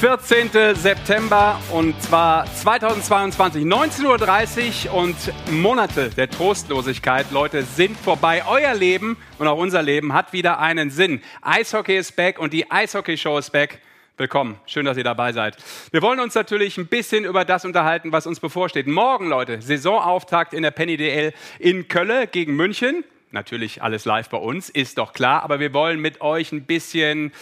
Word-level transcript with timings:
14. 0.00 0.76
September 0.76 1.60
und 1.70 2.00
zwar 2.00 2.46
2022, 2.46 3.66
19.30 3.66 4.86
Uhr 4.86 4.94
und 4.94 5.14
Monate 5.50 6.08
der 6.08 6.30
Trostlosigkeit, 6.30 7.30
Leute, 7.30 7.64
sind 7.64 7.98
vorbei. 7.98 8.42
Euer 8.48 8.72
Leben 8.72 9.18
und 9.38 9.46
auch 9.46 9.58
unser 9.58 9.82
Leben 9.82 10.14
hat 10.14 10.32
wieder 10.32 10.58
einen 10.58 10.88
Sinn. 10.88 11.20
Eishockey 11.42 11.98
ist 11.98 12.16
back 12.16 12.38
und 12.38 12.54
die 12.54 12.70
Eishockey-Show 12.70 13.36
ist 13.36 13.50
back. 13.50 13.82
Willkommen, 14.16 14.58
schön, 14.64 14.86
dass 14.86 14.96
ihr 14.96 15.04
dabei 15.04 15.34
seid. 15.34 15.58
Wir 15.90 16.00
wollen 16.00 16.20
uns 16.20 16.34
natürlich 16.34 16.78
ein 16.78 16.86
bisschen 16.86 17.26
über 17.26 17.44
das 17.44 17.66
unterhalten, 17.66 18.10
was 18.10 18.26
uns 18.26 18.40
bevorsteht. 18.40 18.86
Morgen, 18.86 19.28
Leute, 19.28 19.60
Saisonauftakt 19.60 20.54
in 20.54 20.62
der 20.62 20.70
Penny 20.70 20.96
DL 20.96 21.34
in 21.58 21.88
Kölle 21.88 22.26
gegen 22.26 22.56
München. 22.56 23.04
Natürlich 23.32 23.82
alles 23.82 24.04
live 24.04 24.28
bei 24.28 24.38
uns, 24.38 24.68
ist 24.70 24.98
doch 24.98 25.12
klar, 25.12 25.44
aber 25.44 25.60
wir 25.60 25.72
wollen 25.72 26.00
mit 26.00 26.20
euch 26.20 26.50
ein 26.50 26.64
bisschen 26.64 27.32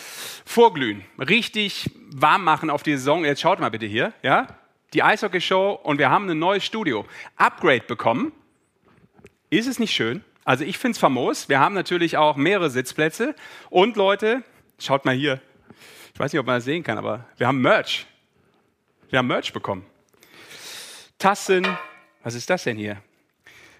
vorglühen, 0.44 1.02
richtig 1.18 1.90
warm 2.10 2.44
machen 2.44 2.68
auf 2.68 2.82
die 2.82 2.92
Saison. 2.92 3.24
Jetzt 3.24 3.40
schaut 3.40 3.58
mal 3.58 3.70
bitte 3.70 3.86
hier, 3.86 4.12
ja? 4.22 4.48
Die 4.94 5.02
Eishockey-Show 5.02 5.80
und 5.82 5.98
wir 5.98 6.10
haben 6.10 6.28
ein 6.28 6.38
neues 6.38 6.64
Studio. 6.64 7.06
Upgrade 7.36 7.84
bekommen. 7.86 8.32
Ist 9.50 9.66
es 9.66 9.78
nicht 9.78 9.92
schön? 9.92 10.24
Also 10.44 10.64
ich 10.64 10.78
finde 10.78 10.92
es 10.92 10.98
famos. 10.98 11.48
Wir 11.50 11.60
haben 11.60 11.74
natürlich 11.74 12.16
auch 12.16 12.36
mehrere 12.36 12.70
Sitzplätze. 12.70 13.34
Und 13.68 13.96
Leute, 13.96 14.42
schaut 14.78 15.04
mal 15.04 15.14
hier. 15.14 15.42
Ich 16.14 16.20
weiß 16.20 16.32
nicht, 16.32 16.40
ob 16.40 16.46
man 16.46 16.56
das 16.56 16.64
sehen 16.64 16.82
kann, 16.82 16.96
aber 16.96 17.26
wir 17.36 17.46
haben 17.46 17.60
Merch. 17.60 18.06
Wir 19.10 19.18
haben 19.18 19.26
Merch 19.26 19.52
bekommen. 19.52 19.84
Tassen. 21.18 21.66
Was 22.22 22.34
ist 22.34 22.48
das 22.48 22.64
denn 22.64 22.78
hier? 22.78 23.02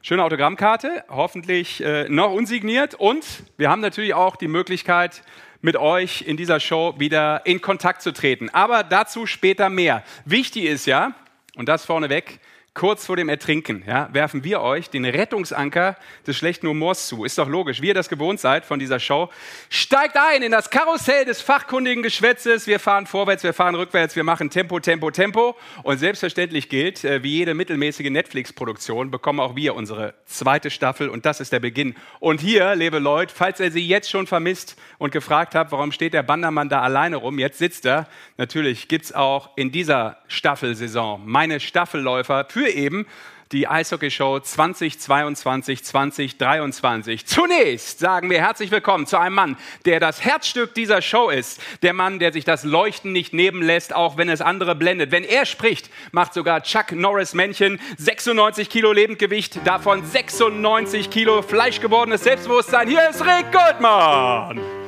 Schöne 0.09 0.25
Autogrammkarte, 0.25 1.05
hoffentlich 1.11 1.85
äh, 1.85 2.09
noch 2.09 2.33
unsigniert. 2.33 2.95
Und 2.95 3.27
wir 3.59 3.69
haben 3.69 3.83
natürlich 3.83 4.15
auch 4.15 4.37
die 4.37 4.48
Möglichkeit, 4.48 5.23
mit 5.61 5.77
euch 5.77 6.23
in 6.23 6.39
dieser 6.39 6.61
Show 6.61 6.95
wieder 6.97 7.45
in 7.45 7.61
Kontakt 7.61 8.01
zu 8.01 8.14
treten. 8.14 8.48
Aber 8.48 8.84
dazu 8.84 9.27
später 9.27 9.69
mehr. 9.69 10.03
Wichtig 10.25 10.64
ist 10.64 10.86
ja, 10.86 11.12
und 11.56 11.69
das 11.69 11.84
vorneweg, 11.84 12.41
kurz 12.79 13.07
vor 13.07 13.17
dem 13.17 13.29
Ertrinken, 13.29 13.83
ja, 13.89 14.09
werfen 14.12 14.45
wir 14.45 14.61
euch 14.61 14.89
den 14.89 15.05
Rettungsanker 15.05 15.97
des 16.29 16.37
schlechten 16.37 16.69
Humors 16.69 17.09
zu. 17.09 17.25
Ist 17.25 17.37
doch 17.37 17.48
logisch, 17.48 17.83
wie 17.83 17.89
ihr 17.89 17.95
das 17.95 18.09
gewohnt 18.09 18.39
seid 18.39 18.65
von 18.65 18.79
dieser 18.79 19.01
Show. 19.01 19.31
Steigt 19.69 20.17
ein 20.17 20.45
in 20.45 20.53
das 20.53 20.70
Karussell 20.70 21.25
des 21.25 21.41
fachkundigen 21.41 22.05
Geschwätzes. 22.05 22.69
Wir 22.69 22.79
fahren 22.79 23.07
vorwärts, 23.07 23.43
wir 23.43 23.53
fahren 23.53 23.75
rückwärts, 23.75 24.15
wir 24.15 24.23
machen 24.23 24.48
Tempo, 24.48 24.79
Tempo, 24.79 25.11
Tempo. 25.11 25.57
Und 25.83 25.98
selbstverständlich 25.98 26.69
gilt, 26.69 27.03
äh, 27.03 27.25
wie 27.25 27.39
jede 27.39 27.53
mittelmäßige 27.53 28.11
Netflix-Produktion, 28.11 29.11
bekommen 29.11 29.41
auch 29.41 29.57
wir 29.57 29.75
unsere 29.75 30.15
zweite 30.25 30.70
Staffel 30.70 31.09
und 31.09 31.27
das 31.27 31.41
ist 31.41 31.53
der 31.53 31.59
Beginn. 31.59 31.97
Und 32.20 32.41
hier, 32.41 32.77
liebe 32.77 33.01
Leute, 33.01 33.35
falls 33.35 33.59
ihr 33.59 33.73
sie 33.73 33.85
jetzt 33.85 34.09
schon 34.09 34.29
vermisst 34.29 34.77
und 34.98 35.11
gefragt 35.11 35.57
habt, 35.57 35.73
warum 35.73 35.91
steht 35.91 36.15
der 36.15 36.23
Bandermann 36.23 36.69
da 36.69 36.81
alleine 36.83 37.17
rum, 37.17 37.41
jetzt 37.41 37.59
sitzt 37.59 37.87
er. 37.87 38.07
Natürlich 38.37 38.87
gibt 38.87 39.07
es 39.07 39.13
auch 39.13 39.51
in 39.57 39.73
dieser 39.73 40.19
Staffelsaison 40.29 41.23
meine 41.25 41.59
Staffelläufer 41.59 42.47
für 42.48 42.67
eben 42.70 43.06
die 43.52 43.66
Eishockey-Show 43.66 44.41
2022, 44.41 45.84
2023. 45.84 47.27
Zunächst 47.27 47.98
sagen 47.98 48.30
wir 48.30 48.41
herzlich 48.41 48.70
willkommen 48.70 49.06
zu 49.06 49.19
einem 49.19 49.34
Mann, 49.34 49.56
der 49.86 50.00
das 50.00 50.22
Herzstück 50.24 50.74
dieser 50.74 51.00
Show 51.00 51.30
ist. 51.30 51.61
Der 51.83 51.94
Mann, 51.94 52.19
der 52.19 52.33
sich 52.33 52.44
das 52.44 52.64
Leuchten 52.64 53.12
nicht 53.12 53.33
nehmen 53.33 53.62
lässt, 53.62 53.94
auch 53.94 54.16
wenn 54.16 54.28
es 54.28 54.42
andere 54.42 54.74
blendet. 54.74 55.12
Wenn 55.12 55.24
er 55.24 55.46
spricht, 55.46 55.91
macht 56.12 56.34
sogar 56.34 56.62
Chuck 56.62 56.92
Norris 56.92 57.34
Männchen 57.34 57.80
96 57.96 58.69
Kilo 58.69 58.92
Lebendgewicht, 58.92 59.66
davon 59.66 60.05
96 60.05 61.11
Kilo 61.11 61.42
fleischgewordenes 61.42 62.24
Selbstbewusstsein. 62.24 62.89
Hier 62.89 63.08
ist 63.08 63.22
Rick 63.24 63.50
Goldmann. 63.52 64.88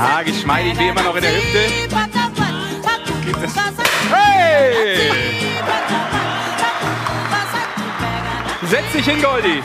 Ah, 0.00 0.22
geschmeidig 0.22 0.78
wie 0.78 0.88
immer 0.88 1.02
noch 1.02 1.16
in 1.16 1.22
der 1.22 1.32
Hüfte. 1.32 1.58
Hey! 4.12 5.10
Setz 8.62 8.92
dich 8.92 9.04
hin, 9.04 9.20
Goldi. 9.20 9.60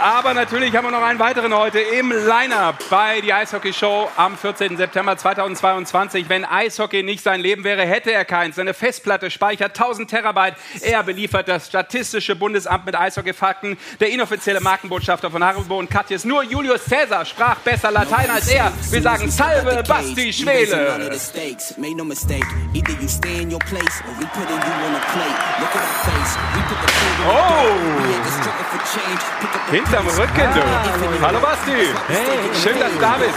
Aber 0.00 0.32
natürlich 0.32 0.76
haben 0.76 0.86
wir 0.86 0.92
noch 0.92 1.02
einen 1.02 1.18
weiteren 1.18 1.52
heute 1.52 1.80
im 1.80 2.12
Line-Up 2.12 2.78
bei 2.88 3.20
die 3.20 3.32
Eishockey 3.32 3.72
Show 3.72 4.08
am 4.16 4.38
14. 4.38 4.76
September 4.76 5.16
2022. 5.16 6.28
Wenn 6.28 6.44
Eishockey 6.44 7.02
nicht 7.02 7.24
sein 7.24 7.40
Leben 7.40 7.64
wäre, 7.64 7.82
hätte 7.82 8.12
er 8.12 8.24
keins. 8.24 8.56
Seine 8.56 8.74
Festplatte 8.74 9.28
speichert 9.28 9.78
1000 9.78 10.08
Terabyte. 10.08 10.54
Er 10.82 11.02
beliefert 11.02 11.48
das 11.48 11.66
Statistische 11.66 12.36
Bundesamt 12.36 12.86
mit 12.86 12.94
Eishockey-Fakten. 12.94 13.76
Der 13.98 14.10
inoffizielle 14.10 14.60
Markenbotschafter 14.60 15.32
von 15.32 15.42
Haribo 15.42 15.78
und 15.78 15.90
Katjes. 15.90 16.24
Nur 16.24 16.44
Julius 16.44 16.84
Caesar 16.84 17.24
sprach 17.24 17.56
besser 17.56 17.90
Latein 17.90 18.30
als 18.30 18.48
er. 18.48 18.72
Wir 18.90 19.02
sagen 19.02 19.28
Salve 19.30 19.82
Basti 19.86 20.32
Schwele. 20.32 21.10
Oh! 27.26 27.68
Hinterm 29.70 30.06
Rücken, 30.06 30.54
du. 30.54 30.62
Hallo 31.26 31.40
Basti. 31.40 31.72
Hey. 32.08 32.50
Schön, 32.62 32.78
dass 32.78 32.92
du 32.92 32.98
da 33.00 33.16
bist 33.16 33.34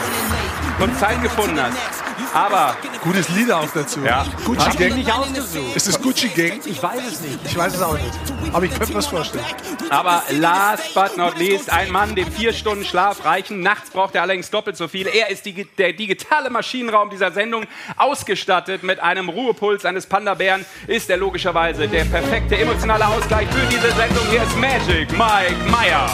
und 0.79 0.99
Zeit 0.99 1.21
gefunden 1.21 1.59
hast. 1.61 2.10
Aber 2.33 2.77
gutes 3.03 3.29
Lied 3.29 3.51
auch 3.51 3.69
dazu. 3.73 3.99
Ja. 4.05 4.25
Gucci 4.45 4.77
Gang. 4.77 4.95
nicht 4.95 5.11
ausgesucht. 5.11 5.75
Ist 5.75 5.87
es 5.87 6.01
Gucci 6.01 6.29
Gang? 6.29 6.61
Ich 6.65 6.81
weiß 6.81 7.01
es 7.05 7.21
nicht. 7.21 7.39
Ich 7.45 7.57
weiß 7.57 7.75
es 7.75 7.81
auch 7.81 7.93
nicht. 7.93 8.13
Aber 8.53 8.65
ich 8.65 8.71
könnte 8.71 8.89
mir 8.89 8.95
das 8.95 9.07
vorstellen. 9.07 9.43
Aber 9.89 10.23
last 10.31 10.93
but 10.93 11.17
not 11.17 11.37
least, 11.37 11.71
ein 11.71 11.91
Mann, 11.91 12.15
dem 12.15 12.31
vier 12.31 12.53
Stunden 12.53 12.85
Schlaf 12.85 13.25
reichen. 13.25 13.61
Nachts 13.61 13.89
braucht 13.89 14.15
er 14.15 14.21
allerdings 14.21 14.49
doppelt 14.49 14.77
so 14.77 14.87
viel. 14.87 15.07
Er 15.07 15.29
ist 15.29 15.45
die, 15.45 15.65
der 15.77 15.93
digitale 15.93 16.49
Maschinenraum 16.49 17.09
dieser 17.09 17.31
Sendung, 17.31 17.65
ausgestattet 17.97 18.83
mit 18.83 18.99
einem 19.01 19.27
Ruhepuls 19.27 19.83
eines 19.85 20.05
Panda-Bären, 20.05 20.65
ist 20.87 21.09
er 21.09 21.17
logischerweise 21.17 21.87
der 21.87 22.05
perfekte 22.05 22.57
emotionale 22.57 23.07
Ausgleich 23.07 23.47
für 23.49 23.67
diese 23.67 23.91
Sendung. 23.91 24.25
Hier 24.29 24.43
ist 24.43 24.57
Magic 24.57 25.11
Mike 25.11 25.69
Meyer. 25.69 26.09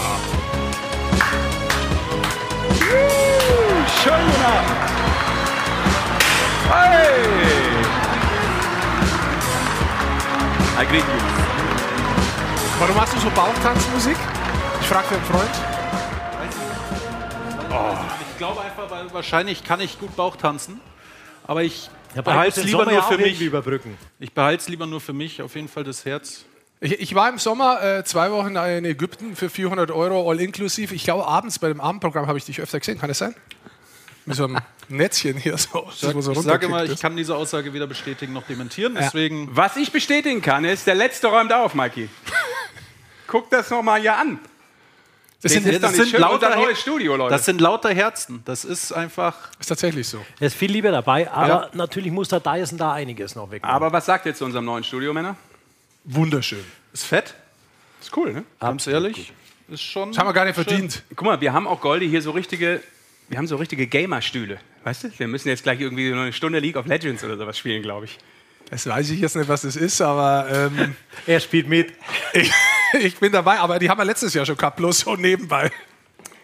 Guten 4.04 4.44
Abend. 4.44 5.27
Hey! 6.70 7.24
I 10.80 10.86
greet 10.86 11.02
you. 11.04 11.20
Warum 12.80 13.02
hast 13.02 13.14
du 13.16 13.20
so 13.20 13.30
Bauchtanzmusik? 13.32 14.16
Ich 14.82 14.88
frage 14.88 15.08
für 15.08 15.16
einen 15.16 15.24
Freund. 15.26 15.50
Ich 18.32 18.38
glaube 18.38 18.62
einfach, 18.62 18.90
weil 18.92 19.12
wahrscheinlich 19.14 19.64
kann 19.64 19.80
ich 19.80 20.00
gut 20.00 20.16
Bauch 20.16 20.36
tanzen, 20.36 20.80
aber 21.48 21.64
ich 21.64 21.90
Ja, 22.16 22.22
behalte 22.22 22.60
es 22.62 22.66
lieber 22.68 22.86
nur 22.86 23.02
für 23.02 23.18
mich. 23.18 23.42
überbrücken. 23.42 23.98
Ich 24.20 24.32
behalte 24.34 24.62
es 24.62 24.70
lieber 24.70 24.86
nur 24.86 25.02
für 25.02 25.14
mich, 25.14 25.42
auf 25.42 25.56
jeden 25.56 25.68
Fall 25.68 25.84
das 25.84 26.06
Herz. 26.06 26.46
Ich, 26.80 27.00
ich 27.00 27.16
war 27.16 27.28
im 27.30 27.40
Sommer 27.40 27.82
äh, 27.82 28.04
zwei 28.04 28.30
Wochen 28.32 28.56
in 28.56 28.86
Ägypten 28.86 29.36
für 29.36 29.50
400 29.50 29.90
Euro 29.90 30.30
all 30.30 30.40
inklusiv. 30.40 30.92
Ich 30.92 31.04
glaube, 31.04 31.26
abends 31.28 31.58
bei 31.58 31.70
dem 31.70 31.82
Abendprogramm 31.82 32.28
habe 32.28 32.38
ich 32.38 32.46
dich 32.46 32.62
öfter 32.62 32.78
gesehen. 32.80 33.00
Kann 33.00 33.10
das 33.10 33.18
sein? 33.18 33.34
Mit 34.28 34.36
so 34.36 34.44
einem 34.44 34.58
Netzchen 34.90 35.38
hier 35.38 35.58
so. 35.58 35.88
Ich, 35.90 36.00
sag, 36.00 36.22
so 36.22 36.32
ich 36.34 36.40
sage 36.40 36.68
mal, 36.68 36.80
runterkickt 36.80 36.94
ich 36.94 37.02
kann 37.02 37.16
diese 37.16 37.36
Aussage 37.36 37.74
weder 37.74 37.88
bestätigen 37.88 38.34
noch 38.34 38.44
dementieren, 38.44 38.96
deswegen 39.00 39.50
Was 39.56 39.78
ich 39.78 39.92
bestätigen 39.92 40.42
kann, 40.42 40.66
ist, 40.66 40.86
der 40.86 40.96
letzte 40.96 41.28
räumt 41.28 41.52
auf, 41.54 41.74
Mikey. 41.74 42.10
Guck 43.26 43.50
das 43.50 43.70
nochmal 43.70 44.02
hier 44.02 44.18
an. 44.18 44.40
Das, 45.42 45.52
sind, 45.54 45.84
das 45.84 45.96
sind 45.96 46.12
lauter 46.14 46.56
neues 46.56 46.82
Studio, 46.82 47.16
Leute. 47.16 47.34
das 47.34 47.46
sind 47.46 47.62
lauter 47.62 47.94
Herzen. 47.94 48.42
Das 48.46 48.66
ist 48.66 48.92
einfach. 48.92 49.36
ist 49.60 49.68
tatsächlich 49.68 50.08
so. 50.08 50.26
Er 50.40 50.48
ist 50.48 50.56
viel 50.56 50.72
lieber 50.72 50.92
dabei, 50.92 51.32
aber 51.32 51.70
natürlich 51.74 52.12
muss 52.12 52.30
der 52.30 52.40
Dyson 52.40 52.78
da 52.78 52.94
einiges 52.94 53.36
noch 53.36 53.50
weg. 53.52 53.64
Aber 53.64 53.92
was 53.94 54.08
sagt 54.08 54.26
ihr 54.26 54.34
zu 54.34 54.46
unserem 54.46 54.66
neuen 54.66 54.84
Studio, 54.84 55.14
Männer? 55.14 55.36
Wunderschön. 56.06 56.64
Ist 56.92 57.04
fett, 57.06 57.36
Ist 58.02 58.16
cool, 58.18 58.34
ne? 58.34 58.44
ganz 58.60 58.88
ehrlich. 58.88 59.32
Ist 59.70 59.84
schon. 59.84 60.10
Das 60.10 60.18
haben 60.18 60.28
wir 60.28 60.34
gar 60.34 60.46
nicht 60.46 60.56
schön. 60.56 60.64
verdient. 60.66 61.04
Guck 61.16 61.28
mal, 61.28 61.40
wir 61.40 61.54
haben 61.54 61.68
auch 61.68 61.82
Goldi 61.82 62.10
hier 62.10 62.22
so 62.22 62.32
richtige, 62.32 62.82
wir 63.30 63.38
haben 63.38 63.48
so 63.48 63.56
richtige 63.58 63.88
Gamer-Stühle. 63.88 64.60
Weißt 64.84 65.04
du? 65.04 65.10
Wir 65.18 65.28
müssen 65.28 65.50
jetzt 65.50 65.64
gleich 65.64 65.82
irgendwie 65.82 66.10
nur 66.12 66.22
eine 66.22 66.34
Stunde 66.34 66.60
League 66.60 66.78
of 66.78 66.86
Legends 66.86 67.24
oder 67.24 67.38
sowas 67.38 67.58
spielen, 67.58 67.82
glaube 67.82 68.06
ich. 68.06 68.18
Das 68.70 68.86
weiß 68.88 69.10
ich 69.12 69.20
jetzt 69.20 69.36
nicht, 69.36 69.48
was 69.48 69.62
das 69.62 69.76
ist, 69.76 70.02
aber 70.02 70.48
ähm, 70.52 70.96
er 71.26 71.40
spielt 71.40 71.68
mit. 71.68 71.94
ich, 72.34 72.52
ich 73.00 73.18
bin 73.18 73.32
dabei. 73.32 73.60
Aber 73.60 73.80
die 73.80 73.90
haben 73.90 73.98
wir 73.98 74.06
letztes 74.06 74.34
Jahr 74.34 74.46
schon 74.46 74.58
gehabt, 74.58 74.78
bloß 74.78 75.00
so 75.00 75.16
nebenbei. 75.16 75.72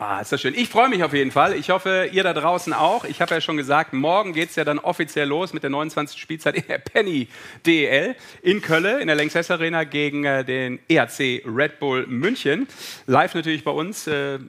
Ah, 0.05 0.19
ist 0.19 0.33
das 0.33 0.41
schön. 0.41 0.53
Ich 0.53 0.67
freue 0.67 0.89
mich 0.89 1.01
auf 1.01 1.13
jeden 1.13 1.31
Fall. 1.31 1.55
Ich 1.55 1.69
hoffe, 1.69 2.09
ihr 2.11 2.23
da 2.23 2.33
draußen 2.33 2.73
auch. 2.73 3.05
Ich 3.05 3.21
habe 3.21 3.35
ja 3.35 3.39
schon 3.39 3.55
gesagt, 3.55 3.93
morgen 3.93 4.33
geht 4.33 4.49
es 4.49 4.57
ja 4.57 4.65
dann 4.65 4.77
offiziell 4.77 5.29
los 5.29 5.53
mit 5.53 5.63
der 5.63 5.69
29. 5.69 6.19
Spielzeit 6.19 6.55
in 6.55 6.67
der 6.67 6.79
Penny 6.79 7.29
DEL 7.65 8.13
in 8.41 8.61
Köln, 8.61 8.99
in 8.99 9.07
der 9.07 9.15
Lanxess 9.15 9.49
Arena 9.49 9.85
gegen 9.85 10.25
äh, 10.25 10.43
den 10.43 10.79
ERC 10.89 11.45
Red 11.45 11.79
Bull 11.79 12.05
München. 12.05 12.67
Live 13.07 13.33
natürlich 13.33 13.63
bei 13.63 13.71
uns. 13.71 14.05
Äh, 14.05 14.39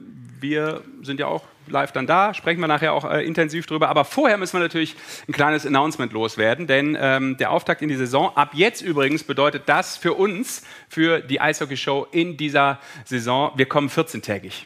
wir 0.41 0.81
sind 1.03 1.21
ja 1.21 1.27
auch 1.27 1.43
live 1.67 1.93
dann 1.93 2.05
da, 2.05 2.33
sprechen 2.33 2.59
wir 2.59 2.67
nachher 2.67 2.91
auch 2.91 3.09
äh, 3.09 3.25
intensiv 3.25 3.65
drüber. 3.65 3.87
Aber 3.87 4.03
vorher 4.03 4.37
müssen 4.37 4.57
wir 4.57 4.59
natürlich 4.61 4.93
ein 5.29 5.31
kleines 5.31 5.65
Announcement 5.65 6.11
loswerden, 6.11 6.67
denn 6.67 6.97
ähm, 6.99 7.37
der 7.37 7.51
Auftakt 7.51 7.81
in 7.81 7.87
die 7.87 7.95
Saison, 7.95 8.35
ab 8.35 8.49
jetzt 8.51 8.81
übrigens 8.81 9.23
bedeutet 9.23 9.63
das 9.67 9.95
für 9.95 10.15
uns, 10.15 10.63
für 10.89 11.21
die 11.21 11.39
Eishockey-Show 11.39 12.07
in 12.11 12.35
dieser 12.35 12.77
Saison, 13.05 13.53
wir 13.55 13.67
kommen 13.67 13.87
14-tägig. 13.87 14.65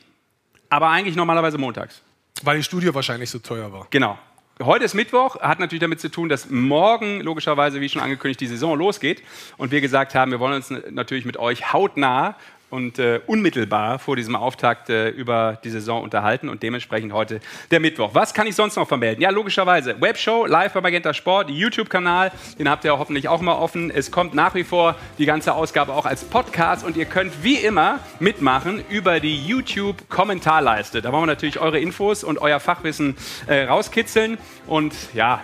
Aber 0.70 0.90
eigentlich 0.90 1.16
normalerweise 1.16 1.58
montags. 1.58 2.02
Weil 2.44 2.58
die 2.58 2.64
Studio 2.64 2.94
wahrscheinlich 2.94 3.30
so 3.30 3.40
teuer 3.40 3.72
war. 3.74 3.88
Genau. 3.90 4.18
Heute 4.62 4.84
ist 4.84 4.94
Mittwoch, 4.94 5.40
hat 5.40 5.60
natürlich 5.60 5.80
damit 5.80 6.02
zu 6.02 6.10
tun, 6.10 6.28
dass 6.28 6.50
morgen 6.50 7.22
logischerweise, 7.22 7.80
wie 7.80 7.88
schon 7.88 8.02
angekündigt, 8.02 8.42
die 8.42 8.48
Saison 8.48 8.78
losgeht. 8.78 9.24
Und 9.58 9.72
wir 9.72 9.80
gesagt 9.80 10.16
haben, 10.16 10.32
wir 10.32 10.40
wollen 10.42 10.56
uns 10.56 10.70
natürlich 10.92 11.24
mit 11.24 11.38
euch 11.38 11.72
hautnah 11.72 12.36
und 12.70 13.00
äh, 13.00 13.20
unmittelbar 13.26 14.00
vor 14.00 14.16
diesem 14.16 14.36
Auftakt 14.36 14.90
äh, 14.90 15.10
über 15.10 15.58
die 15.64 15.70
Saison 15.70 16.04
unterhalten 16.04 16.50
und 16.50 16.64
dementsprechend 16.64 17.14
heute 17.14 17.40
der 17.72 17.80
Mittwoch. 17.80 18.12
Was 18.14 18.34
kann 18.34 18.48
ich 18.48 18.56
sonst 18.56 18.76
noch 18.76 18.88
vermelden? 18.88 19.22
Ja, 19.22 19.30
logischerweise 19.30 20.00
Webshow 20.02 20.46
live 20.46 20.74
bei 20.74 20.82
Magenta 20.82 21.14
Sport, 21.14 21.50
YouTube-Kanal, 21.50 22.32
den 22.58 22.70
habt 22.70 22.86
ihr 22.86 22.98
hoffentlich 22.98 23.28
auch 23.28 23.42
mal 23.42 23.54
offen. 23.54 23.92
Es 23.92 24.12
kommt 24.12 24.34
nach 24.34 24.56
wie 24.56 24.64
vor 24.64 24.96
die 25.18 25.26
ganze 25.26 25.54
Ausgabe 25.54 25.94
auch 25.94 26.06
als 26.06 26.24
Podcast 26.24 26.86
und 26.86 26.98
ihr 26.98 27.06
könnt 27.06 27.44
wie 27.44 27.56
immer 27.56 28.00
mitmachen 28.20 28.84
über 28.90 29.20
die 29.20 29.46
YouTube-Kommentarleiste. 29.46 31.02
Da 31.02 31.12
wollen 31.12 31.24
wir 31.24 31.28
natürlich 31.28 31.60
eure 31.60 31.80
Infos 31.80 32.24
und 32.24 32.40
euer 32.40 32.60
Fachwissen 32.60 33.18
äh, 33.48 33.64
rauskitzeln 33.64 34.38
und 34.68 34.94
ja, 35.14 35.42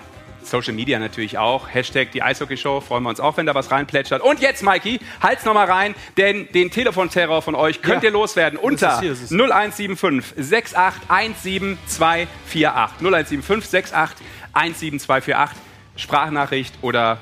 Social 0.50 0.74
Media 0.74 1.00
natürlich 1.00 1.38
auch. 1.38 1.68
Hashtag 1.74 2.12
die 2.12 2.22
Eishockey 2.22 2.58
Show. 2.58 2.82
Freuen 2.82 3.04
wir 3.04 3.10
uns 3.10 3.20
auch, 3.20 3.38
wenn 3.38 3.46
da 3.46 3.56
was 3.56 3.72
reinplätschert. 3.72 4.22
Und 4.22 4.40
jetzt, 4.40 4.64
Mikey, 4.64 5.00
halt's 5.22 5.46
nochmal 5.46 5.70
rein, 5.70 5.96
denn 6.18 6.48
den 6.54 6.72
Telefonterror 6.72 7.42
von 7.42 7.56
euch 7.56 7.82
könnt 7.82 8.04
ja. 8.04 8.10
ihr 8.10 8.14
loswerden 8.14 8.58
unter 8.58 9.00
0175 9.00 10.34
6817 10.38 11.78
248. 11.88 12.98
0175 13.00 13.70
6817 13.70 15.56
Sprachnachricht 15.98 16.76
oder 16.82 17.20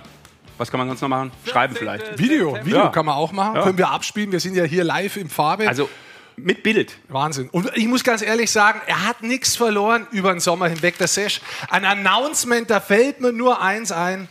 was 0.57 0.69
kann 0.69 0.79
man 0.79 0.87
sonst 0.87 1.01
noch 1.01 1.09
machen? 1.09 1.31
Schreiben 1.45 1.75
vielleicht. 1.75 2.17
Video, 2.19 2.57
Video 2.63 2.77
ja. 2.77 2.87
kann 2.89 3.05
man 3.05 3.15
auch 3.15 3.31
machen. 3.31 3.55
Ja. 3.55 3.63
Können 3.63 3.77
wir 3.77 3.89
abspielen. 3.89 4.31
Wir 4.31 4.39
sind 4.39 4.55
ja 4.55 4.63
hier 4.63 4.83
live 4.83 5.17
in 5.17 5.29
Farbe. 5.29 5.67
Also 5.67 5.89
mit 6.35 6.63
Bild. 6.63 6.97
Wahnsinn. 7.09 7.49
Und 7.49 7.69
ich 7.75 7.87
muss 7.87 8.03
ganz 8.03 8.21
ehrlich 8.21 8.51
sagen, 8.51 8.81
er 8.87 9.05
hat 9.05 9.21
nichts 9.23 9.55
verloren 9.55 10.07
über 10.11 10.31
den 10.31 10.39
Sommer 10.39 10.67
hinweg, 10.67 10.97
der 10.97 11.07
Sesh. 11.07 11.41
Ein 11.69 11.85
Announcement, 11.85 12.69
da 12.69 12.79
fällt 12.79 13.21
mir 13.21 13.31
nur 13.31 13.61
eins 13.61 13.91
ein. 13.91 14.27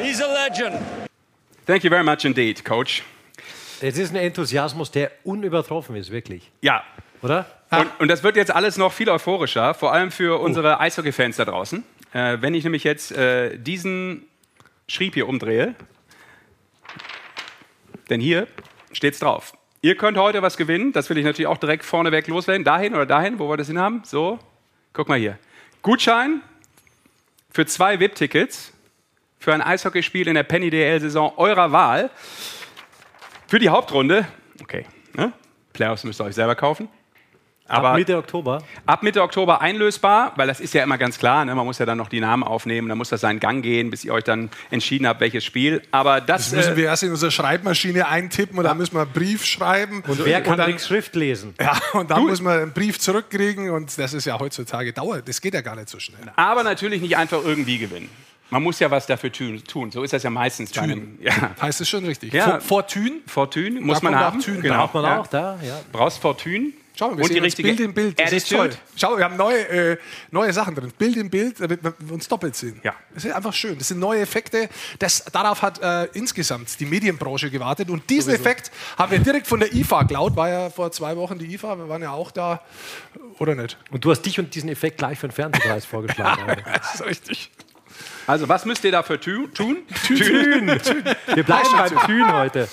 He's 0.00 0.22
a 0.22 0.26
legend. 0.26 0.76
Thank 1.66 1.84
you 1.84 1.90
very 1.90 2.04
much 2.04 2.24
indeed, 2.24 2.64
Coach. 2.64 3.02
Es 3.80 3.96
ist 3.96 4.10
ein 4.12 4.16
Enthusiasmus, 4.16 4.90
der 4.90 5.10
unübertroffen 5.24 5.96
ist, 5.96 6.10
wirklich. 6.10 6.50
Ja. 6.60 6.82
Oder? 7.22 7.46
Und, 7.70 7.88
und 8.00 8.08
das 8.08 8.22
wird 8.22 8.36
jetzt 8.36 8.50
alles 8.50 8.76
noch 8.76 8.92
viel 8.92 9.08
euphorischer, 9.08 9.74
vor 9.74 9.92
allem 9.92 10.10
für 10.10 10.40
unsere 10.40 10.76
oh. 10.76 10.80
Eishockey-Fans 10.80 11.36
da 11.36 11.44
draußen. 11.44 11.84
Äh, 12.12 12.38
wenn 12.40 12.54
ich 12.54 12.64
nämlich 12.64 12.84
jetzt 12.84 13.12
äh, 13.12 13.56
diesen 13.56 14.26
Schrieb 14.88 15.14
hier 15.14 15.28
umdrehe, 15.28 15.74
denn 18.08 18.20
hier 18.20 18.48
steht 18.92 19.14
es 19.14 19.20
drauf. 19.20 19.52
Ihr 19.82 19.96
könnt 19.96 20.18
heute 20.18 20.42
was 20.42 20.58
gewinnen. 20.58 20.92
Das 20.92 21.08
will 21.08 21.16
ich 21.16 21.24
natürlich 21.24 21.46
auch 21.46 21.56
direkt 21.56 21.84
vorneweg 21.84 22.26
loswerden. 22.26 22.64
Dahin 22.64 22.94
oder 22.94 23.06
dahin, 23.06 23.38
wo 23.38 23.48
wir 23.48 23.56
das 23.56 23.68
hinhaben. 23.68 24.02
So, 24.04 24.38
guck 24.92 25.08
mal 25.08 25.18
hier. 25.18 25.38
Gutschein 25.80 26.42
für 27.50 27.64
zwei 27.64 27.98
VIP-Tickets 27.98 28.74
für 29.38 29.54
ein 29.54 29.62
Eishockeyspiel 29.62 30.28
in 30.28 30.34
der 30.34 30.42
Penny 30.42 30.68
DL-Saison 30.68 31.32
eurer 31.38 31.72
Wahl. 31.72 32.10
Für 33.46 33.58
die 33.58 33.70
Hauptrunde. 33.70 34.28
Okay, 34.60 34.84
ne? 35.14 35.32
Playoffs 35.72 36.04
müsst 36.04 36.20
ihr 36.20 36.24
euch 36.24 36.34
selber 36.34 36.54
kaufen. 36.54 36.88
Aber 37.70 37.90
ab 37.90 37.96
Mitte 37.96 38.16
Oktober? 38.16 38.62
Ab 38.84 39.02
Mitte 39.02 39.22
Oktober 39.22 39.60
einlösbar, 39.60 40.32
weil 40.36 40.48
das 40.48 40.60
ist 40.60 40.74
ja 40.74 40.82
immer 40.82 40.98
ganz 40.98 41.18
klar. 41.18 41.44
Ne? 41.44 41.54
Man 41.54 41.64
muss 41.64 41.78
ja 41.78 41.86
dann 41.86 41.98
noch 41.98 42.08
die 42.08 42.20
Namen 42.20 42.42
aufnehmen, 42.42 42.88
dann 42.88 42.98
muss 42.98 43.10
das 43.10 43.20
seinen 43.20 43.38
Gang 43.38 43.62
gehen, 43.62 43.90
bis 43.90 44.04
ihr 44.04 44.12
euch 44.12 44.24
dann 44.24 44.50
entschieden 44.70 45.06
habt, 45.06 45.20
welches 45.20 45.44
Spiel. 45.44 45.82
Aber 45.92 46.20
das, 46.20 46.50
das 46.50 46.52
müssen 46.52 46.72
äh, 46.72 46.76
wir 46.76 46.84
erst 46.86 47.04
in 47.04 47.10
unsere 47.10 47.30
Schreibmaschine 47.30 48.08
eintippen 48.08 48.58
und 48.58 48.64
ja. 48.64 48.70
dann 48.70 48.78
müssen 48.78 48.94
wir 48.94 49.02
einen 49.02 49.12
Brief 49.12 49.44
schreiben. 49.44 50.02
Und 50.06 50.24
wer 50.24 50.42
kann 50.42 50.58
dann 50.58 50.78
Schrift 50.78 51.14
lesen? 51.14 51.54
Ja, 51.60 51.78
und 51.92 52.10
dann 52.10 52.22
du, 52.22 52.28
muss 52.28 52.40
man 52.40 52.60
einen 52.60 52.72
Brief 52.72 52.98
zurückkriegen 52.98 53.70
und 53.70 53.96
das 53.98 54.14
ist 54.14 54.24
ja 54.24 54.38
heutzutage 54.38 54.92
dauert. 54.92 55.28
Das 55.28 55.40
geht 55.40 55.54
ja 55.54 55.60
gar 55.60 55.76
nicht 55.76 55.88
so 55.88 56.00
schnell. 56.00 56.20
Aber 56.36 56.64
natürlich 56.64 57.00
nicht 57.00 57.16
einfach 57.16 57.44
irgendwie 57.44 57.78
gewinnen. 57.78 58.10
Man 58.50 58.64
muss 58.64 58.80
ja 58.80 58.90
was 58.90 59.06
dafür 59.06 59.30
tun. 59.30 59.90
So 59.92 60.02
ist 60.02 60.12
das 60.12 60.24
ja 60.24 60.30
meistens. 60.30 60.72
Thün. 60.72 61.18
Ja. 61.20 61.50
Heißt 61.62 61.80
es 61.80 61.88
schon 61.88 62.04
richtig. 62.04 62.32
Ja. 62.32 62.58
Fortune? 62.58 63.20
Fortune 63.26 63.80
muss 63.80 64.02
man 64.02 64.16
haben. 64.16 64.40
Thün. 64.40 64.60
Genau. 64.60 64.78
Braucht 64.78 64.94
man 64.94 65.04
auch 65.04 65.26
da. 65.28 65.58
Ja. 65.62 65.80
Brauchst 65.92 66.18
Fortune. 66.18 66.72
Schau 67.00 67.12
mal, 67.12 67.16
wir 67.16 67.24
und 67.24 67.50
sehen 67.50 67.62
Bild 67.64 67.80
im 67.80 67.94
Bild. 67.94 68.20
Das 68.20 68.30
ist 68.30 68.50
toll. 68.50 68.68
Schau, 68.94 69.16
wir 69.16 69.24
haben 69.24 69.38
neue, 69.38 69.66
äh, 69.68 69.96
neue 70.30 70.52
Sachen 70.52 70.74
drin. 70.74 70.92
Bild 70.98 71.16
im 71.16 71.30
Bild, 71.30 71.58
damit 71.58 71.82
wir 71.82 72.12
uns 72.12 72.28
doppelt 72.28 72.54
sehen. 72.54 72.78
Ja. 72.82 72.94
Das 73.14 73.24
ist 73.24 73.32
einfach 73.32 73.54
schön. 73.54 73.78
Das 73.78 73.88
sind 73.88 74.00
neue 74.00 74.20
Effekte. 74.20 74.68
Das, 74.98 75.24
darauf 75.24 75.62
hat 75.62 75.80
äh, 75.80 76.10
insgesamt 76.12 76.78
die 76.78 76.84
Medienbranche 76.84 77.50
gewartet. 77.50 77.88
Und 77.88 78.10
diesen 78.10 78.32
Sowieso. 78.32 78.42
Effekt 78.42 78.70
haben 78.98 79.12
wir 79.12 79.18
direkt 79.18 79.46
von 79.46 79.60
der 79.60 79.72
IFA 79.72 80.02
geklaut. 80.02 80.36
War 80.36 80.50
ja 80.50 80.68
vor 80.68 80.92
zwei 80.92 81.16
Wochen 81.16 81.38
die 81.38 81.54
IFA. 81.54 81.78
Wir 81.78 81.88
waren 81.88 82.02
ja 82.02 82.10
auch 82.10 82.30
da. 82.32 82.60
Oder 83.38 83.54
nicht? 83.54 83.78
Und 83.90 84.04
du 84.04 84.10
hast 84.10 84.20
dich 84.20 84.38
und 84.38 84.54
diesen 84.54 84.68
Effekt 84.68 84.98
gleich 84.98 85.18
für 85.18 85.28
den 85.28 85.32
Fernsehpreis 85.32 85.86
vorgeschlagen. 85.86 86.62
das 86.66 86.96
ist 86.96 87.06
richtig. 87.06 87.50
Also, 88.26 88.46
was 88.46 88.66
müsst 88.66 88.84
ihr 88.84 88.92
dafür 88.92 89.18
tun? 89.18 89.48
Tün. 89.54 89.78
Wir 90.06 91.44
bleiben 91.44 91.68
beim 91.72 91.98
Tün 92.04 92.30
heute. 92.30 92.68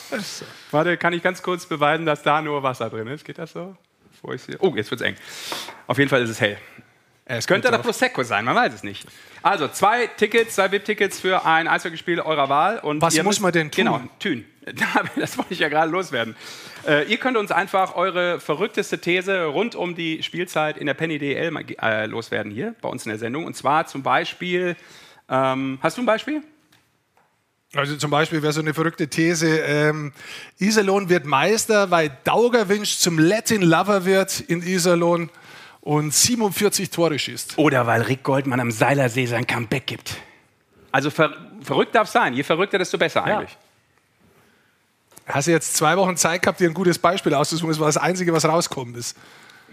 Warte, 0.72 0.98
kann 0.98 1.14
ich 1.14 1.24
ganz 1.24 1.42
kurz 1.42 1.66
beweisen, 1.66 2.06
dass 2.06 2.24
da 2.24 2.42
nur 2.42 2.62
Wasser 2.62 2.90
drin 2.90 3.08
ist? 3.08 3.24
Geht 3.24 3.38
das 3.38 3.54
so? 3.54 3.78
Wo 4.28 4.34
ich 4.34 4.42
Oh, 4.60 4.76
jetzt 4.76 4.92
wird 4.92 5.00
es 5.00 5.08
eng. 5.08 5.16
Auf 5.88 5.98
jeden 5.98 6.10
Fall 6.10 6.22
ist 6.22 6.30
es 6.30 6.42
hell. 6.42 6.58
Es 7.24 7.48
könnte 7.48 7.72
der 7.72 7.78
Prosecco 7.78 8.24
sein, 8.24 8.44
man 8.44 8.56
weiß 8.56 8.74
es 8.74 8.84
nicht. 8.84 9.08
Also 9.42 9.70
zwei 9.70 10.08
Tickets, 10.08 10.56
zwei 10.56 10.70
VIP-Tickets 10.70 11.20
für 11.20 11.46
ein 11.46 11.68
Eishockeyspiel 11.68 12.20
eurer 12.20 12.50
Wahl. 12.50 12.80
Und 12.80 13.02
Was 13.02 13.22
muss 13.24 13.40
man 13.40 13.54
denn 13.54 13.72
tun? 13.72 13.86
Genau, 13.86 14.02
tun. 14.20 14.46
Das 15.16 15.38
wollte 15.38 15.54
ich 15.54 15.60
ja 15.60 15.70
gerade 15.70 15.90
loswerden. 15.90 16.36
Äh, 16.86 17.06
ihr 17.10 17.18
könnt 17.18 17.38
uns 17.38 17.52
einfach 17.52 17.96
eure 17.96 18.42
verrückteste 18.42 19.00
These 19.00 19.46
rund 19.46 19.76
um 19.76 19.96
die 19.96 20.22
Spielzeit 20.24 20.78
in 20.78 20.88
der 20.88 20.94
Penny 20.94 21.20
DL 21.20 21.54
äh, 21.82 22.06
loswerden 22.06 22.52
hier 22.52 22.76
bei 22.82 22.90
uns 22.90 23.06
in 23.06 23.10
der 23.12 23.20
Sendung. 23.20 23.46
Und 23.46 23.56
zwar 23.56 23.88
zum 23.88 24.04
Beispiel, 24.04 24.76
ähm, 25.30 25.80
hast 25.82 25.98
du 25.98 26.02
ein 26.02 26.06
Beispiel? 26.06 26.44
Also 27.76 27.98
zum 27.98 28.12
Beispiel 28.12 28.42
wäre 28.42 28.54
so 28.54 28.62
eine 28.62 28.74
verrückte 28.74 29.10
These, 29.10 29.60
ähm, 29.60 30.14
Iserlohn 30.58 31.10
wird 31.10 31.26
Meister, 31.26 31.92
weil 31.92 32.18
Daugerwinsch 32.24 32.98
zum 32.98 33.20
Latin 33.20 33.62
Lover 33.62 34.06
wird 34.06 34.40
in 34.40 34.62
Iserlohn 34.62 35.30
und 35.82 36.14
47 36.14 36.90
Tore 36.90 37.20
schießt. 37.20 37.58
Oder 37.58 37.86
weil 37.86 38.04
Rick 38.04 38.24
Goldmann 38.24 38.62
am 38.62 38.72
Seilersee 38.72 39.26
sein 39.26 39.46
Comeback 39.46 39.86
gibt. 39.86 40.16
Also 40.92 41.10
ver 41.10 41.36
verrückt 41.62 41.94
darf 41.94 42.08
es 42.08 42.14
sein. 42.14 42.34
Je 42.34 42.44
verrückter, 42.44 42.78
desto 42.78 42.98
besser 42.98 43.24
eigentlich. 43.24 43.52
Ja. 43.52 45.34
Hast 45.34 45.48
du 45.48 45.52
jetzt 45.52 45.76
zwei 45.76 45.98
Wochen 45.98 46.16
Zeit 46.16 46.42
gehabt, 46.42 46.62
dir 46.62 46.70
ein 46.70 46.74
gutes 46.74 46.98
Beispiel 46.98 47.34
auszusuchen? 47.34 47.70
Das 47.70 47.80
war 47.80 47.88
das 47.88 47.98
Einzige, 47.98 48.32
was 48.32 48.46
rauskommen 48.46 48.96
ist. 48.96 49.18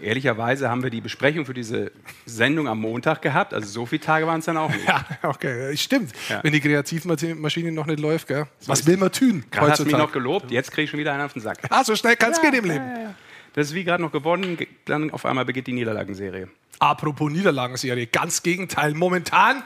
Ehrlicherweise 0.01 0.69
haben 0.69 0.83
wir 0.83 0.89
die 0.89 1.01
Besprechung 1.01 1.45
für 1.45 1.53
diese 1.53 1.91
Sendung 2.25 2.67
am 2.67 2.81
Montag 2.81 3.21
gehabt. 3.21 3.53
Also 3.53 3.67
so 3.67 3.85
viele 3.85 4.01
Tage 4.01 4.27
waren 4.27 4.39
es 4.39 4.45
dann 4.45 4.57
auch 4.57 4.69
nicht. 4.69 4.85
Ja, 4.85 5.03
okay, 5.23 5.75
stimmt. 5.77 6.11
Ja. 6.29 6.43
Wenn 6.43 6.53
die 6.53 6.59
Kreativmaschine 6.59 7.71
noch 7.71 7.85
nicht 7.85 7.99
läuft, 7.99 8.27
gell? 8.27 8.45
Was 8.67 8.85
will 8.85 8.97
man 8.97 9.11
tun? 9.11 9.43
Gerade 9.49 9.71
hast 9.71 9.79
du 9.79 9.85
mich 9.85 9.97
noch 9.97 10.11
gelobt, 10.11 10.51
jetzt 10.51 10.71
kriege 10.71 10.83
ich 10.83 10.89
schon 10.89 10.99
wieder 10.99 11.13
einen 11.13 11.23
auf 11.23 11.33
den 11.33 11.41
Sack. 11.41 11.59
Ah, 11.69 11.83
so 11.83 11.95
schnell 11.95 12.15
kann 12.15 12.31
es 12.31 12.37
ja, 12.37 12.49
gehen 12.49 12.59
im 12.59 12.65
Leben. 12.65 12.85
Ja, 12.85 13.15
das 13.53 13.67
ist 13.67 13.73
wie 13.73 13.83
gerade 13.83 14.03
noch 14.03 14.11
gewonnen, 14.11 14.57
dann 14.85 15.11
auf 15.11 15.25
einmal 15.25 15.45
beginnt 15.45 15.67
die 15.67 15.73
Niederlagenserie. 15.73 16.49
Apropos 16.79 17.31
Niederlagenserie, 17.31 18.07
ganz 18.07 18.43
Gegenteil. 18.43 18.93
Momentan 18.93 19.63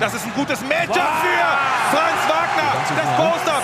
das 0.00 0.14
ist 0.14 0.26
ein 0.26 0.32
gutes 0.34 0.60
Matchup 0.62 0.94
für 0.94 1.46
Franz 1.90 2.20
Wagner. 2.28 2.72
Das 2.96 3.16
Poster, 3.16 3.62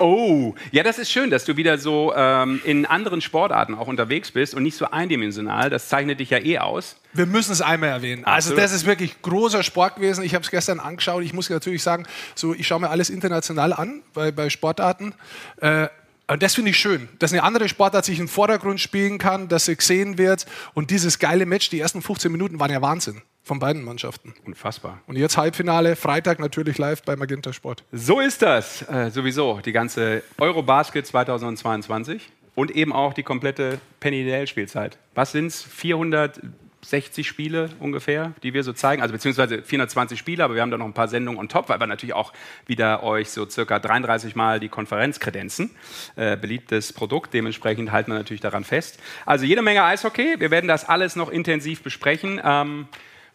Oh, 0.00 0.54
ja, 0.72 0.82
das 0.82 0.98
ist 0.98 1.10
schön, 1.10 1.30
dass 1.30 1.44
du 1.44 1.56
wieder 1.56 1.76
so 1.78 2.12
ähm, 2.16 2.60
in 2.64 2.86
anderen 2.86 3.20
Sportarten 3.20 3.74
auch 3.74 3.86
unterwegs 3.86 4.30
bist 4.30 4.54
und 4.54 4.62
nicht 4.62 4.76
so 4.76 4.86
eindimensional. 4.90 5.68
Das 5.68 5.88
zeichnet 5.88 6.20
dich 6.20 6.30
ja 6.30 6.38
eh 6.38 6.58
aus. 6.58 6.96
Wir 7.12 7.26
müssen 7.26 7.52
es 7.52 7.60
einmal 7.60 7.90
erwähnen. 7.90 8.24
Also 8.24 8.56
das 8.56 8.72
ist 8.72 8.86
wirklich 8.86 9.20
großer 9.20 9.62
Sport 9.62 9.96
gewesen. 9.96 10.24
Ich 10.24 10.34
habe 10.34 10.42
es 10.42 10.50
gestern 10.50 10.80
angeschaut. 10.80 11.22
Ich 11.22 11.34
muss 11.34 11.50
natürlich 11.50 11.82
sagen, 11.82 12.06
so 12.34 12.54
ich 12.54 12.66
schaue 12.66 12.80
mir 12.80 12.88
alles 12.88 13.10
international 13.10 13.72
an 13.74 14.02
bei, 14.14 14.32
bei 14.32 14.48
Sportarten. 14.48 15.14
Äh, 15.60 15.88
und 16.28 16.42
das 16.42 16.54
finde 16.54 16.70
ich 16.70 16.78
schön, 16.78 17.08
dass 17.18 17.32
eine 17.32 17.42
andere 17.42 17.68
Sportart 17.68 18.04
sich 18.04 18.20
im 18.20 18.28
Vordergrund 18.28 18.80
spielen 18.80 19.18
kann, 19.18 19.48
dass 19.48 19.66
sie 19.66 19.76
gesehen 19.76 20.16
wird. 20.16 20.46
Und 20.74 20.90
dieses 20.90 21.18
geile 21.18 21.44
Match, 21.44 21.68
die 21.70 21.80
ersten 21.80 22.00
15 22.00 22.32
Minuten 22.32 22.58
waren 22.58 22.70
ja 22.70 22.80
Wahnsinn 22.80 23.20
von 23.50 23.58
beiden 23.58 23.82
Mannschaften. 23.82 24.32
Unfassbar. 24.46 25.00
Und 25.08 25.16
jetzt 25.16 25.36
Halbfinale, 25.36 25.96
Freitag 25.96 26.38
natürlich 26.38 26.78
live 26.78 27.02
bei 27.02 27.16
Magenta 27.16 27.52
Sport. 27.52 27.82
So 27.90 28.20
ist 28.20 28.42
das 28.42 28.88
äh, 28.88 29.10
sowieso, 29.10 29.58
die 29.58 29.72
ganze 29.72 30.22
Eurobasket 30.38 31.04
2022. 31.04 32.30
und 32.54 32.70
eben 32.70 32.92
auch 32.92 33.12
die 33.12 33.24
komplette 33.24 33.80
Penny 33.98 34.22
DL-Spielzeit. 34.22 34.98
Was 35.16 35.32
sind 35.32 35.46
es? 35.46 35.64
460 35.64 37.26
Spiele 37.26 37.70
ungefähr, 37.80 38.34
die 38.44 38.54
wir 38.54 38.62
so 38.62 38.72
zeigen, 38.72 39.02
also 39.02 39.12
beziehungsweise 39.12 39.64
420 39.64 40.16
Spiele, 40.16 40.44
aber 40.44 40.54
wir 40.54 40.62
haben 40.62 40.70
da 40.70 40.78
noch 40.78 40.86
ein 40.86 40.94
paar 40.94 41.08
Sendungen 41.08 41.40
on 41.40 41.48
top, 41.48 41.70
weil 41.70 41.80
wir 41.80 41.88
natürlich 41.88 42.14
auch 42.14 42.32
wieder 42.66 43.02
euch 43.02 43.30
so 43.30 43.50
circa 43.50 43.80
33 43.80 44.36
Mal 44.36 44.60
die 44.60 44.68
Konferenz 44.68 45.18
kredenzen. 45.18 45.72
Äh, 46.14 46.36
beliebtes 46.36 46.92
Produkt, 46.92 47.34
dementsprechend 47.34 47.90
halten 47.90 48.12
wir 48.12 48.18
natürlich 48.18 48.42
daran 48.42 48.62
fest. 48.62 49.00
Also 49.26 49.44
jede 49.44 49.62
Menge 49.62 49.82
Eishockey, 49.82 50.36
wir 50.38 50.52
werden 50.52 50.68
das 50.68 50.88
alles 50.88 51.16
noch 51.16 51.30
intensiv 51.30 51.82
besprechen. 51.82 52.40
Ähm, 52.44 52.86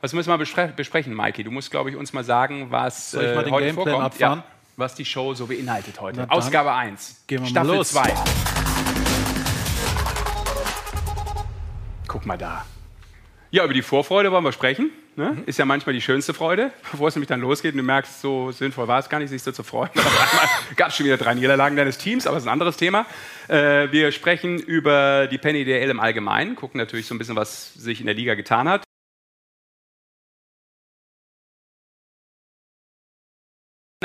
was 0.02 0.14
müssen 0.14 0.30
wir 0.30 0.38
bespre 0.38 0.74
besprechen, 0.75 1.14
Mikey? 1.14 1.44
Du 1.44 1.52
musst, 1.52 1.72
glaube 1.72 1.90
ich, 1.90 1.96
uns 1.96 2.14
mal 2.14 2.24
sagen, 2.24 2.68
was 2.70 3.12
Soll 3.12 3.24
ich 3.25 3.36
mal 3.36 3.42
äh, 3.42 3.44
den 3.46 3.54
heute 3.54 3.66
Gameplan 3.68 3.86
vorkommt. 3.86 4.06
abfahren? 4.06 4.40
Ja, 4.40 4.46
was 4.78 4.96
die 4.96 5.06
Show 5.06 5.34
so 5.34 5.48
beinhaltet 5.48 6.00
heute. 6.02 6.30
Ausgabe 6.30 6.74
1, 6.74 7.24
gehen 7.28 7.38
wir 7.38 7.42
mal 7.44 7.50
Staffel 7.50 7.75
los. 7.75 7.90
2. 7.92 8.14
Guck 12.08 12.25
mal 12.25 12.38
da. 12.38 12.66
Ja, 13.52 13.64
über 13.64 13.74
die 13.74 13.82
Vorfreude 13.82 14.32
wollen 14.32 14.44
wir 14.44 14.52
sprechen. 14.52 14.90
Ne? 15.16 15.44
Ist 15.46 15.58
ja 15.58 15.64
manchmal 15.64 15.94
die 15.94 16.02
schönste 16.02 16.34
Freude, 16.34 16.72
bevor 16.92 17.08
es 17.08 17.16
nämlich 17.16 17.30
dann 17.30 17.40
losgeht 17.40 17.72
und 17.72 17.78
du 17.78 17.84
merkst, 17.84 18.20
so 18.22 18.52
sinnvoll 18.52 18.88
war 18.90 19.00
es 19.00 19.08
gar 19.08 19.20
nicht, 19.20 19.30
sich 19.30 19.42
so 19.42 19.54
zu 19.54 19.64
freuen. 19.64 19.90
Gab 20.75 20.90
es 20.90 20.98
schon 20.98 21.06
wieder 21.06 21.16
drei 21.16 21.34
Niederlagen 21.36 21.78
deines 21.78 21.98
Teams, 21.98 22.28
aber 22.28 22.36
das 22.36 22.44
ist 22.44 22.48
ein 22.48 22.54
anderes 22.54 22.75
Thema. 22.75 23.06
Äh, 23.48 23.92
wir 23.92 24.12
sprechen 24.12 24.60
über 24.60 25.28
die 25.28 25.38
Penny 25.38 25.64
DL 25.64 25.90
im 25.90 26.02
Allgemeinen, 26.02 26.56
gucken 26.58 26.80
natürlich 26.80 27.06
so 27.08 27.16
ein 27.16 27.18
bisschen, 27.18 27.38
was 27.38 27.74
sich 27.75 28.02
in 28.02 28.08
der 28.08 28.16
Liga 28.16 28.36
getan 28.36 28.68
hat. 28.68 28.85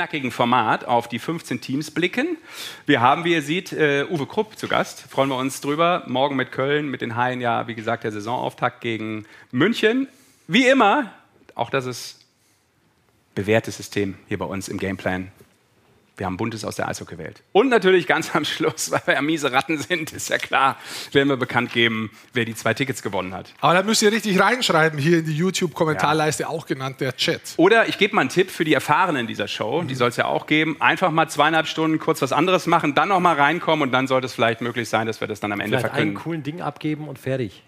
Knackigen 0.01 0.31
Format 0.31 0.85
auf 0.85 1.07
die 1.07 1.19
15 1.19 1.61
Teams 1.61 1.91
blicken. 1.91 2.35
Wir 2.87 3.01
haben, 3.01 3.23
wie 3.23 3.33
ihr 3.33 3.43
seht, 3.43 3.71
äh, 3.71 4.07
Uwe 4.09 4.25
Krupp 4.25 4.57
zu 4.57 4.67
Gast. 4.67 5.01
Freuen 5.01 5.29
wir 5.29 5.37
uns 5.37 5.61
drüber. 5.61 6.05
Morgen 6.07 6.35
mit 6.35 6.51
Köln, 6.51 6.89
mit 6.89 7.01
den 7.01 7.15
Haien 7.15 7.39
ja, 7.39 7.67
wie 7.67 7.75
gesagt, 7.75 8.03
der 8.03 8.11
Saisonauftakt 8.11 8.81
gegen 8.81 9.25
München. 9.51 10.07
Wie 10.47 10.65
immer, 10.65 11.13
auch 11.53 11.69
das 11.69 11.85
ist 11.85 12.25
bewährtes 13.35 13.77
System 13.77 14.15
hier 14.27 14.39
bei 14.39 14.45
uns 14.45 14.69
im 14.69 14.79
Gameplan. 14.79 15.31
Wir 16.21 16.27
haben 16.27 16.37
Buntes 16.37 16.63
aus 16.63 16.75
der 16.75 16.87
Eishockey-Welt. 16.87 17.41
Und 17.51 17.69
natürlich 17.69 18.05
ganz 18.05 18.35
am 18.35 18.45
Schluss, 18.45 18.91
weil 18.91 19.01
wir 19.05 19.13
ja 19.15 19.23
miese 19.23 19.51
Ratten 19.51 19.79
sind, 19.79 20.13
ist 20.13 20.29
ja 20.29 20.37
klar, 20.37 20.77
werden 21.13 21.29
wir 21.29 21.35
bekannt 21.35 21.73
geben, 21.73 22.11
wer 22.33 22.45
die 22.45 22.53
zwei 22.53 22.75
Tickets 22.75 23.01
gewonnen 23.01 23.33
hat. 23.33 23.51
Aber 23.59 23.73
da 23.73 23.81
müsst 23.81 24.03
ihr 24.03 24.11
richtig 24.11 24.39
reinschreiben, 24.39 24.99
hier 24.99 25.17
in 25.17 25.25
die 25.25 25.35
YouTube-Kommentarleiste, 25.35 26.47
auch 26.47 26.67
genannt 26.67 27.01
der 27.01 27.15
Chat. 27.17 27.41
Oder 27.57 27.87
ich 27.89 27.97
gebe 27.97 28.13
mal 28.13 28.21
einen 28.21 28.29
Tipp 28.29 28.51
für 28.51 28.63
die 28.65 28.75
Erfahrenen 28.75 29.25
dieser 29.25 29.47
Show, 29.47 29.81
die 29.81 29.95
soll 29.95 30.09
es 30.09 30.17
ja 30.17 30.25
auch 30.25 30.45
geben. 30.45 30.77
Einfach 30.79 31.09
mal 31.09 31.27
zweieinhalb 31.27 31.65
Stunden 31.65 31.97
kurz 31.97 32.21
was 32.21 32.33
anderes 32.33 32.67
machen, 32.67 32.93
dann 32.93 33.09
noch 33.09 33.19
mal 33.19 33.35
reinkommen 33.35 33.81
und 33.87 33.91
dann 33.91 34.05
sollte 34.05 34.27
es 34.27 34.33
vielleicht 34.35 34.61
möglich 34.61 34.89
sein, 34.89 35.07
dass 35.07 35.21
wir 35.21 35.27
das 35.27 35.39
dann 35.39 35.51
am 35.51 35.59
Ende 35.59 35.79
Vielleicht 35.79 35.85
einen 35.95 35.95
verkünden. 36.13 36.23
coolen 36.23 36.43
Ding 36.43 36.61
abgeben 36.61 37.07
und 37.07 37.17
fertig. 37.17 37.63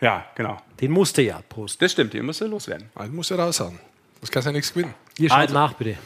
Ja, 0.00 0.26
genau. 0.36 0.58
Den 0.80 0.92
musste 0.92 1.22
ja 1.22 1.40
posten. 1.48 1.82
Das 1.82 1.90
stimmt, 1.90 2.14
ihr 2.14 2.22
müsst 2.22 2.40
loswerden. 2.40 2.88
Also 2.94 3.12
muss 3.12 3.32
er 3.32 3.40
raushauen. 3.40 3.80
Das 4.20 4.30
kannst 4.30 4.46
ja 4.46 4.52
nichts 4.52 4.72
gewinnen. 4.72 4.94
Ihr 5.18 5.28
schaut 5.28 5.38
Also- 5.38 5.54
nach, 5.54 5.72
bitte. 5.72 5.96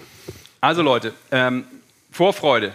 Also 0.65 0.81
Leute, 0.81 1.13
ähm, 1.31 1.67
Vorfreude. 2.11 2.73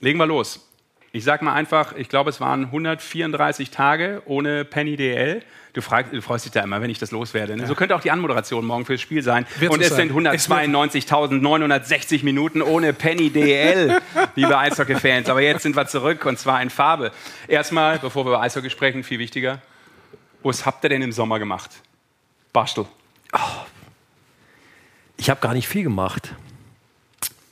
Legen 0.00 0.18
wir 0.18 0.26
los. 0.26 0.68
Ich 1.10 1.24
sag 1.24 1.40
mal 1.40 1.54
einfach, 1.54 1.94
ich 1.94 2.10
glaube, 2.10 2.28
es 2.28 2.38
waren 2.38 2.66
134 2.66 3.70
Tage 3.70 4.20
ohne 4.26 4.66
Penny 4.66 4.96
DL. 4.96 5.40
Du, 5.72 5.80
fragst, 5.80 6.12
du 6.12 6.20
freust 6.20 6.44
dich 6.44 6.52
da 6.52 6.60
immer, 6.60 6.82
wenn 6.82 6.90
ich 6.90 6.98
das 6.98 7.12
loswerde. 7.12 7.56
Ne? 7.56 7.66
So 7.66 7.74
könnte 7.74 7.96
auch 7.96 8.02
die 8.02 8.10
Anmoderation 8.10 8.66
morgen 8.66 8.84
fürs 8.84 9.00
Spiel 9.00 9.22
sein. 9.22 9.46
Wird 9.58 9.72
Und 9.72 9.80
es 9.80 9.88
sein. 9.88 10.10
sind 10.10 10.28
192.960 10.28 12.24
Minuten 12.24 12.60
ohne 12.60 12.92
Penny 12.92 13.30
DL, 13.30 14.02
liebe 14.36 14.58
Eishockey-Fans. 14.58 15.30
Aber 15.30 15.40
jetzt 15.40 15.62
sind 15.62 15.74
wir 15.74 15.86
zurück 15.86 16.26
und 16.26 16.38
zwar 16.38 16.60
in 16.60 16.68
Farbe. 16.68 17.10
Erstmal, 17.48 17.98
bevor 18.00 18.26
wir 18.26 18.32
über 18.32 18.42
Eishockey 18.42 18.68
sprechen, 18.68 19.02
viel 19.02 19.18
wichtiger. 19.18 19.62
Was 20.42 20.66
habt 20.66 20.84
ihr 20.84 20.90
denn 20.90 21.00
im 21.00 21.12
Sommer 21.12 21.38
gemacht? 21.38 21.70
Bastel. 22.52 22.84
Ich 25.16 25.30
habe 25.30 25.40
gar 25.40 25.54
nicht 25.54 25.68
viel 25.68 25.84
gemacht. 25.84 26.34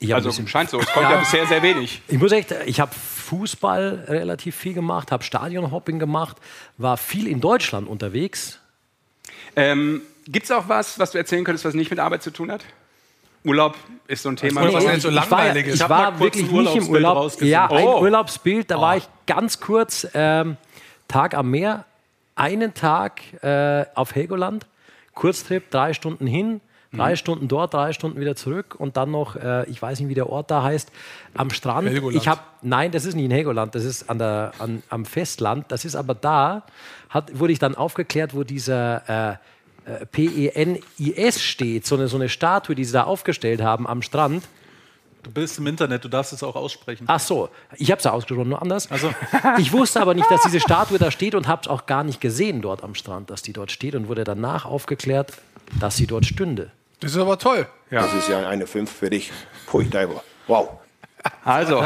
Ich, 0.00 0.10
ein 0.10 0.14
Also 0.14 0.30
scheint 0.46 0.70
so, 0.70 0.78
es 0.80 0.86
kommt 0.92 1.10
ja, 1.10 1.16
bisher 1.16 1.46
sehr 1.46 1.62
wenig. 1.62 2.02
ich 2.08 2.18
muss 2.18 2.32
echt, 2.32 2.54
ich 2.66 2.80
habe 2.80 2.92
Fußball 2.94 4.04
relativ 4.08 4.54
viel 4.56 4.74
gemacht, 4.74 5.10
habe 5.12 5.22
Stadionhopping 5.24 5.98
gemacht, 5.98 6.36
war 6.76 6.96
viel 6.96 7.26
in 7.26 7.40
Deutschland 7.40 7.88
unterwegs. 7.88 8.60
Ähm, 9.56 10.02
Gibt 10.26 10.44
es 10.44 10.50
auch 10.52 10.68
was, 10.68 10.98
was 10.98 11.12
du 11.12 11.18
erzählen 11.18 11.44
könntest, 11.44 11.64
was 11.64 11.74
nicht 11.74 11.90
mit 11.90 11.98
Arbeit 11.98 12.22
zu 12.22 12.30
tun 12.30 12.50
hat? 12.52 12.64
Urlaub 13.44 13.76
ist 14.06 14.22
so 14.22 14.28
ein 14.28 14.36
Thema. 14.36 14.62
was 14.72 14.84
nicht 14.84 15.00
so 15.02 15.08
ich 15.08 15.14
war, 15.14 15.22
langweilig 15.22 15.66
ist. 15.68 15.74
ich 15.82 15.88
war 15.88 16.10
kurz 16.12 16.20
wirklich 16.20 16.50
ein 16.52 16.56
nicht 16.64 16.76
im 16.76 16.88
Urlaub. 16.88 17.40
Ja, 17.40 17.70
ein 17.70 17.86
Oh. 17.86 18.00
Urlaubsbild, 18.02 18.70
da 18.70 18.80
war 18.80 18.96
ich 18.96 19.08
ganz 19.26 19.60
kurz, 19.60 20.06
ähm, 20.14 20.56
Tag 21.06 21.34
am 21.34 21.50
Meer, 21.50 21.84
einen 22.34 22.74
Tag 22.74 23.20
äh, 23.42 23.86
auf 23.94 24.14
Helgoland, 24.14 24.66
Kurztrip, 25.14 25.70
drei 25.70 25.94
Stunden 25.94 26.26
hin, 26.26 26.60
drei 26.92 27.16
Stunden 27.16 27.48
dort, 27.48 27.74
drei 27.74 27.92
Stunden 27.92 28.20
wieder 28.20 28.34
zurück 28.36 28.74
und 28.78 28.96
dann 28.96 29.10
noch, 29.10 29.36
äh, 29.36 29.68
ich 29.68 29.80
weiß 29.80 30.00
nicht, 30.00 30.08
wie 30.08 30.14
der 30.14 30.28
Ort 30.30 30.50
da 30.50 30.62
heißt, 30.62 30.90
am 31.34 31.50
Strand. 31.50 31.88
Helgoland. 31.88 32.16
Ich 32.22 32.28
habe, 32.28 32.40
nein, 32.62 32.90
das 32.92 33.04
ist 33.04 33.14
nicht 33.14 33.26
in 33.26 33.30
Helgoland, 33.30 33.74
das 33.74 33.84
ist 33.84 34.08
an 34.08 34.18
der, 34.18 34.52
an, 34.58 34.82
am 34.88 35.04
Festland. 35.04 35.66
Das 35.68 35.84
ist 35.84 35.96
aber 35.96 36.14
da, 36.14 36.62
hat, 37.10 37.38
wurde 37.38 37.52
ich 37.52 37.58
dann 37.58 37.74
aufgeklärt, 37.74 38.34
wo 38.34 38.42
dieser 38.44 39.38
äh, 39.86 39.92
äh, 40.02 40.06
P-E-N-I-S 40.06 41.42
steht, 41.42 41.86
so 41.86 41.96
eine, 41.96 42.08
so 42.08 42.16
eine 42.16 42.28
Statue, 42.28 42.74
die 42.74 42.84
sie 42.84 42.92
da 42.92 43.04
aufgestellt 43.04 43.62
haben 43.62 43.86
am 43.86 44.02
Strand. 44.02 44.44
Du 45.22 45.32
bist 45.32 45.58
im 45.58 45.66
Internet, 45.66 46.04
du 46.04 46.08
darfst 46.08 46.32
es 46.32 46.42
auch 46.42 46.54
aussprechen. 46.54 47.04
Ach 47.08 47.18
so, 47.20 47.48
ich 47.76 47.90
habe 47.90 47.98
es 47.98 48.04
ja 48.04 48.12
ausgesprochen, 48.12 48.48
nur 48.48 48.62
anders. 48.62 48.90
Also- 48.90 49.12
Ich 49.58 49.72
wusste 49.72 50.00
aber 50.00 50.14
nicht, 50.14 50.30
dass 50.30 50.42
diese 50.42 50.60
Statue 50.60 50.98
da 50.98 51.10
steht 51.10 51.34
und 51.34 51.48
habe 51.48 51.62
es 51.62 51.68
auch 51.68 51.86
gar 51.86 52.04
nicht 52.04 52.20
gesehen 52.20 52.62
dort 52.62 52.84
am 52.84 52.94
Strand, 52.94 53.28
dass 53.28 53.42
die 53.42 53.52
dort 53.52 53.72
steht 53.72 53.94
und 53.94 54.08
wurde 54.08 54.24
danach 54.24 54.64
aufgeklärt, 54.64 55.32
dass 55.80 55.96
sie 55.96 56.06
dort 56.06 56.26
stünde. 56.26 56.70
Das 57.00 57.12
ist 57.12 57.18
aber 57.18 57.38
toll. 57.38 57.66
Das 57.90 58.12
ist 58.14 58.28
ja 58.28 58.46
eine 58.48 58.66
5 58.66 58.90
für 58.90 59.08
dich. 59.10 59.30
Pui, 59.66 59.88
Daibo. 59.88 60.22
Wow. 60.46 60.68
Also, 61.44 61.82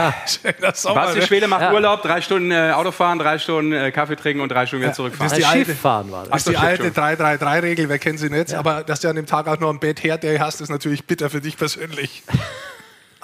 Das 0.61 0.83
Basti 0.83 1.23
Schwede 1.23 1.49
macht 1.49 1.63
Ja. 1.63 1.73
Urlaub, 1.73 2.03
drei 2.03 2.21
Stunden 2.21 2.51
äh, 2.51 2.73
Autofahren, 2.75 3.19
drei 3.19 3.39
Stunden 3.39 3.73
äh, 3.73 3.91
Kaffee 3.91 4.15
trinken 4.17 4.41
und 4.43 4.51
drei 4.51 4.67
Stunden 4.67 4.85
wieder 4.85 4.93
zurückfahren. 4.95 5.31
das 5.31 5.39
ist 5.39 5.45
die 5.45 5.51
alte- 5.51 5.65
Skifahren 5.73 6.13
war 6.13 6.23
Das 6.25 6.31
das. 6.31 6.39
ist 6.47 6.49
die 6.51 6.57
alte 6.59 6.83
stimmt 6.91 6.99
3-3-3-Regel, 6.99 7.89
wer 7.89 7.99
kennt 7.99 8.19
sie 8.21 8.31
nicht? 8.31 8.53
Aber 8.55 8.83
dass 8.85 9.01
du 9.01 9.09
an 9.09 9.17
dem 9.17 9.27
Tag 9.27 9.49
auch 9.49 9.59
noch 9.59 9.71
ein 9.73 9.81
Hair 10.03 10.19
Day 10.19 10.39
hast, 10.39 10.61
ist 10.61 10.69
natürlich 10.69 11.07
bitter 11.07 11.31
für 11.31 11.41
dich 11.41 11.57
persönlich. 11.57 12.23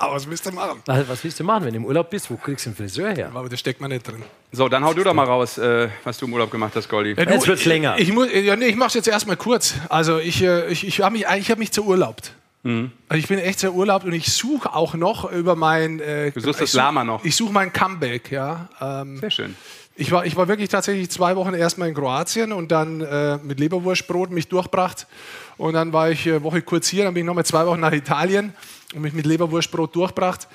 Aber 0.01 0.15
was 0.15 0.31
willst 0.31 0.47
du 0.47 0.53
machen? 0.53 0.81
Was, 0.87 1.09
was 1.09 1.25
willst 1.25 1.41
du 1.41 1.45
machen, 1.45 1.65
wenn 1.65 1.73
du 1.73 1.79
im 1.79 1.85
Urlaub 1.85 2.09
bist? 2.09 2.31
Wo 2.31 2.37
kriegst 2.37 2.65
du 2.67 2.71
einen 2.71 2.77
Friseur 2.77 3.11
her? 3.15 3.31
Aber 3.35 3.49
das 3.49 3.59
steckt 3.59 3.81
man 3.81 3.91
nicht 3.91 4.07
drin. 4.07 4.23
So, 4.53 4.69
dann 4.69 4.85
hau 4.85 4.95
du 4.95 5.03
doch 5.03 5.13
mal 5.13 5.25
raus, 5.27 5.59
äh, 5.59 5.89
was 6.05 6.19
du 6.19 6.27
im 6.27 6.33
Urlaub 6.33 6.51
gemacht 6.51 6.73
hast, 6.77 6.89
Goldi. 6.89 7.15
Ja, 7.19 7.25
du, 7.25 7.33
Jetzt 7.35 7.49
wird's 7.49 7.65
länger. 7.65 7.97
Ich, 7.99 8.13
muss, 8.13 8.29
ja, 8.33 8.55
nee, 8.57 8.67
ich 8.67 8.77
mache 8.77 8.89
es 8.89 8.95
jetzt 8.95 9.09
erstmal 9.09 9.37
kurz. 9.37 9.75
Also 9.89 10.19
ich, 10.19 10.41
äh, 10.43 10.69
ich, 10.71 10.87
ich 10.87 11.01
habe 11.01 11.13
mich, 11.15 11.27
ich 11.39 11.51
hab 11.51 11.59
mich 11.59 11.73
zerurlaubt. 11.73 12.33
Mhm. 12.63 12.93
Also 13.09 13.19
ich 13.21 13.27
bin 13.29 13.39
echt 13.41 13.59
zerurlaubt 13.59 14.05
und 14.05 14.13
ich 14.13 14.33
suche 14.33 14.73
auch 14.73 14.95
noch 14.95 15.31
über 15.33 15.57
mein... 15.57 16.01
Äh, 16.01 16.31
Du 16.31 16.41
suchst 16.41 16.61
ich 16.61 16.65
das 16.67 16.73
such- 16.73 16.77
Lama 16.79 17.03
noch. 17.05 17.25
Ich 17.25 17.35
suche 17.37 17.53
mein 17.53 17.73
Comeback, 17.73 18.31
ja. 18.31 18.69
Ähm, 18.81 19.19
Sehr 19.19 19.31
schön. 19.31 19.57
Ich, 19.99 20.13
war, 20.13 20.25
ich 20.25 20.37
war 20.37 20.47
wirklich 20.47 20.69
tatsächlich 20.69 21.11
zwei 21.11 21.35
Wochen 21.35 21.55
erstmal 21.55 21.89
in 21.89 21.95
Kroatien 21.95 22.53
und 22.53 22.71
dann 22.71 23.01
äh, 23.01 23.37
mit 23.39 23.59
Leberwurstbrot 23.59 24.31
mich 24.31 24.49
durchbracht. 24.49 25.09
Und 25.57 25.75
dann 25.75 25.93
war 25.93 26.09
ich 26.11 26.27
eine 26.27 26.43
Woche 26.45 26.63
kurz 26.63 26.87
hier, 26.87 27.05
dann 27.05 27.15
bin 27.15 27.23
ich 27.23 27.27
nochmal 27.27 27.45
zwei 27.45 27.67
Wochen 27.67 27.81
nach 27.81 27.93
Italien 27.93 28.55
und 28.95 29.03
mich 29.03 29.13
mit 29.13 29.27
Leberwurstbrot 29.27 29.95
durchbracht. 29.95 30.47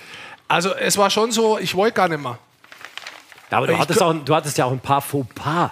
Also 0.47 0.73
es 0.73 0.97
war 0.97 1.09
schon 1.09 1.31
so, 1.31 1.59
ich 1.59 1.75
wollte 1.75 1.95
gar 1.95 2.07
nicht 2.07 2.21
mehr. 2.21 2.39
Ja, 3.51 3.57
aber 3.57 3.67
du 3.67 3.77
hattest, 3.77 4.01
auch, 4.01 4.13
du 4.13 4.33
hattest 4.33 4.57
ja 4.57 4.65
auch 4.65 4.71
ein 4.71 4.79
paar 4.79 5.01
Fauxpas 5.01 5.71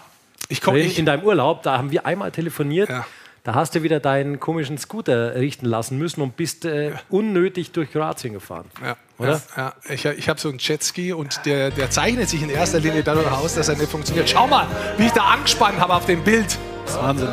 Ich 0.50 0.62
komm, 0.62 0.76
in, 0.76 0.86
ich, 0.86 1.00
in 1.00 1.06
deinem 1.06 1.24
Urlaub. 1.24 1.64
Da 1.64 1.78
haben 1.78 1.92
wir 1.92 2.06
einmal 2.06 2.32
telefoniert. 2.32 2.90
Ja. 2.90 3.08
Da 3.44 3.56
hast 3.56 3.74
du 3.74 3.82
wieder 3.82 4.00
deinen 4.00 4.40
komischen 4.40 4.78
Scooter 4.78 5.36
richten 5.36 5.66
lassen 5.66 5.98
müssen 5.98 6.22
und 6.22 6.36
bist 6.36 6.66
äh, 6.66 6.92
unnötig 7.10 7.72
durch 7.72 7.92
Kroatien 7.92 8.34
gefahren. 8.34 8.66
Ja, 8.84 8.98
Oder? 9.22 9.42
Ja, 9.56 9.64
ja. 9.88 9.94
Ich, 9.94 10.06
ich 10.06 10.30
habe 10.30 10.40
so 10.40 10.50
einen 10.50 10.58
Jetski 10.60 11.14
und 11.14 11.46
der, 11.46 11.72
der 11.72 11.90
zeichnet 11.90 12.30
sich 12.30 12.42
in 12.42 12.50
erster 12.50 12.80
Linie 12.80 13.04
dadurch 13.04 13.32
aus, 13.32 13.56
dass 13.56 13.70
er 13.70 13.76
nicht 13.78 13.92
funktioniert. 13.92 14.30
Schau 14.30 14.48
mal, 14.48 14.68
wie 14.98 15.06
ich 15.06 15.12
da 15.12 15.24
angespannt 15.24 15.80
habe 15.80 15.94
auf 15.94 16.06
dem 16.06 16.24
Bild. 16.24 16.58
Das 16.86 16.96
ist 16.96 17.02
Wahnsinn. 17.02 17.30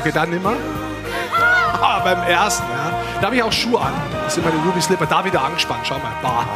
Okay, 0.00 0.12
dann 0.12 0.30
nimmer. 0.30 0.54
Ah, 1.86 1.98
beim 2.02 2.22
ersten, 2.22 2.62
ja. 2.70 2.92
Da 3.20 3.26
habe 3.26 3.36
ich 3.36 3.42
auch 3.42 3.52
Schuhe 3.52 3.78
an. 3.78 3.92
Das 4.24 4.34
sind 4.34 4.46
meine 4.46 4.56
Ruby 4.64 4.80
Slipper. 4.80 5.04
Da 5.06 5.22
wieder 5.24 5.42
angespannt. 5.42 5.80
Schau 5.86 5.98
mal. 5.98 6.12
Bah. 6.22 6.46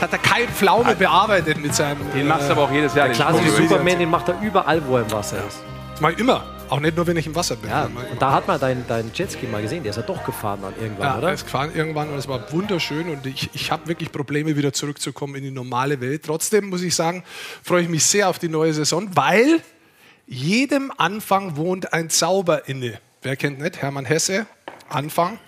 Hat 0.00 0.12
er 0.12 0.18
kein 0.18 0.48
Pflaume 0.48 0.94
bearbeitet 0.94 1.58
mit 1.58 1.74
seinem. 1.74 1.98
Den 2.12 2.26
machst 2.26 2.48
du 2.48 2.52
aber 2.52 2.64
auch 2.64 2.70
jedes 2.70 2.94
Jahr. 2.94 3.06
den 3.06 3.14
Klassisch 3.14 3.46
Sprung. 3.46 3.68
Superman, 3.68 3.98
den 3.98 4.10
macht 4.10 4.28
er 4.28 4.38
überall, 4.42 4.82
wo 4.86 4.96
er 4.96 5.02
im 5.04 5.12
Wasser 5.12 5.38
ist. 5.46 5.60
Das 5.92 6.00
mach 6.00 6.10
ich 6.10 6.18
immer. 6.18 6.42
Auch 6.70 6.80
nicht 6.80 6.96
nur, 6.96 7.06
wenn 7.06 7.16
ich 7.16 7.26
im 7.26 7.34
Wasser 7.34 7.56
bin. 7.56 7.70
Ja, 7.70 7.84
und 7.84 8.20
da 8.20 8.32
hat 8.32 8.48
man 8.48 8.58
deinen 8.58 8.84
dein 8.88 9.10
Jetski 9.14 9.46
mal 9.46 9.62
gesehen. 9.62 9.82
Der 9.82 9.90
ist 9.90 9.96
ja 9.96 10.02
doch 10.02 10.24
gefahren 10.24 10.60
dann 10.62 10.74
irgendwann, 10.80 11.06
Ja, 11.06 11.18
oder? 11.18 11.32
es 11.32 11.44
gefahren 11.44 11.70
irgendwann 11.74 12.10
und 12.10 12.16
es 12.18 12.26
war 12.26 12.50
wunderschön 12.52 13.08
und 13.10 13.26
ich, 13.26 13.50
ich 13.54 13.70
habe 13.70 13.86
wirklich 13.86 14.10
Probleme, 14.10 14.56
wieder 14.56 14.72
zurückzukommen 14.72 15.34
in 15.36 15.44
die 15.44 15.50
normale 15.50 16.00
Welt. 16.00 16.22
Trotzdem 16.24 16.70
muss 16.70 16.82
ich 16.82 16.94
sagen, 16.94 17.22
freue 17.62 17.82
ich 17.82 17.88
mich 17.88 18.04
sehr 18.06 18.28
auf 18.28 18.38
die 18.38 18.48
neue 18.48 18.72
Saison, 18.72 19.08
weil 19.14 19.60
jedem 20.26 20.90
Anfang 20.96 21.56
wohnt 21.56 21.92
ein 21.92 22.08
Zauber 22.10 22.68
inne. 22.68 22.98
Wer 23.22 23.36
kennt 23.36 23.58
nicht? 23.60 23.80
Hermann 23.82 24.04
Hesse, 24.06 24.46
Anfang. 24.88 25.38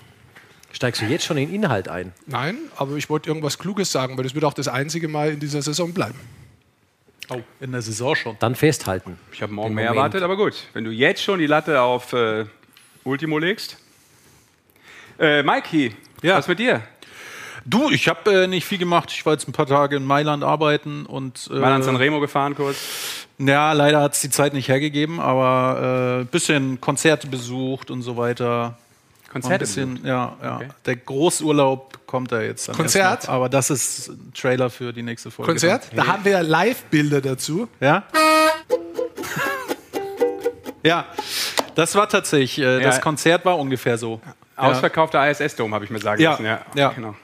Steigst 0.72 1.00
du 1.00 1.06
jetzt 1.06 1.24
schon 1.24 1.38
in 1.38 1.48
den 1.48 1.54
Inhalt 1.64 1.88
ein? 1.88 2.12
Nein, 2.26 2.56
aber 2.76 2.96
ich 2.96 3.08
wollte 3.08 3.30
irgendwas 3.30 3.58
Kluges 3.58 3.90
sagen, 3.90 4.16
weil 4.18 4.24
das 4.24 4.34
wird 4.34 4.44
auch 4.44 4.52
das 4.52 4.68
einzige 4.68 5.08
Mal 5.08 5.30
in 5.30 5.40
dieser 5.40 5.62
Saison 5.62 5.92
bleiben. 5.94 6.18
Oh, 7.30 7.40
in 7.60 7.72
der 7.72 7.82
Saison 7.82 8.14
schon. 8.14 8.36
Dann 8.38 8.54
festhalten. 8.54 9.18
Ich 9.32 9.42
habe 9.42 9.52
morgen 9.52 9.74
mehr 9.74 9.86
erwartet, 9.86 10.22
aber 10.22 10.36
gut. 10.36 10.54
Wenn 10.72 10.84
du 10.84 10.90
jetzt 10.90 11.22
schon 11.22 11.38
die 11.38 11.46
Latte 11.46 11.80
auf 11.80 12.12
äh, 12.12 12.44
Ultimo 13.04 13.38
legst. 13.38 13.76
Äh, 15.18 15.42
Mikey, 15.42 15.94
Ja. 16.22 16.36
was 16.36 16.46
mit 16.48 16.58
dir? 16.58 16.82
Du, 17.64 17.90
ich 17.90 18.06
habe 18.08 18.44
äh, 18.44 18.46
nicht 18.46 18.64
viel 18.64 18.78
gemacht. 18.78 19.10
Ich 19.10 19.26
war 19.26 19.32
jetzt 19.32 19.48
ein 19.48 19.52
paar 19.52 19.66
Tage 19.66 19.96
in 19.96 20.04
Mailand 20.04 20.44
arbeiten 20.44 21.04
und. 21.04 21.48
Äh, 21.52 21.54
Mal 21.58 21.72
an 21.72 21.82
San 21.82 21.96
Remo 21.96 22.20
gefahren 22.20 22.54
kurz. 22.54 22.76
Ja, 23.38 23.72
leider 23.72 24.00
hat 24.02 24.14
es 24.14 24.20
die 24.20 24.30
Zeit 24.30 24.54
nicht 24.54 24.68
hergegeben, 24.68 25.18
aber 25.20 26.18
ein 26.18 26.22
äh, 26.22 26.24
bisschen 26.26 26.80
Konzerte 26.80 27.26
besucht 27.26 27.90
und 27.90 28.02
so 28.02 28.16
weiter. 28.16 28.44
War 28.46 28.78
Ein 29.26 29.32
Konzerte 29.32 29.64
bisschen, 29.64 30.00
ja, 30.06 30.36
ja. 30.42 30.56
Okay. 30.56 30.68
Der 30.86 30.96
Großurlaub 30.96 31.95
kommt 32.06 32.32
da 32.32 32.40
jetzt. 32.40 32.68
Dann 32.68 32.76
Konzert? 32.76 33.28
Aber 33.28 33.48
das 33.48 33.70
ist 33.70 34.08
ein 34.08 34.32
Trailer 34.34 34.70
für 34.70 34.92
die 34.92 35.02
nächste 35.02 35.30
Folge. 35.30 35.52
Konzert? 35.52 35.88
Da 35.94 36.06
haben 36.06 36.24
wir 36.24 36.32
ja 36.32 36.40
Live-Bilder 36.40 37.20
dazu. 37.20 37.68
Ja? 37.80 38.04
ja, 40.82 41.06
das 41.74 41.94
war 41.94 42.08
tatsächlich, 42.08 42.58
äh, 42.58 42.80
das 42.80 42.96
Ja. 42.96 43.02
Konzert 43.02 43.44
war 43.44 43.58
ungefähr 43.58 43.98
so. 43.98 44.20
Ausverkaufter 44.56 45.28
ISS-Dom, 45.30 45.74
habe 45.74 45.84
ich 45.84 45.90
mir 45.90 45.98
sagen 45.98 46.22
Ja, 46.22 46.30
lassen. 46.30 46.44
Ja, 46.46 46.60
ja. 46.74 46.88
Genau. 46.90 47.14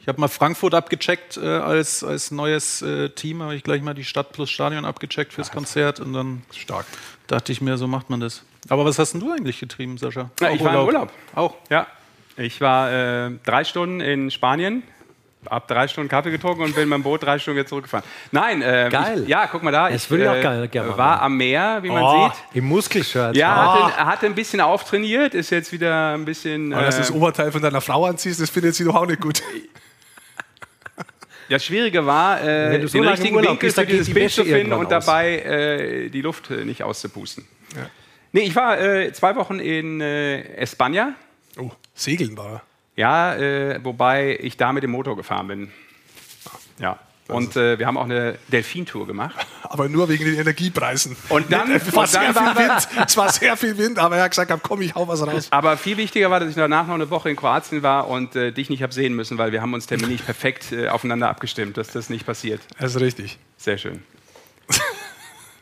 Ich 0.00 0.08
habe 0.08 0.18
mal 0.20 0.28
Frankfurt 0.28 0.72
abgecheckt 0.72 1.36
äh, 1.36 1.46
als, 1.46 2.02
als 2.02 2.30
neues 2.30 2.80
äh, 2.80 3.10
Team, 3.10 3.42
habe 3.42 3.54
ich 3.54 3.62
gleich 3.62 3.82
mal 3.82 3.92
die 3.92 4.04
Stadt 4.04 4.32
plus 4.32 4.48
Stadion 4.48 4.86
abgecheckt 4.86 5.34
fürs 5.34 5.50
Konzert 5.50 6.00
und 6.00 6.14
dann 6.14 6.42
Stark. 6.50 6.86
dachte 7.26 7.52
ich 7.52 7.60
mir, 7.60 7.76
so 7.76 7.86
macht 7.86 8.08
man 8.08 8.20
das. 8.20 8.42
Aber 8.70 8.86
was 8.86 8.98
hast 8.98 9.12
denn 9.12 9.20
du 9.20 9.30
eigentlich 9.32 9.60
getrieben, 9.60 9.98
Sascha? 9.98 10.30
Ja, 10.40 10.48
Auch 10.48 10.54
ich 10.54 10.64
war 10.64 10.80
im 10.80 10.86
Urlaub. 10.86 11.12
Auch. 11.34 11.56
Ja. 11.68 11.86
Ich 12.38 12.60
war 12.60 12.90
äh, 13.26 13.30
drei 13.44 13.64
Stunden 13.64 14.00
in 14.00 14.30
Spanien, 14.30 14.82
ab 15.46 15.66
drei 15.68 15.88
Stunden 15.88 16.08
Kaffee 16.08 16.30
getrunken 16.30 16.62
und 16.62 16.74
bin 16.74 16.88
mit 16.88 16.96
dem 16.98 17.02
Boot 17.02 17.22
drei 17.24 17.38
Stunden 17.38 17.58
wieder 17.58 17.68
zurückgefahren. 17.68 18.04
Nein, 18.32 18.62
äh, 18.62 18.88
Geil. 18.90 19.22
Ich, 19.24 19.28
ja, 19.28 19.46
guck 19.46 19.62
mal 19.62 19.70
da. 19.72 19.88
Das 19.90 20.04
ich 20.04 20.10
würde 20.10 20.24
ich 20.24 20.30
auch 20.30 20.40
gerne- 20.40 20.68
gerne 20.68 20.96
war 20.96 21.16
machen. 21.16 21.24
am 21.24 21.36
Meer, 21.36 21.78
wie 21.82 21.88
man 21.88 22.02
Oh, 22.02 22.28
sieht. 22.28 22.56
Im 22.56 22.64
Muskelshirt. 22.66 23.36
Ja, 23.36 23.54
Ah. 23.54 23.86
hatte, 23.90 24.06
hatte 24.06 24.26
ein 24.26 24.34
bisschen 24.34 24.60
auftrainiert, 24.60 25.34
ist 25.34 25.50
jetzt 25.50 25.72
wieder 25.72 26.14
ein 26.14 26.24
bisschen. 26.24 26.72
Aber 26.72 26.84
dass 26.84 26.96
du 26.96 27.00
äh, 27.02 27.04
das 27.06 27.10
Oberteil 27.12 27.50
von 27.52 27.60
deiner 27.62 27.80
Frau 27.80 28.04
anziehst, 28.06 28.40
das 28.40 28.50
findet 28.50 28.74
sie 28.74 28.84
doch 28.84 28.94
auch 28.94 29.06
nicht 29.06 29.20
gut. 29.20 29.42
Das 31.48 31.64
Schwierige 31.64 32.04
war, 32.04 32.42
äh, 32.42 32.86
so 32.86 32.98
den 32.98 33.08
richtigen 33.08 33.34
Urlaub 33.36 33.52
Winkel 33.52 33.68
bist, 33.68 33.78
für 33.80 33.86
dieses 33.86 34.06
die 34.06 34.12
Bild 34.12 34.26
Wäsche 34.26 34.42
zu 34.44 34.48
finden 34.50 34.74
und 34.74 34.92
aus. 34.92 35.06
dabei 35.06 35.38
äh, 35.38 36.08
die 36.10 36.20
Luft 36.20 36.50
äh, 36.50 36.64
nicht 36.66 36.82
auszupusten. 36.82 37.46
Nee, 38.32 38.42
ich 38.42 38.54
war 38.54 38.78
äh, 38.78 39.10
zwei 39.14 39.34
Wochen 39.36 39.58
in 39.58 40.02
äh, 40.02 40.42
Espanja. 40.56 41.14
Oh, 41.58 41.70
Segeln 41.98 42.36
war. 42.36 42.62
Ja, 42.96 43.34
äh, 43.36 43.80
wobei 43.84 44.38
ich 44.40 44.56
da 44.56 44.72
mit 44.72 44.82
dem 44.82 44.90
Motor 44.90 45.16
gefahren 45.16 45.48
bin. 45.48 45.72
Ja. 46.78 46.98
Und 47.28 47.56
äh, 47.56 47.78
wir 47.78 47.86
haben 47.86 47.98
auch 47.98 48.04
eine 48.06 48.38
Delfintour 48.48 49.06
gemacht. 49.06 49.34
Aber 49.62 49.88
nur 49.90 50.08
wegen 50.08 50.24
den 50.24 50.36
Energiepreisen. 50.38 51.14
Und 51.28 51.52
dann- 51.52 51.70
es 51.72 51.94
war, 51.94 52.06
sehr 52.06 52.32
viel 52.32 52.56
Wind. 52.56 52.88
es 53.06 53.16
war 53.18 53.30
sehr 53.30 53.56
viel 53.56 53.76
Wind, 53.76 53.98
aber 53.98 54.16
er 54.16 54.22
hat 54.24 54.30
gesagt, 54.30 54.50
komm, 54.62 54.80
ich 54.80 54.94
hau 54.94 55.06
was 55.06 55.26
raus. 55.26 55.48
Aber 55.50 55.76
viel 55.76 55.98
wichtiger 55.98 56.30
war, 56.30 56.40
dass 56.40 56.48
ich 56.48 56.54
danach 56.54 56.86
noch 56.86 56.94
eine 56.94 57.10
Woche 57.10 57.28
in 57.28 57.36
Kroatien 57.36 57.82
war 57.82 58.08
und 58.08 58.34
äh, 58.34 58.50
dich 58.50 58.70
nicht 58.70 58.82
habe 58.82 58.94
sehen 58.94 59.14
müssen, 59.14 59.36
weil 59.36 59.52
wir 59.52 59.60
haben 59.60 59.74
uns 59.74 59.86
terminlich 59.86 60.24
perfekt 60.24 60.72
äh, 60.72 60.88
aufeinander 60.88 61.28
abgestimmt, 61.28 61.76
dass 61.76 61.88
das 61.88 62.08
nicht 62.08 62.24
passiert. 62.24 62.62
Das 62.78 62.94
ist 62.94 63.00
richtig. 63.02 63.38
Sehr 63.58 63.76
schön. 63.76 64.02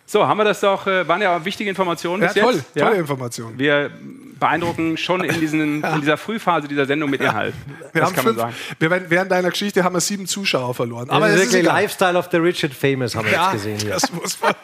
So, 0.09 0.27
haben 0.27 0.39
wir 0.39 0.45
das 0.45 0.61
doch, 0.61 0.87
äh, 0.87 1.07
waren 1.09 1.21
ja 1.21 1.45
wichtige 1.45 1.69
Informationen 1.69 2.23
Ja, 2.23 2.33
bis 2.33 2.41
toll, 2.43 2.55
jetzt. 2.55 2.79
tolle 2.79 2.97
Information. 2.97 3.59
Wir 3.59 3.91
beeindrucken 4.39 4.97
schon 4.97 5.25
in, 5.25 5.41
diesen, 5.41 5.83
in 5.95 6.01
dieser 6.01 6.17
Frühphase 6.17 6.69
dieser 6.69 6.87
Sendung 6.87 7.11
mit 7.11 7.21
Inhalt. 7.21 7.55
Wir 7.93 8.03
das 8.03 8.11
haben 8.11 8.15
kann 8.17 8.25
man 8.27 8.35
fünf, 8.35 8.41
sagen. 8.41 8.55
wir, 8.79 9.11
während 9.11 9.31
deiner 9.33 9.51
Geschichte 9.51 9.83
haben 9.83 9.95
wir 9.95 10.01
sieben 10.01 10.27
Zuschauer 10.27 10.75
verloren. 10.75 11.11
Aber 11.11 11.27
das 11.29 11.41
ist 11.41 11.53
wirklich. 11.53 11.65
Lifestyle 11.65 12.17
of 12.19 12.29
the 12.31 12.37
Rich 12.37 12.63
and 12.65 12.75
Famous, 12.75 13.17
haben 13.17 13.25
wir 13.27 13.33
Ja, 13.33 13.45
jetzt 13.53 13.65
gesehen 13.65 13.79
hier. 13.81 13.91
das 13.91 14.13
muss, 14.13 14.41
man, 14.41 14.55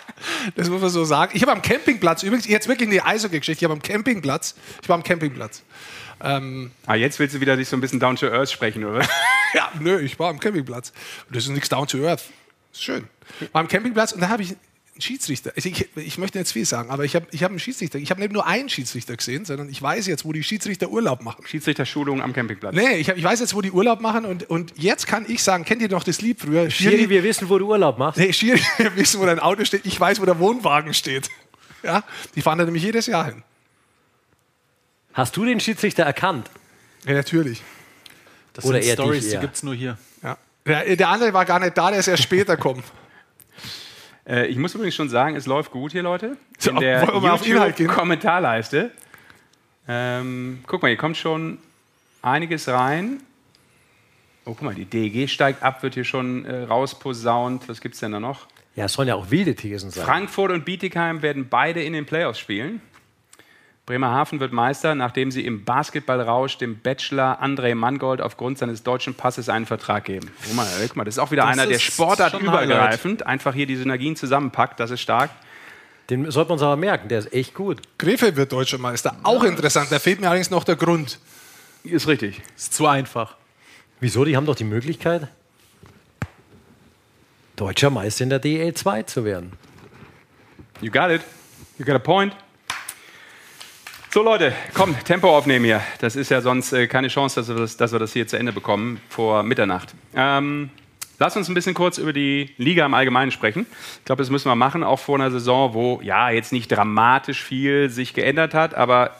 das 0.54 0.68
muss 0.70 0.80
man 0.80 0.90
so 0.90 1.04
sagen. 1.04 1.32
Ich 1.34 1.42
habe 1.42 1.52
am 1.52 1.62
Campingplatz, 1.62 2.22
übrigens, 2.22 2.46
jetzt 2.46 2.68
wirklich 2.68 2.88
eine 2.88 3.04
Eishockey-Geschichte, 3.04 3.60
ich 3.60 3.64
habe 3.64 3.74
am 3.74 3.82
Campingplatz, 3.82 4.54
ich 4.82 4.88
war 4.88 4.94
am 4.94 5.02
Campingplatz. 5.02 5.62
Ähm, 6.22 6.70
Ah, 6.86 6.94
jetzt 6.94 7.18
willst 7.18 7.34
du 7.34 7.40
wieder 7.40 7.56
dich 7.56 7.68
so 7.68 7.76
ein 7.76 7.80
bisschen 7.80 7.98
down 7.98 8.14
to 8.14 8.26
earth 8.28 8.50
sprechen, 8.52 8.84
oder? 8.84 9.00
ja, 9.54 9.70
nö, 9.80 9.98
ich 9.98 10.16
war 10.20 10.30
am 10.30 10.38
Campingplatz. 10.38 10.92
Das 11.32 11.42
ist 11.44 11.48
nichts 11.50 11.68
down 11.68 11.88
to 11.88 11.98
earth. 12.06 12.22
Ist 12.72 12.84
schön. 12.84 13.08
War 13.50 13.62
am 13.62 13.66
Campingplatz 13.68 14.12
und 14.12 14.20
da 14.20 14.28
habe 14.28 14.42
ich 14.44 14.54
Schiedsrichter. 14.98 15.52
Also 15.56 15.68
ich, 15.68 15.88
ich 15.96 16.18
möchte 16.18 16.38
jetzt 16.38 16.52
viel 16.52 16.66
sagen, 16.66 16.90
aber 16.90 17.04
ich 17.04 17.16
habe 17.16 17.26
ich 17.30 17.42
hab 17.42 17.50
einen 17.50 17.58
Schiedsrichter. 17.58 17.98
Ich 17.98 18.10
habe 18.10 18.20
nicht 18.20 18.32
nur 18.32 18.46
einen 18.46 18.68
Schiedsrichter 18.68 19.16
gesehen, 19.16 19.44
sondern 19.44 19.70
ich 19.70 19.80
weiß 19.80 20.06
jetzt, 20.06 20.24
wo 20.24 20.32
die 20.32 20.42
Schiedsrichter 20.42 20.90
Urlaub 20.90 21.22
machen. 21.22 21.46
Schiedsrichterschulung 21.46 22.20
am 22.20 22.32
Campingplatz. 22.32 22.74
Nee, 22.74 22.96
ich, 22.96 23.08
hab, 23.08 23.16
ich 23.16 23.24
weiß 23.24 23.40
jetzt, 23.40 23.54
wo 23.54 23.62
die 23.62 23.70
Urlaub 23.70 24.00
machen 24.00 24.26
und, 24.26 24.48
und 24.50 24.74
jetzt 24.76 25.06
kann 25.06 25.24
ich 25.28 25.42
sagen, 25.42 25.64
kennt 25.64 25.80
ihr 25.80 25.88
noch 25.88 26.04
das 26.04 26.20
Lied 26.20 26.40
früher? 26.40 26.70
Schiri, 26.70 27.08
wir 27.08 27.22
wissen, 27.22 27.48
wo 27.48 27.58
du 27.58 27.68
Urlaub 27.68 27.98
machst. 27.98 28.18
Nee, 28.18 28.32
Schiri, 28.32 28.60
wir 28.76 28.94
wissen, 28.96 29.20
wo 29.20 29.24
dein 29.24 29.38
Auto 29.38 29.64
steht. 29.64 29.86
Ich 29.86 29.98
weiß, 29.98 30.20
wo 30.20 30.26
der 30.26 30.38
Wohnwagen 30.38 30.92
steht. 30.92 31.30
Ja, 31.82 32.04
die 32.34 32.42
fahren 32.42 32.58
da 32.58 32.64
nämlich 32.64 32.82
jedes 32.82 33.06
Jahr 33.06 33.26
hin. 33.26 33.42
Hast 35.14 35.36
du 35.36 35.44
den 35.44 35.58
Schiedsrichter 35.58 36.04
erkannt? 36.04 36.50
Ja, 37.04 37.14
natürlich. 37.14 37.62
Das 38.52 38.64
Oder 38.64 38.82
sind 38.82 38.92
Stories, 38.92 39.30
die 39.30 39.38
gibt 39.38 39.56
es 39.56 39.62
nur 39.62 39.74
hier. 39.74 39.96
Ja. 40.22 40.36
Der, 40.66 40.96
der 40.96 41.08
andere 41.08 41.32
war 41.32 41.44
gar 41.44 41.58
nicht 41.58 41.76
da, 41.76 41.90
der 41.90 42.00
ist 42.00 42.08
erst 42.08 42.22
später 42.22 42.56
gekommen. 42.56 42.82
Äh, 44.26 44.46
ich 44.46 44.56
muss 44.56 44.74
übrigens 44.74 44.94
schon 44.94 45.08
sagen, 45.08 45.36
es 45.36 45.46
läuft 45.46 45.70
gut 45.70 45.92
hier, 45.92 46.02
Leute. 46.02 46.36
In 46.66 46.76
der? 46.76 47.04
YouTube-Kommentarleiste. 47.04 48.90
Ähm, 49.88 50.60
guck 50.66 50.82
mal, 50.82 50.88
hier 50.88 50.96
kommt 50.96 51.16
schon 51.16 51.58
einiges 52.22 52.68
rein. 52.68 53.20
Oh, 54.44 54.54
guck 54.54 54.62
mal, 54.62 54.74
die 54.74 54.84
DEG 54.84 55.28
steigt 55.28 55.62
ab, 55.62 55.82
wird 55.82 55.94
hier 55.94 56.04
schon 56.04 56.44
äh, 56.44 56.64
rausposaunt. 56.64 57.68
Was 57.68 57.80
gibt's 57.80 58.00
denn 58.00 58.12
da 58.12 58.20
noch? 58.20 58.46
Ja, 58.74 58.86
es 58.86 58.94
sollen 58.94 59.08
ja 59.08 59.14
auch 59.14 59.30
wilde 59.30 59.54
Thesen 59.54 59.90
sein. 59.90 60.04
Frankfurt 60.04 60.50
und 60.50 60.64
Bietigheim 60.64 61.22
werden 61.22 61.48
beide 61.48 61.82
in 61.82 61.92
den 61.92 62.06
Playoffs 62.06 62.38
spielen. 62.38 62.80
Bremerhaven 63.84 64.38
wird 64.38 64.52
Meister, 64.52 64.94
nachdem 64.94 65.32
sie 65.32 65.44
im 65.44 65.64
Basketballrausch 65.64 66.56
dem 66.56 66.78
Bachelor 66.78 67.42
André 67.42 67.74
Mangold 67.74 68.20
aufgrund 68.20 68.58
seines 68.58 68.84
deutschen 68.84 69.14
Passes 69.14 69.48
einen 69.48 69.66
Vertrag 69.66 70.04
geben. 70.04 70.30
Guck 70.44 70.54
mal, 70.54 70.68
guck 70.80 70.96
mal 70.96 71.04
das 71.04 71.16
ist 71.16 71.18
auch 71.18 71.32
wieder 71.32 71.42
Das 71.42 71.52
einer, 71.52 71.66
der 71.66 71.80
sportartübergreifend 71.80 73.26
einfach 73.26 73.54
hier 73.54 73.66
die 73.66 73.74
Synergien 73.76 74.14
zusammenpackt. 74.14 74.78
Das 74.78 74.92
ist 74.92 75.00
stark. 75.00 75.30
Den 76.10 76.30
sollten 76.30 76.50
wir 76.50 76.54
uns 76.54 76.62
aber 76.62 76.76
merken, 76.76 77.08
der 77.08 77.20
ist 77.20 77.32
echt 77.32 77.54
gut. 77.54 77.80
Krefeld 77.98 78.36
wird 78.36 78.52
deutscher 78.52 78.78
Meister. 78.78 79.16
Auch 79.24 79.42
interessant. 79.42 79.90
Da 79.90 79.98
fehlt 79.98 80.20
mir 80.20 80.28
allerdings 80.28 80.50
noch 80.50 80.62
der 80.62 80.76
Grund. 80.76 81.18
Ist 81.82 82.06
richtig. 82.06 82.40
Ist 82.56 82.74
zu 82.74 82.86
einfach. 82.86 83.36
Wieso? 83.98 84.24
Die 84.24 84.36
haben 84.36 84.46
doch 84.46 84.54
die 84.54 84.64
Möglichkeit, 84.64 85.26
deutscher 87.56 87.90
Meister 87.90 88.22
in 88.24 88.30
der 88.30 88.42
DL2 88.42 89.06
zu 89.06 89.24
werden. 89.24 89.52
You 90.80 90.90
got 90.90 91.10
it. 91.10 91.22
You 91.78 91.84
got 91.84 91.96
a 91.96 91.98
point. 91.98 92.34
So 94.14 94.22
Leute, 94.22 94.52
komm, 94.74 94.94
Tempo 95.04 95.34
aufnehmen 95.34 95.64
hier. 95.64 95.80
Das 96.00 96.16
ist 96.16 96.28
ja 96.28 96.42
sonst 96.42 96.70
äh, 96.74 96.86
keine 96.86 97.08
Chance, 97.08 97.40
dass 97.40 97.48
wir 97.48 97.54
das, 97.54 97.78
dass 97.78 97.92
wir 97.92 97.98
das 97.98 98.12
hier 98.12 98.26
zu 98.26 98.36
Ende 98.38 98.52
bekommen 98.52 99.00
vor 99.08 99.42
Mitternacht. 99.42 99.94
Ähm, 100.14 100.68
lass 101.18 101.34
uns 101.34 101.48
ein 101.48 101.54
bisschen 101.54 101.72
kurz 101.72 101.96
über 101.96 102.12
die 102.12 102.50
Liga 102.58 102.84
im 102.84 102.92
Allgemeinen 102.92 103.30
sprechen. 103.30 103.64
Ich 104.00 104.04
glaube, 104.04 104.20
das 104.20 104.28
müssen 104.28 104.50
wir 104.50 104.54
machen, 104.54 104.84
auch 104.84 104.98
vor 104.98 105.14
einer 105.14 105.30
Saison, 105.30 105.72
wo 105.72 105.98
ja 106.02 106.28
jetzt 106.28 106.52
nicht 106.52 106.70
dramatisch 106.70 107.42
viel 107.42 107.88
sich 107.88 108.12
geändert 108.12 108.52
hat, 108.52 108.74
aber 108.74 109.12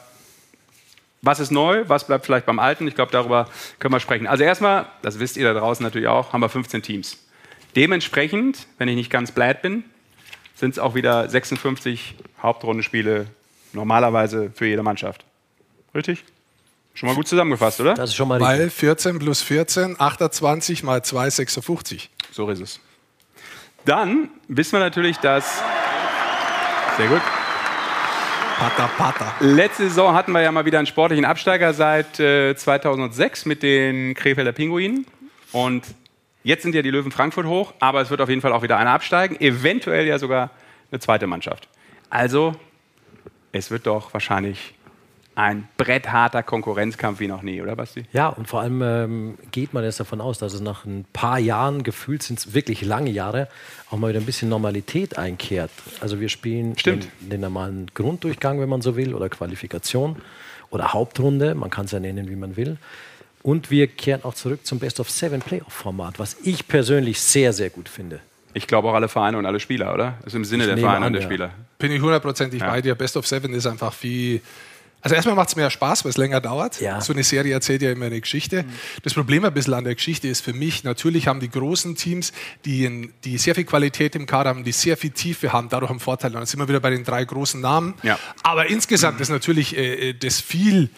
was 1.23 1.39
ist 1.39 1.49
neu, 1.49 1.85
was 1.87 2.05
bleibt 2.05 2.27
vielleicht 2.27 2.45
beim 2.45 2.59
Alten? 2.59 2.87
Ich 2.87 2.93
glaube, 2.93 3.11
darüber 3.11 3.49
können 3.79 3.95
wir 3.95 3.99
sprechen. 3.99 4.27
Also 4.27 4.43
erstmal, 4.43 4.85
das 5.01 5.17
wisst 5.17 5.37
ihr 5.37 5.51
da 5.51 5.59
draußen 5.59 5.83
natürlich 5.83 6.07
auch, 6.07 6.33
haben 6.33 6.41
wir 6.41 6.49
15 6.49 6.83
Teams. 6.83 7.17
Dementsprechend, 7.75 8.67
wenn 8.77 8.87
ich 8.89 8.95
nicht 8.95 9.09
ganz 9.09 9.31
blöd 9.31 9.59
bin, 9.63 9.85
sind 10.53 10.69
es 10.69 10.77
auch 10.77 10.93
wieder 10.93 11.27
56 11.27 12.13
Hauptrundenspiele 12.43 13.25
normalerweise 13.73 14.51
für 14.53 14.65
jede 14.65 14.83
Mannschaft. 14.83 15.25
Richtig? 15.93 16.23
Schon 16.93 17.09
mal 17.09 17.15
gut 17.15 17.27
zusammengefasst, 17.27 17.79
oder? 17.81 17.95
Das 17.95 18.11
ist 18.11 18.15
schon 18.15 18.27
mal. 18.27 18.39
Weil 18.39 18.69
14 18.69 19.17
plus 19.19 19.41
14, 19.41 19.99
28 19.99 20.83
mal 20.83 21.03
2, 21.03 21.29
56. 21.29 22.09
So 22.31 22.49
ist 22.49 22.59
es. 22.59 22.79
Dann 23.85 24.29
wissen 24.47 24.73
wir 24.73 24.79
natürlich, 24.79 25.17
dass. 25.17 25.61
Sehr 26.97 27.07
gut. 27.07 27.21
Pata, 28.59 28.87
pata. 28.87 29.35
Letzte 29.39 29.89
Saison 29.89 30.13
hatten 30.13 30.31
wir 30.31 30.41
ja 30.41 30.51
mal 30.51 30.65
wieder 30.65 30.77
einen 30.77 30.87
sportlichen 30.87 31.25
Absteiger 31.25 31.73
seit 31.73 32.19
äh, 32.19 32.55
2006 32.55 33.45
mit 33.45 33.63
den 33.63 34.13
Krefelder 34.13 34.51
Pinguinen. 34.51 35.05
Und 35.51 35.83
jetzt 36.43 36.63
sind 36.63 36.75
ja 36.75 36.81
die 36.83 36.91
Löwen 36.91 37.11
Frankfurt 37.11 37.47
hoch, 37.47 37.73
aber 37.79 38.01
es 38.01 38.09
wird 38.09 38.21
auf 38.21 38.29
jeden 38.29 38.41
Fall 38.41 38.53
auch 38.53 38.61
wieder 38.61 38.77
einer 38.77 38.91
absteigen. 38.91 39.35
Eventuell 39.41 40.05
ja 40.05 40.19
sogar 40.19 40.51
eine 40.91 40.99
zweite 40.99 41.27
Mannschaft. 41.27 41.67
Also, 42.09 42.55
es 43.53 43.71
wird 43.71 43.87
doch 43.87 44.13
wahrscheinlich 44.13 44.73
ein 45.35 45.67
brettharter 45.77 46.43
Konkurrenzkampf 46.43 47.19
wie 47.19 47.27
noch 47.27 47.41
nie, 47.41 47.61
oder 47.61 47.75
Basti? 47.75 48.05
Ja, 48.13 48.27
und 48.27 48.47
vor 48.47 48.61
allem 48.61 48.81
ähm, 48.83 49.37
geht 49.51 49.73
man 49.73 49.83
jetzt 49.83 49.99
davon 49.99 50.21
aus, 50.21 50.37
dass 50.37 50.53
es 50.53 50.61
nach 50.61 50.85
ein 50.85 51.05
paar 51.11 51.39
Jahren, 51.39 51.83
gefühlt 51.83 52.21
sind 52.21 52.39
es 52.39 52.53
wirklich 52.53 52.81
lange 52.83 53.09
Jahre, 53.09 53.47
auch 53.89 53.97
mal 53.97 54.09
wieder 54.09 54.19
ein 54.19 54.25
bisschen 54.25 54.49
Normalität 54.49 55.17
einkehrt. 55.17 55.71
Also 56.01 56.19
wir 56.19 56.29
spielen. 56.29 56.75
Den, 56.75 57.07
den 57.19 57.41
normalen 57.41 57.87
Grunddurchgang, 57.93 58.59
wenn 58.59 58.69
man 58.69 58.81
so 58.81 58.95
will, 58.95 59.15
oder 59.15 59.29
Qualifikation 59.29 60.17
oder 60.69 60.93
Hauptrunde, 60.93 61.55
man 61.55 61.69
kann 61.69 61.85
es 61.85 61.91
ja 61.91 61.99
nennen, 61.99 62.29
wie 62.29 62.35
man 62.35 62.55
will. 62.55 62.77
Und 63.41 63.71
wir 63.71 63.87
kehren 63.87 64.23
auch 64.23 64.35
zurück 64.35 64.65
zum 64.65 64.79
Best 64.79 64.99
of 64.99 65.09
Seven 65.09 65.41
Playoff-Format, 65.41 66.19
was 66.19 66.37
ich 66.43 66.67
persönlich 66.67 67.19
sehr, 67.19 67.53
sehr 67.53 67.69
gut 67.69 67.89
finde. 67.89 68.19
Ich 68.53 68.67
glaube 68.67 68.89
auch 68.89 68.93
alle 68.93 69.09
Vereine 69.09 69.37
und 69.37 69.45
alle 69.45 69.59
Spieler, 69.59 69.93
oder? 69.93 70.17
Das 70.23 70.33
ist 70.33 70.37
im 70.37 70.45
Sinne 70.45 70.65
der 70.65 70.75
nehme 70.75 70.87
Vereine 70.87 71.05
an, 71.05 71.07
und 71.07 71.13
der 71.13 71.21
ja. 71.23 71.27
Spieler. 71.27 71.51
Bin 71.79 71.91
ich 71.91 72.01
hundertprozentig 72.01 72.61
Ja. 72.61 72.69
bei 72.69 72.81
dir. 72.81 72.95
Best 72.95 73.17
of 73.17 73.27
Seven 73.27 73.53
ist 73.53 73.65
einfach 73.65 73.93
wie. 74.01 74.41
Also 75.01 75.15
erstmal 75.15 75.35
macht 75.35 75.49
es 75.49 75.57
mehr 75.57 75.69
Spaß, 75.69 76.05
weil 76.05 76.11
es 76.11 76.17
länger 76.17 76.39
dauert. 76.39 76.79
Ja. 76.79 77.01
So 77.01 77.11
eine 77.11 77.23
Serie 77.23 77.53
erzählt 77.53 77.81
ja 77.81 77.91
immer 77.91 78.05
eine 78.05 78.21
Geschichte. 78.21 78.63
Das 79.03 79.13
Problem 79.13 79.43
ein 79.43 79.53
bisschen 79.53 79.73
an 79.73 79.83
der 79.83 79.95
Geschichte 79.95 80.29
ist 80.29 80.39
für 80.39 80.53
mich, 80.53 80.85
natürlich 80.85 81.27
haben 81.27 81.41
die 81.41 81.49
großen 81.49 81.97
Teams, 81.97 82.31
die, 82.63 82.85
in, 82.85 83.11
die 83.25 83.37
sehr 83.37 83.53
viel 83.53 83.65
Qualität 83.65 84.15
im 84.15 84.25
Kader 84.25 84.51
haben, 84.51 84.63
die 84.63 84.71
sehr 84.71 84.95
viel 84.95 85.09
Tiefe 85.09 85.51
haben, 85.51 85.67
dadurch 85.67 85.91
einen 85.91 85.99
Vorteil. 85.99 86.31
Und 86.31 86.35
dann 86.37 86.45
sind 86.45 86.57
wir 86.61 86.69
wieder 86.69 86.79
bei 86.79 86.89
den 86.89 87.03
drei 87.03 87.25
großen 87.25 87.59
Namen. 87.59 87.95
Ja. 88.01 88.17
Aber 88.43 88.67
insgesamt 88.69 89.19
ist 89.19 89.27
natürlich 89.27 89.75
äh, 89.75 90.11
äh, 90.11 90.13
das 90.13 90.39
viel 90.39 90.89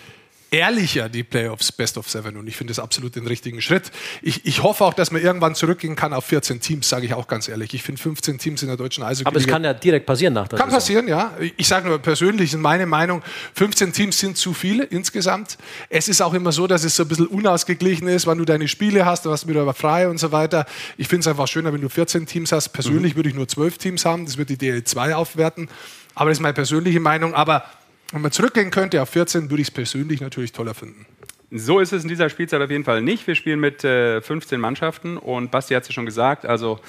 ehrlicher, 0.55 1.09
die 1.09 1.23
Playoffs 1.23 1.71
Best 1.71 1.97
of 1.97 2.09
Seven. 2.09 2.37
Und 2.37 2.47
ich 2.47 2.55
finde 2.55 2.71
das 2.71 2.79
absolut 2.79 3.15
den 3.15 3.27
richtigen 3.27 3.61
Schritt. 3.61 3.91
Ich, 4.21 4.45
ich 4.45 4.63
hoffe 4.63 4.85
auch, 4.85 4.93
dass 4.93 5.11
man 5.11 5.21
irgendwann 5.21 5.53
zurückgehen 5.55 5.95
kann 5.95 6.13
auf 6.13 6.25
14 6.25 6.61
Teams, 6.61 6.87
sage 6.87 7.05
ich 7.05 7.13
auch 7.13 7.27
ganz 7.27 7.47
ehrlich. 7.47 7.73
Ich 7.73 7.83
finde 7.83 8.01
15 8.01 8.37
Teams 8.37 8.61
in 8.61 8.69
der 8.69 8.77
deutschen 8.77 9.03
Eishockey. 9.03 9.27
Aber 9.27 9.37
es 9.37 9.47
kann 9.47 9.63
ja 9.63 9.73
direkt 9.73 10.05
passieren 10.05 10.33
nach 10.33 10.47
der 10.47 10.57
Kann 10.57 10.69
Saison. 10.69 10.79
passieren, 10.79 11.07
ja. 11.07 11.33
Ich 11.57 11.67
sage 11.67 11.87
nur 11.87 11.99
persönlich, 11.99 12.53
in 12.53 12.61
meine 12.61 12.85
Meinung, 12.85 13.21
15 13.55 13.93
Teams 13.93 14.19
sind 14.19 14.37
zu 14.37 14.53
viele 14.53 14.83
insgesamt. 14.85 15.57
Es 15.89 16.07
ist 16.07 16.21
auch 16.21 16.33
immer 16.33 16.51
so, 16.51 16.67
dass 16.67 16.83
es 16.83 16.95
so 16.95 17.03
ein 17.03 17.09
bisschen 17.09 17.27
unausgeglichen 17.27 18.07
ist, 18.07 18.25
wann 18.25 18.37
du 18.37 18.45
deine 18.45 18.67
Spiele 18.67 19.05
hast, 19.05 19.25
du 19.25 19.31
hast 19.31 19.47
wieder 19.47 19.71
frei 19.73 20.07
und 20.07 20.19
so 20.19 20.31
weiter. 20.31 20.65
Ich 20.97 21.07
finde 21.07 21.21
es 21.21 21.27
einfach 21.27 21.47
schöner, 21.47 21.73
wenn 21.73 21.81
du 21.81 21.89
14 21.89 22.25
Teams 22.25 22.51
hast. 22.51 22.69
Persönlich 22.69 23.15
würde 23.15 23.29
ich 23.29 23.35
nur 23.35 23.47
12 23.47 23.77
Teams 23.77 24.05
haben, 24.05 24.25
das 24.25 24.37
wird 24.37 24.49
die 24.49 24.57
DL2 24.57 25.13
aufwerten. 25.13 25.69
Aber 26.13 26.29
das 26.29 26.37
ist 26.37 26.41
meine 26.41 26.53
persönliche 26.53 26.99
Meinung. 26.99 27.33
Aber 27.33 27.65
wenn 28.11 28.21
man 28.21 28.31
zurückgehen 28.31 28.71
könnte 28.71 29.01
auf 29.01 29.09
14, 29.09 29.49
würde 29.49 29.61
ich 29.61 29.69
es 29.69 29.73
persönlich 29.73 30.21
natürlich 30.21 30.51
toller 30.51 30.73
finden. 30.73 31.05
So 31.51 31.79
ist 31.79 31.93
es 31.93 32.03
in 32.03 32.09
dieser 32.09 32.29
Spielzeit 32.29 32.61
auf 32.61 32.69
jeden 32.69 32.83
Fall 32.83 33.01
nicht. 33.01 33.27
Wir 33.27 33.35
spielen 33.35 33.59
mit 33.59 33.83
äh, 33.83 34.21
15 34.21 34.59
Mannschaften 34.59 35.17
und 35.17 35.51
Basti 35.51 35.73
hat 35.73 35.83
es 35.83 35.89
ja 35.89 35.93
schon 35.93 36.05
gesagt, 36.05 36.45
also 36.45 36.79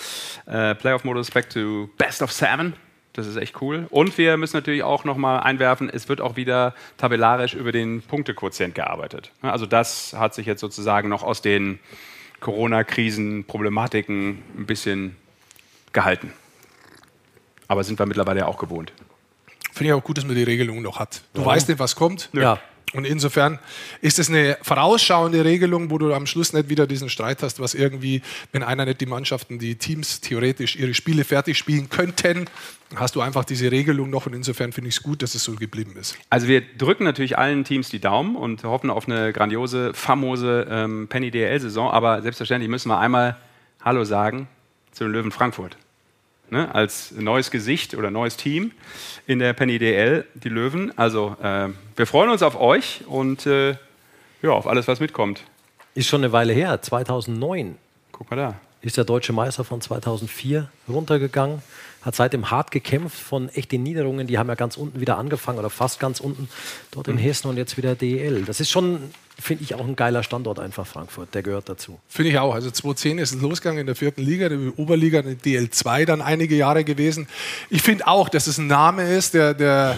äh, 0.47 0.75
Playoff-Modus 0.75 1.31
back 1.31 1.51
to 1.51 1.89
Best 1.99 2.23
of 2.23 2.33
Seven. 2.33 2.75
Das 3.13 3.27
ist 3.27 3.37
echt 3.37 3.61
cool. 3.63 3.87
Und 3.91 4.19
wir 4.19 4.37
müssen 4.37 4.57
natürlich 4.57 4.83
auch 4.83 5.05
nochmal 5.05 5.41
einwerfen, 5.41 5.89
es 5.89 6.09
wird 6.09 6.21
auch 6.21 6.37
wieder 6.37 6.75
tabellarisch 6.99 7.55
über 7.55 7.73
den 7.73 8.03
Punktequotient 8.03 8.75
gearbeitet. 8.75 9.33
Also 9.41 9.67
das 9.67 10.15
hat 10.15 10.35
sich 10.35 10.47
jetzt 10.47 10.61
sozusagen 10.61 11.09
noch 11.09 11.23
aus 11.23 11.41
den 11.41 11.79
Corona-Krisen, 12.41 13.45
Problematiken 13.45 14.43
ein 14.57 14.67
bisschen 14.67 15.17
gehalten. 15.93 16.33
Aber 17.69 17.85
sind 17.85 17.99
wir 17.99 18.07
mittlerweile 18.07 18.41
ja 18.41 18.47
auch 18.47 18.59
gewohnt. 18.59 18.93
Finde 19.77 19.93
ich 19.93 19.93
auch 19.93 20.03
gut, 20.03 20.17
dass 20.17 20.25
man 20.25 20.35
die 20.35 20.43
Regelung 20.43 20.81
noch 20.81 20.99
hat. 20.99 21.21
Du 21.35 21.45
weißt 21.45 21.69
nicht, 21.69 21.79
was 21.79 21.97
kommt. 21.97 22.31
Ja. 22.33 22.59
Und 22.95 23.05
insofern 23.05 23.59
ist 24.01 24.19
es 24.19 24.31
eine 24.31 24.57
vorausschauende 24.63 25.45
Regelung, 25.45 25.91
wo 25.91 25.99
du 25.99 26.15
am 26.15 26.27
Schluss 26.27 26.55
nicht 26.55 26.71
wieder 26.71 26.87
diesen 26.87 27.11
Streit 27.11 27.43
hast, 27.43 27.61
was 27.61 27.75
irgendwie, 27.75 28.23
wenn 28.53 28.63
einer 28.63 28.87
nicht 28.87 29.03
die 29.03 29.07
Mannschaften, 29.07 29.59
die 29.59 29.75
Teams 29.75 30.23
theoretisch 30.23 30.77
ihre 30.77 30.95
Spiele 30.95 31.25
fertig 31.25 31.59
spielen 31.59 31.91
könnten, 31.91 32.47
hast 32.95 33.17
du 33.17 33.21
einfach 33.21 33.45
diese 33.45 33.71
Regelung 33.71 34.09
noch. 34.09 34.25
Und 34.25 34.33
insofern 34.33 34.73
finde 34.73 34.89
ich 34.89 34.97
es 34.97 35.03
gut, 35.03 35.21
dass 35.21 35.35
es 35.35 35.45
so 35.45 35.53
geblieben 35.57 35.95
ist. 36.01 36.17
Also 36.31 36.49
wir 36.49 36.63
drücken 36.63 37.05
natürlich 37.05 37.37
allen 37.37 37.65
Teams 37.65 37.91
die 37.91 38.01
Daumen 38.01 38.35
und 38.35 38.65
hoffen 38.65 38.89
auf 38.89 39.07
eine 39.07 39.35
grandiose, 39.35 39.93
famose 39.93 40.67
ähm, 40.71 41.07
Penny 41.09 41.31
DL-Saison. 41.31 41.91
Aber 41.91 42.23
selbstverständlich 42.23 42.71
müssen 42.71 42.89
wir 42.89 42.99
einmal 42.99 43.37
Hallo 43.85 44.05
sagen 44.05 44.49
zu 44.93 45.05
den 45.05 45.13
Löwen 45.13 45.33
Frankfurt. 45.33 45.77
Ne? 46.51 46.75
Als 46.75 47.13
neues 47.13 47.51
Gesicht 47.51 47.95
oder 47.95 48.11
neues 48.11 48.37
Team 48.37 48.73
in 49.27 49.39
der 49.39 49.53
Penny 49.53 49.79
DL, 49.79 50.25
die 50.35 50.49
Löwen. 50.49 50.97
Also 50.97 51.37
äh, 51.43 51.69
wir 51.97 52.07
freuen 52.07 52.31
uns 52.31 52.43
auf 52.43 52.59
euch 52.61 53.03
und 53.07 53.47
äh, 53.47 53.77
ja, 54.43 54.51
auf 54.51 54.67
alles, 54.67 54.87
was 54.87 55.01
mitkommt. 55.01 55.43
Ist 55.95 56.09
schon 56.09 56.23
eine 56.23 56.33
Weile 56.33 56.53
her, 56.53 56.81
2009 56.83 57.77
Guck 58.13 58.31
mal 58.31 58.37
da. 58.37 58.55
ist 58.83 58.97
der 58.97 59.05
deutsche 59.05 59.33
Meister 59.33 59.65
von 59.65 59.81
2004 59.81 60.71
runtergegangen, 60.89 61.63
hat 62.07 62.15
seitdem 62.15 62.53
hart 62.53 62.71
gekämpft 62.71 63.19
von 63.19 63.49
echten 63.49 63.83
Niederungen. 63.83 64.29
Die 64.29 64.39
haben 64.39 64.49
ja 64.49 64.55
ganz 64.55 64.77
unten 64.77 65.01
wieder 65.01 65.19
angefangen 65.19 65.59
oder 65.59 65.71
fast 65.71 65.99
ganz 65.99 66.21
unten 66.21 66.49
dort 66.93 67.09
in 67.09 67.19
Hessen 67.19 67.49
und 67.49 67.57
jetzt 67.57 67.77
wieder 67.77 67.97
DEL. 67.97 68.45
Das 68.45 68.61
ist 68.61 68.71
schon, 68.71 69.01
finde 69.41 69.65
ich, 69.65 69.75
auch 69.75 69.85
ein 69.85 69.97
geiler 69.97 70.23
Standort 70.23 70.61
einfach 70.61 70.87
Frankfurt. 70.87 71.35
Der 71.35 71.43
gehört 71.43 71.69
dazu. 71.69 71.99
Finde 72.09 72.31
ich 72.31 72.39
auch. 72.39 72.55
Also 72.55 72.71
2010 72.71 73.19
ist 73.19 73.35
es 73.35 73.41
losgegangen 73.43 73.81
in 73.81 73.87
der 73.87 73.97
vierten 73.97 74.23
Liga, 74.23 74.49
die 74.49 74.73
Oberliga, 74.77 75.23
die 75.23 75.35
DL2 75.35 76.05
dann 76.05 76.23
einige 76.23 76.55
Jahre 76.55 76.85
gewesen. 76.85 77.27
Ich 77.71 77.83
finde 77.83 78.07
auch, 78.07 78.29
dass 78.29 78.47
es 78.47 78.59
ein 78.59 78.69
Name 78.69 79.13
ist, 79.13 79.35
der, 79.35 79.55
der 79.55 79.97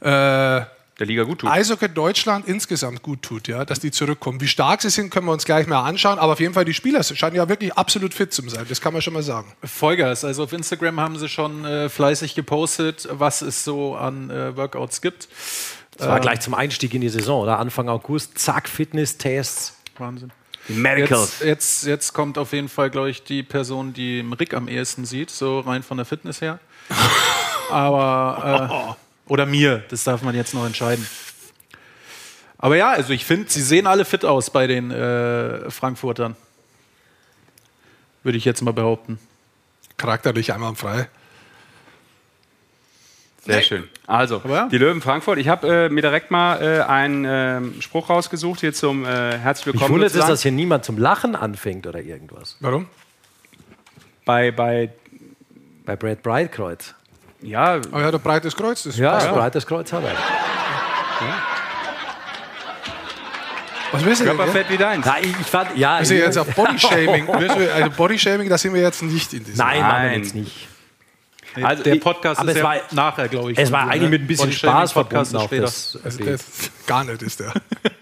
äh, 0.00 0.81
Der 1.02 1.08
Liga 1.08 1.24
gut 1.24 1.40
tut. 1.40 1.50
Eishockey 1.50 1.88
Deutschland 1.88 2.46
insgesamt 2.46 3.02
gut 3.02 3.22
tut, 3.22 3.48
ja, 3.48 3.64
dass 3.64 3.80
die 3.80 3.90
zurückkommen. 3.90 4.40
Wie 4.40 4.46
stark 4.46 4.82
sie 4.82 4.88
sind, 4.88 5.10
können 5.10 5.26
wir 5.26 5.32
uns 5.32 5.44
gleich 5.44 5.66
mal 5.66 5.82
anschauen. 5.82 6.20
Aber 6.20 6.34
auf 6.34 6.38
jeden 6.38 6.54
Fall, 6.54 6.64
die 6.64 6.74
Spieler 6.74 7.02
scheinen 7.02 7.34
ja 7.34 7.48
wirklich 7.48 7.74
absolut 7.74 8.14
fit 8.14 8.32
zu 8.32 8.48
sein. 8.48 8.64
Das 8.68 8.80
kann 8.80 8.92
man 8.92 9.02
schon 9.02 9.12
mal 9.12 9.24
sagen. 9.24 9.52
Vollgas. 9.64 10.24
Also 10.24 10.44
auf 10.44 10.52
Instagram 10.52 11.00
haben 11.00 11.18
sie 11.18 11.28
schon 11.28 11.64
äh, 11.64 11.88
fleißig 11.88 12.36
gepostet, 12.36 13.08
was 13.10 13.42
es 13.42 13.64
so 13.64 13.96
an 13.96 14.30
äh, 14.30 14.56
Workouts 14.56 15.00
gibt. 15.00 15.26
Das 15.96 16.06
war 16.06 16.20
gleich 16.20 16.38
zum 16.38 16.54
Einstieg 16.54 16.94
in 16.94 17.00
die 17.00 17.08
Saison, 17.08 17.42
oder? 17.42 17.58
Anfang 17.58 17.88
August, 17.88 18.38
zack, 18.38 18.68
Fitness-Tests. 18.68 19.74
Wahnsinn. 19.98 20.30
Medicals. 20.68 21.40
Jetzt, 21.40 21.42
jetzt, 21.42 21.86
jetzt 21.86 22.12
kommt 22.12 22.38
auf 22.38 22.52
jeden 22.52 22.68
Fall, 22.68 22.90
glaube 22.90 23.10
ich, 23.10 23.24
die 23.24 23.42
Person, 23.42 23.92
die 23.92 24.24
Rick 24.38 24.54
am 24.54 24.68
ehesten 24.68 25.04
sieht, 25.04 25.30
so 25.30 25.58
rein 25.58 25.82
von 25.82 25.96
der 25.96 26.06
Fitness 26.06 26.40
her. 26.40 26.60
Aber, 27.72 28.94
äh, 28.94 29.01
oder 29.26 29.46
mir, 29.46 29.84
das 29.88 30.04
darf 30.04 30.22
man 30.22 30.34
jetzt 30.34 30.54
noch 30.54 30.66
entscheiden. 30.66 31.06
Aber 32.58 32.76
ja, 32.76 32.90
also 32.90 33.12
ich 33.12 33.24
finde, 33.24 33.50
sie 33.50 33.62
sehen 33.62 33.86
alle 33.86 34.04
fit 34.04 34.24
aus 34.24 34.50
bei 34.50 34.66
den 34.66 34.90
äh, 34.90 35.70
Frankfurtern. 35.70 36.36
Würde 38.22 38.38
ich 38.38 38.44
jetzt 38.44 38.62
mal 38.62 38.72
behaupten. 38.72 39.18
Charakterlich 39.96 40.52
einwandfrei. 40.52 41.08
Sehr 43.44 43.62
schön. 43.62 43.88
Also, 44.06 44.40
ja. 44.48 44.68
die 44.68 44.78
Löwen 44.78 45.00
Frankfurt. 45.00 45.38
Ich 45.38 45.48
habe 45.48 45.66
äh, 45.66 45.88
mir 45.88 46.02
direkt 46.02 46.30
mal 46.30 46.62
äh, 46.62 46.82
einen 46.82 47.24
ähm, 47.26 47.82
Spruch 47.82 48.08
rausgesucht 48.08 48.60
hier 48.60 48.72
zum 48.72 49.04
äh, 49.04 49.36
Herzlich 49.36 49.74
Willkommen. 49.74 49.94
wundert 49.94 50.14
es, 50.14 50.24
dass 50.24 50.42
hier 50.42 50.52
niemand 50.52 50.84
zum 50.84 50.96
Lachen 50.96 51.34
anfängt 51.34 51.88
oder 51.88 52.00
irgendwas. 52.00 52.56
Warum? 52.60 52.86
bei, 54.24 54.52
bei 54.52 54.90
Bei 55.84 55.96
Brad 55.96 56.22
Breitkreuz. 56.22 56.94
Ja, 57.42 57.80
Oh 57.92 57.98
ja, 57.98 58.10
der 58.10 58.18
breites 58.18 58.54
Kreuz. 58.56 58.82
Das 58.84 58.96
Ja, 58.96 59.16
ein 59.18 59.34
breites 59.34 59.66
Kreuz 59.66 59.92
hat 59.92 60.02
er. 60.04 60.12
Was 63.92 64.04
willst 64.04 64.20
du 64.22 64.24
denn? 64.24 64.36
Ja? 64.36 64.44
Körperfett 64.44 64.70
wie 64.70 64.76
deins. 64.78 65.04
Ja, 65.06 65.16
ich, 65.20 65.26
ich 65.28 65.46
fand, 65.46 65.76
ja, 65.76 65.98
Wir 65.98 66.06
sind 66.06 66.18
jetzt 66.18 66.38
auf 66.38 66.48
Bodyshaming. 66.54 67.28
also 67.74 67.90
Bodyshaming, 67.90 68.48
da 68.48 68.56
sind 68.56 68.72
wir 68.74 68.80
jetzt 68.80 69.02
nicht 69.02 69.32
in 69.34 69.44
diesem. 69.44 69.58
Nein, 69.58 69.80
machen 69.80 70.02
wir 70.02 70.08
Nein. 70.10 70.22
jetzt 70.22 70.34
nicht. 70.34 70.68
Also 71.62 71.82
der 71.82 71.96
Podcast 71.96 72.40
aber 72.40 72.50
ist 72.52 72.56
ja 72.56 72.64
war- 72.64 72.76
nachher, 72.92 73.28
glaube 73.28 73.52
ich. 73.52 73.58
Es 73.58 73.70
war 73.70 73.82
eigentlich 73.82 74.02
ne? 74.04 74.08
mit 74.08 74.22
ein 74.22 74.26
bisschen 74.26 74.52
Spaß 74.52 74.94
Podcast 74.94 75.32
verbunden. 75.32 75.36
Auch 75.36 75.48
später. 75.48 75.62
das, 75.64 75.98
Also 76.02 76.24
der, 76.24 76.38
gar 76.92 77.04
nicht 77.04 77.22
ist 77.22 77.40
der. 77.40 77.52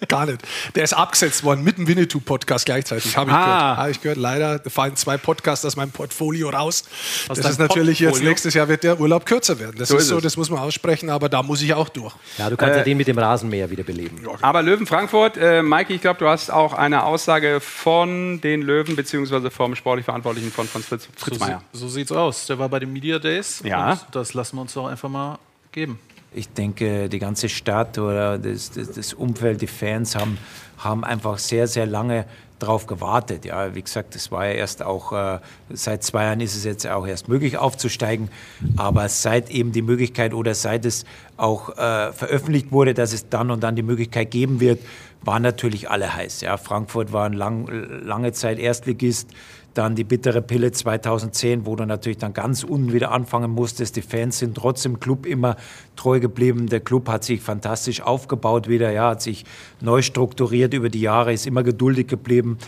gar 0.08 0.26
nicht. 0.26 0.40
Der 0.74 0.82
ist 0.84 0.92
abgesetzt 0.92 1.44
worden 1.44 1.62
mit 1.62 1.78
dem 1.78 1.86
Winnetou-Podcast 1.86 2.66
gleichzeitig. 2.66 3.16
Habe 3.16 3.30
ich 3.30 3.36
Ah. 3.36 3.44
gehört. 3.44 3.76
Habe 3.78 3.90
ich 3.92 4.00
gehört. 4.00 4.18
Leider 4.18 4.60
fallen 4.68 4.96
zwei 4.96 5.16
Podcasts 5.16 5.64
aus 5.64 5.76
meinem 5.76 5.90
Portfolio 5.92 6.48
raus. 6.50 6.84
das 7.28 7.38
deinem 7.40 7.50
ist 7.52 7.58
natürlich 7.58 8.00
jetzt 8.00 8.08
Portfolio? 8.10 8.30
nächstes 8.30 8.54
Jahr 8.54 8.68
wird 8.68 8.82
der 8.82 8.98
Urlaub 9.00 9.24
kürzer 9.26 9.58
werden. 9.60 9.76
Das 9.78 9.88
So 9.88 9.96
ist 9.96 10.02
ist 10.04 10.08
so, 10.08 10.20
das 10.20 10.36
muss 10.36 10.50
man 10.50 10.58
aussprechen, 10.58 11.08
aber 11.10 11.28
da 11.28 11.42
muss 11.42 11.62
ich 11.62 11.72
auch 11.74 11.88
durch. 11.88 12.14
ja, 12.38 12.50
du 12.50 12.56
kannst 12.56 12.76
ja 12.76 12.82
den 12.82 12.96
mit 12.96 13.06
dem 13.06 13.18
Rasenmäher 13.18 13.70
wieder 13.70 13.84
beleben. 13.84 14.20
Aber 14.42 14.62
Löwen 14.62 14.86
Frankfurt, 14.86 15.36
äh, 15.36 15.62
Maike, 15.62 15.92
ich 15.94 16.00
glaube, 16.00 16.18
du 16.18 16.26
hast 16.28 16.50
auch 16.50 16.72
eine 16.72 17.04
Aussage 17.04 17.60
von 17.60 18.40
den 18.40 18.62
Löwen 18.62 18.96
beziehungsweise 18.96 19.50
vom 19.50 19.76
sportlich 19.76 20.04
Verantwortlichen 20.04 20.50
von 20.50 20.66
Franz 20.66 20.86
Fritz, 20.86 21.08
Fritz 21.16 21.38
So, 21.38 21.44
Meier. 21.44 21.62
so 21.72 21.88
sieht's 21.88 22.10
aus. 22.12 22.46
Der 22.46 22.58
war 22.58 22.68
bei 22.68 22.80
den 22.80 22.92
Media 22.92 23.18
Days. 23.18 23.62
Ja. 23.64 23.92
Und 23.92 24.00
das 24.12 24.34
lassen 24.34 24.56
wir 24.56 24.62
uns 24.62 24.72
doch 24.74 24.86
einfach 24.86 25.08
mal 25.08 25.38
geben. 25.72 25.98
Ich 26.32 26.48
denke, 26.48 27.08
die 27.08 27.18
ganze 27.18 27.48
Stadt 27.48 27.98
oder 27.98 28.38
das, 28.38 28.70
das, 28.70 28.92
das 28.92 29.14
Umfeld, 29.14 29.60
die 29.62 29.66
Fans 29.66 30.14
haben, 30.14 30.38
haben 30.78 31.04
einfach 31.04 31.38
sehr, 31.38 31.66
sehr 31.66 31.86
lange 31.86 32.24
darauf 32.60 32.86
gewartet. 32.86 33.44
Ja, 33.44 33.74
wie 33.74 33.82
gesagt, 33.82 34.14
es 34.14 34.30
war 34.30 34.46
ja 34.46 34.52
erst 34.52 34.82
auch, 34.82 35.12
äh, 35.12 35.40
seit 35.70 36.04
zwei 36.04 36.24
Jahren 36.24 36.40
ist 36.40 36.54
es 36.54 36.64
jetzt 36.64 36.86
auch 36.86 37.06
erst 37.06 37.28
möglich 37.28 37.56
aufzusteigen. 37.58 38.28
Aber 38.76 39.08
seit 39.08 39.50
eben 39.50 39.72
die 39.72 39.82
Möglichkeit 39.82 40.34
oder 40.34 40.54
seit 40.54 40.84
es 40.84 41.04
auch 41.36 41.70
äh, 41.70 42.12
veröffentlicht 42.12 42.70
wurde, 42.70 42.94
dass 42.94 43.12
es 43.12 43.28
dann 43.28 43.50
und 43.50 43.60
dann 43.62 43.76
die 43.76 43.82
Möglichkeit 43.82 44.30
geben 44.30 44.60
wird, 44.60 44.80
waren 45.22 45.42
natürlich 45.42 45.90
alle 45.90 46.14
heiß. 46.14 46.40
Ja, 46.42 46.56
Frankfurt 46.56 47.12
war 47.12 47.28
lang, 47.30 47.66
lange 48.04 48.32
Zeit 48.32 48.58
Erstligist. 48.58 49.28
Dann 49.74 49.94
die 49.94 50.04
bittere 50.04 50.42
Pille 50.42 50.72
2010, 50.72 51.64
wo 51.64 51.76
du 51.76 51.86
natürlich 51.86 52.18
dann 52.18 52.32
ganz 52.32 52.64
unten 52.64 52.92
wieder 52.92 53.12
anfangen 53.12 53.50
musstest. 53.50 53.96
Die 53.96 54.02
Fans 54.02 54.38
sind 54.38 54.56
trotzdem 54.56 54.98
Club 54.98 55.26
immer 55.26 55.56
treu 55.96 56.18
geblieben. 56.18 56.66
Der 56.68 56.80
Club 56.80 57.08
hat 57.08 57.22
sich 57.22 57.40
fantastisch 57.40 58.00
aufgebaut 58.02 58.68
wieder, 58.68 58.90
ja, 58.90 59.10
hat 59.10 59.22
sich 59.22 59.44
neu 59.80 60.02
strukturiert 60.02 60.74
über 60.74 60.88
die 60.88 61.00
Jahre, 61.00 61.32
ist 61.32 61.46
immer 61.46 61.62
geduldig 61.62 62.08
geblieben, 62.08 62.58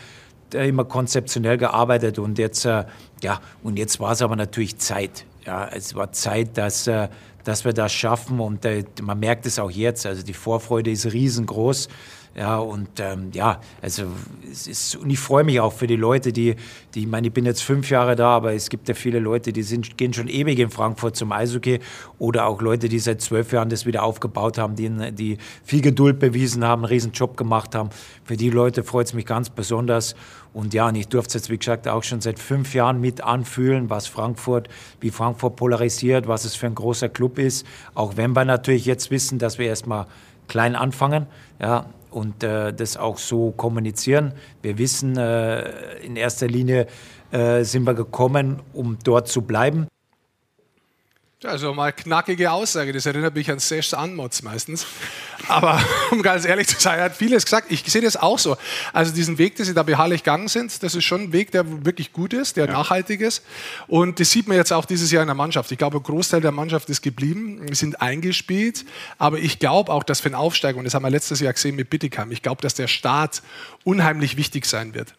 äh, 0.55 0.69
immer 0.69 0.85
konzeptionell 0.85 1.59
gearbeitet 1.59 2.19
und 2.19 2.39
jetzt, 2.39 2.65
äh, 2.65 2.85
ja, 3.23 3.41
und 3.63 3.79
jetzt 3.79 4.01
war 4.01 4.13
es 4.13 4.23
aber 4.23 4.37
natürlich 4.37 4.79
Zeit. 4.79 5.25
Ja, 5.47 5.69
es 5.73 5.95
war 5.95 6.13
Zeit, 6.13 6.57
dass, 6.57 6.87
äh, 6.87 7.09
dass 7.45 7.65
wir 7.65 7.73
das 7.73 7.93
schaffen 7.93 8.39
und 8.39 8.65
man 9.03 9.19
merkt 9.19 9.47
es 9.47 9.59
auch 9.59 9.71
jetzt. 9.71 10.07
Also 10.07 10.23
die 10.23 10.35
Vorfreude 10.35 10.91
ist 10.91 11.13
riesengroß. 11.13 11.89
Ja, 12.35 12.57
und 12.57 12.89
ähm, 12.99 13.29
ja, 13.35 13.61
also 13.83 14.05
es 14.51 14.67
ist, 14.67 14.97
und 14.97 15.11
ich 15.11 15.19
freue 15.19 15.45
mich 15.45 15.61
auch 15.61 15.75
für 15.75 15.87
die 15.87 15.97
Leute, 15.97 16.33
die, 16.33 16.57
die, 16.95 17.01
ich 17.01 17.07
meine, 17.07 17.27
ich 17.27 17.33
bin 17.35 17.45
jetzt 17.45 17.63
fünf 17.63 17.91
Jahre 17.91 18.17
da, 18.17 18.29
aber 18.29 18.55
es 18.55 18.71
gibt 18.71 18.89
ja 18.89 18.95
viele 18.95 19.19
Leute, 19.19 19.53
die 19.53 19.63
sind, 19.63 19.99
gehen 19.99 20.15
schon 20.15 20.29
ewig 20.29 20.59
in 20.59 20.71
Frankfurt 20.71 21.15
zum 21.15 21.31
Eishockey 21.31 21.81
oder 22.19 22.47
auch 22.47 22.63
Leute, 22.63 22.89
die 22.89 23.01
seit 23.01 23.21
zwölf 23.21 23.53
Jahren 23.53 23.69
das 23.69 23.85
wieder 23.85 24.03
aufgebaut 24.03 24.57
haben, 24.57 24.77
die, 24.77 24.89
die 25.13 25.37
viel 25.63 25.83
Geduld 25.83 26.21
bewiesen 26.21 26.65
haben, 26.65 26.85
einen 26.85 26.93
riesen 26.93 27.13
Job 27.13 27.37
gemacht 27.37 27.75
haben. 27.75 27.91
Für 28.25 28.39
die 28.39 28.49
Leute 28.49 28.83
freut 28.83 29.09
es 29.09 29.13
mich 29.13 29.27
ganz 29.27 29.51
besonders. 29.51 30.15
Und 30.55 30.73
ja, 30.73 30.89
und 30.89 30.95
ich 30.95 31.09
durfte 31.09 31.29
es 31.29 31.35
jetzt, 31.35 31.51
wie 31.51 31.59
gesagt, 31.59 31.87
auch 31.87 32.03
schon 32.03 32.23
seit 32.23 32.39
fünf 32.39 32.73
Jahren 32.73 32.99
mit 32.99 33.23
anfühlen, 33.23 33.91
was 33.91 34.07
Frankfurt, 34.07 34.69
wie 35.01 35.11
Frankfurt 35.11 35.57
polarisiert, 35.57 36.29
was 36.29 36.47
es 36.47 36.55
für 36.55 36.67
ein 36.67 36.75
großer 36.75 37.11
Club 37.11 37.39
ist. 37.39 37.67
Auch 37.95 38.17
wenn 38.17 38.33
wir 38.35 38.47
natürlich 38.47 38.87
jetzt 38.87 39.11
wissen, 39.11 39.39
dass 39.39 39.59
wir 39.59 39.67
erstmal 39.67 40.07
klein 40.49 40.77
anfangen. 40.77 41.27
Ja, 41.61 41.87
und 42.13 42.43
äh, 42.43 42.73
das 42.73 42.97
auch 42.97 43.19
so 43.19 43.53
kommunizieren. 43.53 44.33
Wir 44.63 44.79
wissen, 44.79 45.17
äh, 45.17 45.99
in 46.05 46.17
erster 46.17 46.47
Linie 46.47 46.87
äh, 47.31 47.65
sind 47.65 47.85
wir 47.85 47.95
gekommen, 47.95 48.61
um 48.73 48.99
dort 49.03 49.29
zu 49.29 49.43
bleiben. 49.43 49.87
Also 51.45 51.75
mal 51.75 51.93
knackige 51.93 52.53
Aussage, 52.53 52.93
das 52.93 53.05
erinnert 53.05 53.35
mich 53.35 53.51
an 53.51 53.59
Sesh 53.59 53.95
Anmods 53.95 54.43
meistens. 54.43 54.87
Aber 55.49 55.83
um 56.13 56.23
ganz 56.23 56.45
ehrlich 56.45 56.69
zu 56.69 56.81
sein, 56.81 56.99
er 56.99 57.07
hat 57.07 57.17
vieles 57.17 57.45
gesagt. 57.45 57.73
Ich 57.73 57.83
sehe 57.85 58.01
das 58.01 58.17
auch 58.17 58.39
so. 58.39 58.57
Also 58.93 59.13
diesen 59.13 59.39
Weg, 59.39 59.57
den 59.57 59.67
sie 59.67 59.75
da 59.75 59.83
beharrlich 59.83 60.23
gegangen 60.23 60.47
sind, 60.47 60.83
das 60.83 60.95
ist 60.95 61.05
schon 61.05 61.23
ein 61.23 61.33
Weg, 61.33 61.51
der 61.51 61.85
wirklich 61.85 62.13
gut 62.13 62.33
ist, 62.33 62.57
der 62.57 62.67
ja. 62.67 62.73
nachhaltig 62.73 63.21
ist. 63.21 63.43
Und 63.89 64.21
das 64.21 64.31
sieht 64.31 64.47
man 64.47 64.57
jetzt 64.57 64.73
auch 64.73 64.85
dieses 64.85 65.11
Jahr 65.11 65.23
in 65.23 65.29
der 65.29 65.35
Mannschaft. 65.35 65.73
Ich 65.73 65.79
glaube, 65.79 65.99
ein 65.99 66.03
Großteil 66.03 66.41
der 66.41 66.53
Mannschaft 66.53 66.89
ist 66.91 67.03
geblieben, 67.03 67.67
sind 67.75 68.01
eingespielt. 68.01 68.85
Aber 69.19 69.39
ich 69.39 69.59
glaube 69.59 69.93
auch, 69.93 70.05
dass 70.05 70.21
für 70.21 70.27
einen 70.27 70.37
Aufsteiger, 70.37 70.79
und 70.79 70.85
das 70.85 70.95
haben 70.95 71.03
wir 71.03 71.11
letztes 71.11 71.41
Jahr 71.41 71.53
gesehen 71.53 71.75
mit 71.75 71.91
Bittigheim, 71.91 72.31
ich 72.31 72.43
glaube, 72.43 72.63
dass 72.63 72.75
der 72.75 72.87
Start 72.87 73.43
unheimlich 73.83 74.37
wichtig 74.37 74.65
sein 74.67 74.95
wird. 74.95 75.15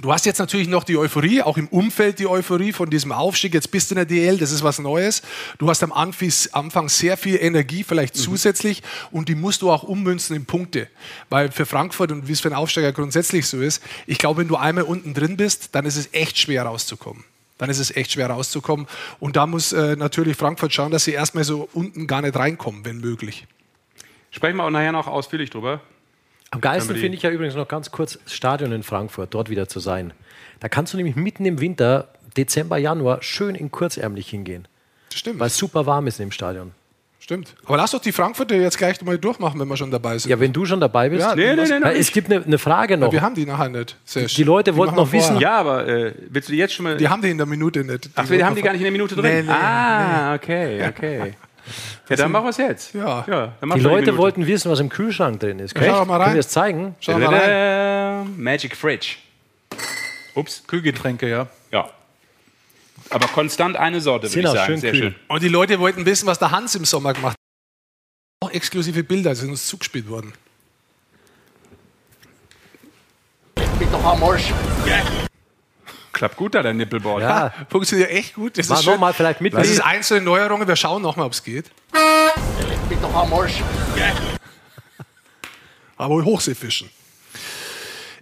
Du 0.00 0.10
hast 0.12 0.24
jetzt 0.24 0.38
natürlich 0.38 0.66
noch 0.66 0.84
die 0.84 0.96
Euphorie, 0.96 1.42
auch 1.42 1.58
im 1.58 1.68
Umfeld 1.68 2.18
die 2.18 2.26
Euphorie 2.26 2.72
von 2.72 2.88
diesem 2.88 3.12
Aufstieg. 3.12 3.52
Jetzt 3.52 3.70
bist 3.70 3.90
du 3.90 3.94
in 3.94 3.96
der 3.96 4.06
DL, 4.06 4.38
das 4.38 4.50
ist 4.50 4.64
was 4.64 4.78
Neues. 4.78 5.20
Du 5.58 5.68
hast 5.68 5.82
am 5.82 5.92
Anfang 5.92 6.88
sehr 6.88 7.18
viel 7.18 7.36
Energie, 7.36 7.84
vielleicht 7.84 8.16
mhm. 8.16 8.20
zusätzlich, 8.20 8.82
und 9.10 9.28
die 9.28 9.34
musst 9.34 9.60
du 9.60 9.70
auch 9.70 9.82
ummünzen 9.82 10.36
in 10.36 10.46
Punkte. 10.46 10.88
Weil 11.28 11.50
für 11.50 11.66
Frankfurt 11.66 12.12
und 12.12 12.28
wie 12.28 12.32
es 12.32 12.40
für 12.40 12.48
einen 12.48 12.56
Aufsteiger 12.56 12.92
grundsätzlich 12.92 13.46
so 13.46 13.60
ist, 13.60 13.82
ich 14.06 14.16
glaube, 14.16 14.40
wenn 14.40 14.48
du 14.48 14.56
einmal 14.56 14.84
unten 14.84 15.12
drin 15.12 15.36
bist, 15.36 15.74
dann 15.74 15.84
ist 15.84 15.96
es 15.96 16.08
echt 16.12 16.38
schwer 16.38 16.62
rauszukommen 16.64 17.24
dann 17.58 17.68
ist 17.68 17.78
es 17.78 17.94
echt 17.94 18.12
schwer 18.12 18.30
rauszukommen. 18.30 18.86
Und 19.18 19.36
da 19.36 19.46
muss 19.46 19.74
äh, 19.74 19.94
natürlich 19.94 20.34
Frankfurt 20.34 20.72
schauen, 20.72 20.90
dass 20.90 21.04
sie 21.04 21.12
erstmal 21.12 21.44
so 21.44 21.68
unten 21.74 22.06
gar 22.06 22.22
nicht 22.22 22.34
reinkommen, 22.34 22.86
wenn 22.86 23.00
möglich. 23.00 23.46
Sprechen 24.30 24.56
wir 24.56 24.64
auch 24.64 24.70
nachher 24.70 24.92
noch 24.92 25.06
ausführlich 25.06 25.50
drüber. 25.50 25.82
Am 26.52 26.60
geilsten 26.60 26.96
finde 26.96 27.16
ich 27.16 27.22
ja 27.22 27.30
übrigens 27.30 27.54
noch 27.54 27.68
ganz 27.68 27.92
kurz 27.92 28.18
das 28.24 28.32
Stadion 28.34 28.72
in 28.72 28.82
Frankfurt, 28.82 29.34
dort 29.34 29.50
wieder 29.50 29.68
zu 29.68 29.78
sein. 29.78 30.12
Da 30.58 30.68
kannst 30.68 30.92
du 30.92 30.96
nämlich 30.96 31.14
mitten 31.14 31.44
im 31.44 31.60
Winter, 31.60 32.08
Dezember, 32.36 32.76
Januar, 32.76 33.22
schön 33.22 33.54
in 33.54 33.70
kurzärmlich 33.70 34.28
hingehen. 34.28 34.66
Stimmt. 35.14 35.38
Weil 35.38 35.46
es 35.46 35.56
super 35.56 35.86
warm 35.86 36.08
ist 36.08 36.18
im 36.18 36.32
Stadion. 36.32 36.72
Stimmt. 37.20 37.54
Aber 37.66 37.76
lass 37.76 37.92
doch 37.92 38.00
die 38.00 38.10
Frankfurter 38.10 38.56
jetzt 38.56 38.78
gleich 38.78 39.00
mal 39.02 39.16
durchmachen, 39.16 39.60
wenn 39.60 39.68
wir 39.68 39.76
schon 39.76 39.90
dabei 39.92 40.18
sind. 40.18 40.30
Ja, 40.30 40.40
wenn 40.40 40.52
du 40.52 40.64
schon 40.64 40.80
dabei 40.80 41.10
bist. 41.10 41.20
Ja, 41.20 41.36
nee, 41.36 41.54
nee, 41.54 41.62
nee, 41.68 41.78
nee, 41.78 41.98
es 41.98 42.10
gibt 42.10 42.28
eine, 42.32 42.44
eine 42.44 42.58
Frage 42.58 42.96
noch. 42.96 43.08
Ja, 43.08 43.12
wir 43.12 43.22
haben 43.22 43.34
die 43.36 43.46
nachher 43.46 43.68
nicht. 43.68 43.96
Sehr 44.04 44.26
die, 44.26 44.34
die 44.34 44.42
Leute 44.42 44.74
wollten 44.74 44.96
noch 44.96 45.12
wissen. 45.12 45.38
Ja, 45.38 45.58
aber 45.58 45.86
äh, 45.86 46.14
willst 46.30 46.48
du 46.48 46.52
die 46.52 46.58
jetzt 46.58 46.74
schon 46.74 46.84
mal. 46.84 46.96
Die 46.96 47.08
haben 47.08 47.22
die 47.22 47.30
in 47.30 47.36
der 47.36 47.46
Minute 47.46 47.84
nicht. 47.84 48.06
Die 48.06 48.10
Ach, 48.16 48.28
wir 48.28 48.44
haben 48.44 48.56
die 48.56 48.62
gar 48.62 48.72
nicht 48.72 48.80
in 48.80 48.84
der 48.86 48.92
Minute 48.92 49.14
drin? 49.14 49.22
Nee, 49.22 49.42
nee, 49.42 49.50
ah, 49.50 50.34
okay, 50.34 50.88
okay. 50.88 51.34
Ja, 52.08 52.16
dann 52.16 52.32
machen 52.32 52.44
wir 52.44 52.50
es 52.50 52.56
jetzt. 52.56 52.94
Ja. 52.94 53.24
ja 53.28 53.52
die 53.74 53.80
Leute 53.80 54.16
wollten 54.16 54.46
wissen, 54.46 54.70
was 54.70 54.80
im 54.80 54.88
Kühlschrank 54.88 55.40
drin 55.40 55.58
ist. 55.58 55.76
Ja, 55.76 55.84
schau 55.84 56.04
mal 56.04 56.16
rein. 56.16 56.24
Können 56.24 56.34
wir 56.34 56.40
es 56.40 56.48
zeigen? 56.48 56.94
Schau 57.00 57.18
mal 57.18 57.34
rein. 57.34 58.42
Magic 58.42 58.76
Fridge. 58.76 59.16
Ups, 60.34 60.62
Kühlgetränke, 60.66 61.28
ja. 61.28 61.46
Ja. 61.70 61.90
Aber 63.10 63.26
konstant 63.28 63.76
eine 63.76 64.00
Sorte, 64.00 64.32
würde 64.32 64.40
ich 64.40 64.46
sagen. 64.46 64.66
Schön 64.66 64.80
Sehr 64.80 64.92
kühl. 64.92 65.00
schön. 65.00 65.14
Und 65.28 65.42
die 65.42 65.48
Leute 65.48 65.80
wollten 65.80 66.06
wissen, 66.06 66.26
was 66.26 66.38
der 66.38 66.50
Hans 66.50 66.74
im 66.74 66.84
Sommer 66.84 67.12
gemacht 67.12 67.32
hat. 67.32 68.48
Auch 68.48 68.52
exklusive 68.52 69.02
Bilder, 69.02 69.34
sind 69.34 69.50
uns 69.50 69.66
zugespielt 69.66 70.08
worden. 70.08 70.32
Ich 73.56 73.70
bin 73.78 73.90
doch 73.90 74.04
am 74.04 74.22
Arsch. 74.22 74.52
Klappt 76.12 76.36
gut 76.36 76.54
da, 76.54 76.62
der 76.62 76.74
Nippelboard. 76.74 77.22
Ja. 77.22 77.52
Funktioniert 77.68 78.10
echt 78.10 78.34
gut. 78.34 78.58
Das 78.58 78.68
ist, 78.68 78.98
mal 78.98 79.12
vielleicht 79.12 79.40
mit. 79.40 79.54
das 79.54 79.68
ist 79.68 79.80
einzelne 79.80 80.22
Neuerungen. 80.22 80.66
Wir 80.66 80.76
schauen 80.76 81.02
nochmal, 81.02 81.26
ob 81.26 81.32
es 81.32 81.42
geht. 81.42 81.70
Ich 81.92 82.88
bin 82.88 83.00
doch 83.00 83.14
am 83.14 83.32
Arsch. 83.32 83.62
Aber 85.96 86.24
Hochseefischen. 86.24 86.90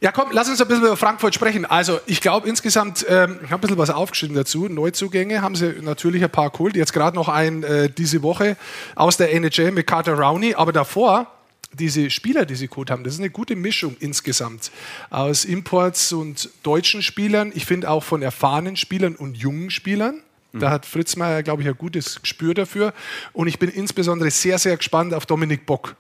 Ja, 0.01 0.13
komm, 0.13 0.29
lass 0.31 0.49
uns 0.49 0.61
ein 0.61 0.69
bisschen 0.69 0.85
über 0.85 0.97
Frankfurt 0.97 1.35
sprechen. 1.35 1.65
Also, 1.65 1.99
ich 2.07 2.21
glaube 2.21 2.49
insgesamt, 2.49 3.05
ähm, 3.09 3.41
ich 3.43 3.51
habe 3.51 3.55
ein 3.55 3.61
bisschen 3.63 3.79
was 3.79 3.91
aufgeschrieben 3.91 4.37
dazu. 4.37 4.69
Neuzugänge 4.69 5.43
haben 5.43 5.57
sie 5.57 5.75
natürlich 5.81 6.23
ein 6.23 6.31
paar 6.31 6.51
geholt. 6.51 6.77
Jetzt 6.77 6.93
gerade 6.93 7.17
noch 7.17 7.29
ein 7.29 7.65
äh, 7.65 7.91
diese 7.91 8.23
Woche 8.23 8.57
aus 8.95 9.17
der 9.17 9.35
NHL 9.35 9.73
mit 9.73 9.89
Carter 9.89 10.15
Rowney. 10.15 10.55
Aber 10.55 10.73
davor 10.73 11.27
diese 11.73 12.11
Spieler, 12.11 12.47
die 12.47 12.55
sie 12.55 12.69
geholt 12.69 12.91
haben, 12.91 13.05
das 13.05 13.15
ist 13.15 13.21
eine 13.21 13.31
gute 13.31 13.57
Mischung 13.57 13.97
insgesamt 14.01 14.71
aus 15.11 15.45
Imports 15.45 16.13
und 16.13 16.51
deutschen 16.63 17.03
Spielern. 17.03 17.53
Ich 17.55 17.67
finde 17.67 17.91
auch 17.91 18.03
von 18.03 18.23
erfahrenen 18.23 18.77
Spielern 18.77 19.15
und 19.15 19.37
jungen 19.37 19.71
Spielern. 19.71 20.23
Da 20.53 20.71
hat 20.71 20.87
Fritz 20.87 21.17
Meier, 21.17 21.43
glaube 21.43 21.63
ich, 21.63 21.69
ein 21.69 21.77
gutes 21.77 22.21
Gespür 22.23 22.55
dafür. 22.55 22.95
Und 23.33 23.49
ich 23.49 23.59
bin 23.59 23.69
insbesondere 23.69 24.31
sehr, 24.31 24.59
sehr 24.59 24.77
gespannt 24.77 25.15
auf 25.15 25.27
Dominik 25.27 25.67
Bock. 25.67 25.95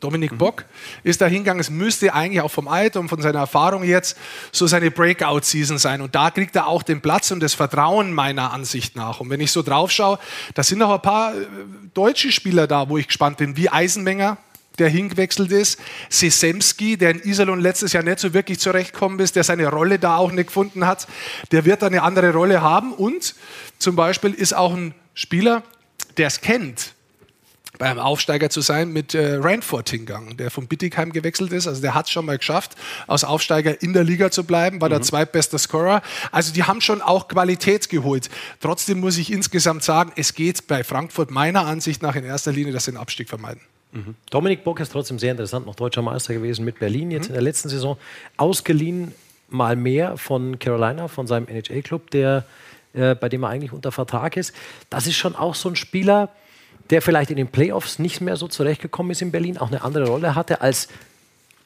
Dominik 0.00 0.32
mhm. 0.32 0.38
Bock 0.38 0.64
ist 1.04 1.20
da 1.20 1.26
hingegangen. 1.26 1.60
Es 1.60 1.68
müsste 1.68 2.14
eigentlich 2.14 2.40
auch 2.40 2.50
vom 2.50 2.68
Alter 2.68 3.00
und 3.00 3.08
von 3.08 3.20
seiner 3.20 3.40
Erfahrung 3.40 3.84
jetzt 3.84 4.16
so 4.50 4.66
seine 4.66 4.90
Breakout-Season 4.90 5.76
sein. 5.76 6.00
Und 6.00 6.14
da 6.14 6.30
kriegt 6.30 6.56
er 6.56 6.66
auch 6.66 6.82
den 6.82 7.02
Platz 7.02 7.30
und 7.30 7.40
das 7.40 7.52
Vertrauen 7.52 8.12
meiner 8.12 8.52
Ansicht 8.52 8.96
nach. 8.96 9.20
Und 9.20 9.28
wenn 9.28 9.40
ich 9.40 9.52
so 9.52 9.62
drauf 9.62 9.90
schaue, 9.90 10.18
da 10.54 10.62
sind 10.62 10.82
auch 10.82 10.94
ein 10.94 11.02
paar 11.02 11.34
äh, 11.34 11.46
deutsche 11.92 12.32
Spieler 12.32 12.66
da, 12.66 12.88
wo 12.88 12.96
ich 12.96 13.08
gespannt 13.08 13.36
bin, 13.36 13.58
wie 13.58 13.68
Eisenmenger, 13.68 14.38
der 14.80 14.88
hingewechselt 14.88 15.52
ist. 15.52 15.78
Sesemski, 16.08 16.96
der 16.96 17.10
in 17.10 17.22
Iserlohn 17.22 17.60
letztes 17.60 17.92
Jahr 17.92 18.02
nicht 18.02 18.18
so 18.18 18.34
wirklich 18.34 18.58
zurechtgekommen 18.58 19.20
ist, 19.20 19.36
der 19.36 19.44
seine 19.44 19.68
Rolle 19.68 19.98
da 19.98 20.16
auch 20.16 20.32
nicht 20.32 20.46
gefunden 20.46 20.86
hat, 20.86 21.06
der 21.52 21.64
wird 21.64 21.82
eine 21.84 22.02
andere 22.02 22.32
Rolle 22.32 22.62
haben. 22.62 22.92
Und 22.92 23.34
zum 23.78 23.94
Beispiel 23.94 24.34
ist 24.34 24.54
auch 24.54 24.74
ein 24.74 24.94
Spieler, 25.14 25.62
der 26.16 26.26
es 26.26 26.40
kennt, 26.40 26.94
beim 27.78 27.98
Aufsteiger 27.98 28.50
zu 28.50 28.60
sein, 28.60 28.92
mit 28.92 29.14
äh, 29.14 29.36
Ranford 29.36 29.88
hingegangen, 29.88 30.36
der 30.36 30.50
von 30.50 30.66
Bittigheim 30.66 31.12
gewechselt 31.12 31.50
ist. 31.52 31.66
Also 31.66 31.80
der 31.80 31.94
hat 31.94 32.06
es 32.06 32.12
schon 32.12 32.26
mal 32.26 32.36
geschafft, 32.36 32.76
als 33.06 33.24
Aufsteiger 33.24 33.82
in 33.82 33.94
der 33.94 34.04
Liga 34.04 34.30
zu 34.30 34.44
bleiben, 34.44 34.80
war 34.80 34.88
mhm. 34.88 34.94
der 34.94 35.02
zweitbeste 35.02 35.58
Scorer. 35.58 36.02
Also 36.30 36.52
die 36.52 36.64
haben 36.64 36.82
schon 36.82 37.00
auch 37.00 37.28
Qualität 37.28 37.88
geholt. 37.88 38.28
Trotzdem 38.60 39.00
muss 39.00 39.16
ich 39.16 39.32
insgesamt 39.32 39.82
sagen, 39.82 40.12
es 40.16 40.34
geht 40.34 40.66
bei 40.66 40.84
Frankfurt 40.84 41.30
meiner 41.30 41.64
Ansicht 41.64 42.02
nach 42.02 42.16
in 42.16 42.24
erster 42.24 42.52
Linie, 42.52 42.72
dass 42.72 42.84
sie 42.84 42.92
den 42.92 42.98
Abstieg 42.98 43.30
vermeiden. 43.30 43.62
Dominik 44.30 44.64
Bock 44.64 44.80
ist 44.80 44.92
trotzdem 44.92 45.18
sehr 45.18 45.32
interessant, 45.32 45.66
noch 45.66 45.74
deutscher 45.74 46.02
Meister 46.02 46.34
gewesen 46.34 46.64
mit 46.64 46.78
Berlin 46.78 47.10
jetzt 47.10 47.24
mhm. 47.24 47.30
in 47.30 47.34
der 47.34 47.42
letzten 47.42 47.68
Saison. 47.68 47.96
Ausgeliehen 48.36 49.12
mal 49.48 49.76
mehr 49.76 50.16
von 50.16 50.58
Carolina, 50.58 51.08
von 51.08 51.26
seinem 51.26 51.48
NHL-Club, 51.48 52.14
äh, 52.14 52.42
bei 52.92 53.28
dem 53.28 53.42
er 53.42 53.48
eigentlich 53.48 53.72
unter 53.72 53.92
Vertrag 53.92 54.36
ist. 54.36 54.54
Das 54.90 55.06
ist 55.06 55.16
schon 55.16 55.34
auch 55.34 55.54
so 55.54 55.68
ein 55.68 55.76
Spieler, 55.76 56.28
der 56.90 57.02
vielleicht 57.02 57.30
in 57.30 57.36
den 57.36 57.48
Playoffs 57.48 57.98
nicht 57.98 58.20
mehr 58.20 58.36
so 58.36 58.48
zurechtgekommen 58.48 59.12
ist 59.12 59.22
in 59.22 59.32
Berlin, 59.32 59.58
auch 59.58 59.68
eine 59.68 59.82
andere 59.82 60.08
Rolle 60.08 60.34
hatte 60.34 60.60
als 60.60 60.88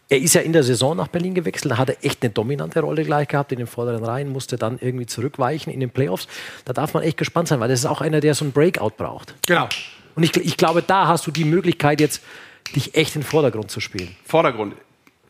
er 0.08 0.18
ist 0.18 0.34
ja 0.34 0.42
in 0.42 0.52
der 0.52 0.62
Saison 0.62 0.96
nach 0.96 1.08
Berlin 1.08 1.34
gewechselt, 1.34 1.72
da 1.72 1.78
hat 1.78 1.88
er 1.88 2.04
echt 2.04 2.22
eine 2.22 2.30
dominante 2.30 2.80
Rolle 2.80 3.04
gleich 3.04 3.28
gehabt 3.28 3.52
in 3.52 3.58
den 3.58 3.66
vorderen 3.66 4.04
Reihen, 4.04 4.28
musste 4.28 4.56
dann 4.56 4.78
irgendwie 4.80 5.06
zurückweichen 5.06 5.72
in 5.72 5.80
den 5.80 5.90
Playoffs. 5.90 6.28
Da 6.64 6.72
darf 6.72 6.94
man 6.94 7.02
echt 7.02 7.16
gespannt 7.16 7.48
sein, 7.48 7.58
weil 7.60 7.68
das 7.68 7.80
ist 7.80 7.86
auch 7.86 8.00
einer, 8.00 8.20
der 8.20 8.34
so 8.34 8.44
ein 8.44 8.52
Breakout 8.52 8.92
braucht. 8.96 9.34
Genau. 9.46 9.68
Und 10.14 10.22
ich, 10.22 10.36
ich 10.36 10.56
glaube, 10.56 10.82
da 10.82 11.08
hast 11.08 11.26
du 11.26 11.30
die 11.30 11.44
Möglichkeit, 11.44 12.00
jetzt 12.00 12.22
dich 12.74 12.94
echt 12.94 13.14
in 13.14 13.22
den 13.22 13.26
Vordergrund 13.26 13.70
zu 13.70 13.80
spielen. 13.80 14.14
Vordergrund 14.24 14.74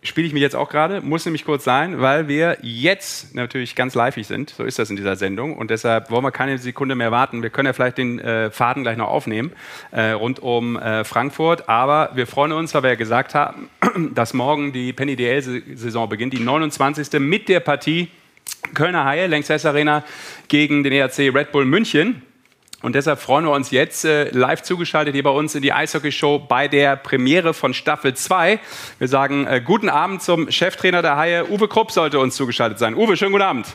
spiele 0.05 0.27
ich 0.27 0.35
mich 0.35 0.43
jetzt 0.43 0.55
auch 0.55 0.69
gerade, 0.69 1.01
muss 1.01 1.25
nämlich 1.25 1.45
kurz 1.45 1.65
sein, 1.65 2.01
weil 2.01 2.29
wir 2.29 2.59
jetzt 2.61 3.35
natürlich 3.35 3.75
ganz 3.75 3.95
live 3.95 4.15
sind. 4.27 4.51
So 4.51 4.63
ist 4.65 4.79
das 4.79 4.91
in 4.91 4.97
dieser 4.97 5.17
Sendung. 5.17 5.57
Und 5.57 5.71
deshalb 5.71 6.11
wollen 6.11 6.23
wir 6.23 6.31
keine 6.31 6.59
Sekunde 6.59 6.95
mehr 6.95 7.11
warten. 7.11 7.43
Wir 7.43 7.51
können 7.51 7.67
ja 7.67 7.73
vielleicht 7.73 7.99
den 7.99 8.19
äh, 8.19 8.51
Faden 8.51 8.83
gleich 8.83 8.99
noch 8.99 9.09
aufnehmen 9.09 9.53
äh, 9.91 10.11
rund 10.11 10.41
um 10.41 10.77
äh, 10.77 11.05
Frankfurt. 11.05 11.69
Aber 11.69 12.11
wir 12.15 12.27
freuen 12.27 12.53
uns, 12.53 12.75
weil 12.75 12.83
wir 12.83 12.91
ja 12.91 12.97
gesagt 12.97 13.35
haben, 13.35 13.71
dass 14.15 14.35
morgen 14.35 14.73
die 14.73 14.93
Penny 14.93 15.17
DL-Saison 15.17 16.09
beginnt, 16.09 16.35
die 16.35 16.41
29. 16.41 17.19
mit 17.19 17.49
der 17.49 17.61
Partie 17.61 18.09
Kölner 18.75 19.05
Haie, 19.05 19.27
Längstes 19.27 19.65
Arena 19.65 20.05
gegen 20.49 20.85
den 20.85 20.93
ERC 20.93 21.35
Red 21.35 21.51
Bull 21.51 21.65
München. 21.65 22.23
Und 22.85 22.95
deshalb 22.95 23.19
freuen 23.19 23.47
wir 23.47 23.53
uns 23.53 23.71
jetzt 23.71 24.05
äh, 24.05 24.29
live 24.29 24.61
zugeschaltet 24.61 25.15
hier 25.15 25.23
bei 25.23 25.31
uns 25.31 25.55
in 25.55 25.63
die 25.63 25.73
Eishockey-Show 25.73 26.41
bei 26.41 26.69
der 26.69 26.97
Premiere 26.97 27.55
von 27.55 27.73
Staffel 27.73 28.13
2. 28.13 28.61
Wir 28.99 29.09
sagen 29.09 29.47
äh, 29.47 29.63
guten 29.65 29.89
Abend 29.89 30.21
zum 30.23 30.51
Cheftrainer 30.51 31.01
der 31.01 31.17
Haie. 31.17 31.51
Uwe 31.51 31.67
Krupp 31.67 31.93
sollte 31.93 32.19
uns 32.19 32.37
zugeschaltet 32.37 32.79
sein. 32.79 32.95
Uwe, 32.95 33.17
schönen 33.17 33.33
guten 33.33 33.45
Abend. 33.45 33.69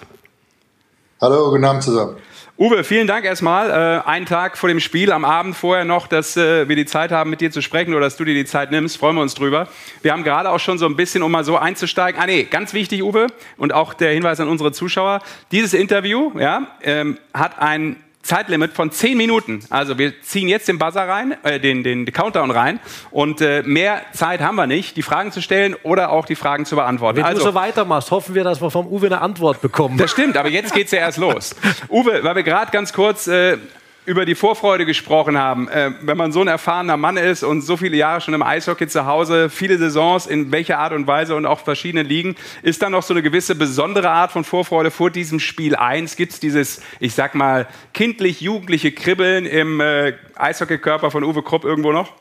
Hallo, 1.20 1.50
guten 1.50 1.66
Abend 1.66 1.82
zusammen. 1.82 2.18
Uwe, 2.56 2.84
vielen 2.84 3.08
Dank 3.08 3.26
erstmal. 3.26 3.72
Äh, 3.72 4.08
einen 4.08 4.28
Tag 4.28 4.60
vor 4.60 4.70
dem 4.70 4.80
Spiel, 4.80 5.12
am 5.12 5.26
Abend 5.26 5.56
vorher 5.56 5.86
noch, 5.86 6.06
dass 6.06 6.38
äh, 6.38 6.70
wir 6.70 6.76
die 6.76 6.86
Zeit 6.86 7.12
haben, 7.12 7.32
mit 7.32 7.42
dir 7.42 7.50
zu 7.50 7.64
sprechen 7.64 7.96
oder 7.96 8.02
dass 8.02 8.16
du 8.16 8.26
dir 8.26 8.36
die 8.36 8.46
Zeit 8.46 8.70
nimmst. 8.70 8.98
Freuen 8.98 9.16
wir 9.16 9.24
uns 9.24 9.34
drüber. 9.34 9.70
Wir 10.04 10.12
haben 10.12 10.24
gerade 10.24 10.52
auch 10.52 10.60
schon 10.60 10.78
so 10.78 10.86
ein 10.86 10.96
bisschen, 10.96 11.24
um 11.24 11.32
mal 11.32 11.44
so 11.44 11.58
einzusteigen. 11.58 12.22
Ah, 12.22 12.28
nee, 12.28 12.44
ganz 12.44 12.76
wichtig, 12.76 13.02
Uwe, 13.02 13.26
und 13.58 13.74
auch 13.74 13.96
der 13.96 14.12
Hinweis 14.12 14.40
an 14.40 14.48
unsere 14.50 14.72
Zuschauer. 14.72 15.24
Dieses 15.52 15.74
Interview 15.74 16.32
ja, 16.38 16.68
ähm, 16.84 17.18
hat 17.34 17.58
ein 17.58 17.96
Zeitlimit 18.22 18.74
von 18.74 18.92
10 18.92 19.18
Minuten. 19.18 19.62
Also 19.70 19.98
wir 19.98 20.22
ziehen 20.22 20.48
jetzt 20.48 20.68
den 20.68 20.78
Buzzer 20.78 21.08
rein, 21.08 21.36
äh, 21.44 21.60
den, 21.60 21.84
den, 21.84 22.06
den 22.06 22.14
Countdown 22.14 22.52
rein 22.52 22.80
und 23.12 23.42
äh, 23.42 23.64
mehr 23.64 24.02
Zeit 24.14 24.42
haben 24.42 24.56
wir 24.56 24.68
nicht, 24.68 24.98
die 24.98 25.02
Fragen 25.02 25.32
zu 25.32 25.42
stellen 25.42 25.76
oder 25.84 26.12
auch 26.12 26.26
die 26.26 26.36
Fragen 26.36 26.66
zu 26.66 26.76
beantworten. 26.76 27.18
Wenn 27.18 27.26
also, 27.26 27.40
du 27.40 27.46
so 27.52 27.56
weitermachst, 27.56 28.12
hoffen 28.12 28.36
wir, 28.36 28.44
dass 28.44 28.62
wir 28.62 28.70
vom 28.70 28.88
Uwe 28.88 29.08
eine 29.08 29.22
Antwort 29.22 29.62
bekommen. 29.62 29.98
Das 29.98 30.12
stimmt, 30.12 30.38
aber 30.38 30.50
jetzt 30.50 30.74
geht's 30.74 30.92
ja 30.92 31.00
erst 31.00 31.18
los. 31.18 31.56
Uwe, 31.90 32.24
weil 32.24 32.36
wir 32.36 32.44
gerade 32.44 32.72
ganz 32.72 32.94
kurz 32.94 33.28
äh, 33.28 33.58
über 34.06 34.26
die 34.26 34.36
Vorfreude 34.36 34.86
gesprochen 34.86 35.38
haben. 35.38 35.68
Äh, 35.68 35.92
wenn 36.02 36.18
man 36.18 36.32
so 36.32 36.42
ein 36.42 36.48
erfahrener 36.48 36.98
Mann 36.98 37.18
ist 37.18 37.44
und 37.44 37.62
so 37.62 37.78
viele 37.78 37.98
Jahre 37.98 38.22
schon 38.22 38.34
im 38.34 38.42
Eishockey 38.42 38.88
zu 38.88 39.06
Hause, 39.06 39.50
viele 39.50 39.78
Saisons 39.78 40.26
in 40.26 40.52
welcher 40.52 40.80
Art 40.80 40.94
und 40.94 41.06
Weise 41.06 41.36
und 41.36 41.46
auch 41.46 41.60
verschiedenen 41.60 42.08
Ligen, 42.08 42.36
ist 42.64 42.82
da 42.82 42.90
noch 42.90 43.04
so 43.04 43.14
eine 43.14 43.22
gewisse 43.22 43.56
besondere 43.56 44.10
Art 44.10 44.32
von 44.32 44.44
Vorfreude 44.44 44.92
vor 44.92 45.12
diesem 45.12 45.40
Spiel 45.40 45.76
1? 45.76 46.16
Gibt 46.16 46.34
es 46.34 46.40
dieses, 46.40 46.82
ich 47.00 47.14
sag 47.14 47.36
mal, 47.36 47.68
kindlich-jugendliche 47.94 48.92
Kribbeln 48.92 49.46
im 49.46 49.80
äh, 49.80 50.14
Eishockeykörper 50.36 51.12
von 51.12 51.24
Uwe 51.24 51.44
Krupp 51.44 51.64
irgendwo 51.64 51.92
noch? 51.92 52.14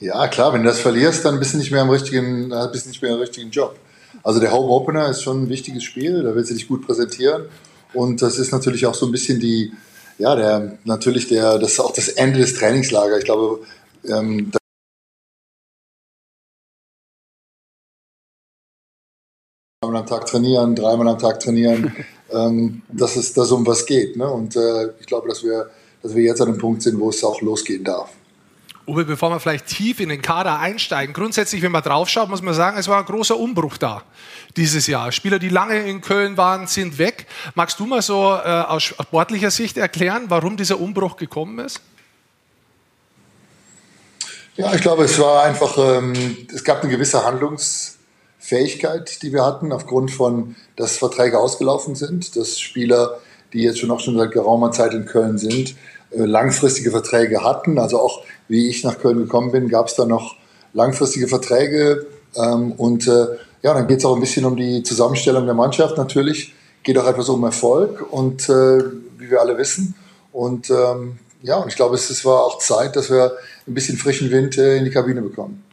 Ja, 0.00 0.28
klar, 0.28 0.52
wenn 0.52 0.62
du 0.62 0.68
das 0.68 0.80
verlierst, 0.80 1.24
dann 1.26 1.38
bist 1.38 1.52
du 1.52 1.58
nicht 1.58 1.70
mehr 1.70 1.82
im 1.82 1.90
richtigen, 1.90 2.50
äh, 2.50 2.68
bist 2.72 2.86
nicht 2.86 3.02
mehr 3.02 3.12
im 3.12 3.20
richtigen 3.20 3.50
Job. 3.50 3.76
Also 4.22 4.40
der 4.40 4.50
Home 4.50 4.68
Opener 4.68 5.08
ist 5.08 5.22
schon 5.22 5.44
ein 5.44 5.48
wichtiges 5.48 5.84
Spiel, 5.84 6.22
da 6.22 6.34
willst 6.34 6.50
du 6.50 6.54
dich 6.54 6.68
gut 6.68 6.86
präsentieren. 6.86 7.44
Und 7.92 8.22
das 8.22 8.38
ist 8.38 8.52
natürlich 8.52 8.86
auch 8.86 8.94
so 8.94 9.06
ein 9.06 9.12
bisschen 9.12 9.40
die, 9.40 9.72
ja, 10.20 10.36
der, 10.36 10.78
natürlich 10.84 11.28
der, 11.28 11.58
das 11.58 11.72
ist 11.72 11.80
auch 11.80 11.94
das 11.94 12.08
Ende 12.08 12.40
des 12.40 12.54
Trainingslagers. 12.54 13.20
Ich 13.20 13.24
glaube, 13.24 13.60
ähm, 14.04 14.52
dreimal 19.82 20.02
am 20.02 20.06
Tag 20.06 20.26
trainieren, 20.26 20.74
dreimal 20.76 21.08
am 21.08 21.18
Tag 21.18 21.40
trainieren, 21.40 21.96
ähm, 22.30 22.82
dass 22.88 23.16
es 23.16 23.32
dass 23.32 23.50
um 23.50 23.66
was 23.66 23.86
geht. 23.86 24.16
Ne? 24.16 24.28
Und 24.30 24.56
äh, 24.56 24.90
ich 25.00 25.06
glaube, 25.06 25.26
dass 25.26 25.42
wir, 25.42 25.70
dass 26.02 26.14
wir 26.14 26.22
jetzt 26.22 26.42
an 26.42 26.48
einem 26.48 26.58
Punkt 26.58 26.82
sind, 26.82 27.00
wo 27.00 27.08
es 27.08 27.24
auch 27.24 27.40
losgehen 27.40 27.82
darf. 27.82 28.10
Uwe, 28.86 29.04
bevor 29.04 29.30
wir 29.30 29.40
vielleicht 29.40 29.66
tief 29.66 30.00
in 30.00 30.08
den 30.08 30.22
Kader 30.22 30.58
einsteigen, 30.58 31.12
grundsätzlich, 31.12 31.62
wenn 31.62 31.72
man 31.72 31.82
draufschaut, 31.82 32.28
muss 32.28 32.42
man 32.42 32.54
sagen, 32.54 32.78
es 32.78 32.88
war 32.88 32.98
ein 32.98 33.04
großer 33.04 33.36
Umbruch 33.36 33.76
da 33.76 34.02
dieses 34.56 34.86
Jahr. 34.86 35.12
Spieler, 35.12 35.38
die 35.38 35.48
lange 35.48 35.78
in 35.80 36.00
Köln 36.00 36.36
waren, 36.36 36.66
sind 36.66 36.98
weg. 36.98 37.26
Magst 37.54 37.78
du 37.78 37.86
mal 37.86 38.02
so 38.02 38.34
äh, 38.34 38.48
aus 38.48 38.82
sportlicher 38.82 39.50
Sicht 39.50 39.76
erklären, 39.76 40.24
warum 40.28 40.56
dieser 40.56 40.80
Umbruch 40.80 41.16
gekommen 41.16 41.58
ist? 41.58 41.80
Ja, 44.56 44.74
ich 44.74 44.82
glaube, 44.82 45.04
es 45.04 45.18
war 45.18 45.44
einfach, 45.44 45.78
ähm, 45.78 46.36
es 46.52 46.64
gab 46.64 46.82
eine 46.82 46.90
gewisse 46.90 47.24
Handlungsfähigkeit, 47.24 49.22
die 49.22 49.32
wir 49.32 49.44
hatten, 49.44 49.72
aufgrund 49.72 50.10
von, 50.10 50.56
dass 50.76 50.98
Verträge 50.98 51.38
ausgelaufen 51.38 51.94
sind, 51.94 52.36
dass 52.36 52.58
Spieler, 52.58 53.20
die 53.52 53.62
jetzt 53.62 53.78
schon 53.78 53.90
auch 53.90 54.00
schon 54.00 54.18
seit 54.18 54.32
geraumer 54.32 54.72
Zeit 54.72 54.92
in 54.94 55.06
Köln 55.06 55.38
sind, 55.38 55.76
langfristige 56.12 56.90
Verträge 56.90 57.42
hatten. 57.44 57.78
Also 57.78 58.00
auch 58.00 58.22
wie 58.48 58.68
ich 58.68 58.84
nach 58.84 58.98
Köln 58.98 59.18
gekommen 59.18 59.52
bin, 59.52 59.68
gab 59.68 59.88
es 59.88 59.94
da 59.94 60.04
noch 60.04 60.36
langfristige 60.72 61.28
Verträge. 61.28 62.06
Ähm, 62.36 62.72
und 62.72 63.06
äh, 63.06 63.26
ja, 63.62 63.74
dann 63.74 63.86
geht 63.86 63.98
es 63.98 64.04
auch 64.04 64.14
ein 64.14 64.20
bisschen 64.20 64.44
um 64.44 64.56
die 64.56 64.82
Zusammenstellung 64.82 65.46
der 65.46 65.54
Mannschaft 65.54 65.96
natürlich. 65.96 66.54
Geht 66.82 66.98
auch 66.98 67.06
etwas 67.06 67.28
um 67.28 67.44
Erfolg 67.44 68.10
und 68.10 68.48
äh, 68.48 68.82
wie 69.18 69.30
wir 69.30 69.40
alle 69.40 69.58
wissen. 69.58 69.94
Und 70.32 70.70
ähm, 70.70 71.18
ja, 71.42 71.56
und 71.56 71.68
ich 71.68 71.76
glaube, 71.76 71.96
es 71.96 72.24
war 72.24 72.44
auch 72.44 72.58
Zeit, 72.58 72.96
dass 72.96 73.10
wir 73.10 73.32
ein 73.66 73.74
bisschen 73.74 73.96
frischen 73.96 74.30
Wind 74.30 74.56
in 74.56 74.84
die 74.84 74.90
Kabine 74.90 75.22
bekommen. 75.22 75.64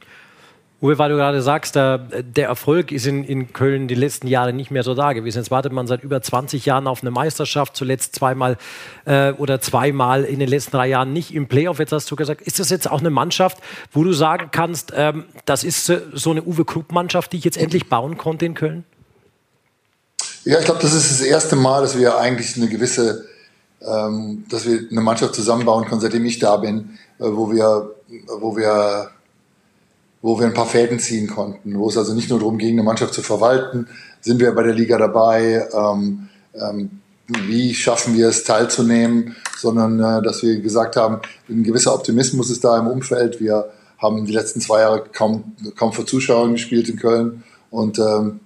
Uwe, 0.80 1.00
weil 1.00 1.10
du 1.10 1.16
gerade 1.16 1.42
sagst, 1.42 1.76
der, 1.76 1.98
der 1.98 2.50
Erfolg 2.50 2.92
ist 2.92 3.08
in, 3.08 3.24
in, 3.24 3.52
Köln 3.52 3.88
die 3.88 3.96
letzten 3.96 4.28
Jahre 4.28 4.54
nicht 4.54 4.70
mehr 4.70 4.84
so 4.84 4.94
da 4.94 5.14
gewesen. 5.14 5.40
Jetzt 5.40 5.50
wartet 5.50 5.74
man 5.74 5.88
seit 5.88 6.04
über 6.04 6.22
20 6.22 6.68
Jahren 6.68 6.86
auf 6.86 7.02
eine 7.02 7.10
Meisterschaft, 7.10 7.76
zuletzt 7.76 8.14
zweimal 8.14 8.58
äh, 9.06 9.32
oder 9.32 9.60
zweimal 9.60 10.24
in 10.24 10.38
den 10.38 10.48
letzten 10.48 10.72
drei 10.72 10.88
Jahren 10.88 11.14
nicht 11.14 11.34
im 11.34 11.48
Playoff. 11.48 11.80
Jetzt 11.80 11.94
hast 11.94 12.12
du 12.12 12.16
gesagt, 12.16 12.42
ist 12.44 12.60
das 12.60 12.70
jetzt 12.70 12.92
auch 12.92 13.00
eine 13.00 13.10
Mannschaft, 13.10 13.58
wo 13.92 14.04
du 14.04 14.14
sagen 14.14 14.50
kannst, 14.52 14.94
ähm, 14.96 15.26
das 15.46 15.64
ist 15.64 15.86
so 15.86 16.30
eine 16.30 16.44
Uwe 16.44 16.64
Krupp-Mannschaft, 16.64 17.34
die 17.34 17.38
ich 17.38 17.44
jetzt 17.44 17.58
endlich 17.58 17.90
bauen 17.90 18.18
konnte 18.18 18.46
in 18.46 18.54
Köln? 18.54 18.84
Ja, 20.44 20.60
ich 20.60 20.66
glaube, 20.66 20.82
das 20.82 20.94
ist 20.94 21.10
das 21.10 21.22
erste 21.22 21.56
Mal, 21.56 21.82
dass 21.82 21.98
wir 21.98 22.20
eigentlich 22.20 22.56
eine 22.56 22.68
gewisse, 22.68 23.26
ähm, 23.82 24.46
dass 24.48 24.68
wir 24.68 24.82
eine 24.92 25.02
Mannschaft 25.02 25.34
zusammenbauen 25.34 25.86
können, 25.86 26.02
seitdem 26.02 26.24
ich 26.26 26.38
da 26.38 26.58
bin, 26.58 27.00
äh, 27.18 27.24
wo 27.24 27.52
wir, 27.52 27.96
wo 28.40 28.56
wir 28.56 29.10
wo 30.22 30.40
wir 30.40 30.48
ein 30.48 30.54
paar 30.54 30.66
Fäden 30.66 31.00
ziehen 31.00 31.28
konnten, 31.28 31.78
wo 31.78 31.90
es 31.90 31.98
also 31.98 32.14
nicht 32.14 32.30
nur 32.30 32.40
darum 32.40 32.58
ging, 32.58 32.74
eine 32.74 32.84
Mannschaft 32.84 33.14
zu 33.14 33.22
verwalten, 33.22 33.88
sind 34.22 34.40
wir 34.40 34.52
bei 34.54 34.64
der 34.64 34.74
Liga 34.74 34.98
dabei, 34.98 35.68
ähm, 35.74 36.30
ähm, 36.54 36.90
wie 37.28 37.74
schaffen 37.74 38.16
wir 38.16 38.30
es 38.30 38.44
teilzunehmen, 38.44 39.36
sondern 39.58 40.00
äh, 40.00 40.22
dass 40.22 40.44
wir 40.44 40.60
gesagt 40.60 40.96
haben, 40.96 41.20
ein 41.50 41.64
gewisser 41.64 41.94
Optimismus 41.94 42.50
ist 42.50 42.64
da 42.64 42.78
im 42.80 42.88
Umfeld. 42.88 43.40
Wir 43.40 43.70
haben 43.98 44.26
die 44.26 44.34
letzten 44.34 44.62
zwei 44.62 44.82
Jahre 44.82 45.04
kaum, 45.12 45.56
kaum 45.76 45.92
vor 45.94 46.06
Zuschauern 46.06 46.54
gespielt 46.54 46.90
in 46.90 46.98
Köln 46.98 47.44
und 47.70 48.00
ähm, 48.00 48.40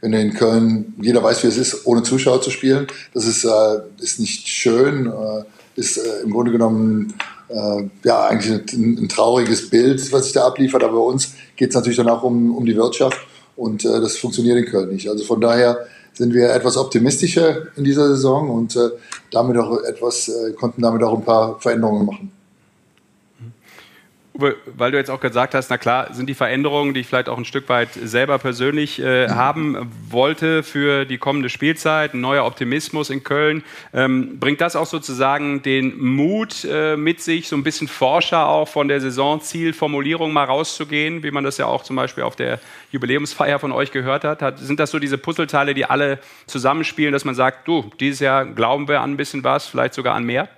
wenn 0.00 0.12
in 0.12 0.34
Köln, 0.34 0.94
jeder 1.00 1.22
weiß, 1.22 1.42
wie 1.42 1.48
es 1.48 1.56
ist, 1.56 1.86
ohne 1.86 2.02
Zuschauer 2.02 2.40
zu 2.42 2.50
spielen, 2.50 2.86
das 3.14 3.26
ist, 3.26 3.44
äh, 3.44 3.80
ist 3.98 4.20
nicht 4.20 4.48
schön, 4.48 5.06
äh, 5.06 5.44
ist 5.74 5.96
äh, 5.96 6.22
im 6.22 6.30
Grunde 6.30 6.52
genommen 6.52 7.14
äh, 7.52 7.88
ja, 8.04 8.26
eigentlich 8.26 8.74
ein, 8.74 8.98
ein, 9.02 9.08
trauriges 9.08 9.68
Bild, 9.70 10.12
was 10.12 10.24
sich 10.24 10.32
da 10.32 10.46
abliefert. 10.46 10.82
Aber 10.82 10.94
bei 10.94 11.04
uns 11.04 11.34
geht 11.56 11.70
es 11.70 11.74
natürlich 11.74 11.98
dann 11.98 12.08
auch 12.08 12.22
um, 12.22 12.54
um 12.56 12.64
die 12.64 12.76
Wirtschaft 12.76 13.18
und 13.56 13.84
äh, 13.84 14.00
das 14.00 14.16
funktioniert 14.16 14.58
in 14.58 14.66
Köln 14.66 14.90
nicht. 14.90 15.08
Also 15.08 15.24
von 15.24 15.40
daher 15.40 15.78
sind 16.14 16.34
wir 16.34 16.50
etwas 16.50 16.76
optimistischer 16.76 17.68
in 17.76 17.84
dieser 17.84 18.08
Saison 18.08 18.50
und 18.50 18.76
äh, 18.76 18.90
damit 19.30 19.56
auch 19.56 19.82
etwas, 19.82 20.28
äh, 20.28 20.52
konnten 20.52 20.82
damit 20.82 21.02
auch 21.02 21.16
ein 21.16 21.24
paar 21.24 21.60
Veränderungen 21.60 22.06
machen. 22.06 22.32
Weil 24.34 24.90
du 24.90 24.96
jetzt 24.96 25.10
auch 25.10 25.20
gesagt 25.20 25.54
hast, 25.54 25.68
na 25.68 25.76
klar, 25.76 26.14
sind 26.14 26.26
die 26.26 26.34
Veränderungen, 26.34 26.94
die 26.94 27.00
ich 27.00 27.06
vielleicht 27.06 27.28
auch 27.28 27.36
ein 27.36 27.44
Stück 27.44 27.68
weit 27.68 27.90
selber 27.92 28.38
persönlich 28.38 28.98
äh, 28.98 29.28
haben 29.28 29.92
wollte 30.08 30.62
für 30.62 31.04
die 31.04 31.18
kommende 31.18 31.50
Spielzeit, 31.50 32.14
ein 32.14 32.22
neuer 32.22 32.46
Optimismus 32.46 33.10
in 33.10 33.24
Köln. 33.24 33.62
Ähm, 33.92 34.38
bringt 34.38 34.62
das 34.62 34.74
auch 34.74 34.86
sozusagen 34.86 35.60
den 35.60 35.98
Mut 35.98 36.64
äh, 36.64 36.96
mit 36.96 37.20
sich, 37.20 37.48
so 37.48 37.56
ein 37.56 37.62
bisschen 37.62 37.88
Forscher 37.88 38.48
auch 38.48 38.68
von 38.68 38.88
der 38.88 39.02
Saisonzielformulierung 39.02 40.32
mal 40.32 40.44
rauszugehen, 40.44 41.22
wie 41.22 41.30
man 41.30 41.44
das 41.44 41.58
ja 41.58 41.66
auch 41.66 41.82
zum 41.82 41.96
Beispiel 41.96 42.24
auf 42.24 42.34
der 42.34 42.58
Jubiläumsfeier 42.90 43.58
von 43.58 43.70
euch 43.70 43.92
gehört 43.92 44.24
hat? 44.24 44.40
hat 44.40 44.58
sind 44.58 44.80
das 44.80 44.90
so 44.90 44.98
diese 44.98 45.18
Puzzleteile, 45.18 45.74
die 45.74 45.84
alle 45.84 46.18
zusammenspielen, 46.46 47.12
dass 47.12 47.26
man 47.26 47.34
sagt, 47.34 47.68
du, 47.68 47.90
dieses 48.00 48.20
Jahr 48.20 48.46
glauben 48.46 48.88
wir 48.88 49.02
an 49.02 49.12
ein 49.12 49.16
bisschen 49.18 49.44
was, 49.44 49.66
vielleicht 49.66 49.92
sogar 49.92 50.14
an 50.14 50.24
mehr? 50.24 50.48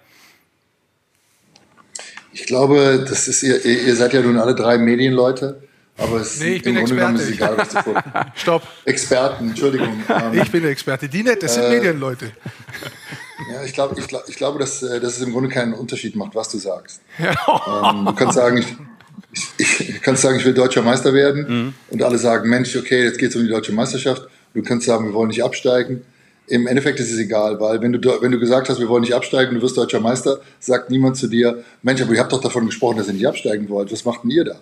Ich 2.34 2.46
glaube, 2.46 3.04
das 3.08 3.28
ist 3.28 3.44
ihr, 3.44 3.64
ihr 3.64 3.94
seid 3.94 4.12
ja 4.12 4.20
nun 4.20 4.38
alle 4.38 4.56
drei 4.56 4.76
Medienleute, 4.76 5.62
aber 5.96 6.20
es 6.20 6.40
nee, 6.40 6.56
ich 6.56 6.66
im 6.66 6.74
Grunde 6.74 6.96
genommen 6.96 7.16
ist 7.16 7.30
egal, 7.30 7.56
was 7.56 7.68
du 7.68 7.80
vor. 7.80 8.02
Stopp. 8.34 8.62
Experten, 8.84 9.50
Entschuldigung. 9.50 10.02
Ähm, 10.08 10.42
ich 10.42 10.50
bin 10.50 10.62
der 10.62 10.72
Experte. 10.72 11.08
Die 11.08 11.22
nicht, 11.22 11.44
das 11.44 11.54
sind 11.54 11.62
äh, 11.62 11.70
Medienleute. 11.70 12.32
Ja, 13.52 13.62
ich 13.64 13.72
glaube, 13.72 13.94
ich, 14.00 14.08
glaub, 14.08 14.24
ich 14.26 14.34
glaube 14.34 14.58
dass, 14.58 14.82
äh, 14.82 14.98
dass 14.98 15.16
es 15.16 15.22
im 15.22 15.32
Grunde 15.32 15.48
keinen 15.48 15.74
Unterschied 15.74 16.16
macht, 16.16 16.34
was 16.34 16.48
du 16.48 16.58
sagst. 16.58 17.02
ähm, 17.20 18.04
du 18.04 18.14
kannst 18.14 18.34
sagen, 18.34 18.56
ich, 18.56 19.46
ich, 19.56 19.88
ich 19.90 20.02
kannst 20.02 20.22
sagen, 20.22 20.36
ich 20.36 20.44
will 20.44 20.54
deutscher 20.54 20.82
Meister 20.82 21.14
werden 21.14 21.46
mhm. 21.48 21.74
und 21.90 22.02
alle 22.02 22.18
sagen, 22.18 22.50
Mensch, 22.50 22.74
okay, 22.74 23.04
jetzt 23.04 23.18
geht 23.18 23.30
es 23.30 23.36
um 23.36 23.42
die 23.42 23.50
deutsche 23.50 23.72
Meisterschaft. 23.72 24.26
Du 24.54 24.62
kannst 24.62 24.86
sagen, 24.86 25.06
wir 25.06 25.14
wollen 25.14 25.28
nicht 25.28 25.44
absteigen 25.44 26.02
im 26.46 26.66
Endeffekt 26.66 27.00
ist 27.00 27.10
es 27.10 27.18
egal, 27.18 27.58
weil 27.60 27.80
wenn 27.80 27.92
du, 27.92 28.22
wenn 28.22 28.30
du 28.30 28.38
gesagt 28.38 28.68
hast, 28.68 28.78
wir 28.78 28.88
wollen 28.88 29.02
nicht 29.02 29.14
absteigen, 29.14 29.54
du 29.54 29.62
wirst 29.62 29.76
deutscher 29.76 30.00
Meister, 30.00 30.40
sagt 30.60 30.90
niemand 30.90 31.16
zu 31.16 31.26
dir, 31.26 31.64
Mensch, 31.82 32.02
aber 32.02 32.12
ihr 32.12 32.20
habt 32.20 32.32
doch 32.32 32.40
davon 32.40 32.66
gesprochen, 32.66 32.98
dass 32.98 33.06
ihr 33.06 33.14
nicht 33.14 33.26
absteigen 33.26 33.68
wollt. 33.68 33.90
Was 33.92 34.04
macht 34.04 34.24
denn 34.24 34.30
ihr 34.30 34.44
da? 34.44 34.56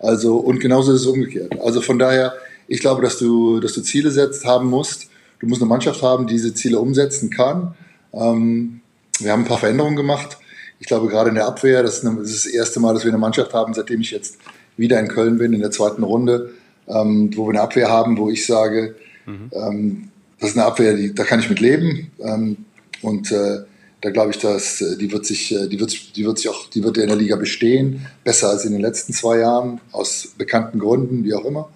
Also, 0.00 0.36
und 0.36 0.60
genauso 0.60 0.92
ist 0.92 1.02
es 1.02 1.06
umgekehrt. 1.06 1.60
Also 1.60 1.80
von 1.80 1.98
daher, 1.98 2.34
ich 2.66 2.80
glaube, 2.80 3.02
dass 3.02 3.18
du, 3.18 3.60
dass 3.60 3.72
du 3.72 3.82
Ziele 3.82 4.10
setzt, 4.10 4.44
haben 4.44 4.68
musst. 4.68 5.08
Du 5.40 5.46
musst 5.46 5.62
eine 5.62 5.68
Mannschaft 5.68 6.02
haben, 6.02 6.26
die 6.26 6.34
diese 6.34 6.54
Ziele 6.54 6.78
umsetzen 6.78 7.30
kann. 7.30 7.74
Ähm, 8.12 8.80
wir 9.20 9.32
haben 9.32 9.42
ein 9.42 9.48
paar 9.48 9.58
Veränderungen 9.58 9.96
gemacht. 9.96 10.38
Ich 10.80 10.86
glaube, 10.86 11.08
gerade 11.08 11.30
in 11.30 11.34
der 11.34 11.46
Abwehr, 11.46 11.82
das 11.82 11.98
ist, 11.98 12.06
eine, 12.06 12.18
das, 12.18 12.30
ist 12.30 12.46
das 12.46 12.52
erste 12.52 12.80
Mal, 12.80 12.94
dass 12.94 13.04
wir 13.04 13.10
eine 13.10 13.18
Mannschaft 13.18 13.52
haben, 13.54 13.74
seitdem 13.74 14.00
ich 14.00 14.10
jetzt 14.10 14.38
wieder 14.76 15.00
in 15.00 15.08
Köln 15.08 15.38
bin, 15.38 15.52
in 15.52 15.60
der 15.60 15.70
zweiten 15.70 16.02
Runde, 16.02 16.52
ähm, 16.86 17.30
wo 17.36 17.46
wir 17.46 17.50
eine 17.50 17.62
Abwehr 17.62 17.88
haben, 17.88 18.16
wo 18.16 18.30
ich 18.30 18.46
sage, 18.46 18.94
mhm. 19.26 19.50
ähm, 19.52 20.10
das 20.40 20.50
ist 20.50 20.56
eine 20.56 20.66
Abwehr, 20.66 20.94
die, 20.94 21.14
da 21.14 21.24
kann 21.24 21.40
ich 21.40 21.48
mit 21.48 21.60
leben. 21.60 22.10
Ähm, 22.20 22.64
und 23.02 23.32
äh, 23.32 23.60
da 24.00 24.10
glaube 24.10 24.30
ich, 24.30 24.38
dass 24.38 24.80
äh, 24.80 24.96
die 24.96 25.10
wird 25.10 25.26
sich, 25.26 25.52
äh, 25.54 25.68
die 25.68 25.80
wird, 25.80 26.16
die 26.16 26.24
wird 26.24 26.38
sich 26.38 26.48
auch, 26.48 26.68
die 26.70 26.82
wird 26.82 26.98
in 26.98 27.08
der 27.08 27.16
Liga 27.16 27.36
bestehen, 27.36 28.06
besser 28.24 28.50
als 28.50 28.64
in 28.64 28.72
den 28.72 28.80
letzten 28.80 29.12
zwei 29.12 29.38
Jahren 29.38 29.80
aus 29.92 30.34
bekannten 30.36 30.78
Gründen, 30.78 31.24
wie 31.24 31.34
auch 31.34 31.44
immer. 31.44 31.68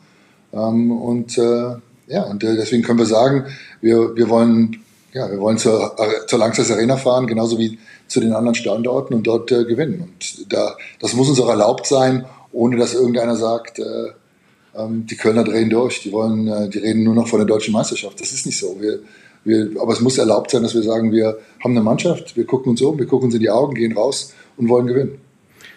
Ähm, 0.52 0.92
und 0.92 1.38
äh, 1.38 1.76
ja, 2.08 2.22
und 2.24 2.44
äh, 2.44 2.56
deswegen 2.56 2.82
können 2.82 2.98
wir 2.98 3.06
sagen, 3.06 3.46
wir, 3.80 4.14
wir 4.14 4.28
wollen 4.28 4.82
ja, 5.14 5.30
wir 5.30 5.40
wollen 5.40 5.58
zur, 5.58 5.94
zur 6.26 6.38
Langsess 6.38 6.70
Arena 6.70 6.96
fahren, 6.96 7.26
genauso 7.26 7.58
wie 7.58 7.78
zu 8.08 8.20
den 8.20 8.32
anderen 8.32 8.54
Standorten 8.54 9.14
und 9.14 9.26
dort 9.26 9.52
äh, 9.52 9.64
gewinnen. 9.64 10.00
Und 10.00 10.52
da, 10.52 10.76
das 11.00 11.12
muss 11.12 11.28
uns 11.28 11.40
auch 11.40 11.50
erlaubt 11.50 11.86
sein, 11.86 12.24
ohne 12.50 12.76
dass 12.76 12.94
irgendeiner 12.94 13.36
sagt, 13.36 13.78
äh, 13.78 14.12
die 14.74 15.16
Kölner 15.16 15.44
drehen 15.44 15.70
durch, 15.70 16.00
die 16.00 16.12
wollen, 16.12 16.48
äh, 16.48 16.68
die 16.68 16.78
reden 16.78 17.04
nur 17.04 17.14
noch 17.14 17.28
von 17.28 17.38
der 17.38 17.46
deutschen 17.46 17.72
Meisterschaft. 17.72 18.20
Das 18.20 18.32
ist 18.32 18.46
nicht 18.46 18.58
so. 18.58 18.76
Wir, 18.80 19.00
wir, 19.44 19.80
aber 19.80 19.92
es 19.92 20.00
muss 20.00 20.18
erlaubt 20.18 20.50
sein, 20.50 20.62
dass 20.62 20.74
wir 20.74 20.82
sagen, 20.82 21.12
wir 21.12 21.38
haben 21.62 21.72
eine 21.72 21.82
Mannschaft, 21.82 22.36
wir 22.36 22.46
gucken 22.46 22.70
uns 22.70 22.80
um, 22.80 22.98
wir 22.98 23.06
gucken 23.06 23.26
uns 23.26 23.34
in 23.34 23.40
die 23.40 23.50
Augen, 23.50 23.74
gehen 23.74 23.92
raus 23.92 24.32
und 24.56 24.68
wollen 24.68 24.86
gewinnen. 24.86 25.18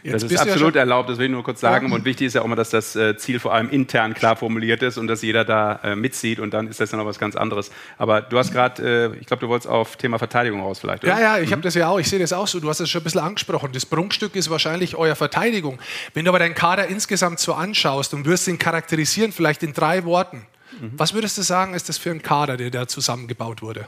Jetzt 0.05 0.23
das 0.23 0.31
ist 0.31 0.39
absolut 0.39 0.75
ja 0.75 0.81
erlaubt, 0.81 1.09
das 1.09 1.17
will 1.17 1.25
ich 1.25 1.31
nur 1.31 1.43
kurz 1.43 1.59
sagen. 1.59 1.89
Ja. 1.89 1.95
Und 1.95 2.05
wichtig 2.05 2.27
ist 2.27 2.35
ja 2.35 2.41
auch 2.41 2.45
immer, 2.45 2.55
dass 2.55 2.69
das 2.69 2.95
äh, 2.95 3.17
Ziel 3.17 3.39
vor 3.39 3.53
allem 3.55 3.69
intern 3.69 4.13
klar 4.13 4.35
formuliert 4.35 4.83
ist 4.83 4.99
und 4.99 5.07
dass 5.07 5.23
jeder 5.23 5.43
da 5.43 5.79
äh, 5.83 5.95
mitzieht 5.95 6.39
und 6.39 6.53
dann 6.53 6.67
ist 6.67 6.79
das 6.79 6.91
ja 6.91 6.97
noch 6.99 7.07
was 7.07 7.17
ganz 7.17 7.35
anderes. 7.35 7.71
Aber 7.97 8.21
du 8.21 8.37
hast 8.37 8.51
gerade, 8.51 9.13
äh, 9.15 9.19
ich 9.19 9.25
glaube, 9.25 9.41
du 9.41 9.47
wolltest 9.47 9.67
auf 9.67 9.95
Thema 9.95 10.19
Verteidigung 10.19 10.61
raus 10.61 10.77
vielleicht, 10.77 11.03
oder? 11.03 11.13
Ja, 11.13 11.19
ja, 11.19 11.39
ich 11.39 11.49
mhm. 11.49 11.53
habe 11.53 11.61
das 11.63 11.73
ja 11.73 11.87
auch, 11.87 11.97
ich 11.97 12.07
sehe 12.07 12.19
das 12.19 12.33
auch 12.33 12.45
so. 12.45 12.59
Du 12.59 12.69
hast 12.69 12.79
es 12.81 12.89
schon 12.89 13.01
ein 13.01 13.03
bisschen 13.03 13.21
angesprochen. 13.21 13.71
Das 13.73 13.87
Prunkstück 13.87 14.35
ist 14.35 14.51
wahrscheinlich 14.51 14.95
euer 14.95 15.15
Verteidigung. 15.15 15.79
Wenn 16.13 16.25
du 16.25 16.29
aber 16.29 16.39
deinen 16.39 16.55
Kader 16.55 16.85
insgesamt 16.85 17.39
so 17.39 17.55
anschaust 17.55 18.13
und 18.13 18.25
wirst 18.25 18.47
ihn 18.47 18.59
charakterisieren, 18.59 19.31
vielleicht 19.31 19.63
in 19.63 19.73
drei 19.73 20.05
Worten, 20.05 20.45
mhm. 20.79 20.91
was 20.97 21.15
würdest 21.15 21.39
du 21.39 21.41
sagen, 21.41 21.73
ist 21.73 21.89
das 21.89 21.97
für 21.97 22.11
ein 22.11 22.21
Kader, 22.21 22.57
der 22.57 22.69
da 22.69 22.87
zusammengebaut 22.87 23.63
wurde? 23.63 23.87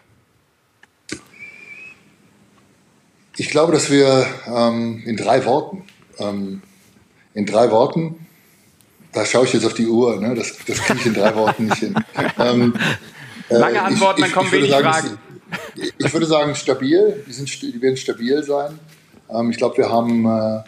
Ich 3.39 3.51
glaube, 3.51 3.71
dass 3.71 3.91
wir 3.91 4.25
ähm, 4.47 5.03
in 5.05 5.15
drei 5.15 5.45
Worten 5.45 5.83
ähm, 6.19 6.61
in 7.33 7.45
drei 7.45 7.69
Worten, 7.71 8.27
da 9.13 9.25
schaue 9.25 9.45
ich 9.45 9.53
jetzt 9.53 9.65
auf 9.65 9.73
die 9.73 9.87
Uhr, 9.87 10.19
ne? 10.19 10.35
das, 10.35 10.53
das 10.65 10.79
kriege 10.79 10.99
ich 10.99 11.05
in 11.07 11.13
drei 11.13 11.35
Worten 11.35 11.65
nicht 11.65 11.77
hin. 11.77 11.95
Ähm, 12.39 12.73
äh, 13.49 13.57
Lange 13.57 13.81
Antworten, 13.81 14.21
ich, 14.21 14.27
ich, 14.27 14.33
dann 14.33 14.43
kommen 14.43 14.51
wenig 14.51 14.69
sagen, 14.69 14.87
Fragen. 14.87 15.17
Ich 15.97 16.13
würde 16.13 16.25
sagen, 16.25 16.55
stabil, 16.55 17.23
die, 17.25 17.33
sind, 17.33 17.61
die 17.61 17.81
werden 17.81 17.97
stabil 17.97 18.43
sein. 18.43 18.79
Ähm, 19.29 19.51
ich 19.51 19.57
glaube, 19.57 19.77
wir, 19.77 19.89
haben, 19.89 20.25
äh, 20.25 20.63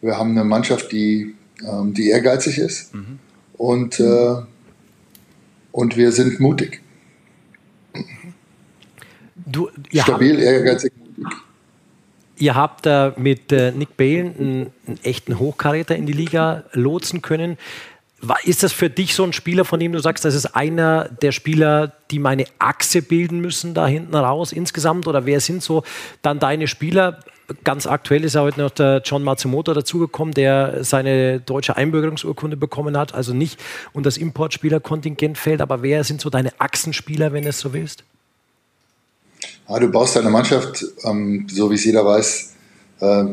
wir 0.00 0.18
haben 0.18 0.30
eine 0.30 0.44
Mannschaft, 0.44 0.92
die, 0.92 1.34
ähm, 1.66 1.94
die 1.94 2.10
ehrgeizig 2.10 2.58
ist 2.58 2.94
mhm. 2.94 3.18
und, 3.54 4.00
äh, 4.00 4.36
und 5.72 5.96
wir 5.96 6.12
sind 6.12 6.40
mutig. 6.40 6.80
Du, 9.34 9.68
stabil, 9.92 10.38
ehrgeizig, 10.38 10.92
mutig. 10.96 11.05
Ihr 12.38 12.54
habt 12.54 12.86
äh, 12.86 13.12
mit 13.16 13.50
äh, 13.50 13.72
Nick 13.72 13.96
Bale 13.96 14.34
einen, 14.38 14.72
einen, 14.86 14.98
echten 15.02 15.38
Hochkaräter 15.38 15.96
in 15.96 16.06
die 16.06 16.12
Liga 16.12 16.64
lotsen 16.72 17.22
können. 17.22 17.56
Ist 18.44 18.62
das 18.62 18.72
für 18.72 18.90
dich 18.90 19.14
so 19.14 19.24
ein 19.24 19.32
Spieler, 19.32 19.64
von 19.64 19.78
dem 19.78 19.92
du 19.92 19.98
sagst, 20.00 20.24
das 20.24 20.34
ist 20.34 20.56
einer 20.56 21.08
der 21.22 21.32
Spieler, 21.32 21.92
die 22.10 22.18
meine 22.18 22.44
Achse 22.58 23.02
bilden 23.02 23.40
müssen 23.40 23.74
da 23.74 23.86
hinten 23.86 24.14
raus 24.14 24.52
insgesamt? 24.52 25.06
Oder 25.06 25.26
wer 25.26 25.40
sind 25.40 25.62
so 25.62 25.82
dann 26.22 26.38
deine 26.38 26.66
Spieler? 26.66 27.20
Ganz 27.62 27.86
aktuell 27.86 28.24
ist 28.24 28.34
ja 28.34 28.40
heute 28.40 28.60
noch 28.60 28.70
der 28.70 29.02
John 29.04 29.22
Matsumoto 29.22 29.72
dazugekommen, 29.72 30.34
der 30.34 30.82
seine 30.82 31.40
deutsche 31.40 31.76
Einbürgerungsurkunde 31.76 32.56
bekommen 32.56 32.96
hat, 32.96 33.14
also 33.14 33.32
nicht 33.32 33.62
unter 33.92 34.08
das 34.08 34.16
Importspielerkontingent 34.16 35.38
fällt. 35.38 35.60
Aber 35.60 35.82
wer 35.82 36.02
sind 36.02 36.20
so 36.20 36.28
deine 36.28 36.58
Achsenspieler, 36.58 37.32
wenn 37.32 37.44
du 37.44 37.50
es 37.50 37.60
so 37.60 37.72
willst? 37.72 38.02
Ja, 39.68 39.80
du 39.80 39.88
baust 39.88 40.14
deine 40.14 40.30
Mannschaft, 40.30 40.84
ähm, 41.02 41.46
so 41.50 41.68
wie 41.70 41.74
es 41.74 41.84
jeder 41.84 42.04
weiß, 42.06 42.52
äh, 43.00 43.24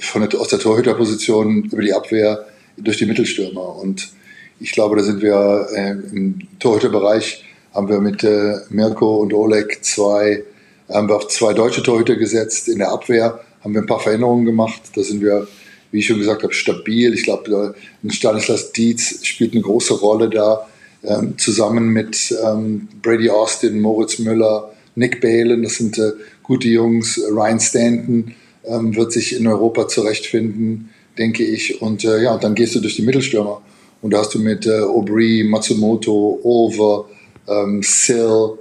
von 0.00 0.28
der, 0.28 0.38
aus 0.38 0.48
der 0.48 0.58
Torhüterposition 0.58 1.64
über 1.64 1.80
die 1.80 1.94
Abwehr 1.94 2.44
durch 2.76 2.98
die 2.98 3.06
Mittelstürmer. 3.06 3.76
Und 3.76 4.10
ich 4.58 4.72
glaube, 4.72 4.96
da 4.96 5.02
sind 5.02 5.22
wir 5.22 5.68
äh, 5.74 5.92
im 6.14 6.38
Torhüterbereich, 6.58 7.44
haben 7.72 7.88
wir 7.88 7.98
mit 8.00 8.22
äh, 8.24 8.58
Mirko 8.68 9.20
und 9.22 9.32
Oleg 9.32 9.82
zwei, 9.82 10.44
haben 10.90 11.08
wir 11.08 11.16
auf 11.16 11.28
zwei 11.28 11.54
deutsche 11.54 11.82
Torhüter 11.82 12.16
gesetzt. 12.16 12.68
In 12.68 12.78
der 12.78 12.90
Abwehr 12.90 13.40
haben 13.64 13.72
wir 13.72 13.80
ein 13.80 13.86
paar 13.86 14.00
Veränderungen 14.00 14.44
gemacht. 14.44 14.82
Da 14.94 15.02
sind 15.02 15.22
wir, 15.22 15.48
wie 15.92 16.00
ich 16.00 16.06
schon 16.06 16.18
gesagt 16.18 16.42
habe, 16.42 16.52
stabil. 16.52 17.14
Ich 17.14 17.22
glaube, 17.22 17.74
äh, 18.04 18.10
Stanislas 18.10 18.72
Dietz 18.72 19.24
spielt 19.24 19.54
eine 19.54 19.62
große 19.62 19.94
Rolle 19.94 20.28
da, 20.28 20.66
ähm, 21.02 21.38
zusammen 21.38 21.88
mit 21.88 22.34
ähm, 22.44 22.86
Brady 23.00 23.30
Austin, 23.30 23.80
Moritz 23.80 24.18
Müller, 24.18 24.70
Nick 25.00 25.20
Balen, 25.20 25.62
das 25.62 25.74
sind 25.74 25.98
äh, 25.98 26.12
gute 26.42 26.68
Jungs. 26.68 27.20
Ryan 27.30 27.58
Stanton 27.58 28.34
ähm, 28.64 28.94
wird 28.94 29.12
sich 29.12 29.34
in 29.34 29.46
Europa 29.46 29.88
zurechtfinden, 29.88 30.90
denke 31.18 31.42
ich. 31.42 31.82
Und 31.82 32.04
äh, 32.04 32.22
ja, 32.22 32.34
und 32.34 32.44
dann 32.44 32.54
gehst 32.54 32.74
du 32.74 32.80
durch 32.80 32.96
die 32.96 33.02
Mittelstürmer. 33.02 33.62
Und 34.02 34.12
da 34.12 34.18
hast 34.18 34.34
du 34.34 34.38
mit 34.38 34.66
äh, 34.66 34.80
Aubry, 34.80 35.44
Matsumoto, 35.48 36.38
Over, 36.42 37.06
ähm, 37.48 37.82
Sill, 37.82 38.58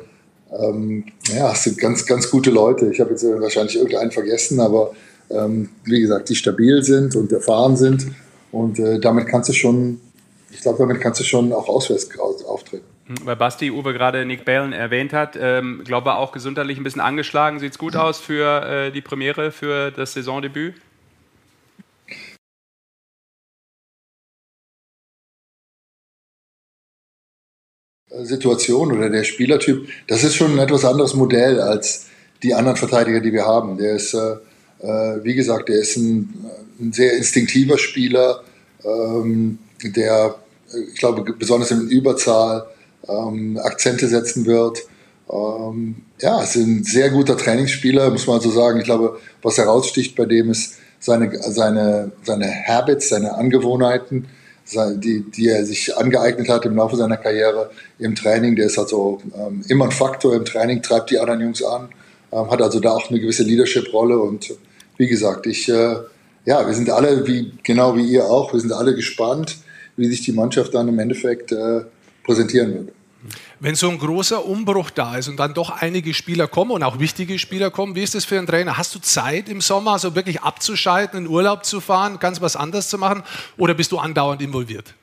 ähm, 0.57 1.03
ja, 1.27 1.51
es 1.51 1.63
sind 1.63 1.77
ganz, 1.77 2.05
ganz 2.05 2.29
gute 2.29 2.49
Leute. 2.49 2.89
Ich 2.91 2.99
habe 2.99 3.11
jetzt 3.11 3.23
wahrscheinlich 3.23 3.75
irgendeinen 3.75 4.11
vergessen, 4.11 4.59
aber 4.59 4.93
ähm, 5.29 5.69
wie 5.83 6.01
gesagt, 6.01 6.29
die 6.29 6.35
stabil 6.35 6.81
sind 6.83 7.15
und 7.15 7.31
erfahren 7.31 7.77
sind. 7.77 8.07
Und 8.51 8.79
äh, 8.79 8.99
damit 8.99 9.27
kannst 9.27 9.49
du 9.49 9.53
schon, 9.53 9.99
ich 10.51 10.61
glaube, 10.61 10.79
damit 10.79 11.01
kannst 11.01 11.19
du 11.19 11.23
schon 11.23 11.53
auch 11.53 11.67
auswärts 11.67 12.09
weil 13.23 13.35
Basti 13.35 13.71
Uwe 13.71 13.93
gerade 13.93 14.25
Nick 14.25 14.45
Balen 14.45 14.71
erwähnt 14.71 15.13
hat, 15.13 15.37
ähm, 15.39 15.83
glaube 15.83 16.13
auch 16.13 16.31
gesundheitlich 16.31 16.77
ein 16.77 16.83
bisschen 16.83 17.01
angeschlagen. 17.01 17.59
Sieht 17.59 17.71
es 17.71 17.77
gut 17.79 17.95
aus 17.95 18.19
für 18.19 18.63
äh, 18.63 18.91
die 18.91 19.01
Premiere, 19.01 19.51
für 19.51 19.91
das 19.91 20.13
Saisondebüt? 20.13 20.75
Situation 28.21 28.91
oder 28.91 29.09
der 29.09 29.23
Spielertyp, 29.23 29.87
das 30.07 30.23
ist 30.23 30.35
schon 30.35 30.51
ein 30.51 30.59
etwas 30.59 30.83
anderes 30.83 31.13
Modell 31.13 31.61
als 31.61 32.07
die 32.43 32.53
anderen 32.53 32.77
Verteidiger, 32.77 33.21
die 33.21 33.31
wir 33.31 33.45
haben. 33.45 33.77
Der 33.77 33.93
ist, 33.93 34.13
äh, 34.13 34.35
äh 34.81 35.23
wie 35.23 35.35
gesagt, 35.35 35.69
der 35.69 35.77
ist 35.77 35.95
ein, 35.95 36.33
ein 36.79 36.91
sehr 36.91 37.13
instinktiver 37.13 37.77
Spieler, 37.77 38.43
ähm, 38.83 39.59
der, 39.83 40.35
ich 40.91 40.99
glaube, 40.99 41.33
besonders 41.33 41.71
in 41.71 41.87
Überzahl 41.89 42.67
ähm, 43.09 43.59
Akzente 43.61 44.07
setzen 44.07 44.45
wird. 44.45 44.79
Ähm, 45.31 45.95
ja, 46.19 46.41
es 46.41 46.55
ist 46.55 46.65
ein 46.65 46.83
sehr 46.83 47.09
guter 47.09 47.37
Trainingsspieler, 47.37 48.09
muss 48.09 48.27
man 48.27 48.41
so 48.41 48.49
sagen. 48.49 48.79
Ich 48.79 48.85
glaube, 48.85 49.19
was 49.41 49.57
heraussticht 49.57 50.15
bei 50.15 50.25
dem 50.25 50.51
ist 50.51 50.75
seine, 50.99 51.31
seine, 51.51 52.11
seine 52.23 52.47
Habits, 52.67 53.09
seine 53.09 53.35
Angewohnheiten, 53.35 54.27
die, 54.97 55.21
die 55.31 55.47
er 55.47 55.65
sich 55.65 55.97
angeeignet 55.97 56.47
hat 56.49 56.65
im 56.65 56.75
Laufe 56.75 56.95
seiner 56.95 57.17
Karriere 57.17 57.71
im 57.97 58.15
Training. 58.15 58.55
Der 58.55 58.67
ist 58.67 58.77
also 58.77 59.19
ähm, 59.35 59.63
immer 59.67 59.85
ein 59.85 59.91
Faktor 59.91 60.35
im 60.35 60.45
Training, 60.45 60.81
treibt 60.81 61.09
die 61.09 61.19
anderen 61.19 61.41
Jungs 61.41 61.63
an, 61.63 61.89
ähm, 62.31 62.51
hat 62.51 62.61
also 62.61 62.79
da 62.79 62.91
auch 62.91 63.09
eine 63.09 63.19
gewisse 63.19 63.43
Leadership-Rolle. 63.43 64.19
Und 64.19 64.53
wie 64.97 65.07
gesagt, 65.07 65.47
ich, 65.47 65.69
äh, 65.69 65.95
ja, 66.45 66.67
wir 66.67 66.73
sind 66.73 66.89
alle, 66.89 67.25
wie, 67.25 67.53
genau 67.63 67.95
wie 67.95 68.07
ihr 68.11 68.25
auch, 68.25 68.53
wir 68.53 68.59
sind 68.59 68.71
alle 68.71 68.93
gespannt, 68.93 69.57
wie 69.97 70.07
sich 70.07 70.21
die 70.21 70.33
Mannschaft 70.33 70.73
dann 70.73 70.87
im 70.87 70.99
Endeffekt 70.99 71.51
äh, 71.51 71.81
präsentieren 72.23 72.73
wird. 72.73 72.98
Wenn 73.59 73.75
so 73.75 73.89
ein 73.89 73.99
großer 73.99 74.45
Umbruch 74.45 74.89
da 74.89 75.17
ist 75.17 75.27
und 75.27 75.37
dann 75.37 75.53
doch 75.53 75.69
einige 75.69 76.13
Spieler 76.13 76.47
kommen 76.47 76.71
und 76.71 76.83
auch 76.83 76.99
wichtige 76.99 77.37
Spieler 77.37 77.69
kommen, 77.69 77.95
wie 77.95 78.03
ist 78.03 78.15
das 78.15 78.23
für 78.23 78.37
einen 78.37 78.47
Trainer? 78.47 78.77
Hast 78.77 78.95
du 78.95 78.99
Zeit 78.99 79.49
im 79.49 79.59
Sommer, 79.59 79.99
so 79.99 80.15
wirklich 80.15 80.41
abzuschalten, 80.41 81.19
in 81.19 81.27
Urlaub 81.27 81.65
zu 81.65 81.81
fahren, 81.81 82.19
ganz 82.19 82.39
was 82.39 82.55
anderes 82.55 82.89
zu 82.89 82.97
machen 82.97 83.23
oder 83.57 83.73
bist 83.73 83.91
du 83.91 83.97
andauernd 83.97 84.41
involviert? 84.41 84.93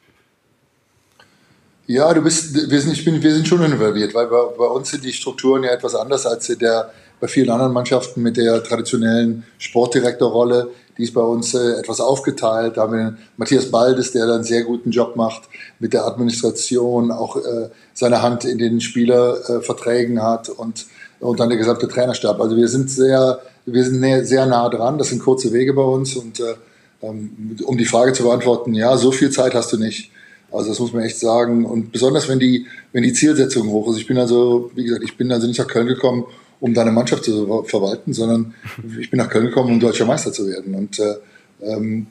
Ja, 1.86 2.12
du 2.12 2.22
bist, 2.22 2.54
wir 2.68 2.80
sind, 2.80 2.92
ich 2.92 3.04
bin, 3.04 3.22
wir 3.22 3.34
sind 3.34 3.46
schon 3.46 3.62
involviert, 3.62 4.12
weil 4.14 4.26
bei, 4.26 4.42
bei 4.58 4.64
uns 4.64 4.90
sind 4.90 5.04
die 5.04 5.12
Strukturen 5.12 5.62
ja 5.62 5.70
etwas 5.70 5.94
anders 5.94 6.26
als 6.26 6.46
der, 6.46 6.90
bei 7.20 7.28
vielen 7.28 7.50
anderen 7.50 7.72
Mannschaften 7.72 8.22
mit 8.22 8.36
der 8.36 8.62
traditionellen 8.64 9.44
Sportdirektorrolle 9.58 10.70
die 10.98 11.02
ist 11.02 11.14
bei 11.14 11.20
uns 11.20 11.54
äh, 11.54 11.78
etwas 11.78 12.00
aufgeteilt. 12.00 12.76
Da 12.76 12.82
haben 12.82 12.92
wir 12.92 13.16
Matthias 13.36 13.70
Baldes, 13.70 14.12
der 14.12 14.26
dann 14.26 14.44
sehr 14.44 14.64
guten 14.64 14.90
Job 14.90 15.16
macht 15.16 15.42
mit 15.78 15.92
der 15.92 16.06
Administration, 16.06 17.10
auch 17.10 17.36
äh, 17.36 17.68
seine 17.92 18.22
Hand 18.22 18.44
in 18.44 18.58
den 18.58 18.80
Spielerverträgen 18.80 20.22
hat 20.22 20.48
und, 20.48 20.86
und 21.20 21.40
dann 21.40 21.48
der 21.48 21.58
gesamte 21.58 21.88
Trainerstab. 21.88 22.40
Also 22.40 22.56
wir 22.56 22.68
sind 22.68 22.90
sehr, 22.90 23.40
wir 23.66 23.84
sind 23.84 24.26
sehr 24.26 24.46
nah 24.46 24.68
dran. 24.68 24.98
Das 24.98 25.08
sind 25.08 25.22
kurze 25.22 25.52
Wege 25.52 25.74
bei 25.74 25.82
uns 25.82 26.16
und 26.16 26.40
äh, 26.40 26.54
ähm, 27.02 27.56
um 27.64 27.76
die 27.76 27.84
Frage 27.84 28.12
zu 28.12 28.22
beantworten, 28.22 28.74
ja, 28.74 28.96
so 28.96 29.12
viel 29.12 29.30
Zeit 29.30 29.54
hast 29.54 29.72
du 29.72 29.78
nicht. 29.78 30.10
Also 30.50 30.70
das 30.70 30.78
muss 30.78 30.92
man 30.92 31.02
echt 31.02 31.18
sagen. 31.18 31.66
Und 31.66 31.92
besonders 31.92 32.28
wenn 32.28 32.38
die, 32.38 32.66
wenn 32.92 33.02
die 33.02 33.12
Zielsetzung 33.12 33.68
hoch 33.68 33.90
ist. 33.90 33.98
Ich 33.98 34.06
bin 34.06 34.18
also, 34.18 34.70
wie 34.74 34.84
gesagt, 34.84 35.04
ich 35.04 35.16
bin 35.16 35.30
also 35.32 35.46
nicht 35.46 35.58
nach 35.58 35.66
Köln 35.66 35.86
gekommen, 35.86 36.24
um 36.60 36.74
deine 36.74 36.92
Mannschaft 36.92 37.24
zu 37.24 37.64
verwalten, 37.64 38.12
sondern 38.12 38.54
ich 38.98 39.10
bin 39.10 39.18
nach 39.18 39.28
Köln 39.28 39.46
gekommen, 39.46 39.74
um 39.74 39.80
deutscher 39.80 40.06
Meister 40.06 40.32
zu 40.32 40.46
werden. 40.48 40.74
Und, 40.74 40.98
äh, 40.98 41.14
ähm, 41.62 42.06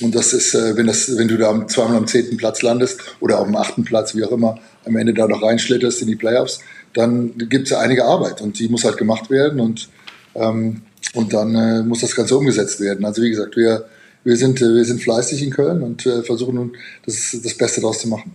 und 0.00 0.14
das 0.14 0.32
ist, 0.32 0.54
äh, 0.54 0.76
wenn, 0.76 0.86
das, 0.86 1.16
wenn 1.16 1.28
du 1.28 1.36
da 1.36 1.66
zweimal 1.66 1.96
am 1.96 2.06
zehnten 2.06 2.36
Platz 2.36 2.62
landest 2.62 3.00
oder 3.20 3.38
auf 3.38 3.46
dem 3.46 3.56
achten 3.56 3.84
Platz, 3.84 4.14
wie 4.14 4.24
auch 4.24 4.32
immer, 4.32 4.58
am 4.86 4.96
Ende 4.96 5.12
da 5.12 5.26
noch 5.26 5.42
reinschlitterst 5.42 6.00
in 6.02 6.08
die 6.08 6.16
Playoffs, 6.16 6.60
dann 6.94 7.36
gibt 7.36 7.64
es 7.64 7.70
ja 7.70 7.80
einige 7.80 8.04
Arbeit 8.04 8.40
und 8.40 8.58
die 8.58 8.68
muss 8.68 8.84
halt 8.84 8.96
gemacht 8.96 9.30
werden 9.30 9.60
und, 9.60 9.88
ähm, 10.34 10.82
und 11.14 11.32
dann 11.32 11.54
äh, 11.54 11.82
muss 11.82 12.00
das 12.00 12.14
Ganze 12.14 12.36
umgesetzt 12.36 12.80
werden. 12.80 13.04
Also 13.04 13.22
wie 13.22 13.30
gesagt, 13.30 13.56
wir, 13.56 13.84
wir, 14.24 14.36
sind, 14.36 14.60
äh, 14.62 14.74
wir 14.74 14.84
sind 14.84 15.02
fleißig 15.02 15.42
in 15.42 15.50
Köln 15.50 15.82
und 15.82 16.06
äh, 16.06 16.22
versuchen 16.22 16.54
nun 16.54 16.72
das, 17.04 17.36
das 17.42 17.54
Beste 17.54 17.80
daraus 17.80 18.00
zu 18.00 18.08
machen. 18.08 18.34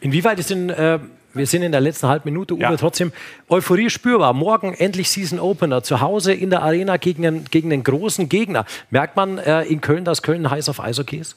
Inwieweit 0.00 0.38
ist 0.38 0.50
denn 0.50 0.70
äh, 0.70 0.98
wir 1.34 1.46
sind 1.46 1.62
in 1.62 1.72
der 1.72 1.80
letzten 1.80 2.08
halben 2.08 2.28
Minute, 2.28 2.54
Uwe, 2.54 2.62
Ja. 2.62 2.76
trotzdem 2.76 3.12
Euphorie 3.48 3.90
spürbar. 3.90 4.32
Morgen 4.32 4.74
endlich 4.74 5.10
Season 5.10 5.38
Opener, 5.38 5.82
zu 5.82 6.00
Hause 6.00 6.32
in 6.32 6.50
der 6.50 6.62
Arena 6.62 6.96
gegen 6.96 7.26
einen, 7.26 7.44
gegen 7.44 7.72
einen 7.72 7.84
großen 7.84 8.28
Gegner. 8.28 8.66
Merkt 8.90 9.16
man 9.16 9.38
äh, 9.38 9.62
in 9.62 9.80
Köln, 9.80 10.04
dass 10.04 10.22
Köln 10.22 10.50
heiß 10.50 10.68
auf 10.68 10.80
Eishockey 10.80 11.18
ist? 11.18 11.36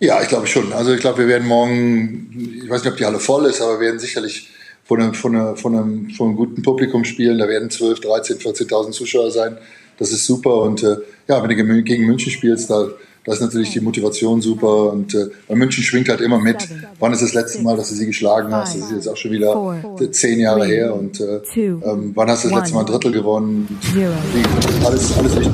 Ja, 0.00 0.22
ich 0.22 0.28
glaube 0.28 0.46
schon. 0.46 0.72
Also 0.72 0.92
ich 0.92 1.00
glaube, 1.00 1.18
wir 1.18 1.28
werden 1.28 1.46
morgen, 1.48 2.60
ich 2.62 2.70
weiß 2.70 2.84
nicht, 2.84 2.92
ob 2.92 2.98
die 2.98 3.04
Halle 3.04 3.18
voll 3.18 3.46
ist, 3.46 3.60
aber 3.60 3.80
wir 3.80 3.86
werden 3.86 3.98
sicherlich 3.98 4.48
von 4.84 5.00
einem, 5.02 5.14
von 5.14 5.34
einem, 5.34 5.56
von 5.56 5.74
einem, 5.76 6.10
von 6.10 6.28
einem 6.28 6.36
guten 6.36 6.62
Publikum 6.62 7.04
spielen. 7.04 7.38
Da 7.38 7.48
werden 7.48 7.68
12, 7.70 8.00
13, 8.00 8.38
14.000 8.38 8.92
Zuschauer 8.92 9.30
sein. 9.30 9.58
Das 9.98 10.12
ist 10.12 10.24
super. 10.24 10.62
Und 10.62 10.82
äh, 10.84 10.96
ja, 11.26 11.42
wenn 11.42 11.48
du 11.48 11.56
gegen 11.56 11.84
gegen 11.84 12.06
München 12.06 12.30
spielst, 12.30 12.70
da, 12.70 12.88
da 13.28 13.34
ist 13.34 13.42
natürlich 13.42 13.70
die 13.72 13.80
Motivation 13.80 14.40
super. 14.40 14.90
Und 14.90 15.14
äh, 15.14 15.28
München 15.54 15.84
schwingt 15.84 16.08
halt 16.08 16.22
immer 16.22 16.38
mit. 16.38 16.66
Wann 16.98 17.12
ist 17.12 17.20
das 17.20 17.34
letzte 17.34 17.60
Mal, 17.62 17.76
dass 17.76 17.90
du 17.90 17.94
sie 17.94 18.06
geschlagen 18.06 18.54
hast? 18.54 18.74
Das 18.74 18.84
ist 18.86 18.92
jetzt 18.92 19.08
auch 19.08 19.18
schon 19.18 19.32
wieder 19.32 19.76
zehn 20.12 20.40
Jahre 20.40 20.64
her. 20.64 20.94
Und 20.94 21.20
äh, 21.20 21.40
ähm, 21.54 22.12
wann 22.14 22.30
hast 22.30 22.44
du 22.44 22.48
das 22.48 22.58
letzte 22.60 22.74
Mal 22.74 22.80
ein 22.80 22.86
Drittel 22.86 23.12
gewonnen? 23.12 23.78
Alles, 24.82 25.18
alles 25.18 25.36
wichtig. 25.36 25.52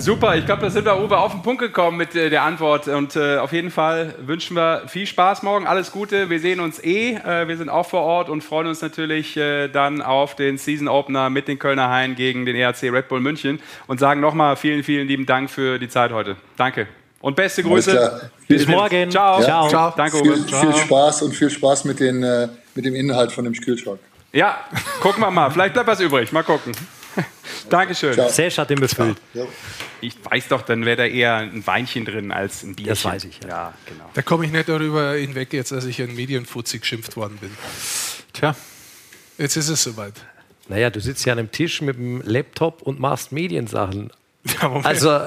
Super, 0.00 0.34
ich 0.34 0.46
glaube, 0.46 0.62
da 0.62 0.70
sind 0.70 0.86
wir 0.86 0.98
Uwe 0.98 1.18
auf 1.18 1.32
den 1.32 1.42
Punkt 1.42 1.60
gekommen 1.60 1.98
mit 1.98 2.14
äh, 2.14 2.30
der 2.30 2.42
Antwort. 2.42 2.88
Und 2.88 3.16
äh, 3.16 3.36
auf 3.36 3.52
jeden 3.52 3.70
Fall 3.70 4.14
wünschen 4.18 4.56
wir 4.56 4.84
viel 4.86 5.06
Spaß 5.06 5.42
morgen, 5.42 5.66
alles 5.66 5.92
Gute. 5.92 6.30
Wir 6.30 6.40
sehen 6.40 6.60
uns 6.60 6.82
eh, 6.82 7.16
äh, 7.16 7.46
wir 7.48 7.58
sind 7.58 7.68
auch 7.68 7.84
vor 7.86 8.00
Ort 8.00 8.30
und 8.30 8.42
freuen 8.42 8.66
uns 8.66 8.80
natürlich 8.80 9.36
äh, 9.36 9.68
dann 9.68 10.00
auf 10.00 10.36
den 10.36 10.56
Season 10.56 10.88
Opener 10.88 11.28
mit 11.28 11.48
den 11.48 11.58
Kölner 11.58 11.90
Haien 11.90 12.14
gegen 12.14 12.46
den 12.46 12.56
ERC 12.56 12.84
Red 12.84 13.08
Bull 13.08 13.20
München 13.20 13.60
und 13.88 14.00
sagen 14.00 14.20
nochmal 14.20 14.56
vielen, 14.56 14.82
vielen 14.84 15.06
lieben 15.06 15.26
Dank 15.26 15.50
für 15.50 15.78
die 15.78 15.88
Zeit 15.88 16.12
heute. 16.12 16.36
Danke. 16.56 16.86
Und 17.20 17.36
beste 17.36 17.62
Grüße. 17.62 18.30
Bis 18.48 18.66
morgen. 18.66 19.10
Ciao. 19.10 19.42
Ja. 19.42 19.68
Ciao. 19.68 19.92
Danke, 19.94 20.16
Viel, 20.16 20.32
Uwe. 20.32 20.38
viel 20.48 20.74
Spaß 20.76 21.22
und 21.22 21.34
viel 21.34 21.50
Spaß 21.50 21.84
mit, 21.84 22.00
den, 22.00 22.22
äh, 22.22 22.48
mit 22.74 22.86
dem 22.86 22.94
Inhalt 22.94 23.32
von 23.32 23.44
dem 23.44 23.52
Kühlschrank. 23.52 24.00
Ja, 24.32 24.60
gucken 25.02 25.22
wir 25.22 25.30
mal. 25.30 25.50
Vielleicht 25.50 25.74
bleibt 25.74 25.88
was 25.88 26.00
übrig. 26.00 26.32
Mal 26.32 26.42
gucken. 26.42 26.72
Dankeschön. 27.70 28.14
Ciao. 28.14 28.28
Sesh 28.28 28.58
hat 28.58 28.70
den 28.70 28.80
befüllt. 28.80 29.18
Ja. 29.34 29.44
Ich 30.00 30.14
weiß 30.24 30.48
doch, 30.48 30.62
dann 30.62 30.84
wäre 30.84 30.96
da 30.96 31.04
eher 31.04 31.36
ein 31.36 31.66
Weinchen 31.66 32.04
drin 32.04 32.32
als 32.32 32.62
ein 32.62 32.74
Bierchen. 32.74 32.88
Das 32.90 33.04
weiß 33.04 33.24
ich, 33.24 33.40
ja. 33.42 33.48
Ja, 33.48 33.74
genau. 33.86 34.10
Da 34.14 34.22
komme 34.22 34.46
ich 34.46 34.52
nicht 34.52 34.68
darüber 34.68 35.12
hinweg, 35.12 35.52
jetzt, 35.52 35.72
dass 35.72 35.84
ich 35.84 36.00
ein 36.00 36.14
Medienfuzzi 36.14 36.78
geschimpft 36.78 37.16
worden 37.16 37.36
bin. 37.40 37.50
Tja, 38.32 38.54
Jetzt 39.38 39.56
ist 39.56 39.68
es 39.68 39.82
soweit. 39.82 40.14
Naja, 40.68 40.90
du 40.90 41.00
sitzt 41.00 41.24
ja 41.24 41.32
an 41.32 41.38
einem 41.38 41.50
Tisch 41.50 41.80
mit 41.80 41.96
dem 41.96 42.20
Laptop 42.24 42.82
und 42.82 43.00
machst 43.00 43.32
Mediensachen. 43.32 44.10
Ja, 44.60 44.68
Moment. 44.68 44.86
Also, 44.86 45.18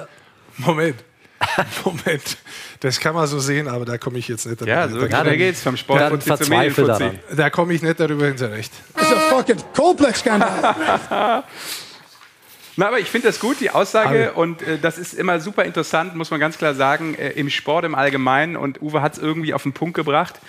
Moment. 0.58 1.04
Moment. 1.86 2.38
Das 2.80 3.00
kann 3.00 3.14
man 3.14 3.28
so 3.28 3.40
sehen, 3.40 3.68
aber 3.68 3.86
da 3.86 3.98
komme 3.98 4.18
ich 4.18 4.28
jetzt 4.28 4.46
nicht 4.46 4.62
Ja, 4.62 4.88
darüber 4.88 5.02
so 5.02 5.08
da, 5.08 5.22
schnell 5.22 5.38
geht's 5.38 5.62
vom 5.62 5.78
Sport 5.78 6.24
zum 6.24 6.50
Medienfuzzi. 6.50 6.88
daran. 6.88 7.20
da 7.36 7.50
komme 7.50 7.74
ich 7.74 7.82
nicht 7.82 8.00
darüber 8.00 8.26
hin 8.26 8.38
zurecht. 8.38 8.72
It's 9.00 9.12
a 9.12 9.16
fucking 9.30 9.58
Colplex-Skandal. 9.76 11.44
Na, 12.76 12.88
aber 12.88 13.00
ich 13.00 13.10
finde 13.10 13.28
das 13.28 13.40
gut, 13.40 13.60
die 13.60 13.70
Aussage. 13.70 14.34
Und 14.34 14.62
äh, 14.62 14.78
das 14.80 14.98
ist 14.98 15.14
immer 15.14 15.40
super 15.40 15.64
interessant, 15.64 16.16
muss 16.16 16.32
man 16.32 16.40
ganz 16.40 16.58
klar 16.58 16.74
sagen, 16.74 17.16
äh, 17.16 17.30
im 17.32 17.50
Sport 17.50 17.86
im 17.86 17.96
Allgemeinen. 17.96 18.56
Und 18.56 18.82
Uwe 18.82 19.02
hat 19.02 19.14
es 19.14 19.20
irgendwie 19.20 19.54
auf 19.54 19.64
den 19.64 19.74
Punkt 19.74 19.96
gebracht. 19.96 20.40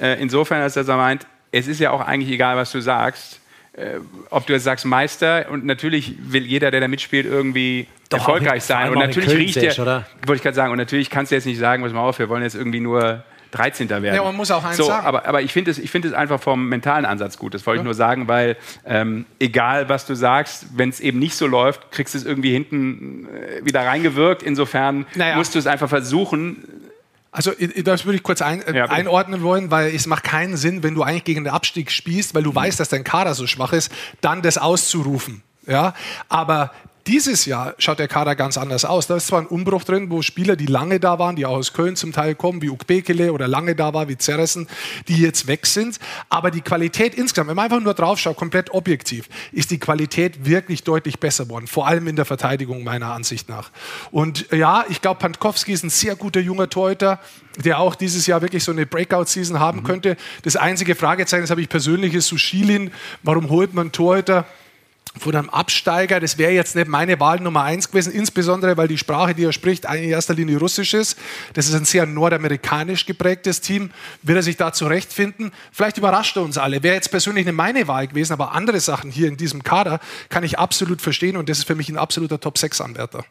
Äh, 0.00 0.20
insofern, 0.20 0.62
als 0.62 0.76
er 0.76 0.84
so 0.84 0.92
meint, 0.92 1.26
es 1.52 1.66
ist 1.66 1.80
ja 1.80 1.90
auch 1.90 2.00
eigentlich 2.00 2.30
egal, 2.30 2.56
was 2.56 2.70
du 2.72 2.80
sagst. 2.80 3.40
Äh, 3.72 4.00
ob 4.30 4.46
du 4.46 4.52
jetzt 4.52 4.64
sagst 4.64 4.84
Meister 4.84 5.46
und 5.48 5.64
natürlich 5.64 6.14
will 6.20 6.44
jeder, 6.44 6.70
der 6.70 6.80
da 6.80 6.88
mitspielt, 6.88 7.24
irgendwie 7.24 7.86
Doch, 8.08 8.18
erfolgreich 8.18 8.64
sein. 8.64 8.90
Und 8.90 8.98
natürlich 8.98 9.30
riecht 9.30 9.62
der, 9.62 9.78
oder? 9.78 10.06
wollte 10.26 10.38
ich 10.38 10.42
gerade 10.42 10.56
sagen, 10.56 10.72
und 10.72 10.78
natürlich 10.78 11.08
kannst 11.08 11.30
du 11.30 11.36
jetzt 11.36 11.46
nicht 11.46 11.58
sagen, 11.58 11.82
pass 11.82 11.92
mal 11.92 12.00
auf, 12.00 12.18
wir 12.18 12.28
wollen 12.28 12.42
jetzt 12.42 12.56
irgendwie 12.56 12.80
nur 12.80 13.22
13. 13.52 13.88
werden. 13.88 14.14
Ja, 14.14 14.22
man 14.22 14.36
muss 14.36 14.50
auch 14.50 14.64
eins 14.64 14.76
so, 14.76 14.84
sagen. 14.84 15.06
Aber, 15.06 15.26
aber 15.26 15.42
ich 15.42 15.52
finde 15.52 15.70
es, 15.70 15.78
es 15.78 16.12
einfach 16.12 16.40
vom 16.40 16.68
mentalen 16.68 17.04
Ansatz 17.04 17.38
gut. 17.38 17.54
Das 17.54 17.66
wollte 17.66 17.80
ich 17.80 17.84
nur 17.84 17.94
sagen, 17.94 18.28
weil 18.28 18.56
ähm, 18.84 19.26
egal 19.38 19.88
was 19.88 20.06
du 20.06 20.14
sagst, 20.14 20.66
wenn 20.74 20.88
es 20.88 21.00
eben 21.00 21.18
nicht 21.18 21.34
so 21.34 21.46
läuft, 21.46 21.90
kriegst 21.90 22.14
du 22.14 22.18
es 22.18 22.24
irgendwie 22.24 22.52
hinten 22.52 23.26
äh, 23.28 23.64
wieder 23.64 23.84
reingewirkt. 23.84 24.42
Insofern 24.42 25.06
Naja. 25.14 25.36
musst 25.36 25.54
du 25.54 25.58
es 25.58 25.66
einfach 25.66 25.88
versuchen. 25.88 26.64
Also 27.32 27.52
das 27.84 28.06
würde 28.06 28.16
ich 28.16 28.22
kurz 28.22 28.42
ein, 28.42 28.62
äh, 28.62 28.76
Ja, 28.76 28.86
einordnen 28.86 29.42
wollen, 29.42 29.70
weil 29.70 29.94
es 29.94 30.06
macht 30.06 30.24
keinen 30.24 30.56
Sinn, 30.56 30.82
wenn 30.82 30.94
du 30.94 31.02
eigentlich 31.02 31.24
gegen 31.24 31.44
den 31.44 31.52
Abstieg 31.52 31.92
spielst, 31.92 32.34
weil 32.34 32.42
du 32.42 32.54
weißt, 32.54 32.80
dass 32.80 32.88
dein 32.88 33.04
Kader 33.04 33.34
so 33.34 33.46
schwach 33.46 33.72
ist, 33.72 33.92
dann 34.20 34.42
das 34.42 34.58
auszurufen. 34.58 35.42
Ja? 35.66 35.94
Aber 36.28 36.72
dieses 37.10 37.44
Jahr 37.44 37.74
schaut 37.78 37.98
der 37.98 38.06
Kader 38.06 38.36
ganz 38.36 38.56
anders 38.56 38.84
aus. 38.84 39.08
Da 39.08 39.16
ist 39.16 39.26
zwar 39.26 39.40
ein 39.40 39.48
Umbruch 39.48 39.82
drin, 39.82 40.10
wo 40.10 40.22
Spieler, 40.22 40.54
die 40.54 40.66
lange 40.66 41.00
da 41.00 41.18
waren, 41.18 41.34
die 41.34 41.44
auch 41.44 41.56
aus 41.56 41.72
Köln 41.72 41.96
zum 41.96 42.12
Teil 42.12 42.36
kommen, 42.36 42.62
wie 42.62 42.70
Ukbekele 42.70 43.32
oder 43.32 43.48
lange 43.48 43.74
da 43.74 43.92
war, 43.92 44.08
wie 44.08 44.16
Zerressen, 44.16 44.68
die 45.08 45.20
jetzt 45.20 45.48
weg 45.48 45.66
sind. 45.66 45.98
Aber 46.28 46.52
die 46.52 46.60
Qualität 46.60 47.16
insgesamt, 47.16 47.48
wenn 47.48 47.56
man 47.56 47.64
einfach 47.64 47.80
nur 47.80 47.94
drauf 47.94 48.20
schaut, 48.20 48.36
komplett 48.36 48.70
objektiv, 48.70 49.28
ist 49.50 49.72
die 49.72 49.80
Qualität 49.80 50.46
wirklich 50.46 50.84
deutlich 50.84 51.18
besser 51.18 51.48
worden. 51.48 51.66
Vor 51.66 51.88
allem 51.88 52.06
in 52.06 52.14
der 52.14 52.26
Verteidigung 52.26 52.84
meiner 52.84 53.12
Ansicht 53.12 53.48
nach. 53.48 53.72
Und 54.12 54.52
äh, 54.52 54.58
ja, 54.58 54.84
ich 54.88 55.02
glaube, 55.02 55.18
Pankowski 55.18 55.72
ist 55.72 55.82
ein 55.82 55.90
sehr 55.90 56.14
guter 56.14 56.38
junger 56.38 56.70
Torhüter, 56.70 57.18
der 57.56 57.80
auch 57.80 57.96
dieses 57.96 58.28
Jahr 58.28 58.40
wirklich 58.40 58.62
so 58.62 58.70
eine 58.70 58.86
Breakout-Season 58.86 59.58
haben 59.58 59.82
könnte. 59.82 60.16
Das 60.42 60.54
einzige 60.54 60.94
Fragezeichen, 60.94 61.42
das 61.42 61.50
habe 61.50 61.60
ich 61.60 61.68
persönlich, 61.68 62.14
ist 62.14 62.28
Sushilin. 62.28 62.92
Warum 63.24 63.50
holt 63.50 63.74
man 63.74 63.90
Torhüter? 63.90 64.46
Von 65.18 65.34
einem 65.34 65.50
Absteiger, 65.50 66.20
das 66.20 66.38
wäre 66.38 66.52
jetzt 66.52 66.76
nicht 66.76 66.86
meine 66.86 67.18
Wahl 67.18 67.40
Nummer 67.40 67.64
eins 67.64 67.90
gewesen, 67.90 68.12
insbesondere 68.12 68.76
weil 68.76 68.86
die 68.86 68.98
Sprache, 68.98 69.34
die 69.34 69.44
er 69.44 69.52
spricht, 69.52 69.84
in 69.84 70.04
erster 70.04 70.34
Linie 70.34 70.58
Russisch 70.58 70.94
ist. 70.94 71.18
Das 71.54 71.66
ist 71.66 71.74
ein 71.74 71.84
sehr 71.84 72.06
nordamerikanisch 72.06 73.06
geprägtes 73.06 73.60
Team. 73.60 73.90
Wird 74.22 74.36
er 74.36 74.42
sich 74.42 74.56
da 74.56 74.72
zurechtfinden? 74.72 75.50
Vielleicht 75.72 75.98
überrascht 75.98 76.36
er 76.36 76.42
uns 76.42 76.58
alle. 76.58 76.82
Wäre 76.82 76.94
jetzt 76.94 77.10
persönlich 77.10 77.44
nicht 77.44 77.56
meine 77.56 77.88
Wahl 77.88 78.06
gewesen, 78.06 78.32
aber 78.32 78.52
andere 78.52 78.78
Sachen 78.78 79.10
hier 79.10 79.26
in 79.26 79.36
diesem 79.36 79.64
Kader 79.64 79.98
kann 80.28 80.44
ich 80.44 80.58
absolut 80.58 81.02
verstehen 81.02 81.36
und 81.36 81.48
das 81.48 81.58
ist 81.58 81.66
für 81.66 81.74
mich 81.74 81.88
ein 81.88 81.98
absoluter 81.98 82.38
Top-6-Anwärter. 82.38 83.24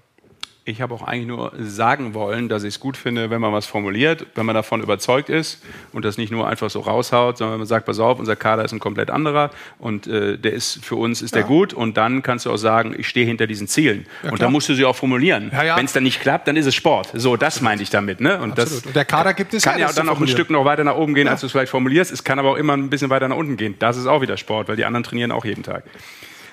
Ich 0.66 0.82
habe 0.82 0.94
auch 0.94 1.02
eigentlich 1.02 1.28
nur 1.28 1.52
sagen 1.58 2.14
wollen, 2.14 2.48
dass 2.48 2.64
ich 2.64 2.76
es 2.76 2.80
gut 2.80 2.96
finde, 2.96 3.30
wenn 3.30 3.42
man 3.42 3.52
was 3.52 3.66
formuliert, 3.66 4.28
wenn 4.36 4.46
man 4.46 4.56
davon 4.56 4.82
überzeugt 4.82 5.30
ist 5.30 5.64
und 5.94 6.06
das 6.06 6.18
nicht 6.18 6.32
nur 6.32 6.48
einfach 6.48 6.70
so 6.70 6.82
raushaut, 6.82 7.38
sondern 7.38 7.58
man 7.58 7.68
sagt, 7.68 7.86
pass 7.86 8.00
auf, 8.00 8.20
unser 8.20 8.36
Kader 8.36 8.66
ist 8.66 8.72
ein 8.72 8.80
komplett 8.80 9.10
anderer 9.10 9.50
und 9.80 10.06
äh, 10.08 10.38
der 10.38 10.54
ist 10.54 10.86
für 10.86 10.96
uns 10.96 11.22
ist 11.22 11.34
der 11.34 11.44
gut 11.44 11.74
und 11.74 11.98
dann 11.98 12.22
kannst 12.22 12.46
du 12.46 12.52
auch 12.52 12.58
sagen, 12.58 12.94
ich 12.98 13.08
stehe 13.08 13.26
hinter 13.26 13.48
diesen 13.48 13.68
Zielen. 13.68 14.06
und 14.30 14.42
dann 14.42 14.52
musst 14.52 14.70
du 14.70 14.76
sie 14.76 14.86
auch 14.86 14.96
formulieren. 14.96 15.50
Ja, 15.52 15.64
ja. 15.64 15.78
Wenn 15.78 15.86
es 15.86 15.94
dann 15.94 16.04
nicht 16.04 16.22
klappt, 16.22 16.48
dann 16.48 16.56
ist 16.56 16.66
es 16.66 16.76
Sport. 16.76 17.10
So, 17.14 17.36
das 17.36 17.62
meinte 17.62 17.84
ich 17.84 17.90
damit. 17.90 18.22
Ne? 18.22 18.40
Und 18.40 18.52
Absolut. 18.52 18.72
das 18.72 18.86
Und 18.86 18.96
der 18.96 19.06
Kader 19.06 19.34
gibt 19.34 19.54
es 19.54 19.64
kann 19.64 19.80
ja 19.80 19.92
dann 19.92 20.08
auch 20.08 20.20
ein. 20.20 20.30
Stück 20.30 20.50
noch 20.52 20.64
weiter 20.64 20.84
nach 20.84 20.96
oben 20.96 21.16
gehen, 21.16 21.28
als 21.28 21.42
du 21.42 21.48
es 21.48 21.52
vielleicht 21.52 21.72
formulierst. 21.72 22.12
Es 22.12 22.24
kann 22.24 22.38
aber 22.38 22.52
auch 22.52 22.56
immer 22.56 22.74
ein 22.74 22.90
bisschen 22.90 23.10
weiter 23.10 23.28
nach 23.28 23.36
unten 23.36 23.58
gehen. 23.58 23.76
Das 23.80 23.98
ist 23.98 24.06
auch 24.06 24.22
wieder 24.22 24.38
Sport, 24.38 24.68
weil 24.68 24.76
die 24.76 24.86
anderen 24.86 25.04
trainieren 25.04 25.32
auch 25.32 25.44
jeden 25.44 25.64
Tag. 25.64 25.84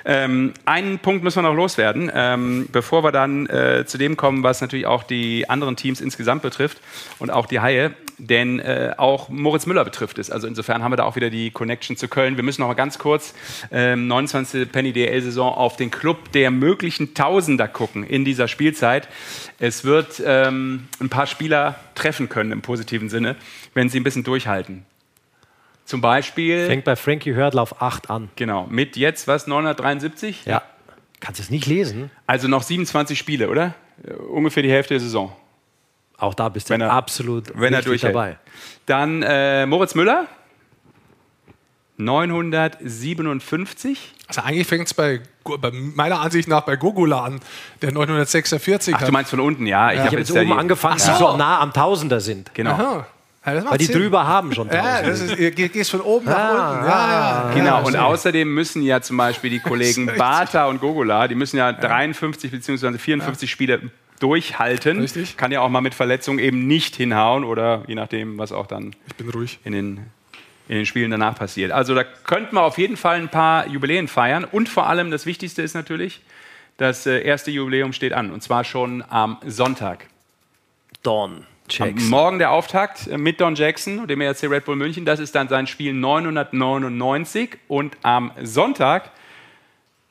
Ähm, 0.08 0.54
einen 0.64 1.00
Punkt 1.00 1.24
müssen 1.24 1.42
wir 1.42 1.48
noch 1.48 1.56
loswerden, 1.56 2.10
ähm, 2.14 2.68
bevor 2.70 3.02
wir 3.02 3.10
dann 3.10 3.46
äh, 3.46 3.84
zu 3.86 3.98
dem 3.98 4.16
kommen, 4.16 4.44
was 4.44 4.60
natürlich 4.60 4.86
auch 4.86 5.02
die 5.02 5.50
anderen 5.50 5.74
Teams 5.74 6.00
insgesamt 6.00 6.42
betrifft 6.42 6.80
und 7.18 7.30
auch 7.30 7.46
die 7.46 7.58
Haie. 7.58 7.92
Denn 8.18 8.60
äh, 8.60 8.94
auch 8.96 9.28
Moritz 9.28 9.66
Müller 9.66 9.84
betrifft 9.84 10.18
es. 10.18 10.30
Also 10.30 10.46
insofern 10.46 10.82
haben 10.82 10.92
wir 10.92 10.96
da 10.96 11.04
auch 11.04 11.16
wieder 11.16 11.28
die 11.28 11.50
Connection 11.50 11.96
zu 11.96 12.08
Köln. 12.08 12.36
Wir 12.36 12.44
müssen 12.44 12.62
noch 12.62 12.68
mal 12.68 12.74
ganz 12.74 12.98
kurz 12.98 13.34
ähm, 13.70 14.06
29. 14.06 14.72
Penny 14.72 14.92
DL-Saison 14.92 15.52
auf 15.52 15.76
den 15.76 15.90
Club 15.90 16.32
der 16.32 16.50
möglichen 16.50 17.12
Tausender 17.12 17.68
gucken 17.68 18.04
in 18.04 18.24
dieser 18.24 18.48
Spielzeit. 18.48 19.08
Es 19.58 19.84
wird 19.84 20.22
ähm, 20.24 20.88
ein 20.98 21.10
paar 21.10 21.26
Spieler 21.26 21.78
treffen 21.94 22.28
können 22.28 22.52
im 22.52 22.62
positiven 22.62 23.10
Sinne, 23.10 23.36
wenn 23.74 23.90
sie 23.90 24.00
ein 24.00 24.04
bisschen 24.04 24.24
durchhalten. 24.24 24.86
Zum 25.86 26.00
Beispiel, 26.02 26.66
fängt 26.66 26.84
bei 26.84 26.96
Frankie 26.96 27.34
Hördl 27.34 27.58
auf 27.58 27.80
8 27.80 28.10
an. 28.10 28.28
genau, 28.36 28.66
mit 28.68 28.96
jetzt 28.96 29.26
was, 29.28 29.46
973? 29.46 30.44
Ja. 30.44 30.62
Kannst 31.20 31.40
du 31.40 31.44
es 31.44 31.50
nicht 31.50 31.66
lesen? 31.66 32.10
Also 32.26 32.48
noch 32.48 32.62
27 32.62 33.18
Spiele, 33.18 33.48
oder? 33.48 33.74
Äh, 34.06 34.12
Ungefähr 34.14 34.62
die 34.62 34.70
Hälfte 34.70 34.94
der 34.94 35.00
Saison. 35.00 35.32
Auch 36.18 36.34
da 36.34 36.48
bist 36.50 36.68
du 36.70 36.74
er- 36.74 36.90
absolut 36.92 37.48
wenn 37.54 37.72
er 37.72 37.78
richtig 37.80 38.02
durchhält. 38.02 38.14
dabei. 38.14 38.36
Dann 38.86 39.22
äh, 39.22 39.64
Moritz 39.66 39.94
Müller. 39.94 40.26
957. 41.98 44.12
Also 44.28 44.40
eigentlich 44.42 44.66
fängt 44.66 44.86
es 44.86 44.94
bei, 44.94 45.20
bei 45.44 45.70
meiner 45.72 46.20
Ansicht 46.20 46.48
nach 46.48 46.62
bei 46.62 46.76
Gogula 46.76 47.22
an, 47.24 47.40
der 47.82 47.92
946 47.92 48.94
Ach, 48.94 49.00
hat. 49.00 49.08
du 49.08 49.12
meinst 49.12 49.30
von 49.30 49.40
unten, 49.40 49.66
ja. 49.66 49.92
Ich 49.92 49.98
Ich 50.00 50.06
habe 50.06 50.16
jetzt 50.16 50.28
jetzt 50.28 50.36
ja 50.36 50.42
oben 50.42 50.50
die, 50.52 50.58
angefangen, 50.58 50.96
Ach 51.00 51.04
die 51.06 51.12
so. 51.18 51.30
so 51.32 51.36
nah 51.36 51.60
am 51.60 51.72
Tausender 51.72 52.20
sind. 52.20 52.54
Genau. 52.54 52.72
Aha. 52.72 53.06
Ja, 53.46 53.54
das 53.54 53.62
macht 53.64 53.72
Weil 53.72 53.78
die 53.78 53.84
Sinn. 53.84 54.00
drüber 54.00 54.26
haben 54.26 54.52
schon 54.52 54.68
Ja, 54.72 55.02
das 55.02 55.20
ist, 55.20 55.38
ihr 55.38 55.52
ge- 55.52 55.68
gehst 55.68 55.92
von 55.92 56.00
oben 56.00 56.26
nach 56.26 56.36
Ah, 56.36 56.72
unten. 56.72 56.86
Ja, 56.86 57.08
ja. 57.08 57.54
Genau, 57.54 57.86
und 57.86 57.96
außerdem 57.96 58.52
müssen 58.52 58.82
ja 58.82 59.00
zum 59.00 59.16
Beispiel 59.16 59.50
die 59.50 59.60
Kollegen. 59.60 60.06
Bata 60.18 60.66
und 60.66 60.80
Gogola, 60.80 61.28
die 61.28 61.36
müssen 61.36 61.56
ja 61.56 61.72
53 61.72 62.50
bzw. 62.50 62.98
54 62.98 63.50
Spiele 63.50 63.90
durchhalten. 64.20 65.00
Richtig. 65.00 65.36
Kann 65.36 65.52
ja 65.52 65.60
auch 65.60 65.68
mal 65.68 65.80
mit 65.80 65.94
Verletzungen 65.94 66.38
eben 66.38 66.66
nicht 66.66 66.96
hinhauen 66.96 67.44
oder 67.44 67.82
je 67.86 67.94
nachdem, 67.94 68.36
was 68.38 68.50
auch 68.50 68.66
dann 68.66 68.96
Ich 69.06 69.14
bin 69.14 69.28
ruhig. 69.30 69.58
in 69.64 69.72
den, 69.72 69.96
in 70.68 70.76
den 70.78 70.86
Spielen 70.86 71.10
danach 71.10 71.36
passiert. 71.36 71.70
Also 71.70 71.94
da 71.94 72.02
könnten 72.02 72.56
wir 72.56 72.62
auf 72.62 72.78
jeden 72.78 72.96
Fall 72.96 73.16
ein 73.16 73.28
paar 73.28 73.68
Jubiläen 73.68 74.08
feiern. 74.08 74.44
Und 74.44 74.68
vor 74.68 74.86
allem 74.88 75.10
das 75.10 75.24
Wichtigste 75.26 75.62
ist 75.62 75.74
natürlich, 75.74 76.20
das 76.78 77.06
äh, 77.06 77.20
erste 77.22 77.50
Jubiläum 77.50 77.92
steht 77.92 78.12
an. 78.12 78.32
Und 78.32 78.42
zwar 78.42 78.64
schon 78.64 79.04
am 79.08 79.36
Sonntag. 79.46 80.06
Dawn. 81.02 81.46
Am 81.80 82.08
Morgen 82.08 82.38
der 82.38 82.50
Auftakt 82.50 83.06
äh, 83.06 83.18
mit 83.18 83.40
Don 83.40 83.54
Jackson, 83.54 84.06
dem 84.06 84.20
ERC 84.20 84.44
Red 84.44 84.64
Bull 84.64 84.76
München. 84.76 85.04
Das 85.04 85.20
ist 85.20 85.34
dann 85.34 85.48
sein 85.48 85.66
Spiel 85.66 85.92
999. 85.92 87.58
Und 87.68 87.96
am 88.02 88.32
Sonntag 88.42 89.10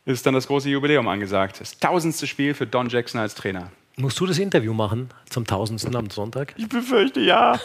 ist 0.06 0.26
dann 0.26 0.34
das 0.34 0.47
große 0.47 0.70
Jubiläum 0.70 1.08
angesagt. 1.08 1.62
Das 1.62 1.80
tausendste 1.80 2.28
Spiel 2.28 2.53
für 2.53 2.68
Don 2.68 2.89
Jackson 2.89 3.20
als 3.20 3.36
Trainer. 3.36 3.72
Musst 3.97 4.20
du 4.20 4.26
das 4.26 4.39
Interview 4.39 4.74
machen 4.74 5.10
zum 5.30 5.45
tausendsten 5.47 5.95
am 5.95 6.10
Sonntag? 6.10 6.53
Ich 6.58 6.68
befürchte 6.68 7.22
ja. 7.22 7.60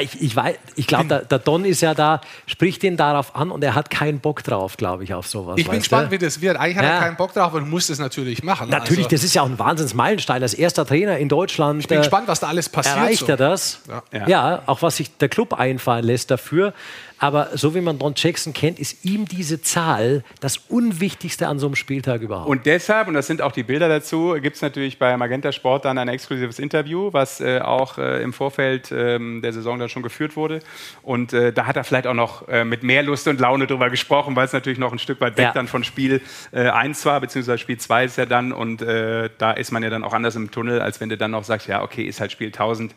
Ich, 0.00 0.20
ich, 0.20 0.34
weiß, 0.36 0.56
ich 0.76 0.86
glaube, 0.86 1.06
der, 1.06 1.20
der, 1.20 1.38
Don 1.38 1.64
ist 1.64 1.80
ja 1.80 1.94
da, 1.94 2.20
spricht 2.46 2.82
ihn 2.84 2.96
darauf 2.96 3.34
an 3.36 3.50
und 3.50 3.62
er 3.62 3.74
hat 3.74 3.90
keinen 3.90 4.20
Bock 4.20 4.42
drauf, 4.42 4.76
glaube 4.76 5.04
ich, 5.04 5.14
auf 5.14 5.26
sowas. 5.26 5.56
Ich 5.58 5.68
bin 5.68 5.78
gespannt, 5.78 6.10
wie 6.10 6.18
das 6.18 6.40
wird. 6.40 6.56
Eigentlich 6.56 6.76
hat 6.76 6.84
ja. 6.84 6.90
er 6.90 7.00
keinen 7.00 7.16
Bock 7.16 7.32
drauf, 7.32 7.46
aber 7.48 7.60
du 7.60 7.66
musst 7.66 7.90
es 7.90 7.98
natürlich 7.98 8.42
machen. 8.42 8.68
Natürlich, 8.68 9.06
also. 9.06 9.16
das 9.16 9.24
ist 9.24 9.34
ja 9.34 9.42
auch 9.42 9.46
ein 9.46 9.58
Wahnsinnsmeilenstein. 9.58 10.42
Als 10.42 10.54
erster 10.54 10.86
Trainer 10.86 11.18
in 11.18 11.28
Deutschland. 11.28 11.80
Ich 11.80 11.88
bin 11.88 11.98
äh, 11.98 12.00
gespannt, 12.00 12.28
was 12.28 12.40
da 12.40 12.48
alles 12.48 12.68
passiert. 12.68 12.96
Erreicht 12.96 13.26
so. 13.26 13.32
er 13.32 13.36
das? 13.36 13.80
Ja. 14.12 14.28
ja, 14.28 14.62
auch 14.66 14.82
was 14.82 14.96
sich 14.96 15.16
der 15.16 15.28
Club 15.28 15.54
einfallen 15.54 16.04
lässt 16.04 16.30
dafür. 16.30 16.72
Aber 17.18 17.56
so 17.56 17.74
wie 17.74 17.80
man 17.80 17.98
Don 17.98 18.12
Jackson 18.16 18.52
kennt, 18.52 18.78
ist 18.78 19.04
ihm 19.04 19.26
diese 19.26 19.62
Zahl 19.62 20.22
das 20.40 20.58
Unwichtigste 20.68 21.48
an 21.48 21.58
so 21.58 21.66
einem 21.66 21.74
Spieltag 21.74 22.20
überhaupt. 22.20 22.48
Und 22.48 22.66
deshalb, 22.66 23.08
und 23.08 23.14
das 23.14 23.26
sind 23.26 23.40
auch 23.40 23.52
die 23.52 23.62
Bilder 23.62 23.88
dazu, 23.88 24.34
gibt 24.40 24.56
es 24.56 24.62
natürlich 24.62 24.98
bei 24.98 25.16
Magenta 25.16 25.52
Sport 25.52 25.84
dann 25.86 25.98
ein 25.98 26.08
exklusives 26.08 26.58
Interview, 26.58 27.12
was 27.12 27.40
äh, 27.40 27.60
auch 27.60 27.98
äh, 27.98 28.22
im 28.22 28.32
Vorfeld 28.32 28.92
äh, 28.92 29.18
der 29.40 29.52
Saison 29.52 29.78
dann 29.78 29.88
schon 29.88 30.02
geführt 30.02 30.36
wurde. 30.36 30.60
Und 31.02 31.32
äh, 31.32 31.52
da 31.52 31.66
hat 31.66 31.76
er 31.76 31.84
vielleicht 31.84 32.06
auch 32.06 32.14
noch 32.14 32.48
äh, 32.48 32.64
mit 32.64 32.82
mehr 32.82 33.02
Lust 33.02 33.26
und 33.28 33.40
Laune 33.40 33.66
drüber 33.66 33.88
gesprochen, 33.88 34.36
weil 34.36 34.44
es 34.44 34.52
natürlich 34.52 34.78
noch 34.78 34.92
ein 34.92 34.98
Stück 34.98 35.20
weit 35.20 35.36
weg 35.38 35.46
ja. 35.46 35.52
dann 35.52 35.68
von 35.68 35.84
Spiel 35.84 36.20
1 36.52 37.02
äh, 37.02 37.04
war, 37.06 37.20
beziehungsweise 37.20 37.58
Spiel 37.58 37.78
2 37.78 38.04
ist 38.04 38.18
ja 38.18 38.26
dann. 38.26 38.52
Und 38.52 38.82
da 38.86 39.52
ist 39.52 39.72
man 39.72 39.82
ja 39.82 39.90
dann 39.90 40.04
auch 40.04 40.12
anders 40.12 40.36
im 40.36 40.50
Tunnel, 40.50 40.80
als 40.80 41.00
wenn 41.00 41.08
du 41.08 41.16
dann 41.16 41.30
noch 41.30 41.44
sagst, 41.44 41.66
ja, 41.66 41.82
okay, 41.82 42.02
ist 42.04 42.20
halt 42.20 42.32
Spiel 42.32 42.48
1000 42.48 42.94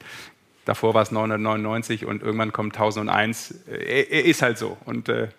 Davor 0.70 0.94
war 0.94 1.02
es 1.02 1.10
999 1.10 2.06
und 2.06 2.22
irgendwann 2.22 2.54
kommt 2.54 2.76
1001. 2.76 3.56
Er, 3.66 4.24
ist 4.24 4.44
halt 4.44 4.60
so. 4.60 4.78
Und, 4.86 5.10
äh, 5.10 5.30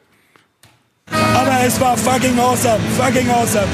Aber 1.09 1.61
es 1.64 1.81
war 1.81 1.97
fucking 1.97 2.37
awesome. 2.37 2.81
Fucking 2.99 3.31
awesome. 3.31 3.68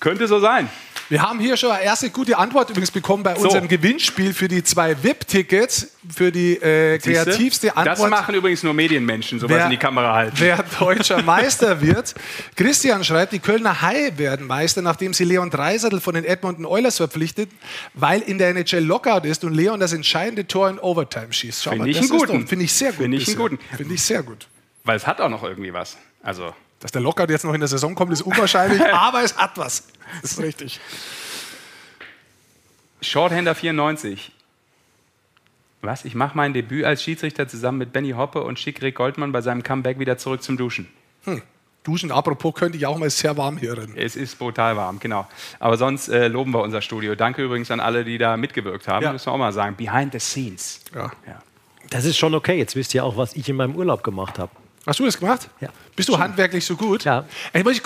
Könnte 0.00 0.28
so 0.28 0.38
sein. 0.38 0.68
Wir 1.10 1.22
haben 1.22 1.40
hier 1.40 1.56
schon 1.56 1.70
eine 1.70 1.82
erste 1.82 2.10
gute 2.10 2.36
Antwort 2.36 2.68
übrigens 2.68 2.90
bekommen 2.90 3.22
bei 3.22 3.34
so. 3.34 3.44
unserem 3.44 3.66
Gewinnspiel 3.66 4.34
für 4.34 4.46
die 4.46 4.62
zwei 4.62 5.02
VIP-Tickets, 5.02 5.92
für 6.14 6.30
die 6.30 6.56
äh, 6.56 6.98
kreativste 6.98 7.74
Antwort. 7.76 7.98
Das 7.98 8.10
machen 8.10 8.34
übrigens 8.34 8.62
nur 8.62 8.74
Medienmenschen, 8.74 9.40
sowas 9.40 9.56
wer, 9.56 9.64
in 9.64 9.70
die 9.70 9.78
Kamera 9.78 10.14
halten. 10.14 10.36
Wer 10.38 10.62
deutscher 10.78 11.22
Meister 11.22 11.80
wird. 11.80 12.14
Christian 12.56 13.04
schreibt, 13.04 13.32
die 13.32 13.38
Kölner 13.38 13.80
Haie 13.80 14.18
werden 14.18 14.46
Meister, 14.46 14.82
nachdem 14.82 15.14
sie 15.14 15.24
Leon 15.24 15.48
Dreisattel 15.48 16.00
von 16.00 16.14
den 16.14 16.24
Edmonton 16.24 16.66
Oilers 16.66 16.98
verpflichtet, 16.98 17.50
weil 17.94 18.20
in 18.20 18.36
der 18.36 18.50
NHL 18.50 18.84
Lockout 18.84 19.26
ist 19.26 19.44
und 19.44 19.54
Leon 19.54 19.80
das 19.80 19.94
entscheidende 19.94 20.46
Tor 20.46 20.68
in 20.68 20.78
Overtime 20.78 21.32
schießt. 21.32 21.68
Finde 21.68 21.88
ich 21.88 21.98
einen 21.98 22.08
guten. 22.10 22.46
Finde 22.46 22.64
ich 22.66 22.72
sehr 22.74 22.90
gut. 22.92 23.00
Finde 23.00 23.16
ich 23.16 23.28
einen 23.28 23.38
guten. 23.38 23.58
Finde 23.76 23.94
ich 23.94 24.02
sehr 24.02 24.22
gut. 24.22 24.46
Weil 24.84 24.96
es 24.96 25.06
hat 25.06 25.22
auch 25.22 25.30
noch 25.30 25.42
irgendwie 25.42 25.72
was. 25.72 25.96
Also 26.22 26.52
dass 26.80 26.92
der 26.92 27.00
Lockout 27.00 27.30
jetzt 27.30 27.44
noch 27.44 27.54
in 27.54 27.60
der 27.60 27.68
Saison 27.68 27.94
kommt, 27.94 28.12
ist 28.12 28.22
unwahrscheinlich, 28.22 28.82
aber 28.92 29.22
es 29.22 29.36
hat 29.36 29.56
was. 29.56 29.88
Das 30.22 30.32
ist 30.32 30.40
richtig. 30.40 30.80
Shorthander 33.00 33.54
94. 33.54 34.32
Was? 35.80 36.04
Ich 36.04 36.14
mache 36.14 36.36
mein 36.36 36.52
Debüt 36.54 36.84
als 36.84 37.02
Schiedsrichter 37.02 37.46
zusammen 37.46 37.78
mit 37.78 37.92
Benny 37.92 38.10
Hoppe 38.10 38.42
und 38.42 38.58
schicke 38.58 38.82
Rick 38.82 38.96
Goldmann 38.96 39.30
bei 39.30 39.40
seinem 39.42 39.62
Comeback 39.62 39.98
wieder 39.98 40.18
zurück 40.18 40.42
zum 40.42 40.56
Duschen. 40.56 40.88
Hm. 41.24 41.42
Duschen, 41.84 42.10
apropos, 42.10 42.54
könnte 42.54 42.76
ich 42.76 42.86
auch 42.86 42.98
mal 42.98 43.08
sehr 43.08 43.36
warm 43.36 43.56
hier 43.56 43.74
drin. 43.74 43.94
Es 43.96 44.16
ist 44.16 44.38
brutal 44.38 44.76
warm, 44.76 44.98
genau. 44.98 45.26
Aber 45.60 45.76
sonst 45.76 46.08
äh, 46.08 46.28
loben 46.28 46.52
wir 46.52 46.60
unser 46.60 46.82
Studio. 46.82 47.14
Danke 47.14 47.42
übrigens 47.44 47.70
an 47.70 47.80
alle, 47.80 48.04
die 48.04 48.18
da 48.18 48.36
mitgewirkt 48.36 48.88
haben. 48.88 49.04
Ja. 49.04 49.12
Müssen 49.12 49.26
wir 49.26 49.32
auch 49.32 49.38
mal 49.38 49.52
sagen. 49.52 49.76
Behind 49.76 50.12
the 50.12 50.18
scenes. 50.18 50.80
Ja. 50.94 51.10
ja. 51.26 51.38
Das 51.90 52.04
ist 52.04 52.18
schon 52.18 52.34
okay. 52.34 52.58
Jetzt 52.58 52.74
wisst 52.76 52.92
ihr 52.94 53.04
auch, 53.04 53.16
was 53.16 53.34
ich 53.36 53.48
in 53.48 53.56
meinem 53.56 53.76
Urlaub 53.76 54.02
gemacht 54.02 54.38
habe. 54.38 54.50
Hast 54.88 55.00
du 55.00 55.04
das 55.04 55.18
gemacht? 55.18 55.50
Ja. 55.60 55.68
Bist 55.94 56.08
du 56.08 56.14
Schön. 56.14 56.22
handwerklich 56.22 56.64
so 56.64 56.74
gut? 56.74 57.04
Ja. 57.04 57.26
Ich, 57.52 57.62
muss 57.62 57.74
ich 57.74 57.84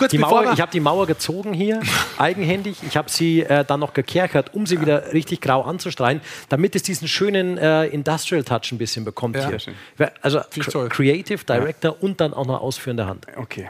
habe 0.61 0.71
die 0.71 0.79
Mauer 0.79 1.05
gezogen 1.09 1.53
hier, 1.53 1.81
eigenhändig. 2.19 2.77
Ich 2.87 2.97
habe 2.97 3.11
sie 3.11 3.41
äh, 3.41 3.65
dann 3.65 3.81
noch 3.81 3.93
gekerkert, 3.93 4.55
um 4.55 4.67
sie 4.67 4.77
ja. 4.77 4.81
wieder 4.83 5.13
richtig 5.13 5.41
grau 5.41 5.63
anzustreichen, 5.63 6.21
damit 6.49 6.77
es 6.77 6.85
diesen 6.85 7.09
schönen 7.09 7.59
äh, 7.59 7.87
Industrial 7.87 8.45
Touch 8.45 8.71
ein 8.71 8.79
bisschen 8.79 9.05
bekommt 9.05 9.35
ja. 9.35 9.49
hier. 9.49 10.13
Also 10.21 10.43
Creative 10.91 11.45
Director 11.45 12.01
und 12.01 12.21
dann 12.21 12.33
auch 12.33 12.47
noch 12.47 12.61
ausführende 12.61 13.07
Hand. 13.07 13.27
Okay. 13.37 13.69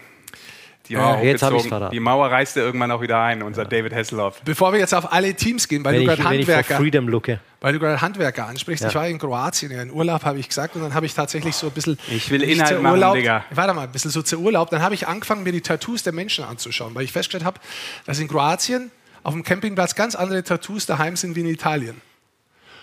Die 0.88 0.96
Mauer, 0.96 1.18
äh, 1.18 1.28
jetzt 1.28 1.44
die 1.92 2.00
Mauer 2.00 2.30
reißt 2.30 2.56
er 2.56 2.64
irgendwann 2.64 2.90
auch 2.90 3.00
wieder 3.00 3.20
ein, 3.20 3.42
unser 3.42 3.62
ja. 3.62 3.68
David 3.68 3.94
Hasselhoff. 3.94 4.42
Bevor 4.44 4.72
wir 4.72 4.80
jetzt 4.80 4.94
auf 4.94 5.12
alle 5.12 5.32
Teams 5.34 5.68
gehen, 5.68 5.84
weil 5.84 5.94
wenn 5.94 6.00
du 6.00 6.06
gerade 6.06 6.24
Handwerker, 6.24 6.76
Freedom 6.76 7.08
looke. 7.08 7.40
weil 7.60 7.72
du 7.72 7.78
gerade 7.78 8.00
Handwerker 8.00 8.46
ansprichst, 8.46 8.82
ja. 8.82 8.88
ich 8.88 8.94
war 8.94 9.06
in 9.06 9.18
Kroatien 9.18 9.70
in 9.70 9.92
Urlaub, 9.92 10.24
habe 10.24 10.38
ich 10.38 10.48
gesagt, 10.48 10.74
und 10.74 10.82
dann 10.82 10.94
habe 10.94 11.06
ich 11.06 11.14
tatsächlich 11.14 11.54
so 11.54 11.68
ein 11.68 11.72
bisschen. 11.72 11.98
Ich 12.10 12.30
will 12.30 12.42
Inhalt 12.42 12.82
machen, 12.82 12.92
Urlaub, 12.92 13.14
Digga. 13.14 13.44
Warte 13.50 13.74
mal, 13.74 13.82
ein 13.84 13.92
bisschen 13.92 14.10
so 14.10 14.22
zur 14.22 14.40
Urlaub. 14.40 14.70
Dann 14.70 14.82
habe 14.82 14.94
ich 14.94 15.06
angefangen, 15.06 15.44
mir 15.44 15.52
die 15.52 15.60
Tattoos 15.60 16.02
der 16.02 16.12
Menschen 16.12 16.44
anzuschauen, 16.44 16.94
weil 16.94 17.04
ich 17.04 17.12
festgestellt 17.12 17.44
habe, 17.44 17.60
dass 18.04 18.18
in 18.18 18.28
Kroatien 18.28 18.90
auf 19.22 19.34
dem 19.34 19.44
Campingplatz 19.44 19.94
ganz 19.94 20.14
andere 20.14 20.42
Tattoos 20.42 20.86
daheim 20.86 21.16
sind 21.16 21.36
wie 21.36 21.40
in 21.40 21.46
Italien. 21.46 22.00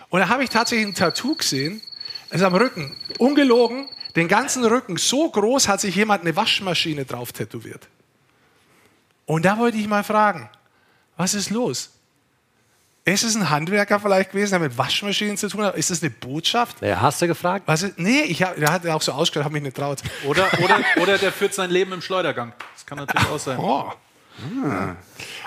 Und 0.10 0.22
da 0.22 0.30
habe 0.30 0.44
ich 0.44 0.50
tatsächlich 0.50 0.88
ein 0.88 0.96
Tattoo 0.96 1.36
gesehen, 1.36 1.82
also 2.30 2.46
am 2.46 2.56
Rücken, 2.56 2.96
ungelogen, 3.20 3.90
den 4.20 4.28
ganzen 4.28 4.66
Rücken 4.66 4.98
so 4.98 5.30
groß 5.30 5.70
hat 5.70 5.80
sich 5.80 5.96
jemand 5.96 6.22
eine 6.22 6.36
Waschmaschine 6.36 7.06
drauf 7.06 7.32
tätowiert. 7.32 7.88
Und 9.26 9.46
da 9.46 9.58
wollte 9.58 9.78
ich 9.78 9.88
mal 9.88 10.04
fragen, 10.04 10.50
was 11.16 11.34
ist 11.34 11.50
los? 11.50 11.92
Ist 13.06 13.24
es 13.24 13.36
ein 13.36 13.50
Handwerker 13.50 14.00
vielleicht 14.00 14.32
gewesen, 14.32 14.52
der 14.52 14.60
mit 14.60 14.78
Waschmaschinen 14.78 15.38
zu 15.38 15.48
tun 15.48 15.64
hat? 15.64 15.76
Ist 15.78 15.90
das 15.90 16.04
eine 16.04 16.12
Botschaft? 16.12 16.82
Ja, 16.82 17.00
hast 17.00 17.22
du 17.22 17.28
gefragt? 17.28 17.64
Was 17.66 17.82
ist, 17.82 17.98
nee, 17.98 18.22
ich 18.24 18.44
hab, 18.44 18.58
der 18.58 18.72
hat 18.72 18.86
auch 18.88 19.02
so 19.02 19.14
ausgeschaut, 19.14 19.46
habe 19.46 19.54
mich 19.54 19.64
nicht 19.64 19.78
traut. 19.78 20.02
Oder, 20.26 20.50
oder, 20.62 20.80
oder 21.02 21.18
der 21.18 21.32
führt 21.32 21.54
sein 21.54 21.70
Leben 21.70 21.94
im 21.94 22.02
Schleudergang. 22.02 22.54
Das 22.76 22.86
kann 22.86 22.98
natürlich 22.98 23.28
auch 23.30 23.40
sein. 23.40 23.58
Oh. 23.58 23.92
Hm. 24.42 24.98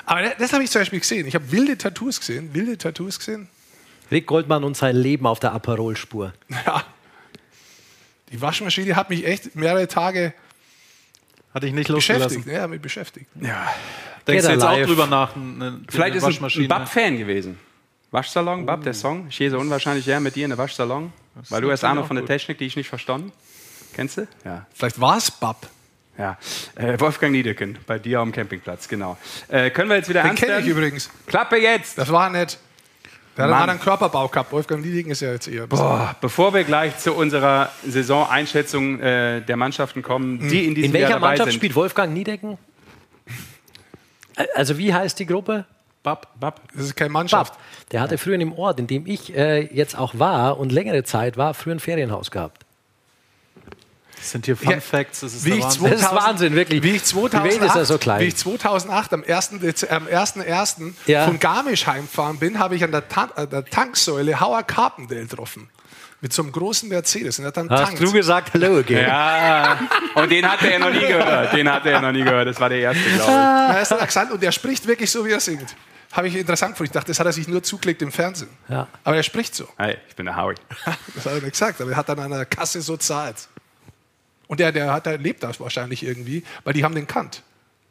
Aber 0.07 0.31
das 0.39 0.53
habe 0.55 0.64
ich 0.64 0.70
zum 0.70 0.81
Beispiel 0.81 1.01
gesehen. 1.01 1.27
Ich 1.27 1.35
habe 1.35 1.53
wilde 1.53 1.77
Tattoos 1.77 2.20
gesehen. 2.20 2.55
Wilde 2.55 2.79
Tattoos 2.79 3.18
gesehen. 3.18 3.49
Rick 4.11 4.27
Goldmann 4.27 4.64
und 4.64 4.77
sein 4.77 4.97
Leben 4.97 5.27
auf 5.27 5.41
der 5.41 5.53
Aperol-Spur. 5.53 6.33
Ja. 6.66 6.85
Die 8.33 8.41
Waschmaschine 8.41 8.97
hat 8.97 9.11
mich 9.11 9.26
echt 9.26 9.55
mehrere 9.55 9.87
Tage 9.89 10.35
hatte 11.55 11.66
ich 11.66 11.72
nicht 11.72 11.89
losgelassen. 11.89 12.45
Ja, 12.47 12.66
mich 12.66 12.80
beschäftigt. 12.80 13.26
Ja. 13.41 13.72
Denkst 14.26 14.47
du 14.47 14.53
jetzt 14.53 14.64
auch 14.64 14.80
drüber 14.83 15.07
nach? 15.07 15.37
Eine, 15.37 15.80
Vielleicht 15.89 16.16
ist 16.16 16.24
ein 16.24 16.68
Bab-Fan 16.68 17.18
gewesen. 17.18 17.59
Waschsalon, 18.11 18.66
Bab, 18.66 18.83
der 18.83 18.95
Song. 18.95 19.26
Ich 19.28 19.51
so 19.51 19.59
unwahrscheinlich 19.59 20.05
ja 20.07 20.20
mit 20.20 20.37
dir 20.37 20.45
in 20.45 20.51
der 20.51 20.59
Waschsalon. 20.59 21.12
Das 21.35 21.51
weil 21.51 21.62
du 21.62 21.70
hast 21.70 21.83
Ahnung 21.85 22.07
von 22.07 22.16
der 22.16 22.26
Technik, 22.26 22.59
die 22.59 22.66
ich 22.66 22.76
nicht 22.76 22.89
verstanden. 22.89 23.33
Kennst 23.95 24.18
du? 24.18 24.26
Ja. 24.45 24.66
Vielleicht 24.74 25.01
war 25.01 25.16
es 25.16 25.30
Bab. 25.30 25.68
Ja, 26.18 26.39
äh, 26.74 27.01
Wolfgang 27.01 27.33
Niedeken 27.33 27.78
bei 27.87 27.99
dir 27.99 28.20
am 28.20 28.33
Campingplatz, 28.33 28.87
genau. 28.87 29.16
Äh, 29.49 29.70
können 29.70 29.89
wir 29.89 29.97
jetzt 29.97 30.11
wieder 30.11 30.22
Den 30.22 30.35
kenne 30.35 30.61
ich 30.61 30.66
übrigens. 30.66 31.09
Klappe 31.26 31.57
jetzt! 31.57 31.97
Das 31.97 32.12
war 32.12 32.28
nett. 32.28 32.59
Der 33.37 33.59
hat 33.59 33.68
einen 33.68 33.80
Körperbau 33.80 34.28
gehabt. 34.28 34.53
Wolfgang 34.53 34.85
Liedigen 34.85 35.11
ist 35.11 35.20
ja 35.20 35.33
jetzt 35.33 35.49
eher. 35.49 35.66
Boah, 35.66 36.14
bevor 36.20 36.53
wir 36.53 36.64
gleich 36.64 36.99
zu 36.99 37.14
unserer 37.14 37.70
Saison-Einschätzung 37.87 39.01
äh, 39.01 39.41
der 39.41 39.57
Mannschaften 39.57 40.03
kommen, 40.03 40.41
hm. 40.41 40.49
die 40.49 40.66
in 40.66 40.74
diesem 40.74 40.89
In 40.89 40.93
welcher 40.93 41.11
Jahr 41.11 41.18
Mannschaft 41.20 41.51
sind. 41.51 41.59
spielt 41.59 41.74
Wolfgang 41.74 42.12
Niedecken? 42.12 42.59
Also 44.55 44.78
wie 44.78 44.93
heißt 44.93 45.18
die 45.18 45.26
Gruppe? 45.26 45.64
Bab. 46.03 46.39
Bab. 46.39 46.61
Das 46.74 46.85
ist 46.85 46.97
keine 46.97 47.11
Mannschaft. 47.11 47.55
Bab. 47.55 47.62
Der 47.93 48.01
hatte 48.01 48.18
früher 48.18 48.35
in 48.35 48.41
dem 48.41 48.53
Ort, 48.53 48.78
in 48.78 48.87
dem 48.87 49.07
ich 49.07 49.35
äh, 49.35 49.62
jetzt 49.72 49.97
auch 49.97 50.18
war 50.18 50.59
und 50.59 50.72
längere 50.72 51.05
Zeit 51.05 51.37
war, 51.37 51.55
früher 51.55 51.74
ein 51.74 51.80
Ferienhaus 51.80 52.30
gehabt. 52.30 52.66
Das 54.23 54.31
sind 54.31 54.47
hier 54.47 54.57
Fun 54.57 54.81
Facts. 54.81 55.20
Das 55.20 55.35
ist, 55.35 55.45
wie 55.45 55.55
ich 55.55 55.68
2000, 55.68 55.93
das 55.93 56.01
ist 56.01 56.14
Wahnsinn, 56.14 56.55
wirklich. 56.55 56.81
Wie 56.85 56.93
ich 56.93 57.03
2008, 57.03 57.61
ist 57.61 57.75
ja 57.75 57.85
so 57.85 57.99
klein. 57.99 58.20
Wie 58.20 58.27
ich 58.27 58.37
2008 58.37 59.12
am 59.14 59.23
1.1. 59.23 59.89
am 59.89 60.07
1. 60.07 60.77
Ja. 61.07 61.25
von 61.25 61.41
Garmisch 61.41 61.89
heimgefahren 61.89 62.39
bin, 62.39 62.61
habe 62.61 62.77
ich 62.77 62.85
an 62.85 62.93
der, 62.93 63.09
Ta 63.09 63.31
an 63.35 63.51
der 63.51 63.64
Tanksäule 63.64 64.41
Howard 64.41 64.68
Carpendale 64.68 65.27
getroffen 65.27 65.68
mit 66.20 66.33
so 66.33 66.43
einem 66.43 66.53
großen 66.53 66.89
Mercedes. 66.89 67.41
Und 67.41 67.47
er 67.47 67.51
dann 67.51 67.68
Hast 67.68 67.83
tankt. 67.83 68.01
du 68.01 68.12
gesagt 68.12 68.55
Hallo 68.55 68.79
again? 68.79 69.09
Ja, 69.09 69.81
und 70.14 70.31
den 70.31 70.49
hat 70.49 70.62
er 70.62 70.70
ja 70.70 70.79
noch 70.79 70.93
nie 70.93 71.01
gehört. 71.01 71.53
Den 71.53 71.70
hat 71.70 71.85
er 71.85 71.93
ja 71.93 72.01
noch 72.01 72.12
nie 72.12 72.23
gehört. 72.23 72.47
Das 72.47 72.61
war 72.61 72.68
der 72.68 72.79
erste, 72.79 73.03
glaube 73.03 73.23
ich. 73.23 73.75
Er 73.77 73.83
ist 73.83 73.93
ein 73.93 73.99
Akzent 73.99 74.31
und 74.31 74.41
der 74.41 74.53
spricht 74.53 74.87
wirklich 74.87 75.11
so, 75.11 75.27
wie 75.27 75.33
er 75.33 75.41
singt. 75.41 75.75
Habe 76.12 76.29
ich 76.29 76.37
interessant 76.37 76.75
gefunden. 76.75 76.91
Ich 76.91 76.93
dachte, 76.93 77.09
das 77.09 77.18
hat 77.18 77.27
er 77.27 77.33
sich 77.33 77.49
nur 77.49 77.62
zugelegt 77.64 78.03
im 78.03 78.12
Fernsehen. 78.12 78.51
Ja. 78.68 78.87
Aber 79.03 79.16
er 79.16 79.23
spricht 79.25 79.57
so. 79.57 79.66
Hey, 79.79 79.97
ich 80.09 80.14
bin 80.14 80.27
der 80.27 80.37
Howie. 80.37 80.55
das 81.14 81.27
hat 81.27 81.33
er 81.33 81.41
nicht 81.41 81.53
gesagt, 81.53 81.81
aber 81.81 81.91
er 81.91 81.97
hat 81.97 82.09
dann 82.09 82.20
an 82.20 82.31
der 82.31 82.47
Kasse 82.47 82.83
so 82.83 82.97
zahlt. 82.97 83.49
Und 84.53 84.61
der, 84.61 84.70
der, 84.70 84.92
hat, 84.92 85.07
der 85.07 85.16
lebt 85.16 85.42
das 85.42 85.61
wahrscheinlich 85.61 86.03
irgendwie, 86.03 86.44
weil 86.62 86.74
die 86.74 86.84
haben 86.84 86.94
den 86.94 87.07
kannt. 87.07 87.42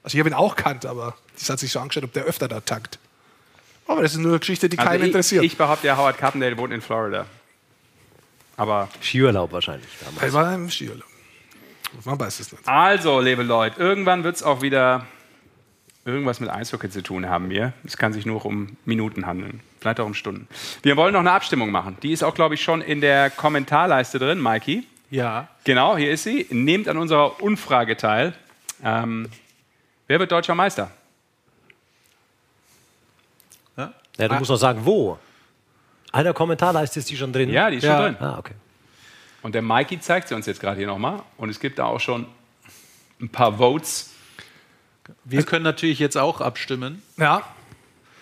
Also 0.04 0.16
ich 0.16 0.20
habe 0.20 0.30
ihn 0.30 0.36
auch 0.36 0.56
kannt, 0.56 0.86
aber 0.86 1.18
das 1.34 1.50
hat 1.50 1.58
sich 1.58 1.72
so 1.72 1.80
angeschaut, 1.80 2.04
ob 2.04 2.14
der 2.14 2.26
öfter 2.26 2.48
da 2.48 2.60
tankt. 2.60 3.00
Aber 3.88 4.04
das 4.04 4.12
ist 4.12 4.20
nur 4.20 4.34
eine 4.34 4.40
Geschichte, 4.40 4.70
die 4.70 4.78
also 4.78 4.88
keinen 4.88 5.02
ich, 5.02 5.08
interessiert. 5.08 5.44
Ich 5.44 5.58
behaupte, 5.58 5.88
ja, 5.88 5.98
Howard 5.98 6.20
Carpendale 6.20 6.56
wohnt 6.60 6.72
in 6.72 6.82
Florida. 6.82 7.26
Aber 8.58 8.90
Skiurlaub 9.02 9.52
wahrscheinlich 9.52 9.90
damals. 10.06 10.22
Er 10.22 10.34
war 10.34 10.54
im 10.54 10.70
Skiurlaub. 10.70 11.08
Man 12.06 12.20
weiß 12.20 12.42
es 12.42 12.52
nicht. 12.52 12.68
Also, 12.68 13.20
liebe 13.22 13.42
Leute, 13.42 13.82
irgendwann 13.82 14.24
wird 14.24 14.36
es 14.36 14.44
auch 14.44 14.62
wieder 14.62 15.08
irgendwas 16.06 16.42
mit 16.42 16.52
Eishockey 16.52 16.92
zu 16.92 17.02
tun 17.02 17.28
haben 17.28 17.50
wir. 17.50 17.74
Es 17.86 17.98
kann 17.98 18.14
sich 18.14 18.28
nur 18.28 18.46
um 18.46 18.78
Minuten 18.86 19.26
handeln, 19.26 19.62
vielleicht 19.80 20.00
auch 20.00 20.06
um 20.06 20.14
Stunden. 20.14 20.48
Wir 20.84 20.96
wollen 20.96 21.14
noch 21.14 21.22
eine 21.22 21.32
Abstimmung 21.32 21.72
machen. 21.72 21.98
Die 22.04 22.12
ist 22.12 22.24
auch, 22.24 22.36
glaube 22.36 22.54
ich, 22.54 22.62
schon 22.62 22.84
in 22.84 23.02
der 23.02 23.32
Kommentarleiste 23.32 24.20
drin, 24.20 24.40
Mikey. 24.40 24.84
Ja. 25.12 25.48
Genau, 25.66 25.96
hier 25.98 26.10
ist 26.12 26.24
sie. 26.24 26.48
Nehmt 26.50 26.88
an 26.88 26.98
unserer 26.98 27.42
Umfrage 27.44 27.96
teil. 27.98 28.34
Ähm, 28.84 29.30
wer 30.08 30.20
wird 30.20 30.32
deutscher 30.32 30.56
Meister? 30.56 30.90
Ja, 34.18 34.28
du 34.28 34.36
musst 34.36 34.50
noch 34.52 34.58
sagen, 34.58 34.82
wo. 34.86 35.18
Einer 36.12 36.34
Kommentarleiste 36.34 37.00
ist 37.00 37.10
die 37.10 37.16
schon 37.18 37.32
drin. 37.32 37.50
Ja, 37.50 37.70
die 37.70 37.78
ist 37.78 37.84
Ja. 37.84 37.96
schon 38.04 38.16
drin. 38.16 38.24
Ah, 38.28 38.38
okay. 38.38 38.54
Und 39.42 39.56
der 39.56 39.62
Mikey 39.62 40.00
zeigt 40.00 40.28
sie 40.28 40.36
uns 40.36 40.46
jetzt 40.46 40.60
gerade 40.60 40.78
hier 40.78 40.86
nochmal. 40.88 41.24
Und 41.38 41.50
es 41.50 41.60
gibt 41.60 41.80
da 41.80 41.86
auch 41.86 42.00
schon 42.00 42.28
ein 43.22 43.30
paar 43.30 43.58
Votes. 43.58 44.12
Wir 45.24 45.44
können 45.44 45.64
natürlich 45.64 45.98
jetzt 46.00 46.18
auch 46.18 46.42
abstimmen. 46.42 47.02
Ja, 47.18 47.44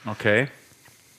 Okay. 0.06 0.48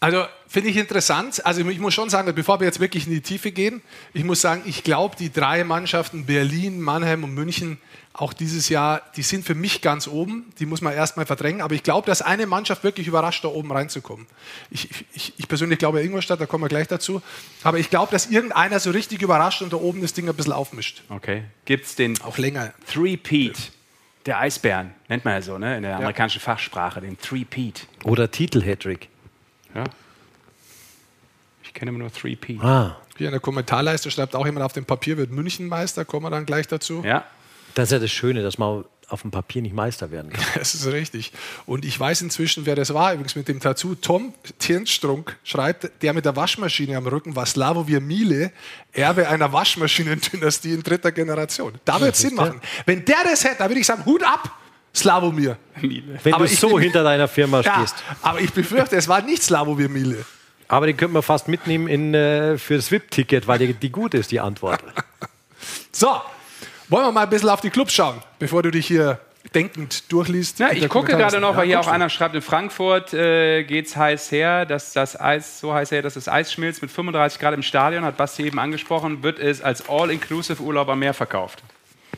Also 0.01 0.25
finde 0.49 0.71
ich 0.71 0.79
interessant. 0.79 1.45
Also 1.45 1.61
ich 1.69 1.79
muss 1.79 1.93
schon 1.93 2.09
sagen, 2.09 2.35
bevor 2.35 2.59
wir 2.59 2.67
jetzt 2.67 2.81
wirklich 2.81 3.07
in 3.07 3.13
die 3.13 3.21
Tiefe 3.21 3.53
gehen, 3.53 3.83
ich 4.15 4.25
muss 4.25 4.41
sagen, 4.41 4.63
ich 4.65 4.83
glaube, 4.83 5.15
die 5.17 5.31
drei 5.31 5.63
Mannschaften 5.63 6.25
Berlin, 6.25 6.81
Mannheim 6.81 7.23
und 7.23 7.35
München 7.35 7.79
auch 8.13 8.33
dieses 8.33 8.69
Jahr, 8.69 9.03
die 9.17 9.23
sind 9.23 9.45
für 9.45 9.55
mich 9.55 9.83
ganz 9.83 10.09
oben. 10.09 10.53
Die 10.59 10.67
muss 10.67 10.81
man 10.81 10.95
erstmal 10.95 11.27
verdrängen. 11.27 11.61
Aber 11.61 11.75
ich 11.75 11.83
glaube, 11.83 12.07
dass 12.07 12.23
eine 12.23 12.47
Mannschaft 12.47 12.83
wirklich 12.83 13.07
überrascht, 13.07 13.45
da 13.45 13.49
oben 13.49 13.71
reinzukommen. 13.71 14.27
Ich, 14.71 14.89
ich, 15.13 15.35
ich 15.39 15.49
persönlich 15.49 15.79
glaube 15.79 16.03
Ingolstadt, 16.03 16.41
da 16.41 16.47
kommen 16.47 16.65
wir 16.65 16.69
gleich 16.69 16.89
dazu. 16.89 17.23
Aber 17.63 17.79
ich 17.79 17.89
glaube, 17.89 18.11
dass 18.11 18.27
irgendeiner 18.27 18.81
so 18.81 18.91
richtig 18.91 19.23
überrascht 19.23 19.63
und 19.63 19.73
da 19.73 19.77
oben 19.77 20.01
das 20.01 20.13
Ding 20.13 20.29
ein 20.29 20.35
bisschen 20.35 20.53
aufmischt. 20.53 21.03
Okay. 21.09 21.45
Gibt 21.67 21.85
es 21.85 21.95
den 21.95 22.21
Auch 22.23 22.39
länger. 22.39 22.73
Three-Peat 22.93 23.71
der 24.27 24.41
Eisbären? 24.41 24.93
Nennt 25.09 25.25
man 25.25 25.35
ja 25.35 25.43
so, 25.43 25.59
ne? 25.59 25.77
In 25.77 25.83
der 25.83 25.97
amerikanischen 25.97 26.41
Fachsprache, 26.41 27.01
den 27.01 27.17
Three-Peat. 27.19 27.87
Oder 28.05 28.31
Titel-Hattrick. 28.31 29.09
Ja. 29.75 29.85
Ich 31.63 31.75
kenne 31.75 31.91
immer 31.91 31.99
nur 32.01 32.13
Three-Peat. 32.13 32.61
Ah, 32.63 32.97
Hier 33.17 33.29
in 33.29 33.33
der 33.33 33.41
Kommentarleiste 33.41 34.11
schreibt 34.11 34.35
auch 34.35 34.45
jemand 34.47 34.65
auf 34.65 34.73
dem 34.73 34.85
Papier, 34.85 35.17
wird 35.17 35.31
München 35.31 35.69
Meister, 35.69 36.05
kommen 36.05 36.27
wir 36.27 36.31
dann 36.31 36.47
gleich 36.47 36.67
dazu. 36.67 37.03
Ja. 37.05 37.25
das 37.75 37.89
ist 37.89 37.93
ja 37.93 37.99
das 37.99 38.11
Schöne, 38.11 38.43
dass 38.43 38.59
man 38.59 38.85
auf 39.09 39.23
dem 39.23 39.31
Papier 39.33 39.61
nicht 39.61 39.75
Meister 39.75 40.11
werden 40.13 40.33
kann. 40.33 40.45
Das 40.55 40.75
ist 40.75 40.87
richtig. 40.87 41.33
Und 41.67 41.85
ich 41.85 41.99
weiß 41.99 42.23
inzwischen, 42.23 42.65
wer 42.67 42.77
das 42.77 42.95
war, 42.95 43.13
übrigens 43.13 43.35
mit 43.35 43.49
dem 43.49 43.59
Tattoo. 43.61 43.95
Tom 43.97 44.35
Tirnstrunk 44.61 45.37
schreibt, 45.43 45.91
der 46.03 46.13
mit 46.13 46.25
der 46.25 46.37
Waschmaschine 46.37 46.97
am 46.97 47.07
Rücken 47.07 47.35
war 47.37 47.45
Slavomir 47.47 48.01
Miele, 48.01 48.53
Erbe 48.93 49.29
einer 49.29 49.53
Waschmaschinendynastie 49.53 50.75
in 50.75 50.83
dritter 50.85 51.11
Generation. 51.13 51.75
Da 51.85 52.01
wird 52.01 52.15
es 52.15 52.21
Sinn 52.21 52.35
machen. 52.37 52.61
Wenn 52.87 53.05
der 53.05 53.17
das 53.25 53.43
hätte, 53.45 53.57
da 53.59 53.69
würde 53.69 53.81
ich 53.81 53.87
sagen, 53.87 54.05
Hut 54.07 54.23
ab, 54.23 54.57
Slavomir. 54.95 55.57
Wenn 55.81 56.35
Aber 56.35 56.47
du 56.47 56.55
so 56.55 56.71
bin- 56.75 56.81
hinter 56.85 57.03
deiner 57.05 57.29
Firma 57.29 57.61
Ja, 57.61 57.75
stehst. 57.77 57.97
aber 58.23 58.41
ich 58.41 58.53
befürchte, 58.53 58.97
es 58.97 59.09
war 59.09 59.23
nicht 59.23 59.43
Slavomir 59.43 59.89
Miele. 59.89 60.25
Aber 60.69 60.87
den 60.87 60.97
könnten 60.97 61.15
wir 61.15 61.23
fast 61.23 61.49
mitnehmen 61.49 61.89
in, 61.89 62.15
äh, 62.15 62.57
für 62.59 62.77
das 62.77 62.91
VIP-Ticket, 62.91 63.47
weil 63.49 63.59
die, 63.59 63.75
die 63.75 63.91
gut 63.91 64.15
ist, 64.15 64.31
die 64.31 64.41
Antwort. 64.41 64.81
So, 65.93 66.09
wollen 66.89 67.05
wir 67.07 67.13
mal 67.13 67.25
ein 67.25 67.31
bisschen 67.31 67.49
auf 67.51 67.61
die 67.61 67.69
Clubs 67.71 67.93
schauen, 67.93 68.23
bevor 68.39 68.63
du 68.63 68.71
dich 68.71 68.87
hier 68.87 69.19
denkend 69.55 70.11
durchliest. 70.11 70.59
Ja, 70.61 70.71
ich 70.73 70.89
gucke 70.89 71.13
gerade 71.17 71.41
noch, 71.41 71.51
weil 71.57 71.69
Ja, 71.69 71.79
hier 71.79 71.81
auch 71.81 71.93
einer 71.93 72.09
schreibt, 72.09 72.35
in 72.35 72.41
Frankfurt 72.43 73.13
äh, 73.13 73.65
geht 73.65 73.87
es 73.87 73.97
heiß 73.97 74.31
her, 74.33 74.65
dass 74.65 74.93
das 74.93 75.19
Eis 75.21 75.61
so 75.61 75.75
heiß 75.75 75.91
her, 75.91 76.01
dass 76.03 76.15
das 76.15 76.29
Eis 76.29 76.53
schmilzt 76.53 76.81
mit 76.81 76.91
35 76.91 77.39
Grad 77.41 77.53
im 77.55 77.63
Stadion, 77.63 78.05
hat 78.05 78.17
Basti 78.17 78.45
eben 78.47 78.59
angesprochen, 78.59 79.23
wird 79.23 79.39
es 79.39 79.61
als 79.61 79.89
All-Inclusive 79.89 80.63
Urlaub 80.63 80.89
am 80.89 81.01
Meer 81.01 81.13
verkauft. 81.15 81.63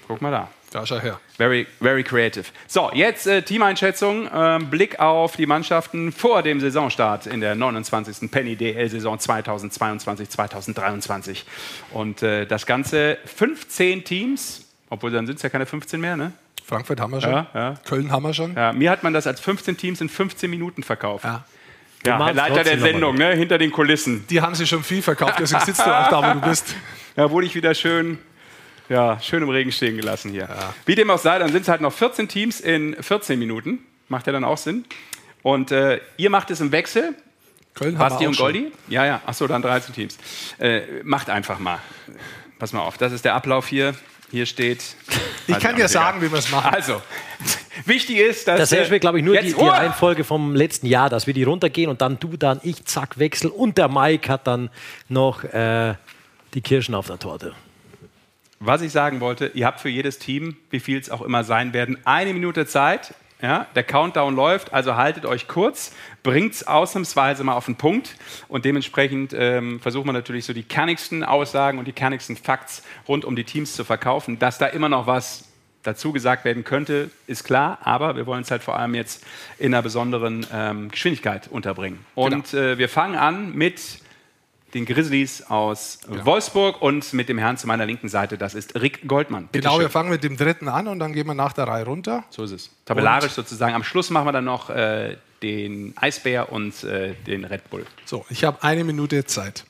Guck 0.06 0.20
mal 0.22 0.30
da. 0.30 0.48
Da 0.72 0.86
schau 0.86 0.98
her. 0.98 1.20
Very, 1.36 1.66
very 1.80 2.02
creative. 2.02 2.46
So, 2.66 2.90
jetzt 2.94 3.26
äh, 3.26 3.42
Teameinschätzung. 3.42 4.26
Ähm, 4.34 4.70
Blick 4.70 4.98
auf 4.98 5.36
die 5.36 5.44
Mannschaften 5.44 6.12
vor 6.12 6.42
dem 6.42 6.60
Saisonstart 6.60 7.26
in 7.26 7.42
der 7.42 7.54
29. 7.54 8.30
Penny 8.30 8.56
DL-Saison 8.56 9.18
2022-2023. 9.18 11.42
Und 11.90 12.22
äh, 12.22 12.46
das 12.46 12.64
Ganze 12.64 13.18
15 13.26 14.04
Teams, 14.04 14.64
obwohl 14.88 15.10
dann 15.10 15.26
sind 15.26 15.36
es 15.36 15.42
ja 15.42 15.50
keine 15.50 15.66
15 15.66 16.00
mehr, 16.00 16.16
ne? 16.16 16.32
Frankfurt 16.64 17.00
haben 17.00 17.12
wir 17.12 17.20
schon. 17.20 17.32
Ja, 17.32 17.46
ja. 17.54 17.74
Köln 17.84 18.10
haben 18.10 18.22
wir 18.22 18.32
schon. 18.32 18.54
Ja, 18.54 18.72
mir 18.72 18.90
hat 18.90 19.02
man 19.02 19.12
das 19.12 19.26
als 19.26 19.40
15 19.40 19.76
Teams 19.76 20.00
in 20.00 20.08
15 20.08 20.48
Minuten 20.48 20.82
verkauft. 20.82 21.24
Ja. 21.24 21.44
Ja, 22.04 22.30
Leiter 22.30 22.64
der 22.64 22.80
Sendung, 22.80 23.14
ne? 23.14 23.32
hinter 23.34 23.58
den 23.58 23.70
Kulissen. 23.70 24.26
Die 24.28 24.40
haben 24.40 24.56
sie 24.56 24.66
schon 24.66 24.82
viel 24.82 25.02
verkauft, 25.02 25.34
deswegen 25.38 25.64
sitzt 25.64 25.86
du 25.86 25.96
auch 25.96 26.08
da, 26.08 26.30
wo 26.30 26.40
du 26.40 26.48
bist. 26.48 26.74
Da 27.14 27.30
wurde 27.30 27.44
ich 27.44 27.54
wieder 27.54 27.74
schön, 27.74 28.16
ja, 28.92 29.18
schön 29.20 29.42
im 29.42 29.48
Regen 29.48 29.72
stehen 29.72 29.96
gelassen 29.96 30.30
hier. 30.30 30.48
Wie 30.84 30.94
dem 30.94 31.10
auch 31.10 31.18
sei, 31.18 31.38
dann 31.38 31.50
sind 31.50 31.62
es 31.62 31.68
halt 31.68 31.80
noch 31.80 31.92
14 31.92 32.28
Teams 32.28 32.60
in 32.60 32.94
14 33.00 33.38
Minuten. 33.38 33.78
Macht 34.08 34.26
ja 34.26 34.34
dann 34.34 34.44
auch 34.44 34.58
Sinn. 34.58 34.84
Und 35.42 35.72
äh, 35.72 36.00
ihr 36.18 36.28
macht 36.28 36.50
es 36.50 36.60
im 36.60 36.72
Wechsel. 36.72 37.14
Köln 37.74 37.98
haben 37.98 38.10
Basti 38.10 38.26
und 38.26 38.34
schon. 38.34 38.52
Goldi? 38.52 38.72
Ja, 38.88 39.06
ja. 39.06 39.22
Achso, 39.24 39.46
dann 39.46 39.62
13 39.62 39.94
Teams. 39.94 40.18
Äh, 40.58 40.82
macht 41.04 41.30
einfach 41.30 41.58
mal. 41.58 41.78
Pass 42.58 42.74
mal 42.74 42.80
auf, 42.80 42.98
das 42.98 43.12
ist 43.12 43.24
der 43.24 43.34
Ablauf 43.34 43.66
hier. 43.66 43.94
Hier 44.30 44.46
steht. 44.46 44.82
Ich 45.48 45.58
kann 45.58 45.74
dir 45.74 45.88
sagen, 45.88 46.22
wie 46.22 46.30
wir 46.30 46.38
es 46.38 46.52
machen. 46.52 46.72
Also, 46.72 47.02
wichtig 47.84 48.18
ist, 48.18 48.46
dass. 48.46 48.60
Das 48.60 48.72
äh, 48.72 48.84
ist, 48.84 49.00
glaube 49.00 49.18
ich, 49.18 49.24
nur 49.24 49.36
die, 49.36 49.48
jetzt 49.48 49.60
die! 49.60 49.66
Reihenfolge 49.66 50.22
vom 50.22 50.54
letzten 50.54 50.86
Jahr, 50.86 51.10
dass 51.10 51.26
wir 51.26 51.34
die 51.34 51.42
runtergehen 51.42 51.90
und 51.90 52.00
dann 52.00 52.20
du, 52.20 52.36
dann 52.36 52.60
ich, 52.62 52.84
zack, 52.84 53.18
Wechsel. 53.18 53.50
Und 53.50 53.76
der 53.76 53.88
Mike 53.88 54.30
hat 54.30 54.46
dann 54.46 54.70
noch 55.08 55.42
äh, 55.42 55.94
die 56.54 56.60
Kirschen 56.60 56.94
auf 56.94 57.08
der 57.08 57.18
Torte. 57.18 57.54
Was 58.64 58.80
ich 58.80 58.92
sagen 58.92 59.18
wollte, 59.18 59.50
ihr 59.54 59.66
habt 59.66 59.80
für 59.80 59.88
jedes 59.88 60.20
Team, 60.20 60.56
wie 60.70 60.78
viel 60.78 60.96
es 60.96 61.10
auch 61.10 61.22
immer 61.22 61.42
sein 61.42 61.72
werden, 61.72 61.98
eine 62.04 62.32
Minute 62.32 62.64
Zeit. 62.64 63.12
Ja, 63.40 63.66
der 63.74 63.82
Countdown 63.82 64.36
läuft, 64.36 64.72
also 64.72 64.94
haltet 64.94 65.26
euch 65.26 65.48
kurz, 65.48 65.92
bringt 66.22 66.54
es 66.54 66.68
ausnahmsweise 66.68 67.42
mal 67.42 67.54
auf 67.56 67.64
den 67.64 67.74
Punkt 67.74 68.14
und 68.46 68.64
dementsprechend 68.64 69.34
ähm, 69.36 69.80
versucht 69.80 70.06
man 70.06 70.14
natürlich 70.14 70.44
so 70.44 70.52
die 70.52 70.62
kernigsten 70.62 71.24
Aussagen 71.24 71.80
und 71.80 71.86
die 71.86 71.92
kernigsten 71.92 72.36
Facts 72.36 72.84
rund 73.08 73.24
um 73.24 73.34
die 73.34 73.42
Teams 73.42 73.74
zu 73.74 73.82
verkaufen. 73.82 74.38
Dass 74.38 74.58
da 74.58 74.66
immer 74.66 74.88
noch 74.88 75.08
was 75.08 75.48
dazu 75.82 76.12
gesagt 76.12 76.44
werden 76.44 76.62
könnte, 76.62 77.10
ist 77.26 77.42
klar, 77.42 77.78
aber 77.82 78.14
wir 78.14 78.26
wollen 78.26 78.42
es 78.42 78.52
halt 78.52 78.62
vor 78.62 78.78
allem 78.78 78.94
jetzt 78.94 79.24
in 79.58 79.74
einer 79.74 79.82
besonderen 79.82 80.46
ähm, 80.52 80.88
Geschwindigkeit 80.92 81.48
unterbringen. 81.48 81.98
Und 82.14 82.54
äh, 82.54 82.78
wir 82.78 82.88
fangen 82.88 83.16
an 83.16 83.56
mit 83.56 84.02
den 84.74 84.86
Grizzlies 84.86 85.42
aus 85.50 85.98
Wolfsburg 86.08 86.80
und 86.80 87.12
mit 87.12 87.28
dem 87.28 87.38
Herrn 87.38 87.56
zu 87.58 87.66
meiner 87.66 87.84
linken 87.86 88.08
Seite, 88.08 88.38
das 88.38 88.54
ist 88.54 88.74
Rick 88.80 89.06
Goldmann. 89.06 89.48
Bitte 89.52 89.62
Genau, 89.62 89.74
schön. 89.74 89.82
wir 89.82 89.90
fangen 89.90 90.10
mit 90.10 90.24
dem 90.24 90.36
dritten 90.36 90.68
an 90.68 90.88
und 90.88 90.98
dann 90.98 91.12
gehen 91.12 91.26
wir 91.26 91.34
nach 91.34 91.52
der 91.52 91.68
Reihe 91.68 91.84
runter. 91.84 92.24
So 92.30 92.44
ist 92.44 92.52
es. 92.52 92.70
Tabellarisch 92.86 93.32
sozusagen. 93.32 93.74
Am 93.74 93.84
Schluss 93.84 94.10
machen 94.10 94.26
wir 94.26 94.32
dann 94.32 94.44
noch 94.44 94.70
äh, 94.70 95.16
den 95.42 95.92
Eisbär 95.96 96.50
und 96.52 96.84
äh, 96.84 97.14
den 97.26 97.44
Red 97.44 97.68
Bull. 97.70 97.84
So, 98.06 98.24
ich 98.30 98.44
habe 98.44 98.62
eine 98.62 98.84
Minute 98.84 99.24
Zeit. 99.26 99.64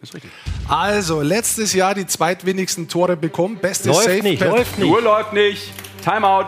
Ist 0.00 0.14
richtig. 0.14 0.32
Also, 0.66 1.20
letztes 1.22 1.74
Jahr 1.74 1.94
die 1.94 2.06
zweitwenigsten 2.06 2.88
Tore 2.88 3.16
bekommen. 3.16 3.58
Beste 3.58 3.90
Läuft 3.90 4.02
Safe 4.02 4.22
nicht, 4.22 4.42
läuft 4.42 4.76
Die 4.76 4.82
nicht. 4.82 4.90
Uhr 4.90 5.00
läuft 5.02 5.32
nicht. 5.32 5.70
Timeout. 6.02 6.46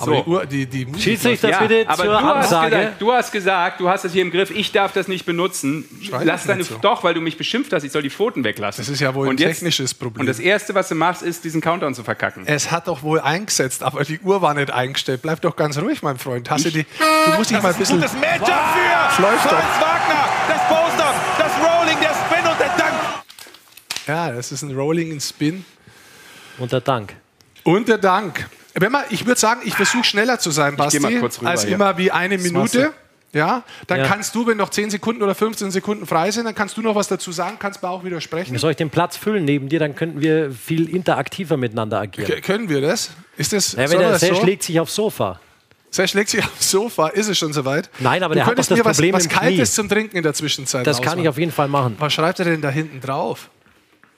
Aber 0.00 0.16
So. 0.16 0.22
die, 0.22 0.28
Uhr, 0.30 0.46
die, 0.46 0.66
die 0.66 0.86
Musik 0.86 1.02
Schiedsrichter, 1.02 1.48
läuft. 1.48 1.60
bitte 1.68 1.88
aber 1.88 1.96
zur 1.96 2.04
du 2.06 2.20
hast, 2.20 2.44
Ansage. 2.44 2.70
gesagt, 2.76 3.00
du 3.02 3.12
hast 3.12 3.32
gesagt, 3.32 3.80
du 3.80 3.88
hast 3.88 4.04
es 4.04 4.12
hier 4.12 4.22
im 4.22 4.30
Griff, 4.30 4.50
ich 4.50 4.72
darf 4.72 4.92
das 4.92 5.08
nicht 5.08 5.26
benutzen. 5.26 5.84
Schrei 6.02 6.24
Lass 6.24 6.42
doch 6.42 6.48
deine, 6.48 6.58
nicht 6.58 6.68
so. 6.70 6.78
Doch, 6.78 7.04
weil 7.04 7.14
du 7.14 7.20
mich 7.20 7.36
beschimpft 7.36 7.72
hast, 7.72 7.82
ich 7.84 7.92
soll 7.92 8.02
die 8.02 8.10
Pfoten 8.10 8.44
weglassen. 8.44 8.82
Das 8.82 8.88
ist 8.88 9.00
ja 9.00 9.14
wohl 9.14 9.26
ein 9.26 9.30
Und 9.30 9.40
jetzt- 9.40 9.56
technisches 9.58 9.94
Problem. 9.94 10.20
Und 10.20 10.26
das 10.26 10.38
Erste, 10.38 10.74
was 10.74 10.88
du 10.88 10.94
machst, 10.94 11.22
ist, 11.22 11.44
diesen 11.44 11.60
Countdown 11.60 11.94
zu 11.94 12.02
verkacken. 12.04 12.44
Es 12.46 12.70
hat 12.70 12.88
doch 12.88 13.02
wohl 13.02 13.20
eingesetzt, 13.20 13.82
aber 13.82 14.04
die 14.04 14.18
Uhr 14.20 14.42
war 14.42 14.54
nicht 14.54 14.70
eingestellt. 14.70 15.22
Bleib 15.22 15.40
doch 15.42 15.56
ganz 15.56 15.78
ruhig, 15.78 16.02
mein 16.02 16.18
Freund. 16.18 16.50
Hast 16.50 16.64
du, 16.64 16.70
die, 16.70 16.84
du 17.26 17.32
musst 17.36 17.50
dich 17.50 17.60
mal 17.62 17.72
ein 17.72 17.78
bisschen. 17.78 17.96
Gutes 18.00 18.14
Matchup 18.14 18.46
für 18.46 19.22
Läuft. 19.22 19.40
Franz 19.40 19.64
Wagner. 19.80 20.28
Das 20.48 20.68
Poster, 20.68 21.14
das 21.38 21.52
Rolling, 21.58 21.96
der 22.00 22.08
Spin 22.10 22.50
und 22.50 22.60
der 22.60 22.68
Dank. 22.78 22.94
Ja, 24.06 24.32
das 24.32 24.50
ist 24.52 24.62
ein 24.62 24.74
Rolling 24.74 25.10
in 25.12 25.20
Spin. 25.20 25.64
Unter 26.58 26.80
Dank. 26.80 27.14
Und 27.64 27.88
der 27.88 27.98
Dank. 27.98 28.48
Wenn 28.80 28.92
man, 28.92 29.02
ich 29.10 29.26
würde 29.26 29.38
sagen, 29.40 29.60
ich 29.64 29.74
versuche 29.74 30.04
schneller 30.04 30.38
zu 30.38 30.50
sein, 30.50 30.76
Basti, 30.76 31.00
mal 31.00 31.14
kurz 31.20 31.38
rüber 31.40 31.50
als 31.50 31.64
hier. 31.64 31.74
immer 31.74 31.98
wie 31.98 32.10
eine 32.10 32.38
Minute. 32.38 32.92
Ja, 33.32 33.62
dann 33.86 34.00
Ja. 34.00 34.06
kannst 34.08 34.34
du, 34.34 34.44
wenn 34.48 34.56
noch 34.56 34.70
10 34.70 34.90
Sekunden 34.90 35.22
oder 35.22 35.36
15 35.36 35.70
Sekunden 35.70 36.04
frei 36.04 36.32
sind, 36.32 36.46
dann 36.46 36.54
kannst 36.54 36.76
du 36.76 36.82
noch 36.82 36.96
was 36.96 37.06
dazu 37.06 37.30
sagen, 37.30 37.58
kannst 37.60 37.80
mir 37.80 37.88
auch 37.88 38.02
widersprechen. 38.02 38.58
Soll 38.58 38.72
ich 38.72 38.76
den 38.76 38.90
Platz 38.90 39.16
füllen 39.16 39.44
neben 39.44 39.68
dir, 39.68 39.78
dann 39.78 39.94
könnten 39.94 40.20
wir 40.20 40.50
viel 40.50 40.88
interaktiver 40.88 41.56
miteinander 41.56 42.00
agieren. 42.00 42.26
K 42.28 42.40
können 42.40 42.68
wir 42.68 42.80
das? 42.80 43.10
Ist 43.36 43.52
das, 43.52 43.72
Ja, 43.74 43.88
wenn 43.88 44.00
der 44.00 44.10
das 44.10 44.20
Sesh 44.20 44.38
so? 44.38 44.44
legt 44.44 44.64
sich 44.64 44.80
aufs 44.80 44.96
Sofa. 44.96 45.38
Sesh 45.92 46.14
legt 46.14 46.30
sich 46.30 46.42
aufs 46.44 46.70
Sofa. 46.72 47.08
Ist 47.08 47.28
es 47.28 47.38
schon 47.38 47.52
soweit? 47.52 47.88
Nein, 48.00 48.22
aber 48.24 48.34
du 48.34 48.38
der 48.38 48.46
hat 48.46 48.50
könntest 48.50 48.70
doch 48.72 48.76
das 48.76 48.84
mir 48.84 48.88
was, 48.90 48.96
Problem 48.96 49.14
was 49.14 49.24
im 49.24 49.28
Knie. 49.30 49.38
Kaltes 49.38 49.74
zum 49.74 49.88
Trinken 49.88 50.16
in 50.16 50.22
der 50.24 50.34
Zwischenzeit 50.34 50.84
Das 50.84 50.96
kann 50.96 51.04
ich 51.04 51.08
ausmachen. 51.10 51.28
auf 51.28 51.38
jeden 51.38 51.52
Fall 51.52 51.68
machen. 51.68 51.94
Was 52.00 52.12
schreibt 52.12 52.40
er 52.40 52.46
denn 52.46 52.60
da 52.62 52.70
hinten 52.70 53.00
drauf? 53.00 53.48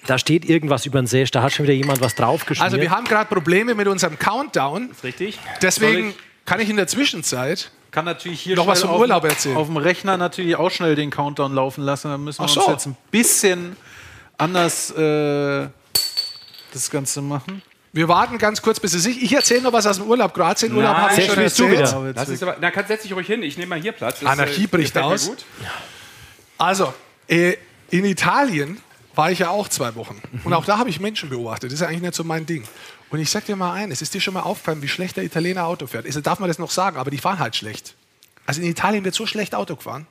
Da 0.07 0.18
steht 0.18 0.44
irgendwas 0.44 0.84
über 0.86 1.00
den 1.00 1.07
Sesh, 1.07 1.30
da 1.30 1.42
hat 1.42 1.53
schon 1.53 1.64
wieder 1.64 1.74
jemand 1.74 2.00
was 2.00 2.14
draufgeschmiert. 2.14 2.64
Also 2.72 2.80
wir 2.80 2.90
haben 2.90 3.05
gerade 3.05 3.28
Probleme 3.28 3.74
mit 3.74 3.86
unserem 3.86 4.18
Countdown. 4.18 4.90
Richtig? 5.05 5.38
Deswegen 5.62 6.14
kann 6.44 6.59
ich 6.61 6.68
in 6.68 6.76
der 6.76 6.88
Zwischenzeit 6.88 7.70
Kann 7.92 8.05
natürlich 8.05 8.40
hier 8.40 8.57
Noch 8.57 8.66
was 8.66 8.80
vom 8.80 8.90
auf- 8.90 9.00
Urlaub 9.00 9.24
erzählen. 9.24 9.57
Auf 9.57 9.66
dem 9.68 9.76
Rechner 9.76 10.16
natürlich 10.16 10.57
auch 10.57 10.70
schnell 10.70 10.96
den 10.96 11.11
Countdown 11.11 11.55
laufen 11.55 11.84
lassen. 11.84 12.09
Dann 12.11 12.24
müssen 12.24 12.40
wir 12.40 12.46
Ach 12.46 12.57
uns 12.57 12.64
so. 12.64 12.70
jetzt 12.72 12.86
ein 12.86 12.96
bisschen 13.11 13.76
anders 14.38 14.90
äh, 14.92 15.68
das 16.72 16.90
Ganze 16.90 17.22
machen. 17.22 17.62
Wir 17.92 18.09
warten 18.09 18.38
ganz 18.38 18.62
kurz, 18.62 18.80
bis 18.80 18.94
es 18.94 19.03
sich. 19.03 19.22
Ich 19.22 19.32
erzähle 19.34 19.61
noch 19.62 19.72
was 19.74 19.86
aus 19.86 19.98
dem 19.98 20.07
Urlaub. 20.07 20.32
Kroatien 20.32 20.74
Urlaub 20.74 20.96
habe 20.96 21.14
ich 21.14 21.26
schon 21.26 21.34
spielst 21.34 21.59
du 21.59 21.64
erzählt. 21.66 22.00
wieder. 22.00 22.12
Das 22.14 22.28
ist 22.30 22.42
aber, 22.42 22.57
na, 22.61 22.70
setz 22.88 23.03
dich 23.03 23.12
ruhig 23.14 23.26
hin. 23.26 23.42
Ich 23.42 23.59
nehme 23.59 23.68
mal 23.68 23.80
hier 23.80 23.92
Platz. 23.92 24.20
Das, 24.20 24.28
Anarchie 24.30 24.64
äh, 24.64 24.66
bricht 24.66 24.96
aus. 24.96 25.26
Gut. 25.28 25.44
Also, 26.57 26.94
äh, 27.28 27.57
in 27.90 28.05
Italien 28.07 28.78
war 29.14 29.30
ich 29.30 29.40
ja 29.40 29.50
auch 29.50 29.68
zwei 29.68 29.94
Wochen. 29.94 30.20
Und 30.44 30.52
auch 30.52 30.64
da 30.64 30.78
habe 30.78 30.90
ich 30.90 31.00
Menschen 31.00 31.28
beobachtet. 31.28 31.70
Das 31.70 31.74
ist 31.74 31.80
ja 31.80 31.88
eigentlich 31.88 32.02
nicht 32.02 32.14
so 32.14 32.24
mein 32.24 32.46
Ding. 32.46 32.64
Und 33.10 33.18
ich 33.18 33.30
sag 33.30 33.44
dir 33.44 33.56
mal 33.56 33.72
eines, 33.72 34.00
ist 34.00 34.14
dir 34.14 34.20
schon 34.20 34.34
mal 34.34 34.40
aufgefallen, 34.40 34.80
wie 34.82 34.88
schlecht 34.88 35.16
der 35.16 35.24
Italiener 35.24 35.66
Auto 35.66 35.86
fährt? 35.86 36.06
Also 36.06 36.20
darf 36.20 36.38
man 36.38 36.48
das 36.48 36.58
noch 36.58 36.70
sagen, 36.70 36.96
aber 36.96 37.10
die 37.10 37.18
fahren 37.18 37.38
halt 37.38 37.54
schlecht. 37.56 37.94
Also 38.46 38.60
in 38.62 38.68
Italien 38.68 39.04
wird 39.04 39.14
so 39.14 39.26
schlecht 39.26 39.54
Auto 39.54 39.76
gefahren. 39.76 40.06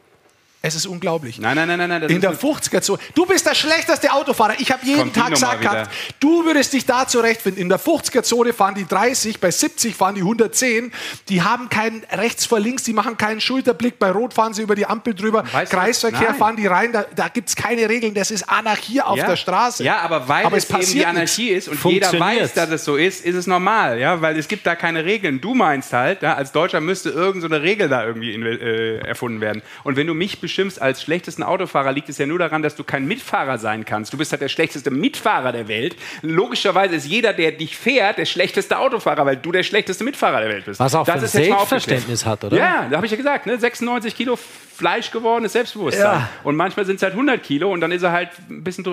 Es 0.64 0.76
ist 0.76 0.86
unglaublich. 0.86 1.40
Nein, 1.40 1.56
nein, 1.56 1.68
nein, 1.68 1.90
nein. 1.90 2.04
In 2.04 2.22
der 2.22 2.32
eine- 2.32 2.40
50er-Zone. 2.40 3.00
Du 3.16 3.26
bist 3.26 3.48
der 3.48 3.56
schlechteste 3.56 4.14
Autofahrer. 4.14 4.60
Ich 4.60 4.72
habe 4.72 4.86
jeden 4.86 5.00
Kommt 5.00 5.16
Tag 5.16 5.30
gesagt 5.32 5.62
gehabt, 5.62 5.92
du 6.20 6.46
würdest 6.46 6.74
dich 6.74 6.86
da 6.86 7.08
zurechtfinden. 7.08 7.60
In 7.60 7.68
der 7.68 7.80
50er-Zone 7.80 8.54
fahren 8.54 8.76
die 8.76 8.86
30, 8.86 9.40
bei 9.40 9.50
70 9.50 9.96
fahren 9.96 10.14
die 10.14 10.22
110. 10.22 10.94
Die 11.30 11.42
haben 11.42 11.70
keinen 11.70 12.04
rechts 12.12 12.46
vor 12.46 12.60
links, 12.60 12.84
die 12.84 12.94
machen 12.94 13.18
keinen 13.18 13.42
Schulterblick. 13.42 13.98
Bei 13.98 14.12
Rot 14.12 14.36
fahren 14.36 14.54
sie 14.54 14.62
über 14.62 14.76
die 14.76 14.86
Ampel 14.86 15.16
drüber. 15.16 15.44
Weißt 15.52 15.72
Kreisverkehr 15.72 16.30
Nein. 16.30 16.38
fahren 16.38 16.56
die 16.56 16.68
rein. 16.68 16.92
Da, 16.92 17.06
da 17.16 17.28
gibt 17.30 17.50
es 17.50 17.56
keine 17.56 17.90
Regeln. 17.90 18.14
Das 18.14 18.30
ist 18.30 18.48
Anarchie 18.48 19.02
auf 19.02 19.18
ja. 19.18 19.26
der 19.26 19.38
Straße. 19.38 19.84
Ja, 19.84 20.02
aber 20.02 20.28
weil 20.28 20.46
Aber 20.46 20.58
es, 20.58 20.70
es 20.70 20.70
eben 20.70 21.00
die 21.00 21.06
Anarchie 21.08 21.50
ist 21.50 21.70
und 21.70 21.84
jeder 21.86 22.14
weiß, 22.20 22.54
dass 22.54 22.70
es 22.70 22.86
so 22.86 22.98
ist, 22.98 23.26
ist 23.26 23.36
es 23.36 23.48
normal, 23.48 24.00
ja, 24.00 24.22
weil 24.22 24.38
es 24.38 24.48
gibt 24.48 24.68
da 24.68 24.76
keine 24.76 25.06
Regeln. 25.06 25.42
Du 25.42 25.56
meinst 25.56 25.92
halt, 25.92 26.22
ja, 26.22 26.36
als 26.36 26.52
Deutscher 26.52 26.82
müsste 26.82 27.10
irgendeine 27.10 27.42
so 27.42 27.48
eine 27.48 27.64
Regel 27.64 27.90
da 27.90 28.06
irgendwie 28.06 28.36
in, 28.36 28.46
äh, 28.46 28.98
erfunden 28.98 29.42
werden. 29.42 29.64
Und 29.84 29.96
wenn 29.96 30.06
du 30.06 30.14
mich 30.14 30.40
beschimpfst 30.52 30.82
als 30.82 31.02
schlechtesten 31.02 31.44
Autofahrer, 31.44 31.92
liegt 31.94 32.10
es 32.10 32.18
ja 32.18 32.26
nur 32.26 32.38
daran, 32.40 32.62
dass 32.62 32.76
du 32.76 32.84
kein 32.84 33.06
Mitfahrer 33.08 33.58
sein 33.58 33.86
kannst. 33.86 34.12
Du 34.12 34.18
bist 34.18 34.32
halt 34.32 34.42
der 34.42 34.50
schlechteste 34.50 34.92
Mitfahrer 34.92 35.52
der 35.52 35.68
Welt. 35.68 35.96
Logischerweise 36.22 36.96
ist 36.96 37.08
jeder, 37.08 37.34
der 37.34 37.54
dich 37.54 37.78
fährt, 37.78 38.18
der 38.18 38.26
schlechteste 38.26 38.78
Autofahrer, 38.78 39.26
weil 39.26 39.38
du 39.38 39.52
der 39.52 39.64
schlechteste 39.64 40.04
Mitfahrer 40.04 40.42
der 40.42 40.50
Welt 40.50 40.66
bist. 40.66 40.80
Was 40.80 40.94
auch 40.94 41.06
für 41.06 41.14
ein 41.14 41.24
ist 41.24 41.34
jetzt 41.34 41.50
mal 41.50 41.58
Selbstverständnis 41.60 42.26
hat, 42.26 42.44
oder? 42.44 42.58
Ja, 42.58 42.88
da 42.90 42.98
habe 42.98 43.06
ich 43.06 43.12
ja 43.12 43.18
gesagt, 43.18 43.46
ne? 43.46 43.58
96 43.58 44.16
Kilo 44.16 44.38
Fleisch 44.38 45.12
gewordenes 45.12 45.54
Selbstbewusstsein. 45.54 46.04
Ja. 46.06 46.30
Und 46.44 46.56
manchmal 46.56 46.86
sind 46.86 46.98
es 46.98 47.04
halt 47.04 47.14
100 47.14 47.42
Kilo 47.42 47.72
und 47.72 47.82
dann 47.82 47.92
ist 47.92 48.04
er 48.04 48.12
halt 48.12 48.30
ein 48.50 48.64
bisschen 48.64 48.86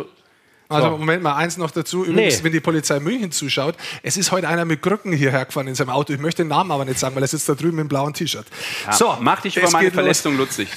Also 0.68 0.90
So. 0.90 0.98
Moment 0.98 1.22
mal, 1.22 1.34
eins 1.34 1.56
noch 1.56 1.70
dazu. 1.70 2.04
Übrigens, 2.04 2.38
Nee. 2.38 2.44
wenn 2.44 2.52
die 2.52 2.60
Polizei 2.60 3.00
München 3.00 3.32
zuschaut, 3.32 3.74
es 4.02 4.16
ist 4.18 4.32
heute 4.32 4.48
einer 4.48 4.66
mit 4.66 4.82
Krücken 4.82 5.12
hierher 5.12 5.46
gefahren 5.46 5.66
in 5.66 5.74
seinem 5.74 5.90
Auto. 5.90 6.12
Ich 6.12 6.20
möchte 6.20 6.42
den 6.42 6.48
Namen 6.48 6.70
aber 6.70 6.84
nicht 6.84 6.98
sagen, 6.98 7.14
weil 7.14 7.22
er 7.22 7.28
sitzt 7.28 7.48
da 7.48 7.54
drüben 7.54 7.78
im 7.78 7.88
blauen 7.88 8.12
T-Shirt. 8.12 8.46
So, 8.90 9.16
mach 9.20 9.40
dich 9.40 9.56
über 9.56 9.70
meine 9.70 9.86
geht 9.86 9.94
los. 9.94 10.02
Verletzung 10.02 10.36
lustig. 10.36 10.68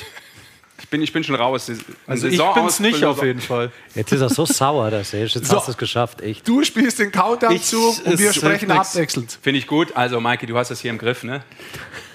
Ich 0.91 0.93
bin, 0.93 1.01
ich 1.03 1.13
bin 1.13 1.23
schon 1.23 1.35
raus. 1.35 1.71
Also 2.05 2.27
ich 2.27 2.37
bin's 2.53 2.81
nicht 2.81 3.05
auf 3.05 3.23
jeden 3.23 3.39
Fall. 3.39 3.71
Jetzt 3.95 4.11
ist 4.11 4.19
er 4.19 4.27
so 4.29 4.45
sauer, 4.45 4.91
dass 4.91 5.13
er 5.13 5.21
jetzt 5.25 5.45
So. 5.45 5.55
hast 5.55 5.67
du 5.67 5.71
es 5.71 5.77
geschafft, 5.77 6.19
echt. 6.19 6.45
Du 6.45 6.65
spielst 6.65 6.99
den 6.99 7.13
Countdown 7.13 7.53
Ich- 7.55 7.63
zu 7.63 7.81
und 8.03 8.07
es 8.15 8.19
wir 8.19 8.33
sprechen 8.33 8.69
abwechselnd. 8.71 9.39
Finde 9.41 9.59
ich 9.59 9.67
gut. 9.67 9.95
Also, 9.95 10.19
Maike, 10.19 10.47
du 10.47 10.57
hast 10.57 10.69
das 10.69 10.81
hier 10.81 10.91
im 10.91 10.97
Griff, 10.97 11.23
ne? 11.23 11.43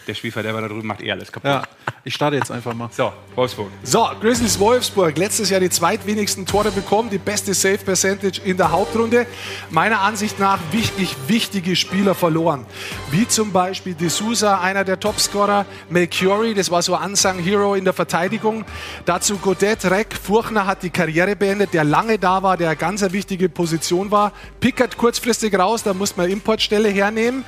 Der 0.07 0.15
Spielverderber 0.15 0.61
da 0.61 0.69
drüben 0.69 0.87
macht 0.87 1.03
eh 1.03 1.11
alles 1.11 1.33
kaputt. 1.33 1.51
Ja, 1.51 1.63
ich 2.05 2.15
starte 2.15 2.37
jetzt 2.37 2.53
einfach 2.53 2.73
mal. 2.75 2.89
So, 2.93 3.13
Wolfsburg. 3.35 3.69
So, 3.83 4.09
Grizzlies 4.21 4.57
Wolfsburg, 4.61 5.19
letztes 5.19 5.51
Jahr 5.51 5.59
die 5.59 5.69
zweitwenigsten 5.71 6.47
Tore 6.47 6.71
bekommen, 6.71 7.11
die 7.11 7.19
beste 7.19 7.53
Save 7.55 7.79
Percentage 7.79 8.41
in 8.45 8.57
der 8.57 8.71
Hauptrunde. 8.71 9.27
Meiner 9.71 10.01
Ansicht 10.03 10.39
nach 10.39 10.61
wichtig, 10.71 11.17
wichtige 11.27 11.75
Spieler 11.75 12.15
verloren. 12.15 12.65
Wie 13.11 13.27
zum 13.27 13.51
Beispiel 13.51 13.95
De 13.95 14.09
Souza, 14.09 14.61
einer 14.61 14.85
der 14.85 15.01
Topscorer, 15.01 15.67
Melchiori, 15.91 16.55
das 16.55 16.71
war 16.71 16.83
so 16.83 16.97
Unsung 16.97 17.41
Hero 17.41 17.75
in 17.75 17.85
der 17.85 17.93
Verteidigung. 17.93 18.65
Dazu 19.05 19.39
Godet, 19.39 19.85
Reck, 19.91 20.15
Furchner 20.15 20.67
hat 20.67 20.85
die 20.85 20.91
Karriere 20.91 21.35
beendet, 21.35 21.75
der 21.75 21.83
lange 21.83 22.19
da 22.19 22.45
war, 22.45 22.57
der 22.57 22.69
eine 22.69 22.77
ganz 22.77 23.03
wichtige 23.11 23.49
Position 23.49 24.13
war. 24.13 24.33
Pickert 24.61 24.97
kurzfristig 24.97 25.59
raus, 25.59 25.83
da 25.83 25.93
musste 25.93 26.21
man 26.21 26.31
Importstelle 26.31 26.89
hernehmen. 26.89 27.45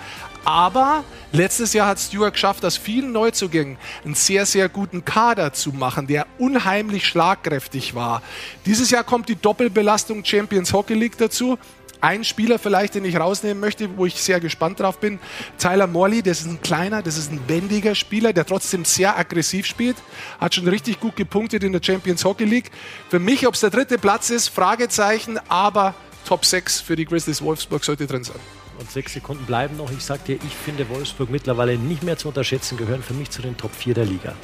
Aber 0.49 1.05
letztes 1.31 1.75
Jahr 1.75 1.89
hat 1.89 2.01
Stewart 2.01 2.33
geschafft, 2.33 2.65
aus 2.65 2.79
vielen 2.79 3.13
Neuzugängen 3.13 3.77
einen 4.03 4.15
sehr, 4.15 4.47
sehr 4.47 4.71
guten 4.71 5.05
Kader 5.05 5.53
zu 5.53 5.73
machen, 5.73 6.07
der 6.07 6.27
unheimlich 6.39 7.07
schlagkräftig 7.07 7.95
war. 7.95 8.23
Dieses 8.65 8.91
Jahr 8.91 9.05
kommt 9.05 9.29
die 9.29 9.37
Doppelbelastung 9.37 10.25
Champions 10.25 10.73
Hockey 10.73 10.95
League 10.95 11.19
dazu. 11.19 11.59
Ein 12.01 12.25
Spieler 12.25 12.59
vielleicht, 12.59 12.95
den 12.95 13.05
ich 13.05 13.21
rausnehmen 13.21 13.61
möchte, 13.61 13.99
wo 13.99 14.07
ich 14.07 14.23
sehr 14.23 14.41
gespannt 14.41 14.81
drauf 14.81 15.01
bin, 15.01 15.19
Tyler 15.59 15.87
Morley, 15.87 16.23
das 16.23 16.41
ist 16.41 16.47
ein 16.47 16.63
kleiner, 16.63 17.03
das 17.03 17.19
ist 17.19 17.31
ein 17.31 17.47
wendiger 17.47 17.95
Spieler, 17.95 18.33
der 18.33 18.47
trotzdem 18.47 18.87
sehr 18.87 19.19
aggressiv 19.19 19.67
spielt, 19.67 19.97
hat 20.41 20.55
schon 20.55 20.67
richtig 20.67 20.99
gut 20.99 21.15
gepunktet 21.15 21.63
in 21.63 21.73
der 21.75 21.83
Champions 21.83 22.25
Hockey 22.25 22.45
League. 22.45 22.71
Für 23.11 23.19
mich, 23.19 23.47
ob 23.47 23.53
es 23.53 23.61
der 23.61 23.69
dritte 23.69 23.99
Platz 23.99 24.31
ist, 24.31 24.49
Fragezeichen, 24.49 25.39
aber 25.51 25.95
Top 26.27 26.47
6 26.47 26.81
für 26.81 26.97
die 26.97 27.05
Grizzlies 27.05 27.43
Wolfsburg 27.43 27.85
sollte 27.85 28.07
drin 28.07 28.25
sein. 28.25 28.58
Und 28.79 28.91
sechs 28.91 29.13
Sekunden 29.13 29.45
bleiben 29.45 29.77
noch. 29.77 29.91
Ich 29.91 30.05
sag 30.05 30.25
dir, 30.25 30.35
ich 30.37 30.55
finde 30.55 30.89
Wolfsburg 30.89 31.31
mittlerweile 31.31 31.77
nicht 31.77 32.03
mehr 32.05 32.17
zu 32.17 32.29
unterschätzen, 32.29 32.77
gehören 32.77 33.03
für 33.03 33.15
mich 33.15 33.31
zu 33.31 33.43
den 33.43 33.57
Top 33.57 33.75
4 33.75 33.95
der 33.95 34.05
Liga. 34.05 34.35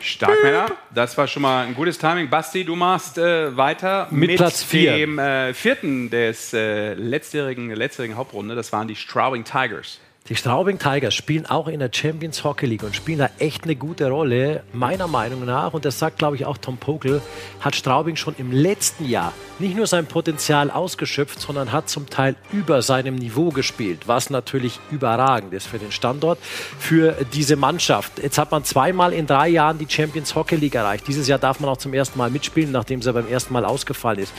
Stark, 0.00 0.42
Männer. 0.42 0.66
Das 0.94 1.16
war 1.16 1.26
schon 1.26 1.42
mal 1.42 1.66
ein 1.66 1.74
gutes 1.74 1.96
Timing. 1.96 2.28
Basti, 2.28 2.62
du 2.62 2.76
machst 2.76 3.16
äh, 3.16 3.56
weiter 3.56 4.06
Mit 4.10 4.36
Platz 4.36 4.62
vier. 4.62 4.98
dem 4.98 5.18
äh, 5.18 5.54
vierten 5.54 6.10
des 6.10 6.52
äh, 6.52 6.92
letztjährigen, 6.92 7.70
letztjährigen 7.70 8.16
Hauptrunde. 8.18 8.54
Das 8.54 8.70
waren 8.70 8.86
die 8.86 8.96
Straubing 8.96 9.44
Tigers. 9.44 9.98
Die 10.30 10.36
Straubing 10.36 10.78
Tigers 10.78 11.12
spielen 11.12 11.44
auch 11.44 11.68
in 11.68 11.80
der 11.80 11.90
Champions 11.92 12.44
Hockey 12.44 12.64
League 12.64 12.82
und 12.82 12.96
spielen 12.96 13.18
da 13.18 13.28
echt 13.38 13.64
eine 13.64 13.76
gute 13.76 14.08
Rolle. 14.08 14.62
Meiner 14.72 15.06
Meinung 15.06 15.44
nach, 15.44 15.74
und 15.74 15.84
das 15.84 15.98
sagt, 15.98 16.16
glaube 16.16 16.34
ich, 16.36 16.46
auch 16.46 16.56
Tom 16.56 16.78
Pokel, 16.78 17.20
hat 17.60 17.76
Straubing 17.76 18.16
schon 18.16 18.34
im 18.38 18.50
letzten 18.50 19.06
Jahr 19.06 19.34
nicht 19.58 19.76
nur 19.76 19.86
sein 19.86 20.06
Potenzial 20.06 20.70
ausgeschöpft, 20.70 21.38
sondern 21.38 21.72
hat 21.72 21.90
zum 21.90 22.08
Teil 22.08 22.36
über 22.54 22.80
seinem 22.80 23.16
Niveau 23.16 23.50
gespielt, 23.50 24.08
was 24.08 24.30
natürlich 24.30 24.80
überragend 24.90 25.52
ist 25.52 25.66
für 25.66 25.78
den 25.78 25.92
Standort, 25.92 26.38
für 26.40 27.14
diese 27.34 27.56
Mannschaft. 27.56 28.12
Jetzt 28.22 28.38
hat 28.38 28.50
man 28.50 28.64
zweimal 28.64 29.12
in 29.12 29.26
drei 29.26 29.48
Jahren 29.48 29.76
die 29.76 29.86
Champions 29.86 30.34
Hockey 30.34 30.56
League 30.56 30.74
erreicht. 30.74 31.06
Dieses 31.06 31.28
Jahr 31.28 31.38
darf 31.38 31.60
man 31.60 31.68
auch 31.68 31.76
zum 31.76 31.92
ersten 31.92 32.16
Mal 32.16 32.30
mitspielen, 32.30 32.72
nachdem 32.72 33.02
sie 33.02 33.12
beim 33.12 33.28
ersten 33.28 33.52
Mal 33.52 33.66
ausgefallen 33.66 34.20
ist. 34.20 34.32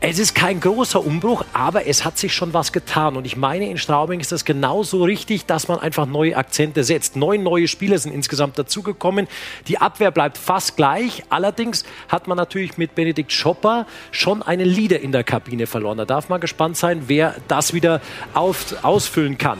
Es 0.00 0.18
ist 0.18 0.34
kein 0.34 0.60
großer 0.60 1.02
Umbruch, 1.02 1.44
aber 1.54 1.86
es 1.86 2.04
hat 2.04 2.18
sich 2.18 2.34
schon 2.34 2.52
was 2.52 2.70
getan. 2.70 3.16
Und 3.16 3.24
ich 3.24 3.36
meine, 3.36 3.70
in 3.70 3.78
Straubing 3.78 4.20
ist 4.20 4.30
das 4.30 4.44
genauso 4.44 5.02
richtig, 5.04 5.46
dass 5.46 5.68
man 5.68 5.78
einfach 5.78 6.04
neue 6.04 6.36
Akzente 6.36 6.84
setzt. 6.84 7.16
Neun 7.16 7.42
neue 7.42 7.66
Spieler 7.66 7.98
sind 7.98 8.12
insgesamt 8.12 8.58
dazugekommen. 8.58 9.26
Die 9.68 9.78
Abwehr 9.78 10.10
bleibt 10.10 10.36
fast 10.36 10.76
gleich. 10.76 11.22
Allerdings 11.30 11.84
hat 12.08 12.28
man 12.28 12.36
natürlich 12.36 12.76
mit 12.76 12.94
Benedikt 12.94 13.32
Schopper 13.32 13.86
schon 14.10 14.42
einen 14.42 14.68
Leader 14.68 15.00
in 15.00 15.12
der 15.12 15.24
Kabine 15.24 15.66
verloren. 15.66 15.96
Da 15.96 16.04
darf 16.04 16.28
man 16.28 16.42
gespannt 16.42 16.76
sein, 16.76 17.04
wer 17.06 17.34
das 17.48 17.72
wieder 17.72 18.02
auf, 18.34 18.76
ausfüllen 18.84 19.38
kann. 19.38 19.58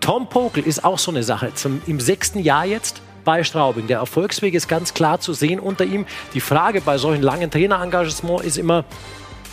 Tom 0.00 0.28
Pokel 0.30 0.66
ist 0.66 0.84
auch 0.86 0.98
so 0.98 1.10
eine 1.10 1.22
Sache. 1.22 1.52
Zum, 1.54 1.82
Im 1.86 2.00
sechsten 2.00 2.38
Jahr 2.38 2.64
jetzt 2.64 3.02
bei 3.26 3.44
Straubing. 3.44 3.88
Der 3.88 3.98
Erfolgsweg 3.98 4.54
ist 4.54 4.68
ganz 4.68 4.94
klar 4.94 5.20
zu 5.20 5.34
sehen 5.34 5.60
unter 5.60 5.84
ihm. 5.84 6.06
Die 6.32 6.40
Frage 6.40 6.80
bei 6.80 6.96
solchen 6.96 7.22
langen 7.22 7.50
Trainerengagement 7.50 8.42
ist 8.42 8.56
immer, 8.56 8.84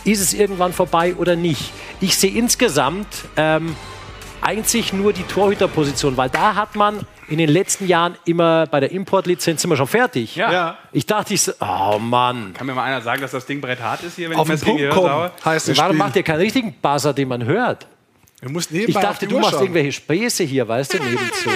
ist 0.04 0.20
es 0.20 0.34
irgendwann 0.34 0.72
vorbei 0.72 1.14
oder 1.16 1.36
nicht? 1.36 1.72
Ich 2.00 2.16
sehe 2.16 2.30
insgesamt 2.32 3.06
ähm, 3.36 3.74
einzig 4.40 4.92
nur 4.92 5.12
die 5.12 5.22
Torhüterposition, 5.22 6.16
weil 6.16 6.28
da 6.30 6.54
hat 6.54 6.76
man 6.76 7.00
in 7.28 7.38
den 7.38 7.48
letzten 7.48 7.86
Jahren 7.86 8.16
immer 8.26 8.66
bei 8.66 8.80
der 8.80 8.92
Importlizenz 8.92 9.62
sind 9.62 9.70
wir 9.70 9.76
schon 9.78 9.86
fertig. 9.86 10.36
Ja. 10.36 10.52
Ja. 10.52 10.78
Ich 10.92 11.06
dachte, 11.06 11.32
ich, 11.32 11.40
so- 11.42 11.52
oh 11.60 11.98
Mann. 11.98 12.52
Kann 12.52 12.66
mir 12.66 12.74
mal 12.74 12.84
einer 12.84 13.00
sagen, 13.00 13.22
dass 13.22 13.30
das 13.30 13.46
Ding 13.46 13.60
Brett 13.62 13.80
hart 13.80 14.02
ist 14.02 14.16
hier, 14.16 14.28
wenn 14.28 14.36
Auf 14.36 14.50
ich 14.50 14.60
den 14.60 14.66
Punkt 14.66 14.92
saue? 14.92 15.30
heißt 15.44 15.68
Warum 15.78 15.92
Spiel. 15.92 15.98
macht 15.98 16.16
ihr 16.16 16.22
keinen 16.22 16.40
richtigen 16.40 16.74
Buzzer, 16.82 17.14
den 17.14 17.28
man 17.28 17.44
hört? 17.44 17.86
Ich 18.70 18.94
dachte, 18.94 19.26
du 19.26 19.36
Uhr 19.36 19.40
machst 19.40 19.52
schauen. 19.54 19.62
irgendwelche 19.62 19.92
Späße 19.92 20.44
hier, 20.44 20.68
weißt 20.68 20.92
du, 20.92 20.98
nebenzu. 20.98 21.48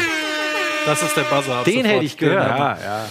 Das 0.86 1.02
ist 1.02 1.14
der 1.14 1.22
Buzzer. 1.24 1.62
Den 1.64 1.74
sofort. 1.74 1.86
hätte 1.86 2.04
ich 2.06 2.16
gehört. 2.16 2.58
Ja, 2.58 2.78
ja. 2.82 3.04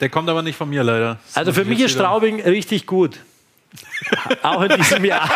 Der 0.00 0.08
kommt 0.08 0.28
aber 0.28 0.42
nicht 0.42 0.56
von 0.56 0.68
mir 0.68 0.82
leider. 0.82 1.18
Das 1.28 1.36
Also 1.36 1.52
für 1.52 1.62
ich 1.62 1.68
mich 1.68 1.80
ist 1.80 1.92
Straubing 1.92 2.40
richtig 2.40 2.86
gut. 2.86 3.20
Auch 4.42 4.62
in 4.62 4.76
diesem 4.76 5.04
Jahr. 5.04 5.28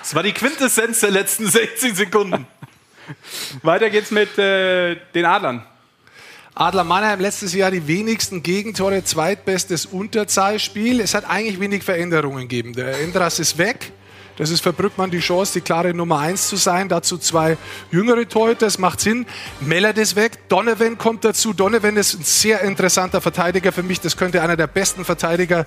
Das 0.00 0.14
war 0.14 0.22
die 0.22 0.32
Quintessenz 0.32 1.00
der 1.00 1.10
letzten 1.10 1.46
16 1.46 1.94
Sekunden. 1.94 2.46
Weiter 3.62 3.90
geht's 3.90 4.10
mit 4.10 4.38
äh, 4.38 4.96
den 5.14 5.24
Adlern. 5.24 5.64
Adler 6.54 6.84
Mannheim 6.84 7.20
letztes 7.20 7.52
Jahr 7.52 7.70
die 7.70 7.88
wenigsten 7.88 8.42
Gegentore, 8.42 9.02
zweitbestes 9.02 9.86
Unterzahlspiel. 9.86 11.00
Es 11.00 11.14
hat 11.14 11.28
eigentlich 11.28 11.58
wenig 11.58 11.82
Veränderungen 11.82 12.42
gegeben. 12.42 12.74
Der 12.74 13.00
Endras 13.00 13.40
ist 13.40 13.58
weg. 13.58 13.92
Das 14.36 14.50
ist 14.50 14.62
für 14.62 14.72
Brückmann 14.72 15.10
die 15.10 15.20
Chance, 15.20 15.52
die 15.54 15.60
klare 15.60 15.94
Nummer 15.94 16.18
1 16.18 16.48
zu 16.48 16.56
sein. 16.56 16.88
Dazu 16.88 17.18
zwei 17.18 17.56
jüngere 17.92 18.28
Torhüter, 18.28 18.66
das 18.66 18.78
macht 18.78 19.00
Sinn. 19.00 19.26
Mellert 19.60 19.96
ist 19.96 20.16
weg, 20.16 20.48
Donovan 20.48 20.98
kommt 20.98 21.24
dazu. 21.24 21.52
Donovan 21.52 21.96
ist 21.96 22.14
ein 22.14 22.24
sehr 22.24 22.62
interessanter 22.62 23.20
Verteidiger 23.20 23.70
für 23.70 23.84
mich. 23.84 24.00
Das 24.00 24.16
könnte 24.16 24.42
einer 24.42 24.56
der 24.56 24.66
besten 24.66 25.04
Verteidiger 25.04 25.66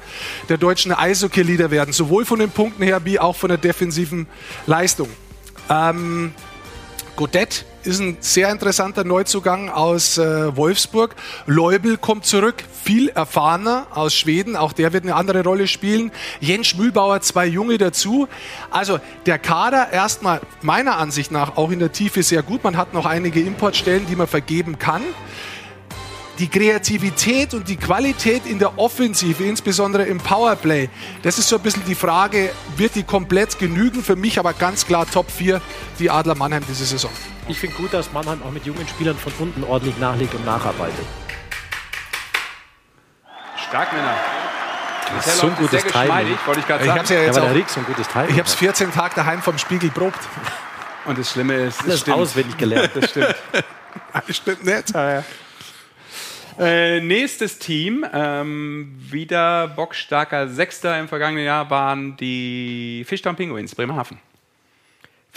der 0.49 0.57
deutschen 0.57 0.91
Eishockey-Lieder 0.91 1.71
werden. 1.71 1.93
Sowohl 1.93 2.25
von 2.25 2.39
den 2.39 2.51
Punkten 2.51 2.83
her, 2.83 3.05
wie 3.05 3.19
auch 3.19 3.37
von 3.37 3.47
der 3.49 3.57
defensiven 3.57 4.27
Leistung. 4.65 5.09
Ähm, 5.69 6.33
Godet 7.17 7.65
ist 7.83 7.99
ein 7.99 8.17
sehr 8.19 8.51
interessanter 8.51 9.03
Neuzugang 9.03 9.69
aus 9.69 10.19
äh, 10.19 10.55
Wolfsburg. 10.55 11.15
Leubel 11.47 11.97
kommt 11.97 12.27
zurück, 12.27 12.63
viel 12.83 13.09
erfahrener 13.09 13.87
aus 13.93 14.13
Schweden. 14.13 14.55
Auch 14.55 14.71
der 14.71 14.93
wird 14.93 15.03
eine 15.03 15.15
andere 15.15 15.43
Rolle 15.43 15.67
spielen. 15.67 16.11
Jens 16.39 16.67
Schmülbauer, 16.67 17.21
zwei 17.21 17.47
Junge 17.47 17.79
dazu. 17.79 18.27
Also 18.69 18.99
der 19.25 19.39
Kader 19.39 19.91
erstmal 19.91 20.41
meiner 20.61 20.97
Ansicht 20.97 21.31
nach 21.31 21.57
auch 21.57 21.71
in 21.71 21.79
der 21.79 21.91
Tiefe 21.91 22.21
sehr 22.21 22.43
gut. 22.43 22.63
Man 22.63 22.77
hat 22.77 22.93
noch 22.93 23.07
einige 23.07 23.41
Importstellen, 23.41 24.05
die 24.05 24.15
man 24.15 24.27
vergeben 24.27 24.77
kann 24.77 25.01
die 26.39 26.47
Kreativität 26.47 27.53
und 27.53 27.67
die 27.67 27.77
Qualität 27.77 28.45
in 28.45 28.59
der 28.59 28.77
Offensive, 28.77 29.43
insbesondere 29.43 30.03
im 30.03 30.19
Powerplay, 30.19 30.89
das 31.23 31.39
ist 31.39 31.49
so 31.49 31.55
ein 31.57 31.61
bisschen 31.63 31.83
die 31.85 31.95
Frage, 31.95 32.51
wird 32.75 32.95
die 32.95 33.03
komplett 33.03 33.57
genügen? 33.57 34.03
Für 34.03 34.15
mich 34.15 34.37
aber 34.39 34.53
ganz 34.53 34.85
klar 34.85 35.05
Top 35.09 35.31
4, 35.31 35.59
die 35.99 36.09
Adler 36.09 36.35
Mannheim 36.35 36.63
diese 36.67 36.85
Saison. 36.85 37.11
Ich 37.47 37.59
finde 37.59 37.75
gut, 37.75 37.93
dass 37.93 38.11
Mannheim 38.11 38.41
auch 38.43 38.51
mit 38.51 38.65
jungen 38.65 38.87
Spielern 38.87 39.17
von 39.17 39.31
unten 39.39 39.63
ordentlich 39.63 39.97
nachlegt 39.97 40.33
und 40.35 40.45
nacharbeitet. 40.45 41.05
Stark, 43.67 43.91
Männer. 43.93 44.15
Das 45.15 45.27
ist 45.27 45.37
so 45.39 45.47
ein 45.47 45.55
gutes 45.55 45.83
Teil. 45.85 46.09
Wollte 46.45 46.59
ich 46.59 46.67
gerade 46.67 46.83
Ich 46.83 46.89
sagen. 46.89 46.99
habe 46.99 47.13
ja 47.13 47.21
jetzt 47.21 47.35
Ja, 47.35 47.41
weil 47.41 47.49
auch, 47.49 47.53
der 47.53 47.55
Rick 47.55 47.69
so 47.69 47.79
ein 47.79 47.85
gutes 47.85 48.07
Teil 48.09 48.25
ich 48.29 48.33
habe 48.37 48.47
es 48.47 48.53
14 48.55 48.91
Tage 48.91 49.15
daheim 49.15 49.41
vom 49.41 49.57
Spiegel 49.57 49.89
probt. 49.89 50.19
Und 51.05 51.17
das 51.17 51.31
Schlimme 51.31 51.55
ist, 51.55 51.79
Das 51.87 51.95
ist 51.95 52.09
auswendig 52.09 52.57
gelernt. 52.57 52.91
Das 52.93 53.09
stimmt. 53.11 53.35
Stimmt 54.29 54.65
nicht. 54.65 54.93
Äh, 56.59 57.01
nächstes 57.01 57.59
Team, 57.59 58.03
ähm, 58.11 58.95
wieder 58.97 59.67
bockstarker 59.67 60.47
Sechster 60.47 60.99
im 60.99 61.07
vergangenen 61.07 61.45
Jahr 61.45 61.69
waren 61.69 62.17
die 62.17 63.03
Fischtown 63.05 63.35
Penguins, 63.35 63.75
Bremerhaven. 63.75 64.17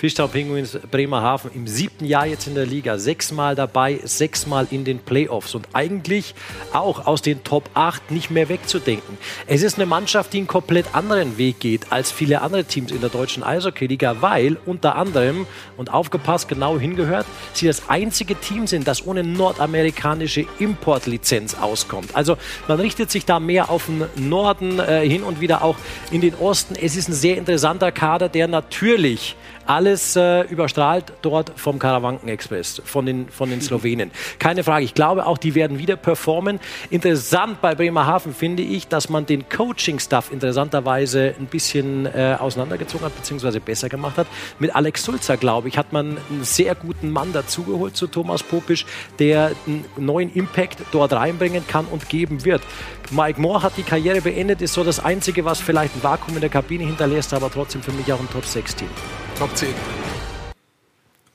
Fischtown 0.01 0.31
Penguins 0.31 0.79
Bremerhaven 0.91 1.51
im 1.55 1.67
siebten 1.67 2.07
Jahr 2.07 2.25
jetzt 2.25 2.47
in 2.47 2.55
der 2.55 2.65
Liga, 2.65 2.97
sechsmal 2.97 3.55
dabei, 3.55 4.01
sechsmal 4.03 4.67
in 4.71 4.83
den 4.83 4.99
Playoffs 4.99 5.55
und 5.55 5.69
eigentlich 5.75 6.35
auch 6.73 7.07
aus 7.07 7.21
den 7.21 7.45
Top 7.45 7.69
8 7.75 8.11
nicht 8.11 8.31
mehr 8.31 8.49
wegzudenken. 8.49 9.19
Es 9.47 9.63
ist 9.63 9.77
eine 9.77 9.85
Mannschaft, 9.85 10.33
die 10.33 10.39
einen 10.39 10.47
komplett 10.47 10.95
anderen 10.95 11.37
Weg 11.37 11.61
geht 11.61 11.93
als 11.93 12.11
viele 12.11 12.41
andere 12.41 12.65
Teams 12.65 12.93
in 12.93 13.03
der 13.03 13.11
deutschen 13.11 13.43
Eishockey-Liga, 13.43 14.23
weil 14.23 14.57
unter 14.65 14.97
anderem, 14.97 15.47
und 15.77 15.93
aufgepasst, 15.93 16.49
genau 16.49 16.79
hingehört, 16.79 17.27
sie 17.53 17.67
das 17.67 17.91
einzige 17.91 18.37
Team 18.37 18.67
sind, 18.67 18.89
das 18.89 19.07
ohne 19.07 19.23
nordamerikanische 19.23 20.47
Importlizenz 20.61 21.57
auskommt. 21.61 22.17
Also 22.17 22.39
man 22.69 22.81
richtet 22.81 23.11
sich 23.11 23.27
da 23.27 23.39
mehr 23.39 23.69
auf 23.69 23.85
den 23.85 24.31
Norden 24.31 24.79
äh, 24.79 25.07
hin 25.07 25.23
und 25.23 25.43
wieder 25.43 25.63
auch 25.63 25.77
in 26.11 26.23
den 26.23 26.35
Osten. 26.37 26.75
Es 26.75 26.97
ist 26.97 27.11
ein 27.11 27.13
sehr 27.13 27.37
interessanter 27.37 27.93
Kader, 27.93 28.31
der 28.31 28.49
natürlich 28.49 29.37
alles 29.71 30.17
äh, 30.17 30.43
überstrahlt 30.49 31.13
dort 31.23 31.53
vom 31.55 31.79
Karawanken 31.79 32.29
Express, 32.29 32.83
von 32.85 33.07
den, 33.07 33.29
von 33.29 33.51
den 33.51 33.61
Slowenen. 33.61 34.11
Keine 34.41 34.65
Frage. 34.65 34.85
Ich 34.85 34.95
glaube 34.95 35.27
auch, 35.27 35.39
die 35.39 35.55
werden 35.55 35.79
wieder 35.79 35.95
performen. 35.95 36.59
Interessant 36.91 37.61
bei 37.61 37.77
Bremerhaven 37.77 38.35
finde 38.35 38.65
ich, 38.65 38.89
dass 38.89 39.09
man 39.09 39.27
den 39.27 39.49
Coaching-Staff 39.49 40.33
interessanterweise 40.33 41.37
ein 41.39 41.47
bisschen 41.47 42.07
äh, 42.07 42.37
auseinandergezogen 42.37 43.07
hat, 43.07 43.15
beziehungsweise 43.15 43.61
besser 43.61 43.89
gemacht 43.89 44.19
hat. 44.19 44.27
Mit 44.59 44.75
Alex 44.75 45.05
Sulzer, 45.05 45.37
glaube 45.37 45.69
ich, 45.69 45.79
hat 45.79 45.93
man 45.93 46.19
einen 46.31 46.43
sehr 46.43 46.75
guten 46.75 47.11
Mann 47.11 47.33
dazugeholt 47.33 47.95
zu 47.95 48.09
Thomas 48.09 48.43
Popisch, 48.43 48.87
der 49.21 49.53
einen 49.69 49.85
neuen 49.97 50.33
Impact 50.35 50.79
dort 50.91 51.13
reinbringen 51.13 51.65
kann 51.69 51.85
und 51.87 52.09
geben 52.09 52.45
wird. 52.45 52.63
Mike 53.11 53.41
Moore 53.41 53.63
hat 53.63 53.77
die 53.77 53.83
Karriere 53.83 54.21
beendet, 54.21 54.63
ist 54.63 54.75
so 54.75 54.85
das 54.85 55.01
Einzige, 55.01 55.45
was 55.45 55.59
vielleicht 55.61 55.97
ein 55.97 56.03
Vakuum 56.03 56.37
in 56.37 56.41
der 56.41 56.51
Kabine 56.51 56.85
hinterlässt, 56.85 57.33
aber 57.35 57.51
trotzdem 57.51 57.83
für 57.83 57.93
mich 57.93 58.13
auch 58.13 58.21
ein 58.21 58.31
Top-6-Team. 58.31 58.89
Top 59.37 59.57
10. 59.57 59.75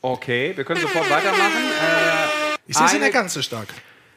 Okay, 0.01 0.53
wir 0.55 0.63
können 0.63 0.81
sofort 0.81 1.09
weitermachen. 1.09 1.41
Äh, 1.81 2.55
Ich 2.67 2.77
sehe 2.77 2.87
sie 2.87 2.95
Eine- 2.95 3.05
nicht 3.05 3.13
ganz 3.13 3.33
so 3.33 3.41
stark. 3.41 3.67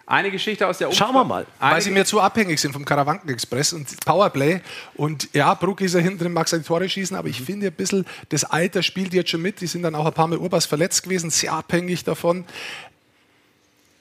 eine 0.07 0.31
Geschichte 0.31 0.67
aus 0.67 0.79
der 0.79 0.91
Schauen 0.93 1.13
wir 1.15 1.25
mal. 1.25 1.47
Weil 1.59 1.73
Eine, 1.73 1.81
sie 1.83 1.91
mir 1.91 2.05
zu 2.07 2.19
abhängig 2.21 2.59
sind 2.61 2.73
vom 2.73 2.85
Karawanken 2.85 3.29
Express 3.29 3.73
und 3.75 3.89
Powerplay. 4.07 4.61
Und 4.95 5.29
ja, 5.35 5.53
Bruck 5.55 5.81
ist 5.83 5.95
ja 5.95 6.01
hinten 6.01 6.19
drin, 6.19 6.33
mag 6.33 6.49
seine 6.49 6.63
Tore 6.63 6.89
schießen, 6.89 7.15
aber 7.17 7.29
ich 7.29 7.43
finde 7.43 7.67
ein 7.67 7.73
bisschen, 7.75 8.07
das 8.31 8.45
Alter 8.45 8.83
spielt 8.83 9.13
jetzt 9.13 9.31
schon 9.31 9.43
mit. 9.43 9.61
Die 9.61 9.67
sind 9.67 9.83
dann 9.83 9.95
auch 9.95 10.07
ein 10.07 10.13
paar 10.15 10.27
Mal 10.29 10.39
Urbas 10.39 10.65
verletzt 10.65 11.03
gewesen, 11.03 11.29
sehr 11.31 11.53
abhängig 11.53 12.05
davon. 12.05 12.45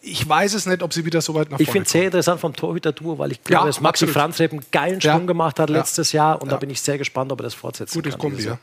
Ich 0.02 0.28
weiß 0.28 0.54
es 0.54 0.66
nicht, 0.68 0.84
ob 0.84 0.94
sie 0.94 1.06
wieder 1.06 1.22
so 1.22 1.34
weit 1.34 1.50
nach 1.50 1.60
Ich 1.60 1.66
vorne 1.68 1.74
finde 1.74 1.86
es 1.88 1.92
sehr 1.92 2.06
interessant 2.06 2.40
vom 2.40 2.54
Torhüter-Duo, 2.54 3.18
weil 3.18 3.32
ich 3.32 3.44
glaube, 3.44 3.62
Ja, 3.64 3.66
dass 3.68 3.82
Maxi 3.82 4.06
absolut. 4.06 4.14
Franz 4.14 4.40
einen 4.42 4.62
geilen 4.72 5.00
Ja. 5.00 5.14
Sprung 5.14 5.28
gemacht 5.28 5.60
hat 5.60 5.70
Ja. 5.70 5.78
letztes 5.78 6.12
Jahr 6.12 6.42
und 6.42 6.50
da 6.50 6.56
Ja. 6.56 6.60
bin 6.60 6.70
ich 6.70 6.82
sehr 6.82 6.98
gespannt, 6.98 7.32
ob 7.32 7.40
er 7.40 7.44
das 7.44 7.56
fortsetzen 7.56 7.98
Gutes 7.98 8.14
kann. 8.14 8.22
Kombi, 8.22 8.38
diese 8.38 8.50
ja. 8.50 8.60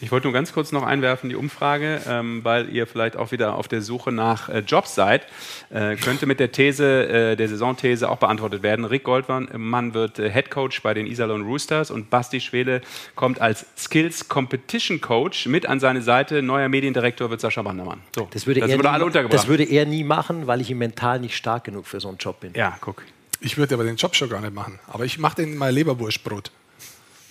Ich 0.00 0.12
wollte 0.12 0.26
nur 0.26 0.32
ganz 0.32 0.52
kurz 0.52 0.72
noch 0.72 0.84
einwerfen, 0.84 1.28
die 1.28 1.36
Umfrage, 1.36 2.00
ähm, 2.08 2.44
weil 2.44 2.68
ihr 2.68 2.86
vielleicht 2.86 3.16
auch 3.16 3.32
wieder 3.32 3.54
auf 3.54 3.68
der 3.68 3.82
Suche 3.82 4.12
nach 4.12 4.48
äh, 4.48 4.60
Jobs 4.60 4.94
seid, 4.94 5.26
äh, 5.70 5.96
könnte 5.96 6.26
mit 6.26 6.38
der 6.40 6.52
These, 6.52 7.08
äh, 7.08 7.36
der 7.36 7.48
Saisonthese 7.48 8.08
auch 8.08 8.18
beantwortet 8.18 8.62
werden. 8.62 8.84
Rick 8.84 9.04
Goldmann 9.04 9.48
Mann 9.56 9.94
wird 9.94 10.18
äh, 10.18 10.30
Head 10.30 10.50
Coach 10.50 10.82
bei 10.82 10.94
den 10.94 11.06
Iserlohn 11.06 11.42
Roosters 11.42 11.90
und 11.90 12.10
Basti 12.10 12.40
Schwele 12.40 12.80
kommt 13.14 13.40
als 13.40 13.66
Skills 13.76 14.28
Competition 14.28 15.00
Coach 15.00 15.46
mit 15.46 15.66
an 15.66 15.80
seine 15.80 16.02
Seite. 16.02 16.42
Neuer 16.42 16.68
Mediendirektor 16.68 17.30
wird 17.30 17.40
Sascha 17.40 17.62
Bandermann. 17.62 18.00
So, 18.14 18.28
Das 18.30 18.46
würde, 18.46 18.60
da 18.60 18.66
er 18.66 18.84
alle 18.84 18.98
nie, 18.98 19.04
untergebracht. 19.06 19.34
das 19.34 19.48
würde 19.48 19.64
er 19.64 19.84
nie 19.86 20.04
machen, 20.04 20.46
weil 20.46 20.60
ich 20.60 20.70
ihm 20.70 20.78
mental 20.78 21.20
nicht 21.20 21.36
stark 21.36 21.64
genug 21.64 21.86
für 21.86 22.00
so 22.00 22.08
einen 22.08 22.18
Job 22.18 22.40
bin. 22.40 22.52
ja, 22.54 22.76
guck. 22.80 23.02
Ich 23.40 23.56
würde 23.56 23.74
aber 23.74 23.84
den 23.84 23.96
Job 23.96 24.16
schon 24.16 24.28
gar 24.28 24.40
nicht 24.40 24.52
machen. 24.52 24.80
Aber 24.88 25.04
ich 25.04 25.18
mache 25.18 25.36
den 25.36 25.56
mal 25.56 25.72
Leberwurstbrot. 25.72 26.50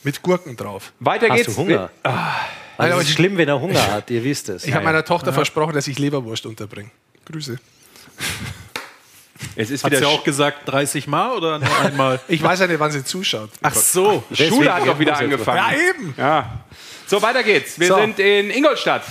Mit 0.03 0.21
Gurken 0.21 0.55
drauf. 0.55 0.93
Weiter 0.99 1.27
Hast 1.29 1.37
geht's. 1.37 1.55
du 1.55 1.61
Hunger? 1.61 1.89
Also 2.03 2.93
aber 2.93 3.01
es 3.01 3.09
ist 3.09 3.15
schlimm, 3.15 3.37
wenn 3.37 3.47
er 3.47 3.59
Hunger 3.61 3.91
hat, 3.91 4.09
ihr 4.09 4.23
wisst 4.23 4.49
es. 4.49 4.63
Ich 4.65 4.73
habe 4.73 4.85
meiner 4.85 5.03
Tochter 5.03 5.33
versprochen, 5.33 5.73
dass 5.73 5.87
ich 5.87 5.97
Leberwurst 5.99 6.45
unterbringe. 6.45 6.91
Grüße. 7.25 7.57
Es 9.55 9.69
ist 9.69 9.83
Hat 9.83 9.91
wieder 9.91 9.99
sie 10.01 10.05
auch 10.07 10.23
gesagt 10.23 10.67
30 10.67 11.07
Mal 11.07 11.31
oder 11.35 11.59
nur 11.59 11.79
einmal? 11.81 12.19
Ich 12.27 12.41
weiß 12.41 12.59
ja 12.59 12.67
nicht, 12.67 12.79
wann 12.79 12.91
sie 12.91 13.03
zuschaut. 13.03 13.49
Ach 13.61 13.73
so. 13.73 14.23
Schule 14.33 14.73
hat 14.73 14.87
doch 14.87 14.97
wieder 14.99 15.17
angefangen. 15.17 15.57
Ja, 15.57 15.71
eben. 15.89 16.13
Ja. 16.17 16.59
So, 17.05 17.21
weiter 17.21 17.43
geht's. 17.43 17.79
Wir 17.79 17.87
So. 17.87 17.95
sind 17.97 18.19
in 18.19 18.49
Ingolstadt 18.49 19.03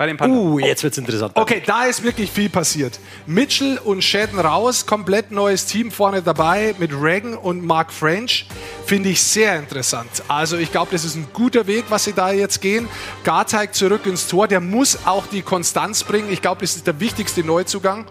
bei 0.00 0.06
den 0.06 0.16
Panthers. 0.16 0.40
Uh, 0.40 0.58
jetzt 0.58 0.82
wird 0.82 0.94
es 0.94 0.98
interessant. 0.98 1.32
Okay, 1.34 1.62
da 1.66 1.84
ist 1.84 2.02
wirklich 2.02 2.30
viel 2.30 2.48
passiert. 2.48 2.98
Mitchell 3.26 3.78
und 3.84 4.02
Shadden 4.02 4.38
raus, 4.38 4.86
komplett 4.86 5.30
neues 5.30 5.66
Team 5.66 5.90
vorne 5.90 6.22
dabei 6.22 6.74
mit 6.78 6.90
Reagan 6.94 7.34
und 7.34 7.62
Mark 7.62 7.92
French. 7.92 8.46
Finde 8.86 9.10
ich 9.10 9.22
sehr 9.22 9.58
interessant. 9.58 10.08
Also 10.26 10.56
ich 10.56 10.72
glaube, 10.72 10.88
das 10.90 11.04
ist 11.04 11.16
ein 11.16 11.26
guter 11.34 11.66
Weg, 11.66 11.84
was 11.90 12.04
sie 12.04 12.14
da 12.14 12.32
jetzt 12.32 12.62
gehen. 12.62 12.88
Garteig 13.24 13.74
zurück 13.74 14.06
ins 14.06 14.26
Tor, 14.26 14.48
der 14.48 14.60
muss 14.60 15.00
auch 15.04 15.26
die 15.26 15.42
Konstanz 15.42 16.02
bringen. 16.02 16.32
Ich 16.32 16.40
glaube, 16.40 16.62
das 16.62 16.76
ist 16.76 16.86
der 16.86 16.98
wichtigste 16.98 17.44
Neuzugang 17.44 18.06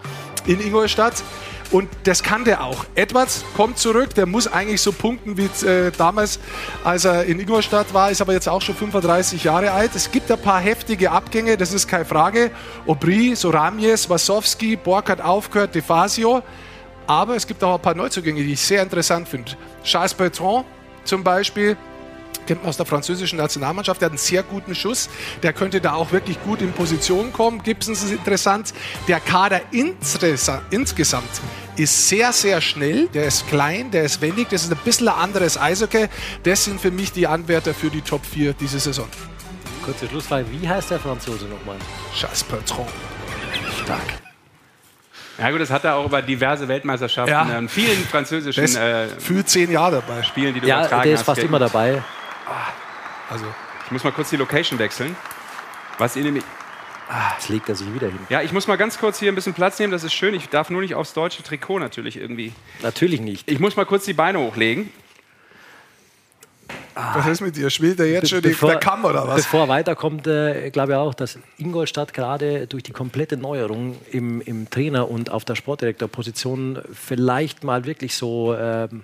in 0.46 0.60
Ingolstadt. 0.60 1.24
Und 1.70 1.88
das 2.02 2.22
kann 2.22 2.44
der 2.44 2.64
auch. 2.64 2.84
Edwards 2.96 3.44
kommt 3.56 3.78
zurück, 3.78 4.14
der 4.14 4.26
muss 4.26 4.48
eigentlich 4.48 4.80
so 4.80 4.90
punkten 4.90 5.36
wie 5.36 5.44
äh, 5.66 5.92
damals, 5.96 6.40
als 6.82 7.04
er 7.04 7.24
in 7.24 7.38
Ingolstadt 7.38 7.94
war, 7.94 8.10
ist 8.10 8.20
aber 8.20 8.32
jetzt 8.32 8.48
auch 8.48 8.60
schon 8.60 8.74
35 8.74 9.44
Jahre 9.44 9.70
alt. 9.70 9.92
Es 9.94 10.10
gibt 10.10 10.32
ein 10.32 10.40
paar 10.40 10.60
heftige 10.60 11.12
Abgänge, 11.12 11.56
das 11.56 11.72
ist 11.72 11.86
keine 11.86 12.04
Frage. 12.04 12.50
Aubry, 12.86 13.36
Soramies, 13.36 14.10
Wasowski, 14.10 14.74
Borg 14.74 15.10
hat 15.10 15.20
aufgehört, 15.20 15.74
Defasio. 15.74 16.42
Aber 17.06 17.36
es 17.36 17.46
gibt 17.46 17.62
auch 17.62 17.74
ein 17.74 17.82
paar 17.82 17.94
Neuzugänge, 17.94 18.42
die 18.42 18.52
ich 18.52 18.60
sehr 18.60 18.82
interessant 18.82 19.28
finde. 19.28 19.52
Charles 19.84 20.14
Bertrand 20.14 20.64
zum 21.04 21.22
Beispiel, 21.22 21.76
kennt 22.50 22.62
man 22.64 22.70
aus 22.70 22.76
der 22.78 22.86
französischen 22.86 23.36
Nationalmannschaft, 23.36 24.00
der 24.00 24.06
hat 24.06 24.10
einen 24.10 24.18
sehr 24.18 24.42
guten 24.42 24.74
Schuss. 24.74 25.08
Der 25.44 25.52
könnte 25.52 25.80
da 25.80 25.92
auch 25.92 26.10
wirklich 26.10 26.42
gut 26.42 26.60
in 26.62 26.72
Position 26.72 27.32
kommen. 27.32 27.62
Gibsons 27.62 28.02
ist 28.02 28.10
interessant. 28.10 28.74
Der 29.06 29.20
Kader 29.20 29.60
insgesamt 29.70 31.30
ist 31.76 32.08
sehr, 32.08 32.32
sehr 32.32 32.60
schnell. 32.60 33.06
Der 33.14 33.26
ist 33.26 33.46
klein, 33.46 33.92
der 33.92 34.02
ist 34.02 34.20
wendig. 34.20 34.48
Das 34.48 34.64
ist 34.64 34.72
ein 34.72 34.78
bisschen 34.84 35.06
ein 35.06 35.14
anderes 35.14 35.56
Eishockey. 35.60 36.08
Das 36.42 36.64
sind 36.64 36.80
für 36.80 36.90
mich 36.90 37.12
die 37.12 37.28
Anwärter 37.28 37.72
für 37.72 37.88
die 37.88 38.00
Top 38.00 38.26
4 38.26 38.52
diese 38.54 38.80
Saison. 38.80 39.06
Kurze 39.84 40.08
Schlussfrage, 40.08 40.46
wie 40.50 40.68
heißt 40.68 40.90
der 40.90 40.98
Franzose 40.98 41.44
nochmal? 41.44 41.76
Charles 42.18 42.42
Bertrand. 42.42 42.88
Stark. 43.84 44.00
Ja 45.38 45.52
gut, 45.52 45.60
das 45.60 45.70
hat 45.70 45.84
er 45.84 45.94
auch 45.94 46.06
über 46.06 46.20
diverse 46.20 46.66
Weltmeisterschaften 46.66 47.30
Ja. 47.32 47.58
in 47.58 47.68
vielen 47.68 48.04
französischen 48.06 48.64
äh, 48.76 49.06
für 49.20 49.44
zehn 49.44 49.70
Jahre 49.70 50.02
dabei. 50.06 50.24
Spielen, 50.24 50.52
die 50.52 50.60
du 50.60 50.66
Ja, 50.66 50.80
übertragen 50.80 51.02
der 51.04 51.12
ist 51.12 51.20
hast. 51.20 51.26
fast 51.26 51.38
immer 51.42 51.60
dabei. 51.60 52.02
Also, 53.28 53.46
Ich 53.86 53.90
muss 53.92 54.04
mal 54.04 54.12
kurz 54.12 54.30
die 54.30 54.36
Location 54.36 54.78
wechseln. 54.78 55.16
Was 55.98 56.16
ihr 56.16 56.24
nämlich 56.24 56.44
Jetzt 57.36 57.48
legt 57.48 57.68
er 57.68 57.74
sich 57.74 57.92
wieder 57.92 58.06
hin. 58.06 58.18
ja, 58.28 58.40
ich 58.40 58.52
muss 58.52 58.68
mal 58.68 58.76
ganz 58.76 58.98
kurz 58.98 59.18
hier 59.18 59.32
ein 59.32 59.34
bisschen 59.34 59.54
Platz 59.54 59.78
nehmen, 59.78 59.92
das 59.92 60.04
ist 60.04 60.12
schön. 60.12 60.32
Ich 60.34 60.48
darf 60.48 60.70
nur 60.70 60.80
nicht 60.80 60.94
aufs 60.94 61.12
deutsche 61.12 61.42
Trikot 61.42 61.80
natürlich 61.80 62.16
irgendwie. 62.16 62.52
Natürlich 62.82 63.20
nicht. 63.20 63.50
Ich 63.50 63.58
muss 63.58 63.74
mal 63.76 63.84
kurz 63.84 64.04
die 64.04 64.12
Beine 64.12 64.38
hochlegen. 64.38 64.92
was 66.94 67.26
ist 67.26 67.40
mit 67.40 67.56
dir? 67.56 67.68
Spielt 67.70 67.98
er 67.98 68.06
jetzt 68.06 68.30
schon 68.30 68.42
die, 68.42 68.54
der 68.54 68.76
Kamm 68.76 69.04
oder 69.04 69.26
was? 69.26 69.42
Bevor 69.42 69.62
er 69.62 69.68
weiterkommt, 69.68 70.26
äh, 70.28 70.70
glaube 70.70 70.92
ich 70.92 70.98
auch, 70.98 71.14
dass 71.14 71.38
Ingolstadt 71.58 72.14
gerade 72.14 72.68
durch 72.68 72.84
die 72.84 72.92
komplette 72.92 73.36
Neuerung 73.36 73.96
im, 74.12 74.40
im 74.40 74.70
Trainer 74.70 75.10
und 75.10 75.30
auf 75.30 75.44
der 75.44 75.56
Sportdirektorposition 75.56 76.80
vielleicht 76.92 77.64
mal 77.64 77.86
wirklich 77.86 78.14
so 78.14 78.54
ähm, 78.54 79.02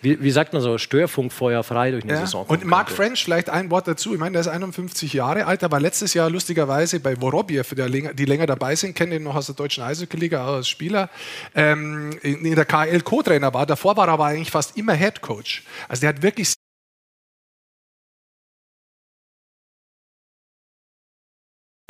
wie, 0.00 0.22
wie, 0.22 0.30
sagt 0.30 0.52
man 0.52 0.62
so, 0.62 0.78
Störfunkfeuer 0.78 1.62
frei 1.62 1.92
durch 1.92 2.04
eine 2.04 2.14
ja. 2.14 2.20
Saison. 2.20 2.44
Und 2.46 2.64
Mark 2.64 2.88
könnte. 2.88 3.02
French, 3.02 3.24
vielleicht 3.24 3.50
ein 3.50 3.70
Wort 3.70 3.86
dazu. 3.86 4.14
Ich 4.14 4.20
meine, 4.20 4.32
der 4.32 4.40
ist 4.40 4.48
51 4.48 5.12
Jahre 5.12 5.46
alt, 5.46 5.62
aber 5.62 5.80
letztes 5.80 6.14
Jahr 6.14 6.28
lustigerweise 6.30 7.00
bei 7.00 7.16
Vorobiev, 7.16 7.72
länger, 7.72 8.14
die 8.14 8.24
länger 8.24 8.46
dabei 8.46 8.74
sind, 8.74 8.94
kennen 8.94 9.12
ihn 9.12 9.22
noch 9.22 9.36
aus 9.36 9.46
der 9.46 9.54
deutschen 9.54 9.84
Eishockey-Liga 9.84 10.44
als 10.44 10.68
Spieler, 10.68 11.08
ähm, 11.54 12.10
in, 12.22 12.44
in 12.44 12.54
der 12.54 12.64
KL 12.64 13.00
Co-Trainer 13.00 13.54
war. 13.54 13.66
Davor 13.66 13.96
war 13.96 14.08
er 14.08 14.14
aber 14.14 14.26
eigentlich 14.26 14.50
fast 14.50 14.76
immer 14.76 14.94
Head 14.94 15.20
Coach. 15.20 15.64
Also 15.88 16.00
der 16.00 16.10
hat 16.10 16.22
wirklich 16.22 16.54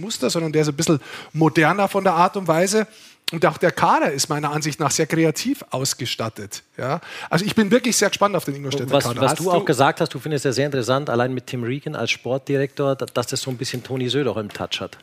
Muster, 0.03 0.29
sondern 0.29 0.53
der 0.53 0.63
ist 0.63 0.69
ein 0.69 0.77
bisschen 0.77 1.01
moderner 1.33 1.89
von 1.89 2.05
der 2.05 2.15
Art 2.15 2.37
und 2.37 2.47
Weise. 2.47 2.87
Und 3.33 3.45
auch 3.47 3.57
der 3.57 3.73
Kader 3.73 4.13
ist 4.13 4.29
meiner 4.29 4.53
Ansicht 4.53 4.79
nach 4.79 4.91
sehr 4.91 5.07
kreativ 5.07 5.65
ausgestattet. 5.71 6.63
Ja? 6.77 7.01
Also 7.31 7.45
ich 7.45 7.55
bin 7.55 7.71
wirklich 7.71 7.97
sehr 7.97 8.09
gespannt 8.09 8.37
auf 8.37 8.45
den 8.45 8.55
Ingolstädter 8.55 8.91
was, 8.91 9.05
Kader. 9.05 9.21
Was 9.23 9.35
du 9.35 9.51
auch 9.51 9.65
gesagt 9.65 10.01
hast, 10.01 10.13
du 10.13 10.19
findest 10.19 10.45
ja 10.45 10.53
sehr 10.53 10.67
interessant, 10.67 11.09
allein 11.09 11.33
mit 11.33 11.47
Tim 11.47 11.65
Regan 11.65 11.97
als 11.97 12.11
Sportdirektor, 12.11 12.95
dass 12.95 13.27
das 13.27 13.41
so 13.41 13.51
ein 13.51 13.57
bisschen 13.57 13.83
Toni 13.83 14.09
Söder 14.09 14.37
im 14.37 14.51
Touch 14.51 14.81
hat. 14.81 14.99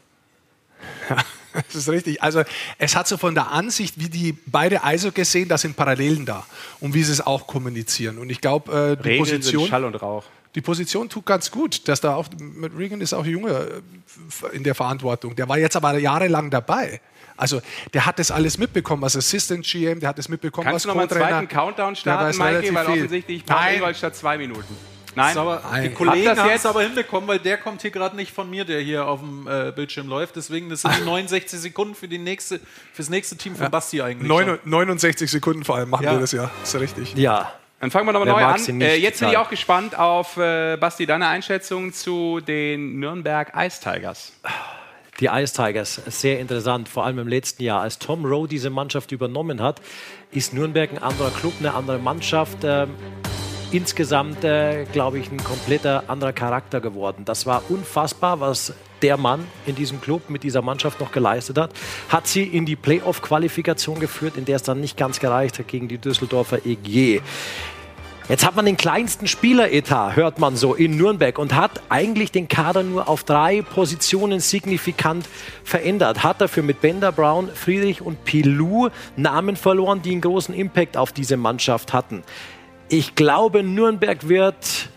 Ja, 1.10 1.18
das 1.54 1.76
ist 1.76 1.90
richtig. 1.90 2.22
Also 2.22 2.44
es 2.78 2.96
hat 2.96 3.08
so 3.08 3.18
von 3.18 3.34
der 3.34 3.52
Ansicht, 3.52 3.96
wie 3.98 4.10
die 4.10 4.38
beide 4.46 4.84
Eishockey 4.84 5.26
sehen, 5.26 5.50
da 5.50 5.58
sind 5.58 5.76
Parallelen 5.76 6.26
da. 6.26 6.46
Und 6.80 6.94
wie 6.94 7.04
sie 7.04 7.12
es 7.12 7.26
auch 7.26 7.48
kommunizieren. 7.48 8.20
Und 8.20 8.30
ich 8.30 8.42
glaube, 8.42 8.72
äh, 8.72 9.02
die 9.02 9.10
Regeln 9.10 9.26
Position... 9.26 9.62
Sind 9.62 9.70
Schall 9.70 9.86
und 9.86 9.96
Rauch 10.02 10.24
die 10.56 10.62
Position 10.62 11.10
tut 11.10 11.26
ganz 11.26 11.52
gut, 11.52 11.88
dass 11.88 12.02
da 12.02 12.16
auch 12.16 12.28
mit 12.40 12.76
Regan 12.76 13.02
ist 13.02 13.14
auch 13.14 13.26
jünger 13.26 13.66
in 14.52 14.64
der 14.64 14.74
Verantwortung. 14.74 15.36
Der 15.36 15.48
war 15.48 15.60
jetzt 15.60 15.76
aber 15.76 15.98
jahrelang 16.00 16.50
dabei. 16.50 17.02
Also 17.40 17.62
der 17.94 18.06
hat 18.06 18.20
das 18.20 18.32
alles 18.32 18.58
mitbekommen 18.58 19.04
als 19.04 19.16
Assistant 19.16 19.66
GM, 19.66 20.00
der 20.00 20.10
hat 20.10 20.18
das 20.18 20.28
mitbekommen 20.30 20.68
Kannst 20.68 20.86
als 20.86 20.94
Co-Trainer. 20.94 21.08
Kannst 21.08 21.16
du 21.16 21.20
noch 21.20 21.26
mal 21.26 21.36
einen 21.38 21.48
zweiten 21.48 21.76
Countdown 21.76 21.96
starten, 21.96 22.38
Mikey, 22.38 22.76
weil 22.76 22.88
offensichtlich 22.88 23.46
braucht 23.46 23.72
Ingolstadt 23.74 24.16
zwei 24.16 24.38
Minuten. 24.38 24.78
Nein, 25.16 25.38
aber 25.38 25.62
die 25.82 25.90
Kollegen 25.90 26.38
haben 26.38 26.50
es 26.50 26.66
aber 26.66 26.82
hinbekommen, 26.84 27.28
weil 27.28 27.40
der 27.40 27.58
kommt 27.58 27.82
hier 27.82 27.92
gerade 27.92 28.16
nicht 28.16 28.32
von 28.32 28.50
mir, 28.50 28.64
der 28.66 28.80
hier 28.82 29.08
auf 29.08 29.20
dem 29.20 29.48
äh, 29.48 29.72
Bildschirm 29.76 30.08
läuft. 30.08 30.36
Deswegen, 30.36 30.70
das 30.70 30.82
sind 30.84 30.96
die 30.98 31.02
69 31.06 31.60
Sekunden 31.60 31.96
für 31.96 32.08
die 32.08 32.20
nächste, 32.20 32.60
fürs 32.94 33.10
nächste 33.10 33.36
Team 33.36 33.56
von 33.56 33.64
ja. 33.64 33.70
Basti 33.70 34.02
eigentlich. 34.02 34.30
69 34.66 35.30
Sekunden 35.30 35.64
vor 35.64 35.78
allem 35.78 35.90
machen 35.90 36.06
ja. 36.06 36.14
wir 36.14 36.20
das 36.20 36.32
ja. 36.32 36.52
Ist 36.64 36.76
richtig. 36.76 37.16
Ja. 37.16 37.54
Dann 37.80 37.92
fangen 37.92 38.08
wir 38.08 38.12
nochmal 38.12 38.28
neu 38.28 38.44
an. 38.44 38.82
Äh, 38.82 38.98
jetzt 38.98 39.22
bin 39.22 39.30
ich 39.30 39.38
auch 39.38 39.50
gespannt 39.50 39.98
auf, 39.98 40.36
äh, 40.38 40.76
Basti, 40.78 41.06
deine 41.06 41.28
Einschätzung 41.28 41.94
zu 41.94 42.42
den 42.42 43.00
Nürnberg 43.00 43.54
Ice 43.56 43.80
Tigers. 43.82 44.34
Die 45.20 45.26
Ice 45.26 45.54
Tigers, 45.54 46.02
sehr 46.08 46.40
interessant, 46.40 46.88
vor 46.88 47.06
allem 47.06 47.20
im 47.20 47.28
letzten 47.28 47.64
Jahr. 47.64 47.82
Als 47.82 48.00
Tom 48.00 48.24
Rowe 48.26 48.48
diese 48.48 48.70
Mannschaft 48.70 49.12
übernommen 49.12 49.62
hat, 49.62 49.82
ist 50.32 50.54
Nürnberg 50.54 50.92
ein 50.92 51.04
anderer 51.04 51.32
Club, 51.32 51.54
eine 51.60 51.74
andere 51.74 52.00
Mannschaft. 52.00 52.60
Ähm, 52.64 52.92
insgesamt, 53.72 54.44
äh, 54.46 54.86
glaube 54.86 55.20
ich, 55.20 55.30
ein 55.30 55.44
kompletter 55.44 56.06
anderer 56.08 56.32
Charakter 56.32 56.80
geworden. 56.80 57.26
Das 57.26 57.46
war 57.46 57.64
unfassbar, 57.70 58.40
was 58.40 58.74
der 59.02 59.18
Mann 59.18 59.46
in 59.66 59.76
diesem 59.76 60.00
Club 60.00 60.30
mit 60.30 60.44
dieser 60.44 60.62
Mannschaft 60.62 61.00
noch 61.00 61.12
geleistet 61.12 61.58
hat. 61.58 61.72
Hat 62.08 62.28
sie 62.28 62.44
in 62.44 62.66
die 62.66 62.76
Playoff-Qualifikation 62.76 64.00
geführt, 64.00 64.38
in 64.38 64.46
der 64.46 64.56
es 64.56 64.64
dann 64.64 64.80
nicht 64.80 64.98
ganz 64.98 65.20
gereicht 65.20 65.60
hat 65.60 65.68
gegen 65.68 65.88
die 65.88 65.98
Düsseldorfer 65.98 66.66
EG. 66.66 67.22
Jetzt 68.30 68.46
hat 68.46 68.56
man 68.56 68.66
den 68.66 68.78
kleinsten 68.78 69.26
Spieleretat, 69.26 70.16
hört 70.16 70.38
man 70.38 70.56
so, 70.56 70.76
in 70.76 70.98
Nürnberg 70.98 71.40
und 71.40 71.56
hat 71.56 71.82
eigentlich 71.90 72.32
den 72.32 72.48
Kader 72.48 72.84
nur 72.84 73.10
auf 73.10 73.24
drei 73.24 73.64
Positionen 73.64 74.40
signifikant 74.40 75.28
verändert. 75.64 76.22
Hat 76.22 76.40
dafür 76.40 76.62
mit 76.62 76.80
Bender, 76.80 77.12
Brown, 77.12 77.50
Friedrich 77.52 78.04
und 78.04 78.26
Pilou 78.26 78.90
Namen 79.16 79.56
verloren, 79.56 80.04
die 80.04 80.12
einen 80.12 80.22
großen 80.22 80.54
Impact 80.54 80.96
auf 80.96 81.12
diese 81.12 81.38
Mannschaft 81.38 81.92
hatten. 81.92 82.22
Ich 82.88 83.16
glaube, 83.16 83.64
Nürnberg 83.64 84.30
wird 84.30 84.90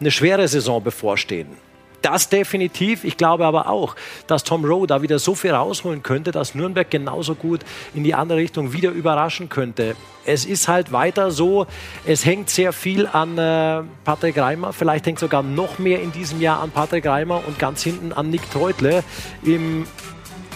eine 0.00 0.10
schwere 0.10 0.48
Saison 0.48 0.82
bevorstehen. 0.82 1.61
Das 2.02 2.28
definitiv. 2.28 3.04
Ich 3.04 3.16
glaube 3.16 3.46
aber 3.46 3.68
auch, 3.68 3.94
dass 4.26 4.42
Tom 4.42 4.64
Rowe 4.64 4.86
da 4.88 5.02
wieder 5.02 5.20
so 5.20 5.36
viel 5.36 5.52
rausholen 5.52 6.02
könnte, 6.02 6.32
dass 6.32 6.54
Nürnberg 6.54 6.90
genauso 6.90 7.36
gut 7.36 7.60
in 7.94 8.02
die 8.02 8.14
andere 8.14 8.38
Richtung 8.38 8.72
wieder 8.72 8.90
überraschen 8.90 9.48
könnte. 9.48 9.94
Es 10.24 10.44
ist 10.44 10.68
halt 10.68 10.92
weiter 10.92 11.30
so, 11.30 11.66
es 12.04 12.24
hängt 12.24 12.50
sehr 12.50 12.72
viel 12.72 13.06
an 13.06 13.38
äh, 13.38 13.82
Patrick 14.04 14.36
Reimer. 14.36 14.72
Vielleicht 14.72 15.06
hängt 15.06 15.20
sogar 15.20 15.42
noch 15.42 15.78
mehr 15.78 16.02
in 16.02 16.12
diesem 16.12 16.40
Jahr 16.40 16.60
an 16.60 16.70
Patrick 16.70 17.06
Reimer 17.06 17.42
und 17.46 17.58
ganz 17.58 17.82
hinten 17.82 18.12
an 18.12 18.30
Nick 18.30 18.50
Treutle 18.50 19.04
im 19.44 19.86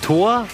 Tor. 0.03 0.47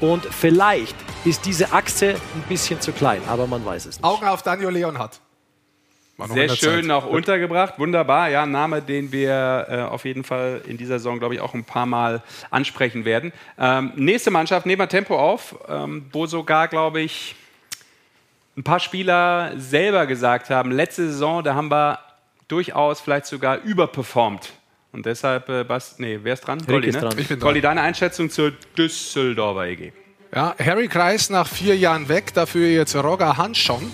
Und 0.00 0.24
vielleicht 0.26 0.96
ist 1.24 1.46
diese 1.46 1.72
Achse 1.72 2.10
ein 2.10 2.44
bisschen 2.48 2.80
zu 2.80 2.92
klein, 2.92 3.22
aber 3.28 3.46
man 3.46 3.64
weiß 3.64 3.86
es 3.86 3.96
nicht. 3.96 4.04
Augen 4.04 4.26
auf 4.26 4.42
Daniel 4.42 4.70
Leonhardt. 4.70 5.20
Sehr 6.16 6.48
schön 6.50 6.86
noch 6.86 7.06
untergebracht, 7.06 7.78
wunderbar. 7.78 8.30
Ja, 8.30 8.44
ein 8.44 8.52
Name, 8.52 8.80
den 8.80 9.10
wir 9.10 9.66
äh, 9.68 9.80
auf 9.82 10.04
jeden 10.04 10.22
Fall 10.22 10.62
in 10.66 10.76
dieser 10.76 10.98
Saison, 10.98 11.18
glaube 11.18 11.34
ich, 11.34 11.40
auch 11.40 11.54
ein 11.54 11.64
paar 11.64 11.86
Mal 11.86 12.22
ansprechen 12.50 13.04
werden. 13.04 13.32
Ähm, 13.58 13.92
nächste 13.96 14.30
Mannschaft, 14.30 14.64
nehmen 14.64 14.80
wir 14.80 14.88
Tempo 14.88 15.18
auf, 15.18 15.56
ähm, 15.68 16.06
wo 16.12 16.26
sogar, 16.26 16.68
glaube 16.68 17.00
ich, 17.00 17.34
ein 18.56 18.62
paar 18.62 18.78
Spieler 18.78 19.52
selber 19.56 20.06
gesagt 20.06 20.50
haben, 20.50 20.70
letzte 20.70 21.08
Saison, 21.08 21.42
da 21.42 21.56
haben 21.56 21.68
wir 21.68 21.98
durchaus 22.46 23.00
vielleicht 23.00 23.26
sogar 23.26 23.62
überperformt. 23.62 24.52
Und 24.92 25.06
deshalb, 25.06 25.48
äh, 25.48 25.64
Bast, 25.64 25.98
nee, 25.98 26.20
wer 26.22 26.34
ist 26.34 26.42
dran? 26.42 26.64
Golli, 26.64 26.92
ne? 26.92 27.00
dran. 27.00 27.18
Ich 27.18 27.26
bin 27.26 27.40
dran. 27.40 27.48
Golli, 27.48 27.60
deine 27.60 27.80
Einschätzung 27.80 28.30
zur 28.30 28.52
Düsseldorfer 28.78 29.66
EG. 29.66 29.92
Ja, 30.32 30.54
Harry 30.64 30.86
Kreis 30.86 31.30
nach 31.30 31.48
vier 31.48 31.76
Jahren 31.76 32.08
weg, 32.08 32.32
dafür 32.34 32.68
jetzt 32.68 32.94
Roger 32.94 33.36
Hanschon 33.36 33.90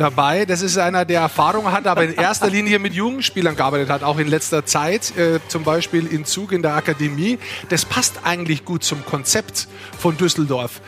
dabei. 0.00 0.46
Das 0.46 0.62
ist 0.62 0.78
einer, 0.78 1.04
der 1.04 1.20
Erfahrung 1.20 1.70
hat, 1.70 1.86
aber 1.86 2.04
in 2.04 2.14
erster 2.14 2.48
Linie 2.48 2.78
mit 2.78 2.94
Jugendspielern 2.94 3.54
gearbeitet 3.54 3.90
hat, 3.90 4.02
auch 4.02 4.18
in 4.18 4.28
letzter 4.28 4.64
Zeit, 4.64 5.16
äh, 5.16 5.40
zum 5.48 5.62
Beispiel 5.62 6.06
in 6.06 6.24
Zug 6.24 6.52
in 6.52 6.62
der 6.62 6.74
Akademie. 6.74 7.38
Das 7.68 7.84
passt 7.84 8.20
eigentlich 8.24 8.64
gut 8.64 8.82
zum 8.82 9.04
Konzept 9.04 9.68
von 9.98 10.16
Düsseldorf. 10.16 10.80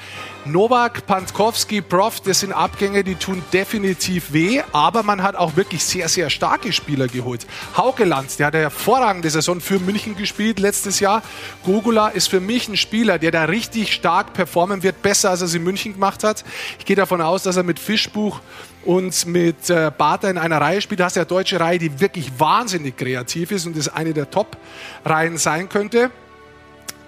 Novak, 0.45 1.07
Pankowski, 1.07 1.83
Prof, 1.83 2.21
das 2.21 2.41
sind 2.41 2.53
Abgänge, 2.53 3.05
die 3.05 3.15
tun 3.15 3.45
definitiv 3.53 4.33
weh, 4.33 4.61
aber 4.73 5.05
man 5.05 5.23
hat 5.23 5.37
auch 5.37 5.55
wirklich 5.55 5.85
sehr, 5.85 6.09
sehr 6.09 6.31
starke 6.31 6.73
Spieler 6.73 7.07
geholt. 7.07 7.47
Haukeland, 7.77 8.41
der 8.41 8.47
hat 8.47 8.55
eine 8.55 8.65
hervorragende 8.65 9.31
Saison 9.31 9.61
für 9.61 9.79
München 9.79 10.17
gespielt 10.17 10.59
letztes 10.59 10.99
Jahr. 10.99 11.23
Gogula 11.63 12.09
ist 12.09 12.29
für 12.29 12.41
mich 12.41 12.67
ein 12.67 12.77
Spieler, 12.77 13.21
der 13.21 13.31
da 13.31 13.45
richtig 13.45 13.93
stark 13.93 14.33
performen 14.33 14.83
wird, 14.83 15.01
besser 15.01 15.31
als 15.31 15.43
er 15.43 15.47
es 15.47 15.55
in 15.55 15.63
München 15.63 15.93
gemacht 15.93 16.25
hat. 16.25 16.45
Ich 16.81 16.87
gehe 16.87 16.97
davon 16.97 17.21
aus, 17.21 17.45
dass 17.45 17.57
er 17.57 17.63
mit 17.63 17.79
Fischbuch 17.79 18.41
und 18.85 19.26
mit 19.26 19.70
äh, 19.70 19.91
Barter 19.97 20.30
in 20.30 20.39
einer 20.39 20.61
Reihe 20.61 20.80
spielt. 20.80 21.01
Da 21.01 21.05
hast 21.07 21.16
du 21.16 21.20
eine 21.20 21.26
deutsche 21.26 21.61
Reihe, 21.61 21.78
die 21.78 22.01
wirklich 22.01 22.39
wahnsinnig 22.39 22.97
kreativ 22.97 23.51
ist 23.51 23.66
und 23.66 23.76
das 23.76 23.89
eine 23.89 24.12
der 24.12 24.30
Top-Reihen 24.30 25.39
sein 25.39 25.68
könnte. 25.68 26.11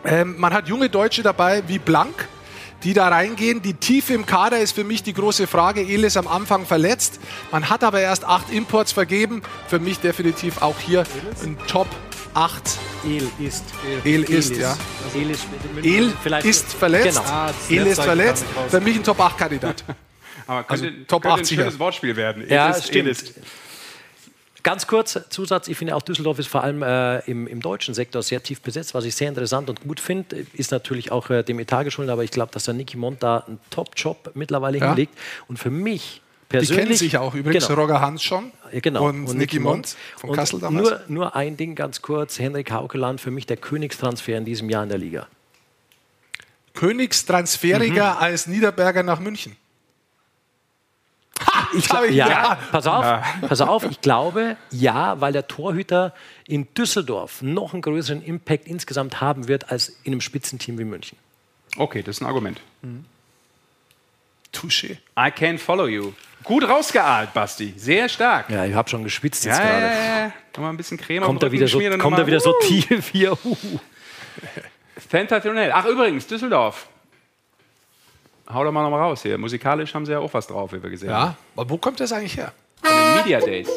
Ähm, 0.04 0.36
man 0.38 0.52
hat 0.52 0.68
junge 0.68 0.88
Deutsche 0.90 1.22
dabei 1.22 1.62
wie 1.66 1.78
Blank, 1.78 2.28
die 2.82 2.92
da 2.92 3.08
reingehen. 3.08 3.62
Die 3.62 3.74
Tiefe 3.74 4.12
im 4.14 4.26
Kader 4.26 4.58
ist 4.60 4.72
für 4.72 4.84
mich 4.84 5.02
die 5.02 5.14
große 5.14 5.46
Frage. 5.46 5.80
El 5.80 6.04
ist 6.04 6.16
am 6.16 6.28
Anfang 6.28 6.66
verletzt. 6.66 7.18
Man 7.50 7.70
hat 7.70 7.82
aber 7.82 8.00
erst 8.00 8.24
acht 8.24 8.50
Imports 8.50 8.92
vergeben. 8.92 9.42
Für 9.66 9.78
mich 9.78 9.98
definitiv 10.00 10.60
auch 10.62 10.78
hier 10.78 11.04
ein 11.42 11.56
Top 11.66 11.88
8. 12.34 12.78
El 13.04 13.46
ist. 13.46 13.64
El, 14.04 14.14
El 14.14 14.24
ist, 14.24 14.56
ja. 14.56 14.76
El 15.14 15.30
ist, 15.30 15.46
El 15.82 16.12
ist 16.44 16.72
verletzt. 16.72 17.18
Genau. 17.18 17.30
Ah, 17.30 17.50
El 17.70 17.86
ist 17.86 18.02
verletzt. 18.02 18.44
Für 18.68 18.80
mich 18.80 18.96
ein 18.96 19.04
Top 19.04 19.20
8 19.20 19.38
Kandidat. 19.38 19.84
aber 20.46 20.64
könnte, 20.64 20.86
also, 20.86 20.96
Top 21.06 21.22
könnte 21.22 21.34
8 21.34 21.40
ein 21.40 21.46
schönes 21.46 21.78
Wortspiel 21.78 22.16
werden. 22.16 22.44
Ja, 22.48 22.70
es 22.70 22.86
stimmt. 22.86 23.34
Ganz 24.64 24.86
kurz 24.86 25.18
Zusatz, 25.28 25.68
ich 25.68 25.76
finde 25.76 25.94
auch 25.94 26.00
Düsseldorf 26.00 26.38
ist 26.38 26.48
vor 26.48 26.64
allem 26.64 26.82
äh, 26.82 27.18
im, 27.30 27.46
im, 27.46 27.60
deutschen 27.60 27.92
Sektor 27.92 28.22
sehr 28.22 28.42
tief 28.42 28.62
besetzt. 28.62 28.94
Was 28.94 29.04
ich 29.04 29.14
sehr 29.14 29.28
interessant 29.28 29.68
und 29.68 29.82
gut 29.82 30.00
finde, 30.00 30.46
ist 30.54 30.72
natürlich 30.72 31.12
auch 31.12 31.28
äh, 31.28 31.42
dem 31.42 31.58
Etat 31.58 31.84
geschuldet, 31.84 32.10
aber 32.10 32.24
ich 32.24 32.30
glaube, 32.30 32.50
dass 32.50 32.64
der 32.64 32.72
Niki 32.72 32.96
Mont 32.96 33.22
da 33.22 33.44
einen 33.46 33.60
Top-Job 33.68 34.30
mittlerweile 34.32 34.78
ja. 34.78 34.88
hinlegt. 34.88 35.12
Und 35.48 35.58
für 35.58 35.68
mich 35.68 36.22
persönlich... 36.48 36.78
Die 36.78 36.82
kennen 36.82 36.96
sich 36.96 37.18
auch 37.18 37.34
übrigens, 37.34 37.66
genau. 37.68 37.78
Roger 37.78 38.00
Hans 38.00 38.22
schon 38.22 38.52
ja, 38.72 38.80
genau. 38.80 39.06
und, 39.06 39.26
und 39.26 39.36
Niki 39.36 39.58
Mont 39.58 39.96
von 40.16 40.30
und 40.30 40.36
Kassel 40.36 40.60
damals. 40.60 40.88
Nur, 40.88 41.00
nur 41.08 41.36
ein 41.36 41.58
Ding 41.58 41.74
ganz 41.74 42.00
kurz, 42.00 42.38
Henrik 42.38 42.70
Haukeland, 42.70 43.20
für 43.20 43.30
mich 43.30 43.44
der 43.44 43.58
Königstransfer 43.58 44.38
in 44.38 44.46
diesem 44.46 44.70
Jahr 44.70 44.82
in 44.82 44.88
der 44.88 44.98
Liga. 44.98 45.26
Königstransferiger 46.72 48.14
mhm. 48.14 48.18
als 48.18 48.46
Niederberger 48.46 49.02
nach 49.02 49.20
München. 49.20 49.56
Ich 51.76 51.88
glaub, 51.88 52.08
ja, 52.10 52.28
ja, 52.28 52.58
pass 52.70 52.86
auf, 52.86 53.04
ja. 53.04 53.22
pass 53.48 53.60
auf, 53.60 53.84
ich 53.84 54.00
glaube, 54.00 54.56
ja, 54.70 55.20
weil 55.20 55.32
der 55.32 55.46
Torhüter 55.46 56.14
in 56.46 56.72
Düsseldorf 56.74 57.42
noch 57.42 57.72
einen 57.72 57.82
größeren 57.82 58.22
Impact 58.22 58.66
insgesamt 58.66 59.20
haben 59.20 59.48
wird 59.48 59.70
als 59.70 59.88
in 60.04 60.12
einem 60.12 60.20
Spitzenteam 60.20 60.78
wie 60.78 60.84
München. 60.84 61.18
Okay, 61.76 62.02
das 62.02 62.16
ist 62.16 62.22
ein 62.22 62.26
Argument. 62.26 62.60
Mhm. 62.82 63.04
Touché. 64.52 64.98
I 65.18 65.30
can 65.30 65.58
follow 65.58 65.86
you. 65.86 66.12
Gut 66.44 66.68
rausgeahlt, 66.68 67.32
Basti. 67.32 67.72
Sehr 67.76 68.08
stark. 68.08 68.50
Ja, 68.50 68.64
ich 68.66 68.74
habe 68.74 68.88
schon 68.88 69.02
geschwitzt 69.02 69.44
jetzt 69.44 69.58
ja, 69.58 69.64
gerade. 69.64 69.86
Ja, 69.86 70.18
ja. 70.26 70.32
Nochmal 70.54 70.70
ein 70.70 70.76
bisschen 70.76 70.98
Creme 70.98 71.24
kommt 71.24 71.42
da 71.42 71.50
wieder 71.50 71.66
so, 71.66 71.80
Kommt 71.98 72.18
da 72.18 72.26
wieder 72.26 72.40
so 72.40 72.54
tief 72.60 73.08
hier. 73.08 73.32
Uh. 73.44 73.56
Sensationell. 75.10 75.72
Ach, 75.72 75.86
übrigens, 75.86 76.26
Düsseldorf. 76.26 76.88
Hau 78.52 78.64
doch 78.64 78.72
mal 78.72 78.82
noch 78.82 78.90
mal 78.90 79.00
raus 79.00 79.22
hier. 79.22 79.38
Musikalisch 79.38 79.94
haben 79.94 80.06
sie 80.06 80.12
ja 80.12 80.18
auch 80.18 80.32
was 80.34 80.46
drauf, 80.46 80.72
wie 80.72 80.82
wir 80.82 80.90
gesehen 80.90 81.10
haben. 81.12 81.30
Ja, 81.30 81.36
aber 81.56 81.70
wo 81.70 81.78
kommt 81.78 82.00
das 82.00 82.12
eigentlich 82.12 82.36
her? 82.36 82.52
Von 82.82 82.90
den 82.92 83.16
Media 83.16 83.40
Days. 83.40 83.68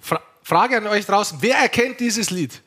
Fra 0.00 0.20
Frage 0.42 0.76
an 0.78 0.86
euch 0.86 1.06
draußen, 1.06 1.38
wer 1.40 1.56
erkennt 1.56 2.00
dieses 2.00 2.30
Lied? 2.30 2.62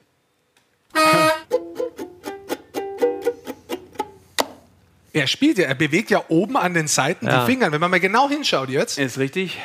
Er 5.12 5.26
spielt 5.28 5.58
ja, 5.58 5.66
er 5.68 5.76
bewegt 5.76 6.12
ja 6.12 6.24
oben 6.30 6.56
an 6.56 6.74
den 6.74 6.88
Seiten 6.88 7.26
Ja. 7.26 7.40
die 7.42 7.52
Finger. 7.52 7.72
Wenn 7.72 7.82
man 7.82 7.90
mal 7.92 8.00
genau 8.00 8.30
hinschaut 8.30 8.70
jetzt. 8.70 8.98
Ist 9.00 9.18
richtig. 9.18 9.58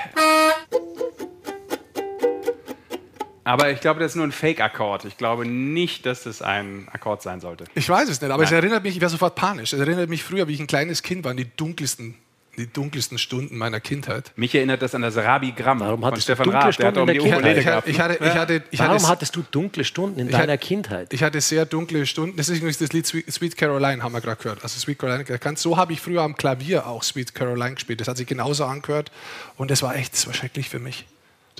Aber 3.45 3.71
ich 3.71 3.81
glaube, 3.81 4.01
das 4.01 4.13
ist 4.13 4.17
nur 4.17 4.27
ein 4.27 4.33
Fake-Akkord. 4.33 5.05
Ich 5.05 5.19
glaube 5.19 5.47
nicht, 5.47 6.07
dass 6.07 6.23
das 6.25 6.41
ein 6.41 6.89
Akkord 6.93 7.23
sein 7.23 7.41
sollte. 7.41 7.65
Ich 7.75 7.89
weiß 7.89 8.09
es 8.09 8.21
nicht, 8.21 8.31
aber 8.31 8.43
es 8.43 8.51
Nein. 8.51 8.61
erinnert 8.61 8.83
mich, 8.83 8.97
ich 8.97 9.03
war 9.03 9.11
sofort 9.11 9.35
panisch. 9.35 9.75
Es 9.75 9.81
erinnert 9.81 10.09
mich 10.09 10.25
früher, 10.25 10.49
wie 10.49 10.55
ich 10.55 10.61
ein 10.61 10.67
kleines 10.67 11.03
Kind 11.03 11.25
war, 11.25 11.33
an 11.33 11.37
die 11.37 11.49
dunkelsten, 11.55 12.15
die 12.57 12.73
dunkelsten 12.73 13.19
Stunden 13.19 13.59
meiner 13.59 13.81
Kindheit. 13.81 14.33
Mich 14.37 14.55
erinnert 14.55 14.81
das 14.81 14.95
an 14.95 15.03
das 15.03 15.17
Rabi-Gramm 15.17 15.81
Warum 15.81 16.01
von 16.01 16.11
hattest 16.11 16.29
du 16.29 16.33
Stefan 16.33 16.45
dunkle 16.45 16.61
Raab. 16.61 16.77
Der 16.77 16.87
hat 16.87 16.95
Stunden 16.95 17.11
um 17.11 17.17
in 17.17 17.23
die 17.23 17.33
Ukulele 17.33 17.61
Ich 17.61 17.67
hatte, 17.67 17.91
ich 17.91 18.01
hatte, 18.01 18.25
ich 18.25 18.35
hatte, 18.35 18.63
ich 18.71 18.79
Warum 18.79 18.95
hatte, 18.95 19.09
hattest 19.09 19.37
du 19.37 19.45
dunkle 19.51 19.85
Stunden 19.85 20.21
in 20.21 20.31
deiner 20.31 20.57
Kindheit? 20.57 21.13
ich 21.13 21.23
hatte 21.23 21.41
sehr 21.43 21.67
dunkle 21.67 22.07
Stunden. 22.07 22.39
Das 22.39 22.49
ist 22.49 22.59
übrigens 22.59 22.79
das 22.79 22.95
Lied 22.95 23.07
Sweet, 23.07 23.31
Sweet 23.31 23.57
Caroline, 23.59 24.03
haben 24.03 24.13
wir 24.13 24.23
gerade 24.23 24.43
gehört. 24.43 24.63
Also 24.63 24.81
Sweet 24.81 24.99
Caroline 24.99 25.25
gekannt. 25.25 25.59
So 25.59 25.77
habe 25.77 25.93
ich 25.93 26.01
früher 26.01 26.23
am 26.23 26.35
Klavier 26.35 26.87
auch 26.87 27.03
Sweet 27.03 27.35
Caroline 27.35 27.75
gespielt. 27.75 28.01
Das 28.01 28.09
hat 28.09 28.17
sich 28.17 28.27
genauso 28.27 28.65
angehört. 28.65 29.11
Und 29.57 29.71
das 29.71 29.83
war 29.83 29.97
echt, 29.97 30.15
das 30.15 30.27
war 30.27 30.33
schrecklich 30.33 30.71
für 30.71 30.79
mich. 30.79 31.05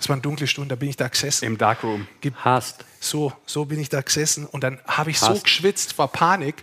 Das 0.05 0.11
waren 0.11 0.21
dunkle 0.21 0.47
Stunden, 0.47 0.69
da 0.69 0.77
bin 0.77 0.91
ich 0.91 0.99
da 0.99 1.09
gesessen. 1.09 1.47
Im 1.47 1.57
Darkroom. 1.57 2.07
Hast. 2.37 2.85
So, 3.01 3.33
so 3.47 3.65
bin 3.65 3.81
ich 3.81 3.89
da 3.89 4.03
gesessen 4.03 4.45
und 4.45 4.63
dann 4.63 4.79
habe 4.85 5.11
ich 5.11 5.19
so 5.19 5.29
Hast. 5.29 5.45
geschwitzt 5.45 5.95
vor 5.95 6.13
Panik, 6.13 6.63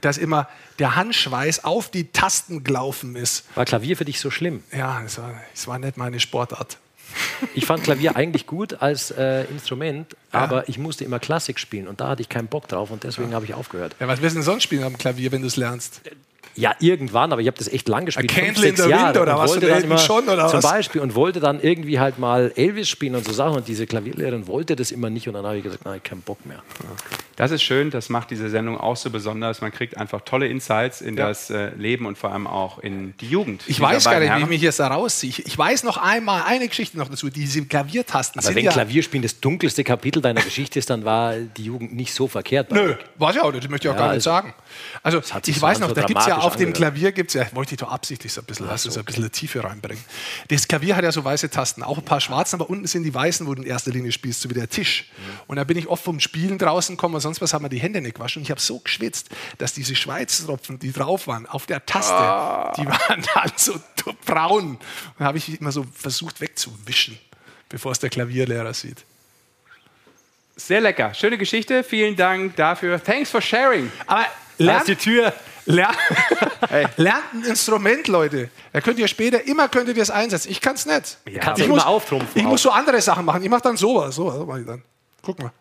dass 0.00 0.18
immer 0.18 0.48
der 0.80 0.96
Handschweiß 0.96 1.62
auf 1.62 1.88
die 1.88 2.10
Tasten 2.10 2.64
gelaufen 2.64 3.14
ist. 3.14 3.44
War 3.54 3.64
Klavier 3.64 3.96
für 3.96 4.04
dich 4.04 4.18
so 4.18 4.32
schlimm? 4.32 4.64
Ja, 4.72 5.00
es 5.06 5.18
war, 5.18 5.40
es 5.54 5.68
war 5.68 5.78
nicht 5.78 5.98
meine 5.98 6.18
Sportart. 6.18 6.78
Ich 7.54 7.64
fand 7.64 7.84
Klavier 7.84 8.16
eigentlich 8.16 8.48
gut 8.48 8.82
als 8.82 9.12
äh, 9.12 9.44
Instrument, 9.44 10.16
aber 10.32 10.68
ich 10.68 10.76
musste 10.76 11.04
immer 11.04 11.20
Klassik 11.20 11.60
spielen 11.60 11.86
und 11.86 12.00
da 12.00 12.08
hatte 12.08 12.22
ich 12.22 12.28
keinen 12.28 12.48
Bock 12.48 12.66
drauf 12.66 12.90
und 12.90 13.04
deswegen 13.04 13.34
habe 13.34 13.44
ich 13.44 13.54
aufgehört. 13.54 13.94
Ja, 14.00 14.08
was 14.08 14.20
willst 14.20 14.34
du 14.34 14.38
denn 14.40 14.44
sonst 14.44 14.64
spielen 14.64 14.82
am 14.82 14.98
Klavier, 14.98 15.30
wenn 15.30 15.42
du 15.42 15.46
es 15.46 15.56
lernst? 15.56 16.00
Ja, 16.56 16.74
irgendwann, 16.80 17.32
aber 17.32 17.40
ich 17.40 17.46
habe 17.46 17.56
das 17.56 17.68
echt 17.68 17.88
lang 17.88 18.04
gespielt. 18.06 18.30
Fünf, 18.32 18.46
Candle 18.46 18.68
in 18.68 18.76
the 18.76 18.82
Wind 18.82 18.90
Jahre 18.90 19.22
oder 19.22 19.36
und 19.36 19.42
was? 19.42 19.50
wollte 19.52 19.66
dann 19.68 19.82
immer 19.84 19.96
John 20.04 20.28
oder 20.28 20.48
zum 20.48 20.62
was? 20.62 20.70
Beispiel 20.70 21.00
und 21.00 21.14
wollte 21.14 21.40
dann 21.40 21.60
irgendwie 21.60 21.98
halt 22.00 22.18
mal 22.18 22.52
Elvis 22.56 22.88
spielen 22.88 23.14
und 23.14 23.24
so 23.24 23.32
Sachen 23.32 23.56
und 23.56 23.68
diese 23.68 23.86
Klavierlehrerin 23.86 24.46
wollte 24.46 24.76
das 24.76 24.90
immer 24.90 25.10
nicht 25.10 25.28
und 25.28 25.34
dann 25.34 25.44
habe 25.46 25.56
ich 25.56 25.62
gesagt, 25.62 25.84
nein, 25.84 26.02
keinen 26.02 26.22
Bock 26.22 26.44
mehr. 26.44 26.62
Das 27.36 27.50
ist 27.52 27.62
schön, 27.62 27.90
das 27.90 28.08
macht 28.10 28.30
diese 28.30 28.50
Sendung 28.50 28.78
auch 28.78 28.96
so 28.96 29.10
besonders. 29.10 29.60
Man 29.62 29.72
kriegt 29.72 29.96
einfach 29.96 30.20
tolle 30.22 30.48
Insights 30.48 31.00
in 31.00 31.16
Ja. 31.16 31.28
das 31.28 31.48
äh, 31.50 31.70
Leben 31.76 32.04
und 32.06 32.18
vor 32.18 32.32
allem 32.32 32.46
auch 32.46 32.78
in 32.80 33.14
die 33.20 33.28
Jugend. 33.28 33.62
Ich 33.66 33.80
weiß 33.80 34.04
gar 34.04 34.20
nicht, 34.20 34.34
wie 34.36 34.40
ich 34.42 34.48
mich 34.48 34.60
jetzt 34.62 34.80
da 34.80 34.88
rausziehe. 34.88 35.30
Ich, 35.30 35.46
ich 35.46 35.56
weiß 35.56 35.84
noch 35.84 35.96
einmal 35.96 36.42
eine 36.46 36.68
Geschichte 36.68 36.98
noch 36.98 37.08
dazu. 37.08 37.30
Diese 37.30 37.64
Klaviertasten 37.64 38.40
Aber 38.40 38.46
sind 38.48 38.56
wenn 38.56 38.64
ja... 38.64 38.72
Klavierspielen 38.72 39.22
das 39.22 39.40
dunkelste 39.40 39.84
Kapitel 39.84 40.20
deiner 40.20 40.42
Geschichte 40.42 40.78
ist, 40.78 40.90
dann 40.90 41.04
war 41.04 41.34
die 41.36 41.64
Jugend 41.64 41.94
nicht 41.94 42.12
so 42.12 42.28
verkehrt. 42.28 42.72
Nö, 42.72 42.94
weiß 43.16 43.36
ich 43.36 43.40
auch 43.40 43.52
nicht, 43.52 43.64
das 43.64 43.70
möchte 43.70 43.88
ich 43.88 43.94
auch 43.94 43.98
Ja, 43.98 44.00
gar 44.06 44.08
nicht 44.14 44.26
also, 44.26 44.30
sagen. 44.30 44.54
Also 45.02 45.22
hat 45.30 45.46
sich 45.46 45.54
ich 45.54 45.60
so 45.60 45.66
weiß 45.66 45.78
noch, 45.80 45.88
so 45.88 45.94
da 45.94 46.02
gibt 46.02 46.20
es 46.20 46.26
ja 46.26 46.39
auf 46.40 46.56
dem. 46.56 46.72
Klavier, 46.72 47.12
gibt's 47.12 47.34
ja, 47.34 47.46
wollte 47.52 47.74
ich 47.74 47.80
doch 47.80 47.90
absichtlich 47.90 48.32
so 48.32 48.40
ein 48.40 48.44
bisschen, 48.44 48.66
lass 48.66 48.86
uns 48.86 48.96
ein 48.96 49.04
bisschen 49.04 49.30
Tiefe 49.32 49.64
reinbringen. 49.64 50.02
Das 50.48 50.66
Klavier 50.68 50.96
hat 50.96 51.04
ja 51.04 51.12
so 51.12 51.24
weiße 51.24 51.50
Tasten, 51.50 51.82
auch 51.82 51.98
ein 51.98 52.04
paar 52.04 52.20
schwarzen, 52.20 52.60
aber 52.60 52.70
unten 52.70 52.86
sind 52.86 53.02
die 53.02 53.14
weißen, 53.14 53.46
wo 53.46 53.54
du 53.54 53.62
in 53.62 53.68
erster 53.68 53.90
Linie 53.90 54.12
spielst, 54.12 54.40
so 54.40 54.50
wie 54.50 54.54
der 54.54 54.68
Tisch. 54.68 55.10
Und 55.46 55.56
da 55.56 55.64
bin 55.64 55.76
ich 55.76 55.88
oft 55.88 56.02
vom 56.02 56.20
Spielen 56.20 56.58
draußen 56.58 56.96
gekommen 56.96 57.14
und 57.14 57.20
sonst 57.20 57.40
was, 57.40 57.52
haben 57.52 57.64
wir 57.64 57.68
die 57.68 57.80
Hände 57.80 58.00
nicht 58.00 58.14
gewaschen 58.14 58.40
und 58.40 58.44
ich 58.44 58.50
habe 58.50 58.60
so 58.60 58.78
geschwitzt, 58.78 59.30
dass 59.58 59.72
diese 59.72 59.94
Schweiztropfen, 59.94 60.78
die 60.78 60.92
drauf 60.92 61.26
waren, 61.26 61.46
auf 61.46 61.66
der 61.66 61.84
Taste, 61.86 62.12
die 62.80 62.86
waren 62.86 63.22
dann 63.34 63.52
so 63.56 63.74
braun. 64.24 64.70
Und 64.70 64.80
da 65.18 65.26
habe 65.26 65.38
ich 65.38 65.60
immer 65.60 65.72
so 65.72 65.86
versucht 65.94 66.40
wegzuwischen, 66.40 67.18
bevor 67.68 67.92
es 67.92 67.98
der 67.98 68.10
Klavierlehrer 68.10 68.74
sieht. 68.74 69.04
Sehr 70.56 70.80
lecker. 70.80 71.14
Schöne 71.14 71.38
Geschichte. 71.38 71.82
Vielen 71.82 72.16
Dank 72.16 72.54
dafür. 72.56 73.02
Thanks 73.02 73.30
for 73.30 73.40
sharing. 73.40 73.90
Aber 74.06 74.26
Lass 74.58 74.86
lernt, 74.86 74.88
die 74.88 74.96
Tür. 74.96 75.32
Lernt, 75.66 75.96
lernt 76.96 77.32
ein 77.34 77.44
Instrument, 77.44 78.08
Leute. 78.08 78.50
Da 78.72 78.80
könnt 78.80 78.98
ihr 78.98 79.08
später, 79.08 79.42
immer 79.46 79.68
könnt 79.68 79.88
ihr 79.88 79.94
das 79.94 80.10
einsetzen. 80.10 80.50
Ich 80.50 80.60
kann 80.60 80.74
es 80.74 80.86
nicht. 80.86 81.18
Kannst 81.40 81.60
ich 81.62 81.68
muss, 81.68 81.78
immer 81.82 81.86
auftrumpfen. 81.86 82.40
ich 82.40 82.44
muss 82.44 82.62
so 82.62 82.70
andere 82.70 83.00
Sachen 83.00 83.24
machen. 83.24 83.42
Ich 83.42 83.48
mache 83.50 83.62
dann 83.62 83.76
sowas. 83.76 84.14
So, 84.14 84.30
so 84.30 84.46
mache 84.46 84.60
ich 84.60 84.66
dann. 84.66 84.82
Guck 85.22 85.38
mal. 85.38 85.52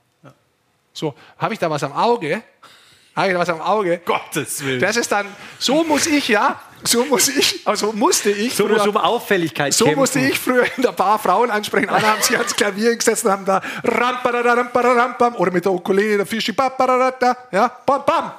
So, 0.94 1.14
habe 1.38 1.54
ich 1.54 1.60
da 1.60 1.70
was 1.70 1.84
am 1.84 1.94
Auge? 1.94 2.42
Habe 3.16 3.28
ich 3.28 3.34
da 3.34 3.40
was 3.40 3.50
am 3.50 3.62
Auge? 3.62 4.00
Gottes 4.06 4.64
Willen. 4.64 4.80
Das 4.80 4.96
ist 4.98 5.12
dann, 5.12 5.28
so 5.58 5.84
muss 5.84 6.08
ich, 6.08 6.28
ja, 6.28 6.60
so 6.84 7.06
muss 7.06 7.28
ich, 7.28 7.66
also 7.68 7.92
musste 7.92 8.32
ich. 8.32 8.56
so 8.56 8.66
früher- 8.66 8.78
muss 8.78 8.88
um 8.88 8.98
Auffälligkeit 8.98 9.74
so 9.74 9.86
kämpfen. 9.86 10.00
musste 10.00 10.20
ich 10.20 10.40
früher 10.40 10.66
in 10.78 10.84
der 10.84 10.92
Bar 10.92 11.20
Frauen 11.20 11.52
ansprechen. 11.52 11.90
Alle 11.90 12.08
haben 12.08 12.22
sich 12.22 12.38
ans 12.38 12.56
Klavier 12.56 12.96
gesetzt 12.96 13.26
und 13.26 13.32
haben 13.32 13.46
da 13.46 13.62
ram, 13.84 14.24
pararam, 14.24 14.72
pararam, 14.72 15.18
pam, 15.18 15.36
oder 15.36 15.52
mit 15.52 15.66
der 15.66 15.72
Ukulele, 15.72 16.18
der 16.18 16.26
Fischi, 16.26 16.54
ja, 17.52 17.78
bam, 17.86 18.06
bam. 18.06 18.32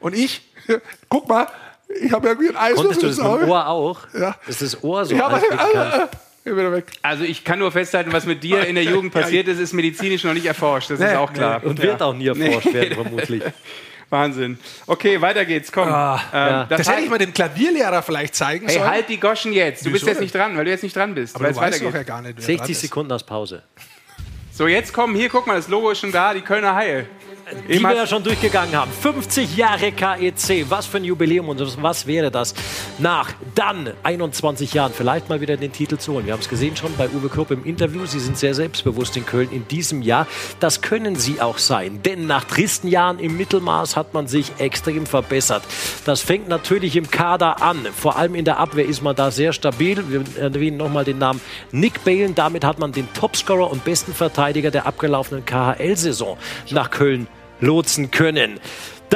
Und 0.00 0.14
ich, 0.14 0.47
guck 1.08 1.28
mal, 1.28 1.46
ich 2.02 2.12
habe 2.12 2.28
irgendwie 2.28 2.50
ein 2.50 2.56
Eis 2.56 2.74
Konntest 2.74 3.02
du 3.02 3.06
das 3.08 3.16
mit 3.18 3.26
dem. 3.42 3.48
Ohr 3.50 3.66
auch? 3.66 4.00
Ja. 4.18 4.36
Ist 4.46 4.62
das 4.62 4.82
Ohr 4.82 5.04
so 5.04 5.14
Ja, 5.14 5.26
aber, 5.26 5.38
äh. 5.42 6.06
Also 7.02 7.24
ich 7.24 7.44
kann 7.44 7.58
nur 7.58 7.70
festhalten, 7.72 8.12
was 8.12 8.24
mit 8.24 8.42
dir 8.42 8.64
in 8.66 8.74
der 8.74 8.84
Jugend 8.92 9.12
passiert 9.12 9.48
ist, 9.48 9.58
ist 9.58 9.74
medizinisch 9.74 10.24
noch 10.24 10.32
nicht 10.32 10.46
erforscht. 10.46 10.90
Das 10.90 10.98
ist 11.00 11.14
auch 11.16 11.32
klar. 11.32 11.62
Und 11.64 11.80
wird 11.82 12.00
auch 12.02 12.14
nie 12.14 12.28
erforscht 12.28 12.66
Nee. 12.66 12.72
werden, 12.74 12.94
vermutlich. 12.94 13.42
Wahnsinn. 14.10 14.58
Okay, 14.86 15.20
weiter 15.20 15.44
geht's. 15.44 15.70
Komm. 15.70 15.88
Ah, 15.88 16.18
ähm, 16.32 16.66
Das, 16.70 16.78
hätte 16.88 16.92
heißt- 16.92 17.02
ich 17.04 17.10
mal 17.10 17.18
dem 17.18 17.34
Klavierlehrer 17.34 18.00
vielleicht 18.02 18.34
zeigen 18.34 18.66
Hey, 18.66 18.78
sollen. 18.78 18.90
halt 18.90 19.08
die 19.10 19.20
Goschen 19.20 19.52
jetzt. 19.52 19.84
Du 19.84 19.90
bist 19.90 20.02
Wieso 20.02 20.06
jetzt 20.08 20.16
denn? 20.16 20.24
nicht 20.24 20.34
dran, 20.34 20.56
weil 20.56 20.64
du 20.64 20.70
jetzt 20.70 20.82
nicht 20.82 20.96
dran 20.96 21.14
bist. 21.14 21.36
aber 21.36 21.48
du 21.52 21.56
weißt 21.56 21.82
doch 21.84 21.92
ja 21.92 22.02
gar 22.04 22.22
nicht, 22.22 22.36
wer 22.38 22.42
60 22.44 22.56
dran 22.58 22.70
ist. 22.70 22.80
Sekunden 22.80 23.12
aus 23.12 23.24
Pause. 23.24 23.62
So, 24.50 24.66
jetzt 24.66 24.94
kommen. 24.94 25.14
Hier, 25.14 25.28
guck 25.28 25.46
mal, 25.46 25.56
das 25.56 25.68
Logo 25.68 25.90
ist 25.90 26.00
schon 26.00 26.10
da. 26.10 26.32
Die 26.32 26.40
Kölner 26.40 26.74
Haie. 26.74 27.04
Die 27.68 27.80
wir 27.80 27.94
ja 27.94 28.06
schon 28.06 28.22
durchgegangen 28.22 28.74
haben. 28.74 28.90
50 28.90 29.56
Jahre 29.56 29.92
KEC. 29.92 30.66
Was 30.68 30.86
für 30.86 30.98
ein 30.98 31.04
Jubiläum 31.04 31.48
und 31.48 31.82
was 31.82 32.06
wäre 32.06 32.30
das 32.30 32.54
nach 32.98 33.32
dann 33.54 33.90
21 34.02 34.74
Jahren 34.74 34.92
vielleicht 34.92 35.28
mal 35.28 35.40
wieder 35.40 35.56
den 35.56 35.72
Titel 35.72 35.96
zu 35.96 36.12
holen. 36.12 36.26
Wir 36.26 36.32
haben 36.34 36.40
es 36.40 36.48
gesehen 36.48 36.76
schon 36.76 36.94
bei 36.96 37.08
Uwe 37.08 37.28
Krupp 37.28 37.50
im 37.50 37.64
Interview. 37.64 38.04
Sie 38.06 38.20
sind 38.20 38.36
sehr 38.36 38.54
selbstbewusst 38.54 39.16
in 39.16 39.24
Köln 39.24 39.48
in 39.50 39.66
diesem 39.68 40.02
Jahr. 40.02 40.26
Das 40.60 40.82
können 40.82 41.16
sie 41.16 41.40
auch 41.40 41.58
sein. 41.58 42.02
Denn 42.02 42.26
nach 42.26 42.44
tristen 42.44 42.88
Jahren 42.88 43.18
im 43.18 43.36
Mittelmaß 43.36 43.96
hat 43.96 44.14
man 44.14 44.28
sich 44.28 44.52
extrem 44.58 45.06
verbessert. 45.06 45.62
Das 46.04 46.20
fängt 46.20 46.48
natürlich 46.48 46.96
im 46.96 47.10
Kader 47.10 47.62
an. 47.62 47.86
Vor 47.96 48.16
allem 48.16 48.34
in 48.34 48.44
der 48.44 48.58
Abwehr 48.58 48.86
ist 48.86 49.02
man 49.02 49.16
da 49.16 49.30
sehr 49.30 49.52
stabil. 49.52 50.04
Wir 50.08 50.24
erwähnen 50.38 50.76
nochmal 50.76 51.04
den 51.04 51.18
Namen 51.18 51.40
Nick 51.72 52.04
Balen. 52.04 52.34
Damit 52.34 52.64
hat 52.64 52.78
man 52.78 52.92
den 52.92 53.12
Topscorer 53.14 53.70
und 53.70 53.84
besten 53.84 54.12
Verteidiger 54.12 54.70
der 54.70 54.86
abgelaufenen 54.86 55.44
KHL-Saison 55.44 56.36
nach 56.70 56.90
Köln 56.90 57.26
lotsen 57.60 58.10
können. 58.10 58.60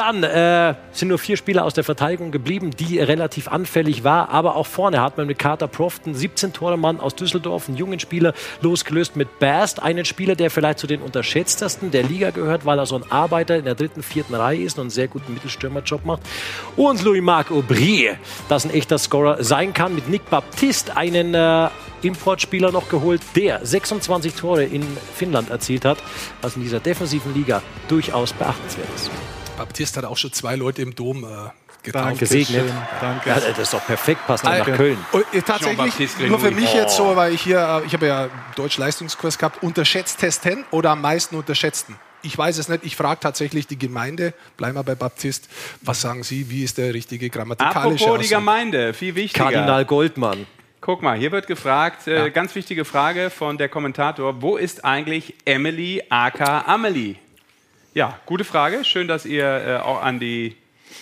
Dann 0.04 0.24
äh, 0.24 0.74
sind 0.90 1.06
nur 1.08 1.18
vier 1.20 1.36
Spieler 1.36 1.64
aus 1.64 1.74
der 1.74 1.84
Verteidigung 1.84 2.32
geblieben, 2.32 2.72
die 2.76 2.98
relativ 2.98 3.46
anfällig 3.46 4.02
war. 4.02 4.30
Aber 4.30 4.56
auch 4.56 4.66
vorne 4.66 5.00
hat 5.00 5.16
man 5.16 5.28
mit 5.28 5.38
Carter 5.38 5.68
Profton 5.68 6.12
17 6.12 6.52
Tore 6.52 6.76
Mann 6.76 6.98
aus 6.98 7.14
Düsseldorf, 7.14 7.68
einen 7.68 7.76
jungen 7.76 8.00
Spieler, 8.00 8.34
losgelöst 8.62 9.14
mit 9.14 9.38
Bast, 9.38 9.80
einen 9.80 10.04
Spieler, 10.04 10.34
der 10.34 10.50
vielleicht 10.50 10.80
zu 10.80 10.88
den 10.88 11.02
unterschätztesten 11.02 11.92
der 11.92 12.02
Liga 12.02 12.30
gehört, 12.30 12.66
weil 12.66 12.80
er 12.80 12.86
so 12.86 12.96
ein 12.96 13.12
Arbeiter 13.12 13.54
in 13.54 13.64
der 13.64 13.76
dritten, 13.76 14.02
vierten 14.02 14.34
Reihe 14.34 14.62
ist 14.62 14.76
und 14.76 14.86
einen 14.86 14.90
sehr 14.90 15.06
guten 15.06 15.34
Mittelstürmerjob 15.34 16.04
macht. 16.04 16.22
Und 16.74 17.04
Louis-Marc 17.04 17.52
Aubry, 17.52 18.10
das 18.48 18.64
ein 18.64 18.72
echter 18.72 18.98
Scorer 18.98 19.44
sein 19.44 19.72
kann, 19.72 19.94
mit 19.94 20.08
Nick 20.08 20.28
Baptiste, 20.28 20.96
einen 20.96 21.32
äh, 21.32 21.68
Importspieler 22.02 22.72
noch 22.72 22.88
geholt, 22.88 23.22
der 23.36 23.64
26 23.64 24.34
Tore 24.34 24.64
in 24.64 24.84
Finnland 25.14 25.50
erzielt 25.50 25.84
hat, 25.84 25.98
was 26.40 26.56
in 26.56 26.62
dieser 26.62 26.80
defensiven 26.80 27.32
Liga 27.34 27.62
durchaus 27.86 28.32
beachtenswert 28.32 28.88
ist. 28.96 29.08
Baptist 29.64 29.96
hat 29.96 30.04
auch 30.04 30.16
schon 30.16 30.32
zwei 30.32 30.56
Leute 30.56 30.82
im 30.82 30.94
Dom 30.94 31.22
äh, 31.22 31.26
getauft. 31.84 32.18
Gesegnet. 32.18 32.64
Danke. 33.00 33.28
Ja, 33.28 33.36
das 33.36 33.58
ist 33.58 33.72
doch 33.72 33.86
perfekt, 33.86 34.26
passt 34.26 34.44
dann 34.44 34.58
nach 34.58 34.66
Danke. 34.66 34.76
Köln. 34.76 34.98
Und 35.12 35.24
äh, 35.32 35.42
tatsächlich, 35.42 36.18
nur 36.28 36.40
für 36.40 36.50
mich 36.50 36.74
jetzt 36.74 36.96
so, 36.96 37.14
weil 37.14 37.32
ich 37.32 37.42
hier, 37.42 37.82
äh, 37.82 37.86
ich 37.86 37.92
habe 37.92 38.06
ja 38.06 38.28
Deutsch-Leistungskurs 38.56 39.38
gehabt, 39.38 39.62
unterschätzt 39.62 40.18
testen 40.18 40.64
oder 40.72 40.90
am 40.90 41.00
meisten 41.00 41.36
unterschätzten? 41.36 41.96
Ich 42.24 42.36
weiß 42.36 42.58
es 42.58 42.68
nicht. 42.68 42.84
Ich 42.84 42.96
frage 42.96 43.20
tatsächlich 43.20 43.66
die 43.68 43.78
Gemeinde, 43.78 44.34
bleiben 44.56 44.76
wir 44.76 44.84
bei 44.84 44.94
Baptist, 44.94 45.48
was 45.80 46.00
sagen 46.00 46.22
Sie, 46.22 46.50
wie 46.50 46.64
ist 46.64 46.78
der 46.78 46.94
richtige 46.94 47.30
grammatikalische 47.30 48.04
Apropos 48.04 48.18
die 48.18 48.34
Ausdruck? 48.34 48.38
Gemeinde, 48.38 48.94
viel 48.94 49.14
wichtiger. 49.14 49.44
Kardinal 49.44 49.84
Goldmann. 49.84 50.46
Guck 50.80 51.02
mal, 51.02 51.16
hier 51.16 51.30
wird 51.30 51.46
gefragt, 51.46 52.08
äh, 52.08 52.30
ganz 52.30 52.56
wichtige 52.56 52.84
Frage 52.84 53.30
von 53.30 53.56
der 53.56 53.68
Kommentator, 53.68 54.42
wo 54.42 54.56
ist 54.56 54.84
eigentlich 54.84 55.34
Emily 55.44 56.02
aka 56.10 56.62
Amelie? 56.66 57.16
Ja, 57.94 58.14
gute 58.26 58.44
Frage. 58.44 58.84
Schön, 58.84 59.08
dass 59.08 59.24
ihr 59.26 59.44
äh, 59.44 59.76
auch 59.78 60.02
an 60.02 60.18
die, 60.18 60.56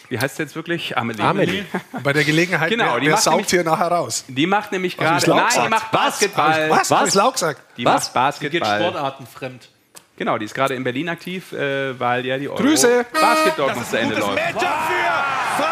wie 0.09 0.19
heißt 0.19 0.33
es 0.35 0.39
jetzt 0.39 0.57
wirklich? 0.57 0.97
Amelie. 0.97 1.23
Amelie. 1.25 1.65
Bei 2.03 2.13
der 2.13 2.25
Gelegenheit, 2.25 2.69
Genau, 2.71 2.95
wer, 2.95 3.01
die 3.01 3.07
wer 3.07 3.13
macht 3.13 3.23
saugt 3.23 3.37
nämlich- 3.37 3.51
hier 3.51 3.65
nachher 3.65 3.89
raus? 3.89 4.25
Die 4.29 4.47
macht 4.47 4.73
nämlich 4.73 4.97
gerade, 4.97 5.31
nein, 5.31 5.49
die 5.65 5.69
macht 5.69 5.91
Basketball. 5.93 6.71
Was? 6.71 6.91
Ich's 6.91 7.15
laut 7.15 7.35
gesagt? 7.35 7.61
Die 7.77 7.85
Was? 7.85 8.13
macht 8.15 8.41
Die 8.41 8.49
geht 8.51 8.61
Basketball. 8.61 8.91
sportartenfremd. 8.91 9.69
Genau, 10.17 10.37
die 10.37 10.45
ist 10.45 10.51
ist 10.51 10.55
gerade 10.55 10.75
in 10.75 10.85
Berlin 10.85 11.09
aktiv, 11.09 11.53
äh, 11.53 11.99
weil 11.99 12.27
ja 12.27 12.37
die 12.37 12.49
Euro 12.49 12.61
Grüße. 12.61 13.07
Basketball 13.13 13.69
Das 13.69 13.77
noch 13.77 13.83
ist 13.85 13.91
zu 13.91 13.97
ein 13.97 14.03
Ende 14.03 14.15
gutes 14.17 14.29
läuft. 14.29 14.55
Matchup 14.55 14.69
für 14.87 15.65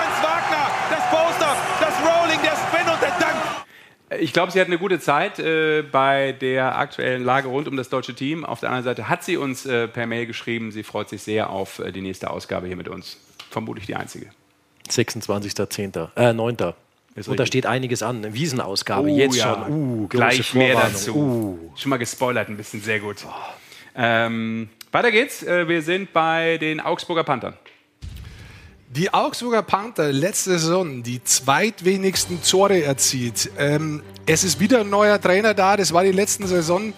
Ich 4.18 4.32
glaube, 4.32 4.52
sie 4.52 4.60
hat 4.60 4.66
eine 4.66 4.78
gute 4.78 4.98
Zeit 5.00 5.38
äh, 5.38 5.82
bei 5.82 6.32
der 6.32 6.78
aktuellen 6.78 7.24
Lage 7.24 7.48
rund 7.48 7.68
um 7.68 7.76
das 7.76 7.88
deutsche 7.88 8.14
Team. 8.14 8.44
Auf 8.44 8.60
der 8.60 8.70
anderen 8.70 8.84
Seite 8.84 9.08
hat 9.08 9.22
sie 9.24 9.36
uns 9.36 9.66
äh, 9.66 9.88
per 9.88 10.06
Mail 10.06 10.26
geschrieben, 10.26 10.72
sie 10.72 10.82
freut 10.82 11.08
sich 11.08 11.22
sehr 11.22 11.50
auf 11.50 11.78
äh, 11.78 11.92
die 11.92 12.00
nächste 12.00 12.30
Ausgabe 12.30 12.66
hier 12.66 12.76
mit 12.76 12.88
uns. 12.88 13.16
Vermutlich 13.50 13.86
die 13.86 13.96
einzige. 13.96 14.30
26.10., 14.90 16.08
äh, 16.16 16.32
9. 16.32 16.34
Und 16.50 16.60
da 16.60 16.74
richtig. 17.16 17.46
steht 17.48 17.66
einiges 17.66 18.02
an. 18.02 18.18
Eine 18.18 18.34
Wiesenausgabe, 18.34 19.08
Oh, 19.08 19.16
jetzt 19.16 19.36
ja. 19.36 19.64
schon. 19.66 19.72
Uh, 19.72 20.08
große 20.08 20.08
Gleich 20.08 20.54
mehr 20.54 20.72
Vorwarnung. 20.72 20.92
dazu. 20.92 21.16
Uh. 21.16 21.72
Schon 21.76 21.90
mal 21.90 21.96
gespoilert 21.96 22.48
ein 22.48 22.56
bisschen, 22.56 22.80
sehr 22.80 23.00
gut. 23.00 23.16
Ähm, 23.96 24.68
weiter 24.92 25.10
geht's. 25.10 25.42
Äh, 25.42 25.66
wir 25.68 25.82
sind 25.82 26.12
bei 26.12 26.58
den 26.58 26.80
Augsburger 26.80 27.24
Panthern. 27.24 27.54
Die 28.90 29.12
Augsburger 29.12 29.60
Panther 29.60 30.12
letzte 30.12 30.58
Saison 30.58 31.02
die 31.02 31.22
zweitwenigsten 31.22 32.42
Tore 32.42 32.82
erzielt. 32.82 33.50
Ähm, 33.58 34.02
es 34.24 34.44
ist 34.44 34.60
wieder 34.60 34.80
ein 34.80 34.88
neuer 34.88 35.20
Trainer 35.20 35.52
da. 35.52 35.76
Das 35.76 35.92
war 35.92 36.04
die 36.04 36.12
letzten 36.12 36.46
Saison 36.46 36.94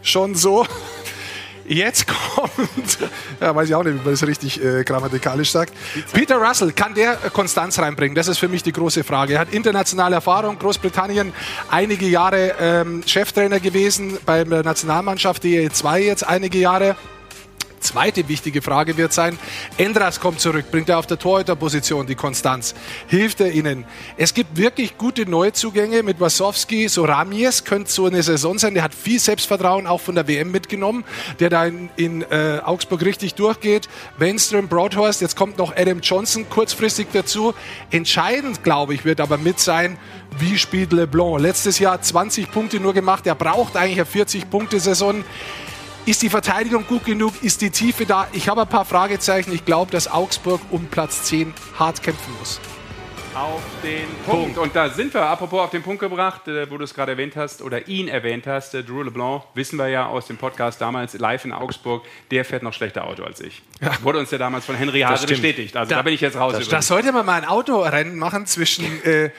schon 0.00 0.36
so. 0.36 0.64
Jetzt 1.66 2.06
kommt, 2.06 2.98
ja, 3.40 3.54
weiß 3.54 3.68
ich 3.68 3.74
auch 3.74 3.82
nicht, 3.82 3.94
wie 3.94 4.04
man 4.04 4.12
das 4.12 4.24
richtig 4.24 4.62
äh, 4.62 4.84
grammatikalisch 4.84 5.50
sagt. 5.50 5.72
Peter 6.12 6.36
Russell, 6.36 6.70
kann 6.70 6.94
der 6.94 7.12
äh, 7.14 7.30
Konstanz 7.32 7.80
reinbringen? 7.80 8.14
Das 8.14 8.28
ist 8.28 8.38
für 8.38 8.48
mich 8.48 8.62
die 8.62 8.72
große 8.72 9.02
Frage. 9.02 9.34
Er 9.34 9.40
hat 9.40 9.52
internationale 9.52 10.14
Erfahrung, 10.14 10.56
Großbritannien, 10.56 11.32
einige 11.68 12.06
Jahre 12.06 12.54
ähm, 12.60 13.02
Cheftrainer 13.06 13.58
gewesen 13.58 14.18
bei 14.24 14.44
der 14.44 14.62
Nationalmannschaft, 14.62 15.42
die 15.42 15.68
E2 15.68 15.98
jetzt 15.98 16.26
einige 16.26 16.58
Jahre. 16.58 16.94
Zweite 17.82 18.28
wichtige 18.28 18.62
Frage 18.62 18.96
wird 18.96 19.12
sein, 19.12 19.38
Endras 19.76 20.20
kommt 20.20 20.40
zurück, 20.40 20.66
bringt 20.70 20.88
er 20.88 20.98
auf 20.98 21.06
der 21.06 21.18
Torhüterposition 21.18 22.06
die 22.06 22.14
Konstanz, 22.14 22.74
hilft 23.08 23.40
er 23.40 23.52
ihnen? 23.52 23.84
Es 24.16 24.34
gibt 24.34 24.56
wirklich 24.56 24.96
gute 24.96 25.28
Neuzugänge 25.28 26.02
mit 26.02 26.20
Wasowski, 26.20 26.88
so 26.88 27.04
Ramies 27.04 27.64
könnte 27.64 27.90
so 27.90 28.06
eine 28.06 28.22
Saison 28.22 28.58
sein, 28.58 28.74
der 28.74 28.84
hat 28.84 28.94
viel 28.94 29.18
Selbstvertrauen 29.18 29.86
auch 29.86 30.00
von 30.00 30.14
der 30.14 30.28
WM 30.28 30.50
mitgenommen, 30.50 31.04
der 31.40 31.50
da 31.50 31.66
in, 31.66 31.90
in 31.96 32.22
äh, 32.22 32.60
Augsburg 32.64 33.04
richtig 33.04 33.34
durchgeht. 33.34 33.88
Wenström, 34.16 34.68
Broadhurst, 34.68 35.20
jetzt 35.20 35.36
kommt 35.36 35.58
noch 35.58 35.76
Adam 35.76 36.00
Johnson 36.00 36.48
kurzfristig 36.48 37.08
dazu. 37.12 37.54
Entscheidend, 37.90 38.62
glaube 38.62 38.94
ich, 38.94 39.04
wird 39.04 39.20
aber 39.20 39.38
mit 39.38 39.58
sein, 39.58 39.98
wie 40.38 40.58
spielt 40.58 40.92
LeBlanc. 40.92 41.40
Letztes 41.40 41.78
Jahr 41.78 42.00
20 42.00 42.50
Punkte 42.50 42.80
nur 42.80 42.94
gemacht, 42.94 43.26
er 43.26 43.34
braucht 43.34 43.76
eigentlich 43.76 44.00
eine 44.00 44.24
40-Punkte-Saison. 44.24 45.24
Ist 46.04 46.20
die 46.20 46.30
Verteidigung 46.30 46.84
gut 46.84 47.04
genug? 47.04 47.32
Ist 47.42 47.60
die 47.60 47.70
Tiefe 47.70 48.06
da? 48.06 48.26
Ich 48.32 48.48
habe 48.48 48.62
ein 48.62 48.68
paar 48.68 48.84
Fragezeichen. 48.84 49.52
Ich 49.52 49.64
glaube, 49.64 49.92
dass 49.92 50.10
Augsburg 50.10 50.60
um 50.70 50.86
Platz 50.86 51.22
10 51.24 51.54
hart 51.78 52.02
kämpfen 52.02 52.34
muss. 52.40 52.60
Auf 53.36 53.62
den 53.84 54.08
Punkt. 54.26 54.58
Und 54.58 54.74
da 54.74 54.90
sind 54.90 55.14
wir, 55.14 55.22
apropos 55.22 55.60
auf 55.60 55.70
den 55.70 55.84
Punkt 55.84 56.00
gebracht, 56.00 56.48
äh, 56.48 56.68
wo 56.68 56.76
du 56.76 56.82
es 56.82 56.92
gerade 56.92 57.12
erwähnt 57.12 57.36
hast 57.36 57.62
oder 57.62 57.86
ihn 57.86 58.08
erwähnt 58.08 58.48
hast. 58.48 58.74
Äh, 58.74 58.82
Drew 58.82 59.04
LeBlanc, 59.04 59.44
wissen 59.54 59.78
wir 59.78 59.86
ja 59.88 60.06
aus 60.08 60.26
dem 60.26 60.38
Podcast 60.38 60.80
damals 60.80 61.14
live 61.14 61.44
in 61.44 61.52
Augsburg, 61.52 62.04
der 62.32 62.44
fährt 62.44 62.64
noch 62.64 62.72
schlechter 62.72 63.06
Auto 63.06 63.22
als 63.22 63.40
ich. 63.40 63.62
Wurde 64.02 64.18
uns 64.18 64.32
ja 64.32 64.38
damals 64.38 64.64
von 64.64 64.74
Henry 64.74 65.02
Hase 65.02 65.28
bestätigt. 65.28 65.76
Also 65.76 65.94
da, 65.94 66.02
bin 66.02 66.14
ich 66.14 66.20
jetzt 66.20 66.36
raus. 66.36 66.54
Da 66.54 66.60
übrigens. 66.60 66.88
sollte 66.88 67.12
man 67.12 67.24
mal 67.24 67.40
ein 67.40 67.48
Autorennen 67.48 68.18
machen 68.18 68.46
zwischen 68.46 69.02
äh, 69.04 69.30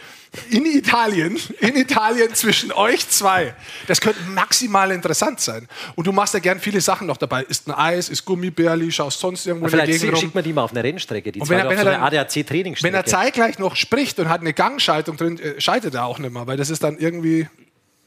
in 0.50 0.66
Italien, 0.66 1.38
in 1.60 1.76
Italien 1.76 2.34
zwischen 2.34 2.72
euch 2.72 3.08
zwei. 3.10 3.54
Das 3.88 4.02
könnte 4.02 4.20
maximal 4.30 4.92
interessant 4.92 5.40
sein. 5.40 5.68
Und 5.96 6.08
du 6.08 6.12
machst 6.12 6.34
ja 6.34 6.40
gern 6.40 6.60
viele 6.60 6.82
Sachen 6.82 7.08
noch 7.08 7.18
dabei. 7.18 7.44
Ist 7.44 7.68
ein 7.68 7.72
Eis, 7.74 8.10
ist 8.10 8.26
Gummibärli, 8.26 8.92
schaust 8.92 9.20
sonst 9.20 9.46
irgendwo 9.46 9.68
in 9.68 9.72
der 9.72 9.82
Vielleicht 9.86 10.02
Gegend 10.02 10.16
rum. 10.16 10.22
schickt 10.22 10.36
man 10.36 10.44
die 10.44 10.54
mal 10.54 10.64
auf 10.64 10.72
eine 10.72 10.84
Rennstrecke, 10.84 11.32
die 11.32 11.40
Und 11.42 11.50
wenn 11.50 11.60
zwei 11.60 11.64
er- 11.66 11.70
wenn 11.70 11.78
auf 11.78 11.84
so 11.84 11.90
er 11.90 11.96
eine 11.98 12.06
ADAC-Trainingsstrecke. 12.06 12.94
Wenn 12.94 13.00
er 13.00 13.06
zeitgleich 13.06 13.60
noch 13.60 13.76
spricht 13.76 14.20
und 14.20 14.30
hat 14.30 14.42
eine 14.42 14.54
Gangschaltung 14.54 15.18
drin, 15.18 15.40
äh, 15.40 15.62
schaltet 15.62 15.94
er 15.94 16.06
auch 16.06 16.20
nicht 16.20 16.34
mehr, 16.34 16.48
weil 16.48 16.58
das 16.58 16.70
ist 16.70 16.84
dann 16.84 16.98
irgendwie. 16.98 17.48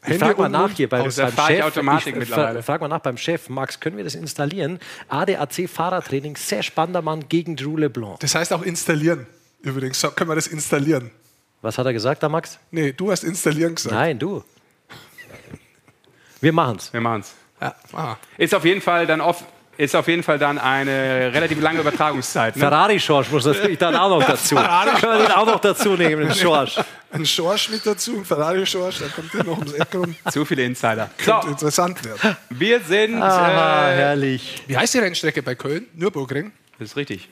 Ich 0.08 0.18
frag 0.18 0.38
mal 0.38 0.48
nach 0.48 0.70
hier 0.70 0.88
bei, 0.88 0.98
beim 1.00 1.08
ich 1.08 1.14
Chef. 1.14 1.64
Automatik 1.64 2.14
ich, 2.14 2.20
mittlerweile. 2.20 2.62
fra- 2.62 2.72
Frag 2.74 2.80
mal 2.80 2.86
nach 2.88 3.00
beim 3.00 3.16
Chef. 3.16 3.48
Max, 3.48 3.80
können 3.80 3.96
wir 3.96 4.04
das 4.04 4.14
installieren? 4.14 4.78
ADAC 5.08 5.68
Fahrertraining, 5.68 6.36
sehr 6.36 6.62
spannender 6.62 7.02
Mann 7.02 7.28
gegen 7.28 7.56
Drew 7.56 7.76
LeBlanc. 7.76 8.20
Das 8.20 8.34
heißt 8.36 8.52
auch 8.52 8.62
installieren. 8.62 9.26
Übrigens, 9.62 10.00
so 10.00 10.10
können 10.12 10.30
wir 10.30 10.36
das 10.36 10.46
installieren. 10.46 11.10
Was 11.66 11.76
hat 11.78 11.86
er 11.86 11.92
gesagt, 11.92 12.22
der 12.22 12.28
Max? 12.28 12.60
Nee, 12.70 12.92
du 12.92 13.10
hast 13.10 13.24
installieren 13.24 13.74
gesagt. 13.74 13.92
Nein, 13.92 14.16
du. 14.20 14.44
Wir 16.40 16.52
machen's. 16.52 16.92
Wir 16.92 17.00
machen's. 17.00 17.34
Ja. 17.60 17.74
Ah. 17.92 18.16
Ist 18.38 18.54
auf 18.54 18.64
jeden 18.64 18.80
Fall 18.80 19.04
dann 19.06 19.20
off 19.20 19.42
ist 19.78 19.94
auf 19.94 20.08
jeden 20.08 20.22
Fall 20.22 20.38
dann 20.38 20.58
eine 20.58 21.32
relativ 21.34 21.60
lange 21.60 21.80
Übertragungszeit. 21.80 22.56
Ne? 22.56 22.60
Ferrari 22.60 22.98
Schorsch 22.98 23.30
muss 23.30 23.44
natürlich 23.44 23.76
dann 23.76 23.94
auch 23.94 24.08
noch 24.08 24.24
dazu. 24.26 24.54
Können 24.54 25.18
wir 25.18 25.26
den 25.26 25.32
auch 25.32 25.44
noch 25.44 25.60
dazu 25.60 25.96
nehmen, 25.96 26.28
den 26.28 26.34
Schorsch. 26.34 26.78
Ein 27.10 27.26
Schorsch 27.26 27.68
mit 27.68 27.84
dazu, 27.84 28.16
ein 28.16 28.24
Ferrari-Schorsch, 28.24 29.00
da 29.00 29.06
kommt 29.08 29.34
der 29.34 29.44
noch 29.44 29.58
ums 29.58 29.72
Eck 29.74 29.94
rum. 29.94 30.14
Zu 30.30 30.44
viele 30.46 30.62
Insider. 30.64 31.10
Könnte 31.18 31.40
So, 31.42 31.48
interessant 31.48 32.02
werden. 32.04 32.36
wir 32.50 32.80
sind. 32.80 33.20
Ah, 33.22 33.90
Äh, 33.92 33.96
herrlich. 33.96 34.62
Wie 34.66 34.76
heißt 34.78 34.94
die 34.94 34.98
Rennstrecke 34.98 35.42
bei 35.42 35.54
Köln? 35.54 35.86
Nürburgring? 35.94 36.52
Das 36.78 36.90
ist 36.90 36.96
richtig. 36.96 37.28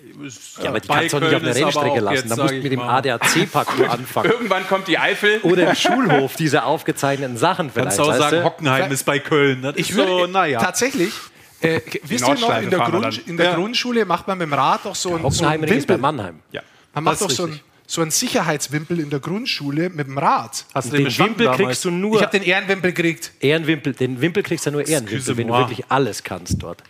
Ja, 0.63 0.71
aber 0.71 0.81
die 0.81 0.89
bei 0.89 1.01
kannst 1.01 1.15
du 1.15 1.21
doch 1.21 1.29
nicht 1.29 1.37
auf 1.37 1.43
aber 1.43 1.55
Rennstrecke 1.55 2.01
lassen. 2.01 2.17
jetzt, 2.17 2.31
Da 2.31 2.37
musst 2.37 2.51
du 2.51 2.57
ich 2.57 2.63
mit 2.63 2.73
dem. 2.73 2.81
ADAC-Parcours 2.81 3.89
anfangen. 3.91 4.31
Irgendwann 4.31 4.67
kommt 4.67 4.89
die 4.89 4.99
Eifel. 4.99 5.39
Oder 5.43 5.69
im 5.71 5.75
Schulhof, 5.75 6.35
diese 6.37 6.65
aufgezeichneten 6.65 7.37
Sachen 7.37 7.71
vielleicht. 7.71 7.97
Kannst 7.97 7.99
du 7.99 8.03
auch 8.13 8.17
sagen, 8.17 8.37
du? 8.39 8.45
Hockenheim 8.45 8.91
ist 8.91 9.05
bei 9.05 9.19
Köln. 9.19 9.63
Das 9.63 9.77
ist 9.77 9.93
so, 9.93 10.27
naja. 10.27 10.61
tatsächlich. 10.61 11.13
Äh, 11.61 11.81
wisst 12.05 12.27
ihr 12.29 12.35
noch, 12.35 12.61
in 12.61 12.69
der, 12.71 12.79
Grund, 12.81 13.27
in 13.27 13.37
der 13.37 13.47
Ja. 13.47 13.55
Grundschule 13.55 14.05
macht 14.05 14.27
man 14.29 14.37
mit 14.39 14.47
dem 14.49 14.53
Rad 14.55 14.81
doch 14.85 14.95
so 14.95 15.11
ein, 15.11 15.13
so 15.13 15.19
ein 15.19 15.25
Hockenheimring 15.25 15.79
ist 15.79 15.87
bei. 15.87 15.97
Mannheim. 15.97 16.41
Ja. 16.53 16.63
Man 16.95 17.05
macht 17.05 17.21
doch 17.23 17.31
so 17.31 17.47
ein, 17.47 17.61
so 17.87 18.03
einen 18.03 18.11
Sicherheitswimpel 18.11 19.01
in 19.01 19.09
der 19.11 19.21
Grundschule 19.21 19.89
mit 19.91 20.07
dem 20.07 20.19
Rad. 20.19 20.65
Hast 20.75 20.93
du 20.93 20.97
Den 20.97 21.05
bestanden 21.05 21.33
Wimpel 21.39 21.45
damals? 21.47 21.63
kriegst 21.63 21.85
du 21.85 21.91
nur 21.91 22.17
Ich 22.17 22.23
habe 22.23 22.39
den 22.39 22.47
Ehrenwimpel 22.47 22.93
gekriegt. 22.93 23.33
Ehrenwimpel, 23.41 23.95
den 23.95 24.21
Wimpel 24.21 24.43
kriegst 24.43 24.67
du 24.67 24.71
nur 24.73 24.87
Ehrenwimpel, 24.87 25.37
wenn 25.37 25.49
du 25.49 25.55
wirklich 25.55 25.85
alles 25.89 26.23
kannst 26.23 26.63
dort. 26.63 26.83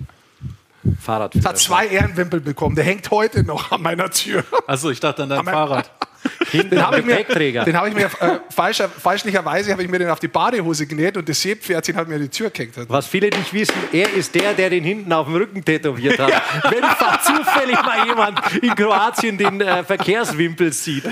Fahrradführer. 1.01 1.49
Hat 1.49 1.59
zwei 1.59 1.87
Ehrenwimpel 1.87 2.41
bekommen. 2.41 2.77
Der 2.77 2.85
hängt 2.85 3.11
heute 3.11 3.45
noch 3.45 3.71
an 3.73 3.83
meiner 3.83 4.11
Tür. 4.11 4.45
Achso, 4.67 4.91
ich 4.91 5.01
dachte 5.01 5.23
an 5.25 5.29
dein 5.29 5.45
Fahrrad. 5.45 5.91
Hinten 6.51 6.81
habe 6.81 7.01
ich 7.01 7.05
mir, 7.05 7.23
den 7.65 7.77
habe 7.77 7.89
ich 7.91 7.95
mir 7.95 8.07
äh, 8.07 8.39
falscher, 8.49 8.89
fälschlicherweise 8.89 9.73
habe 9.73 9.83
ich 9.83 9.91
mir 9.91 9.99
den 9.99 10.09
auf 10.09 10.21
die 10.21 10.29
Badehose 10.29 10.87
genäht 10.87 11.19
und 11.19 11.29
das 11.29 11.43
Seepferdchen 11.43 11.97
hat 11.97 12.09
mir 12.09 12.19
die 12.19 12.31
Tür 12.31 12.49
gehängt. 12.49 12.77
Was 12.89 13.07
viele 13.07 13.29
nicht 13.29 13.53
wissen, 13.53 13.75
er 13.93 14.11
ist 14.11 14.35
der, 14.35 14.55
der 14.55 14.71
den 14.71 14.85
hinten 14.85 15.13
auf 15.13 15.27
dem 15.27 15.35
Rücken 15.37 15.63
tätowiert 15.63 16.19
hat. 16.19 16.33
Wenn 16.71 16.83
fa- 16.83 17.21
zufällig 17.23 17.77
mal 17.83 18.07
jemand 18.07 18.41
in 18.63 18.75
Kroatien 18.75 19.37
den 19.37 19.61
äh, 19.61 19.85
Verkehrswimpel 19.85 20.73
sieht. 20.73 21.05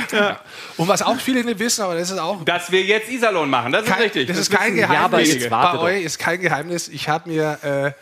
Und 0.78 0.88
was 0.88 1.02
auch 1.02 1.16
viele 1.18 1.44
nicht 1.44 1.58
wissen, 1.58 1.82
aber 1.82 1.94
das 1.96 2.10
ist 2.10 2.18
auch 2.18 2.42
Dass 2.44 2.72
wir 2.72 2.82
jetzt 2.82 3.10
Iserlohn 3.10 3.50
machen, 3.50 3.70
das 3.72 3.82
ist 3.82 3.90
kein, 3.90 4.02
richtig. 4.02 4.28
das 4.28 4.38
ist 4.38 4.50
kein 4.50 4.74
wissen- 4.76 4.90
Ja, 4.90 5.00
aber 5.00 5.18
Geheimnis. 5.18 5.34
jetzt 5.34 5.50
Bei 5.50 5.72
doch. 5.72 5.82
euch 5.82 6.04
ist 6.04 6.18
kein 6.18 6.40
Geheimnis. 6.40 6.88
Ich 6.88 7.10
habe 7.10 7.28
mir 7.28 7.58
äh, 7.62 7.92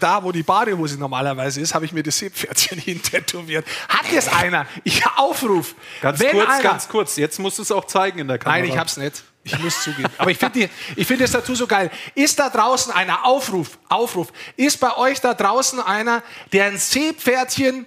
da, 0.00 0.22
wo 0.22 0.32
die 0.32 0.42
Badehose 0.42 0.98
normalerweise 0.98 1.60
ist, 1.60 1.74
habe 1.74 1.84
ich 1.84 1.92
mir 1.92 2.02
das 2.02 2.18
Seepferdchen 2.18 2.78
hin 2.84 3.02
tätowiert. 3.02 3.66
Hat 3.88 4.10
jetzt 4.12 4.32
einer? 4.32 4.66
Ich 4.84 5.02
Aufruf. 5.16 5.74
Ganz 6.00 6.20
Wenn 6.20 6.32
kurz, 6.32 6.48
einer, 6.48 6.62
ganz 6.62 6.88
kurz. 6.88 7.16
Jetzt 7.16 7.38
musst 7.38 7.58
du 7.58 7.62
es 7.62 7.72
auch 7.72 7.84
zeigen 7.84 8.18
in 8.18 8.28
der 8.28 8.38
Kamera. 8.38 8.60
Nein, 8.60 8.70
ich 8.70 8.78
hab's 8.78 8.96
nicht. 8.96 9.24
Ich 9.44 9.58
muss 9.60 9.80
zugeben. 9.82 10.08
Aber 10.18 10.30
ich 10.30 10.38
finde 10.38 10.68
find 11.04 11.20
das 11.20 11.30
Tattoo 11.30 11.54
so 11.54 11.66
geil. 11.68 11.90
Ist 12.16 12.38
da 12.38 12.50
draußen 12.50 12.92
einer, 12.92 13.24
Aufruf, 13.24 13.78
Aufruf, 13.88 14.32
ist 14.56 14.78
bei 14.80 14.96
euch 14.96 15.20
da 15.20 15.34
draußen 15.34 15.80
einer, 15.80 16.22
der 16.52 16.66
ein 16.66 16.78
Seepferdchen 16.78 17.86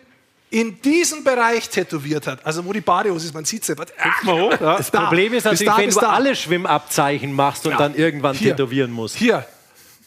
in 0.51 0.81
diesem 0.81 1.23
Bereich 1.25 1.69
tätowiert 1.69 2.27
hat? 2.27 2.45
Also 2.45 2.63
wo 2.63 2.71
die 2.71 2.79
Badehose 2.81 3.27
ist, 3.27 3.33
man 3.33 3.43
sieht 3.43 3.63
es 3.63 3.69
nicht. 3.69 3.79
mal 4.23 4.41
hoch. 4.41 4.51
Ja. 4.59 4.77
Das 4.77 4.89
Problem 4.89 5.33
ist 5.33 5.43
natürlich, 5.43 5.77
wenn 5.77 5.89
du 5.89 5.99
alle 6.09 6.35
Schwimmabzeichen 6.35 7.33
machst 7.33 7.67
und 7.67 7.77
dann 7.77 7.93
irgendwann 7.93 8.35
Hier. 8.35 8.51
tätowieren 8.51 8.91
musst. 8.91 9.17
Hier. 9.17 9.45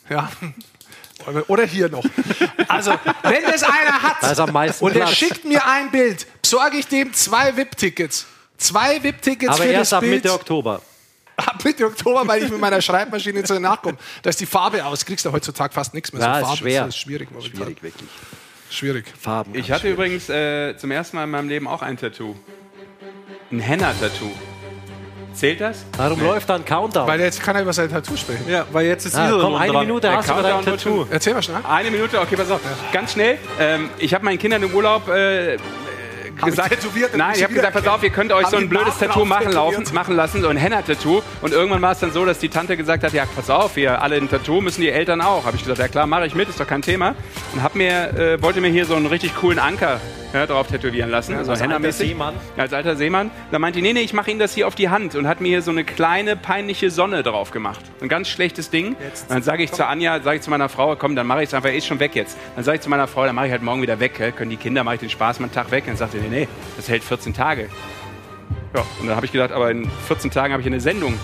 Ja. 0.08 0.30
Oder 1.48 1.64
hier 1.64 1.88
noch. 1.88 2.04
Also, 2.68 2.92
wenn 3.22 3.42
das 3.44 3.62
einer 3.62 4.02
hat 4.02 4.16
Da 4.20 4.30
ist 4.32 4.38
am 4.40 4.52
meisten 4.52 4.84
und 4.84 4.94
der 4.94 5.02
Platz. 5.02 5.16
schickt 5.16 5.44
mir 5.44 5.66
ein 5.66 5.90
Bild, 5.90 6.26
besorge 6.42 6.76
ich 6.78 6.86
dem 6.86 7.12
zwei 7.12 7.56
VIP-Tickets. 7.56 8.26
Zwei 8.58 9.02
VIP-Tickets 9.02 9.54
Aber 9.54 9.62
für 9.64 9.68
erst 9.70 9.92
das 9.92 9.96
ab 9.98 10.00
Bild. 10.00 10.14
Mitte 10.22 10.32
Oktober. 10.32 10.82
Ab 11.36 11.64
Mitte 11.64 11.86
Oktober, 11.86 12.22
weil 12.26 12.42
ich 12.44 12.50
mit 12.50 12.60
meiner 12.60 12.80
Schreibmaschine 12.80 13.42
zu 13.42 13.58
nachkomme. 13.58 13.96
Da 14.22 14.30
ist 14.30 14.40
die 14.40 14.46
Farbe 14.46 14.84
aus. 14.84 15.04
Kriegst 15.04 15.24
du 15.24 15.32
heutzutage 15.32 15.72
fast 15.72 15.94
nichts 15.94 16.12
mehr. 16.12 16.22
Ja, 16.22 16.44
so 16.44 16.52
ist 16.52 16.58
schwer. 16.58 16.84
Das 16.84 16.94
ist 16.94 17.00
schwierig 17.00 17.30
momentan. 17.30 17.56
Schwierig, 17.56 17.82
wirklich. 17.82 18.10
Schwierig. 18.70 19.04
Farben. 19.20 19.54
Ich 19.54 19.70
hatte 19.70 19.90
übrigens 19.90 20.28
äh, 20.28 20.76
zum 20.76 20.90
ersten 20.90 21.16
Mal 21.16 21.24
in 21.24 21.30
meinem 21.30 21.48
Leben 21.48 21.66
auch 21.66 21.82
ein 21.82 21.96
Tattoo. 21.96 22.34
Ein 23.50 23.60
Henna-Tattoo. 23.60 24.30
Zählt 25.34 25.60
das? 25.60 25.84
Darum 25.96 26.20
läuft 26.22 26.48
dann 26.48 26.64
Countdown. 26.64 27.06
Weil 27.06 27.20
jetzt 27.20 27.42
kann 27.42 27.56
er 27.56 27.62
über 27.62 27.72
sein 27.72 27.90
Tattoo 27.90 28.16
sprechen. 28.16 28.44
Ja, 28.48 28.66
weil 28.72 28.86
jetzt 28.86 29.06
ist 29.06 29.16
ah, 29.16 29.26
Iserlohn 29.26 29.52
komm, 29.52 29.54
eine 29.54 29.72
dran. 29.72 29.86
Minute 29.86 30.08
Der 30.08 30.16
hast 30.16 30.28
du 30.28 30.42
dein 30.42 30.64
Tattoo. 30.64 31.06
Erzähl 31.10 31.34
mal 31.34 31.42
schnell. 31.42 31.58
Eine 31.68 31.90
Minute, 31.90 32.20
okay, 32.20 32.36
pass 32.36 32.50
auf. 32.50 32.60
Ganz 32.92 33.12
schnell. 33.12 33.38
Ähm, 33.58 33.90
ich 33.98 34.14
habe 34.14 34.24
meinen 34.24 34.38
Kindern 34.38 34.62
im 34.62 34.74
Urlaub 34.74 35.08
äh, 35.08 35.56
gesagt, 36.44 36.70
tätowiert, 36.70 37.16
nein, 37.16 37.34
ich 37.36 37.42
habe 37.42 37.54
gesagt, 37.54 37.74
pass 37.74 37.86
auf, 37.86 38.02
ihr 38.02 38.10
könnt 38.10 38.32
euch 38.32 38.46
so 38.46 38.56
ein 38.56 38.68
blödes 38.68 38.98
Tattoo 38.98 39.24
machen, 39.24 39.52
laufen, 39.52 39.84
machen 39.92 40.16
lassen, 40.16 40.42
so 40.42 40.48
ein 40.48 40.56
Henna-Tattoo. 40.56 41.22
Und 41.40 41.52
irgendwann 41.52 41.82
war 41.82 41.92
es 41.92 42.00
dann 42.00 42.12
so, 42.12 42.24
dass 42.24 42.38
die 42.38 42.48
Tante 42.48 42.76
gesagt 42.76 43.04
hat, 43.04 43.12
ja, 43.12 43.24
pass 43.34 43.50
auf, 43.50 43.76
wir 43.76 44.02
alle 44.02 44.16
ein 44.16 44.28
Tattoo, 44.28 44.60
müssen 44.60 44.80
die 44.80 44.90
Eltern 44.90 45.20
auch. 45.20 45.44
Habe 45.44 45.56
ich 45.56 45.62
gesagt, 45.62 45.78
ja 45.78 45.88
klar, 45.88 46.06
mache 46.06 46.26
ich 46.26 46.34
mit, 46.34 46.48
ist 46.48 46.60
doch 46.60 46.66
kein 46.66 46.82
Thema. 46.82 47.14
Und 47.54 47.62
hab 47.62 47.74
mir, 47.74 48.18
äh, 48.18 48.42
wollte 48.42 48.60
mir 48.60 48.70
hier 48.70 48.86
so 48.86 48.94
einen 48.94 49.06
richtig 49.06 49.34
coolen 49.36 49.58
Anker 49.58 50.00
ja, 50.32 50.46
drauf 50.46 50.68
tätowieren 50.68 51.10
lassen. 51.10 51.34
also 51.34 51.50
als 51.52 51.62
alter. 51.62 51.92
Seemann. 51.92 52.34
Als 52.56 52.72
alter 52.72 52.96
Seemann. 52.96 53.30
Da 53.50 53.58
meinte 53.58 53.78
die, 53.78 53.82
nee, 53.82 53.92
nee, 53.92 54.00
ich 54.00 54.12
mache 54.12 54.30
Ihnen 54.30 54.40
das 54.40 54.54
hier 54.54 54.66
auf 54.66 54.74
die 54.74 54.88
Hand 54.88 55.14
und 55.14 55.26
hat 55.26 55.40
mir 55.40 55.48
hier 55.48 55.62
so 55.62 55.70
eine 55.70 55.84
kleine, 55.84 56.36
peinliche 56.36 56.90
Sonne 56.90 57.22
drauf 57.22 57.50
gemacht. 57.50 57.84
Ein 58.00 58.08
ganz 58.08 58.28
schlechtes 58.28 58.70
Ding. 58.70 58.88
Und 58.88 58.96
dann 59.28 59.42
sage 59.42 59.62
ich 59.62 59.72
zu 59.72 59.86
Anja, 59.86 60.20
sage 60.20 60.36
ich 60.36 60.42
zu 60.42 60.50
meiner 60.50 60.68
Frau, 60.68 60.96
komm, 60.96 61.16
dann 61.16 61.26
mache 61.26 61.42
ich 61.42 61.48
es 61.48 61.54
einfach, 61.54 61.70
ist 61.70 61.86
schon 61.86 62.00
weg 62.00 62.14
jetzt. 62.14 62.36
Dann 62.54 62.64
sage 62.64 62.76
ich 62.76 62.82
zu 62.82 62.90
meiner 62.90 63.08
Frau, 63.08 63.24
dann 63.24 63.34
mache 63.34 63.46
ich 63.46 63.52
halt 63.52 63.62
morgen 63.62 63.82
wieder 63.82 64.00
weg. 64.00 64.34
Können 64.36 64.50
die 64.50 64.56
Kinder, 64.56 64.84
mache 64.84 64.96
ich 64.96 65.00
den 65.00 65.10
Spaß 65.10 65.40
mal 65.40 65.46
einen 65.46 65.54
Tag 65.54 65.70
weg. 65.70 65.84
Dann 65.86 65.96
sagt 65.96 66.12
sie, 66.12 66.18
nee, 66.18 66.28
nee, 66.28 66.48
das 66.76 66.88
hält 66.88 67.04
14 67.04 67.34
Tage. 67.34 67.68
Ja, 68.74 68.84
und 69.00 69.06
dann 69.06 69.16
habe 69.16 69.26
ich 69.26 69.32
gedacht, 69.32 69.52
aber 69.52 69.70
in 69.70 69.90
14 70.06 70.30
Tagen 70.30 70.52
habe 70.52 70.62
ich 70.62 70.66
eine 70.66 70.80
Sendung. 70.80 71.18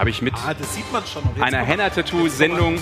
Habe 0.00 0.08
ich 0.08 0.22
mit 0.22 0.32
Ah, 0.34 0.54
das 0.54 0.74
sieht 0.74 0.90
man 0.90 1.04
schon. 1.06 1.22
Und 1.24 1.36
jetzt 1.36 1.44
einer. 1.44 1.58
Henna-Tattoo-Sendung. 1.58 2.80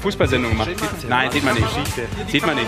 Fußballsendung 0.00 0.52
gemacht. 0.52 0.70
Nein, 1.06 1.30
sieht 1.30 1.44
man 1.44 1.54
nicht. 1.54 1.66
Sieht 2.28 2.46
man 2.46 2.54
nicht. 2.54 2.66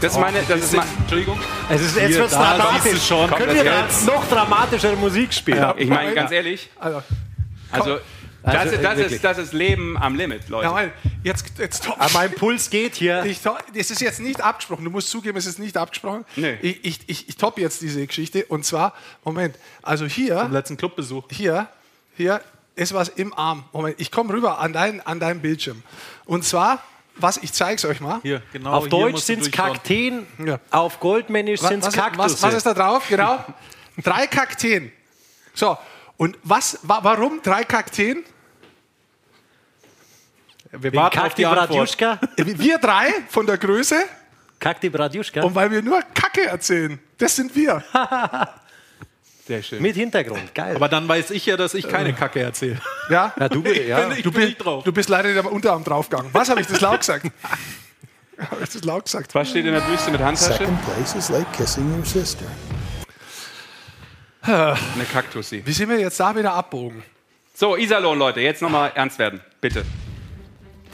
Das 0.00 0.12
ist 0.14 0.18
meine, 0.18 0.40
das 0.48 0.60
ist 0.60 0.74
mein, 0.74 0.86
Entschuldigung. 1.02 1.38
Es 1.70 1.80
ist, 1.82 1.96
jetzt 1.96 2.16
wird's 2.18 2.32
da 2.32 2.56
dramatisch. 2.56 3.06
schon. 3.06 3.30
Können 3.30 3.54
wir 3.54 3.64
jetzt- 3.64 4.04
noch 4.06 4.28
dramatischere 4.28 4.96
Musik 4.96 5.32
spielen? 5.32 5.72
ich 5.76 5.88
meine 5.88 6.12
ganz 6.14 6.32
ehrlich, 6.32 6.68
Also, 6.80 7.00
also 7.70 7.98
das, 8.42 8.54
Also, 8.56 8.74
ist, 8.74 8.82
das, 8.82 8.98
ist, 8.98 9.22
das 9.24 9.38
ist 9.38 9.52
Leben 9.52 9.96
am 9.96 10.16
Limit, 10.16 10.48
Leute. 10.48 10.66
ja, 10.66 10.82
jetzt, 11.22 11.46
jetzt 11.60 11.84
top. 11.84 11.94
Aber 12.00 12.10
mein 12.14 12.32
Puls 12.32 12.70
geht 12.70 12.96
hier. 12.96 13.24
Ich, 13.24 13.40
das 13.40 13.90
ist 13.92 14.00
jetzt 14.00 14.18
nicht 14.18 14.40
abgesprochen. 14.40 14.82
Du 14.84 14.90
musst 14.90 15.08
zugeben, 15.10 15.38
es 15.38 15.46
ist 15.46 15.60
nicht 15.60 15.76
abgesprochen. 15.76 16.24
Nee. 16.34 16.58
Ich, 16.60 16.84
ich, 16.84 17.00
ich, 17.06 17.28
ich 17.28 17.36
toppe 17.36 17.60
jetzt 17.60 17.80
diese 17.82 18.04
Geschichte. 18.04 18.44
Und 18.46 18.64
zwar, 18.64 18.94
Moment, 19.24 19.54
also 19.80 20.06
hier, 20.06 20.40
Am 20.40 20.52
letzten 20.52 20.76
Clubbesuch. 20.76 21.28
hier, 21.30 21.68
hier 22.16 22.40
ist 22.74 22.94
was 22.94 23.08
im 23.08 23.32
Arm. 23.34 23.64
Moment, 23.72 24.00
ich 24.00 24.10
komme 24.10 24.32
rüber 24.32 24.58
an, 24.58 24.72
dein, 24.72 25.04
an 25.06 25.20
deinen 25.20 25.40
Bildschirm. 25.40 25.82
Und 26.24 26.44
zwar, 26.44 26.82
was, 27.16 27.36
ich 27.38 27.52
zeige 27.52 27.76
es 27.76 27.84
euch 27.84 28.00
mal. 28.00 28.20
Hier, 28.22 28.42
genau. 28.52 28.72
Auf 28.72 28.84
hier 28.84 28.90
Deutsch 28.90 29.22
sind 29.22 29.42
es. 29.42 29.50
Kakteen, 29.50 30.26
Ja. 30.44 30.58
auf 30.70 31.00
Goldmännisch 31.00 31.60
sind 31.60 31.80
es 31.80 31.86
was, 31.88 31.94
Kaktusse. 31.94 32.34
was, 32.34 32.42
was 32.42 32.54
ist 32.54 32.66
da 32.66 32.74
drauf? 32.74 33.04
Genau. 33.08 33.44
drei 34.02 34.26
Kakteen. 34.26 34.90
So, 35.54 35.76
und 36.16 36.38
was, 36.42 36.78
wa, 36.82 37.00
warum 37.02 37.40
drei 37.42 37.64
Kakteen? 37.64 38.24
Wir 40.70 40.94
warten 40.94 41.18
auf 41.18 41.24
Kakti 41.24 41.42
die 41.42 41.46
Antwort. 41.46 41.68
Bradjuschka? 41.68 42.18
Wir 42.36 42.78
drei 42.78 43.12
von 43.28 43.44
der 43.46 43.58
Größe 43.58 44.04
Kakti 44.58 44.88
Bradjuschka? 44.88 45.42
und 45.42 45.54
weil 45.54 45.70
wir 45.70 45.82
nur 45.82 46.00
Kacke 46.14 46.46
erzählen. 46.46 46.98
Das 47.18 47.36
sind 47.36 47.54
wir. 47.54 47.84
Sehr 49.52 49.62
schön. 49.62 49.82
Mit 49.82 49.96
Hintergrund, 49.96 50.54
geil. 50.54 50.74
Aber 50.76 50.88
dann 50.88 51.06
weiß 51.06 51.30
ich 51.30 51.44
ja, 51.44 51.58
dass 51.58 51.74
ich 51.74 51.86
keine 51.86 52.14
Kacke 52.14 52.40
erzähle. 52.40 52.78
Ja? 53.10 53.34
ja, 53.38 53.48
du, 53.50 53.62
ja. 53.62 54.10
Ich 54.12 54.22
Du, 54.22 54.32
bin 54.32 54.40
bi- 54.40 54.46
nicht 54.46 54.64
drauf. 54.64 54.82
du 54.82 54.92
bist 54.92 55.10
leider 55.10 55.28
in 55.28 55.34
der 55.34 55.52
Unterarm 55.52 55.84
draufgegangen. 55.84 56.30
Was 56.32 56.48
habe 56.48 56.62
ich 56.62 56.66
das 56.68 56.80
laut 56.80 57.00
gesagt? 57.00 57.26
habe 58.38 58.62
ich 58.64 58.70
das 58.70 58.82
laut 58.82 59.04
gesagt? 59.04 59.34
Was 59.34 59.50
steht 59.50 59.66
in 59.66 59.74
der 59.74 59.82
Büste 59.82 60.10
mit 60.10 60.22
Handtasche? 60.22 60.54
Second 60.54 60.78
place 60.86 61.14
is 61.16 61.28
like 61.28 61.52
kissing 61.52 61.94
your 61.98 62.02
sister. 62.06 62.46
Eine 64.40 65.04
Kaktussi. 65.12 65.60
Wie 65.66 65.72
sind 65.72 65.90
wir 65.90 66.00
jetzt 66.00 66.18
da 66.18 66.34
wieder 66.34 66.54
abbogen? 66.54 67.02
So, 67.54 67.76
Iserlohn, 67.76 68.18
Leute, 68.18 68.40
jetzt 68.40 68.62
nochmal 68.62 68.90
ernst 68.94 69.18
werden. 69.18 69.42
Bitte. 69.60 69.84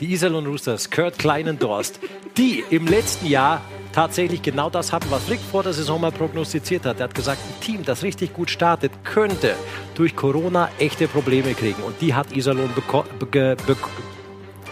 Die 0.00 0.12
Iserlohn 0.12 0.46
Roosters, 0.46 0.90
Kurt 0.90 1.18
Kleinendorst, 1.18 1.98
die 2.36 2.62
im 2.70 2.86
letzten 2.86 3.26
Jahr 3.26 3.62
tatsächlich 3.92 4.42
genau 4.42 4.70
das 4.70 4.92
hatten, 4.92 5.10
was 5.10 5.28
Rick 5.28 5.40
vor 5.40 5.64
der 5.64 5.72
Saison 5.72 6.00
mal 6.00 6.12
prognostiziert 6.12 6.86
hat. 6.86 7.00
Er 7.00 7.04
hat 7.04 7.16
gesagt, 7.16 7.40
ein 7.40 7.60
Team, 7.60 7.84
das 7.84 8.04
richtig 8.04 8.32
gut 8.32 8.48
startet, 8.48 8.92
könnte 9.02 9.56
durch 9.96 10.14
Corona 10.14 10.68
echte 10.78 11.08
Probleme 11.08 11.52
kriegen. 11.54 11.82
Und 11.82 12.00
die 12.00 12.14
hat 12.14 12.36
Iserlohn 12.36 12.70
beko 12.74 13.04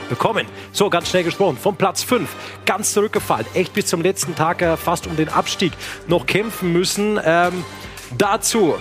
bekommen. 0.09 0.47
So, 0.71 0.89
ganz 0.89 1.09
schnell 1.11 1.25
gesprochen. 1.25 1.57
Vom 1.57 1.75
Platz 1.75 2.05
5 2.05 2.29
ganz 2.65 2.93
zurückgefallen. 2.93 3.47
Echt 3.55 3.73
bis 3.73 3.87
zum 3.87 4.03
letzten 4.03 4.37
Tag 4.37 4.63
äh, 4.63 4.77
fast 4.77 5.09
um 5.09 5.17
den 5.17 5.29
Abstieg 5.29 5.73
noch 6.07 6.27
kämpfen 6.27 6.73
müssen. 6.73 7.19
Ähm, 7.25 7.65
dazu 8.17 8.77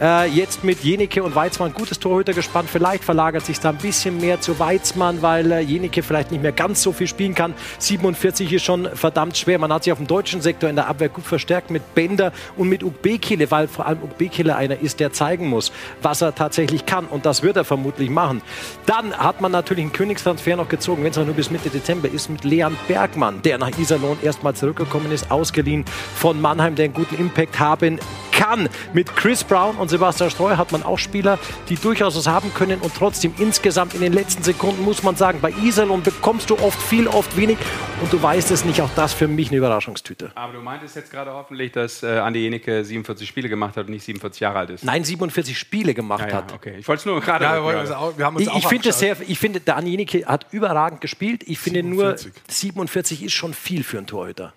äh, 0.00 0.28
jetzt 0.28 0.64
mit 0.64 0.82
Jenike 0.82 1.22
und 1.22 1.34
Weizmann 1.34 1.72
gutes 1.72 1.98
Torhüter 1.98 2.32
gespannt. 2.32 2.68
Vielleicht 2.70 3.04
verlagert 3.04 3.44
sich 3.44 3.60
da 3.60 3.70
ein 3.70 3.78
bisschen 3.78 4.18
mehr 4.18 4.40
zu 4.40 4.58
Weizmann, 4.58 5.22
weil 5.22 5.50
äh, 5.50 5.60
Jenike 5.60 6.02
vielleicht 6.02 6.30
nicht 6.30 6.42
mehr 6.42 6.52
ganz 6.52 6.82
so 6.82 6.92
viel 6.92 7.06
spielen 7.06 7.34
kann. 7.34 7.54
47 7.78 8.52
ist 8.52 8.64
schon 8.64 8.88
verdammt 8.94 9.36
schwer. 9.36 9.58
Man 9.58 9.72
hat 9.72 9.84
sich 9.84 9.92
auf 9.92 9.98
dem 9.98 10.06
deutschen 10.06 10.40
Sektor 10.40 10.68
in 10.68 10.76
der 10.76 10.88
Abwehr 10.88 11.08
gut 11.08 11.24
verstärkt 11.24 11.70
mit 11.70 11.94
Bender 11.94 12.32
und 12.56 12.68
mit 12.68 12.82
Ukbekile, 12.82 13.50
weil 13.50 13.68
vor 13.68 13.86
allem 13.86 14.02
Ukbekile 14.02 14.56
einer 14.56 14.80
ist, 14.80 15.00
der 15.00 15.12
zeigen 15.12 15.48
muss, 15.48 15.72
was 16.02 16.20
er 16.20 16.34
tatsächlich 16.34 16.86
kann. 16.86 17.06
Und 17.06 17.26
das 17.26 17.42
wird 17.42 17.56
er 17.56 17.64
vermutlich 17.64 18.10
machen. 18.10 18.42
Dann 18.86 19.16
hat 19.16 19.40
man 19.40 19.52
natürlich 19.52 19.84
einen 19.84 19.92
Königstransfer 19.92 20.56
noch 20.56 20.68
gezogen, 20.68 21.04
wenn 21.04 21.10
es 21.10 21.16
nur 21.16 21.26
bis 21.34 21.50
Mitte 21.50 21.70
Dezember 21.70 22.08
ist, 22.08 22.28
mit 22.28 22.44
Leon 22.44 22.76
Bergmann, 22.88 23.42
der 23.42 23.58
nach 23.58 23.76
Iserlohn 23.78 24.18
erstmal 24.22 24.54
zurückgekommen 24.54 25.10
ist, 25.10 25.30
ausgeliehen 25.30 25.84
von 26.14 26.40
Mannheim, 26.40 26.74
der 26.74 26.86
einen 26.86 26.94
guten 26.94 27.16
Impact 27.16 27.58
haben 27.58 27.98
kann. 28.32 28.68
Mit 28.92 29.14
Chris 29.16 29.42
Brown 29.42 29.76
und 29.76 29.85
Sebastian 29.88 30.30
Streu 30.30 30.56
hat 30.56 30.72
man 30.72 30.82
auch 30.82 30.98
Spieler, 30.98 31.38
die 31.68 31.76
durchaus 31.76 32.16
was 32.16 32.26
haben 32.26 32.52
können 32.54 32.80
und 32.80 32.94
trotzdem 32.94 33.32
insgesamt 33.38 33.94
in 33.94 34.00
den 34.00 34.12
letzten 34.12 34.42
Sekunden 34.42 34.82
muss 34.84 35.02
man 35.02 35.16
sagen, 35.16 35.40
bei 35.40 35.50
Iserlohn 35.50 36.02
bekommst 36.02 36.50
du 36.50 36.58
oft 36.58 36.80
viel, 36.80 37.08
oft 37.08 37.36
wenig 37.36 37.58
und 38.02 38.12
du 38.12 38.22
weißt 38.22 38.50
es 38.50 38.64
nicht. 38.64 38.80
Auch 38.80 38.90
das 38.96 39.12
für 39.14 39.28
mich 39.28 39.48
eine 39.48 39.58
Überraschungstüte. 39.58 40.32
Aber 40.34 40.52
du 40.52 40.60
meintest 40.60 40.96
jetzt 40.96 41.10
gerade 41.10 41.32
hoffentlich, 41.32 41.72
dass 41.72 42.02
äh, 42.02 42.18
Andi 42.18 42.40
Jenike 42.40 42.84
47 42.84 43.28
Spiele 43.28 43.48
gemacht 43.48 43.76
hat 43.76 43.86
und 43.86 43.92
nicht 43.92 44.04
47 44.04 44.40
Jahre 44.40 44.58
alt 44.58 44.70
ist. 44.70 44.84
Nein, 44.84 45.04
47 45.04 45.58
Spiele 45.58 45.94
gemacht 45.94 46.22
Ja, 46.22 46.28
ja, 46.28 46.34
hat. 46.36 46.52
okay. 46.52 46.76
Ich 46.78 46.86
wollte 46.88 47.00
es 47.00 47.06
nur 47.06 47.20
gerade. 47.20 47.44
Ja, 47.44 47.54
wir, 47.56 47.62
wollen 47.64 47.80
uns 47.80 47.90
auch, 47.90 48.16
wir 48.16 48.24
haben 48.24 48.36
uns 48.36 48.46
Ich, 48.46 48.54
ich 48.54 48.66
finde 48.66 48.88
es 48.90 48.98
sehr, 48.98 49.16
ich 49.26 49.38
finde, 49.38 49.60
der 49.60 49.76
Andi 49.76 49.90
Jenicke 49.92 50.26
hat 50.26 50.46
überragend 50.52 51.00
gespielt. 51.00 51.42
Ich 51.46 51.58
finde 51.58 51.82
nur 51.82 52.16
47. 52.16 52.32
47 52.48 53.22
ist 53.24 53.32
schon 53.32 53.54
viel 53.54 53.82
für 53.84 53.98
einen 53.98 54.06
Torhüter. 54.06 54.52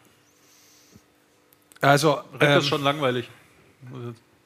Also, 1.81 2.19
ähm, 2.39 2.59
ist 2.59 2.67
schon 2.67 2.83
langweilig. 2.83 3.29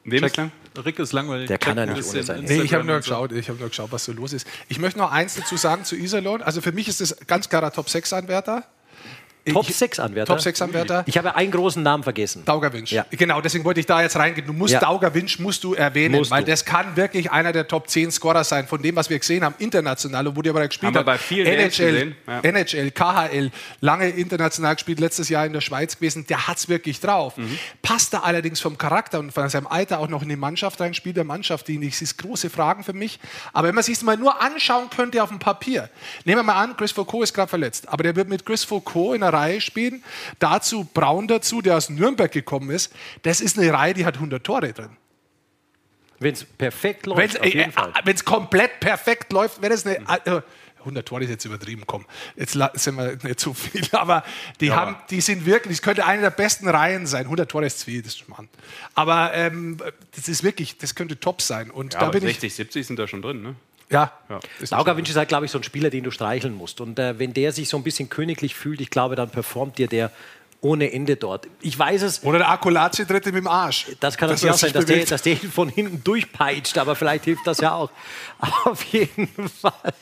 Wem 0.04 0.24
ist 0.24 0.36
lang? 0.36 0.52
Rick 0.76 0.98
ist 0.98 1.12
langweilig. 1.12 1.46
Der 1.48 1.58
kann 1.58 1.76
ja 1.76 1.86
nicht 1.86 2.04
ohne 2.08 2.22
sein. 2.22 2.44
Nee, 2.44 2.62
ich 2.62 2.74
habe 2.74 2.84
nur 2.84 2.96
geschaut, 2.96 3.32
ich 3.32 3.48
habe 3.48 3.58
nur 3.58 3.68
geschaut, 3.68 3.92
was 3.92 4.04
so 4.04 4.12
los 4.12 4.32
ist. 4.32 4.46
Ich 4.68 4.78
möchte 4.78 4.98
noch 4.98 5.10
eins 5.12 5.34
dazu 5.34 5.56
sagen 5.56 5.84
zu 5.84 5.96
Iserlohn. 5.96 6.42
Also 6.42 6.60
für 6.60 6.72
mich 6.72 6.88
ist 6.88 7.00
das 7.00 7.16
ganz 7.26 7.48
klarer 7.48 7.72
Top 7.72 7.88
6 7.88 8.12
Anwärter. 8.12 8.64
Top 9.52 9.68
Ich- 9.68 9.76
6 9.76 10.00
Anwärter. 10.00 10.32
Top 10.32 10.40
6 10.40 10.62
Anwärter. 10.62 11.02
Ich 11.06 11.18
habe 11.18 11.34
einen 11.34 11.50
großen 11.50 11.82
Namen 11.82 12.02
vergessen. 12.02 12.44
Daugerwinsch. 12.46 12.92
Ja. 12.92 13.04
Genau, 13.10 13.42
deswegen 13.42 13.62
wollte 13.64 13.80
ich 13.80 13.84
da 13.86 14.00
jetzt 14.00 14.16
reingehen. 14.16 14.46
Du 14.46 14.54
musst 14.54 14.72
Ja. 14.72 14.80
Daugerwinsch 14.80 15.38
musst 15.38 15.64
du 15.64 15.74
erwähnen, 15.74 16.14
Musst 16.16 16.30
weil 16.30 16.44
du. 16.44 16.50
das 16.50 16.64
kann 16.64 16.96
wirklich 16.96 17.30
einer 17.30 17.52
der 17.52 17.68
Top 17.68 17.88
10 17.90 18.10
Scorer 18.10 18.42
sein, 18.44 18.66
von 18.66 18.80
dem, 18.80 18.96
was 18.96 19.10
wir 19.10 19.18
gesehen 19.18 19.44
haben, 19.44 19.54
international, 19.58 20.28
und 20.28 20.36
wo 20.36 20.40
der 20.40 20.52
aber 20.54 20.66
gespielt 20.66 20.86
Haben 20.86 20.94
wir 20.94 20.98
hat. 21.00 21.06
bei 21.06 21.18
vielen 21.18 21.46
NHL, 21.46 22.14
ja. 22.26 22.40
NHL, 22.40 22.90
KHL, 22.90 23.50
lange 23.80 24.08
international 24.08 24.76
gespielt, 24.76 24.98
letztes 24.98 25.28
Jahr 25.28 25.44
in 25.44 25.52
der 25.52 25.60
Schweiz 25.60 25.96
gewesen, 25.96 26.26
der 26.26 26.48
hat 26.48 26.56
es 26.56 26.70
wirklich 26.70 27.00
drauf. 27.00 27.36
Mhm. 27.36 27.58
Passt 27.82 28.14
da 28.14 28.20
allerdings 28.20 28.60
vom 28.60 28.78
Charakter 28.78 29.18
und 29.18 29.30
von 29.30 29.46
seinem 29.50 29.66
Alter 29.66 29.98
auch 29.98 30.08
noch 30.08 30.22
in 30.22 30.30
die 30.30 30.36
Mannschaft 30.36 30.80
rein, 30.80 30.94
spielt 30.94 31.18
der 31.18 31.24
Mannschaft, 31.24 31.68
die 31.68 31.76
nicht, 31.76 32.00
ist 32.00 32.16
große 32.16 32.48
Fragen 32.48 32.82
für 32.82 32.94
mich. 32.94 33.20
Aber 33.52 33.68
wenn 33.68 33.74
man 33.74 33.84
sich 33.84 34.00
mal 34.02 34.16
nur 34.16 34.40
anschauen 34.40 34.88
könnte 34.88 35.22
auf 35.22 35.28
dem 35.28 35.38
Papier, 35.38 35.90
nehmen 36.24 36.38
wir 36.38 36.44
mal 36.44 36.62
an, 36.62 36.76
Chris 36.78 36.92
Foucault 36.92 37.24
ist 37.24 37.34
gerade 37.34 37.48
verletzt, 37.50 37.88
aber 37.90 38.02
der 38.04 38.16
wird 38.16 38.30
mit 38.30 38.46
Chris 38.46 38.64
Foucault 38.64 39.16
in 39.16 39.22
einer 39.22 39.33
Reihe 39.34 39.60
spielen, 39.60 40.02
dazu 40.38 40.84
Braun 40.84 41.28
dazu, 41.28 41.60
der 41.60 41.76
aus 41.76 41.90
Nürnberg 41.90 42.32
gekommen 42.32 42.70
ist. 42.70 42.92
Das 43.22 43.40
ist 43.40 43.58
eine 43.58 43.72
Reihe, 43.72 43.94
die 43.94 44.06
hat 44.06 44.14
100 44.14 44.42
Tore 44.44 44.72
drin. 44.72 44.96
Wenn 46.18 46.32
es 46.32 46.44
perfekt 46.44 47.06
läuft, 47.06 47.18
Wenn 47.18 47.30
es 47.30 47.36
auf 47.40 47.44
jeden 47.44 47.72
Fall. 47.72 47.92
äh, 48.04 48.14
komplett 48.24 48.80
perfekt 48.80 49.32
läuft, 49.32 49.60
wäre 49.60 49.72
das 49.72 49.84
eine. 49.84 49.98
Äh, 50.24 50.40
100 50.84 51.06
Tore 51.08 51.24
ist 51.24 51.30
jetzt 51.30 51.44
übertrieben, 51.46 51.84
komm. 51.86 52.04
Jetzt 52.36 52.52
sind 52.74 52.96
wir 52.96 53.16
nicht 53.22 53.40
zu 53.40 53.54
viel, 53.54 53.86
aber 53.92 54.22
die, 54.60 54.70
haben, 54.72 54.96
die 55.10 55.20
sind 55.22 55.46
wirklich, 55.46 55.78
das 55.78 55.82
könnte 55.82 56.04
eine 56.04 56.20
der 56.22 56.30
besten 56.30 56.68
Reihen 56.68 57.06
sein. 57.06 57.22
100 57.22 57.50
Tore 57.50 57.66
ist 57.66 57.80
zu 57.80 57.86
viel, 57.86 58.02
das 58.02 58.16
ist 58.16 58.28
Mann. 58.28 58.48
Aber 58.94 59.32
ähm, 59.34 59.78
das 60.14 60.28
ist 60.28 60.42
wirklich, 60.44 60.76
das 60.78 60.94
könnte 60.94 61.18
top 61.18 61.40
sein. 61.40 61.70
Und 61.70 61.94
Ja, 61.94 62.00
da 62.00 62.08
bin 62.10 62.20
60, 62.20 62.54
70 62.54 62.86
sind 62.86 62.98
da 62.98 63.08
schon 63.08 63.22
drin, 63.22 63.42
ne? 63.42 63.54
Ja, 63.90 64.12
Ja. 64.28 64.40
Daugerwinsch 64.70 65.10
ist 65.10 65.16
halt, 65.16 65.28
glaube 65.28 65.46
ich, 65.46 65.52
so 65.52 65.58
ein 65.58 65.64
Spieler, 65.64 65.90
den 65.90 66.04
du 66.04 66.10
streicheln 66.10 66.54
musst. 66.54 66.80
Und 66.80 66.98
äh, 66.98 67.18
wenn 67.18 67.34
der 67.34 67.52
sich 67.52 67.68
so 67.68 67.76
ein 67.76 67.82
bisschen 67.82 68.08
königlich 68.08 68.54
fühlt, 68.54 68.80
ich 68.80 68.90
glaube, 68.90 69.14
dann 69.16 69.30
performt 69.30 69.78
dir 69.78 69.86
der 69.88 70.10
ohne 70.60 70.90
Ende 70.92 71.16
dort. 71.16 71.46
Ich 71.60 71.78
weiß 71.78 72.02
es, 72.02 72.22
Oder 72.24 72.38
der 72.38 72.48
Akulazi 72.48 73.06
tritt 73.06 73.26
ihm 73.26 73.36
im 73.36 73.46
Arsch. 73.46 73.86
das 74.00 74.16
kann 74.16 74.30
natürlich 74.30 74.54
auch 74.54 74.58
sein, 74.58 74.72
dass 74.72 74.86
der, 74.86 75.04
dass 75.04 75.20
der 75.22 75.34
ihn 75.34 75.52
von 75.52 75.68
hinten 75.68 76.02
durchpeitscht, 76.02 76.78
aber 76.78 76.96
vielleicht 76.96 77.24
hilft 77.24 77.46
das 77.46 77.58
ja 77.60 77.74
auch. 77.74 77.90
Auf 78.64 78.82
jeden 78.84 79.28
Fall. 79.48 79.92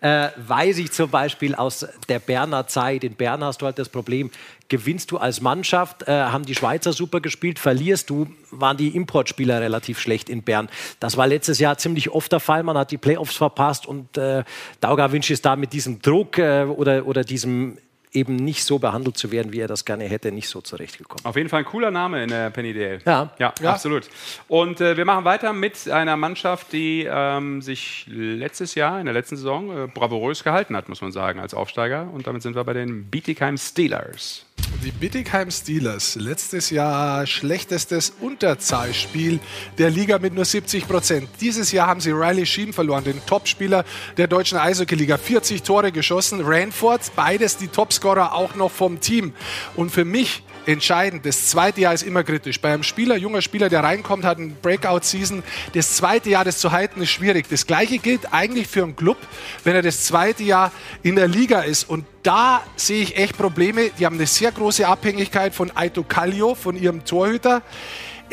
Äh, 0.00 0.28
weiß 0.36 0.78
ich 0.78 0.92
zum 0.92 1.10
Beispiel 1.10 1.54
aus 1.54 1.86
der 2.08 2.18
Berner 2.18 2.66
Zeit. 2.66 3.04
In 3.04 3.14
Bern 3.14 3.42
hast 3.44 3.62
du 3.62 3.66
halt 3.66 3.78
das 3.78 3.88
Problem, 3.88 4.30
gewinnst 4.68 5.10
du 5.10 5.18
als 5.18 5.40
Mannschaft, 5.40 6.08
äh, 6.08 6.12
haben 6.12 6.44
die 6.44 6.54
Schweizer 6.54 6.92
super 6.92 7.20
gespielt, 7.20 7.58
verlierst 7.58 8.10
du, 8.10 8.26
waren 8.50 8.76
die 8.76 8.88
Importspieler 8.88 9.60
relativ 9.60 9.98
schlecht 9.98 10.28
in 10.28 10.42
Bern. 10.42 10.68
Das 11.00 11.16
war 11.16 11.26
letztes 11.26 11.58
Jahr 11.58 11.78
ziemlich 11.78 12.10
oft 12.10 12.32
der 12.32 12.40
Fall. 12.40 12.62
Man 12.62 12.76
hat 12.76 12.90
die 12.90 12.98
Playoffs 12.98 13.36
verpasst 13.36 13.86
und 13.86 14.16
äh, 14.16 14.44
Daugerwinsch 14.80 15.30
ist 15.30 15.44
da 15.44 15.56
mit 15.56 15.72
diesem 15.72 16.00
Druck 16.00 16.38
äh, 16.38 16.64
oder, 16.64 17.06
oder 17.06 17.24
diesem 17.24 17.78
eben 18.14 18.36
nicht 18.36 18.64
so 18.64 18.78
behandelt 18.78 19.18
zu 19.18 19.32
werden, 19.32 19.52
wie 19.52 19.60
er 19.60 19.68
das 19.68 19.84
gerne 19.84 20.04
hätte, 20.04 20.32
nicht 20.32 20.48
so 20.48 20.60
zurechtgekommen. 20.60 21.24
Auf 21.24 21.36
jeden 21.36 21.48
Fall 21.48 21.60
ein 21.60 21.64
cooler 21.64 21.90
Name 21.90 22.22
in 22.22 22.30
der 22.30 22.50
Penny 22.50 22.72
DL. 22.72 23.00
Ja. 23.04 23.30
Ja, 23.38 23.52
absolut. 23.64 24.08
Und 24.48 24.80
äh, 24.80 24.96
wir 24.96 25.04
machen 25.04 25.24
weiter 25.24 25.52
mit 25.52 25.88
einer 25.88 26.16
Mannschaft, 26.16 26.72
die 26.72 27.06
ähm, 27.10 27.60
sich 27.60 28.06
letztes 28.08 28.74
Jahr, 28.74 29.00
in 29.00 29.06
der 29.06 29.14
letzten 29.14 29.36
Saison, 29.36 29.84
äh, 29.84 29.86
bravourös 29.88 30.44
gehalten 30.44 30.76
hat, 30.76 30.88
muss 30.88 31.00
man 31.00 31.12
sagen, 31.12 31.40
als 31.40 31.54
Aufsteiger. 31.54 32.08
Und 32.12 32.26
damit 32.26 32.42
sind 32.42 32.54
wir 32.54 32.64
bei 32.64 32.72
den 32.72 33.04
Bietigheim 33.10 33.58
Steelers. 33.58 34.46
Die 34.84 34.90
Bittigheim 34.90 35.50
Steelers, 35.50 36.14
letztes 36.16 36.70
Jahr 36.70 37.26
schlechtestes 37.26 38.12
Unterzahlspiel 38.20 39.40
der 39.78 39.90
Liga 39.90 40.18
mit 40.18 40.34
nur 40.34 40.44
70 40.44 40.86
Prozent. 40.86 41.28
Dieses 41.40 41.72
Jahr 41.72 41.86
haben 41.86 42.00
sie 42.00 42.10
Riley 42.10 42.44
Sheen 42.44 42.72
verloren, 42.72 43.04
den 43.04 43.24
Topspieler 43.24 43.84
der 44.16 44.26
deutschen 44.26 44.58
Eishockey-Liga. 44.58 45.16
40 45.16 45.62
Tore 45.62 45.92
geschossen. 45.92 46.42
Ranford, 46.44 47.00
beides 47.16 47.56
die 47.56 47.68
Topscorer 47.68 48.34
auch 48.34 48.54
noch 48.54 48.70
vom 48.70 49.00
Team. 49.00 49.32
Und 49.74 49.90
für 49.90 50.04
mich 50.04 50.42
entscheidend. 50.66 51.26
Das 51.26 51.48
zweite 51.48 51.80
Jahr 51.80 51.94
ist 51.94 52.02
immer 52.02 52.24
kritisch. 52.24 52.60
Bei 52.60 52.72
einem 52.72 52.82
Spieler, 52.82 53.16
junger 53.16 53.42
Spieler, 53.42 53.68
der 53.68 53.82
reinkommt, 53.82 54.24
hat 54.24 54.38
eine 54.38 54.48
Breakout-Season. 54.48 55.42
Das 55.72 55.96
zweite 55.96 56.30
Jahr, 56.30 56.44
das 56.44 56.58
zu 56.58 56.72
halten, 56.72 57.02
ist 57.02 57.10
schwierig. 57.10 57.46
Das 57.48 57.66
gleiche 57.66 57.98
gilt 57.98 58.32
eigentlich 58.32 58.68
für 58.68 58.82
einen 58.82 58.96
Club, 58.96 59.18
wenn 59.64 59.74
er 59.74 59.82
das 59.82 60.04
zweite 60.04 60.42
Jahr 60.42 60.72
in 61.02 61.16
der 61.16 61.28
Liga 61.28 61.60
ist. 61.60 61.88
Und 61.88 62.04
da 62.22 62.62
sehe 62.76 63.02
ich 63.02 63.16
echt 63.16 63.36
Probleme. 63.36 63.90
Die 63.98 64.06
haben 64.06 64.16
eine 64.16 64.26
sehr 64.26 64.52
große 64.52 64.86
Abhängigkeit 64.86 65.54
von 65.54 65.70
Aito 65.74 66.02
Kallio, 66.02 66.54
von 66.54 66.76
ihrem 66.76 67.04
Torhüter. 67.04 67.62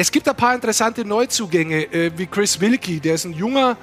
Es 0.01 0.11
gibt 0.11 0.27
ein 0.27 0.35
paar 0.35 0.55
interessante 0.55 1.05
Neuzugänge, 1.05 1.83
äh, 1.93 2.11
wie 2.15 2.25
Chris 2.25 2.59
Wilkie, 2.59 2.99
der 2.99 3.13
ist 3.13 3.25
ein 3.25 3.33
junger 3.33 3.77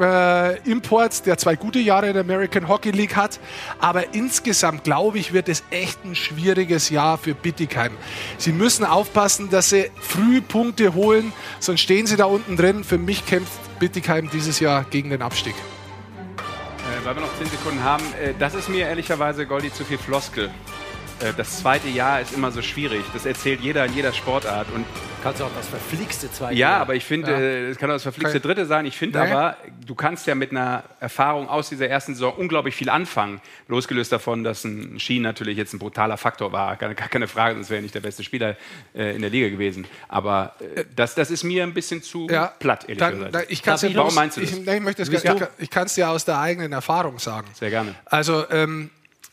äh, 0.00 0.58
Import, 0.68 1.24
der 1.26 1.38
zwei 1.38 1.54
gute 1.54 1.78
Jahre 1.78 2.08
in 2.08 2.14
der 2.14 2.22
American 2.22 2.66
Hockey 2.66 2.90
League 2.90 3.14
hat. 3.14 3.38
Aber 3.78 4.12
insgesamt, 4.12 4.82
glaube 4.82 5.20
ich, 5.20 5.32
wird 5.32 5.48
es 5.48 5.62
echt 5.70 6.04
ein 6.04 6.16
schwieriges 6.16 6.90
Jahr 6.90 7.18
für 7.18 7.34
Bittigheim. 7.34 7.92
Sie 8.36 8.50
müssen 8.50 8.84
aufpassen, 8.84 9.48
dass 9.48 9.70
sie 9.70 9.92
früh 10.00 10.40
Punkte 10.40 10.92
holen, 10.94 11.32
sonst 11.60 11.82
stehen 11.82 12.08
sie 12.08 12.16
da 12.16 12.24
unten 12.24 12.56
drin. 12.56 12.82
Für 12.82 12.98
mich 12.98 13.24
kämpft 13.24 13.52
Bittigheim 13.78 14.28
dieses 14.28 14.58
Jahr 14.58 14.82
gegen 14.82 15.10
den 15.10 15.22
Abstieg. 15.22 15.54
Äh, 15.54 17.06
weil 17.06 17.14
wir 17.14 17.22
noch 17.22 17.38
10 17.38 17.46
Sekunden 17.46 17.84
haben, 17.84 18.02
äh, 18.20 18.34
das 18.36 18.56
ist 18.56 18.68
mir 18.68 18.88
ehrlicherweise, 18.88 19.46
Goldi, 19.46 19.72
zu 19.72 19.84
viel 19.84 19.98
Floskel. 19.98 20.50
Äh, 21.20 21.32
das 21.36 21.58
zweite 21.58 21.88
Jahr 21.88 22.20
ist 22.20 22.32
immer 22.32 22.50
so 22.50 22.62
schwierig. 22.62 23.02
Das 23.12 23.26
erzählt 23.26 23.60
jeder 23.60 23.84
in 23.84 23.92
jeder 23.94 24.12
Sportart. 24.12 24.66
Und 24.74 24.84
Kannst 25.22 25.40
du 25.40 25.44
auch 25.44 25.50
das 25.54 25.68
verflixte 25.68 26.32
zweite 26.32 26.54
ja, 26.54 26.70
Jahr. 26.70 26.80
aber 26.80 26.94
ich 26.94 27.04
finde, 27.04 27.30
Ja. 27.30 27.38
äh, 27.38 27.68
es 27.68 27.76
kann 27.76 27.90
auch 27.90 27.94
das 27.94 28.04
verflixte 28.04 28.38
Okay. 28.38 28.46
dritte 28.46 28.64
sein. 28.64 28.86
Ich 28.86 28.96
finde 28.96 29.18
Nee. 29.22 29.30
aber, 29.30 29.56
du 29.86 29.94
kannst 29.94 30.26
ja 30.26 30.34
mit 30.34 30.50
einer 30.50 30.82
Erfahrung 30.98 31.46
aus 31.46 31.68
dieser 31.68 31.88
ersten 31.88 32.14
Saison 32.14 32.32
unglaublich 32.36 32.74
viel 32.74 32.88
anfangen. 32.88 33.42
Losgelöst 33.68 34.12
davon, 34.12 34.44
dass 34.44 34.64
ein 34.64 34.98
Ski 34.98 35.20
natürlich 35.20 35.58
jetzt 35.58 35.74
ein 35.74 35.78
brutaler 35.78 36.16
Faktor 36.16 36.52
war. 36.52 36.76
Gar, 36.76 36.94
keine 36.94 37.28
Frage, 37.28 37.54
sonst 37.56 37.68
wäre 37.68 37.80
er 37.80 37.82
nicht 37.82 37.94
der 37.94 38.00
beste 38.00 38.24
Spieler 38.24 38.56
äh, 38.94 39.14
in 39.14 39.20
der 39.20 39.30
Liga 39.30 39.50
gewesen. 39.50 39.86
Aber 40.08 40.54
äh, 40.74 40.84
das, 40.96 41.14
das 41.14 41.30
ist 41.30 41.44
mir 41.44 41.64
ein 41.64 41.74
bisschen 41.74 42.02
zu 42.02 42.26
platt, 42.58 42.84
ehrlich 42.84 42.96
dann, 42.98 43.14
gesagt. 43.16 43.34
dann, 43.34 43.42
ich 43.48 43.62
kann's 43.62 43.82
Warum 43.94 44.14
meinst 44.14 44.38
du 44.38 44.40
das? 44.40 44.52
Ich, 44.52 44.66
ich 44.66 44.80
möchte 44.80 45.04
das 45.04 45.48
ich 45.58 45.68
kann 45.70 45.84
es 45.86 45.94
dir 45.94 46.08
aus 46.08 46.24
der 46.24 46.38
eigenen 46.38 46.72
Erfahrung 46.72 47.18
sagen. 47.18 47.48
Sehr 47.52 47.68
gerne. 47.68 47.94
Also, 48.06 48.48
ähm, 48.50 48.88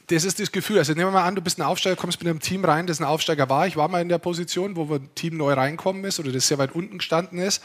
das 0.08 0.24
ist 0.24 0.40
das 0.40 0.52
Gefühl. 0.52 0.78
Also, 0.80 0.94
nehmen 0.94 1.08
wir 1.08 1.20
mal 1.20 1.26
an, 1.26 1.36
du 1.36 1.42
bist 1.42 1.60
ein 1.60 1.64
Aufsteiger, 1.64 1.96
kommst 1.96 2.20
mit 2.20 2.30
einem 2.30 2.40
Team 2.40 2.64
rein, 2.64 2.88
das 2.88 3.00
ein 3.00 3.06
Aufsteiger 3.06 3.50
war. 3.50 3.68
Ich 3.68 3.76
war 3.76 3.88
mal 3.90 4.02
in 4.02 4.10
der 4.10 4.18
Position, 4.18 4.76
wo 4.76 4.94
ein 4.94 5.10
Team 5.16 5.38
neu 5.38 5.54
reinkommen 5.54 6.04
ist 6.06 6.20
oder 6.20 6.32
das 6.32 6.48
sehr 6.48 6.58
weit 6.58 6.74
unten 6.74 6.98
gestanden 7.00 7.40
ist. 7.40 7.62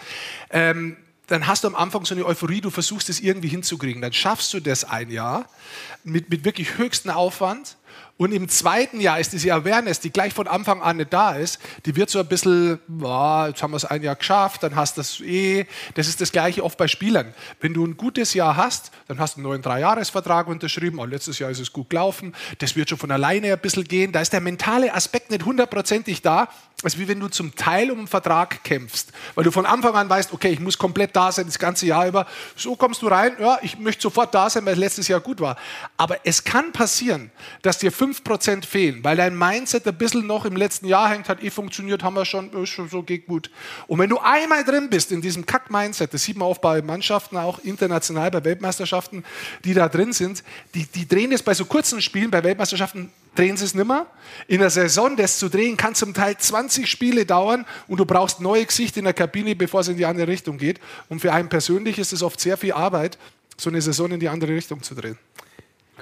Ähm, 0.51 0.97
dann 1.29 1.47
hast 1.47 1.65
du 1.65 1.69
am 1.69 1.77
Anfang 1.77 2.05
so 2.05 2.15
eine 2.15 2.27
Euphorie, 2.27 2.61
du 2.61 2.71
versuchst 2.71 3.09
es 3.09 3.21
irgendwie 3.21 3.49
hinzukriegen. 3.49 4.03
Dann 4.03 4.13
schaffst 4.13 4.53
du 4.53 4.61
das 4.61 4.85
ein 4.85 5.11
Jahr 5.11 5.47
mit, 6.05 6.31
mit 6.31 6.45
wirklich 6.45 6.77
höchstem 6.79 7.13
Aufwand. 7.13 7.77
Und 8.23 8.31
im 8.31 8.49
zweiten 8.49 9.01
Jahr 9.01 9.19
ist 9.19 9.33
diese 9.33 9.53
Awareness, 9.53 9.99
die 9.99 10.13
gleich 10.13 10.33
von 10.33 10.47
Anfang 10.47 10.81
an 10.81 10.99
nicht 10.99 11.13
da 11.13 11.33
ist, 11.33 11.59
die 11.87 11.97
wird 11.97 12.09
so 12.09 12.21
ein 12.21 12.27
bisschen, 12.29 12.79
boah, 12.87 13.49
jetzt 13.49 13.65
haben 13.65 13.73
wir 13.73 13.79
es 13.79 13.85
ein 13.85 14.01
Jahr 14.01 14.15
geschafft, 14.15 14.63
dann 14.63 14.77
hast 14.77 14.97
du 14.97 15.01
das 15.01 15.21
eh. 15.23 15.67
Das 15.95 16.07
ist 16.07 16.21
das 16.21 16.31
Gleiche 16.31 16.63
oft 16.63 16.79
bei 16.79 16.87
Spielern. 16.87 17.35
Wenn 17.59 17.75
du 17.75 17.85
ein 17.85 17.97
gutes 17.97 18.33
Jahr 18.35 18.55
hast, 18.55 18.93
dann 19.09 19.19
hast 19.19 19.35
du 19.35 19.39
einen 19.39 19.49
neuen 19.49 19.61
Dreijahresvertrag 19.63 20.47
unterschrieben. 20.47 21.01
Oh, 21.01 21.05
letztes 21.05 21.41
Jahr 21.41 21.51
ist 21.51 21.59
es 21.59 21.73
gut 21.73 21.91
gelaufen. 21.91 22.33
Das 22.59 22.77
wird 22.77 22.91
schon 22.91 22.99
von 22.99 23.11
alleine 23.11 23.55
ein 23.55 23.59
bisschen 23.59 23.83
gehen. 23.83 24.13
Da 24.13 24.21
ist 24.21 24.33
der 24.33 24.41
mentale 24.41 24.95
Aspekt 24.95 25.33
nicht 25.33 25.45
hundertprozentig 25.45 26.23
da. 26.23 26.49
Es 26.85 26.95
ist 26.95 27.01
wie 27.01 27.07
wenn 27.07 27.21
du 27.21 27.29
zum 27.29 27.55
Teil 27.55 27.91
um 27.91 27.99
einen 27.99 28.09
Vertrag 28.09 28.65
kämpfst. 28.65 29.13
Weil 29.35 29.45
du 29.45 29.53
von 29.53 29.67
Anfang 29.67 29.95
an 29.95 30.09
weißt, 30.09 30.33
okay, 30.33 30.51
ich 30.51 30.59
muss 30.59 30.79
komplett 30.79 31.15
da 31.15 31.31
sein, 31.31 31.47
das 31.47 31.59
ganze 31.59 31.87
Jahr 31.87 32.09
über. 32.09 32.27
So 32.57 32.75
kommst 32.75 33.03
du 33.03 33.09
rein, 33.09 33.33
ja, 33.41 33.59
ich 33.63 33.79
möchte 33.79 34.03
sofort 34.03 34.35
da 34.35 34.51
sein, 34.51 34.65
weil 34.67 34.77
letztes 34.77 35.07
Jahr 35.07 35.21
gut 35.21 35.41
war. 35.41 35.57
Aber 35.97 36.19
es 36.25 36.43
kann 36.43 36.73
passieren, 36.73 37.31
dass 37.63 37.79
dir 37.79 37.93
5% 38.15 38.65
fehlen, 38.65 39.03
weil 39.03 39.17
dein 39.17 39.37
Mindset 39.37 39.87
ein 39.87 39.97
bisschen 39.97 40.27
noch 40.27 40.45
im 40.45 40.57
letzten 40.57 40.87
Jahr 40.87 41.11
hängt, 41.11 41.29
hat 41.29 41.43
eh 41.43 41.51
funktioniert, 41.51 42.03
haben 42.03 42.15
wir 42.15 42.25
schon, 42.25 42.53
ist 42.63 42.71
schon 42.71 42.89
so, 42.89 43.03
geht 43.03 43.27
gut. 43.27 43.51
Und 43.87 43.99
wenn 43.99 44.11
du 44.11 44.19
einmal 44.19 44.65
drin 44.65 44.91
bist 44.91 45.13
in 45.13 45.21
diesem 45.21 45.47
Kack-Mindset, 45.47 46.15
das 46.15 46.23
sieht 46.25 46.37
man 46.37 46.49
oft 46.49 46.61
bei 46.61 46.83
Mannschaften, 46.83 47.37
auch 47.37 47.59
international 47.61 48.31
bei 48.31 48.45
Weltmeisterschaften, 48.45 49.25
die 49.65 49.75
da 49.75 49.89
drin 49.89 50.13
sind, 50.13 50.43
die, 50.75 50.87
die 50.87 51.07
drehen 51.07 51.33
es 51.33 51.43
bei 51.43 51.55
so 51.55 51.65
kurzen 51.65 52.01
Spielen, 52.03 52.31
bei 52.31 52.43
Weltmeisterschaften 52.43 53.11
drehen 53.35 53.57
sie 53.57 53.65
es 53.65 53.75
nimmer. 53.75 54.07
In 54.47 54.61
der 54.61 54.71
Saison 54.71 55.17
das 55.17 55.39
zu 55.39 55.49
drehen 55.49 55.77
kann 55.77 55.95
zum 55.95 56.15
Teil 56.15 56.37
20 56.37 56.87
Spiele 56.89 57.27
dauern 57.27 57.65
und 57.89 57.99
du 57.99 58.05
brauchst 58.05 58.41
neue 58.41 58.67
Gesichter 58.67 58.99
in 58.99 59.05
der 59.05 59.15
Kabine, 59.15 59.57
bevor 59.57 59.81
es 59.81 59.89
in 59.89 59.97
die 59.97 60.07
andere 60.07 60.29
Richtung 60.29 60.59
geht. 60.59 60.81
Und 61.09 61.21
für 61.21 61.33
einen 61.33 61.49
persönlich 61.49 61.99
ist 61.99 62.13
es 62.13 62.23
oft 62.23 62.41
sehr 62.41 62.57
viel 62.57 62.73
Arbeit, 62.73 63.19
so 63.57 63.71
eine 63.71 63.81
Saison 63.81 64.11
in 64.11 64.21
die 64.21 64.29
andere 64.29 64.53
Richtung 64.53 64.83
zu 64.83 64.95
drehen. 64.95 65.19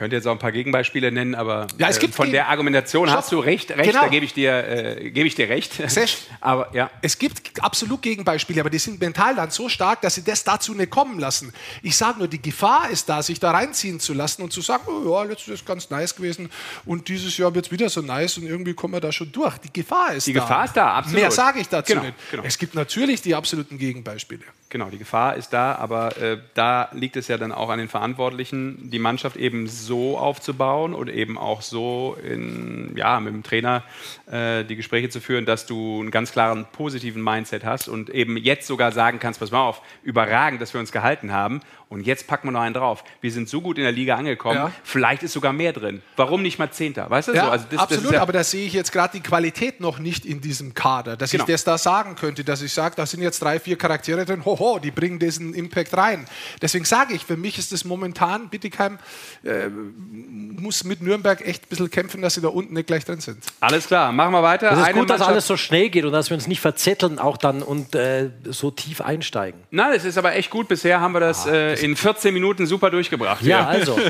Könnte 0.01 0.17
jetzt 0.17 0.27
auch 0.27 0.33
ein 0.33 0.39
paar 0.39 0.51
Gegenbeispiele 0.51 1.13
nennen, 1.13 1.35
aber 1.35 1.67
Ja, 1.77 1.89
es 1.89 1.99
äh, 1.99 2.01
gibt 2.01 2.15
von 2.15 2.25
Gegen- 2.25 2.33
der 2.33 2.49
Argumentation 2.49 3.07
Stopp. 3.07 3.19
hast 3.19 3.33
du 3.33 3.39
recht, 3.39 3.71
recht 3.71 3.91
Genau. 3.91 4.01
da 4.03 4.09
gebe 4.09 4.25
ich 4.25 4.33
dir, 4.33 4.67
äh, 4.67 5.11
gebe 5.11 5.27
ich 5.29 5.35
dir 5.35 5.49
recht. 5.51 5.73
Aber 6.41 6.75
ja. 6.75 6.91
Es 7.03 7.19
gibt 7.19 7.63
absolut 7.63 8.01
Gegenbeispiele, 8.01 8.61
aber 8.63 8.71
die 8.71 8.79
sind 8.79 8.99
mental 8.99 9.35
dann 9.35 9.51
so 9.51 9.69
stark, 9.69 10.01
dass 10.01 10.15
sie 10.15 10.25
das 10.25 10.43
dazu 10.43 10.73
nicht 10.75 10.91
kommen 10.91 11.19
lassen. 11.19 11.53
Ich 11.83 11.97
sage 11.99 12.19
nur, 12.19 12.29
die 12.29 12.41
Gefahr 12.41 12.89
ist 12.89 13.11
da, 13.11 13.23
sich 13.23 13.39
da 13.39 13.51
reinziehen 13.51 14.01
zu 14.01 14.15
lassen 14.15 14.43
und 14.43 14.53
zu 14.55 14.63
sagen, 14.63 14.85
oh 14.89 15.05
ja, 15.19 15.23
letztes 15.25 15.49
Jahr 15.49 15.55
ist 15.57 15.67
ganz 15.67 15.91
nice 15.91 16.17
gewesen 16.17 16.51
und 16.87 17.09
dieses 17.09 17.37
Jahr 17.37 17.55
wird 17.55 17.67
es 17.67 17.73
wieder 17.73 17.91
so 17.91 18.01
nice 18.01 18.39
und 18.39 18.45
irgendwie 18.47 18.73
kommen 18.73 18.95
wir 18.95 19.01
da 19.01 19.13
schon 19.13 19.31
durch. 19.33 19.59
Die 19.59 19.73
Gefahr 19.73 20.15
ist 20.15 20.27
Die 20.27 20.33
da. 20.33 20.41
Gefahr 20.41 20.65
ist 20.65 20.77
da, 20.77 20.95
absolut. 20.95 21.21
Mehr 21.21 21.31
sage 21.31 21.61
ich 21.61 21.69
dazu 21.69 21.93
Genau, 21.93 22.07
nicht. 22.07 22.15
genau. 22.31 22.43
Es 22.47 22.57
gibt 22.57 22.75
natürlich 22.75 23.21
die 23.21 23.35
absoluten 23.35 23.77
Gegenbeispiele. 23.77 24.41
Genau, 24.71 24.89
die 24.89 24.99
Gefahr 24.99 25.35
ist 25.37 25.53
da, 25.53 25.75
aber 25.75 26.17
äh, 26.17 26.39
da 26.55 26.89
liegt 26.93 27.17
es 27.17 27.27
ja 27.29 27.37
dann 27.37 27.51
auch 27.53 27.69
an 27.71 27.79
den 27.81 27.89
Verantwortlichen, 27.89 28.89
die 28.91 29.01
Mannschaft 29.01 29.37
eben 29.37 29.67
so 29.67 29.90
aufzubauen 29.95 30.95
und 30.95 31.09
eben 31.09 31.39
auch 31.39 31.62
so 31.62 32.17
in, 32.23 32.93
ja, 32.97 33.21
mit 33.21 33.33
dem 33.33 33.43
Trainer 33.43 33.83
äh, 34.31 34.65
die 34.65 34.77
Gespräche 34.77 35.09
zu 35.09 35.21
führen, 35.21 35.47
dass 35.47 35.67
du 35.67 36.01
einen 36.01 36.11
ganz 36.11 36.33
klaren 36.33 36.67
positiven 36.73 37.23
Mindset 37.23 37.65
hast 37.65 37.89
und 37.89 38.11
eben 38.11 38.37
jetzt 38.37 38.67
sogar 38.67 38.93
sagen 38.93 39.19
kannst, 39.19 39.41
pass 39.41 39.51
mal 39.51 39.62
auf, 39.62 39.83
überragend, 40.03 40.61
dass 40.61 40.75
wir 40.75 40.81
uns 40.81 40.93
gehalten 40.93 41.33
haben 41.33 41.61
und 41.91 42.07
jetzt 42.07 42.27
packen 42.27 42.49
wir 42.49 42.53
noch 42.53 42.61
einen 42.62 42.73
drauf. 42.75 43.05
Wir 43.21 43.31
sind 43.31 43.49
so 43.51 43.61
gut 43.61 43.77
in 43.77 43.83
der 43.85 43.93
Liga 43.93 44.15
angekommen, 44.17 44.55
Ja. 44.57 44.73
vielleicht 44.85 45.23
ist 45.23 45.33
sogar 45.35 45.53
mehr 45.53 45.73
drin. 45.75 46.01
Warum 46.17 46.41
nicht 46.41 46.59
mal 46.59 46.71
Zehnter? 46.71 47.11
Weißt 47.11 47.29
du 47.29 47.33
Ja, 47.35 47.45
so? 47.47 47.51
Also 47.51 47.65
das, 47.65 47.71
das 47.75 47.81
absolut, 47.83 48.05
ist 48.07 48.12
ja, 48.12 48.23
aber 48.23 48.33
da 48.33 48.43
sehe 48.45 48.67
ich 48.67 48.73
jetzt 48.73 48.93
gerade 48.93 49.12
die 49.19 49.23
Qualität 49.23 49.81
noch 49.81 49.99
nicht 49.99 50.25
in 50.25 50.41
diesem 50.41 50.73
Kader, 50.73 51.17
dass 51.19 51.31
Genau. 51.33 51.45
ich 51.45 51.51
das 51.51 51.65
da 51.65 51.77
sagen 51.77 52.15
könnte, 52.15 52.45
dass 52.45 52.62
ich 52.62 52.73
sage, 52.73 52.95
da 52.97 53.05
sind 53.05 53.21
jetzt 53.23 53.43
drei, 53.43 53.61
vier 53.61 53.77
Charaktere 53.77 54.25
drin, 54.25 54.45
hoho, 54.45 54.79
die 54.79 54.91
bringen 54.91 55.19
diesen 55.19 55.53
Impact 55.53 55.95
rein. 55.97 56.27
Deswegen 56.62 56.85
sage 56.87 57.12
ich, 57.12 57.25
für 57.27 57.37
mich 57.37 57.59
ist 57.59 57.73
es 57.73 57.85
momentan, 57.85 58.49
Bittigheim 58.49 58.99
äh, 59.45 59.69
muss 59.69 60.85
mit 60.85 61.03
Nürnberg 61.03 61.41
echt 61.47 61.65
ein 61.65 61.69
bisschen 61.69 61.91
kämpfen, 61.91 62.23
dass 62.23 62.35
sie 62.35 62.41
da 62.41 62.49
unten 62.49 62.75
nicht 62.75 62.87
gleich 62.87 63.05
drin 63.05 63.21
sind. 63.21 63.39
alles 63.61 63.87
klar, 63.87 64.12
machen 64.12 64.33
wir 64.33 64.43
weiter. 64.43 64.71
Es 64.73 64.79
ist 64.79 64.85
Eine 64.85 64.95
gut, 64.99 65.11
dass 65.11 65.19
Mannschaft- 65.19 65.31
alles 65.33 65.47
so 65.47 65.57
schnell 65.57 65.89
geht 65.91 66.05
und 66.05 66.12
dass 66.12 66.31
wir 66.31 66.37
uns 66.37 66.47
nicht 66.47 66.61
verzetteln 66.61 67.19
auch 67.19 67.37
dann 67.37 67.62
und 67.62 67.95
äh, 67.95 68.31
so 68.45 68.71
tief 68.71 69.01
einsteigen. 69.01 69.61
Nein, 69.71 69.93
es 69.97 70.05
ist 70.05 70.19
aber 70.19 70.35
echt 70.37 70.51
gut. 70.51 70.69
Bisher 70.69 71.01
haben 71.01 71.12
wir 71.12 71.21
das, 71.21 71.47
äh, 71.47 71.75
in 71.82 71.97
14 71.97 72.32
Minuten 72.32 72.66
super 72.66 72.90
durchgebracht. 72.90 73.43
Ja, 73.43 73.70
hier. 73.70 73.81
also. 73.81 73.98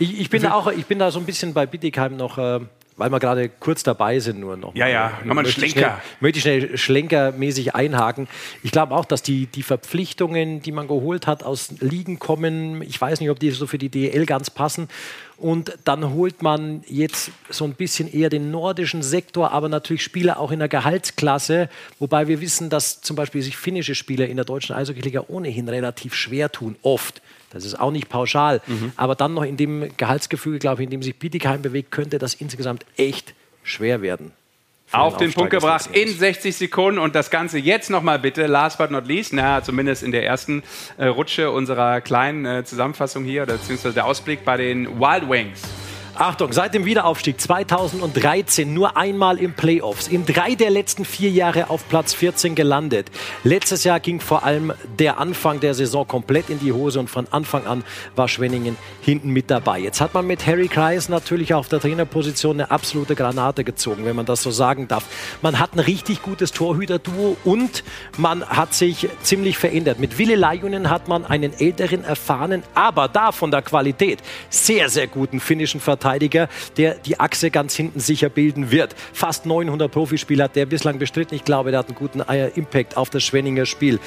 Ich, 0.00 0.20
ich, 0.20 0.30
bin 0.30 0.42
da 0.42 0.52
auch, 0.52 0.70
ich 0.70 0.86
bin 0.86 1.00
da 1.00 1.10
so 1.10 1.18
ein 1.18 1.26
bisschen 1.26 1.52
bei 1.52 1.66
Bittigheim 1.66 2.16
noch, 2.16 2.38
äh, 2.38 2.60
weil 2.98 3.10
wir 3.10 3.20
gerade 3.20 3.48
kurz 3.48 3.82
dabei 3.82 4.18
sind, 4.18 4.40
nur 4.40 4.56
noch. 4.56 4.74
Ja, 4.74 4.88
ja, 4.88 5.12
nochmal 5.24 5.38
einen 5.38 5.48
ich 5.48 5.54
Schlenker. 5.54 5.78
Schnell, 5.78 6.00
möchte 6.20 6.38
ich 6.38 6.42
schnell 6.42 6.76
schlenkermäßig 6.76 7.74
einhaken. 7.74 8.28
Ich 8.62 8.72
glaube 8.72 8.94
auch, 8.94 9.04
dass 9.04 9.22
die, 9.22 9.46
die 9.46 9.62
Verpflichtungen, 9.62 10.60
die 10.60 10.72
man 10.72 10.88
geholt 10.88 11.26
hat, 11.26 11.44
aus 11.44 11.70
Ligen 11.80 12.18
kommen. 12.18 12.82
Ich 12.82 13.00
weiß 13.00 13.20
nicht, 13.20 13.30
ob 13.30 13.38
die 13.38 13.50
so 13.52 13.66
für 13.66 13.78
die 13.78 13.88
DL 13.88 14.26
ganz 14.26 14.50
passen. 14.50 14.88
Und 15.36 15.78
dann 15.84 16.12
holt 16.12 16.42
man 16.42 16.82
jetzt 16.88 17.30
so 17.48 17.64
ein 17.64 17.74
bisschen 17.74 18.12
eher 18.12 18.28
den 18.28 18.50
nordischen 18.50 19.04
Sektor, 19.04 19.52
aber 19.52 19.68
natürlich 19.68 20.02
Spieler 20.02 20.40
auch 20.40 20.50
in 20.50 20.58
der 20.58 20.68
Gehaltsklasse. 20.68 21.68
Wobei 22.00 22.26
wir 22.26 22.40
wissen, 22.40 22.68
dass 22.68 23.00
zum 23.00 23.14
Beispiel 23.14 23.42
sich 23.42 23.56
finnische 23.56 23.94
Spieler 23.94 24.26
in 24.26 24.34
der 24.34 24.44
deutschen 24.44 24.74
Eishockey-Liga 24.74 25.26
ohnehin 25.28 25.68
relativ 25.68 26.14
schwer 26.14 26.50
tun, 26.50 26.74
oft. 26.82 27.22
Das 27.50 27.64
ist 27.64 27.78
auch 27.78 27.90
nicht 27.90 28.08
pauschal. 28.08 28.60
Aber 28.96 29.14
dann 29.14 29.34
noch 29.34 29.44
in 29.44 29.56
dem 29.56 29.88
Gehaltsgefüge, 29.96 30.58
glaube 30.58 30.82
ich, 30.82 30.86
in 30.86 30.90
dem 30.90 31.02
sich 31.02 31.18
Bietigheim 31.18 31.62
bewegt, 31.62 31.90
könnte 31.90 32.18
das 32.18 32.34
insgesamt 32.34 32.84
echt 32.96 33.34
schwer 33.62 34.02
werden. 34.02 34.32
Auf 34.90 35.18
den 35.18 35.32
Punkt 35.34 35.50
gebracht 35.50 35.90
in 35.92 36.08
60 36.08 36.56
Sekunden 36.56 36.98
und 36.98 37.14
das 37.14 37.30
Ganze 37.30 37.58
jetzt 37.58 37.90
nochmal 37.90 38.18
bitte, 38.18 38.46
last 38.46 38.78
but 38.78 38.90
not 38.90 39.06
least, 39.06 39.34
na, 39.34 39.62
zumindest 39.62 40.02
in 40.02 40.12
der 40.12 40.24
ersten 40.24 40.62
äh, 40.96 41.06
Rutsche 41.06 41.50
unserer 41.50 42.00
kleinen 42.00 42.46
äh, 42.46 42.64
Zusammenfassung 42.64 43.24
hier, 43.24 43.42
oder 43.42 43.54
beziehungsweise 43.54 43.94
der 43.94 44.06
Ausblick 44.06 44.46
bei 44.46 44.56
den 44.56 44.98
Wild 44.98 45.28
Wings. 45.28 45.60
Achtung, 46.20 46.52
seit 46.52 46.74
dem 46.74 46.84
Wiederaufstieg 46.84 47.40
2013 47.40 48.74
nur 48.74 48.96
einmal 48.96 49.38
im 49.38 49.52
Playoffs, 49.52 50.08
in 50.08 50.26
drei 50.26 50.56
der 50.56 50.68
letzten 50.68 51.04
vier 51.04 51.30
Jahre 51.30 51.70
auf 51.70 51.88
Platz 51.88 52.12
14 52.12 52.56
gelandet. 52.56 53.08
Letztes 53.44 53.84
Jahr 53.84 54.00
ging 54.00 54.18
vor 54.18 54.42
allem 54.42 54.72
der 54.98 55.20
Anfang 55.20 55.60
der 55.60 55.74
Saison 55.74 56.08
komplett 56.08 56.50
in 56.50 56.58
die 56.58 56.72
Hose 56.72 56.98
und 56.98 57.08
von 57.08 57.28
Anfang 57.30 57.68
an 57.68 57.84
war 58.16 58.26
Schwenningen 58.26 58.76
hinten 59.00 59.30
mit 59.30 59.48
dabei. 59.48 59.78
Jetzt 59.78 60.00
hat 60.00 60.12
man 60.12 60.26
mit 60.26 60.44
Harry 60.44 60.66
Kreis 60.66 61.08
natürlich 61.08 61.54
auf 61.54 61.68
der 61.68 61.78
Trainerposition 61.78 62.56
eine 62.56 62.72
absolute 62.72 63.14
Granate 63.14 63.62
gezogen, 63.62 64.04
wenn 64.04 64.16
man 64.16 64.26
das 64.26 64.42
so 64.42 64.50
sagen 64.50 64.88
darf. 64.88 65.04
Man 65.40 65.60
hat 65.60 65.74
ein 65.74 65.78
richtig 65.78 66.22
gutes 66.22 66.50
Torhüter-Duo 66.50 67.36
und 67.44 67.84
man 68.16 68.44
hat 68.44 68.74
sich 68.74 69.08
ziemlich 69.22 69.56
verändert. 69.56 70.00
Mit 70.00 70.18
Wille 70.18 70.34
Lajunen 70.34 70.90
hat 70.90 71.06
man 71.06 71.24
einen 71.24 71.52
älteren, 71.52 72.02
erfahrenen, 72.02 72.64
aber 72.74 73.06
da 73.06 73.30
von 73.30 73.52
der 73.52 73.62
Qualität 73.62 74.18
sehr, 74.50 74.88
sehr 74.88 75.06
guten 75.06 75.38
finnischen 75.38 75.78
Verteidiger 75.78 76.07
Verteidiger, 76.08 76.48
der 76.78 76.94
die 76.94 77.20
Achse 77.20 77.50
ganz 77.50 77.74
hinten 77.74 78.00
sicher 78.00 78.30
bilden 78.30 78.70
wird. 78.70 78.94
Fast 79.12 79.44
900 79.44 79.90
Profispieler 79.92 80.44
hat 80.44 80.56
der 80.56 80.64
bislang 80.64 80.98
bestritten. 80.98 81.34
Ich 81.34 81.44
glaube, 81.44 81.70
der 81.70 81.80
hat 81.80 81.88
einen 81.88 81.96
guten 81.96 82.20
äh, 82.20 82.48
Impact 82.48 82.96
auf 82.96 83.10
das 83.10 83.22
Schwenninger 83.22 83.66
Spiel 83.66 84.00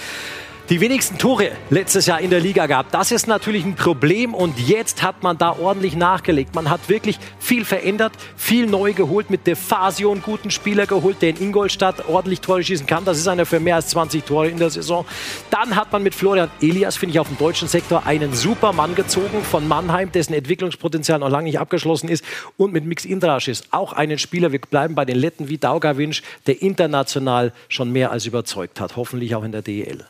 die 0.69 0.79
wenigsten 0.79 1.17
Tore 1.17 1.51
letztes 1.69 2.05
Jahr 2.05 2.21
in 2.21 2.29
der 2.29 2.39
Liga 2.39 2.67
gab. 2.67 2.91
Das 2.91 3.11
ist 3.11 3.27
natürlich 3.27 3.65
ein 3.65 3.75
Problem 3.75 4.33
und 4.33 4.57
jetzt 4.59 5.03
hat 5.03 5.23
man 5.23 5.37
da 5.37 5.51
ordentlich 5.57 5.95
nachgelegt. 5.95 6.55
Man 6.55 6.69
hat 6.69 6.87
wirklich 6.87 7.19
viel 7.39 7.65
verändert, 7.65 8.13
viel 8.37 8.67
neu 8.67 8.93
geholt, 8.93 9.29
mit 9.29 9.47
Defasio 9.47 10.11
einen 10.11 10.21
guten 10.21 10.51
Spieler 10.51 10.85
geholt, 10.85 11.21
der 11.21 11.31
in 11.31 11.41
Ingolstadt 11.41 12.07
ordentlich 12.07 12.41
Tore 12.41 12.63
schießen 12.63 12.85
kann. 12.85 13.03
Das 13.05 13.17
ist 13.17 13.27
einer 13.27 13.45
für 13.45 13.59
mehr 13.59 13.75
als 13.75 13.89
20 13.89 14.23
Tore 14.23 14.49
in 14.49 14.57
der 14.57 14.69
Saison. 14.69 15.05
Dann 15.49 15.75
hat 15.75 15.91
man 15.91 16.03
mit 16.03 16.15
Florian 16.15 16.49
Elias, 16.61 16.97
finde 16.97 17.13
ich, 17.13 17.19
auf 17.19 17.27
dem 17.27 17.37
deutschen 17.37 17.67
Sektor 17.67 18.05
einen 18.05 18.33
super 18.33 18.71
Mann 18.71 18.95
gezogen 18.95 19.43
von 19.43 19.67
Mannheim, 19.67 20.11
dessen 20.11 20.33
Entwicklungspotenzial 20.33 21.19
noch 21.19 21.29
lange 21.29 21.45
nicht 21.45 21.59
abgeschlossen 21.59 22.07
ist. 22.07 22.23
Und 22.57 22.71
mit 22.73 22.85
Mix 22.85 23.05
Indraschis 23.05 23.63
auch 23.71 23.93
einen 23.93 24.17
Spieler, 24.17 24.51
wir 24.51 24.61
bleiben 24.61 24.95
bei 24.95 25.05
den 25.05 25.17
Letten 25.17 25.49
wie 25.49 25.57
Daugawinsch, 25.57 26.23
der 26.47 26.61
international 26.61 27.53
schon 27.67 27.91
mehr 27.91 28.11
als 28.11 28.25
überzeugt 28.25 28.79
hat. 28.79 28.95
Hoffentlich 28.95 29.35
auch 29.35 29.43
in 29.43 29.51
der 29.51 29.61
DEL. 29.61 30.05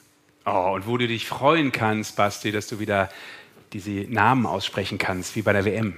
Oh, 0.46 0.72
und 0.74 0.88
wo 0.88 0.98
du 0.98 1.08
dich 1.08 1.28
freuen 1.28 1.72
kannst, 1.72 2.16
Basti, 2.16 2.52
dass 2.52 2.68
du 2.68 2.80
wieder 2.80 3.10
diese 3.74 3.92
Namen 3.92 4.46
aussprechen 4.46 4.98
kannst, 4.98 5.36
wie 5.36 5.42
bei 5.42 5.54
der 5.54 5.66
WM. 5.66 5.96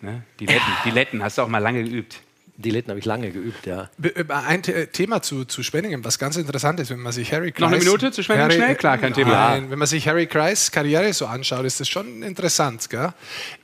Ne? 0.00 0.22
Die, 0.38 0.46
Letten, 0.46 0.58
ja. 0.58 0.80
die 0.84 0.90
Letten 0.90 1.22
hast 1.22 1.38
du 1.38 1.42
auch 1.42 1.48
mal 1.48 1.58
lange 1.58 1.82
geübt. 1.84 2.20
Die 2.56 2.70
Letten 2.70 2.90
habe 2.90 2.98
ich 2.98 3.06
lange 3.06 3.30
geübt, 3.30 3.66
ja. 3.66 3.88
Äh, 4.02 4.24
ein 4.28 4.62
Thema 4.62 5.22
zu, 5.22 5.46
zu 5.46 5.62
Spenningen, 5.62 6.04
was 6.04 6.18
ganz 6.18 6.36
interessant 6.36 6.78
ist, 6.78 6.90
wenn 6.90 7.00
man 7.00 7.12
sich 7.12 7.32
Harry 7.32 7.52
Kreis... 7.52 7.60
Noch 7.62 7.68
eine 7.68 7.78
Minute 7.78 8.12
zu 8.12 8.22
Spenningen 8.22 8.50
schnell? 8.50 8.74
Klar, 8.74 8.98
kein 8.98 9.14
Thema. 9.14 9.30
Nein, 9.30 9.70
wenn 9.70 9.78
man 9.78 9.88
sich 9.88 10.06
Harry 10.06 10.26
Kreis 10.26 10.70
Karriere 10.70 11.12
so 11.14 11.26
anschaut, 11.26 11.64
ist 11.64 11.80
das 11.80 11.88
schon 11.88 12.22
interessant. 12.22 12.90
Gell? 12.90 13.14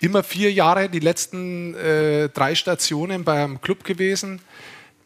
Immer 0.00 0.22
vier 0.22 0.50
Jahre, 0.50 0.88
die 0.88 1.00
letzten 1.00 1.74
äh, 1.74 2.30
drei 2.30 2.54
Stationen 2.54 3.22
beim 3.24 3.60
Club 3.60 3.84
gewesen 3.84 4.40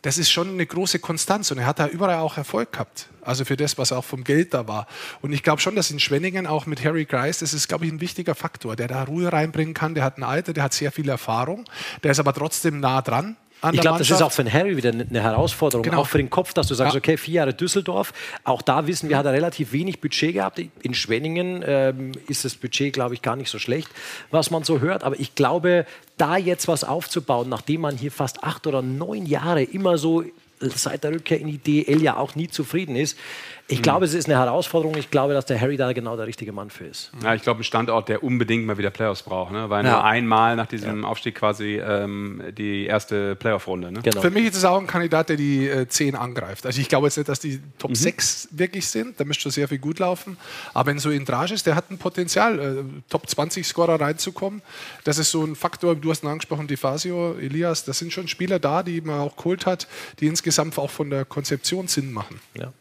das 0.03 0.17
ist 0.17 0.31
schon 0.31 0.49
eine 0.51 0.65
große 0.65 0.99
Konstanz 0.99 1.51
und 1.51 1.59
er 1.59 1.67
hat 1.67 1.79
da 1.79 1.87
überall 1.87 2.17
auch 2.17 2.37
Erfolg 2.37 2.73
gehabt. 2.73 3.09
Also 3.23 3.45
für 3.45 3.57
das, 3.57 3.77
was 3.77 3.93
auch 3.93 4.05
vom 4.05 4.25
Geld 4.25 4.55
da 4.55 4.67
war. 4.67 4.87
Und 5.21 5.33
ich 5.33 5.43
glaube 5.43 5.61
schon, 5.61 5.77
dass 5.77 5.91
in 5.91 6.01
Schwenningen 6.01 6.47
auch 6.47 6.67
mit 6.67 6.83
Harry 6.85 7.05
Grice, 7.05 7.41
das 7.41 7.53
ist, 7.53 7.69
glaube 7.69 7.85
ich, 7.85 7.93
ein 7.93 8.01
wichtiger 8.01 8.35
Faktor, 8.35 8.77
der 8.77 8.89
da 8.89 9.05
Ruhe 9.05 9.31
reinbringen 9.31 9.75
kann. 9.75 9.95
Der 9.95 10.05
hat 10.05 10.17
ein 10.17 10.23
Alter, 10.23 10.55
der 10.55 10.65
hat 10.65 10.73
sehr 10.73 10.91
viel 10.91 11.09
Erfahrung, 11.09 11.65
der 12.03 12.13
ist 12.13 12.19
aber 12.19 12.33
trotzdem 12.33 12.81
nah 12.81 13.03
dran 13.03 13.37
ich 13.73 13.81
glaube, 13.81 13.99
das 13.99 14.11
ist 14.11 14.23
auch 14.23 14.33
für 14.33 14.45
den 14.45 14.53
Harry 14.53 14.77
wieder 14.77 14.91
eine 14.91 15.23
Herausforderung, 15.23 15.83
genau. 15.83 16.01
auch 16.01 16.07
für 16.07 16.19
den 16.19 16.31
Kopf, 16.31 16.55
dass 16.55 16.67
du 16.69 16.75
sagst, 16.75 16.95
ja. 16.95 16.99
okay, 16.99 17.17
vier 17.17 17.35
Jahre 17.35 17.55
Düsseldorf. 17.55 18.13
Auch 18.45 18.63
da 18.63 18.87
wissen 18.87 19.09
wir, 19.09 19.19
hat 19.19 19.27
er 19.27 19.33
relativ 19.33 19.73
wenig 19.73 20.01
Budget 20.01 20.35
gehabt. 20.35 20.61
In 20.83 20.95
Schwenningen 20.95 21.63
ähm, 21.67 22.13
ist 22.27 22.45
das 22.45 22.55
Budget, 22.55 22.93
glaube 22.93 23.15
ich, 23.15 23.23
gar 23.23 23.37
nicht 23.37 23.51
so 23.51 23.59
schlecht, 23.59 23.89
was 24.31 24.51
man 24.51 24.65
so 24.65 24.81
hört. 24.81 25.05
Aber 25.05 25.19
ich 25.19 25.35
glaube, 25.35 25.87
da 26.17 26.37
jetzt 26.37 26.69
was 26.69 26.85
aufzubauen, 26.85 27.49
nachdem 27.49 27.83
man 27.83 27.97
hier 27.97 28.13
fast 28.13 28.43
acht 28.43 28.67
oder 28.67 28.83
neun 28.83 29.27
Jahre 29.27 29.63
immer 29.63 29.99
so 29.99 30.25
seit 30.61 31.05
der 31.05 31.13
Rückkehr 31.13 31.41
in 31.41 31.47
die 31.47 31.59
DL 31.59 32.03
ja 32.03 32.17
auch 32.17 32.35
nie 32.35 32.49
zufrieden 32.49 32.97
ist, 32.97 33.17
ich 33.71 33.79
mhm. 33.79 33.83
glaube, 33.83 34.05
es 34.05 34.15
ist 34.15 34.29
eine 34.29 34.37
Herausforderung. 34.37 34.97
Ich 34.97 35.11
glaube, 35.11 35.33
dass 35.33 35.47
der 35.47 35.61
Harry 35.61 35.77
da 35.77 35.93
genau 35.93 36.17
der 36.17 36.27
richtige 36.27 36.53
Mann 36.53 36.71
für 36.71 36.87
ist. 36.87 37.13
Ja, 37.23 37.35
ich 37.35 37.43
glaube, 37.43 37.61
ein 37.61 37.65
Standort, 37.65 38.09
der 38.09 38.25
unbedingt 38.25 38.67
mal 38.67 38.77
wieder 38.79 38.91
Playoffs 38.91 39.23
braucht, 39.23 39.53
ne? 39.53 39.71
weil 39.71 39.85
ja. 39.85 39.93
nur 39.93 40.05
einmal 40.05 40.57
nach 40.57 40.67
diesem 40.67 41.03
ja. 41.03 41.09
Aufstieg 41.09 41.37
quasi 41.37 41.79
ähm, 41.79 42.43
die 42.59 42.87
erste 42.87 43.37
Playoff-Runde. 43.37 43.93
Ne? 43.93 44.01
Genau. 44.03 44.21
Für 44.21 44.31
mich 44.31 44.47
ist 44.47 44.57
es 44.57 44.65
auch 44.65 44.79
ein 44.79 44.89
Kandidat, 44.89 45.29
der 45.29 45.37
die 45.37 45.69
äh, 45.69 45.87
10 45.87 46.17
angreift. 46.17 46.67
Also 46.67 46.81
ich 46.81 46.89
glaube 46.89 47.07
jetzt 47.07 47.17
nicht, 47.17 47.29
dass 47.29 47.39
die 47.39 47.61
Top 47.79 47.91
mhm. 47.91 47.95
6 47.95 48.49
wirklich 48.51 48.89
sind. 48.89 49.21
Da 49.21 49.25
müsste 49.25 49.43
schon 49.43 49.53
sehr 49.53 49.69
viel 49.69 49.79
gut 49.79 50.01
laufen. 50.01 50.37
Aber 50.75 50.91
wenn 50.91 50.99
so 50.99 51.11
in 51.11 51.25
Drage 51.25 51.55
ist, 51.55 51.65
der 51.65 51.77
hat 51.77 51.91
ein 51.93 51.99
Potenzial, 51.99 52.59
äh, 52.59 52.83
Top 53.09 53.29
20 53.29 53.65
Scorer 53.65 54.01
reinzukommen. 54.01 54.63
Das 55.05 55.19
ist 55.19 55.31
so 55.31 55.45
ein 55.45 55.55
Faktor, 55.55 55.95
du 55.95 56.11
hast 56.11 56.25
ihn 56.25 56.29
angesprochen, 56.29 56.67
Defasio, 56.67 57.37
Elias, 57.39 57.85
das 57.85 58.01
sind 58.01 58.13
schon 58.13 58.27
Spieler 58.27 58.59
da, 58.59 58.83
die 58.83 59.01
man 59.01 59.21
auch 59.21 59.37
geholt 59.37 59.65
hat, 59.65 59.87
die 60.19 60.27
insgesamt 60.27 60.77
auch 60.77 60.91
von 60.91 61.11
der 61.11 61.25
Konzeption 61.25 61.87
Sinn 61.87 62.13
machen. 62.13 62.41
Ja. 62.59 62.73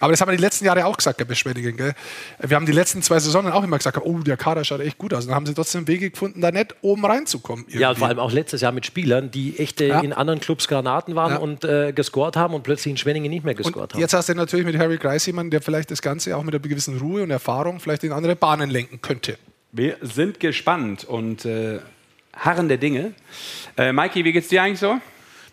Aber 0.00 0.12
das 0.12 0.20
haben 0.20 0.30
wir 0.30 0.36
die 0.36 0.42
letzten 0.42 0.64
Jahre 0.64 0.84
auch 0.84 0.96
gesagt, 0.96 1.18
Herr 1.18 1.26
Beschwedigen. 1.26 1.76
Gell? 1.76 1.94
Wir 2.40 2.56
haben 2.56 2.66
die 2.66 2.72
letzten 2.72 3.02
zwei 3.02 3.18
Saisonen 3.18 3.52
auch 3.52 3.64
immer 3.64 3.78
gesagt, 3.78 3.98
oh, 4.02 4.18
der 4.18 4.36
Kader 4.36 4.64
schaut 4.64 4.80
echt 4.80 4.98
gut 4.98 5.14
aus. 5.14 5.24
Und 5.24 5.28
dann 5.28 5.36
haben 5.36 5.46
sie 5.46 5.54
trotzdem 5.54 5.88
Wege 5.88 6.10
gefunden, 6.10 6.40
da 6.40 6.50
nicht 6.50 6.74
oben 6.82 7.04
reinzukommen. 7.06 7.64
Irgendwie. 7.64 7.80
Ja, 7.80 7.94
vor 7.94 8.08
allem 8.08 8.18
auch 8.18 8.32
letztes 8.32 8.60
Jahr 8.60 8.72
mit 8.72 8.84
Spielern, 8.84 9.30
die 9.30 9.58
echte 9.58 9.86
ja. 9.86 10.00
in 10.00 10.12
anderen 10.12 10.40
Clubs 10.40 10.68
Granaten 10.68 11.14
waren 11.14 11.32
ja. 11.32 11.38
und 11.38 11.64
äh, 11.64 11.92
gescored 11.92 12.36
haben 12.36 12.54
und 12.54 12.62
plötzlich 12.62 12.90
in 12.90 12.96
Schwenningen 12.96 13.30
nicht 13.30 13.44
mehr 13.44 13.54
gescored 13.54 13.94
haben. 13.94 14.00
Jetzt 14.00 14.12
hast 14.12 14.28
du 14.28 14.34
natürlich 14.34 14.66
mit 14.66 14.78
Harry 14.78 14.98
Kreis 14.98 15.24
jemanden, 15.26 15.50
der 15.50 15.62
vielleicht 15.62 15.90
das 15.90 16.02
Ganze 16.02 16.36
auch 16.36 16.42
mit 16.42 16.54
einer 16.54 16.62
gewissen 16.62 16.98
Ruhe 16.98 17.22
und 17.22 17.30
Erfahrung 17.30 17.80
vielleicht 17.80 18.04
in 18.04 18.12
andere 18.12 18.36
Bahnen 18.36 18.70
lenken 18.70 19.00
könnte. 19.00 19.38
Wir 19.72 19.96
sind 20.00 20.40
gespannt 20.40 21.04
und 21.04 21.44
äh, 21.44 21.80
harren 22.34 22.68
der 22.68 22.78
Dinge. 22.78 23.12
Äh, 23.76 23.92
Maiki, 23.92 24.24
wie 24.24 24.32
geht's 24.32 24.48
dir 24.48 24.62
eigentlich 24.62 24.80
so? 24.80 24.98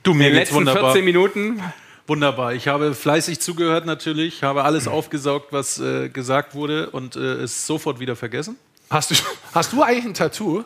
Du, 0.03 0.13
mir 0.13 0.27
in 0.27 0.33
den 0.33 0.39
letzten 0.39 0.55
wunderbar. 0.55 0.91
14 0.91 1.05
Minuten 1.05 1.61
Wunderbar. 2.07 2.53
Ich 2.53 2.67
habe 2.67 2.93
fleißig 2.93 3.39
zugehört 3.39 3.85
natürlich, 3.85 4.43
habe 4.43 4.63
alles 4.63 4.87
aufgesaugt, 4.89 5.51
was 5.51 5.79
äh, 5.79 6.09
gesagt 6.09 6.55
wurde 6.55 6.89
und 6.89 7.15
äh, 7.15 7.19
es 7.19 7.65
sofort 7.65 7.99
wieder 7.99 8.15
vergessen. 8.15 8.57
Hast 8.89 9.11
du, 9.11 9.15
hast 9.53 9.73
du 9.73 9.81
eigentlich 9.81 10.05
ein 10.05 10.13
Tattoo? 10.13 10.63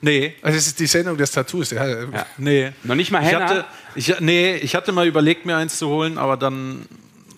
Nee. 0.00 0.34
Also 0.42 0.56
das 0.56 0.66
ist 0.68 0.80
die 0.80 0.86
Sendung 0.86 1.16
des 1.16 1.30
Tattoos. 1.30 1.70
Ja. 1.70 1.86
ja. 1.86 2.26
Nee. 2.38 2.72
Noch 2.84 2.94
nicht 2.94 3.10
mal 3.10 3.20
Henna? 3.20 3.64
Ich 3.94 4.10
hatte, 4.10 4.18
ich, 4.18 4.20
nee, 4.20 4.56
ich 4.56 4.74
hatte 4.74 4.92
mal 4.92 5.06
überlegt, 5.06 5.44
mir 5.44 5.56
eins 5.56 5.78
zu 5.78 5.88
holen, 5.88 6.16
aber 6.16 6.36
dann 6.36 6.86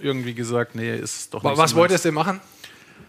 irgendwie 0.01 0.35
gesagt, 0.35 0.75
nee, 0.75 0.97
ist 0.97 1.35
doch 1.35 1.43
nicht 1.43 1.57
Was 1.57 1.71
so 1.71 1.77
wolltest 1.77 2.05
du 2.05 2.13
machen? 2.13 2.41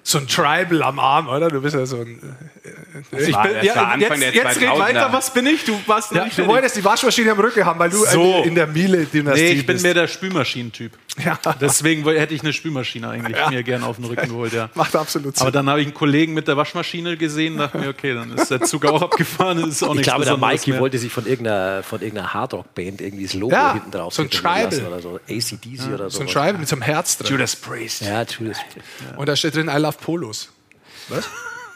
So 0.04 0.18
ein 0.18 0.28
Tribal 0.28 0.84
am 0.84 1.00
Arm, 1.00 1.28
oder? 1.30 1.48
Du 1.48 1.62
bist 1.62 1.76
ja 1.76 1.86
so 1.86 2.02
ein. 2.02 2.20
Äh, 2.64 3.22
ich 3.22 3.36
bin, 3.36 3.52
ja, 3.64 3.96
jetzt, 3.98 4.34
jetzt 4.34 4.60
geht 4.60 4.70
weiter. 4.70 5.12
Was 5.12 5.34
bin 5.34 5.48
ich? 5.48 5.64
Du 5.66 5.80
warst 5.88 6.12
ja, 6.12 6.28
Du 6.36 6.46
wolltest 6.48 6.76
die 6.76 6.84
Waschmaschine 6.84 7.32
am 7.32 7.40
Rücken 7.40 7.66
haben, 7.66 7.80
weil 7.80 7.90
du 7.90 8.04
so. 8.06 8.44
in 8.44 8.54
der 8.56 8.68
Miele-Dynastie 8.68 9.42
Nee, 9.42 9.52
ich 9.52 9.66
bin 9.66 9.76
bist. 9.76 9.84
mehr 9.84 9.94
der 9.94 10.08
Spülmaschinentyp. 10.08 10.92
Ja. 11.24 11.38
Deswegen 11.62 12.04
hätte 12.10 12.34
ich 12.34 12.42
eine 12.42 12.54
Spülmaschine 12.54 13.10
eigentlich 13.10 13.38
ja. 13.38 13.50
mir 13.50 13.64
gerne 13.64 13.86
auf 13.86 13.98
den 13.98 14.06
Rücken 14.06 14.30
geholt. 14.30 14.54
Ja. 14.54 14.70
Macht 14.74 14.96
absolut 14.96 15.38
Sinn. 15.38 15.44
Aber 15.44 15.52
dann 15.52 15.70
habe 15.70 15.80
ich 15.82 15.88
einen 15.88 15.94
Kollegen 15.94 16.34
mit 16.34 16.48
der 16.48 16.58
Waschmaschine 16.58 17.18
gesehen 17.18 17.54
und 17.54 17.60
dachte 17.60 17.78
mir, 17.78 17.90
okay, 17.90 18.14
dann 18.14 18.32
ist 18.32 18.50
der 18.50 18.62
Zug 18.62 18.86
auch 18.86 19.02
abgefahren. 19.02 19.60
Das 19.62 19.70
ist 19.70 19.84
auch 19.84 19.96
ich 19.96 20.02
glaube, 20.02 20.26
der 20.26 20.38
Mikey 20.38 20.72
mehr. 20.72 20.80
wollte 20.80 20.98
sich 20.98 21.12
von 21.12 21.26
irgendeiner, 21.26 21.84
von 21.84 22.02
irgendeiner 22.02 22.34
Hardrock-Band 22.34 23.02
irgendwie 23.02 23.24
das 23.24 23.34
Logo 23.34 23.74
hinten 23.74 23.92
drauf 23.92 24.14
so 24.14 24.24
ein 24.24 24.30
Tribal. 24.30 24.68
oder 24.88 25.02
so. 25.02 25.20
ACDC 25.30 25.94
oder 25.94 26.10
so. 26.10 26.18
So 26.18 26.22
ein 26.22 26.28
Tribal 26.28 26.54
mit 26.54 26.68
so 26.68 26.76
einem 26.76 26.84
Herz 26.84 27.18
drin. 27.18 27.32
Judas 27.32 27.56
Priest. 27.56 28.02
Ja, 28.02 28.24
Judas 28.24 28.58
Priest. 28.74 28.86
Und 29.16 29.30
da 29.30 29.36
steht 29.36 29.56
drin, 29.56 29.70
I 29.74 29.78
love 29.78 29.98
Polos. 30.02 30.52
Was? 31.10 31.30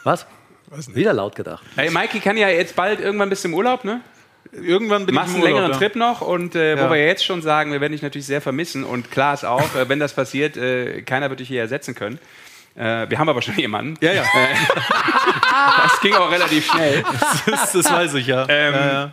Was? 0.04 0.26
Wieder 0.94 1.12
laut 1.12 1.34
gedacht. 1.34 1.62
Hey, 1.76 1.90
Mikey 1.90 2.20
kann 2.20 2.36
ja 2.36 2.48
jetzt 2.48 2.76
bald 2.76 3.00
irgendwann 3.00 3.30
bis 3.30 3.42
zum 3.42 3.54
Urlaub, 3.54 3.84
ne? 3.84 4.00
Irgendwann 4.52 5.04
bin 5.04 5.14
Machst 5.14 5.30
ich 5.30 5.34
einen 5.36 5.44
längeren 5.44 5.72
ja. 5.72 5.76
Trip 5.76 5.94
noch 5.94 6.20
und 6.20 6.54
äh, 6.54 6.76
ja. 6.76 6.86
wo 6.86 6.92
wir 6.92 7.04
jetzt 7.04 7.24
schon 7.24 7.42
sagen, 7.42 7.70
wir 7.70 7.80
werden 7.80 7.92
dich 7.92 8.02
natürlich 8.02 8.26
sehr 8.26 8.40
vermissen 8.40 8.84
und 8.84 9.10
klar 9.10 9.34
ist 9.34 9.44
auch, 9.44 9.74
äh, 9.74 9.88
wenn 9.88 9.98
das 9.98 10.14
passiert, 10.14 10.56
äh, 10.56 11.02
keiner 11.02 11.28
wird 11.28 11.40
dich 11.40 11.48
hier 11.48 11.60
ersetzen 11.60 11.94
können. 11.94 12.18
Äh, 12.74 13.10
wir 13.10 13.18
haben 13.18 13.28
aber 13.28 13.42
schon 13.42 13.56
jemanden. 13.56 13.96
Ja, 14.00 14.12
ja. 14.12 14.22
Äh, 14.22 14.54
das 15.82 16.00
ging 16.00 16.14
auch 16.14 16.30
relativ 16.30 16.70
schnell. 16.70 17.04
Das, 17.46 17.72
das 17.72 17.92
weiß 17.92 18.14
ich 18.14 18.26
ja. 18.26 18.46
Ähm, 18.48 18.74
ja, 18.74 19.12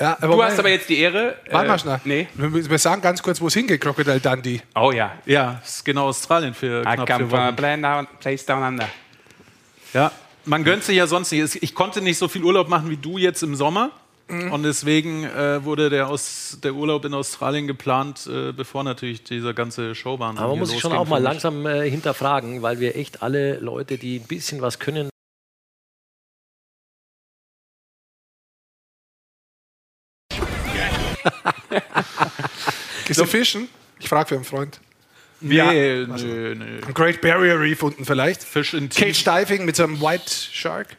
ja. 0.00 0.16
du 0.20 0.42
hast 0.42 0.58
aber 0.58 0.70
jetzt 0.70 0.88
die 0.88 0.98
Ehre. 0.98 1.36
Warte 1.50 1.68
mal 1.68 1.78
schnell. 1.78 2.00
Nee. 2.04 2.28
Wir 2.34 2.78
sagen 2.78 3.02
ganz 3.02 3.22
kurz, 3.22 3.40
wo 3.40 3.48
es 3.48 3.54
hingeht, 3.54 3.80
Crocodile 3.80 4.20
Dundee. 4.20 4.62
Oh 4.74 4.92
ja. 4.92 5.12
Ja, 5.26 5.58
das 5.60 5.76
ist 5.76 5.84
genau 5.84 6.06
Australien 6.06 6.54
für 6.54 6.80
I 6.80 6.94
knapp 6.94 7.08
come 7.08 7.28
from 7.28 7.84
a 7.84 8.06
place 8.20 8.46
down 8.46 8.62
under. 8.62 8.88
Ja, 9.92 10.10
man 10.44 10.64
gönnt 10.64 10.84
sich 10.84 10.96
ja 10.96 11.06
sonst 11.06 11.32
nicht. 11.32 11.62
Ich 11.62 11.74
konnte 11.74 12.00
nicht 12.00 12.18
so 12.18 12.28
viel 12.28 12.44
Urlaub 12.44 12.68
machen 12.68 12.90
wie 12.90 12.96
du 12.96 13.18
jetzt 13.18 13.42
im 13.42 13.54
Sommer. 13.54 13.90
Mhm. 14.28 14.52
Und 14.52 14.62
deswegen 14.62 15.24
äh, 15.24 15.64
wurde 15.64 15.90
der, 15.90 16.08
aus, 16.08 16.58
der 16.62 16.74
Urlaub 16.74 17.04
in 17.04 17.12
Australien 17.12 17.66
geplant, 17.66 18.26
äh, 18.26 18.52
bevor 18.52 18.84
natürlich 18.84 19.24
dieser 19.24 19.52
ganze 19.52 19.94
Showbahn. 19.94 20.38
Aber 20.38 20.50
man 20.50 20.60
muss 20.60 20.70
sich 20.70 20.80
schon 20.80 20.92
auch 20.92 21.08
mal 21.08 21.20
langsam 21.20 21.66
äh, 21.66 21.90
hinterfragen, 21.90 22.62
weil 22.62 22.80
wir 22.80 22.96
echt 22.96 23.22
alle 23.22 23.58
Leute, 23.58 23.98
die 23.98 24.20
ein 24.20 24.26
bisschen 24.26 24.62
was 24.62 24.78
können, 24.78 25.08
Gehst 33.06 33.20
du 33.20 33.26
fischen? 33.26 33.68
Ich 33.98 34.08
frage 34.08 34.28
für 34.28 34.34
einen 34.36 34.44
Freund. 34.44 34.80
Nee, 35.42 36.02
ja. 36.02 36.12
also, 36.12 36.26
nö, 36.26 36.54
nö. 36.54 36.80
Ein 36.86 36.94
Great 36.94 37.20
Barrier 37.20 37.60
Reef 37.60 37.82
unten 37.82 38.04
vielleicht. 38.04 38.42
Fisch 38.42 38.74
in 38.74 38.88
Cage 38.88 39.24
Diving 39.24 39.64
mit 39.64 39.76
so 39.76 39.84
einem 39.84 40.00
White 40.00 40.30
Shark. 40.52 40.96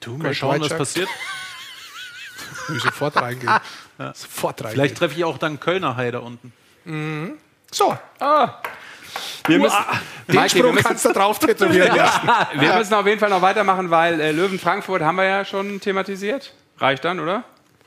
Du, 0.00 0.12
mal 0.12 0.24
Great 0.24 0.36
schauen, 0.36 0.60
was 0.60 0.76
passiert. 0.76 1.08
Ich 2.76 2.82
sofort 2.82 3.16
reingehen. 3.16 3.48
Ja. 3.98 4.14
Sofort 4.14 4.60
reingehen. 4.60 4.74
Vielleicht 4.74 4.98
treffe 4.98 5.16
ich 5.16 5.24
auch 5.24 5.38
dann 5.38 5.58
Kölner 5.58 5.96
Hai 5.96 6.12
da 6.12 6.20
unten. 6.20 6.52
Mhm. 6.84 7.38
So. 7.72 7.96
Ah. 8.20 8.60
Wir 9.46 9.58
müssen, 9.58 9.76
den 10.28 10.36
Mikey, 10.36 10.58
Spruch 10.58 10.72
müssen, 10.72 10.84
kannst 10.86 11.04
du 11.04 11.12
drauf 11.12 11.38
tätowieren 11.38 11.96
lassen. 11.96 12.28
wir 12.54 12.74
müssen 12.76 12.94
auf 12.94 13.06
jeden 13.06 13.18
Fall 13.18 13.30
noch 13.30 13.42
weitermachen, 13.42 13.90
weil 13.90 14.20
äh, 14.20 14.30
Löwen 14.30 14.58
Frankfurt 14.58 15.02
haben 15.02 15.16
wir 15.16 15.24
ja 15.24 15.44
schon 15.44 15.80
thematisiert. 15.80 16.52
Reicht 16.78 17.04
dann, 17.04 17.18
oder? 17.18 17.44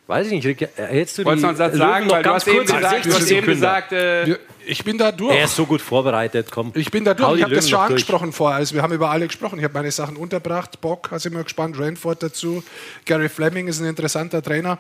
Weiß 0.08 0.28
ich 0.28 0.34
nicht. 0.34 0.46
Hättest 0.76 1.18
du 1.18 1.26
Wolltest 1.26 1.44
du 1.44 1.48
noch 1.48 1.50
einen 1.50 1.58
Satz 1.58 1.78
sagen? 1.78 2.10
Weil 2.10 2.24
du 2.24 2.30
hast 2.30 2.48
eben 2.48 2.66
gesagt, 2.66 3.06
du 3.06 3.14
hast 3.14 3.32
eben 3.32 3.48
gesagt 3.48 3.92
äh, 3.94 4.38
ich 4.66 4.84
bin 4.84 4.98
da 4.98 5.12
durch. 5.12 5.36
Er 5.36 5.46
ist 5.46 5.56
so 5.56 5.66
gut 5.66 5.82
vorbereitet, 5.82 6.48
komm. 6.52 6.72
Ich 6.76 6.90
bin 6.90 7.04
da 7.04 7.14
durch. 7.14 7.38
Ich 7.38 7.44
habe 7.44 7.56
das 7.56 7.70
schon 7.70 7.80
angesprochen 7.80 8.28
durch. 8.28 8.36
vorher. 8.36 8.58
Also 8.58 8.76
wir 8.76 8.82
haben 8.82 8.94
über 8.94 9.10
alle 9.10 9.28
gesprochen. 9.28 9.60
Ich 9.60 9.64
habe 9.66 9.74
meine 9.74 9.92
Sachen 9.92 10.16
unterbracht. 10.16 10.80
Bock, 10.82 11.12
also 11.12 11.30
immer 11.30 11.44
gespannt. 11.44 11.78
Rainford 11.78 12.24
dazu. 12.24 12.64
Gary 13.06 13.30
Fleming 13.30 13.68
ist 13.68 13.80
ein 13.82 13.88
interessanter 13.88 14.42
Trainer 14.42 14.80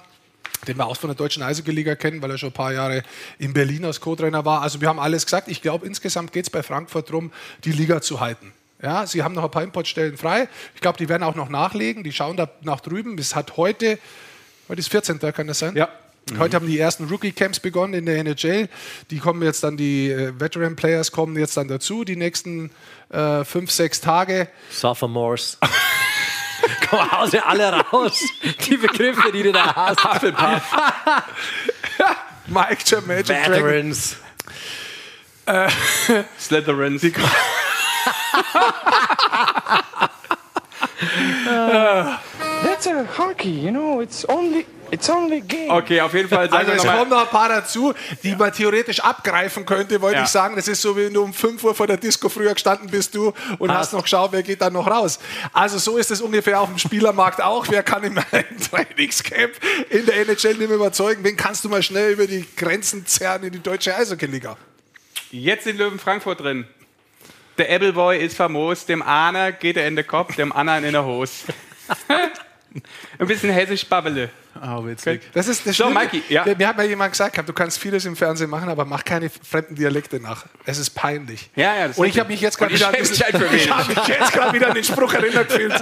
den 0.67 0.77
wir 0.77 0.87
auch 0.87 0.95
von 0.95 1.09
der 1.09 1.15
deutschen 1.15 1.43
Eishockey-Liga 1.43 1.95
kennen, 1.95 2.21
weil 2.21 2.31
er 2.31 2.37
schon 2.37 2.49
ein 2.49 2.53
paar 2.53 2.71
Jahre 2.71 3.03
in 3.37 3.53
Berlin 3.53 3.85
als 3.85 3.99
Co-Trainer 3.99 4.45
war. 4.45 4.61
Also 4.61 4.79
wir 4.81 4.87
haben 4.87 4.99
alles 4.99 5.25
gesagt. 5.25 5.47
Ich 5.47 5.61
glaube, 5.61 5.85
insgesamt 5.85 6.31
geht 6.31 6.45
es 6.45 6.49
bei 6.49 6.63
Frankfurt 6.63 7.09
darum, 7.09 7.31
die 7.65 7.71
Liga 7.71 8.01
zu 8.01 8.19
halten. 8.19 8.53
Ja, 8.81 9.05
sie 9.05 9.23
haben 9.23 9.33
noch 9.33 9.43
ein 9.43 9.51
paar 9.51 9.63
Importstellen 9.63 10.17
frei. 10.17 10.47
Ich 10.75 10.81
glaube, 10.81 10.97
die 10.97 11.07
werden 11.07 11.23
auch 11.23 11.35
noch 11.35 11.49
nachlegen. 11.49 12.03
Die 12.03 12.11
schauen 12.11 12.37
da 12.37 12.49
nach 12.61 12.81
drüben. 12.81 13.17
Es 13.17 13.35
hat 13.35 13.55
heute, 13.57 13.97
heute 14.69 14.79
ist 14.79 14.89
14. 14.89 15.19
kann 15.19 15.47
das 15.47 15.59
sein? 15.59 15.75
Ja. 15.75 15.89
Mhm. 16.31 16.39
Heute 16.39 16.55
haben 16.55 16.67
die 16.67 16.79
ersten 16.79 17.05
Rookie-Camps 17.09 17.59
begonnen 17.59 17.93
in 17.93 18.05
der 18.05 18.17
NHL. 18.19 18.69
Die 19.11 19.19
kommen 19.19 19.41
jetzt 19.43 19.63
dann, 19.63 19.75
die 19.75 20.09
äh, 20.09 20.39
Veteran-Players 20.39 21.11
kommen 21.11 21.37
jetzt 21.37 21.57
dann 21.57 21.67
dazu, 21.67 22.03
die 22.05 22.15
nächsten 22.15 22.71
äh, 23.09 23.43
fünf, 23.43 23.71
sechs 23.71 23.99
Tage. 23.99 24.47
Sophomores. 24.69 25.57
Komm, 26.89 27.11
hau 27.11 27.25
sie 27.25 27.39
alle 27.39 27.71
raus. 27.71 28.21
Die 28.67 28.77
Begriffe, 28.77 29.31
die 29.33 29.43
du 29.43 29.51
da 29.51 29.75
hast. 29.75 30.03
Hufflepuff. 30.03 30.63
Mike 32.47 33.01
Magic 33.05 33.27
Veterans. 33.27 34.17
Äh, 35.45 35.69
Slytherins. 36.39 37.01
Die 37.01 37.13
That's 42.83 42.87
a 42.87 43.05
hockey, 43.17 43.49
you 43.49 43.71
know, 43.71 44.01
it's 44.01 44.27
only 44.27 44.65
It's 44.91 45.09
only 45.09 45.41
game. 45.41 45.71
Okay, 45.71 46.01
auf 46.01 46.13
jeden 46.13 46.29
Fall. 46.29 46.47
Also 46.49 46.71
es 46.71 46.83
kommen 46.83 47.09
noch 47.09 47.21
ein 47.21 47.29
paar 47.29 47.49
dazu, 47.49 47.95
die 48.21 48.29
ja. 48.29 48.37
man 48.37 48.53
theoretisch 48.53 48.99
abgreifen 48.99 49.65
könnte, 49.65 49.99
wollte 50.01 50.17
ja. 50.17 50.23
ich 50.23 50.29
sagen. 50.29 50.55
Das 50.55 50.67
ist 50.67 50.83
so, 50.83 50.95
wie 50.95 51.05
wenn 51.05 51.13
du 51.15 51.23
um 51.23 51.33
5 51.33 51.63
Uhr 51.63 51.73
vor 51.73 51.87
der 51.87 51.97
Disco 51.97 52.29
früher 52.29 52.53
gestanden 52.53 52.91
bist 52.91 53.15
du 53.15 53.33
und 53.57 53.69
Passt. 53.69 53.79
hast 53.79 53.93
noch 53.93 54.03
geschaut, 54.03 54.33
wer 54.33 54.43
geht 54.43 54.61
dann 54.61 54.73
noch 54.73 54.85
raus. 54.85 55.17
Also 55.51 55.79
so 55.79 55.97
ist 55.97 56.11
es 56.11 56.21
ungefähr 56.21 56.61
auf 56.61 56.69
dem 56.69 56.77
Spielermarkt 56.77 57.41
auch. 57.41 57.65
Wer 57.69 57.81
kann 57.81 58.03
in 58.03 58.13
meinem 58.13 58.59
Trainingscamp 58.71 59.53
in 59.89 60.05
der 60.05 60.15
NHL 60.17 60.53
nicht 60.53 60.67
mehr 60.67 60.75
überzeugen? 60.75 61.23
Wen 61.23 61.37
kannst 61.37 61.63
du 61.63 61.69
mal 61.69 61.81
schnell 61.81 62.11
über 62.11 62.27
die 62.27 62.45
Grenzen 62.55 63.07
zerren 63.07 63.41
in 63.41 63.51
die 63.51 63.63
deutsche 63.63 63.95
Eishockey-Liga? 63.95 64.57
Jetzt 65.31 65.65
in 65.65 65.77
Löwen 65.77 65.97
Frankfurt 65.97 66.41
drin. 66.41 66.67
Der 67.57 67.73
Appleboy 67.73 68.23
ist 68.23 68.37
famos, 68.37 68.85
dem 68.85 69.01
Ahner 69.01 69.53
geht 69.53 69.77
er 69.77 69.87
in 69.87 69.95
den 69.95 70.05
Kopf, 70.05 70.35
dem 70.35 70.51
anderen 70.51 70.83
in 70.83 70.91
der 70.91 71.05
Hose. 71.05 71.45
Ein 73.19 73.27
bisschen 73.27 73.51
hessisch 73.51 73.85
babbele. 73.87 74.29
Oh, 74.61 74.85
witzig. 74.85 75.21
Das 75.33 75.47
ist 75.47 75.65
das 75.65 75.75
so, 75.75 75.89
Mikey, 75.89 76.23
ja. 76.29 76.45
Mir 76.57 76.67
hat 76.67 76.77
mal 76.77 76.85
jemand 76.85 77.11
gesagt, 77.11 77.37
du 77.47 77.53
kannst 77.53 77.79
vieles 77.79 78.05
im 78.05 78.15
Fernsehen 78.15 78.49
machen, 78.49 78.69
aber 78.69 78.85
mach 78.85 79.03
keine 79.03 79.29
fremden 79.29 79.75
Dialekte 79.75 80.19
nach. 80.19 80.45
Es 80.65 80.77
ist 80.77 80.91
peinlich. 80.91 81.49
Ja, 81.55 81.75
ja, 81.75 81.89
und 81.95 82.05
ich 82.05 82.19
habe 82.19 82.29
mich 82.29 82.41
jetzt 82.41 82.57
gerade 82.57 82.73
wieder, 82.73 82.87
hab 82.87 82.93
wieder 84.53 84.67
an 84.67 84.75
den 84.75 84.83
Spruch 84.83 85.13
erinnert 85.13 85.49
gefühlt. 85.49 85.73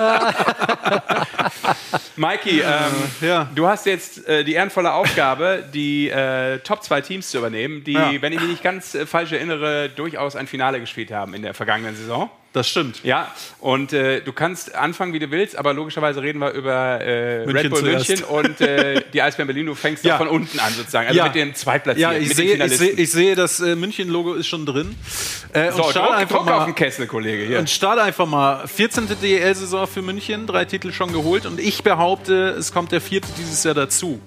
Mikey, 2.16 2.62
ähm, 2.62 2.94
ja. 3.22 3.50
du 3.54 3.68
hast 3.68 3.86
jetzt 3.86 4.28
äh, 4.28 4.44
die 4.44 4.54
ehrenvolle 4.54 4.94
Aufgabe, 4.94 5.64
die 5.74 6.10
äh, 6.10 6.60
Top 6.60 6.84
2 6.84 7.02
Teams 7.02 7.30
zu 7.30 7.40
übernehmen, 7.40 7.84
die, 7.84 7.94
ja. 7.94 8.12
wenn 8.22 8.32
ich 8.34 8.40
mich 8.40 8.50
nicht 8.50 8.64
ganz 8.64 8.96
äh, 8.96 9.06
falsch 9.06 9.32
erinnere, 9.32 9.90
durchaus 9.90 10.36
ein 10.36 10.48
Finale 10.48 10.80
gespielt 10.80 11.12
haben 11.12 11.34
in 11.34 11.42
der 11.42 11.54
vergangenen 11.54 11.96
Saison. 11.96 12.30
Das 12.54 12.68
stimmt. 12.68 13.02
Ja, 13.04 13.34
und 13.60 13.94
äh, 13.94 14.20
du 14.20 14.34
kannst 14.34 14.76
anfangen, 14.76 15.14
wie 15.14 15.20
du 15.20 15.32
willst, 15.32 15.56
aber 15.56 15.74
logischerweise 15.74 16.22
reden 16.22 16.40
wir 16.40 16.52
über 16.52 17.00
äh, 17.00 17.44
Red 17.44 17.70
Bull 17.70 17.80
zuerst. 17.80 18.10
München 18.10 18.26
und 18.26 18.60
äh, 18.62 19.02
die 19.14 19.22
Eisbären 19.22 19.48
Berlin. 19.48 19.66
Du 19.66 19.76
fängst 19.76 20.04
ja. 20.04 20.18
von 20.18 20.28
unten 20.28 20.60
an 20.60 20.74
sozusagen, 20.74 21.08
also 21.08 21.18
ja. 21.18 21.26
mit 21.26 21.36
den 21.36 21.56
Zweitplatzierten. 21.56 22.16
Ja, 22.16 22.22
ich 22.22 22.36
sehe, 22.36 22.64
ich 22.64 22.78
sehe, 22.78 22.92
ich 22.92 23.12
sehe, 23.12 23.36
das 23.36 23.60
äh, 23.60 23.76
München-Logo 23.76 24.34
ist 24.34 24.48
schon 24.48 24.66
drin. 24.66 24.96
Äh, 25.54 25.72
so, 25.72 25.84
und 25.84 25.92
starte 25.92 26.16
einfach 26.16 26.38
Druck 26.38 26.46
mal 26.46 26.60
auf 26.60 26.66
den 26.66 26.76
Kessel, 26.76 27.08
Kollege. 27.08 27.46
Hier. 27.46 27.60
Und 27.60 27.70
starte 27.70 28.02
einfach 28.02 28.26
mal. 28.26 28.68
14. 28.68 29.08
DEL-Saison 29.22 29.88
für 29.88 30.02
München, 30.02 30.48
drei 30.48 30.66
Titel 30.66 30.92
schon 30.92 31.12
geholt 31.12 31.46
und 31.46 31.60
ich 31.60 31.84
behaupte, 31.84 32.56
es 32.58 32.72
kommt 32.72 32.92
der 32.92 33.02
vierte 33.02 33.28
dieses 33.38 33.64
Jahr 33.64 33.74
dazu 33.74 34.22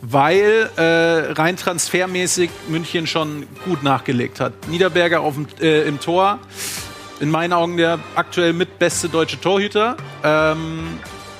weil 0.00 0.70
äh, 0.76 1.32
rein 1.32 1.56
transfermäßig 1.56 2.50
München 2.68 3.06
schon 3.06 3.46
gut 3.64 3.82
nachgelegt 3.82 4.40
hat. 4.40 4.52
Niederberger 4.68 5.20
auf 5.20 5.34
dem, 5.34 5.48
äh, 5.60 5.82
im 5.82 6.00
Tor, 6.00 6.38
in 7.20 7.30
meinen 7.30 7.52
Augen 7.52 7.76
der 7.76 7.98
aktuell 8.14 8.52
mitbeste 8.52 9.08
deutsche 9.08 9.40
Torhüter. 9.40 9.96
Ähm, 10.22 10.98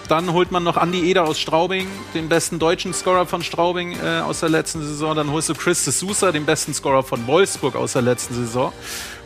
dann 0.08 0.32
holt 0.32 0.50
man 0.50 0.64
noch 0.64 0.76
Andy 0.76 1.10
Eder 1.10 1.24
aus 1.24 1.38
Straubing, 1.38 1.86
den 2.14 2.28
besten 2.28 2.58
deutschen 2.58 2.94
Scorer 2.94 3.26
von 3.26 3.42
Straubing 3.42 3.96
äh, 4.02 4.20
aus 4.20 4.40
der 4.40 4.48
letzten 4.48 4.82
Saison. 4.82 5.14
Dann 5.14 5.30
holst 5.30 5.48
du 5.50 5.54
Chris 5.54 5.84
de 5.84 5.92
Sousa, 5.92 6.32
den 6.32 6.46
besten 6.46 6.72
Scorer 6.72 7.02
von 7.02 7.26
Wolfsburg 7.26 7.76
aus 7.76 7.92
der 7.92 8.02
letzten 8.02 8.34
Saison. 8.34 8.72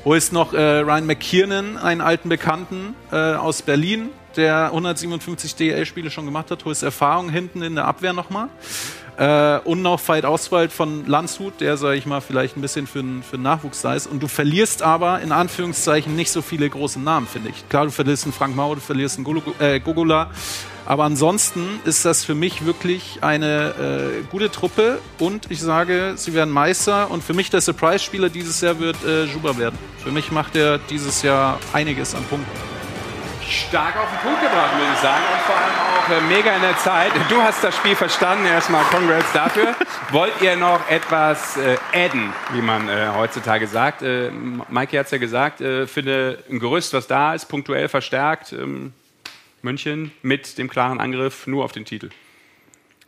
Holst 0.04 0.32
noch 0.32 0.52
äh, 0.52 0.78
Ryan 0.80 1.06
McKiernan, 1.06 1.78
einen 1.78 2.00
alten 2.00 2.28
Bekannten 2.28 2.94
äh, 3.12 3.16
aus 3.34 3.62
Berlin, 3.62 4.10
der 4.36 4.66
157 4.66 5.54
DL-Spiele 5.54 6.10
schon 6.10 6.24
gemacht 6.24 6.50
hat. 6.50 6.64
Holst 6.64 6.82
Erfahrung 6.82 7.30
hinten 7.30 7.62
in 7.62 7.76
der 7.76 7.84
Abwehr 7.84 8.12
nochmal. 8.12 8.48
Äh, 9.18 9.58
und 9.64 9.82
noch 9.82 10.00
Veit 10.06 10.24
Auswald 10.24 10.72
von 10.72 11.06
Landshut, 11.06 11.60
der, 11.60 11.76
sage 11.76 11.96
ich 11.96 12.06
mal, 12.06 12.20
vielleicht 12.20 12.56
ein 12.56 12.62
bisschen 12.62 12.86
für, 12.86 13.04
für 13.28 13.38
Nachwuchs 13.38 13.82
da 13.82 13.94
ist. 13.94 14.06
Und 14.06 14.22
du 14.22 14.28
verlierst 14.28 14.82
aber 14.82 15.20
in 15.20 15.32
Anführungszeichen 15.32 16.16
nicht 16.16 16.30
so 16.30 16.42
viele 16.42 16.68
große 16.68 17.00
Namen, 17.00 17.26
finde 17.26 17.50
ich. 17.50 17.68
Klar, 17.68 17.84
du 17.84 17.90
verlierst 17.90 18.24
einen 18.24 18.32
Frank 18.32 18.56
Mau, 18.56 18.74
du 18.74 18.80
verlierst 18.80 19.18
einen 19.18 19.24
Gugula. 19.84 20.24
Äh, 20.24 20.26
aber 20.84 21.04
ansonsten 21.04 21.80
ist 21.84 22.04
das 22.04 22.24
für 22.24 22.34
mich 22.34 22.66
wirklich 22.66 23.18
eine 23.20 23.74
äh, 24.20 24.22
gute 24.30 24.50
Truppe 24.50 24.98
und 25.20 25.50
ich 25.50 25.60
sage, 25.60 26.14
sie 26.16 26.34
werden 26.34 26.52
Meister 26.52 27.10
und 27.10 27.22
für 27.22 27.34
mich 27.34 27.50
der 27.50 27.60
Surprise-Spieler 27.60 28.30
dieses 28.30 28.60
Jahr 28.60 28.80
wird 28.80 28.96
äh, 29.04 29.24
Juba 29.24 29.56
werden. 29.58 29.78
Für 30.02 30.10
mich 30.10 30.32
macht 30.32 30.56
er 30.56 30.78
dieses 30.78 31.22
Jahr 31.22 31.60
einiges 31.72 32.14
an 32.14 32.24
Punkten 32.24 32.71
stark 33.48 33.96
auf 33.96 34.08
den 34.10 34.18
Punkt 34.20 34.40
gebracht, 34.40 34.72
muss 34.76 34.94
ich 34.94 35.00
sagen. 35.00 35.22
Und 35.32 35.40
vor 35.42 35.56
allem 35.56 35.74
auch 35.74 36.08
äh, 36.10 36.34
mega 36.34 36.54
in 36.54 36.62
der 36.62 36.76
Zeit. 36.78 37.12
Du 37.28 37.40
hast 37.42 37.62
das 37.62 37.76
Spiel 37.76 37.96
verstanden. 37.96 38.46
Erstmal 38.46 38.84
Congrats 38.84 39.32
dafür. 39.32 39.74
Wollt 40.10 40.32
ihr 40.40 40.56
noch 40.56 40.88
etwas 40.88 41.56
äh, 41.56 41.76
adden, 41.92 42.32
wie 42.52 42.62
man 42.62 42.88
äh, 42.88 43.08
heutzutage 43.14 43.66
sagt? 43.66 44.02
Äh, 44.02 44.30
Maike 44.68 44.98
hat 44.98 45.06
es 45.06 45.12
ja 45.12 45.18
gesagt, 45.18 45.60
äh, 45.60 45.86
finde 45.86 46.38
ein 46.50 46.58
Gerüst, 46.58 46.92
was 46.92 47.06
da 47.06 47.34
ist, 47.34 47.46
punktuell 47.46 47.88
verstärkt. 47.88 48.52
Ähm, 48.52 48.92
München 49.62 50.12
mit 50.22 50.58
dem 50.58 50.68
klaren 50.68 51.00
Angriff 51.00 51.46
nur 51.46 51.64
auf 51.64 51.72
den 51.72 51.84
Titel. 51.84 52.10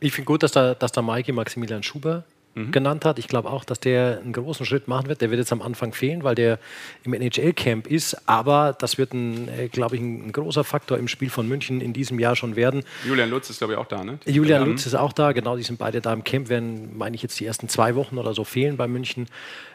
Ich 0.01 0.13
finde 0.13 0.27
gut, 0.27 0.43
dass 0.43 0.53
da, 0.53 0.75
dass 0.75 0.93
da 0.93 1.03
Maike 1.03 1.33
Maximilian 1.33 1.83
Schuber 1.83 2.25
mhm. 2.55 2.71
genannt 2.73 3.05
hat. 3.05 3.19
Ich 3.19 3.29
glaube 3.29 3.51
auch, 3.51 3.65
dass 3.65 3.81
der 3.81 4.21
einen 4.23 4.33
großen 4.33 4.65
Schritt 4.67 4.89
machen 4.89 5.09
wird. 5.09 5.21
Der 5.21 5.31
wird 5.31 5.39
jetzt 5.39 5.53
am 5.53 5.63
Anfang 5.63 5.93
fehlen, 5.93 6.25
weil 6.25 6.35
der 6.35 6.59
im 7.05 7.15
NHL-Camp 7.15 7.87
ist. 7.87 8.29
Aber 8.29 8.77
das 8.79 8.99
wird, 8.99 9.15
äh, 9.15 9.69
glaube 9.69 9.97
ich, 9.97 10.03
ein, 10.03 10.33
großer 10.33 10.65
Faktor 10.65 10.99
im 10.99 11.09
Spiel 11.09 11.31
von 11.31 11.49
München 11.49 11.81
in 11.81 11.93
diesem 11.93 12.19
Jahr 12.19 12.37
schon 12.37 12.57
werden. 12.57 12.83
Julian 13.07 13.31
Lutz 13.31 13.51
ist, 13.51 13.59
glaube 13.59 13.75
ich, 13.75 13.79
auch 13.79 13.87
da, 13.87 14.05
ne? 14.05 14.19
Julian. 14.27 14.65
Lutz 14.65 14.87
ist 14.87 14.95
auch 14.95 15.13
da. 15.13 15.33
Genau, 15.33 15.57
die 15.57 15.63
sind 15.63 15.79
beide 15.79 16.01
da 16.01 16.13
im 16.13 16.25
Camp. 16.25 16.49
Werden, 16.49 16.97
meine 16.97 17.17
ich, 17.17 17.23
jetzt 17.23 17.39
die 17.41 17.47
ersten 17.47 17.69
zwei 17.69 17.95
Wochen 17.95 18.19
oder 18.19 18.35
so 18.35 18.45
fehlen 18.45 18.77
bei 18.77 18.89
München. 18.89 19.27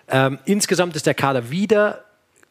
Ähm, 0.08 0.40
insgesamt 0.46 0.96
ist 0.96 1.06
der 1.06 1.14
Kader 1.14 1.52
wieder 1.52 2.04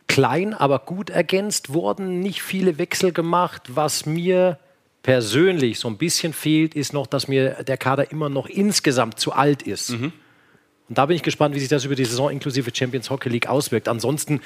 klein, 0.07 0.55
aber 0.55 0.81
gut 0.81 1.11
ergänzt 1.11 1.73
worden. 1.73 2.21
Nicht 2.21 2.43
viele 2.43 2.79
Wechsel 2.79 3.13
gemacht, 3.13 3.63
was 3.69 4.07
mir 4.07 4.59
persönlich 5.09 5.79
so 5.79 5.89
ein 5.89 5.97
bisschen 5.97 6.35
fehlt, 6.35 6.75
ist 6.75 6.93
noch, 6.93 7.07
dass 7.07 7.29
mir 7.29 7.65
der 7.65 7.79
Kader 7.79 8.13
immer 8.13 8.29
noch 8.29 8.47
insgesamt 8.47 9.19
zu 9.19 9.33
alt 9.33 9.63
ist. 9.63 9.93
Mhm. 9.93 10.13
Und 10.91 10.99
da 10.99 11.07
bin 11.07 11.17
ich 11.17 11.23
gespannt, 11.23 11.55
wie 11.55 11.61
sich 11.61 11.71
das 11.71 11.87
über 11.87 11.95
die 11.95 12.05
Saison 12.05 12.31
inklusive 12.31 12.71
Champions 12.75 13.09
Hockey 13.09 13.31
League 13.31 13.47
auswirkt. 13.47 13.89
Ansonsten 13.89 14.43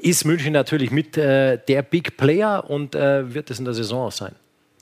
ist 0.00 0.24
München 0.24 0.52
natürlich 0.52 0.92
mit 0.92 1.16
äh, 1.16 1.58
der 1.66 1.82
Big 1.82 2.16
Player 2.16 2.64
und 2.70 2.94
äh, 2.94 3.34
wird 3.34 3.50
es 3.50 3.58
in 3.58 3.64
der 3.64 3.74
Saison 3.74 4.06
auch 4.06 4.12
sein. 4.12 4.36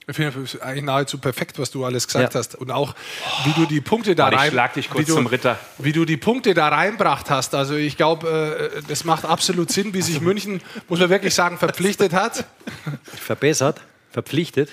Ich 0.05 0.15
finde 0.15 0.39
es 0.43 0.61
eigentlich 0.61 0.83
nahezu 0.83 1.17
perfekt, 1.17 1.57
was 1.57 1.71
du 1.71 1.83
alles 1.83 2.05
gesagt 2.05 2.35
ja. 2.35 2.39
hast. 2.39 2.53
Und 2.53 2.69
auch, 2.69 2.93
wie 3.45 3.53
du 3.53 3.65
die 3.65 3.81
Punkte 3.81 4.13
da 4.13 4.27
rein. 4.27 4.51
schlag 4.51 4.75
dich 4.75 4.87
kurz 4.87 5.07
du, 5.07 5.15
zum 5.15 5.25
Ritter. 5.25 5.57
Wie 5.79 5.93
du 5.93 6.05
die 6.05 6.17
Punkte 6.17 6.53
da 6.53 6.67
reinbracht 6.67 7.31
hast. 7.31 7.55
Also 7.55 7.73
ich 7.73 7.97
glaube, 7.97 8.71
äh, 8.75 8.81
das 8.87 9.03
macht 9.03 9.25
absolut 9.25 9.71
Sinn, 9.71 9.95
wie 9.95 10.03
sich 10.03 10.21
München, 10.21 10.61
muss 10.89 10.99
man 10.99 11.09
wirklich 11.09 11.33
sagen, 11.33 11.57
verpflichtet 11.57 12.13
hat. 12.13 12.45
Verbessert, 13.15 13.81
verpflichtet 14.11 14.69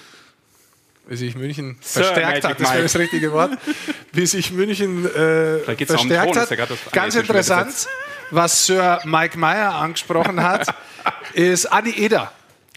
wie 1.10 1.16
sich 1.16 1.34
München 1.34 1.76
Sir 1.80 2.04
verstärkt 2.04 2.44
Magic 2.44 2.44
hat, 2.44 2.60
das 2.60 2.72
wäre 2.72 2.82
das 2.84 2.96
richtige 2.96 3.32
Wort, 3.32 3.58
wie 4.12 4.26
sich 4.26 4.52
München 4.52 5.04
äh, 5.06 5.58
verstärkt 5.84 6.36
hat. 6.36 6.58
Ganz 6.92 7.16
interessant, 7.16 7.88
was 8.30 8.66
Sir 8.66 9.00
Mike 9.04 9.36
Meyer 9.36 9.74
angesprochen 9.74 10.40
hat, 10.40 10.72
ist 11.34 11.66
Adi 11.66 11.90
Eder. 11.90 12.32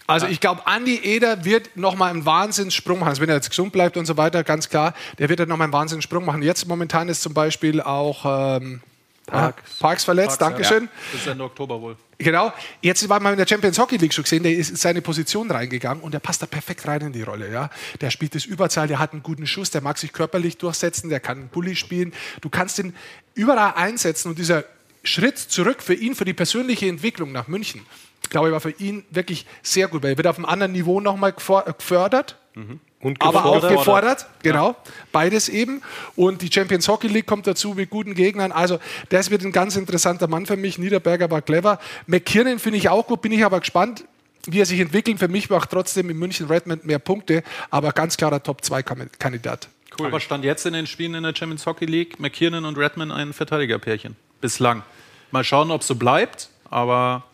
Also 0.06 0.26
ich 0.26 0.40
glaube, 0.40 0.66
Andi 0.66 0.96
Eder 0.96 1.44
wird 1.44 1.76
nochmal 1.76 2.10
einen 2.10 2.26
Wahnsinnssprung 2.26 2.98
machen. 2.98 3.08
Also 3.10 3.22
wenn 3.22 3.28
er 3.30 3.36
jetzt 3.36 3.48
gesund 3.48 3.72
bleibt 3.72 3.96
und 3.96 4.04
so 4.04 4.16
weiter, 4.16 4.44
ganz 4.44 4.68
klar, 4.68 4.92
der 5.18 5.28
wird 5.28 5.40
dann 5.40 5.48
nochmal 5.48 5.66
einen 5.66 5.72
Wahnsinnssprung 5.72 6.24
machen. 6.24 6.42
Jetzt 6.42 6.66
momentan 6.66 7.08
ist 7.08 7.22
zum 7.22 7.32
Beispiel 7.32 7.80
auch 7.80 8.58
ähm, 8.58 8.82
Parks. 9.26 9.78
Parks 9.78 10.04
verletzt, 10.04 10.38
Parks, 10.38 10.56
Dankeschön. 10.56 10.84
Ja. 10.84 10.90
Bis 11.12 11.26
Ende 11.26 11.44
Oktober 11.44 11.80
wohl. 11.80 11.96
Genau. 12.18 12.52
Jetzt 12.80 13.08
war 13.08 13.20
man 13.20 13.32
in 13.32 13.38
der 13.38 13.46
Champions 13.46 13.78
Hockey 13.78 13.96
League 13.96 14.12
schon 14.12 14.24
gesehen, 14.24 14.42
der 14.42 14.52
ist 14.52 14.70
in 14.70 14.76
seine 14.76 15.02
Position 15.02 15.50
reingegangen 15.50 16.02
und 16.02 16.12
der 16.12 16.20
passt 16.20 16.42
da 16.42 16.46
perfekt 16.46 16.86
rein 16.86 17.00
in 17.00 17.12
die 17.12 17.22
Rolle. 17.22 17.50
Ja? 17.50 17.70
Der 18.00 18.10
spielt 18.10 18.34
das 18.34 18.44
Überzahl, 18.44 18.86
der 18.86 18.98
hat 18.98 19.12
einen 19.12 19.22
guten 19.22 19.46
Schuss, 19.46 19.70
der 19.70 19.80
mag 19.80 19.98
sich 19.98 20.12
körperlich 20.12 20.58
durchsetzen, 20.58 21.08
der 21.08 21.20
kann 21.20 21.48
Bulli 21.48 21.74
spielen. 21.74 22.12
Du 22.40 22.50
kannst 22.50 22.78
ihn 22.78 22.94
überall 23.34 23.74
einsetzen 23.74 24.28
und 24.28 24.38
dieser 24.38 24.64
Schritt 25.02 25.38
zurück 25.38 25.82
für 25.82 25.94
ihn, 25.94 26.14
für 26.14 26.24
die 26.24 26.32
persönliche 26.32 26.86
Entwicklung 26.86 27.32
nach 27.32 27.48
München, 27.48 27.84
glaube 28.30 28.48
ich, 28.48 28.52
war 28.52 28.60
für 28.60 28.70
ihn 28.70 29.04
wirklich 29.10 29.46
sehr 29.62 29.88
gut, 29.88 30.02
weil 30.02 30.12
er 30.12 30.16
wird 30.16 30.26
auf 30.26 30.36
einem 30.36 30.46
anderen 30.46 30.72
Niveau 30.72 31.00
nochmal 31.00 31.32
gefördert. 31.32 32.36
Mhm. 32.54 32.80
Aber 33.20 33.44
auch 33.44 33.68
gefordert, 33.68 34.26
genau. 34.42 34.68
Ja. 34.68 34.76
Beides 35.12 35.48
eben. 35.48 35.82
Und 36.16 36.42
die 36.42 36.50
Champions 36.52 36.88
Hockey 36.88 37.08
League 37.08 37.26
kommt 37.26 37.46
dazu 37.46 37.74
mit 37.74 37.90
guten 37.90 38.14
Gegnern. 38.14 38.52
Also, 38.52 38.78
das 39.10 39.30
wird 39.30 39.42
ein 39.42 39.52
ganz 39.52 39.76
interessanter 39.76 40.26
Mann 40.26 40.46
für 40.46 40.56
mich. 40.56 40.78
Niederberger 40.78 41.30
war 41.30 41.42
clever. 41.42 41.78
McKiernan 42.06 42.58
finde 42.58 42.78
ich 42.78 42.88
auch 42.88 43.06
gut, 43.06 43.22
bin 43.22 43.32
ich 43.32 43.44
aber 43.44 43.60
gespannt, 43.60 44.04
wie 44.46 44.60
er 44.60 44.66
sich 44.66 44.80
entwickelt. 44.80 45.18
Für 45.18 45.28
mich 45.28 45.50
macht 45.50 45.70
trotzdem 45.70 46.10
in 46.10 46.18
München 46.18 46.46
Redmond 46.46 46.84
mehr 46.84 46.98
Punkte, 46.98 47.42
aber 47.70 47.92
ganz 47.92 48.16
klarer 48.16 48.42
Top-2-Kandidat. 48.42 49.68
Cool. 49.98 50.08
Aber 50.08 50.20
stand 50.20 50.44
jetzt 50.44 50.66
in 50.66 50.72
den 50.72 50.86
Spielen 50.86 51.14
in 51.14 51.22
der 51.22 51.34
Champions 51.34 51.66
Hockey 51.66 51.86
League 51.86 52.18
McKiernan 52.18 52.64
und 52.64 52.76
Redmond 52.76 53.12
ein 53.12 53.32
Verteidigerpärchen. 53.32 54.16
Bislang. 54.40 54.82
Mal 55.30 55.44
schauen, 55.44 55.70
ob 55.70 55.82
es 55.82 55.86
so 55.86 55.94
bleibt, 55.94 56.48
aber 56.68 57.24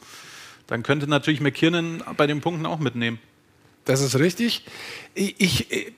dann 0.67 0.83
könnte 0.83 1.07
natürlich 1.07 1.41
McKiernan 1.41 2.03
bei 2.17 2.27
den 2.27 2.41
Punkten 2.41 2.67
auch 2.67 2.79
mitnehmen. 2.79 3.19
Das 3.91 4.01
ist 4.01 4.19
richtig. 4.19 4.65
Ich, 5.15 5.41
ich 5.41 5.93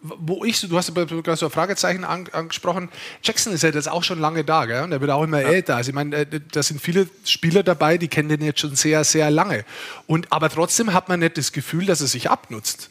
wo 0.00 0.44
ich, 0.44 0.60
du 0.60 0.76
hast 0.76 0.94
gerade 0.94 1.36
so 1.36 1.46
ein 1.46 1.50
Fragezeichen 1.52 2.04
angesprochen, 2.04 2.88
Jackson 3.22 3.52
ist 3.52 3.62
ja 3.62 3.70
jetzt 3.70 3.88
auch 3.88 4.04
schon 4.04 4.20
lange 4.20 4.44
da, 4.44 4.66
gell? 4.66 4.82
und 4.82 4.92
er 4.92 5.00
wird 5.00 5.10
auch 5.10 5.24
immer 5.24 5.40
ja. 5.40 5.48
älter. 5.48 5.76
Also 5.76 5.90
ich 5.90 5.94
meine, 5.94 6.16
äh, 6.16 6.40
da 6.52 6.62
sind 6.62 6.80
viele 6.80 7.08
Spieler 7.24 7.62
dabei, 7.62 7.98
die 7.98 8.08
kennen 8.08 8.28
den 8.28 8.42
jetzt 8.42 8.60
schon 8.60 8.76
sehr, 8.76 9.02
sehr 9.04 9.30
lange. 9.30 9.64
Und, 10.06 10.32
aber 10.32 10.50
trotzdem 10.50 10.92
hat 10.92 11.08
man 11.08 11.20
nicht 11.20 11.36
das 11.36 11.52
Gefühl, 11.52 11.86
dass 11.86 12.00
er 12.00 12.06
sich 12.06 12.30
abnutzt. 12.30 12.90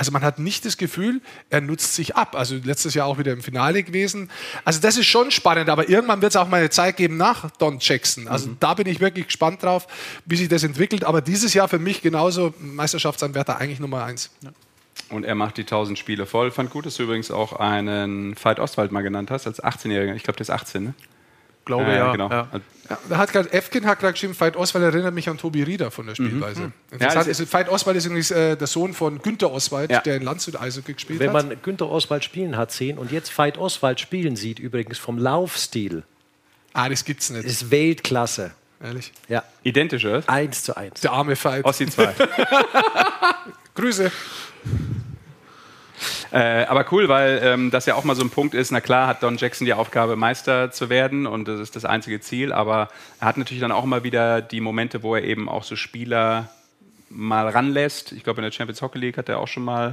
Also 0.00 0.12
man 0.12 0.22
hat 0.22 0.38
nicht 0.38 0.64
das 0.64 0.78
Gefühl, 0.78 1.20
er 1.50 1.60
nutzt 1.60 1.94
sich 1.94 2.16
ab. 2.16 2.34
Also 2.34 2.56
letztes 2.64 2.94
Jahr 2.94 3.06
auch 3.06 3.18
wieder 3.18 3.34
im 3.34 3.42
Finale 3.42 3.82
gewesen. 3.82 4.30
Also 4.64 4.80
das 4.80 4.96
ist 4.96 5.04
schon 5.04 5.30
spannend, 5.30 5.68
aber 5.68 5.90
irgendwann 5.90 6.22
wird 6.22 6.32
es 6.32 6.36
auch 6.36 6.48
mal 6.48 6.56
eine 6.56 6.70
Zeit 6.70 6.96
geben 6.96 7.18
nach 7.18 7.50
Don 7.58 7.80
Jackson. 7.80 8.26
Also 8.26 8.48
mhm. 8.48 8.56
da 8.60 8.72
bin 8.72 8.86
ich 8.86 9.00
wirklich 9.00 9.26
gespannt 9.26 9.62
drauf, 9.62 9.86
wie 10.24 10.36
sich 10.36 10.48
das 10.48 10.62
entwickelt. 10.62 11.04
Aber 11.04 11.20
dieses 11.20 11.52
Jahr 11.52 11.68
für 11.68 11.78
mich 11.78 12.00
genauso 12.00 12.54
Meisterschaftsanwärter 12.60 13.58
eigentlich 13.58 13.78
Nummer 13.78 14.02
eins. 14.02 14.30
Ja. 14.40 14.52
Und 15.10 15.24
er 15.24 15.34
macht 15.34 15.58
die 15.58 15.64
1000 15.64 15.98
Spiele 15.98 16.24
voll. 16.24 16.50
Fand 16.50 16.70
gut, 16.70 16.86
dass 16.86 16.94
du 16.94 17.02
übrigens 17.02 17.30
auch 17.30 17.52
einen 17.52 18.42
Veit 18.42 18.58
Ostwald 18.58 18.92
mal 18.92 19.02
genannt 19.02 19.30
hast, 19.30 19.46
als 19.46 19.62
18-Jähriger. 19.62 20.14
Ich 20.14 20.22
glaube, 20.22 20.38
der 20.38 20.44
ist 20.44 20.50
18, 20.50 20.82
ne? 20.82 20.94
Glaube, 21.70 21.92
ja. 21.92 22.12
Genau. 22.12 22.30
ja. 22.30 22.48
da 23.08 23.16
hat 23.16 23.32
gerade 23.32 23.52
Efkin 23.52 23.86
hat 23.86 24.00
gerade 24.00 24.12
geschrieben, 24.12 24.38
Veit 24.38 24.56
Oswald 24.56 24.84
erinnert 24.84 25.14
mich 25.14 25.28
an 25.28 25.38
Tobi 25.38 25.62
Rieder 25.62 25.90
von 25.90 26.06
der. 26.06 26.14
Spielweise. 26.14 26.60
Mhm. 26.60 26.72
Ja, 26.98 27.20
ist, 27.20 27.52
Veit 27.52 27.68
Oswald 27.68 27.96
ist 27.96 28.06
übrigens 28.06 28.30
äh, 28.30 28.56
der 28.56 28.66
Sohn 28.66 28.92
von 28.92 29.22
Günter 29.22 29.52
Oswald, 29.52 29.90
ja. 29.90 30.00
der 30.00 30.16
in 30.16 30.22
Landshut 30.22 30.60
Eishockey 30.60 30.94
gespielt 30.94 31.20
Wenn 31.20 31.32
hat. 31.32 31.42
Wenn 31.42 31.48
man 31.48 31.62
Günter 31.62 31.88
Oswald 31.88 32.24
spielen 32.24 32.56
hat 32.56 32.72
sehen 32.72 32.98
und 32.98 33.12
jetzt 33.12 33.36
Veit 33.36 33.58
Oswald 33.58 34.00
spielen 34.00 34.36
sieht, 34.36 34.58
übrigens 34.58 34.98
vom 34.98 35.18
Laufstil. 35.18 36.02
Ah, 36.72 36.88
das 36.88 37.04
gibt's 37.04 37.30
nicht. 37.30 37.44
Das 37.44 37.52
ist 37.52 37.70
Weltklasse. 37.70 38.52
Ehrlich? 38.82 39.12
Ja. 39.28 39.44
Identisch, 39.62 40.04
oder? 40.04 40.22
Eins 40.26 40.64
zu 40.64 40.76
eins. 40.76 41.00
Der 41.00 41.12
arme 41.12 41.36
Veit. 41.36 41.64
Ossi 41.64 41.86
2. 41.86 42.14
Grüße. 43.74 44.10
Äh, 46.32 46.64
aber 46.64 46.86
cool, 46.92 47.08
weil 47.08 47.40
ähm, 47.42 47.70
das 47.70 47.86
ja 47.86 47.94
auch 47.94 48.04
mal 48.04 48.14
so 48.14 48.22
ein 48.22 48.30
Punkt 48.30 48.54
ist. 48.54 48.70
Na 48.70 48.80
klar 48.80 49.06
hat 49.06 49.22
Don 49.22 49.36
Jackson 49.36 49.64
die 49.64 49.74
Aufgabe, 49.74 50.16
Meister 50.16 50.70
zu 50.70 50.88
werden 50.88 51.26
und 51.26 51.48
das 51.48 51.60
ist 51.60 51.76
das 51.76 51.84
einzige 51.84 52.20
Ziel. 52.20 52.52
Aber 52.52 52.88
er 53.20 53.26
hat 53.26 53.36
natürlich 53.36 53.60
dann 53.60 53.72
auch 53.72 53.84
mal 53.84 54.04
wieder 54.04 54.40
die 54.40 54.60
Momente, 54.60 55.02
wo 55.02 55.14
er 55.14 55.24
eben 55.24 55.48
auch 55.48 55.64
so 55.64 55.76
Spieler 55.76 56.48
mal 57.08 57.48
ranlässt. 57.48 58.12
Ich 58.12 58.24
glaube, 58.24 58.40
in 58.40 58.44
der 58.44 58.52
Champions 58.52 58.82
Hockey 58.82 58.98
League 58.98 59.18
hat 59.18 59.28
er 59.28 59.40
auch 59.40 59.48
schon 59.48 59.64
mal 59.64 59.92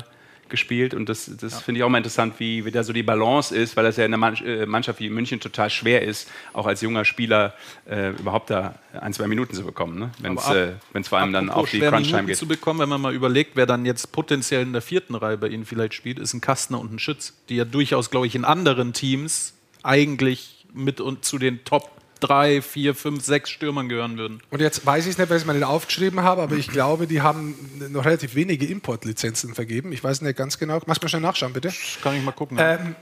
gespielt 0.50 0.94
und 0.94 1.10
das, 1.10 1.30
das 1.40 1.54
ja. 1.54 1.60
finde 1.60 1.80
ich 1.80 1.84
auch 1.84 1.90
mal 1.90 1.98
interessant, 1.98 2.36
wie, 2.40 2.66
wie 2.66 2.72
da 2.72 2.84
so 2.84 2.94
die 2.94 3.04
Balance 3.04 3.56
ist, 3.56 3.76
weil 3.76 3.84
das 3.84 3.98
ja 3.98 4.06
in 4.06 4.14
einer 4.14 4.42
äh, 4.42 4.66
Mannschaft 4.66 5.00
wie 5.00 5.10
München 5.10 5.40
total 5.40 5.70
schwer 5.70 6.02
ist, 6.02 6.30
auch 6.54 6.66
als 6.66 6.82
junger 6.82 7.06
Spieler 7.06 7.54
äh, 7.90 8.12
überhaupt 8.12 8.50
da 8.50 8.76
ein, 9.00 9.14
zwei 9.14 9.28
Minuten 9.28 9.54
zu 9.54 9.64
bekommen, 9.64 10.00
ne? 10.00 10.12
wenn 10.20 10.38
es 10.38 10.48
äh, 10.50 10.74
vor 11.04 11.20
allem 11.20 11.34
dann 11.34 11.50
auf 11.50 11.70
die 11.70 11.80
Crunch-Time 11.80 12.26
geht. 12.26 12.38
zu 12.38 12.48
bekommen, 12.48 12.80
wenn 12.80 12.90
man 12.90 13.02
mal 13.02 13.14
überlegt, 13.14 13.52
wer 13.56 13.66
dann 13.66 13.86
jetzt 13.86 14.12
potenziell 14.12 14.62
in 14.62 14.74
der 14.74 14.82
vierten 14.82 15.16
Reihe 15.16 15.38
bei 15.38 15.48
Ihnen 15.48 15.66
vielleicht 15.66 15.94
spielt, 15.94 16.20
ist 16.20 16.34
ein 16.34 16.42
Kastner 16.42 16.80
und 16.80 16.94
ein 16.94 17.00
Schütz, 17.00 17.34
die 17.50 17.56
ja 17.56 17.66
durchaus, 17.66 18.10
glaube 18.10 18.28
ich, 18.28 18.36
in 18.36 18.46
anderen 18.46 18.94
Teams 18.94 19.54
eigentlich 19.84 20.66
mit 20.74 21.02
und 21.02 21.26
zu 21.26 21.38
den 21.38 21.64
Top 21.64 21.92
drei, 22.20 22.62
vier, 22.62 22.96
fünf, 22.96 23.24
sechs 23.24 23.50
Stürmern 23.50 23.90
gehören 23.90 24.18
würden. 24.18 24.42
Und 24.50 24.62
jetzt 24.62 24.86
weiß 24.86 25.06
ich 25.06 25.12
es 25.12 25.18
nicht, 25.18 25.30
weil 25.30 25.38
ich 25.38 25.44
es 25.44 25.48
mir 25.48 25.54
nicht 25.54 25.64
aufgeschrieben 25.64 26.22
habe, 26.22 26.42
aber 26.42 26.56
ich 26.56 26.68
glaube, 26.68 27.08
die 27.08 27.22
haben 27.22 27.56
noch 27.90 28.06
relativ 28.06 28.36
wenige 28.36 28.66
Importlizenzen 28.66 29.54
vergeben. 29.54 29.92
Ich 29.92 30.04
weiß 30.04 30.22
nicht 30.22 30.38
ganz 30.38 30.58
genau. 30.58 30.82
Machst 30.86 31.02
du 31.02 31.06
mal 31.06 31.10
schnell 31.10 31.22
nachschauen, 31.22 31.54
bitte? 31.54 31.74
Kann 32.02 32.16
ich 32.16 32.24
mal 32.24 32.32
gucken. 32.32 32.58
Ähm, 32.60 32.96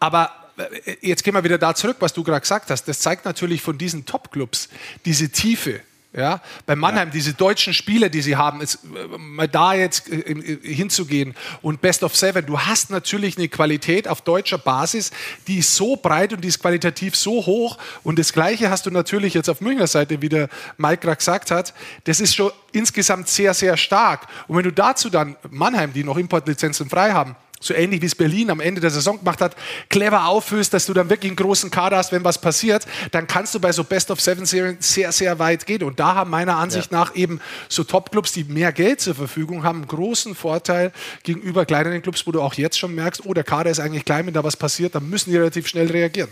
aber 0.00 0.30
äh, 0.56 0.96
jetzt 1.00 1.24
gehen 1.24 1.34
wir 1.34 1.44
wieder 1.44 1.58
da 1.58 1.74
zurück, 1.74 1.96
was 2.00 2.12
du 2.12 2.22
gerade 2.22 2.40
gesagt 2.40 2.70
hast. 2.70 2.84
Das 2.84 3.00
zeigt 3.00 3.24
natürlich 3.24 3.62
von 3.62 3.78
diesen 3.78 4.06
Top-Clubs 4.06 4.68
diese 5.04 5.30
Tiefe 5.30 5.80
ja, 6.14 6.40
bei 6.64 6.74
Mannheim, 6.74 7.08
ja. 7.08 7.12
diese 7.12 7.34
deutschen 7.34 7.74
Spiele, 7.74 8.08
die 8.08 8.22
sie 8.22 8.36
haben, 8.36 8.62
ist, 8.62 8.78
äh, 8.84 9.18
mal 9.18 9.46
da 9.46 9.74
jetzt 9.74 10.10
äh, 10.10 10.20
äh, 10.20 10.74
hinzugehen 10.74 11.34
und 11.60 11.82
Best 11.82 12.02
of 12.02 12.16
Seven, 12.16 12.46
du 12.46 12.58
hast 12.58 12.90
natürlich 12.90 13.36
eine 13.36 13.48
Qualität 13.48 14.08
auf 14.08 14.22
deutscher 14.22 14.56
Basis, 14.56 15.10
die 15.46 15.58
ist 15.58 15.74
so 15.74 15.96
breit 15.96 16.32
und 16.32 16.40
die 16.40 16.48
ist 16.48 16.60
qualitativ 16.60 17.14
so 17.14 17.44
hoch. 17.44 17.76
Und 18.04 18.18
das 18.18 18.32
Gleiche 18.32 18.70
hast 18.70 18.86
du 18.86 18.90
natürlich 18.90 19.34
jetzt 19.34 19.50
auf 19.50 19.60
Münchner 19.60 19.86
Seite, 19.86 20.22
wie 20.22 20.30
der 20.30 20.48
Mike 20.78 21.02
gerade 21.02 21.16
gesagt 21.18 21.50
hat. 21.50 21.74
Das 22.04 22.20
ist 22.20 22.34
schon 22.34 22.52
insgesamt 22.72 23.28
sehr, 23.28 23.52
sehr 23.52 23.76
stark. 23.76 24.26
Und 24.46 24.56
wenn 24.56 24.64
du 24.64 24.72
dazu 24.72 25.10
dann 25.10 25.36
Mannheim, 25.50 25.92
die 25.92 26.04
noch 26.04 26.16
Importlizenzen 26.16 26.88
frei 26.88 27.12
haben, 27.12 27.36
so 27.60 27.74
ähnlich 27.74 28.02
wie 28.02 28.06
es 28.06 28.14
Berlin 28.14 28.50
am 28.50 28.60
Ende 28.60 28.80
der 28.80 28.90
Saison 28.90 29.18
gemacht 29.18 29.40
hat, 29.40 29.56
clever 29.88 30.26
auffüllst, 30.26 30.72
dass 30.72 30.86
du 30.86 30.94
dann 30.94 31.10
wirklich 31.10 31.30
einen 31.30 31.36
großen 31.36 31.70
Kader 31.70 31.96
hast, 31.96 32.12
wenn 32.12 32.24
was 32.24 32.40
passiert, 32.40 32.86
dann 33.10 33.26
kannst 33.26 33.54
du 33.54 33.60
bei 33.60 33.72
so 33.72 33.84
Best 33.84 34.10
of 34.10 34.20
Seven 34.20 34.46
Serien 34.46 34.76
sehr, 34.80 35.12
sehr 35.12 35.38
weit 35.38 35.66
gehen. 35.66 35.82
Und 35.82 36.00
da 36.00 36.14
haben 36.14 36.30
meiner 36.30 36.56
Ansicht 36.56 36.92
ja. 36.92 36.98
nach 36.98 37.14
eben 37.14 37.40
so 37.68 37.84
Top-Clubs, 37.84 38.32
die 38.32 38.44
mehr 38.44 38.72
Geld 38.72 39.00
zur 39.00 39.14
Verfügung 39.14 39.64
haben, 39.64 39.78
einen 39.78 39.88
großen 39.88 40.34
Vorteil 40.34 40.92
gegenüber 41.22 41.66
kleineren 41.66 42.02
Clubs, 42.02 42.26
wo 42.26 42.32
du 42.32 42.40
auch 42.40 42.54
jetzt 42.54 42.78
schon 42.78 42.94
merkst, 42.94 43.24
oh, 43.24 43.34
der 43.34 43.44
Kader 43.44 43.70
ist 43.70 43.80
eigentlich 43.80 44.04
klein, 44.04 44.26
wenn 44.26 44.34
da 44.34 44.44
was 44.44 44.56
passiert, 44.56 44.94
dann 44.94 45.08
müssen 45.08 45.30
die 45.30 45.36
relativ 45.36 45.66
schnell 45.66 45.90
reagieren. 45.90 46.28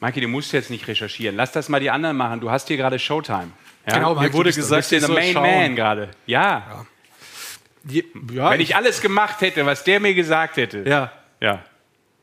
Maiki, 0.00 0.20
du 0.20 0.28
musst 0.28 0.52
jetzt 0.52 0.70
nicht 0.70 0.86
recherchieren. 0.88 1.36
Lass 1.36 1.52
das 1.52 1.68
mal 1.68 1.80
die 1.80 1.90
anderen 1.90 2.16
machen. 2.16 2.40
Du 2.40 2.50
hast 2.50 2.68
hier 2.68 2.76
gerade 2.76 2.98
Showtime. 2.98 3.48
Ja? 3.86 3.94
Genau, 3.94 4.14
Mir 4.14 4.32
wurde 4.32 4.52
gesagt, 4.52 4.90
du 4.90 4.96
bist 4.96 5.08
der 5.08 5.14
Main 5.14 5.34
Man 5.34 5.76
gerade. 5.76 6.10
ja. 6.26 6.42
ja. 6.42 6.86
Ja, 7.88 8.50
Wenn 8.50 8.60
ich 8.60 8.74
alles 8.76 9.00
gemacht 9.00 9.40
hätte, 9.40 9.64
was 9.66 9.84
der 9.84 10.00
mir 10.00 10.14
gesagt 10.14 10.56
hätte. 10.56 10.84
Ja. 10.86 11.12
Ja. 11.40 11.64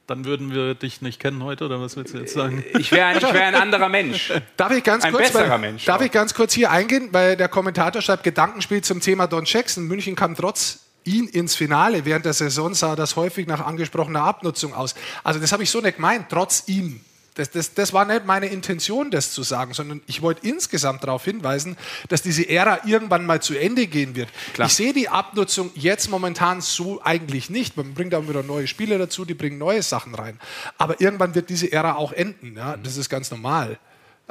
Dann 0.05 0.25
würden 0.25 0.53
wir 0.53 0.75
dich 0.75 1.01
nicht 1.01 1.21
kennen 1.21 1.43
heute, 1.43 1.63
oder 1.63 1.79
was 1.79 1.95
willst 1.95 2.13
du 2.13 2.17
jetzt 2.17 2.33
sagen? 2.33 2.63
Ich 2.77 2.91
wäre 2.91 3.07
ein, 3.07 3.21
wär 3.21 3.45
ein 3.47 3.55
anderer 3.55 3.87
Mensch. 3.87 4.33
Darf 4.57 4.71
ich 4.73 4.83
ganz 4.83 5.05
ein 5.05 5.13
kurz, 5.13 5.31
besserer 5.31 5.51
weil, 5.51 5.59
Mensch. 5.59 5.85
Darf 5.85 6.01
auch. 6.01 6.05
ich 6.05 6.11
ganz 6.11 6.33
kurz 6.33 6.53
hier 6.53 6.71
eingehen, 6.71 7.09
weil 7.13 7.37
der 7.37 7.47
Kommentator 7.47 8.01
schreibt 8.01 8.23
Gedankenspiel 8.23 8.81
zum 8.81 8.99
Thema 8.99 9.27
Don 9.27 9.45
Jackson. 9.45 9.85
München 9.87 10.15
kam 10.15 10.35
trotz 10.35 10.81
ihn 11.05 11.27
ins 11.27 11.55
Finale. 11.55 12.03
Während 12.03 12.25
der 12.25 12.33
Saison 12.33 12.73
sah 12.73 12.97
das 12.97 13.15
häufig 13.15 13.47
nach 13.47 13.65
angesprochener 13.65 14.23
Abnutzung 14.23 14.73
aus. 14.73 14.93
Also 15.23 15.39
das 15.39 15.53
habe 15.53 15.63
ich 15.63 15.69
so 15.69 15.79
nicht 15.79 15.95
gemeint, 15.95 16.25
trotz 16.29 16.63
ihm. 16.67 16.99
Das, 17.35 17.49
das, 17.49 17.73
das, 17.73 17.93
war 17.93 18.05
nicht 18.05 18.25
meine 18.25 18.45
Intention, 18.45 19.09
das 19.09 19.31
zu 19.31 19.41
sagen, 19.41 19.73
sondern 19.73 20.01
ich 20.05 20.21
wollte 20.21 20.47
insgesamt 20.47 21.03
darauf 21.03 21.25
hinweisen, 21.25 21.77
dass 22.09 22.21
diese 22.21 22.47
Ära 22.47 22.81
irgendwann 22.85 23.25
mal 23.25 23.41
zu 23.41 23.55
Ende 23.55 23.87
gehen 23.87 24.15
wird. 24.15 24.29
Klar. 24.53 24.67
Ich 24.67 24.75
sehe 24.75 24.93
die 24.93 25.09
Abnutzung 25.09 25.71
jetzt 25.73 26.09
momentan 26.09 26.61
so 26.61 27.01
eigentlich 27.03 27.49
nicht. 27.49 27.75
Man 27.75 27.93
bringt 27.93 28.13
auch 28.13 28.27
wieder 28.27 28.43
neue 28.43 28.67
Spieler 28.67 28.99
dazu, 28.99 29.25
die 29.25 29.33
bringen 29.33 29.57
neue 29.57 29.81
Sachen 29.81 30.13
rein. 30.13 30.39
Aber 30.77 31.01
irgendwann 31.01 31.33
wird 31.33 31.49
diese 31.49 31.71
Ära 31.71 31.95
auch 31.95 32.11
enden. 32.11 32.55
Ja? 32.55 32.77
Das 32.77 32.97
ist 32.97 33.09
ganz 33.09 33.31
normal. 33.31 33.79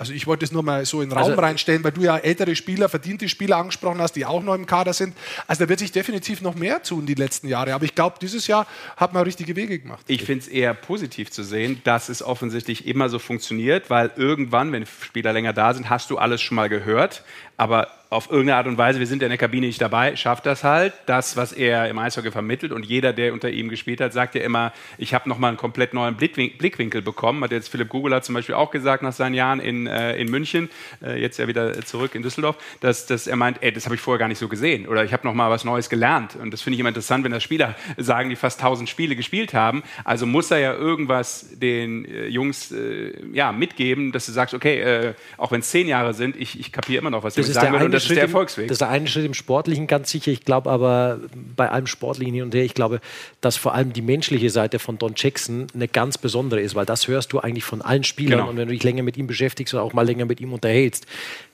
Also 0.02 0.14
ich 0.14 0.26
wollte 0.26 0.44
es 0.44 0.50
nur 0.50 0.64
mal 0.64 0.84
so 0.84 1.00
in 1.00 1.10
den 1.10 1.16
Raum 1.16 1.30
also, 1.30 1.40
reinstellen, 1.40 1.84
weil 1.84 1.92
du 1.92 2.00
ja 2.00 2.18
ältere 2.18 2.56
Spieler, 2.56 2.88
verdiente 2.88 3.28
Spieler 3.28 3.58
angesprochen 3.58 4.00
hast, 4.00 4.16
die 4.16 4.26
auch 4.26 4.42
noch 4.42 4.56
im 4.56 4.66
Kader 4.66 4.92
sind. 4.92 5.14
Also 5.46 5.62
da 5.62 5.68
wird 5.68 5.78
sich 5.78 5.92
definitiv 5.92 6.40
noch 6.42 6.56
mehr 6.56 6.82
tun 6.82 7.06
die 7.06 7.14
letzten 7.14 7.46
Jahre. 7.46 7.72
Aber 7.72 7.84
ich 7.84 7.94
glaube, 7.94 8.16
dieses 8.20 8.48
Jahr 8.48 8.66
hat 8.96 9.12
man 9.12 9.22
richtige 9.22 9.54
Wege 9.54 9.78
gemacht. 9.78 10.04
Ich 10.08 10.24
finde 10.24 10.42
es 10.42 10.48
eher 10.48 10.74
positiv 10.74 11.30
zu 11.30 11.44
sehen, 11.44 11.80
dass 11.84 12.08
es 12.08 12.20
offensichtlich 12.20 12.84
immer 12.88 13.08
so 13.10 13.20
funktioniert, 13.20 13.90
weil 13.90 14.10
irgendwann, 14.16 14.72
wenn 14.72 14.86
Spieler 14.86 15.32
länger 15.32 15.52
da 15.52 15.72
sind, 15.72 15.88
hast 15.88 16.10
du 16.10 16.18
alles 16.18 16.42
schon 16.42 16.56
mal 16.56 16.68
gehört. 16.68 17.22
Aber 17.62 17.86
auf 18.12 18.30
irgendeine 18.30 18.56
Art 18.56 18.66
und 18.66 18.76
Weise, 18.76 18.98
wir 18.98 19.06
sind 19.06 19.22
ja 19.22 19.26
in 19.26 19.30
der 19.30 19.38
Kabine 19.38 19.66
nicht 19.66 19.80
dabei, 19.80 20.16
schafft 20.16 20.44
das 20.44 20.64
halt, 20.64 20.92
das, 21.06 21.38
was 21.38 21.52
er 21.52 21.88
im 21.88 21.98
Eishockey 21.98 22.30
vermittelt. 22.30 22.70
Und 22.70 22.84
jeder, 22.84 23.14
der 23.14 23.32
unter 23.32 23.48
ihm 23.48 23.70
gespielt 23.70 24.02
hat, 24.02 24.12
sagt 24.12 24.34
ja 24.34 24.42
immer, 24.42 24.72
ich 24.98 25.14
habe 25.14 25.28
nochmal 25.30 25.48
einen 25.48 25.56
komplett 25.56 25.94
neuen 25.94 26.16
Blickwinkel 26.16 27.00
bekommen. 27.00 27.42
Hat 27.42 27.52
jetzt 27.52 27.68
Philipp 27.68 27.88
Gugula 27.88 28.20
zum 28.20 28.34
Beispiel 28.34 28.54
auch 28.54 28.70
gesagt 28.70 29.02
nach 29.02 29.14
seinen 29.14 29.32
Jahren 29.32 29.60
in, 29.60 29.86
äh, 29.86 30.16
in 30.16 30.30
München, 30.30 30.68
äh, 31.02 31.18
jetzt 31.18 31.38
ja 31.38 31.48
wieder 31.48 31.80
zurück 31.86 32.14
in 32.14 32.22
Düsseldorf, 32.22 32.56
dass, 32.80 33.06
dass 33.06 33.26
er 33.26 33.36
meint, 33.36 33.62
ey, 33.62 33.72
das 33.72 33.86
habe 33.86 33.94
ich 33.94 34.00
vorher 34.02 34.18
gar 34.18 34.28
nicht 34.28 34.38
so 34.38 34.48
gesehen. 34.48 34.88
Oder 34.88 35.04
ich 35.04 35.14
habe 35.14 35.26
nochmal 35.26 35.48
was 35.48 35.64
Neues 35.64 35.88
gelernt. 35.88 36.36
Und 36.36 36.50
das 36.50 36.60
finde 36.60 36.74
ich 36.74 36.80
immer 36.80 36.90
interessant, 36.90 37.24
wenn 37.24 37.32
das 37.32 37.42
Spieler 37.42 37.76
sagen, 37.96 38.28
die 38.28 38.36
fast 38.36 38.60
1000 38.60 38.90
Spiele 38.90 39.16
gespielt 39.16 39.54
haben. 39.54 39.82
Also 40.04 40.26
muss 40.26 40.50
er 40.50 40.58
ja 40.58 40.74
irgendwas 40.74 41.46
den 41.54 42.04
äh, 42.04 42.26
Jungs 42.26 42.72
äh, 42.72 43.14
ja, 43.32 43.52
mitgeben, 43.52 44.12
dass 44.12 44.26
du 44.26 44.32
sagst, 44.32 44.52
okay, 44.52 44.80
äh, 44.80 45.14
auch 45.38 45.50
wenn 45.50 45.60
es 45.60 45.70
zehn 45.70 45.88
Jahre 45.88 46.12
sind, 46.12 46.36
ich, 46.36 46.60
ich 46.60 46.72
kapiere 46.72 47.00
immer 47.00 47.10
noch, 47.10 47.22
was 47.22 47.36
das 47.36 47.51
sagen 47.52 47.74
will. 47.74 47.86
Und 47.86 47.92
das 47.92 48.04
Schritt 48.04 48.12
ist 48.12 48.16
der 48.16 48.24
Erfolgsweg. 48.24 48.64
Im, 48.64 48.68
das 48.68 48.74
ist 48.76 48.80
der 48.80 48.88
eine 48.88 49.06
Schritt 49.06 49.24
im 49.24 49.34
Sportlichen 49.34 49.86
ganz 49.86 50.10
sicher. 50.10 50.30
Ich 50.30 50.44
glaube 50.44 50.70
aber 50.70 51.20
bei 51.56 51.70
allem 51.70 51.86
Sportlichen 51.86 52.34
hin 52.34 52.42
und 52.44 52.54
her, 52.54 52.64
ich 52.64 52.74
glaube, 52.74 53.00
dass 53.40 53.56
vor 53.56 53.74
allem 53.74 53.92
die 53.92 54.02
menschliche 54.02 54.50
Seite 54.50 54.78
von 54.78 54.98
Don 54.98 55.14
Jackson 55.16 55.66
eine 55.74 55.88
ganz 55.88 56.18
besondere 56.18 56.60
ist, 56.60 56.74
weil 56.74 56.86
das 56.86 57.08
hörst 57.08 57.32
du 57.32 57.40
eigentlich 57.40 57.64
von 57.64 57.82
allen 57.82 58.04
Spielern. 58.04 58.40
Genau. 58.40 58.50
Und 58.50 58.56
wenn 58.56 58.68
du 58.68 58.74
dich 58.74 58.82
länger 58.82 59.02
mit 59.02 59.16
ihm 59.16 59.26
beschäftigst 59.26 59.74
oder 59.74 59.82
auch 59.82 59.92
mal 59.92 60.06
länger 60.06 60.24
mit 60.24 60.40
ihm 60.40 60.52
unterhältst, 60.52 61.06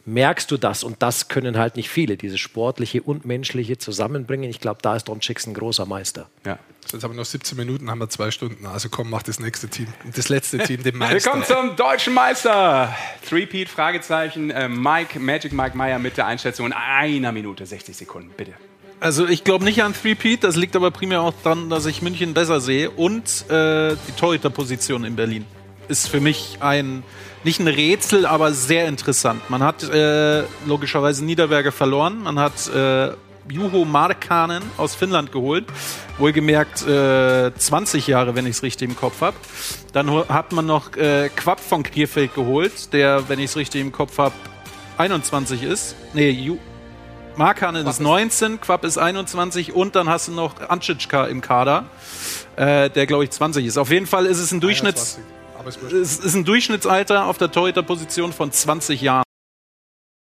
merkst 0.05 0.51
du 0.51 0.57
das. 0.57 0.85
Und 0.85 1.03
das 1.03 1.29
können 1.29 1.59
halt 1.59 1.77
nicht 1.77 1.89
viele, 1.89 2.17
dieses 2.17 2.41
sportliche 2.41 3.03
und 3.03 3.25
menschliche 3.25 3.79
zusammenbringen. 3.79 4.51
Ich 4.51 4.61
glaube, 4.61 4.81
da 4.83 4.97
ist 4.97 5.09
Don 5.09 5.19
Jackson 5.21 5.53
ein 5.53 5.55
großer 5.55 5.87
Meister. 5.87 6.29
Ja. 6.45 6.59
Jetzt 6.93 7.05
haben 7.05 7.13
wir 7.13 7.19
noch 7.19 7.27
17 7.27 7.59
Minuten, 7.59 7.91
haben 7.91 7.99
wir 7.99 8.09
zwei 8.09 8.31
Stunden. 8.31 8.65
Also 8.65 8.89
komm, 8.89 9.11
mach 9.11 9.23
das 9.23 9.41
nächste 9.41 9.69
Team, 9.69 9.89
das 10.17 10.31
letzte 10.31 10.59
Team, 10.59 10.83
den 10.83 10.97
Meister. 10.97 11.33
Willkommen 11.33 11.45
zum 11.45 11.77
deutschen 11.77 12.15
Meister. 12.15 12.97
Three-Peat, 13.29 13.69
Fragezeichen. 13.69 14.51
Äh, 14.51 14.71
Mike, 14.71 15.21
Magic 15.21 15.53
Mike 15.53 15.77
Meyer 15.77 15.99
mit 15.99 16.17
der 16.17 16.27
Einschätzung 16.27 16.67
in 16.67 16.73
einer 16.73 17.33
Minute, 17.33 17.67
60 17.67 17.95
Sekunden, 17.95 18.31
bitte. 18.35 18.53
Also 19.01 19.27
ich 19.27 19.45
glaube 19.45 19.65
nicht 19.65 19.83
an 19.83 19.93
Three-Peat, 19.93 20.45
das 20.45 20.57
liegt 20.57 20.75
aber 20.77 20.91
primär 20.91 21.21
auch 21.21 21.35
daran, 21.45 21.69
dass 21.69 21.85
ich 21.85 22.01
München 22.01 22.33
besser 22.33 22.61
sehe 22.61 22.91
und 22.91 23.49
äh, 23.51 23.95
die 24.09 24.13
Torhüterposition 24.17 25.05
in 25.05 25.15
Berlin 25.15 25.45
ist 25.89 26.09
für 26.09 26.21
mich 26.21 26.59
ein 26.61 27.03
nicht 27.45 27.61
ein 27.61 27.69
Rätsel, 27.69 28.27
aber 28.27 28.53
sehr 28.53 28.89
interessant. 28.89 29.49
Man 29.49 29.63
hat 29.63 29.85
äh, 29.85 30.43
logischerweise 30.67 31.25
Niederberger 31.25 31.71
verloren, 31.71 32.23
man 32.23 32.39
hat 32.39 32.69
äh, 32.69 33.13
Juho 33.51 33.85
Markkanen 33.85 34.63
aus 34.77 34.95
Finnland 34.95 35.33
geholt. 35.33 35.67
Wohlgemerkt 36.19 36.87
äh, 36.87 37.53
20 37.55 38.07
Jahre, 38.07 38.35
wenn 38.35 38.47
ich 38.47 38.57
es 38.57 38.63
richtig 38.63 38.89
im 38.89 38.97
Kopf 38.97 39.21
habe. 39.21 39.37
Dann 39.93 40.11
hat 40.29 40.53
man 40.53 40.67
noch 40.67 40.97
äh, 40.97 41.29
Quapp 41.35 41.61
von 41.61 41.83
Krefeld 41.83 42.35
geholt, 42.35 42.93
der, 42.93 43.29
wenn 43.29 43.39
ich 43.39 43.47
es 43.47 43.57
richtig 43.57 43.81
im 43.81 43.93
Kopf 43.93 44.19
habe, 44.19 44.35
21 44.99 45.63
ist. 45.63 45.95
Nee, 46.15 46.31
Ju 46.31 46.59
Markkanen 47.37 47.87
ist 47.87 48.01
19, 48.01 48.61
Quapp 48.61 48.85
ist 48.85 48.99
21 48.99 49.73
und 49.73 49.95
dann 49.95 50.09
hast 50.09 50.27
du 50.27 50.33
noch 50.33 50.61
Ancicka 50.69 51.27
im 51.27 51.41
Kader, 51.41 51.85
äh, 52.57 52.91
der 52.91 53.07
glaube 53.07 53.23
ich 53.25 53.31
20 53.31 53.65
ist. 53.65 53.79
Auf 53.79 53.93
jeden 53.93 54.07
Fall 54.07 54.27
ist 54.27 54.39
es 54.39 54.53
ein 54.53 54.61
Durchschnitts... 54.61 55.21
Es 55.93 56.19
ist 56.19 56.35
ein 56.35 56.45
Durchschnittsalter 56.45 57.27
auf 57.27 57.37
der 57.37 57.53
Torhüterposition 57.53 58.33
von 58.33 58.51
20 58.51 59.03
Jahren. 59.03 59.25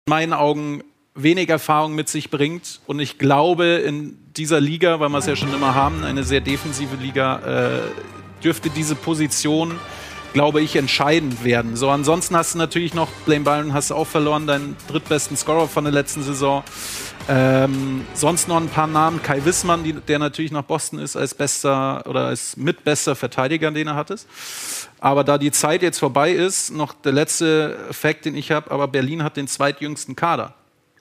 In 0.06 0.10
meinen 0.10 0.32
Augen 0.32 0.82
wenig 1.14 1.48
Erfahrung 1.48 1.94
mit 1.94 2.08
sich 2.08 2.30
bringt. 2.30 2.80
Und 2.86 2.98
ich 2.98 3.18
glaube, 3.18 3.64
in 3.64 4.18
dieser 4.36 4.60
Liga, 4.60 4.98
weil 5.00 5.08
wir 5.10 5.18
es 5.18 5.26
ja 5.26 5.36
schon 5.36 5.54
immer 5.54 5.74
haben, 5.74 6.04
eine 6.04 6.24
sehr 6.24 6.40
defensive 6.40 6.96
Liga, 6.96 7.38
äh, 7.38 7.80
dürfte 8.42 8.68
diese 8.68 8.96
Position, 8.96 9.78
glaube 10.32 10.60
ich, 10.60 10.74
entscheidend 10.74 11.44
werden. 11.44 11.76
So, 11.76 11.88
ansonsten 11.88 12.36
hast 12.36 12.54
du 12.54 12.58
natürlich 12.58 12.94
noch, 12.94 13.08
Blaine 13.24 13.44
Byron 13.44 13.72
hast 13.72 13.90
du 13.90 13.94
auch 13.94 14.06
verloren, 14.06 14.48
deinen 14.48 14.76
drittbesten 14.88 15.36
Scorer 15.36 15.68
von 15.68 15.84
der 15.84 15.92
letzten 15.92 16.24
Saison. 16.24 16.64
Ähm, 17.26 18.04
sonst 18.12 18.48
noch 18.48 18.56
ein 18.56 18.68
paar 18.68 18.88
Namen. 18.88 19.22
Kai 19.22 19.44
Wissmann, 19.44 19.84
die, 19.84 19.94
der 19.94 20.18
natürlich 20.18 20.50
nach 20.50 20.64
Boston 20.64 20.98
ist 20.98 21.16
als 21.16 21.32
bester 21.32 22.04
oder 22.06 22.26
als 22.26 22.56
mitbester 22.56 23.14
Verteidiger, 23.14 23.70
den 23.70 23.86
er 23.86 23.94
hattest. 23.94 24.26
Aber 24.98 25.22
da 25.22 25.38
die 25.38 25.52
Zeit 25.52 25.80
jetzt 25.82 26.00
vorbei 26.00 26.32
ist, 26.32 26.72
noch 26.72 26.92
der 26.92 27.12
letzte 27.12 27.78
Fakt, 27.92 28.24
den 28.24 28.34
ich 28.34 28.50
habe, 28.50 28.70
aber 28.72 28.88
Berlin 28.88 29.22
hat 29.22 29.36
den 29.36 29.46
zweitjüngsten 29.46 30.16
Kader 30.16 30.54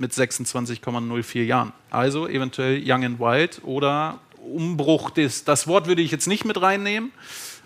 mit 0.04 0.12
26,04 0.12 1.44
Jahren. 1.44 1.72
Also 1.90 2.28
eventuell 2.28 2.84
Young 2.86 3.06
and 3.06 3.20
Wild 3.22 3.62
oder 3.64 4.20
Umbruch 4.54 5.12
des. 5.12 5.46
Das 5.46 5.66
Wort 5.66 5.88
würde 5.88 6.02
ich 6.02 6.12
jetzt 6.12 6.28
nicht 6.28 6.44
mit 6.44 6.62
reinnehmen, 6.62 7.14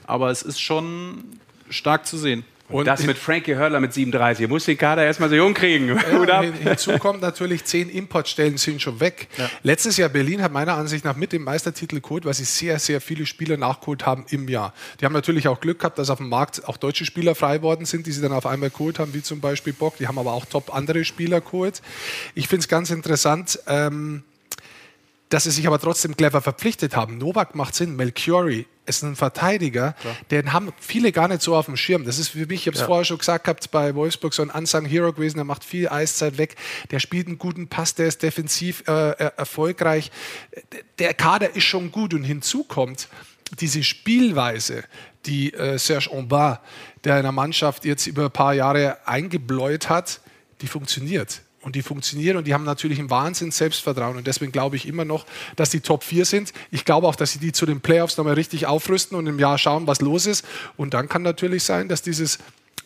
aber 0.05 0.29
es 0.29 0.43
ist 0.43 0.61
schon 0.61 1.23
stark 1.71 2.05
zu 2.05 2.15
sehen. 2.15 2.45
Und 2.69 2.85
das 2.85 3.05
mit 3.05 3.17
Frankie 3.17 3.55
Hörler 3.55 3.79
mit 3.79 3.93
37. 3.93 4.41
Ihr 4.41 4.47
muss 4.49 4.65
den 4.65 4.77
Kader 4.77 5.05
erstmal 5.05 5.29
so 5.29 5.35
jung 5.35 5.53
kriegen. 5.53 5.97
Ja, 6.27 6.41
hinzu 6.41 6.97
kommt 6.97 7.21
natürlich, 7.21 7.63
zehn 7.63 7.89
Importstellen 7.89 8.57
sind 8.57 8.81
schon 8.81 8.99
weg. 8.99 9.29
Ja. 9.37 9.49
Letztes 9.63 9.95
Jahr 9.95 10.09
Berlin 10.09 10.41
hat 10.41 10.51
meiner 10.51 10.73
Ansicht 10.73 11.05
nach 11.05 11.15
mit 11.15 11.31
dem 11.31 11.43
Meistertitel 11.43 12.01
geholt, 12.01 12.25
weil 12.25 12.33
sie 12.33 12.43
sehr, 12.43 12.79
sehr 12.79 12.99
viele 12.99 13.25
Spieler 13.25 13.55
nachgeholt 13.55 14.05
haben 14.05 14.25
im 14.29 14.49
Jahr. 14.49 14.73
Die 14.99 15.05
haben 15.05 15.13
natürlich 15.13 15.47
auch 15.47 15.61
Glück 15.61 15.79
gehabt, 15.79 15.97
dass 15.97 16.09
auf 16.09 16.17
dem 16.17 16.27
Markt 16.27 16.67
auch 16.67 16.75
deutsche 16.75 17.05
Spieler 17.05 17.35
frei 17.35 17.61
worden 17.61 17.85
sind, 17.85 18.05
die 18.05 18.11
sie 18.11 18.21
dann 18.21 18.33
auf 18.33 18.45
einmal 18.45 18.69
geholt 18.69 18.99
haben, 18.99 19.13
wie 19.13 19.21
zum 19.21 19.39
Beispiel 19.39 19.73
Bock. 19.73 19.97
Die 19.97 20.07
haben 20.07 20.17
aber 20.17 20.33
auch 20.33 20.45
top 20.45 20.75
andere 20.75 21.05
Spieler 21.05 21.39
geholt. 21.39 21.81
Ich 22.35 22.47
finde 22.49 22.61
es 22.61 22.67
ganz 22.67 22.89
interessant. 22.89 23.59
Ähm, 23.67 24.23
dass 25.29 25.43
sie 25.43 25.51
sich 25.51 25.67
aber 25.67 25.79
trotzdem 25.79 26.15
clever 26.15 26.41
verpflichtet 26.41 26.95
haben. 26.95 27.17
Novak 27.17 27.55
macht 27.55 27.75
Sinn, 27.75 27.95
Melchiori 27.95 28.65
ist 28.85 29.03
ein 29.03 29.17
Verteidiger, 29.17 29.93
Klar. 29.99 30.15
den 30.31 30.53
haben 30.53 30.71
viele 30.79 31.11
gar 31.11 31.27
nicht 31.27 31.41
so 31.41 31.55
auf 31.55 31.65
dem 31.65 31.75
Schirm. 31.75 32.05
Das 32.05 32.19
ist 32.19 32.29
für 32.29 32.45
mich, 32.45 32.61
ich 32.61 32.67
habe 32.67 32.75
es 32.75 32.81
ja. 32.81 32.85
vorher 32.85 33.03
schon 33.03 33.17
gesagt 33.17 33.43
gehabt, 33.43 33.69
bei 33.71 33.93
Wolfsburg 33.95 34.33
so 34.33 34.41
ein 34.41 34.49
Unsung 34.49 34.85
Hero 34.85 35.11
gewesen, 35.11 35.37
der 35.37 35.43
macht 35.43 35.65
viel 35.65 35.89
Eiszeit 35.89 36.37
weg, 36.37 36.55
der 36.91 36.99
spielt 36.99 37.27
einen 37.27 37.37
guten 37.37 37.67
Pass, 37.67 37.95
der 37.95 38.07
ist 38.07 38.23
defensiv 38.23 38.83
äh, 38.87 39.11
erfolgreich. 39.35 40.11
Der 40.99 41.13
Kader 41.13 41.55
ist 41.55 41.65
schon 41.65 41.91
gut 41.91 42.13
und 42.13 42.23
hinzu 42.23 42.63
kommt 42.63 43.09
diese 43.59 43.83
Spielweise, 43.83 44.83
die 45.25 45.53
äh, 45.53 45.77
Serge 45.77 46.09
Aubin, 46.11 46.57
der 47.03 47.17
in 47.17 47.23
der 47.23 47.31
Mannschaft 47.31 47.85
jetzt 47.85 48.07
über 48.07 48.25
ein 48.25 48.31
paar 48.31 48.53
Jahre 48.53 49.05
eingebläut 49.05 49.89
hat, 49.89 50.21
die 50.61 50.67
funktioniert. 50.67 51.41
Und 51.67 51.75
die 51.75 51.81
funktionieren 51.81 52.37
und 52.37 52.47
die 52.47 52.53
haben 52.53 52.63
natürlich 52.63 52.97
ein 52.97 53.09
Wahnsinn 53.09 53.51
Selbstvertrauen. 53.51 54.15
Und 54.15 54.25
deswegen 54.25 54.53
glaube 54.53 54.77
ich 54.77 54.87
immer 54.87 55.03
noch, 55.03 55.25
dass 55.57 55.69
die 55.69 55.81
Top 55.81 56.01
4 56.01 56.23
sind. 56.23 56.53
Ich 56.71 56.85
glaube 56.85 57.05
auch, 57.05 57.15
dass 57.17 57.33
sie 57.33 57.39
die 57.39 57.51
zu 57.51 57.65
den 57.65 57.81
Playoffs 57.81 58.15
nochmal 58.15 58.35
richtig 58.35 58.67
aufrüsten 58.67 59.17
und 59.17 59.27
im 59.27 59.37
Jahr 59.37 59.57
schauen, 59.57 59.85
was 59.85 59.99
los 59.99 60.27
ist. 60.27 60.45
Und 60.77 60.93
dann 60.93 61.09
kann 61.09 61.23
natürlich 61.23 61.65
sein, 61.65 61.89
dass 61.89 62.01
dieses, 62.01 62.39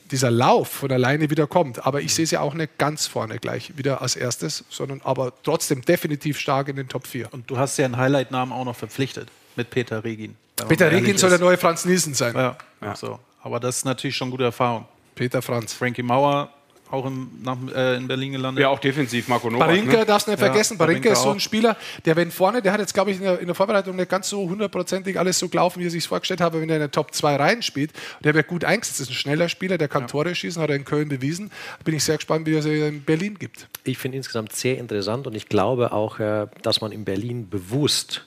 dieser 0.09 0.31
Lauf 0.31 0.67
von 0.67 0.91
alleine 0.91 1.29
wieder 1.29 1.45
kommt. 1.45 1.85
Aber 1.85 2.01
ich 2.01 2.15
sehe 2.15 2.25
sie 2.25 2.39
auch 2.39 2.55
nicht 2.55 2.79
ganz 2.79 3.05
vorne 3.05 3.37
gleich 3.37 3.77
wieder 3.77 4.01
als 4.01 4.15
erstes, 4.15 4.63
sondern 4.71 4.99
aber 5.03 5.31
trotzdem 5.43 5.83
definitiv 5.83 6.39
stark 6.39 6.67
in 6.67 6.75
den 6.75 6.87
Top 6.87 7.05
4. 7.05 7.31
Und 7.31 7.51
du 7.51 7.59
hast 7.59 7.77
ja 7.77 7.85
einen 7.85 7.97
Highlight-Namen 7.97 8.51
auch 8.51 8.65
noch 8.65 8.75
verpflichtet 8.75 9.27
mit 9.55 9.69
Peter 9.69 10.03
Regin. 10.03 10.35
Peter 10.67 10.91
Regin 10.91 11.19
soll 11.19 11.29
der 11.29 11.37
neue 11.37 11.57
Franz 11.57 11.85
Nielsen 11.85 12.15
sein. 12.15 12.33
Ja, 12.33 12.57
ja. 12.81 12.95
So. 12.95 13.19
Aber 13.43 13.59
das 13.59 13.77
ist 13.77 13.85
natürlich 13.85 14.17
schon 14.17 14.31
gute 14.31 14.45
Erfahrung. 14.45 14.85
Peter 15.13 15.43
Franz. 15.43 15.71
Frankie 15.71 16.01
Mauer 16.01 16.51
auch 16.91 17.05
in, 17.05 17.27
nach, 17.43 17.57
äh, 17.73 17.97
in 17.97 18.07
Berlin 18.07 18.33
gelandet. 18.33 18.61
Ja, 18.61 18.69
auch 18.69 18.79
defensiv, 18.79 19.27
Marco 19.27 19.49
Novak. 19.49 19.67
Barinka 19.67 19.97
ne? 19.97 20.05
darfst 20.05 20.27
du 20.27 20.31
nicht 20.31 20.39
vergessen. 20.39 20.73
Ja, 20.73 20.85
Barinka, 20.85 21.09
Barinka 21.09 21.19
ist 21.19 21.23
so 21.23 21.31
ein 21.31 21.39
Spieler, 21.39 21.77
der, 22.05 22.15
wenn 22.15 22.31
vorne, 22.31 22.61
der 22.61 22.73
hat 22.73 22.79
jetzt, 22.79 22.93
glaube 22.93 23.11
ich, 23.11 23.17
in 23.17 23.23
der, 23.23 23.39
in 23.39 23.45
der, 23.45 23.55
Vorbereitung 23.55 23.95
nicht 23.95 24.09
ganz 24.09 24.29
so 24.29 24.49
hundertprozentig 24.49 25.17
alles 25.17 25.39
so 25.39 25.49
gelaufen, 25.49 25.79
wie 25.79 25.87
er 25.87 25.91
sich 25.91 26.07
vorgestellt 26.07 26.41
hat, 26.41 26.53
wenn 26.53 26.69
er 26.69 26.75
in 26.75 26.81
der 26.81 26.91
Top 26.91 27.13
2 27.13 27.35
reinspielt. 27.35 27.91
Der 28.23 28.33
wird 28.33 28.47
gut 28.47 28.65
eingesetzt. 28.65 28.99
Das 28.99 29.07
ist 29.07 29.13
ein 29.13 29.15
schneller 29.15 29.49
Spieler, 29.49 29.77
der 29.77 29.87
kann 29.87 30.03
ja. 30.03 30.07
Tore 30.07 30.33
schießen, 30.35 30.61
hat 30.61 30.69
er 30.69 30.75
in 30.75 30.85
Köln 30.85 31.09
bewiesen. 31.09 31.51
Bin 31.83 31.95
ich 31.95 32.03
sehr 32.03 32.17
gespannt, 32.17 32.47
wie 32.47 32.55
er 32.55 32.61
sich 32.61 32.81
in 32.81 33.03
Berlin 33.03 33.37
gibt. 33.37 33.67
Ich 33.83 33.97
finde 33.97 34.17
insgesamt 34.17 34.53
sehr 34.53 34.77
interessant 34.77 35.27
und 35.27 35.35
ich 35.35 35.47
glaube 35.47 35.91
auch, 35.91 36.19
äh, 36.19 36.47
dass 36.61 36.81
man 36.81 36.91
in 36.91 37.05
Berlin 37.05 37.49
bewusst 37.49 38.25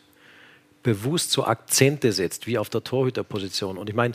bewusst 0.84 1.32
so 1.32 1.44
Akzente 1.44 2.12
setzt, 2.12 2.46
wie 2.46 2.58
auf 2.58 2.68
der 2.68 2.84
Torhüterposition. 2.84 3.76
Und 3.76 3.88
ich 3.88 3.96
meine, 3.96 4.14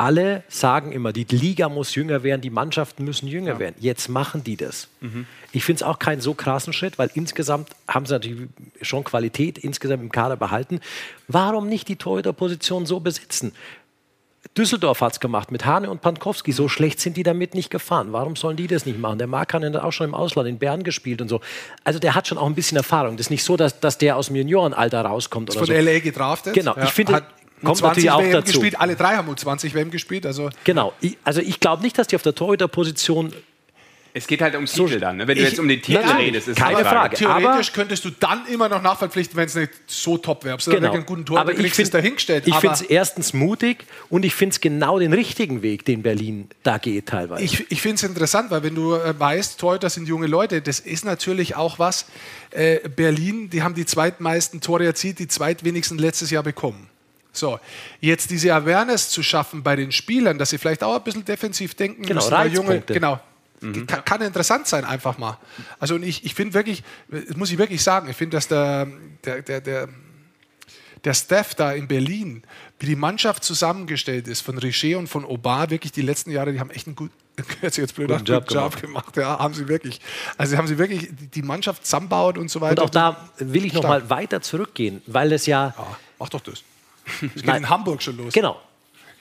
alle 0.00 0.44
sagen 0.48 0.92
immer, 0.92 1.12
die 1.12 1.24
Liga 1.24 1.68
muss 1.68 1.94
jünger 1.94 2.22
werden, 2.22 2.40
die 2.40 2.48
Mannschaften 2.48 3.04
müssen 3.04 3.28
jünger 3.28 3.52
ja. 3.52 3.58
werden. 3.58 3.74
Jetzt 3.80 4.08
machen 4.08 4.42
die 4.42 4.56
das. 4.56 4.88
Mhm. 5.00 5.26
Ich 5.52 5.62
finde 5.64 5.76
es 5.76 5.82
auch 5.82 5.98
keinen 5.98 6.22
so 6.22 6.32
krassen 6.32 6.72
Schritt, 6.72 6.98
weil 6.98 7.10
insgesamt 7.12 7.68
haben 7.86 8.06
sie 8.06 8.14
natürlich 8.14 8.48
schon 8.80 9.04
Qualität 9.04 9.58
insgesamt 9.58 10.02
im 10.02 10.10
Kader 10.10 10.38
behalten. 10.38 10.80
Warum 11.28 11.68
nicht 11.68 11.86
die 11.88 11.96
Torhüterposition 11.96 12.86
so 12.86 13.00
besetzen? 13.00 13.52
Düsseldorf 14.56 15.02
hat 15.02 15.12
es 15.12 15.20
gemacht 15.20 15.52
mit 15.52 15.66
Hane 15.66 15.90
und 15.90 16.00
Pankowski. 16.00 16.52
So 16.52 16.68
schlecht 16.68 16.98
sind 16.98 17.18
die 17.18 17.22
damit 17.22 17.54
nicht 17.54 17.68
gefahren. 17.68 18.12
Warum 18.12 18.36
sollen 18.36 18.56
die 18.56 18.68
das 18.68 18.86
nicht 18.86 18.98
machen? 18.98 19.18
Der 19.18 19.26
Mark 19.26 19.52
hat 19.52 19.76
auch 19.76 19.92
schon 19.92 20.08
im 20.08 20.14
Ausland 20.14 20.48
in 20.48 20.58
Bern 20.58 20.82
gespielt 20.82 21.20
und 21.20 21.28
so. 21.28 21.42
Also 21.84 21.98
der 21.98 22.14
hat 22.14 22.26
schon 22.26 22.38
auch 22.38 22.46
ein 22.46 22.54
bisschen 22.54 22.78
Erfahrung. 22.78 23.18
Das 23.18 23.26
ist 23.26 23.30
nicht 23.30 23.44
so, 23.44 23.58
dass, 23.58 23.80
dass 23.80 23.98
der 23.98 24.16
aus 24.16 24.28
dem 24.28 24.36
Juniorenalter 24.36 25.02
rauskommt. 25.02 25.50
Ist 25.50 25.56
oder 25.56 25.66
von 25.66 25.76
so. 25.76 25.82
LA 25.82 25.98
gedraftet. 25.98 26.54
Genau. 26.54 26.74
Ja. 26.74 26.84
Ich 26.84 26.90
finde, 26.90 27.22
kommt 27.62 27.80
natürlich 27.80 28.10
auch 28.10 28.22
WM 28.22 28.32
dazu. 28.32 28.52
Gespielt. 28.52 28.80
Alle 28.80 28.96
drei 28.96 29.16
haben 29.16 29.28
U20 29.28 29.74
WM 29.74 29.90
gespielt. 29.90 30.26
Also 30.26 30.50
genau. 30.64 30.92
Ich, 31.00 31.16
also 31.24 31.40
ich 31.40 31.60
glaube 31.60 31.82
nicht, 31.82 31.98
dass 31.98 32.06
die 32.06 32.16
auf 32.16 32.22
der 32.22 32.34
Torhüterposition 32.34 33.32
Es 34.12 34.26
geht 34.26 34.42
halt 34.42 34.56
um 34.56 34.66
so, 34.66 34.86
Titel 34.86 35.00
dann. 35.00 35.18
Ne? 35.18 35.28
Wenn 35.28 35.36
ich, 35.36 35.44
du 35.44 35.48
jetzt 35.50 35.60
um 35.60 35.68
den 35.68 35.80
Titel 35.80 35.98
redest, 35.98 36.48
ist 36.48 36.58
keine 36.58 36.84
Frage. 36.84 37.16
Theoretisch 37.16 37.72
könntest 37.72 38.04
du 38.04 38.10
dann 38.10 38.46
immer 38.46 38.68
noch 38.68 38.82
nachverpflichten, 38.82 39.36
wenn 39.36 39.46
es 39.46 39.54
nicht 39.54 39.72
so 39.86 40.18
top 40.18 40.44
wäre. 40.44 40.58
Genau. 40.58 40.92
einen 40.92 41.06
guten 41.06 41.24
Tor 41.24 41.38
aber 41.38 41.56
ich 41.56 41.72
finde 41.72 41.90
dahingestellt. 41.90 42.46
Ich 42.46 42.54
finde 42.56 42.74
es 42.74 42.82
erstens 42.82 43.32
mutig 43.32 43.84
und 44.08 44.24
ich 44.24 44.34
finde 44.34 44.54
es 44.54 44.60
genau 44.60 44.98
den 44.98 45.12
richtigen 45.12 45.62
Weg, 45.62 45.84
den 45.84 46.02
Berlin 46.02 46.48
da 46.62 46.78
geht 46.78 47.06
teilweise. 47.06 47.42
Ich, 47.42 47.70
ich 47.70 47.80
finde 47.80 47.96
es 47.96 48.02
interessant, 48.02 48.50
weil 48.50 48.62
wenn 48.62 48.74
du 48.74 48.94
äh, 48.94 49.18
weißt, 49.18 49.60
Torhüter 49.60 49.90
sind 49.90 50.08
junge 50.08 50.26
Leute, 50.26 50.60
das 50.60 50.80
ist 50.80 51.04
natürlich 51.04 51.54
auch 51.56 51.78
was. 51.78 52.06
Äh, 52.50 52.88
Berlin, 52.88 53.48
die 53.48 53.62
haben 53.62 53.74
die 53.74 53.86
zweitmeisten 53.86 54.60
Tore 54.60 54.84
erzielt, 54.84 55.20
die 55.20 55.28
zweitwenigsten 55.28 55.98
letztes 55.98 56.30
Jahr 56.30 56.42
bekommen. 56.42 56.89
So, 57.32 57.60
jetzt 58.00 58.30
diese 58.30 58.54
Awareness 58.54 59.08
zu 59.10 59.22
schaffen 59.22 59.62
bei 59.62 59.76
den 59.76 59.92
Spielern, 59.92 60.38
dass 60.38 60.50
sie 60.50 60.58
vielleicht 60.58 60.82
auch 60.82 60.96
ein 60.96 61.04
bisschen 61.04 61.24
defensiv 61.24 61.74
denken 61.74 62.02
genau, 62.02 62.28
müssen. 62.28 62.52
Junge, 62.52 62.80
genau, 62.80 63.20
Mhm. 63.60 63.86
Kann, 63.86 64.04
kann, 64.04 64.22
interessant 64.22 64.66
sein, 64.66 64.84
einfach 64.84 65.18
mal. 65.18 65.38
Also 65.78 65.94
und 65.94 66.02
ich, 66.02 66.24
ich 66.24 66.34
finde 66.34 66.54
wirklich, 66.54 66.82
das 67.08 67.36
muss 67.36 67.50
ich 67.50 67.58
wirklich 67.58 67.82
sagen, 67.82 68.08
ich 68.08 68.16
finde, 68.16 68.36
dass 68.36 68.48
der, 68.48 68.88
der, 69.24 69.42
der, 69.42 69.60
der, 69.60 69.88
der 71.04 71.14
Staff 71.14 71.54
da 71.54 71.72
in 71.72 71.86
Berlin, 71.86 72.42
wie 72.78 72.86
die 72.86 72.96
Mannschaft 72.96 73.44
zusammengestellt 73.44 74.28
ist, 74.28 74.40
von 74.40 74.56
Richer 74.58 74.98
und 74.98 75.08
von 75.08 75.24
Obar, 75.24 75.70
wirklich 75.70 75.92
die 75.92 76.02
letzten 76.02 76.30
Jahre, 76.30 76.52
die 76.52 76.60
haben 76.60 76.70
echt 76.70 76.86
einen 76.86 76.96
guten, 76.96 77.12
hört 77.60 77.74
sich 77.74 77.82
jetzt 77.82 77.94
blöd 77.94 78.08
guten 78.08 78.24
Job, 78.24 78.50
Job 78.50 78.80
gemacht. 78.80 79.16
Ja, 79.16 79.38
haben 79.38 79.54
sie 79.54 79.68
wirklich. 79.68 80.00
Also 80.38 80.56
haben 80.56 80.66
sie 80.66 80.78
wirklich 80.78 81.10
die 81.34 81.42
Mannschaft 81.42 81.84
zusammenbaut 81.84 82.38
und 82.38 82.50
so 82.50 82.60
weiter. 82.60 82.82
Und 82.82 82.88
auch 82.88 82.90
da 82.90 83.30
will 83.38 83.66
ich 83.66 83.74
noch 83.74 83.82
mal 83.82 84.08
weiter 84.08 84.40
zurückgehen, 84.40 85.02
weil 85.06 85.32
es 85.32 85.46
ja... 85.46 85.74
ja 85.76 85.96
mach 86.18 86.30
doch 86.30 86.40
das. 86.40 86.62
Es 87.34 87.42
geht 87.42 87.56
in 87.56 87.68
Hamburg 87.68 88.02
schon 88.02 88.16
los. 88.16 88.32
Genau. 88.32 88.56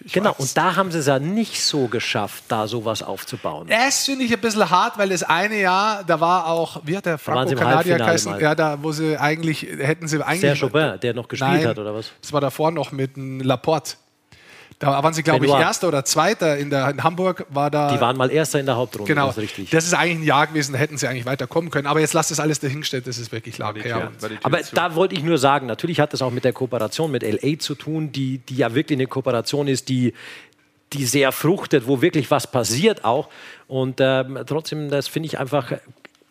Ich 0.05 0.13
genau, 0.13 0.31
weiß. 0.31 0.39
und 0.39 0.57
da 0.57 0.77
haben 0.77 0.91
sie 0.91 0.99
es 0.99 1.07
ja 1.07 1.19
nicht 1.19 1.61
so 1.61 1.87
geschafft, 1.87 2.45
da 2.47 2.67
sowas 2.67 3.03
aufzubauen. 3.03 3.67
Das 3.67 4.05
finde 4.05 4.23
ich 4.23 4.33
ein 4.33 4.39
bisschen 4.39 4.69
hart, 4.69 4.97
weil 4.97 5.09
das 5.09 5.23
eine 5.23 5.59
Jahr, 5.59 6.05
da 6.05 6.21
war 6.21 6.47
auch, 6.47 6.81
wie 6.85 6.95
hat 6.95 7.05
der 7.05 7.17
Franco-Kanadier 7.17 7.97
geheißen? 7.97 8.39
Ja, 8.39 8.55
da, 8.55 8.81
wo 8.81 8.93
sie 8.93 9.17
eigentlich, 9.17 9.63
hätten 9.63 10.07
sie 10.07 10.25
eigentlich. 10.25 10.57
Serge 10.57 10.65
Aubin, 10.67 10.99
der 11.01 11.13
noch 11.13 11.27
gespielt 11.27 11.51
nein, 11.51 11.67
hat, 11.67 11.79
oder 11.79 11.93
was? 11.93 12.11
Das 12.21 12.31
war 12.31 12.39
davor 12.39 12.71
noch 12.71 12.93
mit 12.93 13.11
Laporte. 13.17 13.95
Da 14.79 15.03
waren 15.03 15.13
sie, 15.13 15.23
glaube 15.23 15.45
ich, 15.45 15.51
Erster 15.51 15.89
oder 15.89 16.05
Zweiter 16.05 16.57
in, 16.57 16.69
der, 16.69 16.89
in 16.89 17.03
Hamburg. 17.03 17.45
War 17.49 17.69
da, 17.69 17.91
die 17.91 17.99
waren 17.99 18.15
mal 18.15 18.31
Erster 18.31 18.61
in 18.61 18.65
der 18.65 18.77
Hauptrunde. 18.77 19.13
Genau. 19.13 19.27
Das 19.27 19.35
ist, 19.35 19.43
richtig. 19.43 19.69
das 19.71 19.85
ist 19.85 19.93
eigentlich 19.93 20.19
ein 20.19 20.23
Jahr 20.23 20.47
gewesen, 20.47 20.71
da 20.71 20.79
hätten 20.79 20.97
sie 20.97 21.05
eigentlich 21.07 21.25
weiterkommen 21.25 21.69
können. 21.69 21.85
Aber 21.85 21.99
jetzt 21.99 22.13
lasst 22.13 22.31
das 22.31 22.39
alles 22.39 22.61
dahingestellt, 22.61 23.05
das 23.05 23.17
ist 23.17 23.33
wirklich 23.33 23.57
lang 23.57 23.75
her. 23.75 24.09
Aber 24.41 24.59
da 24.73 24.95
wollte 24.95 25.15
ich 25.15 25.23
nur 25.23 25.37
sagen, 25.37 25.67
natürlich 25.67 25.99
hat 25.99 26.13
das 26.13 26.21
auch 26.21 26.31
mit 26.31 26.45
der 26.45 26.53
Kooperation 26.53 27.11
mit 27.11 27.23
LA 27.23 27.59
zu 27.59 27.75
tun, 27.75 28.13
die, 28.13 28.37
die 28.37 28.55
ja 28.55 28.73
wirklich 28.73 28.97
eine 28.97 29.07
Kooperation 29.07 29.67
ist, 29.67 29.89
die, 29.89 30.13
die 30.93 31.03
sehr 31.05 31.33
fruchtet, 31.33 31.85
wo 31.85 32.01
wirklich 32.01 32.31
was 32.31 32.49
passiert 32.49 33.03
auch. 33.03 33.27
Und 33.67 33.97
ähm, 33.99 34.39
trotzdem, 34.45 34.89
das 34.89 35.09
finde 35.09 35.27
ich 35.27 35.39
einfach 35.39 35.73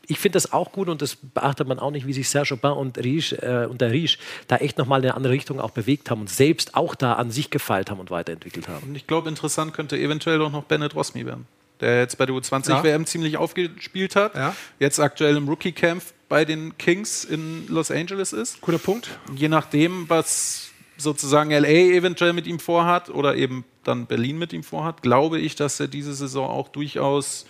ich 0.08 0.18
finde 0.18 0.36
das 0.36 0.52
auch 0.52 0.72
gut 0.72 0.88
und 0.88 1.02
das 1.02 1.16
beachtet 1.16 1.68
man 1.68 1.78
auch 1.78 1.90
nicht, 1.90 2.06
wie 2.06 2.12
sich 2.12 2.28
Serge 2.28 2.54
Aubin 2.54 2.72
und, 2.72 2.98
äh, 2.98 3.66
und 3.68 3.80
der 3.80 3.92
Riche 3.92 4.18
da 4.48 4.56
echt 4.56 4.78
nochmal 4.78 5.00
in 5.00 5.06
eine 5.06 5.14
andere 5.14 5.32
Richtung 5.34 5.60
auch 5.60 5.70
bewegt 5.70 6.10
haben 6.10 6.22
und 6.22 6.30
selbst 6.30 6.74
auch 6.74 6.94
da 6.94 7.12
an 7.12 7.30
sich 7.30 7.50
gefeilt 7.50 7.90
haben 7.90 8.00
und 8.00 8.10
weiterentwickelt 8.10 8.68
haben. 8.68 8.88
Und 8.88 8.96
ich 8.96 9.06
glaube, 9.06 9.28
interessant 9.28 9.74
könnte 9.74 9.98
eventuell 9.98 10.40
auch 10.42 10.50
noch 10.50 10.64
Bennett 10.64 10.94
Rosmi 10.94 11.26
werden, 11.26 11.46
der 11.80 12.00
jetzt 12.00 12.16
bei 12.16 12.24
der 12.24 12.34
U20-WM 12.34 13.02
ja. 13.02 13.06
ziemlich 13.06 13.36
aufgespielt 13.36 14.16
hat, 14.16 14.34
ja. 14.34 14.56
jetzt 14.78 14.98
aktuell 14.98 15.36
im 15.36 15.46
Rookie-Camp 15.46 16.02
bei 16.28 16.46
den 16.46 16.76
Kings 16.78 17.24
in 17.24 17.66
Los 17.68 17.90
Angeles 17.90 18.32
ist. 18.32 18.60
Guter 18.62 18.78
Punkt. 18.78 19.10
Je 19.34 19.48
nachdem, 19.48 20.08
was 20.08 20.70
sozusagen 20.96 21.50
LA 21.50 21.68
eventuell 21.68 22.32
mit 22.32 22.46
ihm 22.46 22.58
vorhat 22.58 23.10
oder 23.10 23.36
eben 23.36 23.64
dann 23.84 24.06
Berlin 24.06 24.38
mit 24.38 24.52
ihm 24.52 24.62
vorhat, 24.62 25.02
glaube 25.02 25.38
ich, 25.38 25.54
dass 25.54 25.78
er 25.80 25.88
diese 25.88 26.14
Saison 26.14 26.48
auch 26.48 26.68
durchaus 26.68 27.46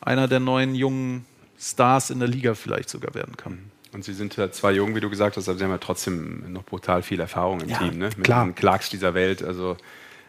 einer 0.00 0.28
der 0.28 0.40
neuen 0.40 0.74
jungen 0.74 1.26
Stars 1.58 2.10
in 2.10 2.20
der 2.20 2.28
Liga 2.28 2.54
vielleicht 2.54 2.88
sogar 2.88 3.14
werden 3.14 3.36
kann. 3.36 3.70
Und 3.92 4.04
Sie 4.04 4.12
sind 4.12 4.36
ja 4.36 4.50
zwar 4.50 4.70
jung, 4.72 4.94
wie 4.94 5.00
du 5.00 5.10
gesagt 5.10 5.36
hast, 5.36 5.48
aber 5.48 5.58
Sie 5.58 5.64
haben 5.64 5.70
ja 5.70 5.78
trotzdem 5.78 6.52
noch 6.52 6.64
brutal 6.64 7.02
viel 7.02 7.20
Erfahrung 7.20 7.60
im 7.60 7.68
ja, 7.68 7.78
Team, 7.78 7.98
ne? 7.98 8.10
Mit 8.16 8.24
klar. 8.24 8.44
den 8.44 8.54
Clarks 8.54 8.90
dieser 8.90 9.14
Welt. 9.14 9.42
Also 9.42 9.76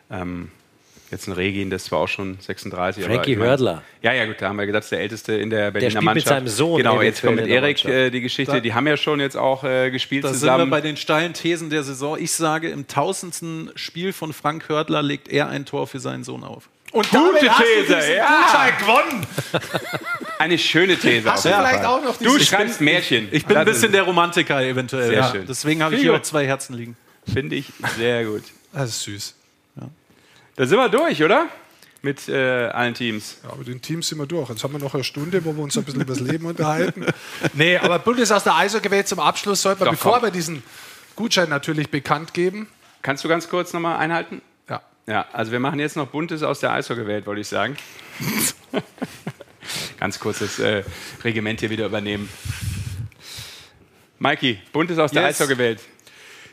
ähm, 0.09 0.49
jetzt 1.11 1.27
ein 1.27 1.33
Regin, 1.33 1.69
das 1.69 1.91
war 1.91 1.99
auch 1.99 2.07
schon 2.07 2.37
36. 2.39 3.03
Frankie 3.03 3.35
aber, 3.35 3.45
Hördler. 3.45 3.83
Ja, 4.01 4.13
ja, 4.13 4.25
gut, 4.25 4.37
da 4.39 4.49
haben 4.49 4.55
wir 4.57 4.65
gesagt, 4.65 4.91
der 4.91 5.01
Älteste 5.01 5.33
in 5.33 5.49
der 5.49 5.71
Berliner 5.71 5.79
der 5.79 5.89
spielt 5.89 6.03
Mannschaft. 6.03 6.25
mit 6.25 6.25
seinem 6.25 6.47
Sohn. 6.47 6.77
Genau, 6.77 7.01
jetzt 7.01 7.21
kommt 7.21 7.35
mit 7.35 7.47
Erik 7.47 7.83
äh, 7.85 8.09
die 8.09 8.21
Geschichte. 8.21 8.53
Da, 8.53 8.59
die 8.59 8.73
haben 8.73 8.87
ja 8.87 8.97
schon 8.97 9.19
jetzt 9.19 9.35
auch 9.35 9.63
äh, 9.63 9.91
gespielt 9.91 10.23
da 10.23 10.29
zusammen. 10.29 10.61
sind 10.61 10.67
wir 10.67 10.71
bei 10.71 10.81
den 10.81 10.97
steilen 10.97 11.33
Thesen 11.33 11.69
der 11.69 11.83
Saison. 11.83 12.17
Ich 12.17 12.31
sage, 12.31 12.69
im 12.69 12.87
tausendsten 12.87 13.71
Spiel 13.75 14.13
von 14.13 14.31
Frank 14.31 14.69
Hördler 14.69 15.03
legt 15.03 15.27
er 15.27 15.49
ein 15.49 15.65
Tor 15.65 15.87
für 15.87 15.99
seinen 15.99 16.23
Sohn 16.23 16.43
auf. 16.43 16.69
Und 16.91 17.09
Gute 17.09 17.39
These, 17.39 18.15
ja. 18.15 18.69
gewonnen. 18.79 19.25
Eine 20.39 20.57
schöne 20.57 20.97
These. 20.97 21.31
Hast 21.31 21.45
du 21.45 21.49
vielleicht 21.49 21.85
auch 21.85 22.03
noch 22.03 22.17
Du 22.17 22.39
schreibst 22.39 22.81
Märchen. 22.81 23.27
Ich 23.31 23.45
bin 23.45 23.57
ein 23.57 23.65
bisschen 23.65 23.91
der 23.91 24.03
Romantiker 24.03 24.61
eventuell. 24.61 25.09
Sehr 25.09 25.19
ja. 25.19 25.31
schön. 25.31 25.45
Deswegen 25.45 25.83
habe 25.83 25.95
ich 25.95 26.01
hier 26.01 26.15
auch 26.15 26.21
zwei 26.21 26.45
Herzen 26.47 26.75
liegen. 26.75 26.97
Finde 27.31 27.57
ich 27.57 27.71
sehr 27.97 28.25
gut. 28.25 28.43
Das 28.73 28.89
ist 28.89 29.01
süß. 29.03 29.35
Ja. 29.75 29.89
Da 30.55 30.65
sind 30.65 30.77
wir 30.77 30.89
durch, 30.89 31.21
oder? 31.23 31.47
Mit 32.01 32.29
äh, 32.29 32.67
allen 32.67 32.93
Teams. 32.93 33.37
Ja, 33.43 33.55
mit 33.55 33.67
den 33.67 33.81
Teams 33.81 34.07
sind 34.07 34.17
wir 34.17 34.25
durch. 34.25 34.49
Jetzt 34.49 34.63
haben 34.63 34.71
wir 34.71 34.79
noch 34.79 34.93
eine 34.93 35.03
Stunde, 35.03 35.43
wo 35.43 35.53
wir 35.53 35.61
uns 35.61 35.77
ein 35.77 35.83
bisschen 35.83 36.01
über 36.01 36.13
das 36.13 36.21
Leben 36.21 36.45
unterhalten. 36.45 37.05
Nee, 37.53 37.77
aber 37.77 37.99
Bundes 37.99 38.31
aus 38.31 38.43
der 38.43 38.55
Eishockey 38.55 39.03
zum 39.03 39.19
Abschluss 39.19 39.61
sollten 39.61 39.81
wir, 39.81 39.85
Doch, 39.85 39.91
bevor 39.91 40.13
komm. 40.13 40.23
wir 40.23 40.31
diesen 40.31 40.63
Gutschein 41.15 41.49
natürlich 41.49 41.89
bekannt 41.89 42.33
geben. 42.33 42.67
Kannst 43.01 43.23
du 43.23 43.27
ganz 43.27 43.49
kurz 43.49 43.73
nochmal 43.73 43.97
einhalten? 43.97 44.41
Ja, 45.09 45.25
also 45.33 45.51
wir 45.51 45.59
machen 45.59 45.79
jetzt 45.79 45.95
noch 45.95 46.07
Buntes 46.07 46.43
aus 46.43 46.59
der 46.59 46.71
Eishockey-Welt, 46.71 47.25
wollte 47.25 47.41
ich 47.41 47.47
sagen. 47.47 47.75
Ganz 49.99 50.19
kurzes 50.19 50.59
äh, 50.59 50.83
Regiment 51.23 51.59
hier 51.59 51.71
wieder 51.71 51.87
übernehmen. 51.87 52.29
Mikey, 54.19 54.59
Buntes 54.71 54.99
aus 54.99 55.09
der 55.11 55.23
yes. 55.23 55.41
Eishockey-Welt. 55.41 55.79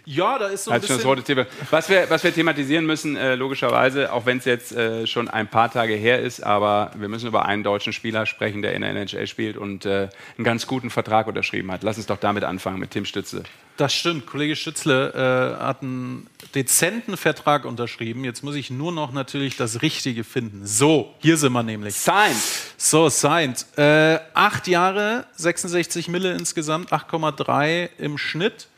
Ja, 0.08 0.38
da 0.38 0.46
ist 0.46 0.64
so 0.64 0.70
ein 0.70 0.80
bisschen... 0.80 1.46
Was 1.70 1.88
wir, 1.88 2.08
was 2.08 2.22
wir 2.22 2.32
thematisieren 2.32 2.86
müssen, 2.86 3.16
äh, 3.16 3.34
logischerweise, 3.34 4.12
auch 4.12 4.24
wenn 4.24 4.38
es 4.38 4.44
jetzt 4.44 4.70
äh, 4.70 5.04
schon 5.04 5.26
ein 5.26 5.48
paar 5.48 5.68
Tage 5.68 5.94
her 5.94 6.20
ist, 6.20 6.44
aber 6.44 6.92
wir 6.94 7.08
müssen 7.08 7.26
über 7.26 7.44
einen 7.44 7.64
deutschen 7.64 7.92
Spieler 7.92 8.24
sprechen, 8.24 8.62
der 8.62 8.74
in 8.74 8.82
der 8.82 8.90
NHL 8.90 9.26
spielt 9.26 9.56
und 9.56 9.84
äh, 9.84 10.08
einen 10.38 10.44
ganz 10.44 10.68
guten 10.68 10.90
Vertrag 10.90 11.26
unterschrieben 11.26 11.72
hat. 11.72 11.82
Lass 11.82 11.96
uns 11.96 12.06
doch 12.06 12.18
damit 12.18 12.44
anfangen, 12.44 12.78
mit 12.78 12.92
Tim 12.92 13.04
Stützle. 13.04 13.42
Das 13.76 13.92
stimmt. 13.92 14.26
Kollege 14.26 14.54
Stützle 14.54 15.58
äh, 15.58 15.62
hat 15.62 15.82
einen 15.82 16.28
dezenten 16.54 17.16
Vertrag 17.16 17.64
unterschrieben. 17.64 18.24
Jetzt 18.24 18.44
muss 18.44 18.54
ich 18.54 18.70
nur 18.70 18.92
noch 18.92 19.12
natürlich 19.12 19.56
das 19.56 19.82
Richtige 19.82 20.22
finden. 20.22 20.64
So, 20.64 21.14
hier 21.18 21.36
sind 21.36 21.52
wir 21.52 21.64
nämlich. 21.64 21.96
Signed. 21.96 22.36
So, 22.76 23.08
signed. 23.08 23.66
Äh, 23.76 24.20
acht 24.34 24.68
Jahre, 24.68 25.26
66 25.34 26.06
Mille 26.08 26.32
insgesamt, 26.32 26.92
8,3 26.92 27.88
im 27.98 28.18
Schnitt. 28.18 28.68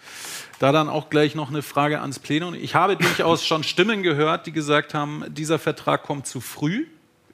Da 0.58 0.72
dann 0.72 0.88
auch 0.88 1.08
gleich 1.08 1.34
noch 1.34 1.50
eine 1.50 1.62
Frage 1.62 2.00
ans 2.00 2.18
Plenum. 2.18 2.54
Ich 2.54 2.74
habe 2.74 2.96
durchaus 2.96 3.46
schon 3.46 3.62
Stimmen 3.62 4.02
gehört, 4.02 4.46
die 4.46 4.52
gesagt 4.52 4.92
haben, 4.94 5.24
dieser 5.28 5.58
Vertrag 5.58 6.02
kommt 6.02 6.26
zu 6.26 6.40
früh 6.40 6.86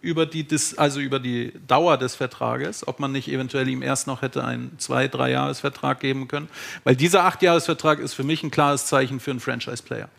über 0.03 0.27
die, 0.27 0.47
also 0.77 1.01
über 1.01 1.19
die 1.19 1.53
Dauer 1.67 1.97
des 1.97 2.15
Vertrages, 2.15 2.87
ob 2.87 3.01
man 3.01 3.11
nicht 3.11 3.29
eventuell 3.29 3.67
ihm 3.69 3.83
erst 3.83 4.07
noch 4.07 4.21
hätte 4.21 4.45
einen 4.45 4.79
zwei, 4.79 5.09
drei 5.09 5.31
Jahresvertrag 5.31 5.99
geben 6.01 6.29
können. 6.29 6.49
Weil 6.85 6.95
dieser 6.95 7.25
acht 7.25 7.41
Jahresvertrag 7.41 7.99
ist 7.99 8.13
für 8.13 8.25
mich 8.25 8.43
ein 8.43 8.51
klares 8.51 8.87
Zeichen 8.87 9.19
für 9.19 9.31
einen 9.31 9.41
Franchise-Player. 9.41 10.11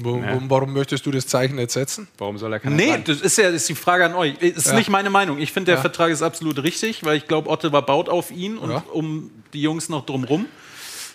Warum, 0.00 0.22
ja. 0.22 0.40
warum, 0.48 0.72
möchtest 0.72 1.06
du 1.06 1.10
das 1.10 1.26
Zeichen 1.26 1.58
jetzt 1.58 1.74
setzen? 1.74 2.08
Warum 2.18 2.38
soll 2.38 2.52
er 2.52 2.60
keine 2.60 2.76
Nee, 2.76 3.02
das 3.04 3.20
ist 3.20 3.36
ja 3.36 3.44
das 3.50 3.62
ist 3.62 3.68
die 3.68 3.74
Frage 3.74 4.04
an 4.04 4.14
euch. 4.14 4.34
Das 4.38 4.50
ist 4.50 4.66
ja. 4.68 4.74
nicht 4.74 4.90
meine 4.90 5.10
Meinung. 5.10 5.38
Ich 5.38 5.52
finde, 5.52 5.66
der 5.66 5.76
ja. 5.76 5.80
Vertrag 5.80 6.10
ist 6.10 6.22
absolut 6.22 6.62
richtig, 6.62 7.04
weil 7.04 7.16
ich 7.16 7.26
glaube, 7.26 7.48
Ottawa 7.50 7.80
baut 7.80 8.08
auf 8.08 8.30
ihn 8.30 8.58
und 8.58 8.70
um 8.92 9.30
die 9.52 9.62
Jungs 9.62 9.88
noch 9.88 10.06
drumrum. 10.06 10.46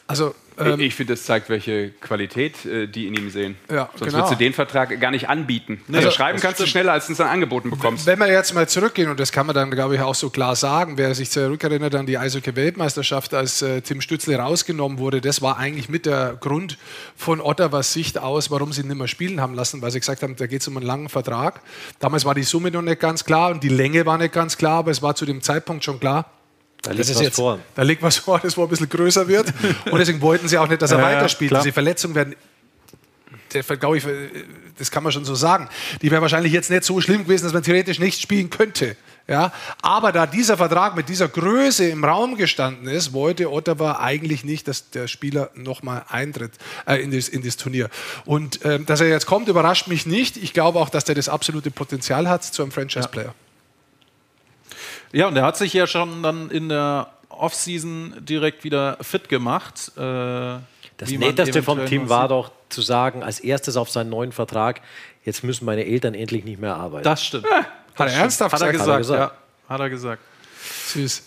Also 0.05 0.35
ähm, 0.57 0.79
ich 0.79 0.95
finde, 0.95 1.13
das 1.13 1.23
zeigt, 1.23 1.49
welche 1.49 1.89
Qualität 1.89 2.65
äh, 2.65 2.87
die 2.87 3.07
in 3.07 3.15
ihm 3.15 3.29
sehen. 3.29 3.55
Ja, 3.69 3.89
Sonst 3.95 4.11
genau. 4.11 4.17
würdest 4.17 4.33
du 4.33 4.37
den 4.37 4.53
Vertrag 4.53 4.99
gar 4.99 5.11
nicht 5.11 5.29
anbieten. 5.29 5.81
Nee, 5.87 5.97
also 5.97 6.11
schreiben 6.11 6.39
kannst 6.39 6.59
du 6.59 6.65
schneller, 6.65 6.93
als 6.93 7.07
du 7.07 7.13
es 7.13 7.17
dann 7.17 7.27
angeboten 7.27 7.69
bekommst. 7.69 8.05
Wenn 8.05 8.19
wir 8.19 8.31
jetzt 8.31 8.53
mal 8.53 8.67
zurückgehen, 8.67 9.09
und 9.09 9.19
das 9.19 9.31
kann 9.31 9.45
man 9.45 9.55
dann, 9.55 9.71
glaube 9.71 9.95
ich, 9.95 10.01
auch 10.01 10.15
so 10.15 10.29
klar 10.29 10.55
sagen, 10.55 10.97
wer 10.97 11.13
sich 11.15 11.29
zurückerinnert 11.31 11.95
an 11.95 12.05
die 12.05 12.17
Eishockey-Weltmeisterschaft, 12.17 13.33
als 13.33 13.61
äh, 13.61 13.81
Tim 13.81 14.01
Stützle 14.01 14.37
rausgenommen 14.37 14.97
wurde, 14.97 15.21
das 15.21 15.41
war 15.41 15.57
eigentlich 15.57 15.89
mit 15.89 16.05
der 16.05 16.37
Grund 16.39 16.77
von 17.15 17.41
Ottawas 17.41 17.93
Sicht 17.93 18.17
aus, 18.17 18.51
warum 18.51 18.73
sie 18.73 18.81
ihn 18.81 18.87
nicht 18.87 18.97
mehr 18.97 19.07
spielen 19.07 19.41
haben 19.41 19.53
lassen, 19.53 19.81
weil 19.81 19.91
sie 19.91 19.99
gesagt 19.99 20.23
haben, 20.23 20.35
da 20.35 20.47
geht 20.47 20.61
es 20.61 20.67
um 20.67 20.77
einen 20.77 20.85
langen 20.85 21.09
Vertrag. 21.09 21.61
Damals 21.99 22.25
war 22.25 22.35
die 22.35 22.43
Summe 22.43 22.71
noch 22.71 22.81
nicht 22.81 22.99
ganz 22.99 23.25
klar 23.25 23.51
und 23.51 23.63
die 23.63 23.69
Länge 23.69 24.05
war 24.05 24.17
nicht 24.17 24.33
ganz 24.33 24.57
klar, 24.57 24.79
aber 24.79 24.91
es 24.91 25.01
war 25.01 25.15
zu 25.15 25.25
dem 25.25 25.41
Zeitpunkt 25.41 25.83
schon 25.83 25.99
klar, 25.99 26.29
da 26.83 26.91
liegt 26.91 27.09
was 27.09 27.21
jetzt, 27.21 27.35
vor. 27.35 27.59
Da 27.75 27.81
liegt 27.81 28.03
was 28.03 28.17
vor, 28.17 28.39
das 28.39 28.55
wo 28.57 28.63
ein 28.63 28.69
bisschen 28.69 28.89
größer 28.89 29.27
wird. 29.27 29.51
Und 29.89 29.97
deswegen 29.97 30.21
wollten 30.21 30.47
sie 30.47 30.57
auch 30.57 30.67
nicht, 30.67 30.81
dass 30.81 30.91
er 30.91 30.99
ja, 30.99 31.05
weiterspielt. 31.05 31.51
Diese 31.51 31.71
Verletzungen 31.71 32.13
werden, 32.13 32.35
glaube 33.79 33.97
ich, 33.97 34.05
das 34.77 34.91
kann 34.91 35.03
man 35.03 35.11
schon 35.11 35.25
so 35.25 35.35
sagen, 35.35 35.69
die 36.01 36.11
wäre 36.11 36.21
wahrscheinlich 36.21 36.51
jetzt 36.51 36.69
nicht 36.69 36.83
so 36.83 36.99
schlimm 36.99 37.23
gewesen, 37.23 37.45
dass 37.45 37.53
man 37.53 37.63
theoretisch 37.63 37.99
nicht 37.99 38.21
spielen 38.21 38.49
könnte. 38.49 38.95
Ja, 39.25 39.53
aber 39.81 40.11
da 40.11 40.27
dieser 40.27 40.57
Vertrag 40.57 40.97
mit 40.97 41.07
dieser 41.07 41.29
Größe 41.29 41.87
im 41.87 42.03
Raum 42.03 42.35
gestanden 42.35 42.89
ist, 42.89 43.13
wollte 43.13 43.49
Ottawa 43.49 43.99
eigentlich 44.01 44.43
nicht, 44.43 44.67
dass 44.67 44.89
der 44.89 45.07
Spieler 45.07 45.49
nochmal 45.55 46.03
eintritt 46.09 46.51
äh, 46.85 47.01
in, 47.01 47.11
das, 47.11 47.29
in 47.29 47.41
das 47.41 47.55
Turnier. 47.55 47.89
Und 48.25 48.65
äh, 48.65 48.81
dass 48.81 48.99
er 48.99 49.07
jetzt 49.07 49.25
kommt, 49.25 49.47
überrascht 49.47 49.87
mich 49.87 50.05
nicht. 50.05 50.35
Ich 50.35 50.51
glaube 50.51 50.77
auch, 50.77 50.89
dass 50.89 51.05
der 51.05 51.15
das 51.15 51.29
absolute 51.29 51.71
Potenzial 51.71 52.27
hat 52.27 52.43
zu 52.43 52.63
einem 52.63 52.73
Franchise-Player. 52.73 53.27
Ja, 53.27 53.33
und 55.27 55.37
er 55.37 55.43
hat 55.43 55.57
sich 55.57 55.73
ja 55.73 55.87
schon 55.87 56.23
dann 56.23 56.49
in 56.49 56.69
der 56.69 57.07
Offseason 57.29 58.15
direkt 58.19 58.63
wieder 58.63 58.97
fit 59.01 59.29
gemacht. 59.29 59.91
Äh, 59.95 60.01
das 60.97 61.09
Netteste 61.09 61.63
vom 61.63 61.85
Team 61.85 62.09
war 62.09 62.27
doch 62.27 62.51
zu 62.69 62.81
sagen, 62.81 63.23
als 63.23 63.39
erstes 63.39 63.77
auf 63.77 63.89
seinen 63.89 64.09
neuen 64.09 64.31
Vertrag, 64.31 64.81
jetzt 65.23 65.43
müssen 65.43 65.65
meine 65.65 65.85
Eltern 65.85 66.13
endlich 66.13 66.43
nicht 66.43 66.59
mehr 66.59 66.75
arbeiten. 66.75 67.03
Das 67.03 67.23
stimmt. 67.23 67.45
Ja, 67.49 67.65
hat 67.95 68.11
er 68.11 68.13
ernsthaft 68.13 68.53
hat 68.53 68.61
er 68.61 68.71
gesagt? 68.71 68.97
gesagt? 68.97 69.21
Hat 69.21 69.29
er 69.29 69.29
gesagt. 69.29 69.33
Ja, 69.69 69.73
hat 69.73 69.81
er 69.81 69.89
gesagt. 69.89 70.21
Süß. 70.87 71.23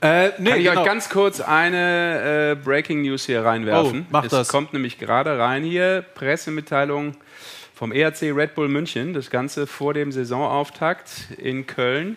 Äh, 0.00 0.28
nee, 0.38 0.50
Kann 0.50 0.58
ich 0.60 0.66
genau. 0.66 0.80
euch 0.80 0.86
ganz 0.86 1.08
kurz 1.08 1.40
eine 1.40 2.52
äh, 2.52 2.54
Breaking 2.54 3.02
News 3.02 3.26
hier 3.26 3.44
reinwerfen? 3.44 4.02
Oh, 4.02 4.08
mach 4.10 4.24
es 4.24 4.30
das. 4.30 4.48
kommt 4.48 4.72
nämlich 4.72 4.98
gerade 4.98 5.36
rein 5.38 5.64
hier, 5.64 6.04
Pressemitteilung 6.14 7.16
vom 7.74 7.90
ERC 7.90 8.22
Red 8.22 8.54
Bull 8.54 8.68
München, 8.68 9.14
das 9.14 9.30
Ganze 9.30 9.66
vor 9.66 9.94
dem 9.94 10.12
Saisonauftakt 10.12 11.30
in 11.38 11.66
Köln. 11.66 12.16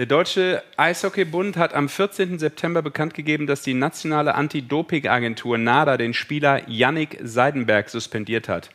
Der 0.00 0.06
Deutsche 0.06 0.62
Eishockeybund 0.78 1.58
hat 1.58 1.74
am 1.74 1.90
14. 1.90 2.38
September 2.38 2.80
bekannt 2.80 3.12
gegeben, 3.12 3.46
dass 3.46 3.60
die 3.60 3.74
nationale 3.74 4.34
Anti-Doping-Agentur 4.34 5.58
NADA 5.58 5.98
den 5.98 6.14
Spieler 6.14 6.66
Yannick 6.70 7.18
Seidenberg 7.22 7.90
suspendiert 7.90 8.48
hat. 8.48 8.70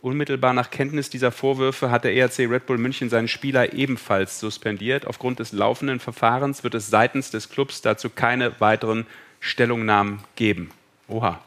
Unmittelbar 0.00 0.54
nach 0.54 0.70
Kenntnis 0.70 1.10
dieser 1.10 1.32
Vorwürfe 1.32 1.90
hat 1.90 2.04
der 2.04 2.14
ERC 2.14 2.48
Red 2.50 2.64
Bull 2.64 2.78
München 2.78 3.10
seinen 3.10 3.28
Spieler 3.28 3.74
ebenfalls 3.74 4.40
suspendiert. 4.40 5.06
Aufgrund 5.06 5.38
des 5.38 5.52
laufenden 5.52 6.00
Verfahrens 6.00 6.64
wird 6.64 6.74
es 6.74 6.88
seitens 6.88 7.30
des 7.30 7.50
Clubs 7.50 7.82
dazu 7.82 8.08
keine 8.08 8.58
weiteren 8.58 9.06
Stellungnahmen 9.38 10.20
geben. 10.34 10.70
Oha. 11.08 11.42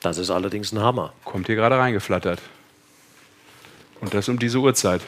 Das 0.00 0.16
ist 0.16 0.30
allerdings 0.30 0.72
ein 0.72 0.80
Hammer. 0.80 1.12
Kommt 1.26 1.48
hier 1.48 1.56
gerade 1.56 1.76
reingeflattert. 1.76 2.40
Und 4.00 4.14
das 4.14 4.30
um 4.30 4.38
diese 4.38 4.60
Uhrzeit. 4.60 5.02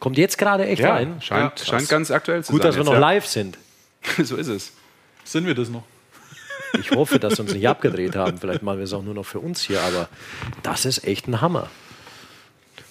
Kommt 0.00 0.16
jetzt 0.16 0.38
gerade 0.38 0.66
echt 0.66 0.82
ja, 0.82 0.94
rein? 0.94 1.20
Scheint, 1.20 1.60
ja, 1.60 1.66
scheint 1.66 1.88
ganz 1.88 2.10
aktuell 2.10 2.42
zu 2.42 2.52
Gut, 2.52 2.62
sein. 2.62 2.70
Gut, 2.70 2.78
dass 2.78 2.86
wir 2.86 2.92
noch 2.92 2.98
live 2.98 3.26
sind. 3.26 3.58
so 4.22 4.36
ist 4.36 4.48
es. 4.48 4.72
Sind 5.24 5.46
wir 5.46 5.54
das 5.54 5.68
noch? 5.68 5.84
Ich 6.80 6.90
hoffe, 6.92 7.18
dass 7.18 7.34
wir 7.38 7.40
uns 7.40 7.52
nicht 7.52 7.68
abgedreht 7.68 8.16
haben. 8.16 8.38
Vielleicht 8.38 8.62
machen 8.62 8.78
wir 8.78 8.84
es 8.84 8.92
auch 8.92 9.02
nur 9.02 9.14
noch 9.14 9.26
für 9.26 9.40
uns 9.40 9.60
hier, 9.60 9.80
aber 9.82 10.08
das 10.62 10.84
ist 10.84 11.04
echt 11.04 11.28
ein 11.28 11.40
Hammer. 11.40 11.68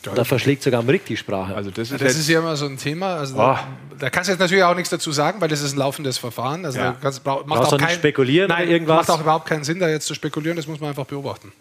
Und 0.08 0.18
da 0.18 0.24
verschlägt 0.24 0.64
sogar 0.64 0.80
am 0.80 0.88
Rick 0.88 1.06
die 1.06 1.18
Sprache. 1.18 1.56
Also 1.56 1.72
das 1.72 1.92
ist, 1.92 2.02
das 2.02 2.16
ist 2.16 2.30
ja 2.30 2.40
immer 2.40 2.56
so 2.56 2.66
ein 2.66 2.78
Thema. 2.78 3.16
Also 3.16 3.36
oh. 3.36 3.38
da, 3.38 3.68
da, 4.00 4.10
kannst 4.10 4.30
du 4.30 4.32
jetzt 4.32 4.40
natürlich 4.40 4.64
auch 4.64 4.76
nichts 4.76 4.90
dazu 4.90 5.12
sagen, 5.12 5.42
weil 5.42 5.50
das 5.50 5.62
ist 5.62 5.74
ein 5.74 5.80
laufendes 5.80 6.18
Verfahren. 6.18 6.66
Also 6.66 6.80
ja. 6.80 6.92
da 6.92 6.98
kannst, 7.02 7.26
macht 7.26 7.46
Brauchst 7.46 7.74
auch 7.74 7.78
kein, 7.78 7.96
spekulieren 7.96 8.48
nein, 8.48 8.70
irgendwas. 8.70 9.08
Macht 9.08 9.18
auch 9.18 9.22
überhaupt 9.22 9.46
keinen 9.46 9.64
Sinn, 9.64 9.80
da 9.80 9.90
jetzt 9.90 10.06
zu 10.06 10.14
spekulieren. 10.14 10.56
Das 10.56 10.68
muss 10.68 10.80
man 10.80 10.90
einfach 10.90 11.06
beobachten. 11.06 11.52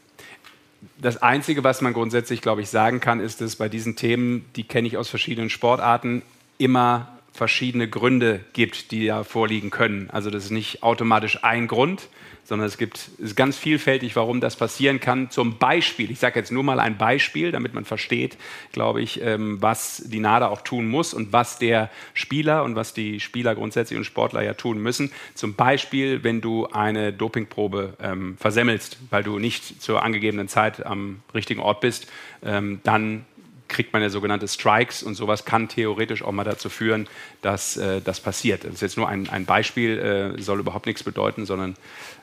Das 1.00 1.22
Einzige, 1.22 1.62
was 1.62 1.80
man 1.80 1.92
grundsätzlich, 1.92 2.40
glaube 2.40 2.62
ich, 2.62 2.70
sagen 2.70 2.98
kann, 2.98 3.20
ist, 3.20 3.40
dass 3.40 3.56
bei 3.56 3.68
diesen 3.68 3.94
Themen, 3.94 4.44
die 4.56 4.64
kenne 4.64 4.88
ich 4.88 4.96
aus 4.96 5.08
verschiedenen 5.08 5.48
Sportarten, 5.48 6.22
immer 6.58 7.18
verschiedene 7.32 7.88
Gründe 7.88 8.40
gibt, 8.52 8.90
die 8.90 9.04
ja 9.04 9.22
vorliegen 9.22 9.70
können. 9.70 10.10
Also 10.10 10.28
das 10.28 10.46
ist 10.46 10.50
nicht 10.50 10.82
automatisch 10.82 11.44
ein 11.44 11.68
Grund, 11.68 12.08
sondern 12.48 12.66
es 12.66 12.78
gibt 12.78 12.96
es 12.96 13.18
ist 13.18 13.36
ganz 13.36 13.58
vielfältig, 13.58 14.16
warum 14.16 14.40
das 14.40 14.56
passieren 14.56 15.00
kann. 15.00 15.30
Zum 15.30 15.58
Beispiel, 15.58 16.10
ich 16.10 16.18
sage 16.18 16.38
jetzt 16.38 16.50
nur 16.50 16.62
mal 16.62 16.80
ein 16.80 16.96
Beispiel, 16.96 17.52
damit 17.52 17.74
man 17.74 17.84
versteht, 17.84 18.38
glaube 18.72 19.02
ich, 19.02 19.20
ähm, 19.20 19.60
was 19.60 20.02
die 20.06 20.18
NADA 20.18 20.48
auch 20.48 20.62
tun 20.62 20.88
muss 20.88 21.12
und 21.12 21.30
was 21.30 21.58
der 21.58 21.90
Spieler 22.14 22.64
und 22.64 22.74
was 22.74 22.94
die 22.94 23.20
Spieler 23.20 23.54
grundsätzlich 23.54 23.98
und 23.98 24.04
Sportler 24.04 24.42
ja 24.42 24.54
tun 24.54 24.78
müssen. 24.78 25.12
Zum 25.34 25.56
Beispiel, 25.56 26.24
wenn 26.24 26.40
du 26.40 26.66
eine 26.68 27.12
Dopingprobe 27.12 27.98
ähm, 28.00 28.38
versemmelst, 28.38 28.96
weil 29.10 29.22
du 29.22 29.38
nicht 29.38 29.82
zur 29.82 30.02
angegebenen 30.02 30.48
Zeit 30.48 30.86
am 30.86 31.20
richtigen 31.34 31.60
Ort 31.60 31.82
bist, 31.82 32.10
ähm, 32.42 32.80
dann 32.82 33.26
kriegt 33.68 33.92
man 33.92 34.02
ja 34.02 34.08
sogenannte 34.08 34.48
Strikes 34.48 35.02
und 35.02 35.14
sowas 35.14 35.44
kann 35.44 35.68
theoretisch 35.68 36.22
auch 36.22 36.32
mal 36.32 36.44
dazu 36.44 36.68
führen, 36.68 37.06
dass 37.42 37.76
äh, 37.76 38.00
das 38.00 38.20
passiert. 38.20 38.64
Das 38.64 38.74
ist 38.74 38.80
jetzt 38.80 38.96
nur 38.96 39.08
ein, 39.08 39.28
ein 39.28 39.44
Beispiel, 39.44 40.36
äh, 40.38 40.42
soll 40.42 40.60
überhaupt 40.60 40.86
nichts 40.86 41.02
bedeuten, 41.02 41.46
sondern 41.46 41.74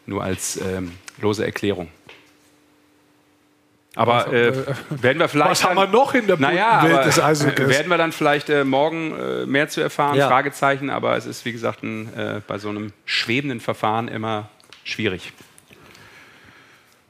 nur 0.06 0.24
als 0.24 0.58
ähm, 0.58 0.94
lose 1.22 1.46
Erklärung. 1.46 1.90
Aber 3.96 4.32
äh, 4.34 4.54
werden 4.90 5.20
wir 5.20 5.30
vielleicht. 5.30 5.52
Was 5.52 5.64
haben 5.64 5.76
wir 5.76 5.88
noch 5.88 6.14
in 6.14 6.28
der 6.28 6.38
naja, 6.38 6.84
Welt 6.84 7.06
des 7.06 7.20
Eishockeys? 7.20 7.70
Werden 7.70 7.90
wir 7.90 7.98
dann 7.98 8.12
vielleicht 8.12 8.50
äh, 8.50 8.66
morgen 8.66 9.18
äh, 9.18 9.46
mehr 9.46 9.70
zu 9.70 9.80
erfahren? 9.80 10.18
Ja. 10.18 10.28
Fragezeichen, 10.28 10.90
aber 10.90 11.16
es 11.16 11.26
ist, 11.26 11.46
wie 11.46 11.54
gesagt, 11.54 11.82
ein, 11.82 12.14
äh, 12.14 12.42
bei 12.46 12.58
so 12.58 12.68
einem 12.68 12.92
schwebenden 13.06 13.62
Verfahren 13.62 14.10
immer 14.10 14.50
schwierig. 14.84 15.32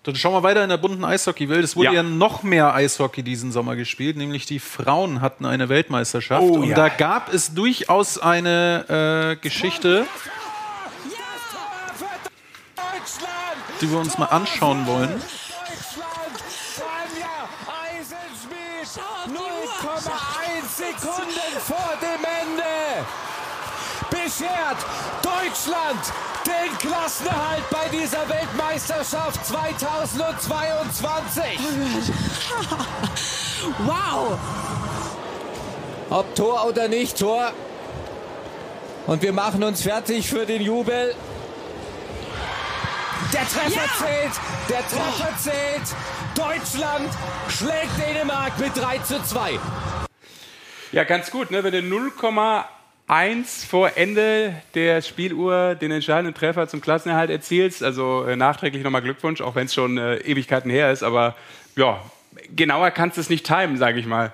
Dann 0.06 0.16
schauen 0.16 0.34
wir 0.34 0.44
weiter 0.44 0.62
in 0.62 0.70
der 0.70 0.78
bunten 0.78 1.04
Eishockey-Welt. 1.04 1.64
Es 1.64 1.76
wurde 1.76 1.88
ja. 1.88 1.94
ja. 1.94 2.04
noch 2.04 2.44
mehr 2.44 2.76
Eishockey 2.76 3.24
diesen 3.24 3.52
Sommer 3.52 3.76
gespielt, 3.76 4.18
nämlich 4.18 4.46
die 4.46 4.60
Frauen 4.60 5.20
hatten 5.20 5.48
eine 5.48 5.68
Weltmeisterschaft. 5.68 6.44
Oh, 6.44 6.60
und 6.60 6.70
ja. 6.70 6.76
da 6.76 6.90
gab 6.90 7.34
es 7.34 7.56
durchaus 7.56 8.20
eine 8.20 9.34
äh, 9.34 9.42
Geschichte, 9.42 10.06
die 13.82 13.90
wir 13.90 13.98
uns 13.98 14.20
mal 14.20 14.26
anschauen 14.26 14.86
wollen. 14.86 15.10
0,1 19.26 20.78
Sekunden 20.78 21.60
vor 21.66 21.85
beschert 24.38 24.78
Deutschland 25.22 26.00
den 26.46 26.78
Klassenerhalt 26.78 27.64
bei 27.70 27.88
dieser 27.90 28.28
Weltmeisterschaft 28.30 29.46
2022. 29.46 31.44
wow! 33.86 34.38
Ob 36.10 36.36
Tor 36.36 36.66
oder 36.68 36.88
nicht 36.88 37.18
Tor. 37.18 37.52
Und 39.08 39.22
wir 39.22 39.34
machen 39.34 39.64
uns 39.64 39.82
fertig 39.82 40.28
für 40.30 40.46
den 40.46 40.62
Jubel. 40.62 41.16
Der 43.34 43.42
Treffer 43.42 43.70
ja. 43.70 43.82
zählt, 43.98 44.34
der 44.70 44.88
Treffer 44.88 45.30
oh. 45.32 45.42
zählt. 45.42 45.96
Deutschland 46.36 47.10
schlägt 47.50 47.98
Dänemark 47.98 48.58
mit 48.60 48.76
3 48.76 49.00
zu 49.00 49.24
2. 49.24 49.60
Ja, 50.92 51.04
ganz 51.04 51.32
gut, 51.32 51.52
ne? 51.52 51.64
wenn 51.64 51.72
du 51.72 51.80
0,1 51.80 52.66
vor 53.08 53.92
Ende 53.96 54.56
der 54.74 55.02
Spieluhr 55.02 55.76
den 55.76 55.92
entscheidenden 55.92 56.34
Treffer 56.34 56.68
zum 56.68 56.82
Klassenerhalt 56.82 57.30
erzielst. 57.30 57.84
Also 57.84 58.24
äh, 58.26 58.36
nachträglich 58.36 58.84
nochmal 58.84 59.02
Glückwunsch, 59.02 59.42
auch 59.42 59.56
wenn 59.56 59.68
es 59.68 59.74
schon 59.74 59.98
äh, 59.98 60.18
Ewigkeiten 60.18 60.72
her 60.72 60.92
ist. 60.92 61.04
Aber 61.04 61.36
ja, 61.76 62.02
genauer 62.56 62.92
kannst 62.92 63.18
du 63.18 63.22
es 63.22 63.30
nicht 63.30 63.46
timen, 63.46 63.78
sage 63.78 64.00
ich 64.00 64.06
mal. 64.06 64.34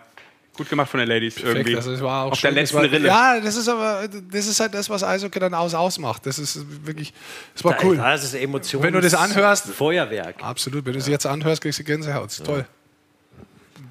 Gut 0.55 0.69
gemacht 0.69 0.89
von 0.89 0.99
den 0.99 1.07
Ladies 1.07 1.35
Perfekt, 1.35 1.55
irgendwie. 1.55 1.75
Also 1.75 1.91
es 1.93 2.01
war 2.01 2.25
auch 2.25 2.31
Auf 2.33 2.39
schön, 2.39 2.53
der 2.53 2.63
letzten 2.63 2.77
war, 2.77 2.83
Rille. 2.83 3.07
Ja, 3.07 3.39
das 3.39 3.55
ist 3.55 3.69
aber 3.69 4.07
das 4.07 4.47
ist 4.47 4.59
halt 4.59 4.73
das, 4.73 4.89
was 4.89 5.01
Eishockey 5.01 5.39
dann 5.39 5.53
aus 5.53 5.73
ausmacht. 5.73 6.25
Das 6.25 6.37
ist 6.37 6.85
wirklich, 6.85 7.13
das 7.53 7.63
war 7.63 7.73
da, 7.73 7.83
cool. 7.83 7.97
Das 7.97 8.23
ist 8.23 8.33
Emotions 8.33 8.83
Wenn 8.83 8.93
du 8.93 8.99
das 8.99 9.13
anhörst, 9.13 9.67
Feuerwerk. 9.67 10.43
Absolut. 10.43 10.85
Wenn 10.85 10.93
du 10.93 10.99
es 10.99 11.07
jetzt 11.07 11.25
anhörst, 11.25 11.61
kriegst 11.61 11.79
du 11.79 11.83
Gänsehaut. 11.85 12.31
Ist 12.31 12.45
toll. 12.45 12.65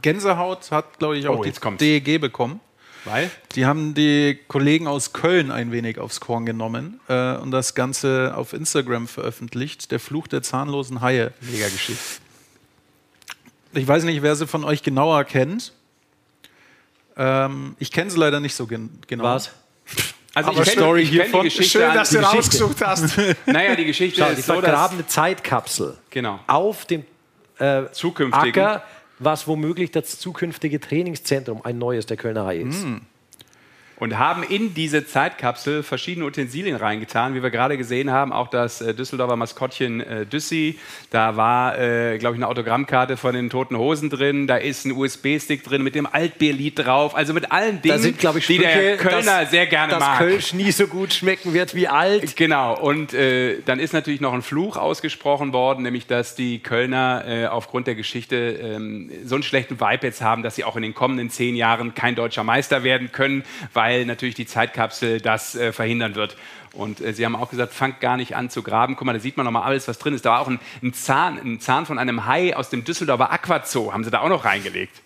Gänsehaut 0.03 0.71
hat, 0.71 0.99
glaube 0.99 1.19
ich, 1.19 1.27
auch 1.29 1.39
oh, 1.39 1.45
die 1.45 2.01
DEG 2.01 2.21
bekommen. 2.21 2.61
Weil? 3.05 3.31
Die 3.55 3.67
haben 3.67 3.95
die 3.95 4.39
Kollegen 4.49 4.87
aus 4.87 5.13
Köln 5.13 5.51
ein 5.51 5.73
wenig 5.73 5.99
aufs 5.99 6.21
Korn 6.21 6.45
genommen 6.47 7.01
äh, 7.09 7.37
und 7.37 7.51
das 7.51 7.75
Ganze 7.75 8.35
auf 8.37 8.53
Instagram 8.53 9.09
veröffentlicht. 9.09 9.91
Der 9.91 10.01
Fluch 10.01 10.29
der 10.29 10.43
zahnlosen 10.43 11.01
Haie. 11.01 11.33
Mega 11.41 11.69
Geschichte. 11.69 12.21
Ich 13.73 13.87
weiß 13.87 14.05
nicht, 14.05 14.23
wer 14.23 14.37
sie 14.37 14.47
von 14.47 14.65
euch 14.65 14.83
genauer 14.83 15.25
kennt. 15.25 15.73
Ähm, 17.17 17.77
ich 17.79 17.91
kenne 17.93 18.11
sie 18.11 18.19
leider 18.19 18.41
nicht 18.41 18.55
so 18.55 18.67
gen 18.67 18.91
genau. 19.07 19.25
Was? 19.25 19.51
Also 20.35 20.51
Aber 20.51 20.61
ich 20.61 20.69
kenne 20.69 20.81
Story 20.81 21.05
kenn 21.07 21.33
die 21.33 21.41
Geschichte. 21.41 21.79
Schön, 21.79 21.95
dass 21.95 22.11
du 22.11 22.19
rausgesucht 22.19 22.85
hast. 22.85 23.19
naja, 23.47 23.75
die 23.75 23.85
Geschichte 23.85 24.21
Schau, 24.21 24.29
ist 24.31 24.39
die 24.39 24.43
so, 24.43 24.53
vergrabene 24.55 25.07
Zeitkapsel 25.07 25.99
genau. 26.09 26.39
auf 26.47 26.85
dem 26.85 27.05
äh, 27.59 27.83
zukünftigen 27.93 28.63
Acker, 28.63 28.85
was 29.21 29.47
womöglich 29.47 29.93
das 29.93 30.19
zukünftige 30.19 30.81
Trainingszentrum, 30.81 31.65
ein 31.65 31.79
neues 31.79 32.07
der 32.07 32.17
Kölner 32.17 32.45
Haie 32.47 32.63
ist. 32.63 32.85
Mm 32.85 32.97
und 34.01 34.19
haben 34.19 34.43
in 34.43 34.73
diese 34.73 35.07
Zeitkapsel 35.07 35.83
verschiedene 35.83 36.25
Utensilien 36.25 36.77
reingetan, 36.77 37.35
wie 37.35 37.43
wir 37.43 37.51
gerade 37.51 37.77
gesehen 37.77 38.11
haben, 38.11 38.33
auch 38.33 38.49
das 38.49 38.81
äh, 38.81 38.95
Düsseldorfer 38.95 39.37
Maskottchen 39.37 40.01
äh, 40.01 40.27
Düssi. 40.27 40.79
Da 41.11 41.37
war, 41.37 41.79
äh, 41.79 42.17
glaube 42.19 42.35
ich, 42.35 42.39
eine 42.39 42.49
Autogrammkarte 42.49 43.19
von 43.19 43.35
den 43.35 43.51
Toten 43.51 43.77
Hosen 43.77 44.09
drin. 44.09 44.47
Da 44.47 44.57
ist 44.57 44.87
ein 44.87 44.93
USB-Stick 44.93 45.63
drin 45.63 45.83
mit 45.83 45.95
dem 45.95 46.07
Altbierlied 46.07 46.79
drauf. 46.79 47.15
Also 47.15 47.35
mit 47.35 47.53
allen 47.53 47.83
Dingen, 47.83 47.99
sind, 47.99 48.25
ich, 48.25 48.47
die 48.47 48.59
der 48.59 48.97
Kölner 48.97 49.41
dass, 49.43 49.51
sehr 49.51 49.67
gerne 49.67 49.93
dass 49.93 50.01
mag. 50.01 50.19
Dass 50.19 50.27
Kölsch 50.27 50.55
nie 50.55 50.73
so 50.73 50.87
gut 50.87 51.13
schmecken 51.13 51.53
wird 51.53 51.75
wie 51.75 51.87
alt. 51.87 52.37
Genau. 52.37 52.81
Und 52.81 53.13
äh, 53.13 53.61
dann 53.67 53.79
ist 53.79 53.93
natürlich 53.93 54.23
noch 54.23 54.33
ein 54.33 54.43
Fluch 54.43 54.79
ausgesprochen 54.79 55.53
worden, 55.53 55.83
nämlich 55.83 56.07
dass 56.07 56.35
die 56.35 56.61
Kölner 56.61 57.25
äh, 57.27 57.47
aufgrund 57.49 57.87
der 57.87 57.97
Geschichte 57.97 58.37
ähm, 58.37 59.11
so 59.27 59.35
einen 59.35 59.43
schlechten 59.43 59.79
Vibe 59.79 60.07
jetzt 60.07 60.23
haben, 60.23 60.43
dass 60.43 60.55
sie 60.55 60.65
auch 60.65 60.77
in 60.77 60.83
den 60.83 60.95
kommenden 60.95 61.29
zehn 61.29 61.55
Jahren 61.55 61.95
kein 61.95 62.15
deutscher 62.15 62.45
Meister 62.45 62.83
werden 62.83 63.13
können, 63.13 63.45
weil 63.75 63.90
weil 63.91 64.07
natürlich 64.07 64.37
die 64.37 64.47
Zeitkapsel 64.47 65.21
das 65.21 65.57
äh, 65.57 65.73
verhindern 65.73 66.15
wird. 66.15 66.37
Und 66.73 67.01
äh, 67.01 67.13
sie 67.13 67.25
haben 67.25 67.35
auch 67.35 67.51
gesagt, 67.51 67.75
fangt 67.75 68.01
gar 68.01 68.17
nicht 68.17 68.37
an 68.37 68.49
zu 68.49 68.63
graben. 68.63 68.95
Guck 68.95 69.07
mal, 69.07 69.13
da 69.13 69.19
sieht 69.19 69.37
man 69.37 69.45
nochmal 69.45 69.65
alles, 69.65 69.89
was 69.89 69.99
drin 69.99 70.15
ist. 70.15 70.25
Da 70.25 70.31
war 70.31 70.41
auch 70.41 70.49
ein, 70.49 70.61
ein, 70.83 70.95
Zahn, 70.95 71.39
ein 71.39 71.61
Zahn 71.61 71.87
von 71.87 71.99
einem 71.99 72.27
Hai 72.27 72.57
aus 72.57 72.71
dem 72.71 72.85
Düsseldorfer 72.85 73.33
Aquazoo, 73.33 73.93
haben 73.93 74.05
sie 74.05 74.11
da 74.11 74.21
auch 74.21 74.29
noch 74.29 74.45
reingelegt. 74.45 75.03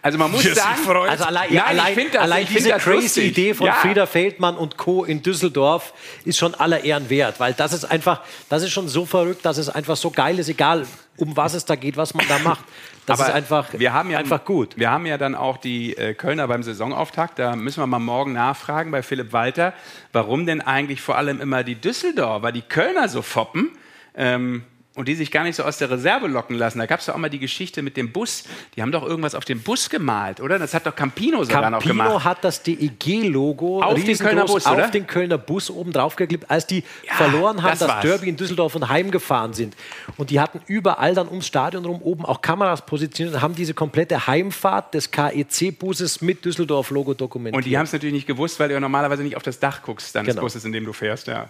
Also 0.00 0.18
man 0.18 0.30
muss 0.30 0.42
sagen, 0.42 0.88
also 1.08 1.24
allein, 1.24 1.52
ja, 1.52 1.64
allein, 1.64 1.96
das, 2.12 2.22
allein 2.22 2.46
diese 2.46 2.70
crazy 2.70 2.90
lustig. 2.90 3.24
Idee 3.26 3.54
von 3.54 3.66
ja. 3.66 3.74
Frieder 3.74 4.06
Feldmann 4.06 4.56
und 4.56 4.76
Co. 4.76 5.04
in 5.04 5.22
Düsseldorf 5.22 5.92
ist 6.24 6.38
schon 6.38 6.54
aller 6.54 6.84
Ehren 6.84 7.10
wert, 7.10 7.38
weil 7.40 7.52
das 7.52 7.72
ist 7.72 7.84
einfach, 7.84 8.20
das 8.48 8.62
ist 8.62 8.70
schon 8.70 8.88
so 8.88 9.04
verrückt, 9.04 9.44
dass 9.44 9.58
es 9.58 9.68
einfach 9.68 9.96
so 9.96 10.10
geil 10.10 10.38
ist, 10.38 10.48
egal 10.48 10.86
um 11.16 11.36
was 11.36 11.54
es 11.54 11.64
da 11.64 11.76
geht, 11.76 11.96
was 11.96 12.14
man 12.14 12.26
da 12.28 12.38
macht. 12.38 12.64
Das 13.04 13.18
Aber 13.18 13.28
ist 13.28 13.34
einfach, 13.34 13.68
wir 13.72 13.92
haben 13.92 14.10
ja, 14.10 14.18
einfach 14.18 14.44
gut. 14.44 14.76
Wir 14.76 14.90
haben 14.90 15.06
ja 15.06 15.18
dann 15.18 15.34
auch 15.34 15.56
die 15.56 15.96
äh, 15.96 16.14
Kölner 16.14 16.46
beim 16.46 16.62
Saisonauftakt. 16.62 17.38
Da 17.38 17.56
müssen 17.56 17.80
wir 17.80 17.86
mal 17.88 17.98
morgen 17.98 18.32
nachfragen 18.32 18.92
bei 18.92 19.02
Philipp 19.02 19.32
Walter, 19.32 19.74
warum 20.12 20.46
denn 20.46 20.60
eigentlich 20.60 21.00
vor 21.00 21.16
allem 21.16 21.40
immer 21.40 21.64
die 21.64 21.74
Düsseldorfer, 21.74 22.52
die 22.52 22.62
Kölner 22.62 23.08
so 23.08 23.22
foppen. 23.22 23.72
Ähm, 24.14 24.64
und 24.94 25.08
die 25.08 25.14
sich 25.14 25.30
gar 25.30 25.44
nicht 25.44 25.56
so 25.56 25.62
aus 25.62 25.78
der 25.78 25.90
Reserve 25.90 26.26
locken 26.26 26.56
lassen. 26.56 26.78
Da 26.78 26.86
gab 26.86 27.00
es 27.00 27.06
doch 27.06 27.14
auch 27.14 27.18
mal 27.18 27.30
die 27.30 27.38
Geschichte 27.38 27.80
mit 27.82 27.96
dem 27.96 28.12
Bus. 28.12 28.44
Die 28.76 28.82
haben 28.82 28.92
doch 28.92 29.04
irgendwas 29.04 29.34
auf 29.34 29.44
den 29.44 29.62
Bus 29.62 29.88
gemalt, 29.88 30.40
oder? 30.40 30.58
Das 30.58 30.74
hat 30.74 30.86
doch 30.86 30.94
Campino 30.94 31.42
sogar 31.44 31.62
Campino 31.62 31.78
noch 31.78 31.86
gemacht. 31.86 32.08
Campino 32.08 32.24
hat 32.24 32.44
das 32.44 32.62
DEG-Logo 32.62 33.82
auf 33.82 34.02
den 34.02 34.18
Kölner 34.18 34.44
Bus, 34.44 34.66
auf 34.66 34.90
den 34.90 35.06
Kölner 35.06 35.38
Bus 35.38 35.70
oben 35.70 35.92
drauf 35.92 36.16
geklebt, 36.16 36.50
als 36.50 36.66
die 36.66 36.84
ja, 37.06 37.14
verloren 37.14 37.62
haben, 37.62 37.78
das, 37.78 37.88
das 37.88 38.00
Derby 38.02 38.28
in 38.28 38.36
Düsseldorf 38.36 38.74
und 38.74 38.88
heimgefahren 38.88 39.54
sind. 39.54 39.76
Und 40.18 40.30
die 40.30 40.40
hatten 40.40 40.60
überall 40.66 41.14
dann 41.14 41.28
ums 41.28 41.46
Stadion 41.46 41.84
rum 41.84 42.02
oben 42.02 42.26
auch 42.26 42.42
Kameras 42.42 42.84
positioniert 42.84 43.36
und 43.36 43.42
haben 43.42 43.54
diese 43.54 43.72
komplette 43.72 44.26
Heimfahrt 44.26 44.92
des 44.92 45.10
KEC-Buses 45.10 46.20
mit 46.20 46.44
Düsseldorf-Logo 46.44 47.14
dokumentiert. 47.14 47.56
Und 47.56 47.64
die 47.64 47.78
haben 47.78 47.84
es 47.84 47.92
natürlich 47.92 48.14
nicht 48.14 48.26
gewusst, 48.26 48.60
weil 48.60 48.68
du 48.68 48.74
ja 48.74 48.80
normalerweise 48.80 49.22
nicht 49.22 49.36
auf 49.36 49.42
das 49.42 49.58
Dach 49.58 49.82
guckst, 49.82 50.14
dann 50.14 50.26
genau. 50.26 50.34
des 50.34 50.40
Busses, 50.42 50.64
in 50.64 50.72
dem 50.72 50.84
du 50.84 50.92
fährst, 50.92 51.28
ja. 51.28 51.48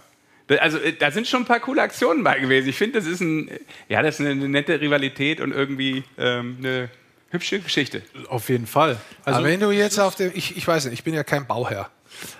Also 0.59 0.77
äh, 0.77 0.93
da 0.93 1.11
sind 1.11 1.27
schon 1.27 1.43
ein 1.43 1.45
paar 1.45 1.59
coole 1.59 1.81
Aktionen 1.81 2.23
bei 2.23 2.39
gewesen. 2.39 2.67
Ich 2.67 2.77
finde, 2.77 2.99
das 2.99 3.07
ist 3.07 3.21
ein, 3.21 3.49
ja, 3.87 4.01
das 4.01 4.19
ist 4.19 4.25
eine 4.25 4.47
nette 4.47 4.79
Rivalität 4.79 5.39
und 5.39 5.51
irgendwie 5.51 6.03
ähm, 6.17 6.57
eine 6.59 6.89
hübsche 7.29 7.59
Geschichte. 7.59 8.03
Auf 8.27 8.49
jeden 8.49 8.67
Fall. 8.67 8.97
Also 9.25 9.39
Aber 9.39 9.47
wenn 9.47 9.59
du 9.59 9.71
jetzt 9.71 9.99
auf 9.99 10.15
dem, 10.15 10.31
ich, 10.33 10.55
ich 10.57 10.67
weiß 10.67 10.85
nicht, 10.85 10.93
ich 10.93 11.03
bin 11.03 11.13
ja 11.13 11.23
kein 11.23 11.47
Bauherr. 11.47 11.89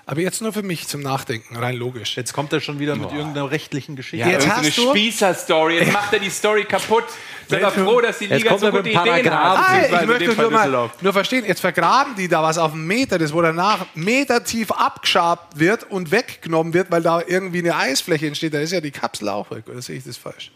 Aber 0.06 0.22
jetzt 0.22 0.41
nur 0.41 0.54
für 0.54 0.64
mich 0.64 0.88
zum 0.88 1.02
Nachdenken, 1.02 1.56
rein 1.56 1.76
logisch. 1.76 2.18
Jetzt 2.18 2.34
kommt 2.34 2.52
er 2.54 2.60
schon 2.60 2.80
wieder 2.80 2.95
mit 2.95 3.10
Boah. 3.10 3.18
irgendeiner 3.18 3.52
rechtlichen 3.52 3.95
Geschichte. 3.95 4.26
Ja, 4.26 4.34
jetzt 4.34 4.48
hast 4.48 4.60
eine 4.60 4.72
Spießer-Story. 4.72 5.80
Jetzt 5.80 5.94
macht 5.94 6.12
er 6.14 6.20
die 6.20 6.30
Story 6.30 6.66
kaputt. 6.66 7.06
Sind 7.48 7.62
wir 7.62 7.72
froh, 7.72 8.02
dass 8.02 8.20
die 8.20 8.28
Liga 8.28 8.58
so 8.58 8.72
gute 8.72 8.90
Ideen 8.90 9.32
hat. 9.32 9.58
Ah, 9.58 10.02
ich 10.02 10.08
möchte 10.08 10.36
nur, 10.36 10.52
mal, 10.52 10.90
nur 11.02 11.14
verstehen, 11.14 11.45
jetzt 11.45 11.62
vergraben 11.62 12.16
die 12.16 12.28
da 12.28 12.41
was 12.41 12.58
auf 12.58 12.74
einen 12.74 12.88
Meter, 12.88 13.18
das 13.18 13.34
wo 13.34 13.41
danach 13.41 13.86
Meter 13.95 14.44
tief 14.44 14.72
abgeschabt 14.72 15.60
wird 15.60 15.90
und 15.90 16.12
weggenommen 16.12 16.74
wird, 16.74 16.91
weil 16.91 17.02
da 17.02 17.22
irgendwie 17.26 17.60
eine 17.60 17.76
Eisfläche 17.76 18.28
entsteht. 18.28 18.54
Da 18.54 18.60
ist 18.60 18.72
ja 18.72 18.82
die 18.82 18.91
Kapsel 18.91 19.30
auch 19.30 19.52
weg, 19.52 19.66
oder 19.68 19.82
sehe 19.82 19.98
ich 19.98 20.04
das 20.04 20.18
falsch? 20.18 20.52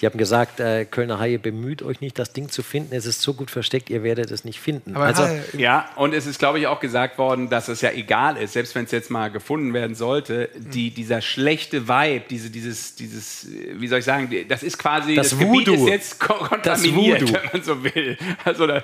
Die 0.00 0.06
haben 0.06 0.18
gesagt, 0.18 0.60
äh, 0.60 0.84
Kölner 0.84 1.18
Haie, 1.18 1.38
bemüht 1.38 1.82
euch 1.82 2.00
nicht, 2.00 2.18
das 2.18 2.32
Ding 2.32 2.48
zu 2.48 2.62
finden. 2.62 2.94
Es 2.94 3.06
ist 3.06 3.22
so 3.22 3.34
gut 3.34 3.50
versteckt, 3.50 3.90
ihr 3.90 4.02
werdet 4.02 4.30
es 4.30 4.44
nicht 4.44 4.60
finden. 4.60 4.96
Aber 4.96 5.04
also, 5.04 5.26
ja, 5.56 5.88
und 5.96 6.14
es 6.14 6.26
ist, 6.26 6.38
glaube 6.38 6.58
ich, 6.58 6.66
auch 6.66 6.80
gesagt 6.80 7.16
worden, 7.18 7.48
dass 7.48 7.68
es 7.68 7.80
ja 7.80 7.90
egal 7.90 8.36
ist, 8.36 8.54
selbst 8.54 8.74
wenn 8.74 8.84
es 8.84 8.90
jetzt 8.90 9.10
mal 9.10 9.30
gefunden 9.30 9.72
werden 9.72 9.94
sollte, 9.94 10.50
die, 10.56 10.90
dieser 10.90 11.20
schlechte 11.20 11.88
Vibe, 11.88 12.24
diese, 12.28 12.50
dieses, 12.50 12.96
dieses, 12.96 13.46
wie 13.72 13.86
soll 13.86 14.00
ich 14.00 14.04
sagen, 14.04 14.28
das 14.48 14.62
ist 14.62 14.78
quasi, 14.78 15.14
das, 15.14 15.30
das 15.30 15.38
Gebiet 15.38 15.68
ist 15.68 15.86
jetzt 15.86 16.20
kontaminiert, 16.20 17.32
wenn 17.32 17.50
man 17.52 17.62
so 17.62 17.84
will. 17.84 18.18
Also 18.44 18.66
da, 18.66 18.82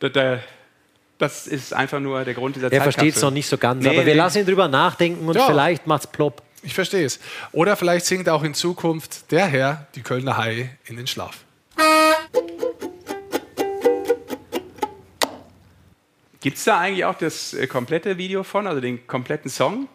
da, 0.00 0.08
da 0.08 0.40
das 1.18 1.46
ist 1.46 1.72
einfach 1.72 2.00
nur 2.00 2.24
der 2.24 2.34
Grund 2.34 2.56
dieser 2.56 2.70
Zeit. 2.70 2.78
Er 2.78 2.82
versteht 2.82 3.14
es 3.14 3.22
noch 3.22 3.30
nicht 3.30 3.46
so 3.46 3.56
ganz, 3.56 3.84
nee, 3.84 3.88
aber 3.88 3.98
wir 3.98 4.12
nee. 4.12 4.18
lassen 4.18 4.38
ihn 4.38 4.46
drüber 4.46 4.68
nachdenken 4.68 5.26
und 5.26 5.36
ja. 5.36 5.46
vielleicht 5.46 5.86
macht 5.86 6.04
es 6.04 6.06
plopp. 6.08 6.42
Ich 6.64 6.74
verstehe 6.74 7.04
es. 7.04 7.20
Oder 7.52 7.76
vielleicht 7.76 8.06
singt 8.06 8.28
auch 8.28 8.42
in 8.42 8.54
Zukunft 8.54 9.30
der 9.30 9.46
Herr 9.46 9.86
die 9.94 10.02
Kölner 10.02 10.38
Haie 10.38 10.70
in 10.86 10.96
den 10.96 11.06
Schlaf. 11.06 11.44
Gibt 16.40 16.58
es 16.58 16.64
da 16.64 16.78
eigentlich 16.78 17.04
auch 17.04 17.16
das 17.16 17.54
äh, 17.54 17.66
komplette 17.66 18.18
Video 18.18 18.42
von, 18.42 18.66
also 18.66 18.80
den 18.80 19.06
kompletten 19.06 19.50
Song? 19.50 19.88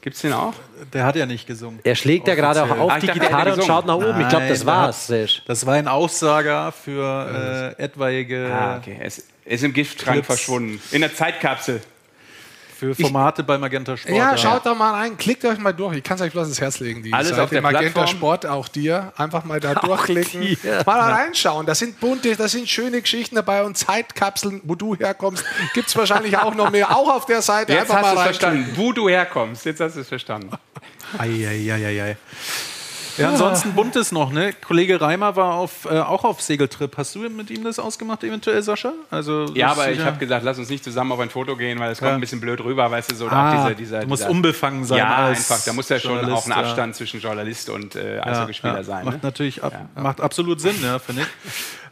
Gibt 0.00 0.14
es 0.14 0.22
den 0.22 0.32
auch? 0.32 0.54
Der 0.92 1.04
hat 1.04 1.16
ja 1.16 1.26
nicht 1.26 1.48
gesungen. 1.48 1.80
Er 1.82 1.96
schlägt 1.96 2.28
ja 2.28 2.36
gerade 2.36 2.62
auch 2.62 2.78
auf 2.78 2.92
ah, 2.92 3.00
die 3.00 3.08
Gitarre 3.08 3.54
und 3.54 3.64
schaut 3.64 3.86
nach 3.86 3.96
oben. 3.96 4.10
Nein, 4.10 4.22
ich 4.22 4.28
glaube, 4.28 4.46
das 4.46 4.64
war's. 4.64 5.12
Das 5.46 5.66
war 5.66 5.74
ein 5.74 5.88
Aussager 5.88 6.70
für 6.70 7.74
äh, 7.76 7.82
etwaige. 7.82 8.48
Ah, 8.52 8.76
okay. 8.76 8.98
Es 9.00 9.26
ist 9.44 9.64
im 9.64 9.72
Giftschrank 9.72 10.24
verschwunden. 10.24 10.80
In 10.92 11.00
der 11.00 11.12
Zeitkapsel 11.12 11.80
für 12.78 12.94
Formate 12.94 13.42
ich, 13.42 13.46
bei 13.46 13.56
Magenta 13.56 13.96
Sport. 13.96 14.14
Ja, 14.14 14.36
schaut 14.36 14.66
da 14.66 14.74
mal 14.74 14.92
rein, 14.92 15.16
klickt 15.16 15.44
euch 15.44 15.58
mal 15.58 15.72
durch. 15.72 15.96
Ich 15.96 16.02
kann 16.02 16.16
es 16.16 16.22
euch 16.22 16.32
bloß 16.32 16.48
ins 16.48 16.60
Herz 16.60 16.78
legen. 16.80 17.02
Die 17.02 17.12
Alles 17.12 17.30
Seite 17.30 17.44
auf 17.44 17.50
der 17.50 17.62
Magenta 17.62 17.92
Plattform. 17.92 18.06
Sport, 18.16 18.46
auch 18.46 18.68
dir. 18.68 19.12
Einfach 19.16 19.44
mal 19.44 19.60
da 19.60 19.74
durchklicken. 19.86 20.42
Dir. 20.42 20.56
Mal 20.84 20.98
da 20.98 21.08
reinschauen. 21.08 21.64
Da 21.64 21.74
sind 21.74 21.98
bunte, 22.00 22.36
da 22.36 22.48
sind 22.48 22.68
schöne 22.68 23.00
Geschichten 23.00 23.34
dabei 23.36 23.64
und 23.64 23.78
Zeitkapseln, 23.78 24.60
wo 24.64 24.74
du 24.74 24.94
herkommst, 24.94 25.44
gibt 25.74 25.88
es 25.88 25.96
wahrscheinlich 25.96 26.36
auch 26.36 26.54
noch 26.54 26.70
mehr. 26.70 26.94
Auch 26.94 27.08
auf 27.08 27.24
der 27.24 27.40
Seite. 27.40 27.72
Jetzt 27.72 27.92
hast 27.92 28.12
du 28.12 28.16
es 28.18 28.22
verstanden, 28.22 28.72
wo 28.74 28.92
du 28.92 29.08
herkommst. 29.08 29.64
Jetzt 29.64 29.80
hast 29.80 29.96
du 29.96 30.00
es 30.00 30.08
verstanden. 30.08 30.50
Eieieiei. 31.18 31.74
Ei, 31.74 31.86
ei, 31.86 32.02
ei. 32.10 32.16
Ja, 33.18 33.30
ansonsten 33.30 33.72
buntes 33.72 34.12
noch, 34.12 34.30
ne? 34.30 34.52
Kollege 34.52 35.00
Reimer 35.00 35.36
war 35.36 35.54
auf, 35.54 35.86
äh, 35.86 35.98
auch 35.98 36.24
auf 36.24 36.40
Segeltrip. 36.40 36.96
Hast 36.96 37.14
du 37.14 37.20
mit 37.20 37.50
ihm 37.50 37.64
das 37.64 37.78
ausgemacht, 37.78 38.22
eventuell, 38.24 38.62
Sascha? 38.62 38.92
Also, 39.10 39.46
ja, 39.54 39.70
aber 39.70 39.90
ich 39.90 40.00
habe 40.00 40.18
gesagt, 40.18 40.44
lass 40.44 40.58
uns 40.58 40.68
nicht 40.68 40.84
zusammen 40.84 41.12
auf 41.12 41.20
ein 41.20 41.30
Foto 41.30 41.56
gehen, 41.56 41.78
weil 41.78 41.92
es 41.92 41.98
kommt 41.98 42.12
ein 42.12 42.20
bisschen 42.20 42.40
blöd 42.40 42.62
rüber, 42.62 42.90
weißt 42.90 43.10
du, 43.10 43.14
so 43.14 43.28
ah, 43.28 43.56
dieser, 43.56 43.74
dieser, 43.74 44.00
Du 44.00 44.08
musst 44.08 44.22
dieser, 44.22 44.30
unbefangen 44.30 44.84
sein. 44.84 44.98
Ja, 44.98 45.26
einfach. 45.26 45.62
Da 45.64 45.72
muss 45.72 45.88
ja 45.88 45.98
schon 45.98 46.30
auch 46.30 46.46
ein 46.46 46.52
Abstand 46.52 46.94
ja. 46.94 46.98
zwischen 46.98 47.20
Journalist 47.20 47.70
und 47.70 47.96
äh, 47.96 48.20
Eishockeyspieler 48.20 48.76
ja, 48.76 48.84
sein. 48.84 49.04
Macht 49.04 49.16
ne? 49.16 49.20
natürlich 49.22 49.62
ab, 49.62 49.72
macht 49.94 50.20
absolut 50.20 50.60
Sinn, 50.60 50.76
ja, 50.82 50.98
finde 50.98 51.22
ich. 51.22 51.28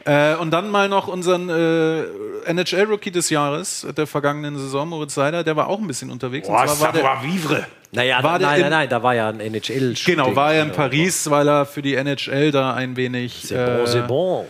Äh, 0.07 0.35
und 0.37 0.51
dann 0.51 0.71
mal 0.71 0.89
noch 0.89 1.09
unseren 1.09 1.49
äh, 1.49 2.03
NHL-Rookie 2.45 3.11
des 3.11 3.31
Jahres 3.31 3.87
der 3.97 4.07
vergangenen 4.07 4.59
Saison, 4.59 4.89
Moritz 4.89 5.15
Seider, 5.15 5.45
der 5.45 5.57
war 5.57 5.69
auch 5.69 5.79
ein 5.79 5.87
bisschen 5.87 6.11
unterwegs. 6.11 6.47
Boah, 6.47 6.63
und 6.63 6.69
zwar 6.69 6.95
war 6.95 7.23
der, 7.23 7.23
Vivre. 7.23 7.67
Naja, 7.95 8.23
war 8.23 8.39
nein, 8.39 8.61
nein, 8.61 8.71
nein, 8.71 8.89
da 8.89 9.03
war 9.03 9.15
ja 9.15 9.29
ein 9.29 9.41
NHL. 9.41 9.95
Genau, 10.05 10.35
war 10.35 10.55
er 10.55 10.65
in 10.65 10.73
Paris, 10.73 11.31
weil 11.31 11.49
er 11.49 11.65
für 11.65 11.83
die 11.83 11.95
NHL 11.95 12.51
da 12.51 12.75
ein 12.75 12.97
wenig 12.97 13.53
äh, 13.53 14.05
bon, 14.07 14.47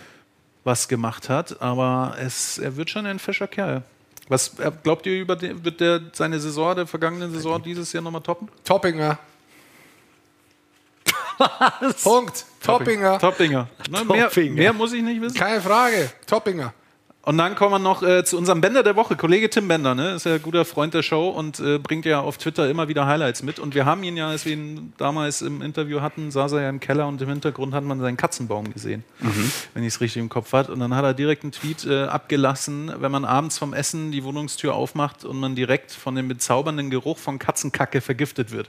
was 0.64 0.88
gemacht 0.88 1.28
hat. 1.28 1.60
Aber 1.60 2.16
es, 2.18 2.58
er 2.58 2.76
wird 2.76 2.90
schon 2.90 3.06
ein 3.06 3.18
fescher 3.18 3.46
Kerl. 3.46 3.82
Was 4.28 4.58
äh, 4.58 4.72
glaubt 4.82 5.06
ihr 5.06 5.20
über 5.20 5.36
den, 5.36 5.64
wird 5.64 5.80
der 5.80 6.00
seine 6.12 6.40
Saison 6.40 6.74
der 6.74 6.86
vergangenen 6.86 7.32
Saison 7.32 7.62
dieses 7.62 7.92
Jahr 7.92 8.02
nochmal 8.02 8.22
toppen? 8.22 8.48
Toppinger. 8.64 9.18
Was? 11.80 12.02
Punkt. 12.02 12.46
Toppinger. 12.62 13.18
Toppinger. 13.18 13.68
Ne, 13.90 14.04
mehr, 14.04 14.30
mehr, 14.50 14.72
muss 14.72 14.92
ich 14.92 15.02
nicht 15.02 15.20
wissen. 15.20 15.36
Keine 15.36 15.60
Frage. 15.60 16.10
Toppinger. 16.26 16.72
Und 17.24 17.38
dann 17.38 17.54
kommen 17.54 17.72
wir 17.72 17.78
noch 17.78 18.02
äh, 18.02 18.22
zu 18.22 18.36
unserem 18.36 18.60
Bänder 18.60 18.82
der 18.82 18.96
Woche. 18.96 19.16
Kollege 19.16 19.48
Tim 19.48 19.66
Bender, 19.66 19.94
ne? 19.94 20.14
ist 20.14 20.26
ja 20.26 20.34
ein 20.34 20.42
guter 20.42 20.66
Freund 20.66 20.92
der 20.92 21.02
Show 21.02 21.28
und 21.30 21.58
äh, 21.58 21.78
bringt 21.78 22.04
ja 22.04 22.20
auf 22.20 22.36
Twitter 22.36 22.68
immer 22.68 22.88
wieder 22.88 23.06
Highlights 23.06 23.42
mit. 23.42 23.58
Und 23.58 23.74
wir 23.74 23.86
haben 23.86 24.04
ihn 24.04 24.16
ja, 24.16 24.28
als 24.28 24.44
wir 24.44 24.52
ihn 24.52 24.92
damals 24.98 25.40
im 25.40 25.62
Interview 25.62 26.02
hatten, 26.02 26.30
saß 26.30 26.52
er 26.52 26.62
ja 26.62 26.68
im 26.68 26.80
Keller 26.80 27.08
und 27.08 27.22
im 27.22 27.28
Hintergrund 27.30 27.72
hat 27.72 27.82
man 27.82 27.98
seinen 27.98 28.18
Katzenbaum 28.18 28.70
gesehen, 28.74 29.04
mhm. 29.20 29.50
wenn 29.72 29.84
ich 29.84 29.94
es 29.94 30.00
richtig 30.02 30.20
im 30.20 30.28
Kopf 30.28 30.52
hatte. 30.52 30.70
Und 30.70 30.80
dann 30.80 30.94
hat 30.94 31.04
er 31.04 31.14
direkt 31.14 31.44
einen 31.44 31.52
Tweet 31.52 31.86
äh, 31.86 32.04
abgelassen, 32.04 32.92
wenn 32.98 33.10
man 33.10 33.24
abends 33.24 33.56
vom 33.56 33.72
Essen 33.72 34.12
die 34.12 34.22
Wohnungstür 34.22 34.74
aufmacht 34.74 35.24
und 35.24 35.40
man 35.40 35.54
direkt 35.54 35.92
von 35.92 36.14
dem 36.14 36.28
bezaubernden 36.28 36.90
Geruch 36.90 37.16
von 37.16 37.38
Katzenkacke 37.38 38.02
vergiftet 38.02 38.50
wird. 38.52 38.68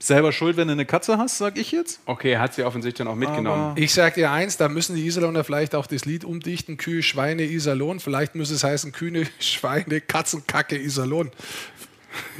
Selber 0.00 0.32
schuld, 0.32 0.56
wenn 0.56 0.68
du 0.68 0.72
eine 0.72 0.86
Katze 0.86 1.18
hast, 1.18 1.38
sag 1.38 1.58
ich 1.58 1.72
jetzt. 1.72 2.00
Okay, 2.06 2.36
hat 2.38 2.54
sie 2.54 2.62
offensichtlich 2.62 2.98
dann 2.98 3.08
auch 3.08 3.16
mitgenommen. 3.16 3.70
Aber 3.70 3.78
ich 3.78 3.92
sag 3.92 4.14
dir 4.14 4.30
eins, 4.30 4.56
da 4.56 4.68
müssen 4.68 4.94
die 4.94 5.04
Iserlohner 5.04 5.42
vielleicht 5.42 5.74
auch 5.74 5.86
das 5.86 6.04
Lied 6.04 6.24
umdichten: 6.24 6.76
Kühe, 6.76 7.02
Schweine, 7.02 7.42
Iserlohn. 7.42 7.98
Vielleicht 7.98 8.34
müsste 8.34 8.54
es 8.54 8.62
heißen: 8.62 8.92
Kühne, 8.92 9.26
Schweine, 9.40 10.00
Katzenkacke, 10.00 10.78
Iserlohn. 10.78 11.30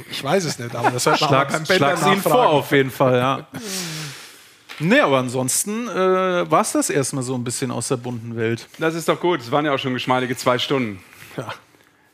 Ich 0.09 0.23
weiß 0.23 0.45
es 0.45 0.59
nicht, 0.59 0.75
aber 0.75 0.91
das 0.91 1.05
hört 1.05 1.21
man 1.21 1.29
Schlag, 1.29 1.51
beim 1.51 1.65
Schlag's 1.65 2.05
ihn 2.05 2.21
vor, 2.21 2.49
auf 2.49 2.71
jeden 2.71 2.91
Fall, 2.91 3.17
ja. 3.17 3.47
Nee, 4.79 4.99
aber 4.99 5.19
ansonsten 5.19 5.87
äh, 5.87 6.49
war 6.49 6.61
es 6.61 6.71
das 6.71 6.89
erstmal 6.89 7.23
so 7.23 7.35
ein 7.35 7.43
bisschen 7.43 7.69
aus 7.69 7.89
der 7.89 7.97
bunten 7.97 8.35
Welt. 8.37 8.67
Das 8.77 8.95
ist 8.95 9.09
doch 9.09 9.19
gut. 9.19 9.41
Es 9.41 9.51
waren 9.51 9.65
ja 9.65 9.73
auch 9.73 9.79
schon 9.79 9.93
geschmeidige 9.93 10.35
zwei 10.37 10.57
Stunden. 10.57 11.03
Ja. 11.35 11.53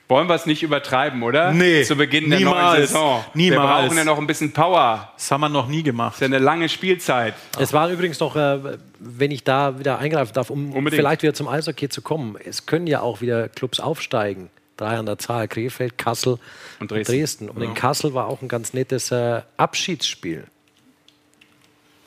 Wollen 0.08 0.30
wir 0.30 0.36
es 0.36 0.46
nicht 0.46 0.62
übertreiben, 0.62 1.24
oder? 1.24 1.52
Nee. 1.52 1.84
Zu 1.84 1.96
Beginn 1.96 2.30
der 2.30 2.40
neuen 2.42 2.76
Saison. 2.76 3.26
Niemals. 3.34 3.60
Wir 3.60 3.68
brauchen 3.68 3.98
ja 3.98 4.04
noch 4.04 4.20
ein 4.20 4.28
bisschen 4.28 4.54
Power. 4.54 5.12
Das 5.16 5.32
haben 5.32 5.42
wir 5.42 5.50
noch 5.50 5.68
nie 5.68 5.82
gemacht. 5.82 6.14
Das 6.14 6.22
ist 6.22 6.32
ja 6.32 6.36
eine 6.36 6.46
lange 6.46 6.70
Spielzeit. 6.70 7.34
Es 7.60 7.74
war 7.74 7.90
übrigens 7.90 8.20
noch, 8.20 8.36
äh, 8.36 8.78
wenn 9.00 9.32
ich 9.32 9.44
da 9.44 9.80
wieder 9.80 9.98
eingreifen 9.98 10.34
darf, 10.34 10.52
um 10.52 10.74
Unbedingt. 10.74 11.00
vielleicht 11.00 11.24
wieder 11.24 11.34
zum 11.34 11.48
Eishockey 11.48 11.90
zu 11.90 12.04
kommen. 12.04 12.38
Es 12.44 12.68
können 12.68 12.86
ja 12.86 13.02
auch 13.02 13.22
wieder 13.22 13.50
Clubs 13.50 13.80
aufsteigen. 13.80 14.52
Drei 14.78 14.98
an 14.98 15.08
der 15.08 15.18
Zahl: 15.18 15.48
Krefeld, 15.48 15.98
Kassel 15.98 16.38
und 16.80 16.92
Dresden. 16.92 17.00
Und, 17.00 17.08
Dresden. 17.08 17.50
und 17.50 17.62
ja. 17.64 17.70
in 17.70 17.74
Kassel 17.74 18.14
war 18.14 18.28
auch 18.28 18.44
ein 18.44 18.48
ganz 18.48 18.74
nettes 18.74 19.10
äh, 19.10 19.42
Abschiedsspiel. 19.58 20.44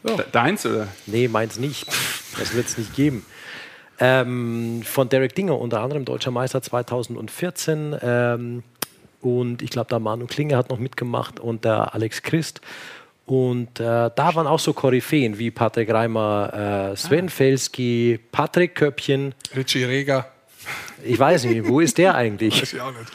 Ja. 0.05 0.17
Deins 0.31 0.65
oder? 0.65 0.87
Nee, 1.07 1.27
meins 1.27 1.59
nicht. 1.59 1.87
Das 2.39 2.55
wird 2.55 2.69
es 2.69 2.79
nicht 2.79 2.95
geben 2.95 3.27
ähm, 4.01 4.83
von 4.85 5.09
Derek 5.09 5.35
Dinger, 5.35 5.59
unter 5.59 5.81
anderem 5.81 6.05
deutscher 6.05 6.31
Meister 6.31 6.63
2014. 6.63 7.97
Ähm, 8.01 8.63
und 9.21 9.63
ich 9.63 9.71
glaube, 9.71 9.89
da 9.91 9.99
Manu 9.99 10.27
Klinge 10.27 10.57
hat 10.57 10.71
noch 10.71 10.79
mitgemacht 10.79 11.41
und 11.41 11.65
der 11.65 11.95
Alex 11.95 12.23
Christ. 12.23 12.61
Und 13.27 13.79
äh, 13.79 13.83
da 13.83 14.35
waren 14.35 14.47
auch 14.47 14.59
so 14.59 14.73
Koryphäen 14.73 15.39
wie 15.39 15.51
Patrick 15.51 15.93
Reimer, 15.93 16.93
äh, 16.93 16.97
Sven 16.97 17.27
ah. 17.27 17.31
Felski, 17.31 18.19
Patrick 18.33 18.75
Köppchen. 18.75 19.35
Richie 19.55 19.85
Reger. 19.85 20.27
Ich 21.05 21.19
weiß 21.19 21.45
nicht, 21.45 21.67
wo 21.69 21.81
ist 21.81 21.99
der 21.99 22.15
eigentlich? 22.15 22.61
Weiß 22.61 22.73
ich 22.73 22.81
auch 22.81 22.91
nicht. 22.91 23.11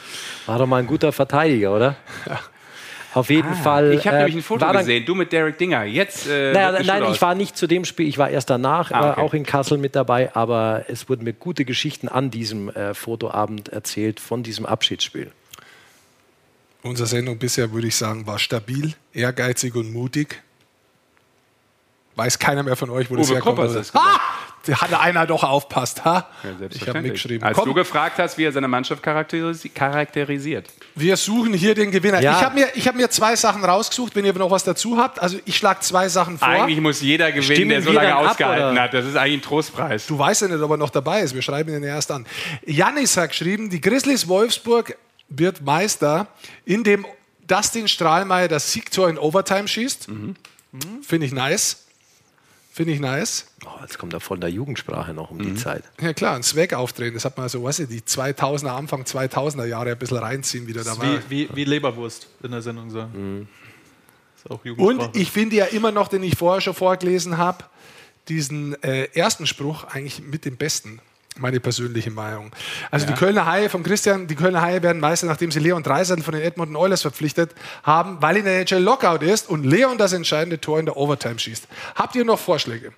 War 0.46 0.58
doch 0.58 0.66
mal 0.66 0.76
ein 0.76 0.86
guter 0.86 1.12
Verteidiger, 1.12 1.74
oder? 1.74 1.96
Ja. 2.26 2.40
Auf 3.14 3.30
jeden 3.30 3.48
Ah, 3.52 3.54
Fall. 3.54 3.92
Ich 3.92 4.06
habe 4.06 4.16
äh, 4.16 4.18
nämlich 4.20 4.36
ein 4.36 4.42
Foto 4.42 4.70
gesehen, 4.72 5.04
du 5.06 5.14
mit 5.14 5.32
Derek 5.32 5.56
Dinger. 5.58 5.84
Jetzt. 5.84 6.26
Äh, 6.28 6.52
Naja, 6.52 6.82
nein, 6.82 7.04
ich 7.12 7.22
war 7.22 7.34
nicht 7.34 7.56
zu 7.56 7.66
dem 7.66 7.84
Spiel, 7.84 8.08
ich 8.08 8.18
war 8.18 8.28
erst 8.30 8.50
danach, 8.50 8.90
Ah, 8.90 9.08
äh, 9.08 9.12
okay. 9.12 9.20
auch 9.20 9.34
in 9.34 9.44
Kassel 9.46 9.78
mit 9.78 9.94
dabei, 9.94 10.34
aber 10.34 10.84
es 10.88 11.08
wurden 11.08 11.24
mir 11.24 11.32
gute 11.32 11.64
Geschichten 11.64 12.08
an 12.08 12.30
diesem 12.30 12.68
äh, 12.70 12.92
Fotoabend 12.94 13.68
erzählt 13.68 14.20
von 14.20 14.42
diesem 14.42 14.66
Abschiedsspiel. 14.66 15.30
Unsere 16.82 17.06
Sendung 17.06 17.38
bisher, 17.38 17.72
würde 17.72 17.86
ich 17.86 17.96
sagen, 17.96 18.26
war 18.26 18.38
stabil, 18.38 18.92
ehrgeizig 19.14 19.74
und 19.74 19.92
mutig. 19.92 20.42
Weiß 22.16 22.38
keiner 22.38 22.62
mehr 22.62 22.76
von 22.76 22.90
euch, 22.90 23.10
wo 23.10 23.16
das 23.16 23.26
Uwe 23.28 23.34
herkommt. 23.36 23.56
Koppers 23.56 23.70
oder? 23.72 23.80
ist 23.80 23.92
gesagt. 23.92 24.06
ha! 24.06 24.20
Da 24.66 24.80
hat 24.80 24.94
einer 24.94 25.26
doch 25.26 25.42
aufpasst. 25.42 26.04
Ha? 26.04 26.28
Ja, 26.42 26.66
ich 26.70 26.88
habe 26.88 27.02
mitgeschrieben. 27.02 27.46
Als 27.46 27.56
Komm, 27.56 27.66
du 27.66 27.74
gefragt 27.74 28.18
hast, 28.18 28.38
wie 28.38 28.44
er 28.44 28.52
seine 28.52 28.68
Mannschaft 28.68 29.02
charakterisi 29.02 29.68
charakterisiert. 29.68 30.68
wir 30.94 31.16
suchen 31.16 31.52
hier 31.52 31.74
den 31.74 31.90
Gewinner. 31.90 32.20
Ja. 32.20 32.38
Ich 32.38 32.44
habe 32.44 32.54
mir, 32.54 32.68
ich 32.74 32.88
hab 32.88 32.94
mir 32.94 33.10
zwei 33.10 33.36
Sachen 33.36 33.64
rausgesucht, 33.64 34.14
wenn 34.16 34.24
ihr 34.24 34.32
noch 34.32 34.50
was 34.50 34.64
dazu 34.64 34.96
habt. 34.96 35.20
Also 35.20 35.38
ich 35.44 35.56
schlage 35.56 35.80
zwei 35.80 36.08
Sachen 36.08 36.38
vor. 36.38 36.48
Eigentlich 36.48 36.80
muss 36.80 37.00
jeder 37.00 37.30
gewinnen, 37.30 37.44
Stimmen 37.44 37.70
der 37.70 37.82
so 37.82 37.92
lange 37.92 38.14
ab, 38.14 38.30
ausgehalten 38.30 38.72
oder? 38.72 38.82
hat. 38.82 38.94
Das 38.94 39.04
ist 39.04 39.16
eigentlich 39.16 39.40
ein 39.40 39.42
Trostpreis. 39.42 40.06
Du 40.06 40.18
weißt 40.18 40.42
ja 40.42 40.48
nicht, 40.48 40.60
ob 40.62 40.70
er 40.70 40.76
noch 40.76 40.90
dabei 40.90 41.20
ist. 41.20 41.34
Wir 41.34 41.42
schreiben 41.42 41.74
ihn 41.74 41.82
erst 41.82 42.10
an. 42.10 42.26
Janis 42.64 43.16
hat 43.16 43.30
geschrieben, 43.30 43.70
die 43.70 43.80
Grizzlies 43.80 44.28
Wolfsburg 44.28 44.96
wird 45.28 45.62
Meister, 45.62 46.26
indem 46.64 47.06
Dustin 47.46 47.88
Strahlmeier 47.88 48.48
das 48.48 48.72
Siegtor 48.72 49.08
in 49.08 49.18
Overtime 49.18 49.68
schießt. 49.68 50.08
Finde 51.02 51.26
ich 51.26 51.32
nice. 51.32 51.83
Finde 52.76 52.92
ich 52.92 52.98
nice. 52.98 53.46
Oh, 53.64 53.68
jetzt 53.82 53.98
kommt 53.98 54.14
er 54.14 54.18
von 54.20 54.40
der 54.40 54.50
Jugendsprache 54.50 55.14
noch 55.14 55.30
um 55.30 55.36
Mhm. 55.36 55.42
die 55.44 55.54
Zeit. 55.54 55.84
Ja 56.00 56.12
klar, 56.12 56.34
ein 56.34 56.42
Swag 56.42 56.72
aufdrehen. 56.74 57.14
Das 57.14 57.24
hat 57.24 57.38
man 57.38 57.48
so, 57.48 57.62
weißt 57.62 57.78
du, 57.78 57.86
die 57.86 58.00
2000er, 58.00 58.70
Anfang 58.70 59.04
2000er 59.04 59.64
Jahre 59.64 59.92
ein 59.92 59.98
bisschen 59.98 60.16
reinziehen 60.18 60.66
wieder. 60.66 60.82
Da 60.82 60.90
Das 60.90 60.98
ist 60.98 61.02
war. 61.04 61.30
wie, 61.30 61.48
wie, 61.50 61.54
wie 61.54 61.62
Leberwurst 61.64 62.26
in 62.42 62.50
der 62.50 62.62
Sendung 62.62 62.90
sagen. 62.90 63.46
Ist 64.36 64.50
auch 64.50 64.58
Und 64.64 65.14
ich 65.16 65.30
finde 65.30 65.54
ja 65.54 65.66
immer 65.66 65.92
noch, 65.92 66.08
den 66.08 66.24
ich 66.24 66.36
vorher 66.36 66.60
schon 66.60 66.74
vorgelesen 66.74 67.38
habe, 67.38 67.62
diesen 68.26 68.74
äh, 68.82 69.04
ersten 69.14 69.46
Spruch 69.46 69.84
eigentlich 69.84 70.20
mit 70.20 70.44
dem 70.44 70.56
besten. 70.56 70.98
Meine 71.36 71.58
persönliche 71.58 72.12
Meinung. 72.12 72.52
Also 72.92 73.06
die 73.06 73.12
Kölner 73.12 73.44
Haie 73.44 73.68
von 73.68 73.82
Christian, 73.82 74.28
die 74.28 74.36
Kölner 74.36 74.62
Haie 74.62 74.82
werden 74.82 75.00
Meister, 75.00 75.26
nachdem 75.26 75.50
sie 75.50 75.58
Leon 75.58 75.82
Dreiseitel 75.82 76.22
von 76.22 76.32
den 76.32 76.42
Edmonton 76.42 76.76
Oilers 76.76 77.02
verpflichtet 77.02 77.54
haben, 77.82 78.18
weil 78.22 78.36
in 78.36 78.44
der 78.44 78.60
NHL 78.60 78.80
Lockout 78.80 79.24
ist 79.24 79.48
und 79.48 79.64
Leon 79.64 79.98
das 79.98 80.12
entscheidende 80.12 80.60
Tor 80.60 80.78
in 80.78 80.86
der 80.86 80.96
Overtime 80.96 81.40
schießt. 81.40 81.66
Habt 81.96 82.14
ihr 82.14 82.24
noch 82.24 82.38
Vorschläge? 82.38 82.92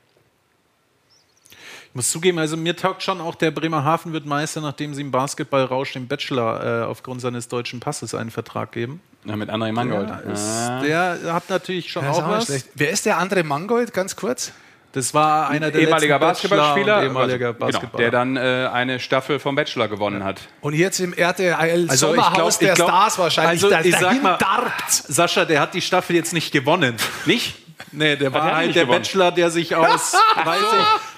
Ich 1.89 1.95
muss 1.95 2.11
zugeben, 2.11 2.39
also 2.39 2.59
mir 2.59 2.77
taugt 2.77 3.03
schon 3.03 3.23
auch 3.23 3.37
der 3.37 3.51
Bremerhaven 3.51 4.13
wird 4.13 4.27
Meister, 4.27 4.61
nachdem 4.61 4.93
sie 4.93 5.01
im 5.01 5.11
Basketballrausch 5.11 5.95
dem 5.95 6.07
Bachelor 6.07 6.83
äh, 6.83 6.85
aufgrund 6.85 7.23
seines 7.23 7.49
deutschen 7.49 7.81
Passes 7.81 8.15
einen 8.15 8.31
Vertrag 8.31 8.71
geben. 8.71 9.01
Ja, 9.25 9.35
mit 9.35 9.49
André 9.49 9.73
Mangold. 9.73 10.11
Ist, 10.31 10.45
der 10.85 11.33
hat 11.33 11.49
natürlich 11.49 11.91
schon 11.91 12.07
auch 12.07 12.23
auch 12.23 12.29
was. 12.29 12.45
schlecht. 12.45 12.69
Wer 12.75 12.91
ist 12.91 13.07
der 13.07 13.17
andere 13.17 13.45
Mangold, 13.45 13.95
ganz 13.95 14.15
kurz? 14.15 14.53
Das 14.97 15.13
war 15.13 15.51
einer 15.51 15.71
der 15.71 15.83
ehemaliger 15.83 16.19
Basketballspieler, 16.19 17.01
und 17.01 17.05
ehemaliger 17.05 17.49
also, 17.49 17.59
genau, 17.59 17.67
Basketballer. 17.71 18.03
der 18.03 18.11
dann 18.11 18.37
äh, 18.39 18.71
eine 18.73 18.99
Staffel 18.99 19.39
vom 19.39 19.55
Bachelor 19.55 19.89
gewonnen 19.89 20.25
hat. 20.25 20.41
Und 20.63 20.73
jetzt 20.73 21.01
im 21.01 21.13
RTL 21.13 21.53
Also 21.53 21.93
ich 21.93 22.01
Sommerhaus 22.01 22.33
glaub- 22.35 22.49
ich 22.49 22.57
der 22.57 22.75
glaub- 22.77 22.89
Stars 22.89 23.19
wahrscheinlich. 23.19 23.63
also 23.63 23.69
da, 23.69 23.81
ich 23.83 23.95
sag 23.95 24.23
mal- 24.23 24.39
darbt. 24.39 24.91
Sascha, 24.91 25.45
der 25.45 25.61
hat 25.61 25.75
die 25.75 25.83
Staffel 25.83 26.17
jetzt 26.17 26.33
nicht 26.33 26.51
gewonnen. 26.51 26.97
Nicht? 27.27 27.57
Nee, 27.93 28.17
der 28.17 28.29
er 28.29 28.33
war 28.33 28.55
halt 28.57 28.75
der 28.75 28.85
gewonnen? 28.85 29.03
Bachelor, 29.03 29.33
der 29.33 29.51
sich 29.51 29.77
aus 29.77 30.13
30, 30.43 30.65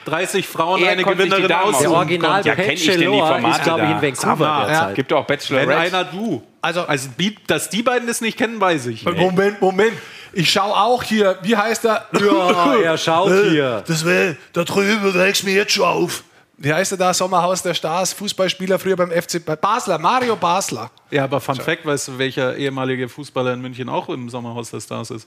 30 0.07 0.49
Frauen 0.49 0.83
Er 0.83 0.91
eine 0.91 1.05
Gewinnerin 1.05 1.47
Damen 1.47 1.77
Der 1.81 1.89
Original. 1.93 2.45
Ja, 2.45 2.57
kenn 2.57 2.71
ich 2.73 2.85
denn 2.85 2.99
die 2.99 3.07
Formate 3.07 3.49
ist, 3.59 3.63
glaube 3.63 3.85
ich, 3.85 3.91
in 3.91 4.03
Vancouver 4.03 4.45
mal, 4.45 4.67
derzeit. 4.67 4.95
Gibt 4.97 5.13
auch 5.13 5.25
Bachelor 5.25 5.61
Wenn 5.61 5.71
einer 5.71 6.03
du. 6.03 6.43
Also- 6.61 6.83
Also, 6.83 7.11
dass 7.47 7.71
die 7.71 7.85
beiden 7.85 8.09
das 8.09 8.21
nicht 8.23 8.37
kennen, 8.39 8.61
weiß 8.61 8.87
ich. 8.87 9.05
Moment, 9.05 9.61
Moment. 9.63 9.93
Ich 10.39 10.53
schaue 10.53 10.73
auch 10.77 11.03
hier, 11.03 11.37
wie 11.43 11.57
heißt 11.57 11.85
er? 11.85 12.07
Ja, 12.21 12.77
er 12.77 12.97
schaut 12.97 13.33
hier. 13.51 13.83
Das 13.89 14.05
will, 14.05 14.39
da 14.53 14.63
drüben 14.63 15.11
regst 15.11 15.43
mir 15.43 15.53
jetzt 15.53 15.73
schon 15.73 15.85
auf. 15.85 16.23
Wie 16.57 16.73
heißt 16.73 16.93
er 16.93 16.99
da? 16.99 17.13
Sommerhaus 17.13 17.61
der 17.63 17.75
Stars, 17.75 18.13
Fußballspieler 18.13 18.79
früher 18.79 18.95
beim 18.95 19.11
FC 19.11 19.45
bei 19.45 19.57
Basler, 19.57 19.99
Mario 19.99 20.37
Basler. 20.37 20.93
Ja, 21.11 21.25
aber 21.25 21.41
Fun 21.41 21.57
Fact, 21.57 21.85
weißt 21.85 22.07
du, 22.09 22.19
welcher 22.19 22.57
ehemalige 22.57 23.09
Fußballer 23.09 23.53
in 23.55 23.61
München 23.61 23.89
auch 23.89 24.09
im 24.11 24.29
Sommerhaus 24.31 24.71
der 24.71 24.81
Stars 24.81 25.11
ist? 25.11 25.27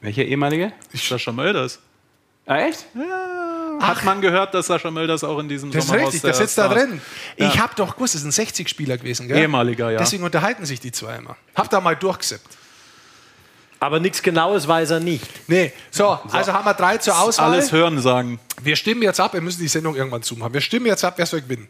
Welcher 0.00 0.24
ehemalige? 0.24 0.72
Sascha 0.92 1.30
Mölders. 1.30 1.78
Ah, 2.46 2.58
echt? 2.58 2.86
Hat 3.80 4.02
man 4.04 4.20
gehört, 4.20 4.54
dass 4.54 4.66
Sascha 4.66 4.90
Mölders 4.90 5.22
auch 5.22 5.38
in 5.38 5.48
diesem 5.48 5.70
Das 5.70 5.84
ist 5.84 5.88
Sommerhaus 5.88 6.06
richtig, 6.14 6.22
der 6.22 6.30
der 6.32 6.40
sitzt 6.40 6.58
da 6.58 6.64
Stars- 6.66 6.78
drin. 6.88 7.00
Ich 7.36 7.58
habe 7.60 7.74
doch 7.76 7.94
gewusst, 7.94 8.16
das 8.16 8.24
ist 8.24 8.38
ein 8.38 8.46
60-Spieler 8.46 8.98
gewesen, 8.98 9.28
gell? 9.28 9.38
Ehemaliger, 9.38 9.90
ja. 9.92 9.98
Deswegen 9.98 10.24
unterhalten 10.24 10.66
sich 10.66 10.80
die 10.80 10.90
zwei 10.90 11.14
immer. 11.16 11.36
Hab 11.54 11.70
da 11.70 11.80
mal 11.80 11.94
durchgesippt. 11.94 12.58
Aber 13.84 14.00
nichts 14.00 14.22
Genaues 14.22 14.66
weiß 14.66 14.90
er 14.92 15.00
nicht. 15.00 15.26
Nee, 15.46 15.72
so, 15.90 16.18
also 16.32 16.52
haben 16.54 16.64
wir 16.64 16.72
drei 16.72 16.96
zur 16.96 17.18
Auswahl. 17.20 17.52
Alles 17.52 17.70
hören 17.70 18.00
sagen. 18.00 18.40
Wir 18.62 18.76
stimmen 18.76 19.02
jetzt 19.02 19.20
ab, 19.20 19.34
wir 19.34 19.42
müssen 19.42 19.60
die 19.60 19.68
Sendung 19.68 19.94
irgendwann 19.94 20.22
zumachen. 20.22 20.54
Wir 20.54 20.62
stimmen 20.62 20.86
jetzt 20.86 21.04
ab, 21.04 21.14
wer 21.16 21.26
soll 21.26 21.42
gewinnen. 21.42 21.68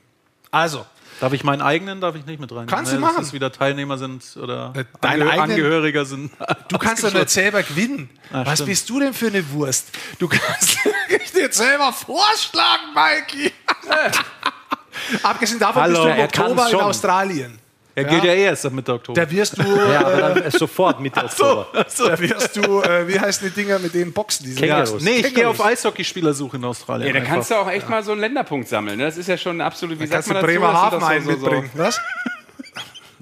Also, 0.53 0.87
Darf 1.21 1.33
ich 1.33 1.43
meinen 1.45 1.63
eigenen, 1.63 2.01
darf 2.01 2.15
ich 2.17 2.27
nicht 2.27 2.41
mit 2.41 2.51
rein? 2.53 2.67
Kannst 2.67 2.93
du 2.93 2.97
dass 2.97 3.13
machen. 3.13 3.23
es 3.25 3.33
wieder 3.33 3.51
Teilnehmer 3.53 3.99
sind 3.99 4.23
oder 4.37 4.73
Äh, 4.77 4.85
deinen 5.01 5.23
Angehö- 5.23 5.29
eigenen- 5.31 5.41
Angehöriger 5.51 6.05
sind. 6.05 6.31
du 6.69 6.79
kannst 6.79 7.03
doch 7.05 7.13
nicht 7.13 7.31
selber 7.31 7.63
gewinnen. 7.63 8.11
Was 8.31 8.47
Ah, 8.49 8.55
stimmt. 8.55 8.69
bist 8.69 8.91
du 8.91 9.01
denn 9.01 9.15
für 9.15 9.29
eine 9.29 9.49
Wurst? 9.53 9.87
Du 10.19 10.29
kannst 10.29 10.77
dich 11.11 11.33
jetzt 11.35 11.57
selber 11.59 11.93
vorschlagen, 11.93 12.83
Mikey. 12.95 13.53
Abgesehen 15.23 15.59
davon 15.61 15.83
Hallo, 15.83 15.93
bist 15.95 16.05
du 16.05 16.09
im 16.11 16.19
er 16.19 16.25
Oktober 16.25 16.69
in. 16.71 16.77
Australien. 16.81 17.59
Er 17.97 18.05
gilt 18.05 18.25
ja 18.25 18.33
eh 18.33 18.45
erst 18.45 18.67
ab 18.67 18.73
Mitte 18.73 18.93
Oktober. 18.93 19.21
Da 19.21 19.31
wirst 19.31 19.57
du, 19.57 19.63
Ja, 19.63 20.01
aber 20.07 20.37
äh, 20.37 20.43
dann 20.43 20.51
sofort 20.51 20.99
Mitte 21.01 21.23
Oktober. 21.25 21.69
da 21.73 22.19
wirst 22.21 22.57
du, 22.57 22.81
äh, 22.83 23.07
wie 23.07 23.21
heißen 23.21 23.49
die 23.49 23.55
Dinger 23.55 23.79
mit 23.79 23.95
denen 23.95 24.13
Boxen? 24.13 24.45
Diese. 24.47 24.67
Ja, 24.67 24.85
nee, 25.01 25.19
ich 25.19 25.35
gehe 25.35 25.49
auf 25.49 25.65
Eishockeyspielersuche 25.65 26.57
in 26.57 26.65
Australien. 26.65 27.15
Ja, 27.15 27.21
da 27.21 27.25
kannst 27.27 27.51
du 27.51 27.55
auch 27.55 27.71
echt 27.71 27.89
mal 27.89 28.03
so 28.03 28.13
einen 28.13 28.21
Länderpunkt 28.21 28.69
sammeln. 28.69 28.99
ne? 28.99 29.05
Das 29.05 29.17
ist 29.17 29.29
ja 29.29 29.37
schon 29.39 29.61
absolut, 29.61 29.99
wie 30.01 30.07
sagt 30.07 30.13
Kannst 30.13 30.29
du 30.31 30.33
man 30.35 30.43
dazu? 30.43 30.53
Bremerhaven 30.55 30.99
Das 31.01 31.09
sind 31.09 31.17
einen 31.17 31.25
so- 31.25 31.31
so- 31.31 31.51
mitbringen. 31.51 31.71
Was? 31.75 32.01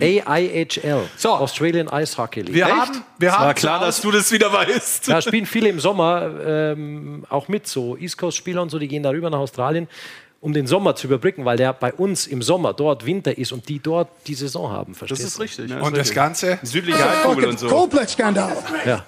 AIHL, 0.00 1.02
So. 1.16 1.30
Australian 1.34 1.88
Ice 1.92 2.16
Hockey 2.18 2.40
League. 2.40 2.54
Wir 2.54 2.66
haben, 2.66 3.04
wir 3.18 3.32
haben 3.32 3.44
War 3.44 3.54
klar, 3.54 3.78
dass 3.80 4.00
du 4.00 4.10
das 4.10 4.32
wieder 4.32 4.52
weißt. 4.52 5.08
Da 5.08 5.22
spielen 5.22 5.46
viele 5.46 5.68
im 5.68 5.78
Sommer 5.78 6.28
ähm, 6.44 7.24
auch 7.28 7.46
mit, 7.46 7.68
so 7.68 7.96
East 7.96 8.18
Coast-Spieler 8.18 8.62
und 8.62 8.70
so, 8.70 8.78
die 8.80 8.88
gehen 8.88 9.02
darüber 9.04 9.30
nach 9.30 9.38
Australien, 9.38 9.86
um 10.42 10.52
den 10.52 10.66
Sommer 10.66 10.96
zu 10.96 11.06
überbrücken, 11.06 11.44
weil 11.44 11.56
der 11.56 11.72
bei 11.72 11.92
uns 11.92 12.26
im 12.26 12.42
Sommer 12.42 12.74
dort 12.74 13.06
Winter 13.06 13.38
ist 13.38 13.52
und 13.52 13.68
die 13.68 13.78
dort 13.78 14.08
die 14.26 14.34
Saison 14.34 14.70
haben. 14.70 14.92
Das 14.92 14.98
Verstehst 14.98 15.22
ist 15.22 15.40
richtig. 15.40 15.72
Und 15.80 15.96
das 15.96 16.12
Ganze. 16.12 16.58
Südliche 16.62 16.98
Halbkugel 17.02 17.46
und 17.50 17.60
so. 17.60 17.68
Coldplay-Skandal. 17.68 18.52
du? 18.84 18.90
Ja. 18.90 19.04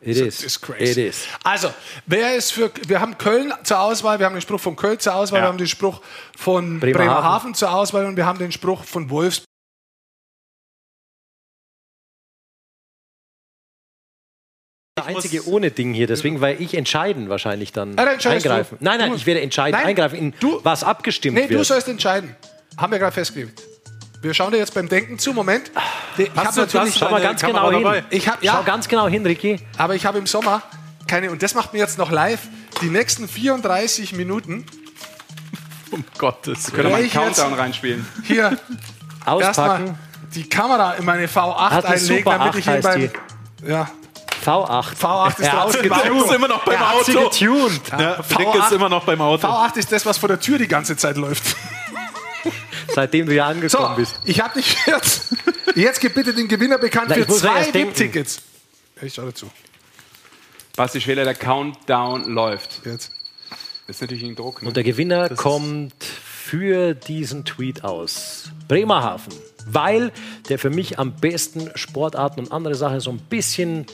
It 0.00 0.16
is. 0.16 0.42
is 0.42 0.60
crazy. 0.60 0.90
It 0.90 0.96
is. 1.10 1.24
Also, 1.44 1.68
wer 2.06 2.34
ist 2.34 2.50
für. 2.52 2.68
Wir 2.88 3.00
haben 3.00 3.16
Köln 3.16 3.52
zur 3.62 3.78
Auswahl, 3.80 4.18
wir 4.18 4.26
haben 4.26 4.34
den 4.34 4.42
Spruch 4.42 4.58
von 4.58 4.74
Köln 4.74 4.98
zur 4.98 5.14
Auswahl, 5.14 5.38
Ja. 5.38 5.44
wir 5.44 5.48
haben 5.50 5.58
den 5.58 5.68
Spruch 5.68 6.00
von 6.36 6.80
Bremerhaven. 6.80 7.06
Bremerhaven, 7.06 7.54
zur 7.54 7.72
Auswahl 7.72 8.06
und 8.06 8.16
wir 8.16 8.26
haben 8.26 8.40
den 8.40 8.50
Spruch 8.50 8.82
von 8.82 9.08
Wolfsburg. 9.08 9.46
Der 15.06 15.16
einzige 15.16 15.46
ohne 15.48 15.70
Ding 15.70 15.92
hier, 15.94 16.06
deswegen, 16.06 16.40
weil 16.40 16.60
ich 16.60 16.74
entscheiden 16.74 17.28
wahrscheinlich 17.28 17.72
dann 17.72 17.90
Ja, 17.90 18.04
dann 18.04 18.08
entscheidest 18.14 18.46
eingreifen. 18.46 18.78
du. 18.78 18.84
Nein, 18.84 18.98
nein, 18.98 19.10
Du- 19.10 19.16
ich 19.16 19.26
werde 19.26 19.40
entscheiden, 19.40 19.78
Nein, 19.78 19.86
eingreifen, 19.88 20.18
in 20.18 20.34
du- 20.40 20.60
was 20.62 20.84
abgestimmt 20.84 21.36
Nee, 21.36 21.46
du 21.46 21.54
wird. 21.56 21.66
sollst 21.66 21.88
entscheiden. 21.88 22.34
Haben 22.76 22.92
wir 22.92 22.98
gerade 22.98 23.12
festgelegt. 23.12 23.62
Wir 24.22 24.32
schauen 24.34 24.52
dir 24.52 24.58
jetzt 24.58 24.72
beim 24.74 24.88
Denken 24.88 25.18
zu. 25.18 25.32
Moment. 25.32 25.70
Ich 26.16 26.28
habe 26.30 26.48
du- 26.54 26.60
natürlich. 26.60 26.74
hast 26.74 26.94
du 26.94 26.98
Schau 27.00 27.10
mal 27.10 27.20
ganz 27.20 27.40
Kamera 27.40 27.68
genau 27.70 27.80
dabei? 27.82 27.96
hin. 27.96 28.04
Ich 28.10 28.28
hab, 28.28 28.36
Schau 28.38 28.44
ja, 28.46 28.62
ganz 28.62 28.88
genau 28.88 29.08
hin, 29.08 29.26
Ricky. 29.26 29.58
aber 29.78 29.94
ich 29.96 30.06
habe 30.06 30.18
im 30.18 30.26
Sommer 30.26 30.62
keine. 31.08 31.30
Und 31.30 31.42
das 31.42 31.54
macht 31.54 31.72
mir 31.72 31.80
jetzt 31.80 31.98
noch 31.98 32.10
live. 32.12 32.40
Die 32.80 32.88
nächsten 32.88 33.26
34 33.28 34.12
Minuten 34.14 34.64
Um 35.90 36.04
Gottes 36.18 36.72
Können 36.72 36.84
wir 36.88 36.92
mal 36.96 37.04
Ja, 37.04 37.20
einen 37.20 37.32
Countdown 37.34 37.52
reinspielen? 37.54 38.06
hier 38.24 38.56
Auspacken. 39.26 39.40
erstmal 39.86 39.94
die 40.34 40.48
Kamera 40.48 40.92
in 40.94 41.04
meine 41.04 41.26
V8 41.26 41.70
Hat 41.70 41.84
eine 41.84 41.94
einlegen, 41.96 42.24
damit 42.24 42.54
ich 42.54 42.68
8 42.68 42.76
ihn 42.76 42.82
beim. 42.82 43.68
Ja, 43.70 43.90
V8. 44.44 44.96
V8 44.96 45.40
ist. 45.40 45.78
Du 46.08 46.18
bist 46.20 46.32
immer 46.32 46.48
noch 46.48 46.64
beim 46.64 46.74
Er 46.76 46.92
Auto. 46.94 47.30
getuned. 47.30 47.80
Ja, 47.98 48.22
Frick 48.22 48.48
V8 48.48 48.66
ist 48.66 48.72
immer 48.72 48.88
noch 48.88 49.04
beim 49.04 49.20
Auto. 49.20 49.46
V8 49.46 49.76
ist 49.76 49.92
das, 49.92 50.04
was 50.06 50.18
vor 50.18 50.28
der 50.28 50.40
Tür 50.40 50.58
die 50.58 50.68
ganze 50.68 50.96
Zeit 50.96 51.16
läuft. 51.16 51.56
Seitdem 52.94 53.26
du 53.26 53.34
ja 53.34 53.46
So, 53.46 53.50
angekommen 53.78 53.96
bist. 53.96 54.20
ich 54.24 54.40
habe 54.40 54.54
dich 54.60 54.76
jetzt. 54.86 55.34
Jetzt 55.74 56.00
gib 56.02 56.12
bitte 56.14 56.34
den 56.34 56.48
Gewinner 56.48 56.76
bekannt 56.76 57.06
Na, 57.08 57.16
ich 57.16 57.24
für 57.24 57.32
zwei. 57.32 57.64
VIP-Tickets. 57.72 58.42
Ich 59.00 59.14
schau 59.14 59.22
dazu. 59.22 59.50
Basti 60.76 61.00
Schweder, 61.00 61.24
der 61.24 61.34
Countdown 61.34 62.24
läuft. 62.34 62.82
Jetzt. 62.84 63.10
Das 63.86 63.96
ist 63.96 64.02
natürlich 64.02 64.22
ein 64.24 64.34
Druck. 64.36 64.60
Ne? 64.60 64.68
Und 64.68 64.76
der 64.76 64.84
Gewinner 64.84 65.30
kommt 65.30 65.94
für 66.04 66.92
diesen 66.94 67.46
Tweet 67.46 67.84
aus 67.84 68.50
Bremerhaven, 68.68 69.32
weil 69.66 70.12
der 70.50 70.58
für 70.58 70.68
mich 70.70 70.98
am 70.98 71.12
besten 71.14 71.70
Sportarten 71.74 72.40
und 72.40 72.52
andere 72.52 72.74
Sachen 72.74 73.00
so 73.00 73.10
ein 73.10 73.18
bisschen 73.18 73.86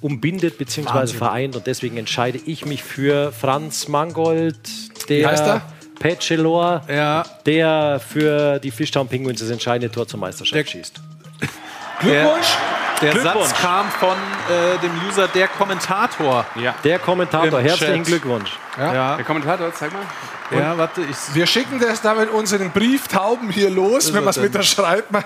umbindet 0.00 0.58
bzw. 0.58 1.06
vereint 1.08 1.56
und 1.56 1.66
deswegen 1.66 1.96
entscheide 1.96 2.38
ich 2.46 2.64
mich 2.66 2.82
für 2.82 3.32
Franz 3.32 3.88
Mangold, 3.88 4.58
der 5.08 5.28
heißt 5.30 5.44
er? 5.46 5.62
Petschelor, 5.98 6.82
Ja. 6.88 7.24
der 7.46 8.00
für 8.06 8.58
die 8.60 8.70
Fishtown 8.70 9.08
Penguins 9.08 9.40
das 9.40 9.50
entscheidende 9.50 9.92
Tor 9.92 10.06
zur 10.06 10.20
Meisterschaft 10.20 10.70
schießt. 10.70 11.00
Glückwunsch. 12.00 12.46
Der 13.00 13.12
Glückwunsch. 13.12 13.46
Satz 13.48 13.60
kam 13.60 13.88
von 13.90 14.16
äh, 14.16 14.78
dem 14.80 14.90
User 15.08 15.28
der 15.28 15.46
Kommentator. 15.48 16.44
Ja. 16.60 16.74
Der 16.84 16.98
Kommentator, 16.98 17.60
Im 17.60 17.66
herzlichen 17.66 17.94
Chat. 17.98 18.06
Glückwunsch. 18.06 18.50
Ja, 18.76 19.16
Der 19.16 19.24
Kommentator, 19.24 19.72
zeig 19.72 19.92
mal. 19.92 20.02
ja 20.60 20.76
warte, 20.78 21.02
ich. 21.02 21.16
Wir 21.34 21.46
schicken 21.46 21.78
das 21.80 22.00
da 22.02 22.14
mit 22.14 22.30
unseren 22.30 22.70
Brieftauben 22.70 23.50
hier 23.50 23.70
los, 23.70 24.12
wenn 24.12 24.24
man 24.24 24.30
es 24.30 24.36
denn? 24.36 24.50
mitschreibt. 24.52 25.10
Man- 25.12 25.22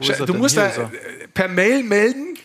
ist 0.00 0.18
er 0.20 0.26
Du 0.26 0.34
musst 0.34 0.56
da 0.56 0.70
per 1.34 1.48
Mail 1.48 1.82
melden. 1.84 2.36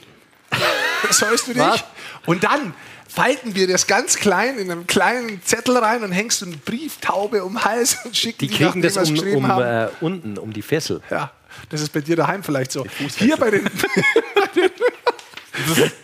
Sollst 1.11 1.47
du 1.47 1.53
dich? 1.53 1.61
Was? 1.61 1.83
Und 2.25 2.43
dann 2.43 2.73
falten 3.07 3.55
wir 3.55 3.67
das 3.67 3.87
ganz 3.87 4.17
klein 4.17 4.57
in 4.57 4.69
einen 4.71 4.85
kleinen 4.87 5.41
Zettel 5.43 5.77
rein 5.77 6.03
und 6.03 6.11
hängst 6.11 6.41
du 6.41 6.45
eine 6.47 6.57
Brieftaube 6.57 7.43
um 7.43 7.53
den 7.53 7.63
Hals 7.65 7.97
und 8.03 8.15
schicken 8.15 8.39
Die 8.39 8.47
die, 8.47 8.55
kriegen 8.55 8.81
nachdem 8.81 8.93
das 8.93 9.09
um, 9.09 9.35
um 9.35 9.47
haben. 9.47 9.63
äh, 9.63 9.89
unten, 10.01 10.37
um 10.37 10.53
die 10.53 10.61
Fessel. 10.61 11.01
Ja, 11.09 11.31
das 11.69 11.81
ist 11.81 11.93
bei 11.93 12.01
dir 12.01 12.15
daheim 12.15 12.43
vielleicht 12.43 12.71
so. 12.71 12.85
Hier 13.17 13.37
bei 13.37 13.49
den, 13.51 13.63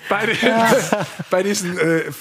bei, 0.10 0.26
den 0.26 0.38
bei 1.30 1.44
diesen 1.44 1.78
äh, 1.78 2.11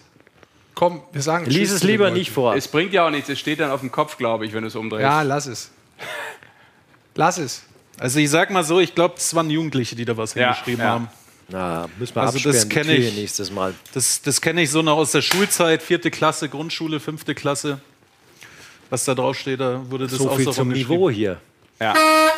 Komm, 0.74 1.02
wir 1.12 1.22
sagen 1.22 1.46
Lies 1.46 1.56
Tschüss 1.56 1.72
es 1.72 1.82
lieber 1.82 2.10
nicht 2.10 2.30
vor. 2.30 2.54
Es 2.54 2.68
bringt 2.68 2.92
ja 2.92 3.04
auch 3.06 3.10
nichts. 3.10 3.28
Es 3.28 3.38
steht 3.40 3.58
dann 3.58 3.70
auf 3.72 3.80
dem 3.80 3.90
Kopf, 3.90 4.16
glaube 4.16 4.46
ich, 4.46 4.52
wenn 4.52 4.62
du 4.62 4.68
es 4.68 4.76
umdrehst. 4.76 5.02
Ja, 5.02 5.22
lass 5.22 5.46
es. 5.46 5.70
Lass 7.14 7.38
es. 7.38 7.64
Also 7.98 8.20
ich 8.20 8.30
sag 8.30 8.50
mal 8.50 8.62
so, 8.62 8.78
ich 8.78 8.94
glaube, 8.94 9.14
es 9.16 9.34
waren 9.34 9.50
Jugendliche, 9.50 9.96
die 9.96 10.04
da 10.04 10.16
was 10.16 10.34
Ja, 10.34 10.52
hingeschrieben 10.54 10.84
ja. 10.84 10.90
haben. 10.90 11.08
Na, 11.48 11.88
müssen 11.98 12.14
wir 12.14 12.22
Also 12.22 12.38
das 12.38 12.56
absperren, 12.56 12.68
die 12.68 12.74
kenn 12.74 12.84
Tür 12.84 12.94
ich. 12.94 13.12
hier 13.12 13.20
nächstes 13.22 13.50
Mal. 13.50 13.74
Das, 13.94 14.20
das 14.20 14.40
kenne 14.40 14.62
ich 14.62 14.70
so 14.70 14.82
noch 14.82 14.96
aus 14.98 15.12
der 15.12 15.22
Schulzeit, 15.22 15.82
vierte 15.82 16.10
Klasse, 16.10 16.48
Grundschule, 16.48 17.00
fünfte 17.00 17.34
Klasse. 17.34 17.80
Was 18.90 19.04
da 19.04 19.14
drauf 19.14 19.36
steht, 19.36 19.60
da 19.60 19.82
wurde 19.90 20.06
das 20.06 20.18
So 20.18 20.30
auch 20.30 20.36
viel 20.36 20.44
so 20.44 20.52
zum. 20.52 20.68
Niveau 20.68 21.10
hier. 21.10 21.38
Ja. 21.80 21.94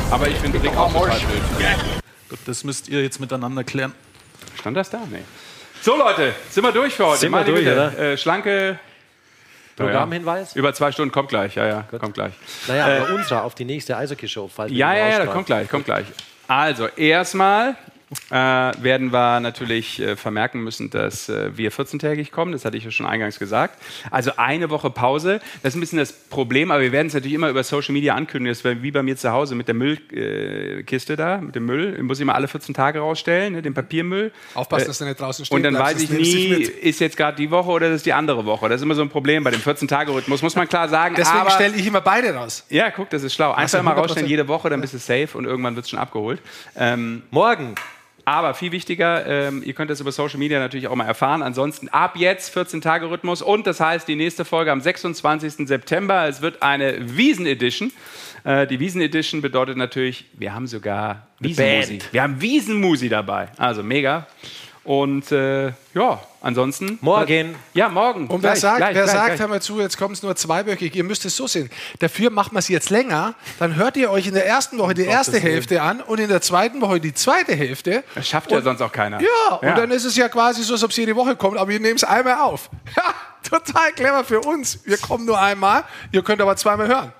Aber 0.09 0.27
ich 0.27 0.37
finde 0.37 0.61
Rick 0.61 0.75
auch 0.77 0.91
total 0.91 1.19
blöd. 1.19 1.41
Gut, 2.29 2.39
das 2.45 2.63
müsst 2.63 2.87
ihr 2.87 3.01
jetzt 3.01 3.19
miteinander 3.19 3.63
klären. 3.63 3.93
Stand 4.59 4.77
das 4.77 4.89
da? 4.89 5.01
Nee. 5.11 5.19
So, 5.81 5.97
Leute, 5.97 6.33
sind 6.49 6.63
wir 6.63 6.71
durch 6.71 6.93
für 6.93 7.07
heute. 7.07 7.19
Sind 7.19 7.31
wir 7.31 7.43
durch, 7.43 7.67
oder? 7.67 7.97
Äh, 7.97 8.17
schlanke. 8.17 8.79
Programmhinweis? 9.75 10.55
Über 10.55 10.73
zwei 10.73 10.91
Stunden 10.91 11.11
kommt 11.11 11.29
gleich. 11.29 11.55
Ja, 11.55 11.65
ja, 11.65 11.81
kommt 11.99 12.13
gleich. 12.13 12.33
Naja, 12.67 12.85
aber 12.85 13.13
unserer 13.15 13.43
auf 13.43 13.55
die 13.55 13.65
nächste 13.65 13.97
Eishockey-Show. 13.97 14.49
Ja, 14.67 14.93
ja, 14.93 15.09
ja, 15.09 15.25
kommt 15.25 15.47
gleich, 15.47 15.67
kommt 15.69 15.85
gleich. 15.85 16.05
Also, 16.47 16.87
erstmal 16.87 17.75
äh, 18.29 18.33
werden 18.35 19.13
wir 19.13 19.39
natürlich 19.39 19.99
äh, 20.01 20.15
vermerken 20.15 20.61
müssen, 20.61 20.89
dass 20.89 21.29
äh, 21.29 21.55
wir 21.57 21.71
14-tägig 21.71 22.31
kommen. 22.31 22.51
Das 22.51 22.65
hatte 22.65 22.75
ich 22.75 22.83
ja 22.83 22.91
schon 22.91 23.05
eingangs 23.05 23.39
gesagt. 23.39 23.81
Also 24.09 24.31
eine 24.37 24.69
Woche 24.69 24.89
Pause. 24.89 25.39
Das 25.63 25.73
ist 25.73 25.77
ein 25.77 25.79
bisschen 25.79 25.99
das 25.99 26.11
Problem, 26.11 26.71
aber 26.71 26.81
wir 26.81 26.91
werden 26.91 27.07
es 27.07 27.13
natürlich 27.13 27.35
immer 27.35 27.49
über 27.49 27.63
Social 27.63 27.93
Media 27.93 28.15
ankündigen. 28.15 28.53
Das 28.53 28.63
wäre 28.63 28.81
wie 28.83 28.91
bei 28.91 29.01
mir 29.01 29.15
zu 29.15 29.31
Hause 29.31 29.55
mit 29.55 29.67
der 29.67 29.75
Müllkiste 29.75 31.13
äh, 31.13 31.15
da, 31.15 31.37
mit 31.37 31.55
dem 31.55 31.65
Müll. 31.65 31.93
Den 31.93 32.05
muss 32.05 32.17
ich 32.17 32.23
immer 32.23 32.35
alle 32.35 32.47
14 32.47 32.75
Tage 32.75 32.99
rausstellen, 32.99 33.53
ne, 33.53 33.61
den 33.61 33.73
Papiermüll. 33.73 34.31
Aufpassen, 34.55 34.83
Äh, 34.83 34.87
dass 34.87 34.97
der 34.97 35.07
nicht 35.07 35.19
draußen 35.19 35.45
steht. 35.45 35.55
Und 35.55 35.63
dann 35.63 35.75
bleibst, 35.75 35.95
weiß 35.95 36.03
ich 36.03 36.09
nie, 36.09 36.63
ist 36.63 36.99
jetzt 36.99 37.15
gerade 37.15 37.37
die 37.37 37.49
Woche 37.49 37.69
oder 37.69 37.87
ist 37.87 37.95
es 37.95 38.03
die 38.03 38.13
andere 38.13 38.45
Woche. 38.45 38.67
Das 38.67 38.81
ist 38.81 38.83
immer 38.83 38.95
so 38.95 39.01
ein 39.01 39.09
Problem 39.09 39.43
bei 39.43 39.51
dem 39.51 39.61
14-Tage-Rhythmus, 39.61 40.41
muss 40.41 40.55
man 40.55 40.67
klar 40.67 40.89
sagen. 40.89 41.15
Deswegen 41.17 41.49
stelle 41.49 41.75
ich 41.77 41.87
immer 41.87 42.01
beide 42.01 42.33
raus. 42.33 42.65
ja, 42.69 42.91
guck, 42.91 43.09
das 43.09 43.23
ist 43.23 43.33
schlau. 43.33 43.51
Einfach 43.53 43.81
mal 43.83 43.95
100%. 43.95 43.97
rausstellen, 43.97 44.27
jede 44.29 44.47
Woche, 44.47 44.69
dann 44.69 44.81
bist 44.81 44.93
du 44.93 44.97
safe 44.97 45.29
und 45.37 45.45
irgendwann 45.45 45.75
wird 45.75 45.85
es 45.85 45.89
schon 45.89 45.99
abgeholt. 45.99 46.41
Ähm, 46.75 47.23
Morgen. 47.31 47.75
Aber 48.25 48.53
viel 48.53 48.71
wichtiger, 48.71 49.25
ähm, 49.25 49.63
ihr 49.65 49.73
könnt 49.73 49.89
das 49.89 49.99
über 49.99 50.11
Social 50.11 50.37
Media 50.37 50.59
natürlich 50.59 50.87
auch 50.87 50.95
mal 50.95 51.05
erfahren. 51.05 51.41
Ansonsten 51.41 51.89
ab 51.89 52.15
jetzt 52.15 52.55
14-Tage-Rhythmus 52.55 53.41
und 53.41 53.67
das 53.67 53.79
heißt, 53.79 54.07
die 54.07 54.15
nächste 54.15 54.45
Folge 54.45 54.71
am 54.71 54.81
26. 54.81 55.67
September. 55.67 56.27
Es 56.27 56.41
wird 56.41 56.61
eine 56.61 57.17
Wiesen-Edition. 57.17 57.91
Äh, 58.43 58.67
die 58.67 58.79
Wiesen-Edition 58.79 59.41
bedeutet 59.41 59.77
natürlich, 59.77 60.25
wir 60.33 60.53
haben 60.53 60.67
sogar 60.67 61.27
Wiesenmusi. 61.39 61.99
Wir 62.11 62.23
haben 62.23 62.41
Wiesenmusi 62.41 63.09
dabei. 63.09 63.49
Also 63.57 63.83
mega. 63.83 64.27
Und 64.83 65.31
äh, 65.31 65.73
ja, 65.93 66.19
ansonsten. 66.41 66.97
Morgen. 67.01 67.55
Ja, 67.73 67.87
morgen. 67.87 68.27
Und 68.27 68.41
wer 68.41 68.51
Gleich, 68.51 68.61
sagt, 68.61 68.77
gleich, 68.77 68.95
wer 68.95 69.03
gleich, 69.03 69.13
sagt 69.13 69.25
gleich. 69.27 69.39
hör 69.39 69.47
mal 69.47 69.61
zu, 69.61 69.79
jetzt 69.79 69.97
kommt 69.97 70.15
es 70.15 70.23
nur 70.23 70.35
zweiwöchig, 70.35 70.95
ihr 70.95 71.03
müsst 71.03 71.23
es 71.25 71.35
so 71.35 71.45
sehen. 71.45 71.69
Dafür 71.99 72.31
macht 72.31 72.51
man 72.51 72.59
es 72.59 72.67
jetzt 72.67 72.89
länger, 72.89 73.35
dann 73.59 73.75
hört 73.75 73.95
ihr 73.95 74.09
euch 74.09 74.25
in 74.25 74.33
der 74.33 74.47
ersten 74.47 74.79
Woche 74.79 74.95
die 74.95 75.05
erste 75.05 75.39
Hälfte 75.39 75.83
an 75.83 76.01
und 76.01 76.19
in 76.19 76.29
der 76.29 76.41
zweiten 76.41 76.81
Woche 76.81 76.99
die 76.99 77.13
zweite 77.13 77.53
Hälfte. 77.53 78.03
Das 78.15 78.27
schafft 78.27 78.51
ja 78.51 78.59
sonst 78.61 78.81
auch 78.81 78.91
keiner. 78.91 79.21
Ja, 79.21 79.55
und 79.57 79.77
dann 79.77 79.91
ist 79.91 80.05
es 80.05 80.15
ja 80.15 80.29
quasi 80.29 80.63
so, 80.63 80.73
als 80.73 80.83
ob 80.83 80.89
es 80.89 80.97
jede 80.97 81.15
Woche 81.15 81.35
kommt, 81.35 81.57
aber 81.57 81.69
wir 81.69 81.79
nehmen 81.79 81.95
es 81.95 82.03
einmal 82.03 82.35
auf. 82.35 82.69
Ja, 82.97 83.13
total 83.49 83.91
clever 83.93 84.23
für 84.23 84.41
uns. 84.41 84.79
Wir 84.85 84.97
kommen 84.97 85.25
nur 85.25 85.39
einmal, 85.39 85.83
ihr 86.11 86.23
könnt 86.23 86.41
aber 86.41 86.55
zweimal 86.55 86.87
hören. 86.87 87.13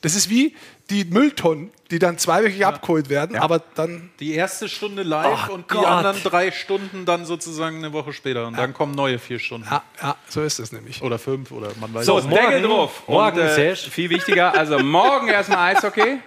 Das 0.00 0.14
ist 0.14 0.30
wie 0.30 0.54
die 0.90 1.04
Mülltonnen, 1.04 1.70
die 1.90 1.98
dann 1.98 2.16
zweiwöchig 2.18 2.64
abgeholt 2.64 3.08
werden, 3.10 3.36
aber 3.36 3.60
dann 3.74 4.10
Die 4.20 4.34
erste 4.34 4.68
Stunde 4.68 5.02
live 5.02 5.48
Oh 5.50 5.52
und 5.54 5.70
die 5.70 5.74
Gott. 5.74 5.86
anderen 5.86 6.22
drei 6.22 6.50
Stunden 6.50 7.04
dann 7.04 7.24
sozusagen 7.26 7.78
eine 7.78 7.92
Woche 7.92 8.12
später. 8.12 8.46
Und 8.46 8.56
dann 8.56 8.72
kommen 8.72 8.94
neue 8.94 9.18
vier 9.18 9.38
Stunden. 9.38 9.66
Ja, 9.70 9.82
ja, 10.02 10.16
so 10.28 10.42
ist 10.42 10.58
es 10.58 10.72
nämlich. 10.72 11.02
Oder 11.02 11.18
fünf 11.18 11.50
oder 11.52 11.68
man 11.80 11.92
weiß 11.92 12.06
So, 12.06 12.18
es 12.18 12.24
nicht. 12.24 12.36
Deckel 12.38 12.62
drauf. 12.62 13.02
morgen, 13.06 13.38
Und, 13.38 13.44
äh, 13.44 13.76
viel 13.76 14.10
wichtiger, 14.10 14.54
also 14.54 14.78
morgen 14.78 15.28
erstmal 15.28 15.74
Eishockey. 15.76 16.18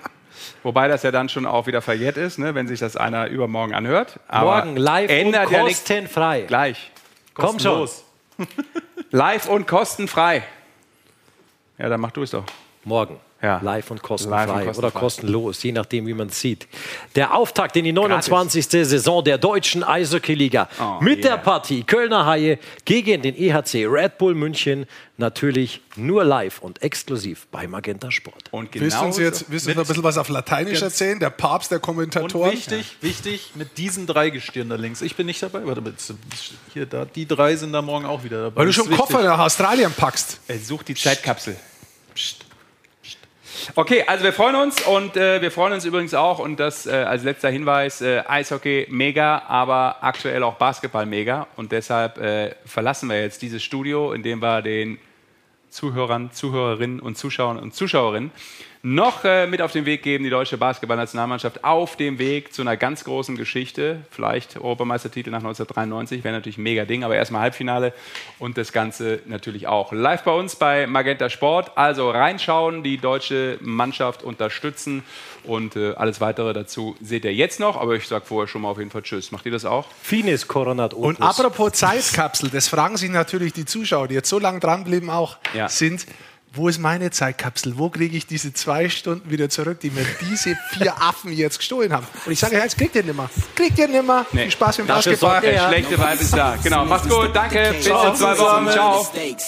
Wobei 0.63 0.87
das 0.87 1.03
ja 1.03 1.11
dann 1.11 1.29
schon 1.29 1.45
auch 1.45 1.67
wieder 1.67 1.81
verjährt 1.81 2.17
ist, 2.17 2.37
ne, 2.39 2.53
wenn 2.55 2.67
sich 2.67 2.79
das 2.79 2.95
einer 2.95 3.27
übermorgen 3.27 3.73
anhört. 3.73 4.19
Aber 4.27 4.57
Morgen 4.65 4.77
live 4.77 5.09
ändert 5.09 5.47
und 5.47 5.53
ja 5.53 5.61
kostenfrei. 5.61 6.41
Gleich. 6.41 6.91
Komm 7.33 7.59
schon. 7.59 7.79
Los. 7.79 8.03
Live 9.11 9.47
und 9.47 9.67
kostenfrei. 9.67 10.43
Ja, 11.77 11.89
dann 11.89 11.99
mach 11.99 12.11
du 12.11 12.23
es 12.23 12.31
doch. 12.31 12.43
morgen. 12.83 13.19
Ja. 13.41 13.59
Live 13.63 13.89
und 13.89 14.03
kostenfrei 14.03 14.45
Live 14.45 14.49
und 14.49 14.65
kostenfrei. 14.65 14.87
oder 14.87 14.91
kostenlos, 14.91 15.63
je 15.63 15.71
nachdem, 15.71 16.05
wie 16.05 16.13
man 16.13 16.27
es 16.27 16.39
sieht. 16.39 16.67
Der 17.15 17.33
Auftakt 17.33 17.75
in 17.75 17.85
die 17.85 17.91
29. 17.91 18.69
Gratis. 18.69 18.89
Saison 18.89 19.23
der 19.23 19.37
deutschen 19.37 19.83
Eishockey-Liga 19.83 20.69
oh, 20.79 21.03
mit 21.03 21.23
yeah. 21.23 21.35
der 21.35 21.43
Partie 21.43 21.83
Kölner 21.83 22.25
Haie 22.25 22.59
gegen 22.85 23.21
den 23.21 23.35
EHC 23.35 23.87
Red 23.87 24.17
Bull 24.17 24.35
München. 24.35 24.85
Natürlich 25.17 25.81
nur 25.95 26.23
live 26.23 26.59
und 26.59 26.81
exklusiv 26.81 27.45
bei 27.51 27.67
Magenta 27.67 28.09
Sport. 28.09 28.49
Und 28.51 28.71
genau 28.71 28.85
willst 28.85 28.99
du 28.99 29.05
uns 29.05 29.17
jetzt 29.17 29.51
willst 29.51 29.67
du 29.67 29.71
uns 29.71 29.79
ein 29.79 29.87
bisschen 29.87 30.03
was 30.03 30.17
auf 30.17 30.29
Lateinisch 30.29 30.81
erzählen? 30.81 31.19
Der 31.19 31.29
Papst 31.29 31.71
der 31.71 31.79
Kommentatoren. 31.79 32.49
Und 32.49 32.55
wichtig, 32.55 32.97
ja. 33.01 33.07
wichtig, 33.07 33.51
mit 33.55 33.77
diesen 33.77 34.07
drei 34.07 34.29
Gestirn 34.31 34.69
da 34.69 34.75
links. 34.75 35.01
Ich 35.01 35.15
bin 35.15 35.27
nicht 35.27 35.41
dabei. 35.41 35.65
Warte, 35.65 35.83
hier, 36.73 36.85
da, 36.85 37.05
die 37.05 37.27
drei 37.27 37.55
sind 37.55 37.73
da 37.73 37.81
morgen 37.81 38.05
auch 38.05 38.23
wieder 38.23 38.41
dabei. 38.43 38.61
Weil 38.61 38.65
du 38.67 38.73
schon 38.73 38.89
Koffer 38.89 39.23
nach 39.23 39.39
Australien 39.39 39.91
packst. 39.95 40.39
Er 40.47 40.59
sucht 40.59 40.87
die 40.87 40.95
Zeitkapsel. 40.95 41.55
Psst. 42.15 42.50
Okay, 43.75 44.03
also 44.07 44.23
wir 44.23 44.33
freuen 44.33 44.55
uns 44.55 44.81
und 44.85 45.17
äh, 45.17 45.41
wir 45.41 45.51
freuen 45.51 45.73
uns 45.73 45.85
übrigens 45.85 46.13
auch 46.13 46.39
und 46.39 46.59
das 46.59 46.85
äh, 46.85 46.91
als 46.91 47.23
letzter 47.23 47.49
Hinweis, 47.49 48.01
äh, 48.01 48.23
Eishockey 48.27 48.87
mega, 48.89 49.43
aber 49.47 49.97
aktuell 50.01 50.43
auch 50.43 50.55
Basketball 50.55 51.05
mega 51.05 51.47
und 51.55 51.71
deshalb 51.71 52.17
äh, 52.17 52.55
verlassen 52.65 53.09
wir 53.09 53.21
jetzt 53.21 53.41
dieses 53.41 53.63
Studio, 53.63 54.13
in 54.13 54.23
dem 54.23 54.41
wir 54.41 54.61
den 54.61 54.99
Zuhörern, 55.69 56.31
Zuhörerinnen 56.31 56.99
und 56.99 57.17
Zuschauern 57.17 57.57
und 57.57 57.73
Zuschauerinnen 57.73 58.31
noch 58.83 59.23
äh, 59.23 59.45
mit 59.45 59.61
auf 59.61 59.71
den 59.71 59.85
Weg 59.85 60.01
geben, 60.01 60.23
die 60.23 60.29
deutsche 60.29 60.57
Basketballnationalmannschaft 60.57 61.63
auf 61.63 61.97
dem 61.97 62.17
Weg 62.17 62.53
zu 62.53 62.63
einer 62.63 62.77
ganz 62.77 63.03
großen 63.03 63.35
Geschichte. 63.35 64.01
Vielleicht 64.09 64.57
Europameistertitel 64.57 65.29
nach 65.29 65.39
1993, 65.39 66.23
wäre 66.23 66.33
natürlich 66.33 66.57
ein 66.57 66.63
mega 66.63 66.85
Ding, 66.85 67.03
aber 67.03 67.15
erstmal 67.15 67.41
Halbfinale 67.41 67.93
und 68.39 68.57
das 68.57 68.71
Ganze 68.71 69.19
natürlich 69.25 69.67
auch 69.67 69.91
live 69.91 70.23
bei 70.23 70.31
uns 70.31 70.55
bei 70.55 70.87
Magenta 70.87 71.29
Sport. 71.29 71.77
Also 71.77 72.09
reinschauen, 72.09 72.81
die 72.81 72.97
deutsche 72.97 73.59
Mannschaft 73.61 74.23
unterstützen 74.23 75.03
und 75.43 75.75
äh, 75.75 75.93
alles 75.93 76.19
weitere 76.19 76.53
dazu 76.53 76.95
seht 77.01 77.25
ihr 77.25 77.33
jetzt 77.33 77.59
noch, 77.59 77.79
aber 77.79 77.95
ich 77.95 78.07
sage 78.07 78.25
vorher 78.25 78.47
schon 78.47 78.63
mal 78.63 78.69
auf 78.69 78.79
jeden 78.79 78.89
Fall 78.89 79.03
Tschüss. 79.03 79.31
Macht 79.31 79.45
ihr 79.45 79.51
das 79.51 79.65
auch? 79.65 79.87
Finis 80.01 80.47
Coronat 80.47 80.93
Opus. 80.93 81.05
Und 81.05 81.21
apropos 81.21 81.73
Zeitkapsel, 81.73 82.49
das 82.49 82.67
fragen 82.67 82.97
sich 82.97 83.11
natürlich 83.11 83.53
die 83.53 83.65
Zuschauer, 83.65 84.07
die 84.07 84.15
jetzt 84.15 84.29
so 84.29 84.39
lange 84.39 84.59
dranbleiben 84.59 85.09
auch, 85.09 85.37
ja. 85.53 85.69
sind 85.69 86.05
wo 86.53 86.67
ist 86.67 86.79
meine 86.79 87.11
Zeitkapsel? 87.11 87.77
Wo 87.77 87.89
kriege 87.89 88.17
ich 88.17 88.27
diese 88.27 88.53
zwei 88.53 88.89
Stunden 88.89 89.31
wieder 89.31 89.49
zurück, 89.49 89.79
die 89.79 89.89
mir 89.89 90.05
diese 90.29 90.57
vier 90.71 90.93
Affen 91.01 91.31
jetzt 91.31 91.59
gestohlen 91.59 91.93
haben? 91.93 92.05
Und 92.25 92.31
ich 92.31 92.39
sage, 92.39 92.57
ja, 92.57 92.63
jetzt 92.63 92.77
kriegt 92.77 92.93
ihr 92.95 93.03
nimmer. 93.03 93.29
Kriegt 93.55 93.77
ihr 93.79 93.87
nimmer. 93.87 94.25
Nee. 94.33 94.43
Viel 94.43 94.51
Spaß 94.51 94.79
mit 94.79 94.87
dem 94.87 94.95
Basketball. 94.95 95.39
Der 95.39 95.67
schlechte 95.69 95.97
Vibe 95.97 96.21
ist 96.21 96.33
da. 96.35 96.57
Genau, 96.61 96.83
macht's 96.85 97.07
gut. 97.07 97.33
Danke. 97.33 97.73
Bis 97.77 97.85
in 97.87 97.93
zwei 97.93 98.37
Wochen. 98.37 98.69
Ciao. 98.69 99.05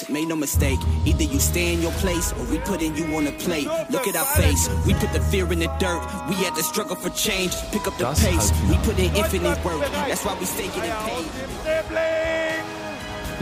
Made 0.09 0.27
no 0.27 0.35
mistake. 0.37 0.79
Either 1.05 1.23
you 1.23 1.39
stay 1.39 1.73
in 1.73 1.83
your 1.83 1.91
place 1.99 2.33
or 2.39 2.49
we 2.49 2.57
putting 2.59 2.95
you 2.95 3.05
on 3.15 3.27
a 3.27 3.31
plate. 3.31 3.67
Look 3.89 4.07
at 4.07 4.15
our 4.15 4.25
face. 4.41 4.69
We 4.85 4.93
put 4.93 5.11
the 5.11 5.19
fear 5.29 5.51
in 5.51 5.59
the 5.59 5.69
dirt. 5.79 6.01
We 6.29 6.35
had 6.35 6.55
to 6.55 6.63
struggle 6.63 6.95
for 6.95 7.09
change. 7.09 7.51
Pick 7.71 7.85
up 7.85 7.97
the 7.97 8.05
pace. 8.15 8.53
We 8.69 8.77
put 8.77 8.97
in 8.97 9.13
infinite 9.13 9.61
work. 9.65 9.81
That's 10.07 10.23
why 10.23 10.37
we 10.39 10.45
stay 10.45 10.67
getting 10.67 10.93
paid. 11.05 11.27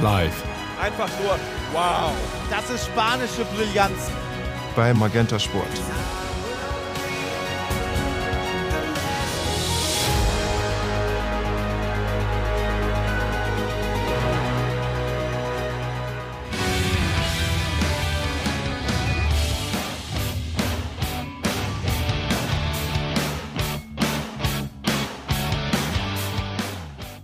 Live. 0.01 0.60
Einfach 0.81 1.09
nur, 1.21 1.37
wow. 1.73 2.11
Das 2.49 2.67
ist 2.71 2.87
spanische 2.87 3.45
Brillanz. 3.55 4.09
Bei 4.75 4.93
Magenta 4.95 5.37
Sport. 5.37 5.67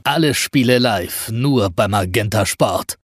Alle 0.03 0.33
Spiele 0.35 0.77
live, 0.77 1.29
nur 1.31 1.69
bei 1.71 1.87
Magenta 1.87 2.45
Sport. 2.45 2.93